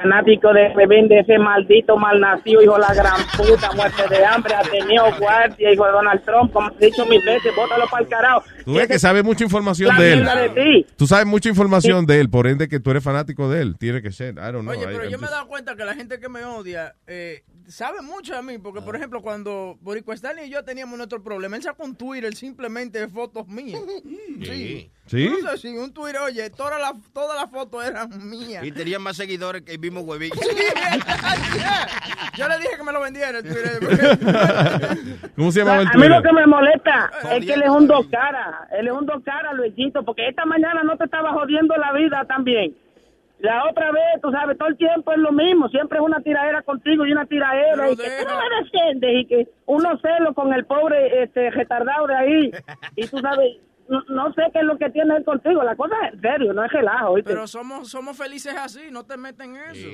Fanático 0.00 0.52
de 0.52 0.72
Huevín, 0.74 1.08
de 1.08 1.20
ese 1.20 1.38
maldito 1.38 1.96
malnacido, 1.96 2.62
hijo 2.62 2.74
de 2.74 2.80
la 2.80 2.94
gran 2.94 3.20
puta, 3.36 3.72
muerte 3.72 4.02
de 4.08 4.24
hambre, 4.24 4.54
ha 4.54 4.62
tenido 4.62 5.04
guardia, 5.18 5.72
hijo 5.72 5.84
de 5.84 5.92
Donald 5.92 6.24
Trump, 6.24 6.52
como 6.52 6.70
he 6.80 6.86
dicho 6.86 7.04
mil 7.06 7.22
veces, 7.24 7.54
bótalo 7.54 7.86
para 7.90 8.02
el 8.02 8.08
carajo. 8.08 8.42
Tú 8.64 8.74
ves 8.74 8.88
que 8.88 8.98
sabes 8.98 9.24
mucha 9.24 9.44
información 9.44 9.96
de 9.96 10.12
él. 10.12 10.24
de 10.24 10.48
ti. 10.50 10.86
Tú 10.96 11.06
sabes 11.06 11.26
mucha 11.26 11.48
información 11.48 12.06
de 12.06 12.20
él, 12.20 12.30
por 12.30 12.46
ende 12.46 12.68
que 12.68 12.80
tú 12.80 12.90
eres 12.90 13.02
fanático 13.02 13.50
de 13.50 13.62
él. 13.62 13.76
Tiene 13.78 14.02
que 14.02 14.12
ser. 14.12 14.34
I 14.34 14.52
don't 14.52 14.62
know. 14.62 14.70
Oye, 14.70 14.86
pero 14.86 15.08
yo 15.08 15.18
me 15.18 15.26
he 15.26 15.30
dado 15.30 15.46
cuenta 15.46 15.76
que 15.76 15.84
la 15.84 15.94
gente 15.94 16.18
que 16.18 16.28
me 16.28 16.44
odia 16.44 16.94
eh, 17.06 17.42
sabe 17.70 18.02
mucho 18.02 18.34
de 18.34 18.42
mí, 18.42 18.58
porque 18.58 18.80
por 18.80 18.96
ejemplo 18.96 19.22
cuando 19.22 19.78
Boricua 19.80 20.14
Stanley 20.14 20.48
y 20.48 20.50
yo 20.50 20.64
teníamos 20.64 20.96
nuestro 20.96 21.22
problema, 21.22 21.56
él 21.56 21.62
sacó 21.62 21.84
un 21.84 21.94
Twitter 21.94 22.34
simplemente 22.34 22.98
de 23.00 23.08
fotos 23.08 23.46
mías. 23.48 23.80
Sí. 24.42 24.90
¿Sí? 25.04 25.28
No 25.42 25.50
sé 25.50 25.58
si 25.58 25.76
un 25.76 25.92
Twitter, 25.92 26.20
oye, 26.20 26.48
todas 26.50 26.80
las 26.80 26.92
todas 27.12 27.38
las 27.38 27.50
fotos 27.50 27.84
eran 27.84 28.08
mías. 28.30 28.64
Y 28.64 28.72
tenía 28.72 28.98
más 28.98 29.16
seguidores 29.16 29.62
que 29.62 29.72
el 29.72 29.78
mismo 29.78 30.00
huevín. 30.00 30.30
Yo 32.36 32.48
le 32.48 32.58
dije 32.58 32.76
que 32.76 32.82
me 32.82 32.92
lo 32.92 33.00
vendiera 33.00 33.38
el 33.38 33.44
Twitter. 33.44 33.80
¿Cómo 35.36 35.52
se 35.52 35.60
llamaba 35.60 35.82
el 35.82 35.88
A 35.88 35.92
mí 35.92 36.08
lo 36.08 36.14
Twitter? 36.16 36.22
que 36.22 36.32
me 36.32 36.46
molesta 36.46 37.10
es 37.32 37.44
que 37.44 37.52
él 37.52 37.62
es 37.62 37.70
un 37.70 37.86
dos 37.86 38.06
caras, 38.08 38.68
él 38.78 38.86
es 38.86 38.92
un 38.92 39.04
dos 39.04 39.22
caras, 39.24 39.52
Luisito, 39.54 40.04
porque 40.04 40.28
esta 40.28 40.46
mañana 40.46 40.82
no 40.84 40.96
te 40.96 41.04
estaba 41.04 41.32
jodiendo 41.32 41.76
la 41.76 41.92
vida 41.92 42.24
también. 42.26 42.74
La 43.40 43.64
otra 43.70 43.90
vez, 43.90 44.20
tú 44.22 44.30
sabes, 44.30 44.58
todo 44.58 44.68
el 44.68 44.76
tiempo 44.76 45.12
es 45.12 45.18
lo 45.18 45.32
mismo, 45.32 45.68
siempre 45.68 45.98
es 45.98 46.04
una 46.04 46.20
tiradera 46.20 46.62
contigo 46.62 47.06
y 47.06 47.12
una 47.12 47.24
tiradera, 47.26 47.90
y 47.90 47.96
que 47.96 48.02
tú 48.22 48.28
no 48.28 48.34
me 48.38 48.64
defiendes, 48.64 49.10
y 49.14 49.26
que 49.26 49.48
uno 49.66 49.98
celo 50.00 50.34
con 50.34 50.52
el 50.52 50.64
pobre 50.66 51.22
este 51.22 51.50
retardado 51.50 52.06
de 52.06 52.14
ahí, 52.16 52.50
y 52.96 53.06
tú 53.06 53.18
sabes, 53.18 53.56
no, 53.88 54.02
no 54.08 54.32
sé 54.34 54.42
qué 54.52 54.60
es 54.60 54.64
lo 54.66 54.78
que 54.78 54.88
tiene 54.90 55.16
él 55.16 55.24
contigo, 55.24 55.64
la 55.64 55.74
cosa 55.74 55.94
es 56.06 56.14
en 56.14 56.20
serio, 56.20 56.52
no 56.52 56.64
es 56.64 56.70
relajo, 56.70 57.10
¿oíste? 57.12 57.30
Pero 57.30 57.46
somos 57.48 57.88
somos 57.90 58.16
felices 58.16 58.54
así, 58.56 58.82
no 58.92 59.04
te 59.04 59.16
meten 59.16 59.56
en 59.56 59.62
eso. 59.70 59.88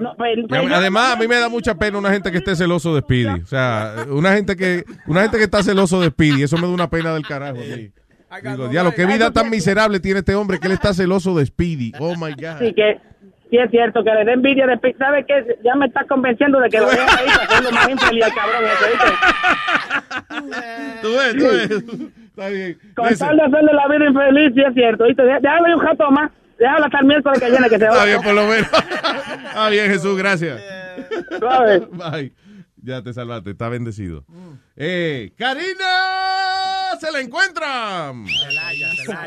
No, 0.00 0.14
pues, 0.16 0.38
pues, 0.48 0.72
a- 0.72 0.76
además, 0.78 1.12
a 1.14 1.16
mí 1.16 1.28
me 1.28 1.36
da 1.36 1.48
mucha 1.48 1.74
pena 1.76 1.98
una 1.98 2.10
gente 2.10 2.32
que 2.32 2.38
esté 2.38 2.56
celoso 2.56 2.94
de 2.94 3.02
Speedy. 3.02 3.42
O 3.42 3.46
sea, 3.46 4.06
una 4.08 4.32
gente 4.32 4.56
que 4.56 4.82
una 5.06 5.22
gente 5.22 5.36
que 5.38 5.44
está 5.44 5.62
celoso 5.62 6.00
de 6.00 6.08
Speedy. 6.08 6.42
Eso 6.42 6.56
me 6.56 6.62
da 6.66 6.72
una 6.72 6.90
pena 6.90 7.12
del 7.14 7.24
carajo. 7.24 7.58
a 7.60 7.76
mí. 7.76 7.90
Digo, 8.42 8.68
diablo, 8.68 8.92
qué 8.94 9.06
vida 9.06 9.30
tan 9.32 9.48
miserable 9.50 10.00
tiene 10.00 10.18
este 10.20 10.34
hombre 10.34 10.58
que 10.58 10.66
él 10.66 10.72
está 10.72 10.92
celoso 10.92 11.34
de 11.36 11.46
Speedy. 11.46 11.92
Oh 11.98 12.14
my 12.16 12.32
God. 12.32 12.58
Sí, 12.58 12.72
que 12.74 13.00
sí 13.50 13.56
es 13.58 13.70
cierto, 13.70 14.02
que 14.02 14.10
le 14.10 14.24
dé 14.24 14.32
envidia 14.32 14.66
de 14.66 14.76
Pi- 14.78 14.94
¿Sabe 14.98 15.24
qué? 15.26 15.56
Ya 15.64 15.74
me 15.76 15.86
está 15.86 16.04
convenciendo 16.04 16.58
de 16.60 16.68
que 16.68 16.78
lo 16.80 16.88
deje 16.88 17.00
ahí 17.02 17.28
hacerlo 17.28 17.70
más 17.70 17.88
infeliz 17.88 18.24
al 18.24 18.34
cabrón 18.34 18.64
ese, 18.64 18.84
¿oíste? 18.90 19.06
Tú 21.02 21.08
ves, 21.16 21.36
tú 21.36 21.44
ves. 21.44 21.70
Está 22.26 22.48
bien. 22.48 22.78
Con 22.94 23.16
tal 23.16 23.36
de 23.36 23.42
hacerle 23.44 23.72
la 23.72 23.88
vida 23.88 24.06
infeliz, 24.10 24.52
sí 24.54 24.60
es 24.66 24.74
cierto, 24.74 25.04
¿oíste? 25.04 25.22
Dé- 25.22 25.38
Déjalo 25.40 25.66
ahí 25.66 25.72
un 25.74 25.80
jato 25.80 26.10
más. 26.10 26.30
Déjalo 26.58 26.84
hasta 26.86 26.98
el 26.98 27.06
miércoles 27.06 27.38
que 27.40 27.50
viene 27.50 27.68
que 27.68 27.78
se 27.78 27.84
Está 27.84 27.96
va. 27.96 28.04
bien, 28.04 28.22
por 28.22 28.34
lo 28.34 28.46
menos. 28.46 28.68
Está 28.72 29.68
bien, 29.70 29.90
Jesús, 29.90 30.16
gracias. 30.18 30.60
Suave. 31.38 31.86
Bye. 31.92 32.32
Ya 32.82 33.02
te 33.02 33.12
salvaste, 33.12 33.50
está 33.50 33.68
bendecido. 33.68 34.24
Eh, 34.76 35.32
Karina, 35.36 35.64
se 36.98 37.12
la 37.12 37.20
encuentran. 37.20 38.26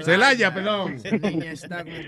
Celaya, 0.04 0.54
perdón. 0.54 0.98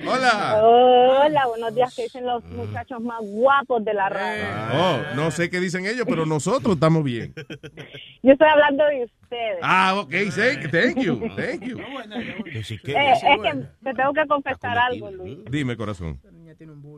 Hola. 0.07 0.61
Hola, 0.63 1.47
buenos 1.47 1.75
días. 1.75 1.95
que 1.95 2.03
dicen 2.03 2.25
los 2.25 2.43
muchachos 2.45 3.01
más 3.01 3.19
guapos 3.21 3.83
de 3.83 3.93
la 3.93 4.09
radio? 4.09 4.43
Oh, 4.73 5.15
no 5.15 5.31
sé 5.31 5.49
qué 5.49 5.59
dicen 5.59 5.85
ellos, 5.85 6.05
pero 6.07 6.25
nosotros 6.25 6.75
estamos 6.75 7.03
bien. 7.03 7.33
Yo 8.23 8.33
estoy 8.33 8.47
hablando 8.47 8.85
de 8.85 9.05
ustedes. 9.05 9.59
Ah, 9.61 9.95
ok, 9.99 10.11
thank, 10.35 10.71
thank 10.71 10.97
you, 10.97 11.19
thank 11.35 11.63
you. 11.63 11.79
Eh, 11.79 12.59
es 12.59 12.67
que 12.67 13.65
te 13.83 13.93
tengo 13.93 14.13
que 14.13 14.27
confesar 14.27 14.77
algo, 14.77 15.11
Luis. 15.11 15.39
Dime, 15.49 15.77
corazón. 15.77 16.19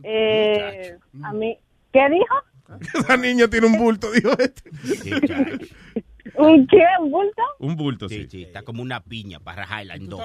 Eh, 0.04 0.98
a 1.24 1.34
mí, 1.34 1.58
¿qué 1.92 2.10
dijo? 2.10 2.36
Esa 3.00 3.18
niña 3.18 3.48
tiene 3.48 3.68
un 3.68 3.78
bulto, 3.78 4.12
dijo 4.12 4.32
este. 4.38 4.70
¿Un 6.36 6.68
qué? 6.68 6.84
¿Un 7.00 7.12
bulto? 7.12 7.42
Un 7.60 7.76
bulto, 7.76 8.08
sí. 8.10 8.24
Sí, 8.24 8.30
sí, 8.30 8.44
está 8.44 8.62
como 8.64 8.82
una 8.82 9.02
piña 9.02 9.40
para 9.40 9.64
rajarla 9.64 9.96
en 9.96 10.10
dos. 10.10 10.22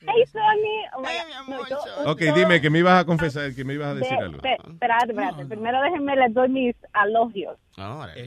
Hey, 0.00 0.24
Sony. 0.32 0.86
Oh 0.96 1.00
God. 1.02 1.08
No, 1.48 1.68
yo- 1.68 2.10
Ok, 2.12 2.20
dime 2.32 2.60
que 2.60 2.70
me 2.70 2.78
ibas 2.78 3.02
a 3.02 3.04
confesar, 3.04 3.52
que 3.52 3.64
me 3.64 3.74
ibas 3.74 3.88
a 3.88 3.94
decir 3.94 4.16
de- 4.16 4.24
algo. 4.24 4.36
espérate, 4.36 5.10
espérate. 5.10 5.46
Primero 5.46 5.82
déjenme 5.82 6.14
les 6.14 6.32
doy 6.32 6.48
mis 6.48 6.76
alogios. 6.92 7.56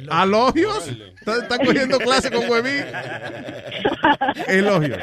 ¿Alogios? 0.10 0.88
¿Estás 0.90 1.44
estás 1.44 1.60
cogiendo 1.60 1.98
clase 2.00 2.30
con 2.30 2.50
Huevín? 2.50 2.84
Elogios. 4.48 5.00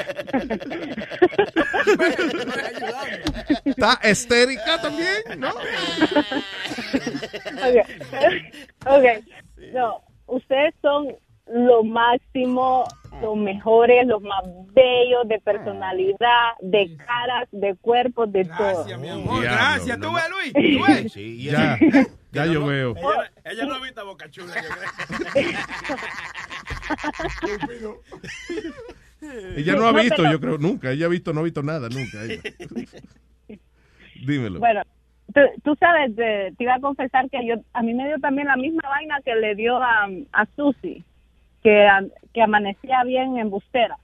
¿Está 3.64 3.94
estérica 4.02 4.80
también? 4.80 5.22
¿No? 5.38 5.48
ok. 7.66 7.76
Ok. 8.86 9.04
No, 9.72 10.02
ustedes 10.26 10.74
son 10.82 11.08
lo 11.52 11.82
máximo, 11.84 12.84
los 13.22 13.36
mejores, 13.36 14.06
los 14.06 14.22
más 14.22 14.42
bellos 14.72 15.26
de 15.26 15.38
personalidad, 15.40 16.52
de 16.60 16.96
caras, 16.96 17.48
de 17.52 17.74
cuerpos, 17.76 18.30
de 18.32 18.44
todo. 18.44 18.84
Gracias. 19.40 19.98
no, 19.98 20.06
¿Tú 20.06 20.12
no. 20.12 20.14
ves, 20.14 20.24
Luis? 20.30 20.52
¿Tú 20.52 20.84
ves? 20.92 21.12
Sí, 21.12 21.42
Ya, 21.44 21.78
ya 22.32 22.46
yo 22.46 22.66
veo. 22.66 22.94
Ella, 22.96 23.30
ella 23.44 23.64
no 23.66 23.74
ha 23.74 23.80
visto 23.80 24.00
a 24.00 24.04
Boca 24.04 24.28
Chula, 24.30 24.54
yo 24.54 24.68
creo. 27.66 28.00
Ella 29.56 29.74
no 29.74 29.88
ha 29.88 29.92
No, 29.92 29.98
visto, 30.00 30.16
pero- 30.18 30.32
yo 30.32 30.40
creo, 30.40 30.58
nunca. 30.58 30.90
Ella 30.90 31.06
ha 31.06 31.08
visto, 31.08 31.32
no 31.32 31.40
ha 31.40 31.44
visto 31.44 31.62
nada, 31.62 31.88
nunca. 31.88 32.22
ella. 32.24 32.40
Dímelo. 34.26 34.58
Bueno, 34.60 34.82
tú, 35.34 35.40
tú 35.64 35.74
sabes, 35.76 36.14
de- 36.16 36.52
te 36.56 36.64
iba 36.64 36.74
a 36.74 36.80
confesar 36.80 37.28
que 37.30 37.46
yo 37.46 37.54
a 37.72 37.82
mí 37.82 37.94
me 37.94 38.06
dio 38.06 38.18
también 38.18 38.48
la 38.48 38.56
misma 38.56 38.82
vaina 38.88 39.20
que 39.24 39.34
le 39.34 39.54
dio 39.54 39.76
a, 39.82 40.08
a 40.32 40.46
Susi, 40.56 41.04
que, 42.32 42.40
amanecía 42.42 43.02
bien 43.04 43.36
embustera. 43.38 43.96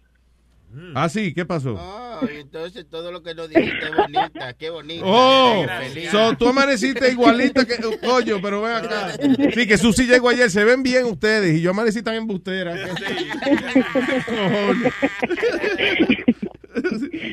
Ah, 0.97 1.09
sí, 1.09 1.33
¿qué 1.33 1.45
pasó? 1.45 1.77
Oh, 1.79 2.27
entonces 2.29 2.85
todo 2.91 3.13
lo 3.13 3.23
que 3.23 3.33
nos 3.33 3.49
dijiste 3.49 3.85
es 3.85 3.97
bonita, 3.97 4.55
qué 4.55 4.71
bonita. 4.71 5.05
Oh, 5.07 5.65
so, 6.11 6.37
tú 6.37 6.49
amaneciste 6.49 7.13
igualita 7.13 7.65
que 7.65 7.77
coño, 8.05 8.39
pero 8.43 8.61
ven 8.61 8.73
acá. 8.73 9.13
Sí, 9.55 9.69
que 9.69 9.79
Susi 9.79 10.09
llegó 10.09 10.31
ayer, 10.31 10.51
se 10.51 10.65
ven 10.65 10.83
bien 10.83 11.05
ustedes 11.05 11.57
y 11.57 11.63
yo 11.63 11.71
amanecí 11.71 12.03
tan 12.03 12.17
embustera. 12.17 12.75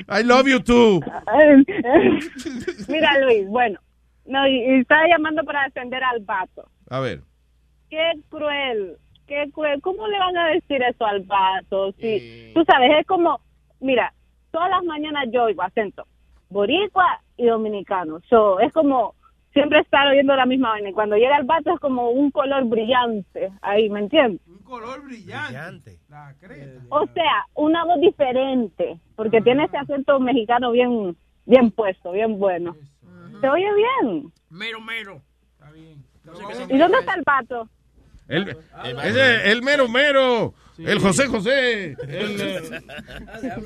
I 0.07 0.23
love 0.23 0.47
you 0.47 0.59
too. 0.59 1.01
Mira, 2.87 3.19
Luis, 3.21 3.47
bueno, 3.47 3.79
no, 4.25 4.47
y, 4.47 4.55
y 4.55 4.81
estaba 4.81 5.07
llamando 5.07 5.43
para 5.43 5.63
defender 5.63 6.03
al 6.03 6.19
vato. 6.19 6.69
A 6.89 6.99
ver. 6.99 7.21
Qué 7.89 8.11
cruel, 8.29 8.97
qué 9.31 9.49
cruel. 9.51 9.81
¿Cómo 9.81 10.07
le 10.07 10.19
van 10.19 10.37
a 10.37 10.47
decir 10.47 10.83
eso 10.83 11.05
al 11.05 11.21
vato? 11.21 11.93
Si, 11.93 12.51
Tú 12.53 12.63
sabes, 12.65 12.91
es 12.99 13.07
como, 13.07 13.39
mira, 13.79 14.13
todas 14.51 14.69
las 14.69 14.83
mañanas 14.83 15.25
yo 15.31 15.43
oigo 15.43 15.61
acento 15.61 16.05
boricua 16.49 17.21
y 17.37 17.45
dominicano. 17.45 18.19
So, 18.29 18.59
es 18.59 18.73
como 18.73 19.15
siempre 19.53 19.79
estar 19.79 20.05
oyendo 20.07 20.35
la 20.35 20.45
misma 20.45 20.71
vaina. 20.71 20.89
Y 20.89 20.93
cuando 20.93 21.15
llega 21.15 21.37
el 21.37 21.45
vato 21.45 21.73
es 21.73 21.79
como 21.79 22.09
un 22.09 22.29
color 22.29 22.65
brillante 22.65 23.53
ahí, 23.61 23.89
¿me 23.89 24.01
entiendes? 24.01 24.41
Un 24.47 24.63
color 24.63 25.01
brillante. 25.01 25.97
La 26.09 26.35
creta. 26.37 26.81
O 26.89 27.07
sea, 27.07 27.45
una 27.55 27.85
voz 27.85 28.01
diferente, 28.01 28.99
porque 29.15 29.39
tiene 29.39 29.63
ese 29.63 29.77
acento 29.77 30.19
mexicano 30.19 30.71
bien, 30.71 31.15
bien 31.45 31.71
puesto, 31.71 32.11
bien 32.11 32.37
bueno. 32.37 32.75
Se 33.39 33.47
oye 33.47 33.69
bien. 33.73 34.31
Mero, 34.49 34.81
mero. 34.81 35.21
¿Y 36.69 36.77
dónde 36.77 36.97
está 36.99 37.13
el 37.13 37.23
pato? 37.23 37.69
El, 38.31 38.57
ese, 39.03 39.51
el 39.51 39.61
mero 39.61 39.87
mero. 39.87 40.53
El 40.77 40.99
José 40.99 41.27
José. 41.27 41.95
El, 42.07 42.41
eh, 42.41 42.81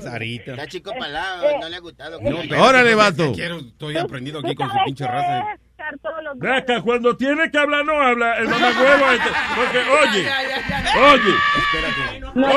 Sarita. 0.02 0.52
Está 0.52 0.66
chico 0.66 0.92
palado, 0.98 1.60
no 1.60 1.68
le 1.68 1.76
ha 1.76 1.80
gustado. 1.80 2.20
No, 2.20 2.62
Órale, 2.62 2.94
vato. 2.94 3.32
Quiero, 3.32 3.58
estoy 3.58 3.96
aprendiendo 3.96 4.40
aquí 4.40 4.54
con 4.54 4.66
su 4.66 4.72
¿Sabes 4.72 4.84
pinche 4.86 5.06
raza. 5.06 5.58
Todos 6.02 6.22
los 6.22 6.36
acá, 6.50 6.80
cuando 6.82 7.16
tiene 7.16 7.50
que 7.50 7.58
hablar, 7.58 7.84
no 7.84 8.00
habla. 8.00 8.38
El 8.38 8.48
mamagüevo 8.48 9.10
este. 9.12 9.28
Porque, 9.56 9.78
oye, 9.78 10.28
oye, 11.12 11.34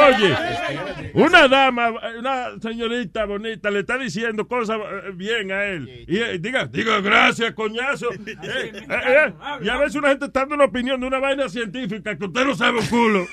oye, 0.07 1.11
una 1.13 1.47
dama, 1.47 1.91
una 2.17 2.59
señorita 2.61 3.25
bonita 3.25 3.69
le 3.71 3.79
está 3.79 3.97
diciendo 3.97 4.47
cosas 4.47 4.77
eh, 4.79 5.11
bien 5.13 5.51
a 5.51 5.63
él. 5.65 6.05
Y 6.07 6.17
eh, 6.17 6.37
diga, 6.39 6.65
diga 6.65 6.99
gracias, 7.01 7.53
coñazo. 7.53 8.11
Eh, 8.13 8.35
eh, 8.43 8.73
eh, 8.89 9.33
Y 9.61 9.69
a 9.69 9.77
veces 9.77 9.95
una 9.95 10.09
gente 10.09 10.25
está 10.25 10.41
dando 10.41 10.55
una 10.55 10.65
opinión 10.65 10.99
de 10.99 11.07
una 11.07 11.19
vaina 11.19 11.49
científica 11.49 12.17
que 12.17 12.25
usted 12.25 12.45
no 12.45 12.55
sabe 12.55 12.79
un 12.79 12.85
culo. 12.87 13.27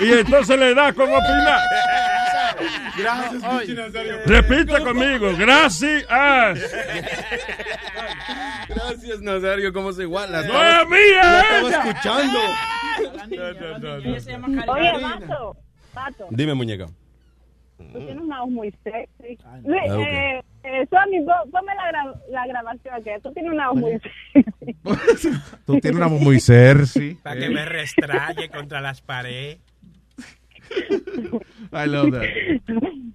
Y 0.00 0.12
entonces 0.12 0.58
le 0.58 0.74
da 0.74 0.92
con 0.92 1.08
opinar. 1.08 1.60
Repita 4.26 4.80
conmigo, 4.80 5.30
gracias. 5.38 6.04
Gracias, 8.68 9.20
Nazario, 9.20 9.72
¿cómo 9.72 9.92
se 9.92 10.02
iguala? 10.02 10.42
¡No 10.42 10.62
es 10.62 10.88
mía, 10.88 11.22
La 11.22 11.40
ella! 11.40 11.68
estaba 11.68 11.88
escuchando. 11.90 12.38
Oye, 14.72 14.92
Pato, 15.00 15.56
Pato, 15.94 16.26
Dime, 16.30 16.54
muñeca. 16.54 16.86
tú 17.76 17.84
tienes 17.98 18.16
una 18.18 18.40
voz 18.42 18.50
muy 18.50 18.70
sexy. 18.82 19.38
Luis, 19.64 19.80
Ah, 19.88 19.94
ok. 19.96 20.00
eh, 20.06 20.42
eh, 20.64 20.86
Sony, 20.90 21.24
ponme 21.50 21.74
la, 21.74 21.90
gra- 21.92 22.20
la 22.30 22.46
grabación 22.46 23.04
que 23.04 23.18
tú 23.22 23.32
tienes 23.32 23.52
una 23.52 23.70
voz 23.70 23.78
muy 23.80 23.92
sexy. 24.00 24.76
Tú 25.64 25.78
tienes 25.80 25.96
una 25.96 26.06
voz 26.08 26.20
muy 26.20 26.40
sexy. 26.40 27.14
Para 27.22 27.38
que 27.40 27.48
me 27.50 27.64
restraye 27.64 28.48
contra 28.48 28.80
las 28.80 29.00
paredes. 29.00 29.58
I 31.72 31.86
love 31.86 32.12
that. 32.12 32.24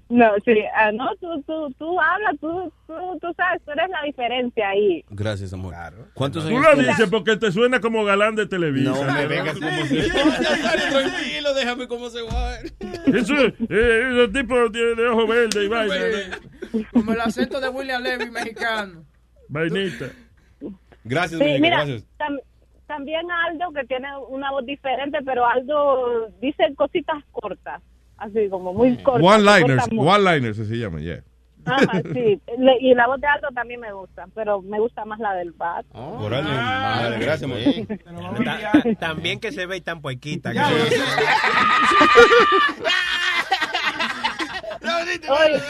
No, 0.10 0.32
sí, 0.46 0.54
ah, 0.76 0.92
no, 0.92 1.10
tú, 1.16 1.42
tú, 1.44 1.74
tú 1.80 2.00
hablas, 2.00 2.36
tú, 2.40 2.72
tú, 2.86 2.94
tú 3.20 3.34
sabes, 3.36 3.62
tú 3.66 3.72
eres 3.72 3.90
la 3.90 4.04
diferencia 4.06 4.70
ahí. 4.70 5.04
Gracias, 5.10 5.54
amor. 5.54 5.74
¿Cuántos 6.14 6.44
Tú 6.44 6.50
años 6.50 6.62
lo 6.62 6.74
tienes? 6.74 6.88
dices 6.98 7.10
porque 7.10 7.36
te 7.38 7.52
suena 7.52 7.80
como 7.80 8.04
galán 8.06 8.36
de 8.36 8.46
televisión. 8.46 8.94
No 9.08 9.12
me 9.14 9.26
vengas 9.26 9.56
como 9.58 9.86
se... 9.86 10.10
Tranquilo, 10.10 11.54
déjame 11.56 11.88
cómo 11.88 12.10
se 12.10 12.22
va. 12.22 12.56
Eso, 13.08 13.34
eh, 13.36 13.54
ese 13.70 14.28
tipo 14.34 14.70
de, 14.70 14.96
de 14.96 15.08
ojo 15.08 15.26
verde 15.28 15.64
y 15.66 15.68
vaina. 15.68 15.96
Como 16.92 17.14
el 17.14 17.22
acento 17.22 17.60
de 17.60 17.70
William 17.70 18.02
Levy 18.04 18.30
mexicano. 18.30 19.04
Vainita. 19.50 20.08
Gracias, 21.06 21.40
Sí, 21.40 21.44
muñeca, 21.46 21.62
mira, 21.62 21.78
gracias. 21.78 22.06
tam- 22.18 22.40
también 22.88 23.30
Aldo, 23.32 23.72
que 23.74 23.84
tiene 23.86 24.08
una 24.30 24.52
voz 24.52 24.66
diferente, 24.66 25.20
pero 25.26 25.46
Aldo 25.46 26.30
dice 26.42 26.74
cositas 26.76 27.24
cortas, 27.32 27.82
así 28.18 28.50
como 28.50 28.74
muy 28.74 28.98
cortas. 28.98 29.24
One-liners, 29.36 29.88
one-liners 29.98 30.58
se 30.58 30.76
llama, 30.78 31.00
yeah. 31.00 31.22
Ajá, 31.66 32.02
sí. 32.14 32.42
Le- 32.58 32.78
y 32.82 32.94
la 32.94 33.08
voz 33.08 33.22
de 33.22 33.28
Aldo 33.28 33.48
también 33.56 33.80
me 33.80 33.94
gusta, 33.94 34.26
pero 34.36 34.62
me 34.62 34.80
gusta 34.80 35.06
más 35.06 35.18
la 35.20 35.34
del. 35.34 35.54
Órale, 35.94 36.44
madre, 36.52 37.20
gracias, 37.20 37.50
ta- 38.44 38.96
También 39.00 39.40
que 39.40 39.52
se 39.54 39.66
ve 39.66 39.80
tan 39.82 40.02
puequita. 40.02 40.52
que 40.52 40.60
Oye, 40.60 40.90
eh, 44.84 45.62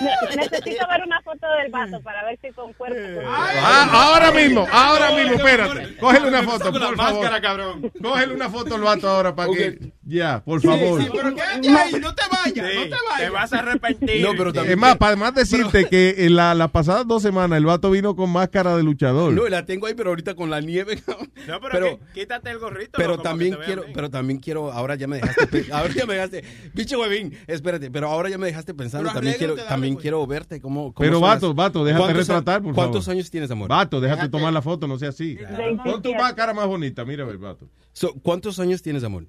ne- 0.00 0.36
necesito 0.36 0.86
ver 0.88 1.02
una 1.06 1.20
foto 1.22 1.46
del 1.62 1.70
vato 1.70 2.00
para 2.02 2.24
ver 2.24 2.38
si 2.42 2.52
con 2.52 2.72
cuerpo. 2.74 3.20
Ah, 3.26 3.88
ahora 4.12 4.30
mismo, 4.32 4.66
ahora 4.70 5.10
mismo, 5.12 5.34
espérate. 5.34 5.96
Cógele 5.96 6.28
una 6.28 6.42
foto, 6.42 6.70
Con 6.72 6.80
la 6.80 6.86
por 6.88 6.96
favor. 6.96 7.14
máscara, 7.20 7.40
cabrón. 7.40 7.92
Cógele 8.02 8.34
una 8.34 8.50
foto 8.50 8.74
al 8.74 8.80
vato 8.82 9.08
ahora 9.08 9.34
para 9.34 9.52
que... 9.52 9.92
Ya, 10.02 10.42
por 10.44 10.60
favor. 10.60 11.00
pero 11.12 11.34
quédate 11.34 11.68
ahí, 11.68 11.92
no 12.00 12.14
te 12.14 12.22
vayas, 12.30 12.74
no 12.74 12.82
te 12.82 12.88
Te 12.88 12.96
vayas. 13.08 13.32
vas 13.32 13.52
a 13.52 13.58
arrepentir. 13.60 14.22
No, 14.22 14.32
pero 14.36 14.52
también... 14.52 14.72
Es 14.72 14.78
más, 14.78 14.96
para 14.96 15.10
además 15.12 15.34
decirte 15.34 15.86
que 15.86 16.14
en 16.26 16.34
la, 16.36 16.54
las 16.54 16.70
pasadas 16.70 17.06
dos 17.06 17.22
semanas 17.22 17.56
el 17.58 17.64
vato 17.66 17.90
vino 17.90 18.16
con 18.16 18.30
máscara 18.30 18.76
de 18.76 18.82
luchador. 18.82 19.32
No, 19.32 19.46
la 19.48 19.64
tengo 19.66 19.86
ahí, 19.86 19.94
pero 19.94 20.10
ahorita 20.10 20.34
con 20.34 20.50
la 20.50 20.60
nieve. 20.60 21.00
No, 21.46 21.58
pero, 21.58 21.72
Pero- 21.72 21.98
que- 21.98 22.20
quítate 22.20 22.50
el 22.50 22.58
gorrito. 22.58 22.92
Pero 22.96 23.12
loco, 23.12 23.22
también 23.22 23.56
te 23.58 23.64
quiero, 23.64 23.84
pero 23.94 24.10
también 24.10 24.38
quiero, 24.40 24.70
ahora 24.70 24.94
ya 24.94 25.06
me 25.08 25.16
dejaste, 25.16 25.66
ahora 25.72 25.92
ya 25.94 26.04
me 26.04 26.14
dejaste, 26.14 26.44
pinche 26.76 26.96
huevín, 26.96 27.36
espérate, 27.74 27.90
pero 27.90 28.08
ahora 28.08 28.28
ya 28.28 28.38
me 28.38 28.46
dejaste 28.46 28.74
pensando, 28.74 29.04
Pero 29.08 29.14
también 29.14 29.36
quiero, 29.38 29.56
dale, 29.56 29.68
también 29.68 29.94
pues. 29.94 30.02
quiero 30.02 30.26
verte 30.26 30.60
cómo, 30.60 30.92
cómo 30.92 31.04
Pero 31.06 31.20
vato, 31.20 31.48
las- 31.48 31.56
vato, 31.56 31.84
déjate 31.84 32.02
¿Cuántos 32.04 32.26
retratar, 32.28 32.62
por 32.62 32.74
¿Cuántos 32.74 33.04
favor. 33.04 33.16
años 33.16 33.30
tienes, 33.30 33.50
amor? 33.50 33.68
Vato, 33.68 34.00
déjate 34.00 34.28
tomar 34.28 34.52
la 34.52 34.62
foto, 34.62 34.86
no 34.86 34.98
sea 34.98 35.10
así. 35.10 35.36
Pon 35.36 36.02
tu 36.02 36.10
27. 36.10 36.34
cara 36.36 36.52
más 36.54 36.66
bonita, 36.66 37.04
mira, 37.04 37.24
vato. 37.24 37.68
So, 37.92 38.14
¿Cuántos 38.22 38.58
años 38.60 38.82
tienes, 38.82 39.04
amor? 39.04 39.26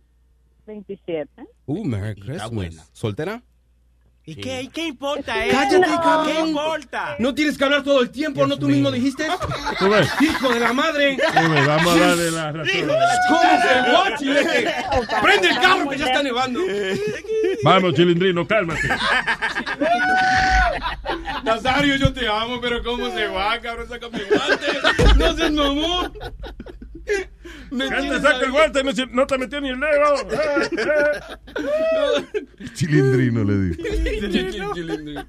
27. 0.67 1.29
Uh, 1.65 1.83
Merry 1.85 2.09
está 2.11 2.25
Christmas. 2.25 2.51
buena. 2.51 2.83
¿Soltera? 2.93 3.43
¿Y 4.31 4.35
qué, 4.35 4.61
y 4.61 4.67
qué 4.69 4.87
importa 4.87 5.45
eso? 5.45 5.57
Cállate, 5.57 5.85
¿Qué 5.85 5.95
cabrón. 5.97 6.47
importa? 6.47 7.15
No 7.19 7.35
tienes 7.35 7.57
que 7.57 7.63
hablar 7.65 7.83
todo 7.83 8.01
el 8.01 8.09
tiempo, 8.11 8.47
¿no? 8.47 8.57
Tú 8.57 8.67
mismo 8.69 8.89
dijiste. 8.91 9.27
Tú 9.79 9.89
ves. 9.89 10.07
Hijo 10.21 10.53
de 10.53 10.59
la 10.61 10.71
madre. 10.71 11.17
Tú 11.17 11.51
ves, 11.51 11.67
Vamos 11.67 11.95
a 11.95 11.99
darle 11.99 12.31
la 12.31 12.51
razón. 12.53 12.87
¿Cómo 13.27 13.41
se 13.41 13.91
va, 13.91 14.15
chilete? 14.17 14.73
Prende 15.21 15.49
el 15.49 15.59
carro 15.59 15.89
que 15.89 15.97
ya 15.97 16.05
está 16.05 16.23
nevando. 16.23 16.59
Vamos, 17.63 17.93
chilindrino, 17.93 18.47
cálmate. 18.47 18.87
Nazario, 21.43 21.95
yo 21.97 22.13
te 22.13 22.27
amo, 22.27 22.59
pero 22.61 22.81
¿cómo 22.83 23.09
se 23.11 23.27
va, 23.27 23.59
cabrón? 23.59 23.89
Saca 23.89 24.07
mi 24.09 24.19
guante. 24.19 25.17
No 25.17 25.33
seas 25.35 25.51
mamón. 25.51 26.13
Saca 28.21 28.45
el 28.45 28.51
guante, 28.51 28.83
no, 28.83 28.91
no 29.11 29.27
te 29.27 29.37
metió 29.37 29.61
ni 29.61 29.69
el 29.69 29.79
dedo. 29.79 30.15
Chilindrino 32.73 33.43
le 33.43 33.57
digo. 33.75 35.21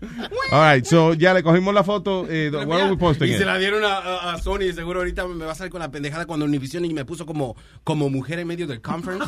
All 0.50 0.74
right, 0.74 0.84
so 0.84 1.14
ya 1.14 1.32
le 1.34 1.42
cogimos 1.42 1.72
la 1.74 1.84
foto. 1.84 2.26
Eh, 2.28 2.50
where 2.50 2.82
are 2.82 2.90
we 2.90 2.96
posting 2.96 3.28
Y 3.28 3.32
it? 3.32 3.38
se 3.38 3.44
la 3.44 3.58
dieron 3.58 3.84
a, 3.84 4.32
a- 4.32 4.38
Sony 4.38 4.62
y 4.70 4.72
seguro 4.72 5.00
ahorita 5.00 5.26
me 5.28 5.44
va 5.44 5.52
a 5.52 5.54
salir 5.54 5.70
con 5.70 5.80
la 5.80 5.90
pendejada 5.90 6.26
cuando 6.26 6.44
Univision 6.46 6.84
y 6.84 6.92
me 6.92 7.04
puso 7.04 7.26
como, 7.26 7.56
como 7.84 8.10
mujer 8.10 8.38
en 8.40 8.48
medio 8.48 8.66
del 8.66 8.80
conference. 8.80 9.24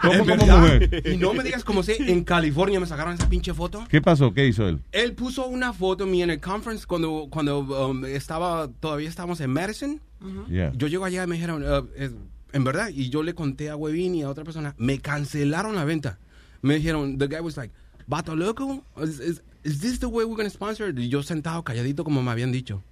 ¿Cómo 0.00 0.12
¿Es 0.12 0.20
como 0.20 0.46
mujer? 0.58 1.02
Y 1.06 1.16
no 1.16 1.32
me 1.34 1.44
digas 1.44 1.64
como 1.64 1.82
sé, 1.82 1.96
en 2.10 2.24
California 2.24 2.80
me 2.80 2.86
sacaron 2.86 3.14
esa 3.14 3.28
pinche 3.28 3.54
foto. 3.54 3.84
¿Qué 3.88 4.00
pasó? 4.00 4.32
¿Qué 4.34 4.46
hizo 4.46 4.68
él? 4.68 4.80
Él 4.92 5.12
puso 5.14 5.46
una 5.46 5.72
foto 5.72 6.06
mía 6.06 6.24
en 6.24 6.30
el 6.30 6.40
conference 6.40 6.86
cuando, 6.86 7.28
cuando 7.30 7.60
um, 7.60 8.04
estaba, 8.04 8.68
todavía 8.80 9.08
estábamos 9.08 9.40
en 9.40 9.50
Madison. 9.50 10.00
Yeah. 10.48 10.72
Yo 10.76 10.86
llego 10.88 11.04
allá 11.04 11.24
y 11.24 11.26
me 11.26 11.34
dijeron, 11.36 11.62
uh, 11.62 11.86
es- 11.96 12.12
en 12.52 12.64
verdad, 12.64 12.88
y 12.92 13.08
yo 13.08 13.22
le 13.22 13.34
conté 13.34 13.70
a 13.70 13.76
Webin 13.76 14.14
y 14.14 14.22
a 14.22 14.28
otra 14.28 14.44
persona, 14.44 14.74
me 14.78 14.98
cancelaron 14.98 15.74
la 15.74 15.84
venta. 15.84 16.18
Me 16.60 16.74
dijeron, 16.76 17.16
the 17.18 17.26
guy 17.26 17.40
was 17.40 17.56
like, 17.56 17.72
Vato 18.06 18.36
loco, 18.36 18.84
is, 19.02 19.20
is, 19.20 19.42
is 19.64 19.80
this 19.80 19.98
the 20.00 20.06
way 20.06 20.24
we're 20.24 20.36
going 20.36 20.44
to 20.48 20.50
sponsor? 20.54 20.88
it?" 20.90 20.98
Y 20.98 21.08
yo 21.08 21.22
sentado 21.22 21.62
calladito 21.64 22.04
como 22.04 22.22
me 22.22 22.30
habían 22.30 22.52
dicho. 22.52 22.82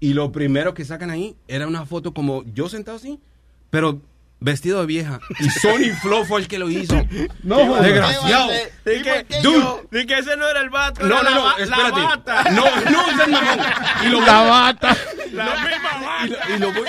Y 0.00 0.14
lo 0.14 0.32
primero 0.32 0.72
que 0.72 0.84
sacan 0.84 1.10
ahí 1.10 1.36
era 1.46 1.66
una 1.66 1.84
foto 1.84 2.14
como 2.14 2.42
yo 2.54 2.68
sentado 2.70 2.96
así, 2.96 3.20
pero 3.68 4.00
vestido 4.40 4.80
de 4.80 4.86
vieja. 4.86 5.20
Y 5.38 5.48
Sony 5.50 5.92
Flow 6.02 6.24
fue 6.24 6.40
el 6.40 6.48
que 6.48 6.58
lo 6.58 6.70
hizo. 6.70 6.94
No, 7.42 7.76
desgraciado. 7.82 8.50
Di 8.84 9.02
que, 9.02 9.26
Dude. 9.42 10.06
que 10.06 10.18
ese 10.18 10.36
no 10.36 10.48
era 10.48 10.60
el 10.62 10.70
vato, 10.70 11.06
No, 11.06 11.20
era 11.20 11.30
no, 11.30 11.36
no, 11.36 11.42
ba- 11.44 11.54
la 11.58 11.64
espérate. 11.64 12.00
bata. 12.00 12.44
No, 12.50 12.64
no, 12.90 13.10
ese 13.10 13.22
es 13.22 13.28
mamón. 13.28 13.58
Y 14.04 14.08
lo 14.08 14.20
La 14.24 14.40
bata. 14.42 14.96
La 15.32 15.44
misma 15.44 16.00
bata. 16.02 16.26
y, 16.26 16.28
lo- 16.30 16.56
y 16.56 16.58
lo, 16.58 16.72
voy, 16.72 16.88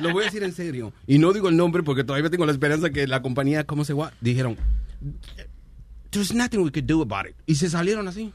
lo 0.00 0.12
voy 0.12 0.22
a 0.22 0.26
decir 0.26 0.42
en 0.44 0.52
serio. 0.52 0.92
Y 1.06 1.18
no 1.18 1.32
digo 1.32 1.48
el 1.48 1.56
nombre 1.56 1.82
porque 1.82 2.04
todavía 2.04 2.30
tengo 2.30 2.46
la 2.46 2.52
esperanza 2.52 2.90
que 2.90 3.06
la 3.06 3.20
compañía, 3.22 3.64
¿cómo 3.64 3.84
se 3.84 3.92
llama? 3.94 4.12
Dijeron, 4.20 4.56
there's 6.10 6.32
nothing 6.32 6.60
we 6.60 6.70
could 6.70 6.86
do 6.86 7.02
about 7.02 7.26
it. 7.28 7.34
Y 7.46 7.56
se 7.56 7.68
salieron 7.68 8.06
así. 8.08 8.32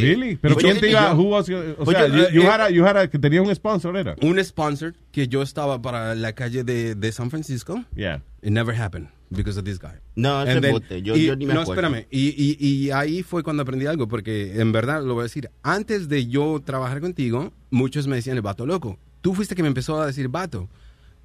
Really? 0.00 0.36
¿Pero 0.36 0.54
Pues 0.54 0.64
quién 0.64 0.74
yo- 0.76 0.80
te 0.80 0.90
iba? 0.90 1.10
yo- 1.12 1.16
Who 1.16 1.22
was 1.30 1.46
your- 1.46 1.76
o 1.78 1.84
pues 1.84 1.96
sea, 1.96 2.06
yo, 2.08 2.14
you, 2.16 2.22
eh, 2.24 2.28
you 2.32 2.42
eh, 2.42 2.46
had 2.48 2.60
a- 2.60 2.70
you 2.70 2.84
had 2.86 2.96
a- 2.96 3.08
que 3.08 3.18
tenía 3.18 3.40
un 3.42 3.54
sponsor, 3.54 3.96
¿era? 3.96 4.16
Un 4.22 4.42
sponsor 4.44 4.94
que 5.12 5.28
yo 5.28 5.42
estaba 5.42 5.80
para 5.80 6.14
la 6.14 6.32
calle 6.34 6.64
de, 6.64 6.94
de 6.94 7.12
San 7.12 7.30
Francisco. 7.30 7.84
Yeah. 7.94 8.22
It 8.42 8.50
never 8.50 8.74
happened 8.78 9.08
because 9.30 9.58
of 9.58 9.64
this 9.64 9.78
guy. 9.78 9.92
No, 10.16 10.42
ese 10.42 10.60
then- 10.60 10.72
bote, 10.72 11.02
yo- 11.02 11.16
y- 11.16 11.26
yo 11.26 11.36
ni 11.36 11.46
me 11.46 11.54
No, 11.54 11.60
acuerdo. 11.62 11.82
espérame. 11.82 12.06
Y, 12.10 12.28
y, 12.36 12.56
y 12.66 12.90
ahí 12.90 13.22
fue 13.22 13.42
cuando 13.42 13.62
aprendí 13.62 13.86
algo, 13.86 14.06
porque 14.08 14.60
en 14.60 14.72
verdad 14.72 15.02
lo 15.02 15.14
voy 15.14 15.22
a 15.22 15.24
decir. 15.24 15.50
Antes 15.62 16.08
de 16.08 16.26
yo 16.26 16.60
trabajar 16.64 17.00
contigo, 17.00 17.52
muchos 17.70 18.06
me 18.06 18.16
decían 18.16 18.36
el 18.36 18.42
vato 18.42 18.66
loco. 18.66 18.98
Tú 19.20 19.34
fuiste 19.34 19.54
que 19.54 19.62
me 19.62 19.68
empezó 19.68 20.00
a 20.00 20.06
decir 20.06 20.28
vato. 20.28 20.68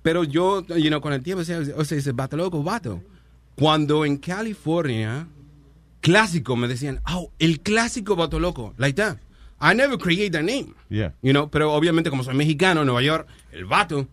Pero 0.02 0.24
yo, 0.24 0.66
you 0.68 0.88
know, 0.88 1.02
con 1.02 1.12
el 1.12 1.22
tiempo, 1.22 1.42
o 1.42 1.44
sea, 1.46 1.60
o 1.76 1.84
sea, 1.84 1.98
dice 1.98 2.14
vato 2.14 2.38
loco, 2.38 2.64
vato. 2.64 3.04
Cuando 3.56 4.06
en 4.06 4.16
California, 4.16 5.28
clásico, 6.10 6.56
me 6.56 6.68
decían, 6.68 7.02
oh, 7.12 7.32
el 7.40 7.60
clásico 7.62 8.16
vato 8.16 8.40
loco, 8.40 8.74
like 8.78 8.96
that. 9.02 9.18
I 9.62 9.76
never 9.76 9.98
created 9.98 10.32
that 10.34 10.44
name. 10.44 10.74
Yeah. 10.90 11.14
You 11.22 11.32
know, 11.34 11.50
pero 11.50 11.74
obviamente 11.74 12.10
como 12.10 12.24
soy 12.24 12.34
mexicano, 12.36 12.84
Nueva 12.86 13.02
York, 13.02 13.28
el 13.52 13.66
vato, 13.66 14.08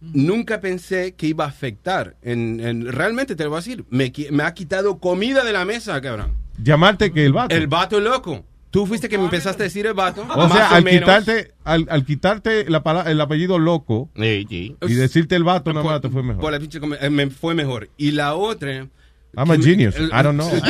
nunca 0.00 0.60
pensé 0.60 1.14
que 1.14 1.26
iba 1.28 1.44
a 1.44 1.48
afectar. 1.48 2.16
En, 2.22 2.60
en- 2.60 2.92
realmente 2.92 3.34
te 3.36 3.44
lo 3.44 3.50
voy 3.50 3.58
a 3.58 3.60
decir, 3.60 3.84
me, 3.90 4.12
ha 4.44 4.54
quitado 4.54 4.98
comida 4.98 5.44
de 5.44 5.52
la 5.52 5.64
mesa, 5.64 6.00
cabrón. 6.00 6.36
Llamarte 6.62 7.12
que 7.12 7.24
el 7.24 7.32
vato. 7.32 7.54
El 7.54 7.66
vato 7.66 8.00
loco. 8.00 8.44
Tú 8.70 8.86
fuiste 8.86 9.08
que 9.08 9.18
me 9.18 9.24
empezaste 9.24 9.62
a 9.62 9.64
decir 9.64 9.86
el 9.86 9.92
vato. 9.92 10.22
O 10.22 10.48
más 10.48 10.52
sea, 10.52 10.68
al 10.70 10.84
menos. 10.84 11.00
quitarte, 11.00 11.52
al, 11.62 11.86
al 11.90 12.04
quitarte 12.06 12.70
la 12.70 12.82
pala- 12.82 13.10
el 13.10 13.20
apellido 13.20 13.58
loco 13.58 14.08
y 14.16 14.94
decirte 14.94 15.36
el 15.36 15.44
vato, 15.44 15.72
nada 15.74 15.84
más 15.84 16.00
te 16.00 16.08
fue 16.08 16.22
mejor. 16.22 16.40
Por 16.40 16.52
la 16.52 16.58
pinche 16.58 16.80
eh, 17.00 17.10
me 17.10 17.28
fue 17.30 17.54
mejor. 17.54 17.90
Y 17.98 18.12
la 18.12 18.34
otra. 18.34 18.88
I'm 19.36 19.50
a 19.50 19.56
genius. 19.58 19.96
el- 19.96 20.10
I 20.12 20.22
don't 20.22 20.36
know. 20.36 20.50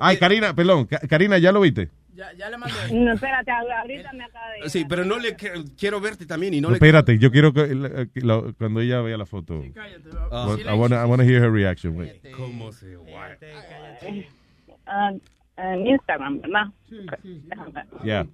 Ay, 0.00 0.16
Karina, 0.16 0.54
perdón, 0.54 0.86
Ka- 0.86 1.00
Karina, 1.08 1.38
¿ya 1.38 1.52
lo 1.52 1.60
viste? 1.60 1.90
No, 2.92 3.12
espérate, 3.12 3.50
ahorita 3.52 4.12
me 4.12 4.24
acaba 4.24 4.46
de... 4.62 4.68
Sí, 4.70 4.84
pero 4.88 5.04
no 5.04 5.18
le 5.18 5.36
quiero 5.36 6.00
verte 6.00 6.26
también 6.26 6.52
y 6.54 6.60
no 6.60 6.68
No, 6.68 6.72
le 6.72 6.76
espérate, 6.76 7.16
yo 7.18 7.30
quiero 7.30 7.52
que, 7.52 8.08
que 8.12 8.20
la- 8.22 8.42
cuando 8.58 8.80
ella 8.80 9.00
vea 9.02 9.16
la 9.16 9.26
foto. 9.26 9.62
Ah. 10.32 10.46
What- 10.48 10.60
I 10.66 10.72
wanna, 10.76 11.02
I 11.04 11.04
wanna 11.08 11.22
hear 11.24 11.40
her 11.42 11.52
reaction. 11.52 11.96
wait. 11.96 12.20
¿Cómo 12.36 12.72
se 12.72 12.96
va? 12.96 13.36
Ah, 14.86 15.12
en 15.58 15.86
Instagram, 15.86 16.40
¿verdad? 16.40 16.66
Yeah. 18.02 18.26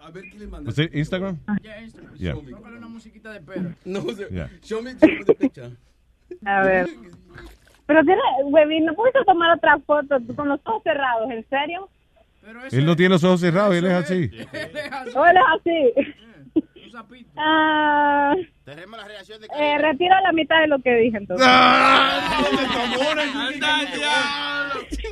A 0.00 0.10
ver 0.10 0.24
qué 0.30 0.38
le 0.38 0.46
Was 0.46 0.78
it 0.78 0.94
Instagram? 0.94 1.38
Ya, 1.62 1.80
Instagram. 1.80 2.14
Yeah. 2.16 2.34
Una 2.36 2.88
musiquita 2.88 3.32
de 3.32 3.40
perro. 3.40 3.70
No, 3.84 4.00
sé. 4.14 4.28
Yeah. 4.30 4.50
show 4.62 4.82
me, 4.82 4.94
show 4.98 5.08
me 5.08 5.24
the 5.24 5.34
picture. 5.34 5.70
A 6.44 6.62
ver. 6.62 6.86
Pero 7.86 8.02
tiene, 8.04 8.20
Webby, 8.44 8.80
¿no 8.80 8.94
pudiste 8.94 9.20
tomar 9.24 9.56
otra 9.56 9.78
foto 9.86 10.16
con 10.34 10.48
los 10.48 10.60
ojos 10.64 10.82
cerrados? 10.82 11.30
¿En 11.30 11.48
serio? 11.48 11.88
Él 12.72 12.84
no 12.86 12.94
tiene 12.96 13.10
los 13.14 13.24
ojos 13.24 13.40
cerrados, 13.40 13.74
él 13.74 13.86
es 13.86 13.92
así. 13.92 14.30
¿O 15.14 15.24
él 15.26 15.36
es 15.36 15.42
así? 15.60 15.92
Ah, 17.36 18.34
Tenemos 18.64 18.98
la 18.98 19.06
reacción 19.06 19.40
de 19.40 19.46
eh, 19.54 19.78
retiro 19.78 20.14
la 20.22 20.32
mitad 20.32 20.60
de 20.60 20.66
lo 20.68 20.78
que 20.80 20.94
dije 20.96 21.18
entonces. 21.18 21.46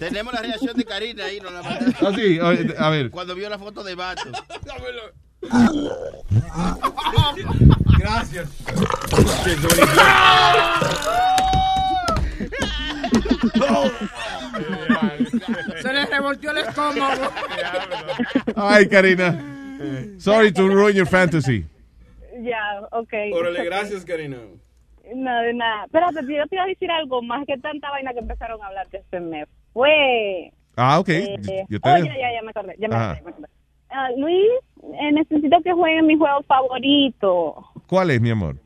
Tenemos 0.01 0.33
la 0.33 0.41
reacción 0.41 0.77
de 0.77 0.85
Karina 0.85 1.25
ahí, 1.27 1.41
no 1.41 1.51
la 1.51 1.61
Ah, 1.61 2.13
sí, 2.15 2.39
a- 2.79 2.91
ver. 2.91 3.11
Cuando 3.11 3.35
vio 3.35 3.49
la 3.51 3.59
foto 3.59 3.83
de 3.85 3.95
Vato. 3.95 4.23
Gracias. 7.99 8.49
Se 15.83 15.93
le 15.93 16.07
revolteó 16.07 16.51
el 16.51 16.59
estómago. 16.59 17.23
Ay, 18.57 18.89
Karina. 18.89 19.39
Sorry 20.19 20.53
to 20.53 20.69
ruin 20.69 20.97
your 20.97 21.07
fantasy. 21.07 21.65
Ya, 22.41 22.81
ok. 22.91 23.13
Órale, 23.33 23.65
gracias, 23.65 24.05
Karina. 24.05 24.39
No, 25.15 25.41
de 25.43 25.55
nada. 25.55 25.85
Espérate, 25.85 26.21
yo 26.23 26.47
te 26.47 26.57
iba 26.57 26.65
a 26.65 26.67
decir 26.67 26.91
algo 26.91 27.23
más 27.23 27.45
que 27.47 27.57
tanta 27.59 27.91
vaina 27.91 28.13
que 28.13 28.21
empezaron 28.21 28.63
a 28.63 28.67
hablar 28.67 28.87
que 28.89 29.03
se 29.11 29.21
me 29.21 29.47
fue. 29.73 30.51
Ah, 30.77 30.99
ok. 30.99 31.09
Eh, 31.09 31.37
Yo 31.69 31.81
te 31.81 31.89
oh, 31.89 31.99
ya, 31.99 32.05
ya, 32.05 32.33
ya 32.33 32.43
me 32.43 32.51
acordé. 32.51 32.75
Ya 32.79 32.89
me 32.89 32.97
acordé, 32.97 33.23
me 33.23 33.31
acordé. 33.31 33.49
Ah, 33.91 34.09
Luis, 34.17 34.51
necesito 35.13 35.57
que 35.63 35.73
jueguen 35.73 36.07
mi 36.07 36.17
juego 36.17 36.43
favorito. 36.43 37.65
¿Cuál 37.87 38.11
es, 38.11 38.21
mi 38.21 38.31
amor? 38.31 38.57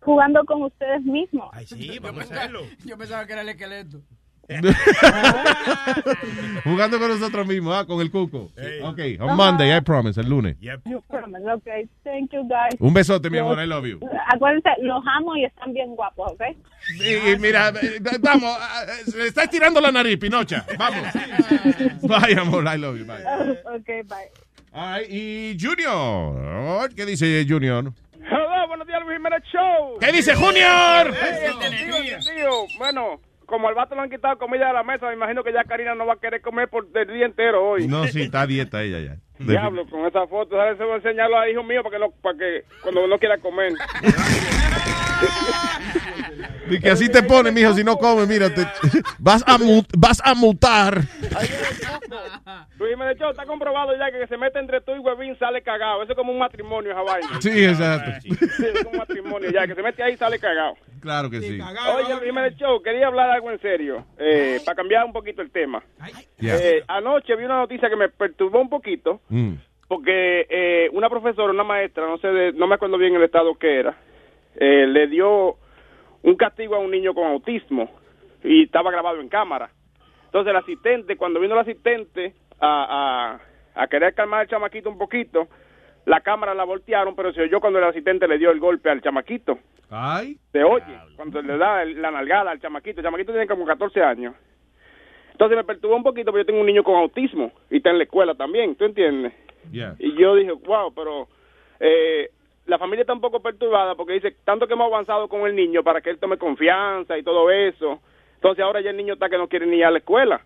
Jugando 0.00 0.44
con 0.44 0.62
ustedes 0.62 1.02
mismos. 1.02 1.50
Sí, 1.66 1.98
vamos 1.98 2.30
a 2.30 2.34
hacerlo. 2.34 2.60
Yo 2.84 2.96
pensaba 2.96 3.26
que 3.26 3.32
era 3.32 3.42
el 3.42 3.48
esqueleto. 3.50 4.00
Jugando 6.64 6.98
con 6.98 7.08
nosotros 7.08 7.46
mismos, 7.46 7.76
ah, 7.76 7.84
con 7.84 8.00
el 8.00 8.10
cuco. 8.10 8.50
Ok, 8.82 8.98
on 9.20 9.36
Monday, 9.36 9.76
I 9.76 9.82
promise, 9.82 10.18
el 10.18 10.30
lunes. 10.30 10.56
You 10.60 11.02
promise. 11.06 11.44
Okay, 11.56 11.86
thank 12.02 12.32
you 12.32 12.48
guys. 12.48 12.74
Un 12.80 12.94
besote, 12.94 13.28
mi 13.28 13.36
amor, 13.38 13.58
I 13.58 13.66
love 13.66 13.86
you. 13.86 14.00
Acuérdense, 14.32 14.70
los 14.80 15.04
amo 15.18 15.36
y 15.36 15.44
están 15.44 15.74
bien 15.74 15.94
guapos, 15.94 16.32
¿ok? 16.32 16.40
Y, 16.98 17.32
y 17.32 17.38
mira, 17.38 17.74
eh, 17.82 18.00
vamos, 18.20 18.56
ah, 18.58 18.84
eh, 18.86 19.10
le 19.18 19.26
está 19.26 19.42
estirando 19.42 19.82
la 19.82 19.92
nariz, 19.92 20.16
Pinocha. 20.16 20.64
Vamos. 20.78 21.02
Bye, 22.02 22.38
amor, 22.38 22.64
I 22.64 22.78
love 22.78 22.96
you, 22.98 23.04
bye. 23.04 23.22
ok, 23.64 23.86
bye. 24.08 24.30
Ay, 24.80 25.06
y 25.10 25.56
Junior, 25.60 26.94
¿qué 26.94 27.04
dice 27.04 27.44
Junior? 27.48 27.92
Hola, 28.30 28.66
buenos 28.68 28.86
días, 28.86 29.00
Luis 29.02 29.16
Jiménez 29.16 29.42
Show. 29.52 29.98
¿Qué 29.98 30.12
dice 30.12 30.36
Junior? 30.36 31.12
Hey, 31.20 31.50
tío, 31.68 32.18
tío, 32.20 32.50
bueno, 32.78 33.20
como 33.44 33.66
al 33.66 33.74
vato 33.74 33.96
le 33.96 34.02
han 34.02 34.10
quitado 34.10 34.38
comida 34.38 34.68
de 34.68 34.74
la 34.74 34.84
mesa, 34.84 35.08
me 35.08 35.14
imagino 35.14 35.42
que 35.42 35.52
ya 35.52 35.64
Karina 35.64 35.96
no 35.96 36.06
va 36.06 36.12
a 36.12 36.20
querer 36.20 36.40
comer 36.42 36.68
por 36.68 36.86
el 36.94 37.08
día 37.08 37.26
entero 37.26 37.70
hoy. 37.70 37.88
No, 37.88 38.06
sí, 38.06 38.22
está 38.22 38.42
a 38.42 38.46
dieta 38.46 38.80
ella 38.84 39.00
ya. 39.00 39.16
Diablo, 39.44 39.84
con 39.90 40.06
esa 40.06 40.28
foto, 40.28 40.56
¿sabes? 40.56 40.78
Se 40.78 40.84
voy 40.84 40.92
a 40.92 40.96
enseñarlo 40.98 41.40
a 41.40 41.50
hijo 41.50 41.64
mío 41.64 41.82
para 41.82 41.96
que, 41.96 42.04
no, 42.04 42.10
para 42.22 42.38
que 42.38 42.62
cuando 42.80 43.04
no 43.08 43.18
quiera 43.18 43.36
comer. 43.38 43.72
Y 46.70 46.78
que 46.80 46.90
así 46.90 47.08
te 47.10 47.22
pone, 47.22 47.50
mijo, 47.50 47.72
si 47.72 47.82
no 47.82 47.96
comes, 47.96 48.28
mira, 48.28 48.52
te- 48.54 48.66
vas, 49.18 49.42
a 49.46 49.56
mu- 49.56 49.82
vas 49.96 50.20
a 50.22 50.34
mutar. 50.34 51.00
Luis 52.78 52.94
Show, 53.18 53.30
está 53.30 53.46
comprobado 53.46 53.96
ya 53.98 54.10
que, 54.10 54.18
que 54.18 54.26
se 54.26 54.36
mete 54.36 54.58
entre 54.58 54.80
tú 54.82 54.92
y 54.94 54.98
Huevín 54.98 55.38
sale 55.38 55.62
cagado. 55.62 56.02
Eso 56.02 56.12
es 56.12 56.16
como 56.16 56.30
un 56.30 56.38
matrimonio 56.38 56.92
esa 56.92 57.00
vaina. 57.02 57.40
Sí, 57.40 57.64
exacto. 57.64 58.10
Sí, 58.22 58.30
es 58.66 58.84
como 58.84 58.90
un 58.90 58.98
matrimonio 58.98 59.50
ya, 59.50 59.66
que 59.66 59.74
se 59.74 59.82
mete 59.82 60.02
ahí 60.02 60.16
sale 60.18 60.38
cagado. 60.38 60.74
Claro 61.00 61.30
que 61.30 61.40
sí. 61.40 61.58
Oye, 61.58 62.32
Luis 62.32 62.56
Show, 62.58 62.82
quería 62.82 63.06
hablar 63.06 63.30
algo 63.30 63.50
en 63.50 63.60
serio, 63.60 64.04
eh, 64.18 64.60
para 64.66 64.76
cambiar 64.76 65.04
un 65.06 65.12
poquito 65.14 65.40
el 65.40 65.50
tema. 65.50 65.82
Eh, 66.40 66.82
anoche 66.86 67.34
vi 67.36 67.44
una 67.44 67.60
noticia 67.60 67.88
que 67.88 67.96
me 67.96 68.10
perturbó 68.10 68.60
un 68.60 68.68
poquito, 68.68 69.20
Mm. 69.30 69.54
porque 69.88 70.46
eh, 70.50 70.90
una 70.92 71.08
profesora, 71.08 71.50
una 71.52 71.64
maestra, 71.64 72.06
no 72.06 72.18
sé, 72.18 72.28
de- 72.28 72.52
no 72.52 72.66
me 72.66 72.74
acuerdo 72.74 72.98
bien 72.98 73.14
el 73.14 73.22
estado 73.22 73.54
que 73.54 73.78
era, 73.80 73.96
eh, 74.58 74.86
le 74.86 75.06
dio 75.06 75.56
un 76.22 76.36
castigo 76.36 76.74
a 76.74 76.80
un 76.80 76.90
niño 76.90 77.14
con 77.14 77.26
autismo 77.26 77.90
y 78.42 78.64
estaba 78.64 78.90
grabado 78.90 79.20
en 79.20 79.28
cámara. 79.28 79.70
Entonces 80.24 80.50
el 80.50 80.56
asistente, 80.56 81.16
cuando 81.16 81.40
vino 81.40 81.54
el 81.54 81.60
asistente 81.60 82.34
a, 82.60 83.38
a, 83.74 83.82
a 83.82 83.86
querer 83.86 84.14
calmar 84.14 84.40
al 84.40 84.48
chamaquito 84.48 84.90
un 84.90 84.98
poquito, 84.98 85.48
la 86.06 86.20
cámara 86.20 86.54
la 86.54 86.64
voltearon, 86.64 87.14
pero 87.14 87.32
se 87.32 87.42
oyó 87.42 87.60
cuando 87.60 87.78
el 87.78 87.84
asistente 87.84 88.26
le 88.26 88.38
dio 88.38 88.50
el 88.50 88.58
golpe 88.58 88.90
al 88.90 89.00
chamaquito. 89.00 89.58
Ay. 89.90 90.36
Se 90.52 90.64
oye 90.64 90.98
cuando 91.16 91.40
le 91.40 91.56
da 91.56 91.84
la 91.84 92.10
nalgada 92.10 92.50
al 92.50 92.60
chamaquito. 92.60 93.00
El 93.00 93.06
chamaquito 93.06 93.32
tiene 93.32 93.46
como 93.46 93.64
14 93.64 94.02
años. 94.02 94.34
Entonces 95.32 95.56
me 95.56 95.64
perturbó 95.64 95.96
un 95.96 96.02
poquito 96.02 96.32
porque 96.32 96.40
yo 96.40 96.46
tengo 96.46 96.60
un 96.60 96.66
niño 96.66 96.82
con 96.82 96.96
autismo 96.96 97.52
y 97.70 97.76
está 97.76 97.90
en 97.90 97.98
la 97.98 98.04
escuela 98.04 98.34
también, 98.34 98.74
¿tú 98.74 98.84
entiendes? 98.84 99.32
Yeah. 99.70 99.94
Y 99.98 100.16
yo 100.16 100.34
dije, 100.34 100.50
wow, 100.50 100.92
pero 100.92 101.28
eh, 101.78 102.30
la 102.68 102.78
familia 102.78 103.00
está 103.02 103.12
un 103.14 103.20
poco 103.20 103.40
perturbada 103.40 103.94
porque 103.96 104.12
dice, 104.12 104.36
tanto 104.44 104.66
que 104.66 104.74
hemos 104.74 104.86
avanzado 104.92 105.26
con 105.28 105.46
el 105.46 105.56
niño 105.56 105.82
para 105.82 106.00
que 106.00 106.10
él 106.10 106.18
tome 106.18 106.38
confianza 106.38 107.18
y 107.18 107.22
todo 107.22 107.50
eso. 107.50 108.00
Entonces 108.36 108.62
ahora 108.64 108.80
ya 108.80 108.90
el 108.90 108.96
niño 108.96 109.14
está 109.14 109.28
que 109.28 109.38
no 109.38 109.48
quiere 109.48 109.66
ni 109.66 109.78
ir 109.78 109.84
a 109.84 109.90
la 109.90 109.98
escuela. 109.98 110.40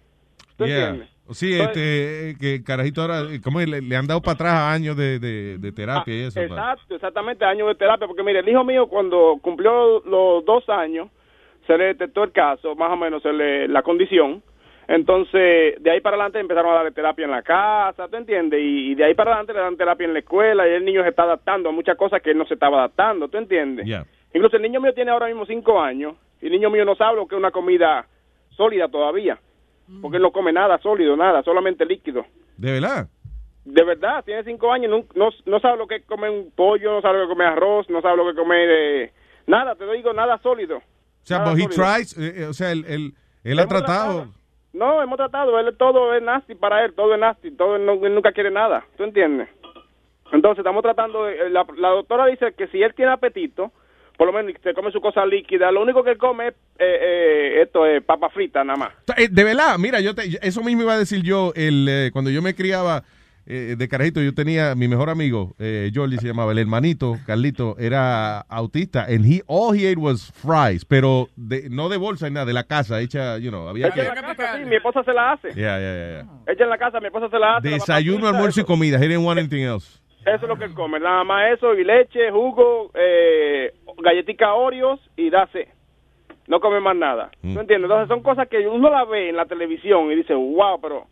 ¿Tú 0.57 0.65
Yeah. 0.65 0.89
entiendes? 0.89 1.09
Sí, 1.31 1.59
este, 1.59 2.35
que 2.39 2.63
carajito 2.65 3.01
ahora, 3.03 3.23
eh, 3.33 3.41
¿cómo 3.43 3.61
es? 3.61 3.69
le, 3.69 3.81
le 3.81 3.97
han 3.97 4.07
dado 4.07 4.21
para 4.21 4.35
atrás 4.35 4.55
años 4.75 4.97
de, 4.97 5.19
de, 5.19 5.57
de 5.59 5.73
terapia 5.73 6.15
y 6.15 6.23
eso. 6.25 6.41
Exacto, 6.41 6.95
exactamente, 6.95 7.45
años 7.45 7.69
de 7.69 7.75
terapia, 7.77 8.07
porque 8.07 8.23
mire, 8.23 8.41
el 8.41 8.49
hijo 8.49 8.65
mío 8.65 8.87
cuando 8.89 9.39
cumplió 9.41 10.01
los 10.01 10.45
dos 10.45 10.69
años, 10.69 11.09
se 11.67 11.79
le 11.79 11.85
detectó 11.87 12.25
el 12.25 12.33
caso, 12.33 12.75
más 12.75 12.91
o 12.91 12.97
menos 12.97 13.23
se 13.23 13.33
le, 13.33 13.69
la 13.69 13.83
condición, 13.83 14.43
entonces 14.95 15.83
de 15.83 15.91
ahí 15.91 16.01
para 16.01 16.17
adelante 16.17 16.39
empezaron 16.39 16.71
a 16.71 16.75
darle 16.75 16.91
terapia 16.93 17.25
en 17.25 17.31
la 17.31 17.43
casa, 17.43 18.09
¿tú 18.09 18.17
entiendes? 18.17 18.61
Y, 18.61 18.93
y 18.93 18.95
de 18.95 19.05
ahí 19.05 19.15
para 19.15 19.31
adelante 19.33 19.55
le 19.55 19.61
dan 19.61 19.77
terapia 19.77 20.07
en 20.07 20.13
la 20.13 20.19
escuela 20.19 20.69
y 20.69 20.73
el 20.73 20.85
niño 20.85 21.03
se 21.03 21.09
está 21.09 21.23
adaptando 21.23 21.71
a 21.71 21.73
muchas 21.73 21.97
cosas 21.97 22.21
que 22.21 22.33
él 22.33 22.39
no 22.39 22.47
se 22.47 22.55
estaba 22.55 22.79
adaptando, 22.79 23.29
¿tú 23.29 23.39
entiendes? 23.39 23.87
Yeah. 23.87 24.05
Incluso 24.35 24.57
el 24.57 24.63
niño 24.63 24.81
mío 24.81 24.93
tiene 24.93 25.11
ahora 25.11 25.27
mismo 25.29 25.47
cinco 25.47 25.81
años 25.81 26.15
y 26.41 26.47
el 26.47 26.53
niño 26.53 26.69
mío 26.71 26.85
no 26.85 26.95
sabe 26.95 27.17
lo 27.17 27.27
que 27.27 27.35
es 27.35 27.39
una 27.39 27.51
comida 27.51 28.07
sólida 28.51 28.89
todavía, 28.89 29.39
porque 30.03 30.19
él 30.19 30.23
no 30.23 30.31
come 30.31 30.53
nada 30.53 30.79
sólido, 30.79 31.17
nada, 31.17 31.43
solamente 31.43 31.87
líquido. 31.87 32.27
¿De 32.59 32.73
verdad? 32.73 33.09
De 33.65 33.85
verdad, 33.85 34.23
tiene 34.25 34.45
cinco 34.45 34.73
años, 34.73 34.91
no, 34.91 35.05
no, 35.15 35.31
no 35.47 35.61
sabe 35.61 35.79
lo 35.79 35.87
que 35.87 35.97
es 35.97 36.05
comer 36.05 36.31
un 36.31 36.51
pollo, 36.55 36.93
no 36.93 37.01
sabe 37.01 37.15
lo 37.19 37.27
que 37.27 37.33
es 37.33 37.37
comer 37.37 37.47
arroz, 37.47 37.89
no 37.89 38.03
sabe 38.03 38.17
lo 38.19 38.25
que 38.25 38.31
es 38.31 38.37
comer 38.37 38.69
eh, 38.71 39.13
nada, 39.47 39.75
te 39.75 39.87
lo 39.87 39.93
digo, 39.93 40.13
nada 40.13 40.39
sólido. 40.43 40.77
O 40.79 40.83
sea, 41.23 41.39
Nada 41.39 41.51
but 41.53 41.61
he 41.61 41.63
sólido. 41.63 41.85
tries, 41.95 42.19
eh, 42.19 42.43
eh, 42.43 42.47
o 42.47 42.53
sea, 42.53 42.73
él, 42.73 42.85
él, 42.89 43.15
él 43.45 43.59
ha 43.59 43.67
tratado. 43.69 44.27
No, 44.73 45.03
hemos 45.03 45.17
tratado, 45.19 45.59
él 45.59 45.75
todo 45.77 46.15
es 46.15 46.23
nasty 46.23 46.55
para 46.55 46.85
él, 46.85 46.95
todo 46.95 47.13
es 47.15 47.21
nasty, 47.21 47.51
todo 47.51 47.77
él, 47.77 47.85
no- 47.85 48.05
él 48.07 48.15
nunca 48.15 48.33
quiere 48.33 48.51
nada, 48.51 48.85
¿tú 48.97 49.05
entiendes? 49.05 49.49
Entonces 50.33 50.59
estamos 50.61 50.83
tratando, 50.83 51.25
de, 51.25 51.51
la, 51.51 51.67
la 51.77 51.89
doctora 51.91 52.27
dice 52.27 52.55
que 52.57 52.67
si 52.69 52.83
él 52.83 52.95
tiene 52.95 53.13
apetito, 53.13 53.71
por 54.17 54.27
lo 54.27 54.33
menos 54.33 54.53
se 54.63 54.73
come 54.73 54.91
su 54.91 55.01
cosa 55.01 55.27
líquida, 55.27 55.71
lo 55.71 55.83
único 55.83 56.03
que 56.03 56.17
come 56.17 56.49
es 56.49 56.55
eh, 56.79 56.99
eh, 57.59 57.63
esto 57.63 57.85
es 57.85 58.03
papa 58.03 58.31
frita 58.31 58.65
nada 58.65 58.79
más. 58.79 58.93
Eh, 59.19 59.29
De 59.31 59.45
verdad, 59.45 59.77
mira, 59.79 60.01
yo 60.01 60.15
te- 60.15 60.39
eso 60.41 60.63
mismo 60.63 60.83
iba 60.83 60.95
a 60.95 60.99
decir 60.99 61.23
yo 61.23 61.53
el, 61.55 61.87
eh, 61.89 62.11
cuando 62.13 62.31
yo 62.31 62.41
me 62.41 62.55
criaba 62.55 63.03
eh, 63.47 63.75
de 63.77 63.89
carajito, 63.89 64.21
yo 64.21 64.35
tenía 64.35 64.75
mi 64.75 64.89
mejor 64.89 65.11
amigo, 65.11 65.55
eh, 65.59 65.91
Jordi 65.95 66.17
se 66.19 66.29
llamaba, 66.29 66.53
el 66.53 66.59
hermanito, 66.59 67.17
Carlito, 67.27 67.77
era 67.79 68.41
autista, 68.41 69.05
and 69.05 69.25
he, 69.25 69.43
all 69.47 69.75
he 69.75 69.87
ate 69.87 69.99
was 69.99 70.33
fries, 70.33 70.85
pero 70.85 71.29
de, 71.37 71.69
no 71.71 71.89
de 71.89 71.97
bolsa 71.97 72.29
ni 72.29 72.35
nada, 72.35 72.47
de 72.47 72.53
la 72.53 72.65
casa, 72.65 73.01
hecha, 73.01 73.39
you 73.39 73.51
know, 73.51 73.69
había 73.69 73.91
que... 73.91 74.01
en 74.01 74.07
la 74.07 74.35
casa, 74.35 74.59
sí, 74.59 74.65
mi 74.65 74.77
esposa 74.77 75.03
se 75.05 75.13
la 75.13 75.33
hace. 75.33 75.55
Yeah, 75.55 76.21
en 76.47 76.69
la 76.69 76.79
casa, 76.79 77.01
mi 77.01 77.07
esposa 77.07 77.29
se 77.29 77.39
la 77.39 77.57
hace. 77.57 77.69
Desayuno, 77.69 78.29
almuerzo 78.29 78.61
y 78.61 78.65
comida, 78.65 78.99
he 78.99 79.09
didn't 79.09 79.25
want 79.25 79.39
anything 79.39 79.63
else. 79.63 80.01
Eso 80.25 80.45
es 80.45 80.49
lo 80.49 80.57
que 80.57 80.65
él 80.65 80.75
come, 80.75 81.01
nada 81.01 81.25
más 81.25 81.53
eso, 81.53 81.75
y 81.75 81.83
leche, 81.83 82.31
jugo, 82.31 82.93
eh, 82.95 83.73
galletica 83.99 84.55
Oreos 84.55 85.01
y 85.17 85.31
dase. 85.31 85.69
No 86.47 86.61
come 86.61 86.81
más 86.81 86.97
nada. 86.97 87.31
¿Tú 87.41 87.49
entiendes? 87.49 87.85
Entonces 87.85 88.09
son 88.09 88.23
cosas 88.23 88.49
que 88.49 88.67
uno 88.67 88.91
la 88.91 89.05
ve 89.05 89.31
en 89.31 89.37
la 89.37 89.47
televisión 89.47 90.11
y 90.13 90.17
dice, 90.17 90.35
wow, 90.35 90.81
pero... 90.81 91.07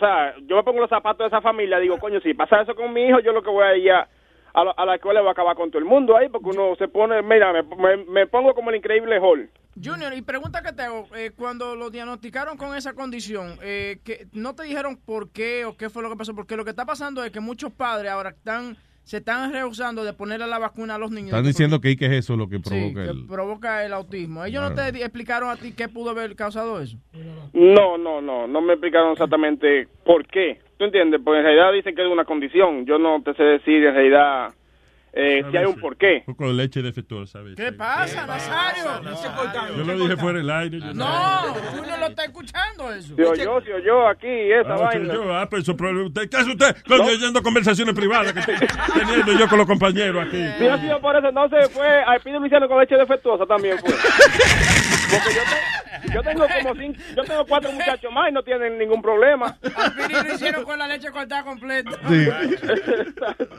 O 0.00 0.06
sea, 0.06 0.34
yo 0.46 0.56
me 0.56 0.62
pongo 0.62 0.80
los 0.80 0.88
zapatos 0.88 1.18
de 1.18 1.26
esa 1.26 1.42
familia, 1.42 1.78
digo, 1.78 1.98
coño, 1.98 2.20
si 2.20 2.32
pasa 2.32 2.62
eso 2.62 2.74
con 2.74 2.90
mi 2.90 3.04
hijo, 3.06 3.20
yo 3.20 3.32
lo 3.32 3.42
que 3.42 3.50
voy 3.50 3.64
a 3.64 3.76
ir 3.76 3.92
a, 3.92 4.08
a, 4.54 4.64
la- 4.64 4.70
a 4.70 4.86
la 4.86 4.94
escuela 4.94 5.20
voy 5.20 5.28
a 5.28 5.32
acabar 5.32 5.54
con 5.54 5.70
todo 5.70 5.78
el 5.78 5.84
mundo 5.84 6.16
ahí, 6.16 6.30
porque 6.30 6.48
uno 6.48 6.74
se 6.76 6.88
pone, 6.88 7.20
mira, 7.20 7.52
me, 7.52 7.96
me- 7.98 8.26
pongo 8.26 8.54
como 8.54 8.70
el 8.70 8.76
increíble 8.76 9.18
Hall. 9.20 9.50
Junior, 9.82 10.14
y 10.14 10.22
pregunta 10.22 10.62
que 10.62 10.72
te 10.72 10.82
hago, 10.84 11.06
eh, 11.14 11.32
cuando 11.36 11.76
lo 11.76 11.90
diagnosticaron 11.90 12.56
con 12.56 12.74
esa 12.74 12.94
condición, 12.94 13.58
eh, 13.62 13.98
que 14.02 14.26
¿no 14.32 14.54
te 14.54 14.62
dijeron 14.62 14.96
por 15.04 15.30
qué 15.32 15.66
o 15.66 15.76
qué 15.76 15.90
fue 15.90 16.02
lo 16.02 16.08
que 16.08 16.16
pasó? 16.16 16.34
Porque 16.34 16.56
lo 16.56 16.64
que 16.64 16.70
está 16.70 16.86
pasando 16.86 17.22
es 17.22 17.30
que 17.30 17.40
muchos 17.40 17.70
padres 17.70 18.10
ahora 18.10 18.30
están 18.30 18.78
se 19.02 19.16
están 19.18 19.52
rehusando 19.52 20.04
de 20.04 20.12
ponerle 20.12 20.46
la 20.46 20.58
vacuna 20.58 20.94
a 20.94 20.98
los 20.98 21.10
niños. 21.10 21.30
Están 21.30 21.44
diciendo 21.44 21.80
que, 21.80 21.96
que 21.96 22.06
es 22.06 22.12
eso 22.12 22.36
lo 22.36 22.48
que 22.48 22.56
Sí, 22.58 22.62
provoca 22.70 23.04
que 23.04 23.10
el... 23.10 23.26
provoca 23.26 23.84
el 23.84 23.92
autismo. 23.92 24.44
¿Ellos 24.44 24.62
no 24.62 24.74
te 24.74 24.88
explicaron 25.02 25.50
a 25.50 25.56
ti 25.56 25.72
qué 25.76 25.88
pudo 25.88 26.10
haber 26.10 26.36
causado 26.36 26.80
eso? 26.80 26.96
No, 27.52 27.98
no, 27.98 28.20
no, 28.20 28.46
no 28.46 28.60
me 28.60 28.74
explicaron 28.74 29.12
exactamente 29.12 29.88
por 30.04 30.26
qué. 30.26 30.60
¿Tú 30.78 30.84
entiendes? 30.84 31.20
Pues 31.24 31.38
en 31.38 31.44
realidad 31.44 31.72
dicen 31.72 31.94
que 31.94 32.02
es 32.02 32.08
una 32.10 32.24
condición. 32.24 32.86
Yo 32.86 32.98
no 32.98 33.22
te 33.22 33.34
sé 33.34 33.42
decir 33.42 33.84
en 33.84 33.94
realidad 33.94 34.54
eh, 35.12 35.42
si 35.50 35.56
hay 35.56 35.64
un 35.64 35.80
porqué. 35.80 36.22
Un 36.26 36.34
poco 36.34 36.48
de 36.48 36.54
leche 36.54 36.82
defectuosa, 36.82 37.38
¿sabes? 37.40 37.56
¿Qué 37.56 37.72
pasa, 37.72 38.26
Nazario? 38.26 38.84
Yo 39.76 39.84
lo 39.84 39.98
dije 39.98 40.16
fuera 40.16 40.38
del 40.38 40.50
aire. 40.50 40.78
yo 40.80 40.94
No, 40.94 41.54
Junior 41.76 41.98
lo 41.98 42.06
está 42.06 42.24
escuchando 42.24 42.92
eso. 42.92 43.14
Si 43.16 43.22
oyó, 43.22 43.60
si 43.62 43.72
oyó 43.72 44.08
aquí 44.08 44.26
esa 44.28 44.74
Ah, 44.74 44.76
vaina. 44.76 45.14
yo, 45.14 45.34
ah, 45.34 45.48
pero 45.50 45.62
eso, 45.62 45.76
¿qué 45.76 46.36
hace 46.36 46.50
usted? 46.50 46.76
Coño, 46.86 47.04
oyendo 47.04 47.42
conversaciones 47.42 47.94
privadas 47.94 48.32
que 48.32 48.40
estoy 48.40 48.56
teniendo 48.94 49.32
yo 49.32 49.48
con 49.48 49.58
los 49.58 49.66
compañeros 49.66 50.26
aquí. 50.26 50.42
Si 50.58 50.66
ha 50.68 50.78
sido 50.78 51.00
por 51.00 51.16
eso, 51.16 51.28
entonces 51.28 51.70
fue 51.70 51.88
al 52.02 52.20
Pide 52.20 52.38
Luciano 52.38 52.68
con 52.68 52.78
leche 52.80 52.96
defectuosa 52.96 53.46
también 53.46 53.78
fue. 53.78 53.90
Porque 55.10 55.34
yo, 55.34 55.42
te- 55.42 55.79
yo 56.14 56.22
tengo 56.22 56.46
como 56.48 56.74
cinco, 56.74 57.00
yo 57.16 57.24
tengo 57.24 57.46
cuatro 57.46 57.72
muchachos 57.72 58.12
más 58.12 58.30
y 58.30 58.32
no 58.32 58.42
tienen 58.42 58.78
ningún 58.78 59.02
problema. 59.02 59.56
Al 59.76 59.92
fin 59.92 60.16
lo 60.28 60.34
hicieron 60.34 60.64
con 60.64 60.78
la 60.78 60.86
leche 60.88 61.10
cortada 61.10 61.42
completa. 61.44 61.90
Sí. 62.08 62.28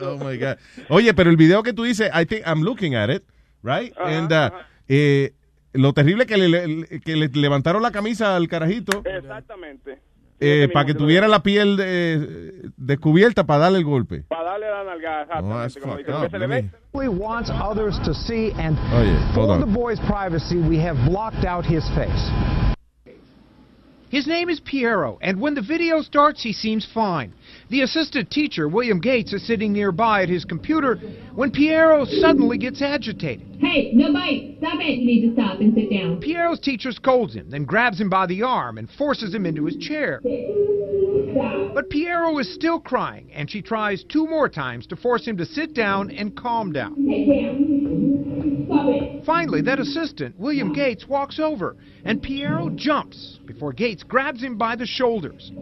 Oh 0.00 0.16
my 0.18 0.36
God. 0.36 0.56
Oye, 0.88 1.14
pero 1.14 1.30
el 1.30 1.36
video 1.36 1.62
que 1.62 1.72
tú 1.72 1.84
dices, 1.84 2.10
I 2.12 2.24
think 2.26 2.42
I'm 2.46 2.62
looking 2.62 2.94
at 2.96 3.08
it, 3.10 3.22
right? 3.62 3.92
And, 3.98 4.32
uh, 4.32 4.50
eh, 4.88 5.32
lo 5.72 5.92
terrible 5.92 6.26
que 6.26 6.36
le, 6.36 6.48
le- 6.48 7.00
que 7.00 7.16
le 7.16 7.28
levantaron 7.28 7.80
la 7.82 7.90
camisa 7.90 8.36
al 8.36 8.48
carajito 8.48 9.02
Exactamente. 9.06 9.98
Eh, 10.42 10.68
para 10.72 10.86
que 10.86 10.94
tuviera 10.94 11.28
la 11.28 11.42
piel 11.42 11.76
de- 11.76 12.70
descubierta 12.76 13.44
para 13.44 13.60
darle 13.60 13.78
el 13.78 13.84
golpe. 13.84 14.24
Para 14.28 14.44
darle 14.50 14.66
la 14.70 14.84
nalgada, 14.84 15.40
como 15.80 15.96
que 15.96 16.30
se 16.30 16.38
le 16.38 16.46
ve. 16.46 16.70
others 17.50 17.98
to 18.02 18.12
see, 18.12 18.52
and 18.58 18.76
Oh, 18.92 19.32
for 19.34 19.50
on. 19.50 19.60
the 19.60 19.66
boy's 19.66 20.00
privacy, 20.00 20.56
we 20.56 20.78
have 20.78 20.96
blocked 21.08 21.44
out 21.46 21.64
his 21.64 21.88
face. 21.90 22.30
His 24.10 24.26
name 24.26 24.50
is 24.50 24.60
Piero, 24.60 25.18
and 25.22 25.40
when 25.40 25.54
the 25.54 25.62
video 25.62 26.02
starts, 26.02 26.42
he 26.42 26.52
seems 26.52 26.84
fine. 26.92 27.32
The 27.72 27.80
assistant 27.80 28.30
teacher, 28.30 28.68
William 28.68 29.00
Gates, 29.00 29.32
is 29.32 29.46
sitting 29.46 29.72
nearby 29.72 30.22
at 30.22 30.28
his 30.28 30.44
computer 30.44 30.96
when 31.34 31.50
Piero 31.50 32.04
suddenly 32.04 32.58
gets 32.58 32.82
agitated. 32.82 33.56
Hey, 33.60 33.92
no 33.94 34.12
bite. 34.12 34.56
Stop 34.58 34.74
it. 34.78 34.98
You 34.98 35.06
need 35.06 35.28
to 35.28 35.32
stop 35.32 35.58
and 35.58 35.72
sit 35.74 35.90
down. 35.90 36.20
Piero's 36.20 36.60
teacher 36.60 36.92
scolds 36.92 37.32
him, 37.32 37.48
then 37.48 37.64
grabs 37.64 37.98
him 37.98 38.10
by 38.10 38.26
the 38.26 38.42
arm 38.42 38.76
and 38.76 38.90
forces 38.90 39.34
him 39.34 39.46
into 39.46 39.64
his 39.64 39.78
chair. 39.78 40.20
But 41.72 41.88
Piero 41.88 42.36
is 42.40 42.54
still 42.54 42.78
crying, 42.78 43.30
and 43.32 43.50
she 43.50 43.62
tries 43.62 44.04
two 44.04 44.26
more 44.26 44.50
times 44.50 44.86
to 44.88 44.96
force 44.96 45.24
him 45.24 45.38
to 45.38 45.46
sit 45.46 45.72
down 45.72 46.10
and 46.10 46.36
calm 46.36 46.72
down. 46.72 46.92
Finally, 49.24 49.62
that 49.62 49.78
assistant, 49.78 50.38
William 50.38 50.72
Gates, 50.72 51.06
walks 51.06 51.38
over, 51.38 51.76
and 52.04 52.22
Piero 52.22 52.70
jumps 52.74 53.38
before 53.46 53.72
Gates 53.72 54.02
grabs 54.02 54.42
him 54.42 54.56
by 54.56 54.76
the 54.76 54.86
shoulders. 54.86 55.52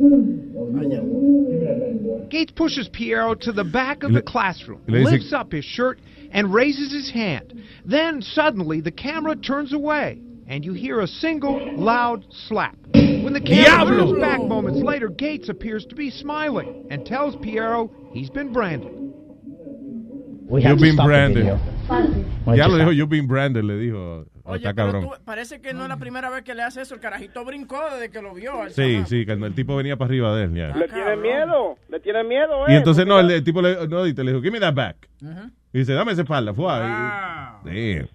Gates 2.30 2.52
pushes 2.52 2.88
Piero 2.88 3.34
to 3.34 3.52
the 3.52 3.64
back 3.64 4.02
of 4.02 4.12
the 4.12 4.22
classroom, 4.22 4.80
lifts 4.86 5.32
up 5.32 5.52
his 5.52 5.64
shirt, 5.64 6.00
and 6.30 6.52
raises 6.54 6.92
his 6.92 7.10
hand. 7.10 7.62
Then 7.84 8.22
suddenly 8.22 8.80
the 8.80 8.92
camera 8.92 9.36
turns 9.36 9.72
away, 9.72 10.20
and 10.46 10.64
you 10.64 10.72
hear 10.72 11.00
a 11.00 11.06
single 11.06 11.76
loud 11.76 12.24
slap. 12.48 12.76
When 12.92 13.32
the 13.32 13.40
camera 13.40 13.94
Diablo! 13.94 14.12
turns 14.12 14.20
back 14.20 14.40
moments 14.40 14.80
later, 14.80 15.08
Gates 15.08 15.48
appears 15.48 15.84
to 15.86 15.94
be 15.94 16.10
smiling 16.10 16.86
and 16.90 17.04
tells 17.04 17.36
Piero 17.36 17.90
he's 18.12 18.30
been 18.30 18.52
branded. 18.52 18.92
We 20.48 20.62
You've 20.64 20.78
to 20.78 20.82
been 20.82 20.94
stop 20.94 21.06
the 21.06 21.08
branded. 21.08 21.60
Ya 22.56 22.68
lo 22.68 22.76
dijo 22.76 22.92
You've 22.92 23.10
been 23.16 23.28
branded, 23.28 23.62
le 23.62 23.76
dijo. 23.76 24.24
Oh, 24.44 24.54
está 24.56 24.74
cabrón. 24.74 25.02
Tú- 25.04 25.24
parece 25.24 25.60
que 25.60 25.72
no 25.72 25.84
es 25.84 25.88
la 25.88 25.96
primera 25.98 26.30
vez 26.30 26.42
que 26.42 26.54
le 26.54 26.62
hace 26.62 26.82
eso. 26.82 26.94
El 26.94 27.00
carajito 27.00 27.44
brincó 27.44 27.78
desde 27.92 28.10
que 28.10 28.20
lo 28.22 28.34
vio. 28.34 28.62
al 28.62 28.70
Sí, 28.70 29.02
sí, 29.06 29.24
cuando 29.24 29.46
el 29.46 29.54
tipo 29.54 29.76
venía 29.76 29.96
para 29.96 30.08
arriba 30.08 30.34
de 30.34 30.44
él, 30.44 30.54
ya. 30.54 30.76
Le 30.76 30.88
tiene 30.88 31.16
miedo, 31.16 31.76
le 31.88 32.00
tiene 32.00 32.24
miedo, 32.24 32.64
Y 32.68 32.72
eh, 32.72 32.76
entonces 32.76 33.04
porque 33.04 33.22
no, 33.22 33.28
el, 33.28 33.30
el 33.36 33.44
tipo 33.44 33.62
le, 33.62 33.86
no, 33.86 34.06
y 34.06 34.14
te 34.14 34.24
le 34.24 34.32
dijo, 34.32 34.42
give 34.42 34.52
me 34.52 34.60
that 34.60 34.74
back. 34.74 34.96
Y 35.72 35.78
dice, 35.78 35.92
dame 35.92 36.12
esa 36.12 36.22
espalda. 36.22 36.52
Fue 36.52 36.70
ahí. 36.72 36.90
Damn. 37.64 38.08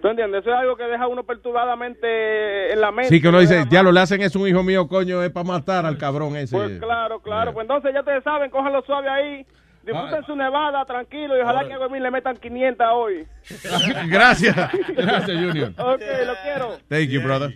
¿Tú 0.00 0.08
entiendes? 0.08 0.40
Eso 0.40 0.50
es 0.50 0.56
algo 0.56 0.76
que 0.76 0.84
deja 0.84 1.04
a 1.04 1.08
uno 1.08 1.24
perturbadamente 1.24 2.72
en 2.72 2.80
la 2.80 2.90
mente. 2.90 3.14
Sí, 3.14 3.20
que 3.20 3.28
uno 3.28 3.40
dice, 3.40 3.64
ya 3.70 3.82
lo 3.82 3.92
le 3.92 4.00
hacen 4.00 4.22
es 4.22 4.34
un 4.34 4.48
hijo 4.48 4.62
mío, 4.62 4.88
coño, 4.88 5.22
es 5.22 5.30
para 5.30 5.44
matar 5.46 5.84
al 5.84 5.98
cabrón 5.98 6.36
ese. 6.36 6.56
Pues 6.56 6.78
claro, 6.78 7.20
claro. 7.20 7.52
Pues 7.52 7.64
entonces 7.64 7.92
ya 7.92 8.00
ustedes 8.00 8.24
saben, 8.24 8.50
cójanlo 8.50 8.82
suave 8.82 9.08
ahí. 9.08 9.46
Disfruten 9.92 10.24
su 10.26 10.36
nevada, 10.36 10.84
tranquilo, 10.84 11.36
y 11.36 11.40
ojalá 11.40 11.66
que 11.66 11.72
a 11.74 11.78
Goemín 11.78 12.02
le 12.02 12.10
metan 12.10 12.36
500 12.36 12.86
hoy. 12.92 13.26
Gracias. 14.08 14.56
Gracias, 14.96 15.38
Junior. 15.38 15.72
Ok, 15.78 16.00
lo 16.26 16.34
quiero. 16.42 16.78
Thank 16.88 17.08
you, 17.08 17.20
brother. 17.22 17.54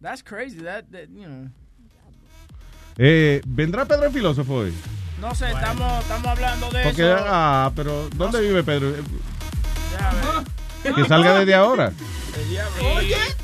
That's 0.00 0.22
crazy. 0.22 0.58
That, 0.62 0.84
that, 0.92 1.08
you 1.08 1.24
know. 1.26 1.48
Eh, 2.98 3.40
¿Vendrá 3.46 3.84
Pedro 3.84 4.06
el 4.06 4.12
filósofo 4.12 4.54
hoy? 4.54 4.74
No 5.20 5.34
sé, 5.34 5.50
estamos, 5.50 6.00
estamos 6.02 6.26
hablando 6.26 6.70
de 6.70 6.82
Porque, 6.82 7.02
eso. 7.02 7.24
ah, 7.26 7.70
pero 7.74 8.08
¿dónde 8.16 8.40
vive 8.40 8.62
Pedro? 8.62 8.92
Que 10.94 11.04
salga 11.06 11.38
desde 11.38 11.54
ahora. 11.54 11.92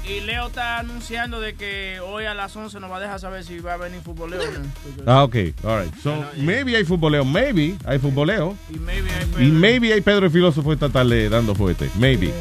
Y, 0.04 0.10
y 0.10 0.20
Leo 0.20 0.48
está 0.48 0.78
anunciando 0.78 1.40
de 1.40 1.54
que 1.54 1.98
hoy 2.00 2.26
a 2.26 2.34
las 2.34 2.54
11 2.54 2.78
nos 2.80 2.90
va 2.90 2.98
a 2.98 3.00
dejar 3.00 3.18
saber 3.20 3.42
si 3.44 3.58
va 3.58 3.74
a 3.74 3.76
venir 3.78 4.00
futboleo 4.02 4.40
o 4.40 4.44
no. 4.44 4.60
Porque- 4.96 5.02
Ah, 5.10 5.24
ok, 5.24 5.36
all 5.64 5.82
right. 5.84 5.94
So, 6.02 6.24
maybe 6.36 6.76
hay 6.76 6.84
futboleo, 6.84 7.24
maybe 7.24 7.76
hay 7.86 7.98
futboleo. 7.98 8.56
Y 8.70 8.78
maybe 8.78 9.08
hay 9.10 9.46
Y 9.46 9.50
maybe 9.50 9.92
hay 9.92 10.00
Pedro 10.02 10.26
el 10.26 10.32
filósofo 10.32 10.72
esta 10.72 10.88
tarde 10.90 11.28
dando 11.28 11.54
fuerte. 11.54 11.88
Maybe. 11.96 12.32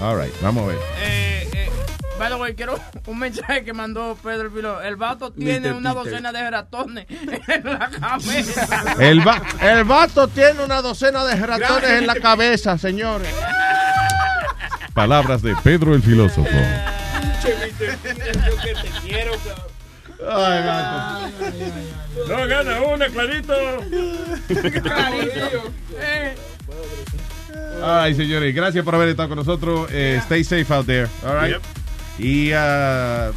All 0.00 0.18
right, 0.18 0.32
vamos 0.40 0.64
a 0.64 0.66
ver. 0.68 0.78
Eh, 1.02 1.48
eh, 1.52 1.68
by 2.18 2.30
the 2.30 2.36
way, 2.36 2.54
quiero 2.54 2.80
un 3.06 3.18
mensaje 3.18 3.62
que 3.62 3.74
mandó 3.74 4.16
Pedro 4.22 4.46
el 4.46 4.50
Filo. 4.50 4.80
El 4.80 4.96
vato 4.96 5.30
tiene 5.30 5.72
una 5.72 5.92
docena 5.92 6.32
de 6.32 6.50
ratones 6.50 7.06
en 7.48 7.64
la 7.64 7.90
cabeza. 7.90 8.94
El, 8.98 9.26
va- 9.26 9.42
el 9.60 9.84
vato 9.84 10.26
tiene 10.28 10.64
una 10.64 10.80
docena 10.80 11.22
de 11.26 11.34
ratones 11.36 11.90
en 11.90 12.06
la 12.06 12.14
cabeza, 12.14 12.78
señores. 12.78 13.28
Palabras 14.94 15.42
de 15.42 15.54
Pedro 15.62 15.94
el 15.94 16.02
filósofo. 16.02 16.48
Yo 17.42 17.50
que 18.62 18.74
te 18.74 18.90
quiero, 19.06 19.32
Ay, 20.28 20.62
gato. 20.62 21.30
No, 22.28 22.46
gana 22.46 22.82
una, 22.82 23.06
clarito. 23.08 23.54
Ay, 27.82 28.14
señores, 28.14 28.54
gracias 28.54 28.84
por 28.84 28.94
haber 28.94 29.08
estado 29.08 29.30
con 29.30 29.38
nosotros. 29.38 29.88
Eh, 29.90 30.20
stay 30.24 30.44
safe 30.44 30.66
out 30.72 30.86
there. 30.86 31.08
All 31.24 31.40
right. 31.40 31.56
Y 32.18 32.52
ah, 32.52 33.30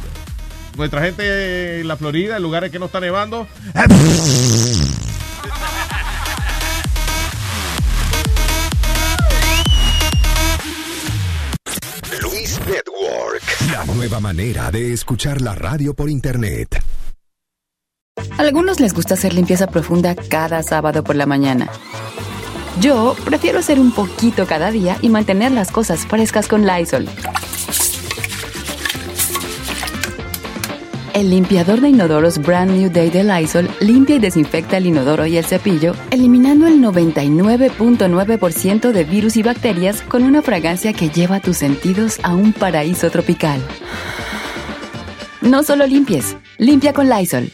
nuestra 0.76 1.02
gente 1.02 1.80
en 1.80 1.88
la 1.88 1.96
Florida, 1.96 2.36
en 2.36 2.42
lugares 2.42 2.70
que 2.70 2.78
no 2.78 2.86
está 2.86 3.00
nevando. 3.00 3.46
La 13.74 13.84
nueva 13.86 14.20
manera 14.20 14.70
de 14.70 14.92
escuchar 14.92 15.40
la 15.40 15.52
radio 15.52 15.94
por 15.94 16.08
internet. 16.08 16.80
Algunos 18.38 18.78
les 18.78 18.94
gusta 18.94 19.14
hacer 19.14 19.34
limpieza 19.34 19.66
profunda 19.66 20.14
cada 20.14 20.62
sábado 20.62 21.02
por 21.02 21.16
la 21.16 21.26
mañana. 21.26 21.68
Yo 22.80 23.16
prefiero 23.24 23.58
hacer 23.58 23.80
un 23.80 23.90
poquito 23.90 24.46
cada 24.46 24.70
día 24.70 24.96
y 25.02 25.08
mantener 25.08 25.50
las 25.50 25.72
cosas 25.72 26.06
frescas 26.06 26.46
con 26.46 26.64
Lysol. 26.64 27.08
El 31.14 31.30
limpiador 31.30 31.80
de 31.80 31.88
inodoros 31.90 32.38
Brand 32.38 32.72
New 32.72 32.90
Day 32.90 33.08
de 33.08 33.22
Lysol 33.22 33.70
limpia 33.78 34.16
y 34.16 34.18
desinfecta 34.18 34.78
el 34.78 34.86
inodoro 34.86 35.26
y 35.26 35.36
el 35.36 35.44
cepillo, 35.44 35.94
eliminando 36.10 36.66
el 36.66 36.80
99.9% 36.80 38.90
de 38.90 39.04
virus 39.04 39.36
y 39.36 39.44
bacterias 39.44 40.02
con 40.02 40.24
una 40.24 40.42
fragancia 40.42 40.92
que 40.92 41.10
lleva 41.10 41.38
tus 41.38 41.58
sentidos 41.58 42.18
a 42.24 42.34
un 42.34 42.52
paraíso 42.52 43.10
tropical. 43.10 43.62
No 45.40 45.62
solo 45.62 45.86
limpies, 45.86 46.36
limpia 46.58 46.92
con 46.92 47.08
Lysol. 47.08 47.52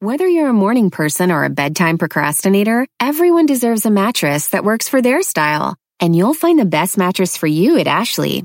Whether 0.00 0.28
you're 0.28 0.50
a 0.50 0.52
morning 0.52 0.88
person 0.88 1.32
or 1.32 1.44
a 1.44 1.50
bedtime 1.50 1.98
procrastinator, 1.98 2.86
everyone 3.00 3.46
deserves 3.46 3.84
a 3.84 3.90
mattress 3.90 4.50
that 4.50 4.62
works 4.62 4.88
for 4.88 5.02
their 5.02 5.20
style. 5.22 5.74
And 5.98 6.14
you'll 6.14 6.34
find 6.34 6.60
the 6.60 6.64
best 6.64 6.96
mattress 6.96 7.36
for 7.36 7.48
you 7.48 7.76
at 7.78 7.88
Ashley. 7.88 8.44